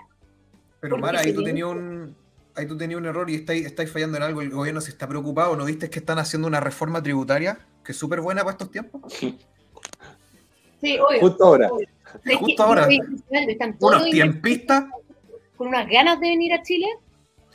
Pero 0.81 0.93
Porque 0.93 1.03
Mara, 1.03 1.21
ahí 1.21 1.33
tú 1.33 1.43
tenías 1.45 1.69
un, 1.69 2.17
ahí 2.57 2.67
tú 2.67 2.77
tenías 2.77 2.99
un 2.99 3.07
error 3.07 3.29
y 3.31 3.35
estáis, 3.37 3.65
estáis 3.67 3.93
fallando 3.93 4.17
en 4.17 4.23
algo. 4.25 4.41
El 4.43 4.51
gobierno 4.51 4.81
se 4.81 4.91
está 4.91 5.07
preocupado. 5.07 5.55
¿No 5.57 5.65
viste 5.67 5.89
que 5.91 5.99
están 6.01 6.19
haciendo 6.19 6.49
una 6.49 6.59
reforma 6.61 7.03
tributaria 7.03 7.59
que 7.85 7.93
es 7.93 7.99
súper 7.99 8.21
buena 8.23 8.41
para 8.43 8.53
estos 8.53 8.71
tiempos? 8.71 9.01
Sí, 10.81 10.99
obvio. 10.99 11.21
Justo 11.21 11.45
ahora. 11.45 11.69
obvio. 11.71 11.87
Es 12.15 12.21
que- 12.23 12.37
Justo 12.37 12.63
ahora. 12.63 12.89
Unos 13.81 14.05
tiempistas. 14.11 14.85
Con 15.61 15.69
unas 15.69 15.87
ganas 15.91 16.19
de 16.19 16.29
venir 16.31 16.55
a 16.55 16.63
Chile, 16.63 16.87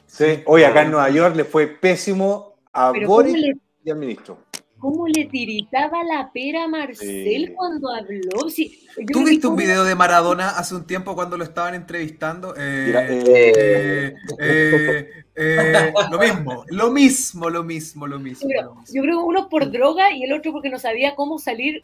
Sí. 0.06 0.44
Hoy 0.46 0.62
acá 0.62 0.84
en 0.84 0.92
Nueva 0.92 1.10
York 1.10 1.36
le 1.36 1.44
fue 1.44 1.66
pésimo 1.66 2.54
a 2.72 2.92
Pero 2.92 3.08
Boric 3.08 3.32
¿cómo 3.34 3.42
le- 3.48 3.58
y 3.84 3.90
al 3.90 3.98
ministro. 3.98 4.38
cómo 4.78 5.08
le 5.08 5.26
tiritaba 5.26 6.04
la 6.04 6.30
pera 6.32 6.66
a 6.66 6.68
Marcel 6.68 7.46
Sí. 7.48 7.54
cuando 7.56 7.90
habló. 7.92 8.48
Sí, 8.52 8.86
yo 8.96 9.06
¿Tú 9.12 9.24
viste 9.26 9.48
un 9.48 9.56
video 9.56 9.84
de 9.84 9.96
Maradona 9.96 10.50
hace 10.50 10.76
un 10.76 10.86
tiempo 10.86 11.16
cuando 11.16 11.36
lo 11.36 11.44
estaban 11.44 11.74
entrevistando? 11.74 12.54
Eh, 12.56 12.84
Mira, 12.86 13.08
eh, 13.10 14.16
eh, 14.40 15.10
eh, 15.36 15.94
lo 16.12 16.20
mismo, 16.20 16.64
lo 16.68 16.92
mismo, 16.92 17.50
lo 17.50 17.64
mismo, 17.64 18.06
lo 18.08 18.20
mismo. 18.20 18.48
Pero 18.48 18.62
lo 18.66 18.76
mismo. 18.76 18.94
yo 18.96 19.02
creo 19.02 19.18
que 19.18 19.24
uno 19.26 19.50
por 19.50 19.72
droga 19.72 20.12
y 20.12 20.24
el 20.26 20.34
otro 20.34 20.52
porque 20.52 20.70
no 20.70 20.78
sabía 20.78 21.16
cómo 21.16 21.40
salir 21.40 21.84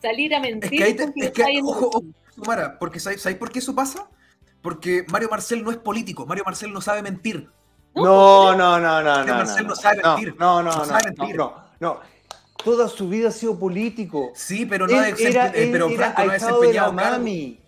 salir 0.00 0.34
a 0.34 0.38
Es 0.38 0.42
mentir. 0.42 0.70
que 0.78 0.84
ahí 0.84 0.94
te- 0.94 1.04
porque 1.04 1.20
es 1.26 1.30
que, 1.30 1.60
ojo, 1.62 1.88
ojo, 1.88 2.04
Mara, 2.46 2.78
porque 2.78 2.98
¿sabes, 2.98 3.20
¿sabes 3.20 3.36
por 3.36 3.52
qué 3.52 3.58
eso 3.58 3.74
pasa? 3.74 4.08
Porque 4.64 5.04
Mario 5.08 5.28
Marcel 5.30 5.62
no 5.62 5.70
es 5.70 5.76
político, 5.76 6.24
Mario 6.24 6.42
Marcel 6.46 6.72
no 6.72 6.80
sabe 6.80 7.02
mentir. 7.02 7.50
No, 7.94 8.56
no, 8.56 8.80
no, 8.80 9.02
no, 9.02 9.22
no. 9.22 9.34
Marcel 9.34 9.64
no, 9.64 9.68
no 9.68 9.76
sabe 9.76 10.00
mentir. 10.02 10.34
No, 10.38 10.62
no, 10.62 10.70
No 10.72 10.78
no, 10.78 10.84
sabe 10.86 11.02
mentir. 11.04 11.36
no, 11.36 11.54
no. 11.80 12.00
Toda 12.64 12.88
su 12.88 13.06
vida 13.10 13.28
ha 13.28 13.30
sido 13.30 13.58
político. 13.58 14.32
Sí, 14.34 14.64
pero 14.64 14.86
no 14.86 14.96
ha 14.98 15.06
Él 15.10 15.14
desempe- 15.16 15.28
era, 15.28 15.48
eh, 15.48 15.68
pero 15.70 15.90
Franco 15.90 16.24
no 16.24 16.30
ha 16.30 16.32
de 16.32 16.38
desempeñado 16.40 16.96
cargos. 16.96 17.18
mami. 17.18 17.60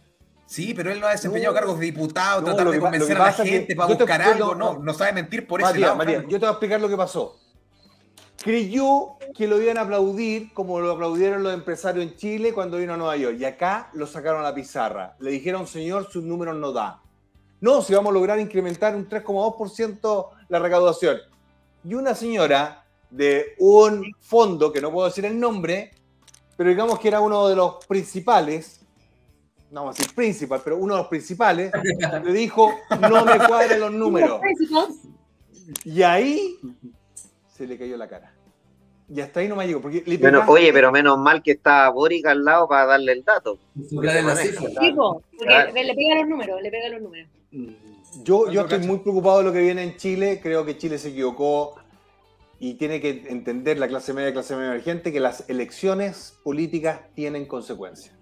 Sí, 0.47 0.73
pero 0.75 0.91
él 0.91 0.99
no 1.01 1.07
ha 1.07 1.11
desempeñado 1.11 1.53
No. 1.53 1.61
cargos 1.61 1.79
de 1.79 1.85
diputado, 1.85 2.41
No, 2.41 2.47
tratar 2.47 2.71
de 2.71 2.81
convencer 2.81 3.15
que 3.15 3.23
a 3.23 3.27
la 3.27 3.37
que 3.37 3.45
gente 3.47 3.77
para 3.77 3.95
buscar 3.95 4.23
algo. 4.23 4.55
no- 4.55 4.73
No, 4.73 4.79
no 4.83 4.95
sabe 4.95 5.13
mentir 5.13 5.47
por 5.47 5.61
ese 5.61 5.69
Matías, 5.73 5.99
lado. 5.99 6.23
Yo 6.23 6.29
te 6.31 6.39
voy 6.39 6.47
a 6.49 6.51
explicar 6.53 6.81
lo 6.81 6.89
que 6.89 6.97
pasó. 6.97 7.37
Creyó 8.47 9.17
que 9.35 9.49
lo 9.49 9.61
iban 9.61 9.77
a 9.77 9.81
aplaudir 9.81 10.55
como 10.55 10.79
lo 10.79 10.93
aplaudieron 10.93 11.43
los 11.43 11.53
empresarios 11.53 12.05
en 12.05 12.15
Chile 12.15 12.53
cuando 12.53 12.77
vino 12.77 12.95
a 12.95 12.97
Nueva 12.97 13.17
York. 13.17 13.39
Y 13.41 13.45
acá 13.45 13.91
lo 13.93 14.07
sacaron 14.07 14.43
a 14.43 14.45
la 14.45 14.55
pizarra. 14.55 15.17
Le 15.19 15.33
dijeron, 15.33 15.67
señor, 15.67 16.09
sus 16.09 16.23
números 16.23 16.55
no 16.55 16.71
da. 16.71 17.03
No, 17.61 17.83
si 17.83 17.93
vamos 17.93 18.13
a 18.13 18.15
lograr 18.15 18.39
incrementar 18.39 18.95
un 18.95 19.09
3,2% 19.09 20.29
la 20.49 20.61
recaudación. 20.61 21.19
Y 21.83 21.95
una 21.95 22.15
señora 22.15 22.85
de 23.11 23.57
un 23.59 24.15
fondo, 24.21 24.73
que 24.73 24.81
no 24.81 24.93
puedo 24.93 25.09
decir 25.09 25.25
el 25.25 25.41
nombre, 25.41 25.91
pero 26.57 26.71
digamos 26.71 27.01
que 27.01 27.09
era 27.09 27.19
uno 27.19 27.49
de 27.49 27.57
los 27.57 27.85
principales, 27.87 28.81
no 29.73 29.81
vamos 29.81 29.97
a 29.97 29.99
decir 29.99 30.15
principal, 30.15 30.61
pero 30.63 30.77
uno 30.77 30.95
de 30.95 31.01
los 31.01 31.09
principales, 31.09 31.73
le 32.23 32.33
dijo, 32.33 32.73
no 33.01 33.25
me 33.25 33.39
cuadran 33.45 33.81
los 33.81 33.93
números. 33.93 34.41
Y 35.85 36.03
ahí 36.03 36.61
se 37.49 37.67
le 37.67 37.77
cayó 37.77 37.97
la 37.97 38.07
cara. 38.07 38.36
Y 39.09 39.21
hasta 39.21 39.41
ahí 39.41 39.49
no 39.49 39.55
me 39.57 39.67
llegó. 39.67 39.81
Porque 39.81 40.05
pegaste- 40.05 40.45
oye, 40.49 40.73
pero 40.73 40.91
menos 40.91 41.17
mal 41.19 41.43
que 41.43 41.53
está 41.53 41.89
Boric 41.91 42.27
al 42.27 42.45
lado 42.45 42.67
para 42.69 42.87
darle 42.87 43.13
el 43.13 43.25
dato. 43.25 43.59
La 43.93 44.35
cifra. 44.37 44.63
Porque 44.65 45.21
Claro. 45.39 45.73
le 45.75 45.95
pega 45.95 46.15
los 46.17 46.29
números, 46.29 46.61
le 46.63 46.71
pega 46.71 46.89
los 46.89 47.03
números. 47.03 47.29
Yo, 48.25 48.51
yo 48.51 48.63
estoy 48.63 48.81
muy 48.81 48.99
preocupado 48.99 49.39
de 49.39 49.45
lo 49.45 49.53
que 49.53 49.61
viene 49.61 49.83
en 49.83 49.97
Chile. 49.97 50.41
Creo 50.43 50.65
que 50.65 50.77
Chile 50.77 50.99
se 50.99 51.11
equivocó 51.11 51.75
y 52.59 52.75
tiene 52.75 53.01
que 53.01 53.25
entender 53.29 53.79
la 53.79 53.87
clase 53.87 54.13
media, 54.13 54.33
clase 54.33 54.57
media 54.57 54.69
emergente, 54.71 55.13
que 55.13 55.21
las 55.21 55.49
elecciones 55.49 56.39
políticas 56.43 57.01
tienen 57.15 57.47
consecuencias. 57.47 58.15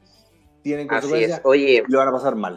Tienen 0.63 0.87
Así 0.91 1.01
consecuencias 1.03 1.39
es. 1.39 1.45
Oye, 1.47 1.83
y 1.87 1.91
lo 1.93 1.99
van 1.99 2.09
a 2.09 2.13
pasar 2.13 2.35
mal. 2.37 2.57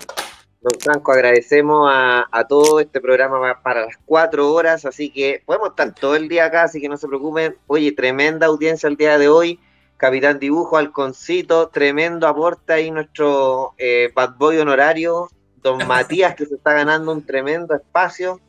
Don 0.62 0.74
Franco, 0.80 1.12
agradecemos 1.12 1.90
a, 1.92 2.26
a 2.32 2.48
todo 2.48 2.80
este 2.80 3.00
programa 3.00 3.38
va 3.38 3.62
para 3.62 3.86
las 3.86 3.96
cuatro 4.06 4.52
horas, 4.52 4.86
así 4.86 5.10
que 5.12 5.42
podemos 5.46 5.70
estar 5.70 5.94
todo 5.94 6.16
el 6.16 6.28
día 6.28 6.46
acá, 6.46 6.64
así 6.64 6.82
que 6.82 6.90
no 6.90 6.98
se 6.98 7.08
preocupen. 7.08 7.56
Oye, 7.68 7.92
tremenda 7.92 8.48
audiencia 8.48 8.88
el 8.90 8.98
día 8.98 9.18
de 9.18 9.30
hoy. 9.30 9.60
Capitán 9.98 10.40
Dibujo, 10.40 10.78
Alconcito, 10.78 11.70
tremendo 11.70 12.28
aporte 12.28 12.74
ahí 12.74 12.92
nuestro 12.92 13.74
eh, 13.78 14.12
bad 14.14 14.36
boy 14.38 14.58
honorario, 14.58 15.28
don 15.62 15.78
Matías, 15.88 16.36
que 16.36 16.46
se 16.46 16.56
está 16.56 16.74
ganando 16.74 17.12
un 17.12 17.26
tremendo 17.26 17.74
espacio, 17.76 18.40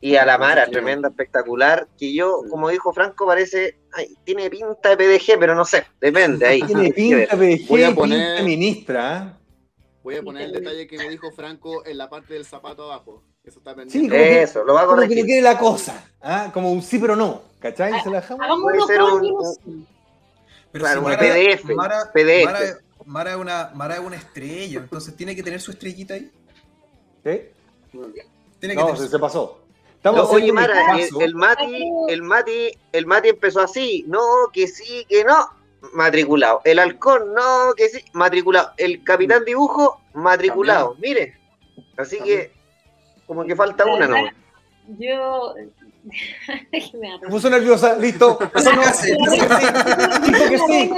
y 0.00 0.14
a 0.16 0.24
la 0.24 0.38
Mara, 0.38 0.66
tremenda, 0.66 1.08
espectacular, 1.08 1.88
que 1.98 2.14
yo, 2.14 2.42
como 2.50 2.68
dijo 2.68 2.92
Franco, 2.92 3.26
parece, 3.26 3.78
ay, 3.92 4.16
tiene 4.24 4.48
pinta 4.48 4.94
de 4.94 4.96
PDG, 4.96 5.38
pero 5.40 5.54
no 5.56 5.64
sé, 5.64 5.84
depende 6.00 6.46
ahí. 6.46 6.62
Tiene 6.62 6.92
pinta 6.92 7.34
ver. 7.36 7.58
PDG, 7.58 7.68
Voy 7.68 7.82
a 7.82 7.86
pinta 7.88 8.00
poner- 8.00 8.44
ministra. 8.44 9.16
¿eh? 9.34 9.38
Voy 10.08 10.16
a 10.16 10.22
poner 10.22 10.44
el 10.44 10.52
detalle 10.52 10.86
que 10.86 10.96
me 10.96 11.06
dijo 11.10 11.30
Franco 11.32 11.84
en 11.84 11.98
la 11.98 12.08
parte 12.08 12.32
del 12.32 12.46
zapato 12.46 12.84
abajo. 12.84 13.22
Eso 13.44 13.58
está 13.58 13.72
Sí, 13.72 13.76
pendiente. 13.76 14.16
que- 14.16 14.42
Eso, 14.42 14.64
lo 14.64 14.72
va 14.72 14.80
a 14.80 14.86
como 14.86 14.96
que 15.02 15.06
corregir. 15.08 15.24
quiere 15.26 15.42
la 15.42 15.58
cosa. 15.58 16.02
¿ah? 16.22 16.50
Como 16.54 16.72
un 16.72 16.80
sí, 16.80 16.98
pero 16.98 17.14
no. 17.14 17.42
¿Cachai? 17.60 18.00
Se 18.02 18.08
la 18.08 18.22
dejamos. 18.22 18.62
Puede 18.62 18.80
ser 18.86 19.02
un- 19.02 19.10
cambios. 19.10 19.58
Pero 20.72 20.82
Claro, 20.84 21.00
si 21.00 21.04
un 21.04 21.10
Mara, 21.12 21.18
PDF, 21.18 21.74
Mara, 21.74 22.10
PDF. 22.14 22.44
Mara- 22.46 22.78
Mara 23.04 23.30
es 23.32 23.36
una, 23.36 23.70
Mara 23.74 23.94
es 23.96 24.00
una 24.00 24.16
estrella, 24.16 24.80
entonces 24.80 25.14
tiene 25.14 25.36
que 25.36 25.42
tener 25.42 25.60
su 25.60 25.72
estrellita 25.72 26.14
ahí. 26.14 26.32
¿Qué? 27.22 27.52
Tiene 27.92 28.74
que 28.74 28.80
No, 28.80 28.86
tener 28.86 28.96
se, 28.96 29.04
su- 29.04 29.10
se 29.10 29.18
pasó. 29.18 29.60
No, 30.04 30.10
oye, 30.12 30.22
haciendo 30.22 30.48
un 30.48 30.54
Mara, 30.54 30.98
el, 30.98 31.22
el 31.22 31.34
Mati, 31.34 31.90
el 32.08 32.22
Mati, 32.22 32.78
el 32.92 33.04
Mati 33.06 33.28
empezó 33.28 33.60
así, 33.60 34.04
no, 34.08 34.20
que 34.54 34.68
sí, 34.68 35.04
que 35.06 35.22
no, 35.24 35.50
matriculado. 35.92 36.60
El 36.64 36.78
halcón, 36.78 37.34
no, 37.34 37.74
que 37.76 37.88
sí, 37.88 38.04
matriculado. 38.12 38.72
El 38.76 39.02
capitán 39.04 39.44
dibujo, 39.44 40.00
matriculado. 40.14 40.96
Mire, 40.98 41.36
así 41.96 42.18
que 42.20 42.52
como 43.26 43.44
que 43.44 43.54
falta 43.56 43.84
una, 43.86 44.06
¿no? 44.06 44.16
Yo. 44.98 45.54
Me 47.22 47.28
puso 47.28 47.50
nerviosa, 47.50 47.96
listo. 47.98 48.38
Eso 48.54 48.72
no. 48.72 48.82
Dijo 50.26 50.48
que 50.48 50.58
sí. 50.58 50.90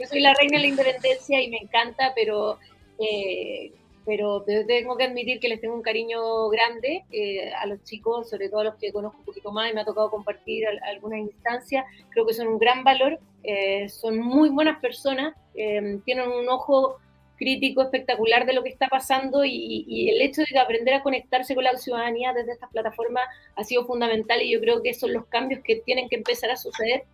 Yo 0.00 0.08
soy 0.08 0.20
la 0.20 0.34
reina 0.34 0.56
de 0.56 0.62
la 0.62 0.66
independencia 0.66 1.40
y 1.40 1.48
me 1.50 1.58
encanta, 1.58 2.12
pero, 2.14 2.58
eh, 2.98 3.72
pero 4.04 4.42
te- 4.42 4.64
tengo 4.64 4.96
que 4.96 5.04
admitir 5.04 5.38
que 5.38 5.48
les 5.48 5.60
tengo 5.60 5.74
un 5.74 5.82
cariño 5.82 6.48
grande 6.48 7.04
eh, 7.12 7.52
a 7.54 7.66
los 7.66 7.82
chicos, 7.84 8.28
sobre 8.28 8.48
todo 8.48 8.60
a 8.60 8.64
los 8.64 8.74
que 8.76 8.92
conozco 8.92 9.18
un 9.18 9.24
poquito 9.24 9.52
más 9.52 9.70
y 9.70 9.74
me 9.74 9.82
ha 9.82 9.84
tocado 9.84 10.10
compartir 10.10 10.66
al- 10.66 10.80
algunas 10.84 11.20
instancias. 11.20 11.84
Creo 12.10 12.26
que 12.26 12.34
son 12.34 12.48
un 12.48 12.58
gran 12.58 12.82
valor, 12.82 13.18
eh, 13.42 13.88
son 13.88 14.18
muy 14.18 14.48
buenas 14.50 14.80
personas, 14.80 15.34
eh, 15.54 15.98
tienen 16.04 16.28
un 16.28 16.48
ojo 16.48 16.96
crítico 17.36 17.82
espectacular 17.82 18.44
de 18.44 18.52
lo 18.52 18.62
que 18.62 18.68
está 18.68 18.88
pasando 18.88 19.44
y, 19.46 19.84
y 19.88 20.10
el 20.10 20.20
hecho 20.20 20.42
de 20.50 20.58
aprender 20.58 20.92
a 20.94 21.02
conectarse 21.02 21.54
con 21.54 21.64
la 21.64 21.76
ciudadanía 21.78 22.34
desde 22.34 22.52
estas 22.52 22.70
plataformas 22.70 23.24
ha 23.56 23.64
sido 23.64 23.86
fundamental 23.86 24.42
y 24.42 24.50
yo 24.52 24.60
creo 24.60 24.82
que 24.82 24.92
son 24.92 25.14
los 25.14 25.24
cambios 25.26 25.62
que 25.64 25.76
tienen 25.76 26.08
que 26.10 26.16
empezar 26.16 26.50
a 26.50 26.56
suceder. 26.56 27.04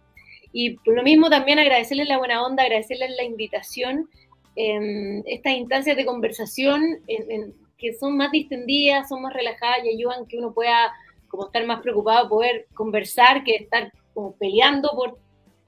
Y 0.52 0.70
por 0.78 0.94
lo 0.94 1.02
mismo 1.04 1.30
también 1.30 1.58
agradecerles 1.60 2.08
la 2.08 2.18
buena 2.18 2.44
onda, 2.44 2.64
agradecerles 2.64 3.10
la 3.16 3.22
invitación, 3.22 4.08
eh, 4.56 5.22
estas 5.26 5.52
instancias 5.52 5.96
de 5.96 6.04
conversación 6.06 6.82
en- 7.06 7.30
en- 7.30 7.54
que 7.78 7.92
son 7.92 8.16
más 8.16 8.32
distendidas, 8.32 9.08
son 9.08 9.22
más 9.22 9.32
relajadas 9.34 9.84
y 9.84 9.90
ayudan 9.90 10.26
que 10.26 10.38
uno 10.38 10.52
pueda 10.52 10.92
como 11.28 11.46
estar 11.46 11.64
más 11.66 11.82
preocupado, 11.82 12.28
poder 12.28 12.66
conversar, 12.74 13.44
que 13.44 13.54
estar 13.56 13.92
como 14.14 14.32
peleando 14.36 14.90
por 14.96 15.18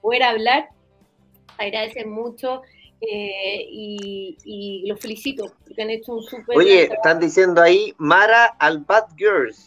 poder 0.01 0.23
hablar. 0.23 0.69
Agradecen 1.59 2.11
mucho 2.11 2.63
eh, 3.01 3.67
y, 3.71 4.37
y 4.45 4.87
los 4.89 5.01
felicito 5.01 5.53
porque 5.65 5.83
han 5.83 5.91
hecho 5.91 6.15
un 6.15 6.23
súper 6.23 6.57
Oye, 6.57 6.83
están 6.85 7.19
diciendo 7.21 7.61
ahí 7.63 7.95
Mara 7.99 8.47
al 8.59 8.81
Bad 8.81 9.09
Girls. 9.17 9.67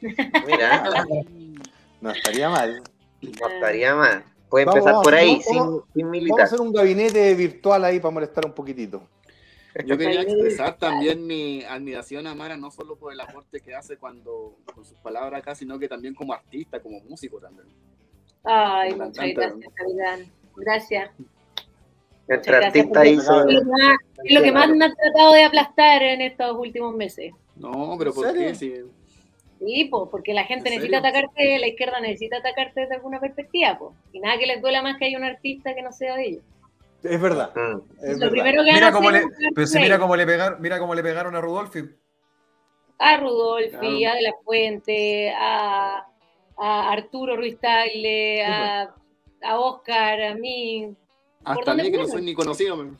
Mira, 0.00 0.84
No 2.00 2.10
estaría 2.10 2.48
mal. 2.50 2.82
no 3.22 3.48
estaría 3.48 3.94
mal. 3.94 4.24
Puede 4.48 4.64
Vamos, 4.66 4.76
empezar 4.78 4.92
vamos, 4.92 5.04
por 5.04 5.14
ahí, 5.14 5.28
vamos, 5.28 5.44
sin, 5.44 5.54
sin 5.54 5.62
Vamos 5.62 5.84
a 5.94 6.10
militar. 6.10 6.40
hacer 6.42 6.60
un 6.60 6.72
gabinete 6.72 7.34
virtual 7.34 7.84
ahí 7.84 7.98
para 7.98 8.12
molestar 8.14 8.46
un 8.46 8.52
poquitito. 8.52 9.08
Yo 9.84 9.98
quería 9.98 10.22
expresar 10.22 10.78
también 10.78 11.26
mi 11.26 11.62
admiración 11.64 12.26
a 12.26 12.34
Mara, 12.34 12.56
no 12.56 12.70
solo 12.70 12.96
por 12.96 13.12
el 13.12 13.20
aporte 13.20 13.60
que 13.60 13.74
hace 13.74 13.98
cuando 13.98 14.56
con 14.72 14.84
sus 14.84 14.98
palabras 15.00 15.40
acá, 15.40 15.54
sino 15.54 15.78
que 15.78 15.88
también 15.88 16.14
como 16.14 16.32
artista, 16.32 16.80
como 16.80 17.00
músico 17.00 17.38
también. 17.40 17.66
Ay, 18.46 18.94
muchas 18.94 19.26
gracias, 19.34 19.72
Capitán. 19.74 20.20
Gracias. 20.56 21.10
Artistas 22.28 22.72
porque 22.86 22.98
ahí 22.98 23.14
es 23.14 23.24
lo, 23.26 23.34
más, 23.64 23.98
es 24.24 24.34
lo 24.34 24.42
que 24.42 24.52
más 24.52 24.68
me 24.70 24.84
han 24.86 24.94
tratado 24.96 25.32
de 25.34 25.44
aplastar 25.44 26.02
en 26.02 26.20
estos 26.22 26.56
últimos 26.58 26.94
meses. 26.94 27.32
No, 27.54 27.94
pero 27.98 28.10
¿En 28.10 28.16
¿por 28.16 28.32
qué? 28.34 28.54
Si- 28.54 28.82
Sí, 29.58 29.86
po, 29.86 30.10
porque 30.10 30.34
la 30.34 30.44
gente 30.44 30.68
¿En 30.68 30.74
necesita 30.74 30.98
serio? 31.00 31.08
atacarte, 31.20 31.58
la 31.58 31.66
izquierda 31.68 31.98
necesita 32.00 32.36
atacarte 32.38 32.80
desde 32.82 32.96
alguna 32.96 33.20
perspectiva, 33.20 33.78
po. 33.78 33.94
y 34.12 34.20
nada 34.20 34.36
que 34.38 34.46
les 34.46 34.60
duela 34.60 34.82
más 34.82 34.98
que 34.98 35.06
haya 35.06 35.16
un 35.16 35.24
artista 35.24 35.74
que 35.74 35.80
no 35.82 35.92
sea 35.92 36.14
de 36.16 36.26
ellos. 36.26 36.42
Es 37.02 37.18
verdad. 37.20 37.52
Mm. 37.54 37.80
Es 38.04 38.18
Lo 38.18 38.18
verdad. 38.18 38.30
primero 38.32 38.64
que 38.64 38.72
Mira 38.72 38.92
cómo 38.92 39.08
hacer 39.08 39.22
le, 39.24 39.48
pero 39.54 39.66
si 39.66 39.78
mira 39.78 39.98
cómo 39.98 40.14
le 40.16 40.26
pegaron, 40.26 40.60
mira 40.60 40.78
cómo 40.78 40.94
le 40.94 41.02
pegaron 41.02 41.36
a 41.36 41.40
Rudolfi. 41.40 41.84
a 42.98 43.16
Rudolfi, 43.16 43.70
Claro. 43.70 43.86
a 44.12 44.14
De 44.16 44.22
La 44.22 44.32
Fuente, 44.44 45.30
a, 45.34 46.06
a 46.58 46.90
Arturo 46.92 47.36
Ruiz 47.36 47.58
Tagle, 47.60 48.44
a, 48.44 48.94
a 49.42 49.58
Oscar, 49.60 50.22
a 50.22 50.34
mí. 50.34 50.94
¿Por 51.44 51.58
Hasta 51.58 51.72
a 51.72 51.74
mí 51.74 51.90
que 51.90 51.98
no 51.98 52.06
soy 52.08 52.22
ni 52.22 52.34
conocido. 52.34 52.76
me- 52.76 52.90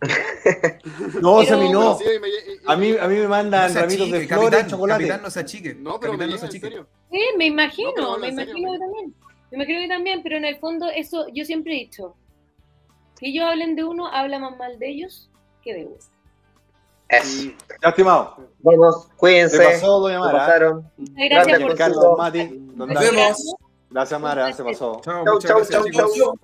No, 1.22 1.38
Pero- 1.38 1.44
se 1.44 1.56
minó. 1.56 1.80
conocido 1.80 2.14
y 2.14 2.20
me- 2.20 2.28
y- 2.28 2.32
A 2.66 2.76
mí, 2.76 2.94
a 3.00 3.08
mí 3.08 3.14
me 3.16 3.28
mandan 3.28 3.72
No 3.72 3.80
ramitos 3.80 4.02
achique, 4.02 4.18
de 4.18 4.26
flores 4.28 4.50
capitán, 4.50 4.70
chocolate. 4.70 5.02
capitán 5.04 5.22
no 5.22 5.30
se 5.30 5.40
achique. 5.40 5.74
No, 5.74 5.98
pero 6.00 6.12
me 6.12 6.18
capitán 6.18 6.30
no 6.34 6.38
se 6.38 6.46
achique. 6.46 6.66
serio. 6.68 6.86
Sí, 7.10 7.20
me 7.38 7.46
imagino, 7.46 7.92
No, 7.96 8.18
me 8.18 8.32
serio, 8.34 8.42
imagino 8.58 8.72
que 8.72 8.78
me- 8.78 8.84
también. 8.84 9.14
Me 9.50 9.56
imagino 9.56 9.80
que 9.80 9.88
también, 9.88 10.22
pero 10.22 10.36
en 10.36 10.44
el 10.44 10.56
fondo 10.56 10.88
eso 10.90 11.26
yo 11.32 11.44
siempre 11.44 11.74
he 11.74 11.78
dicho. 11.80 12.16
Si 13.18 13.26
ellos 13.26 13.44
hablen 13.46 13.76
de 13.76 13.84
uno, 13.84 14.08
habla 14.08 14.38
más 14.40 14.56
mal 14.58 14.78
de 14.78 14.88
ellos 14.90 15.30
que 15.62 15.72
de 15.74 15.84
uno. 15.86 15.96
Eso. 17.08 17.50
Ya, 17.82 17.88
estimado. 17.88 18.36
Vamos, 18.60 19.08
cuídense. 19.16 19.56
Se 19.58 19.64
pasó, 19.64 20.00
doña 20.00 20.14
Se 20.14 20.20
Mara. 20.20 20.38
pasaron. 20.38 20.90
Gracias 20.96 21.30
Gracias, 21.30 21.60
por 21.60 21.76
Carlos, 21.76 22.18
Mati, 22.18 22.44
Nos 22.74 22.88
vemos. 22.88 23.54
Gracias, 23.90 24.20
Mara, 24.20 24.52
se 24.52 24.64
pasó. 24.64 25.00
Chao, 25.04 25.38
Chau, 25.38 25.64
chau, 25.64 25.90
chau. 25.90 26.38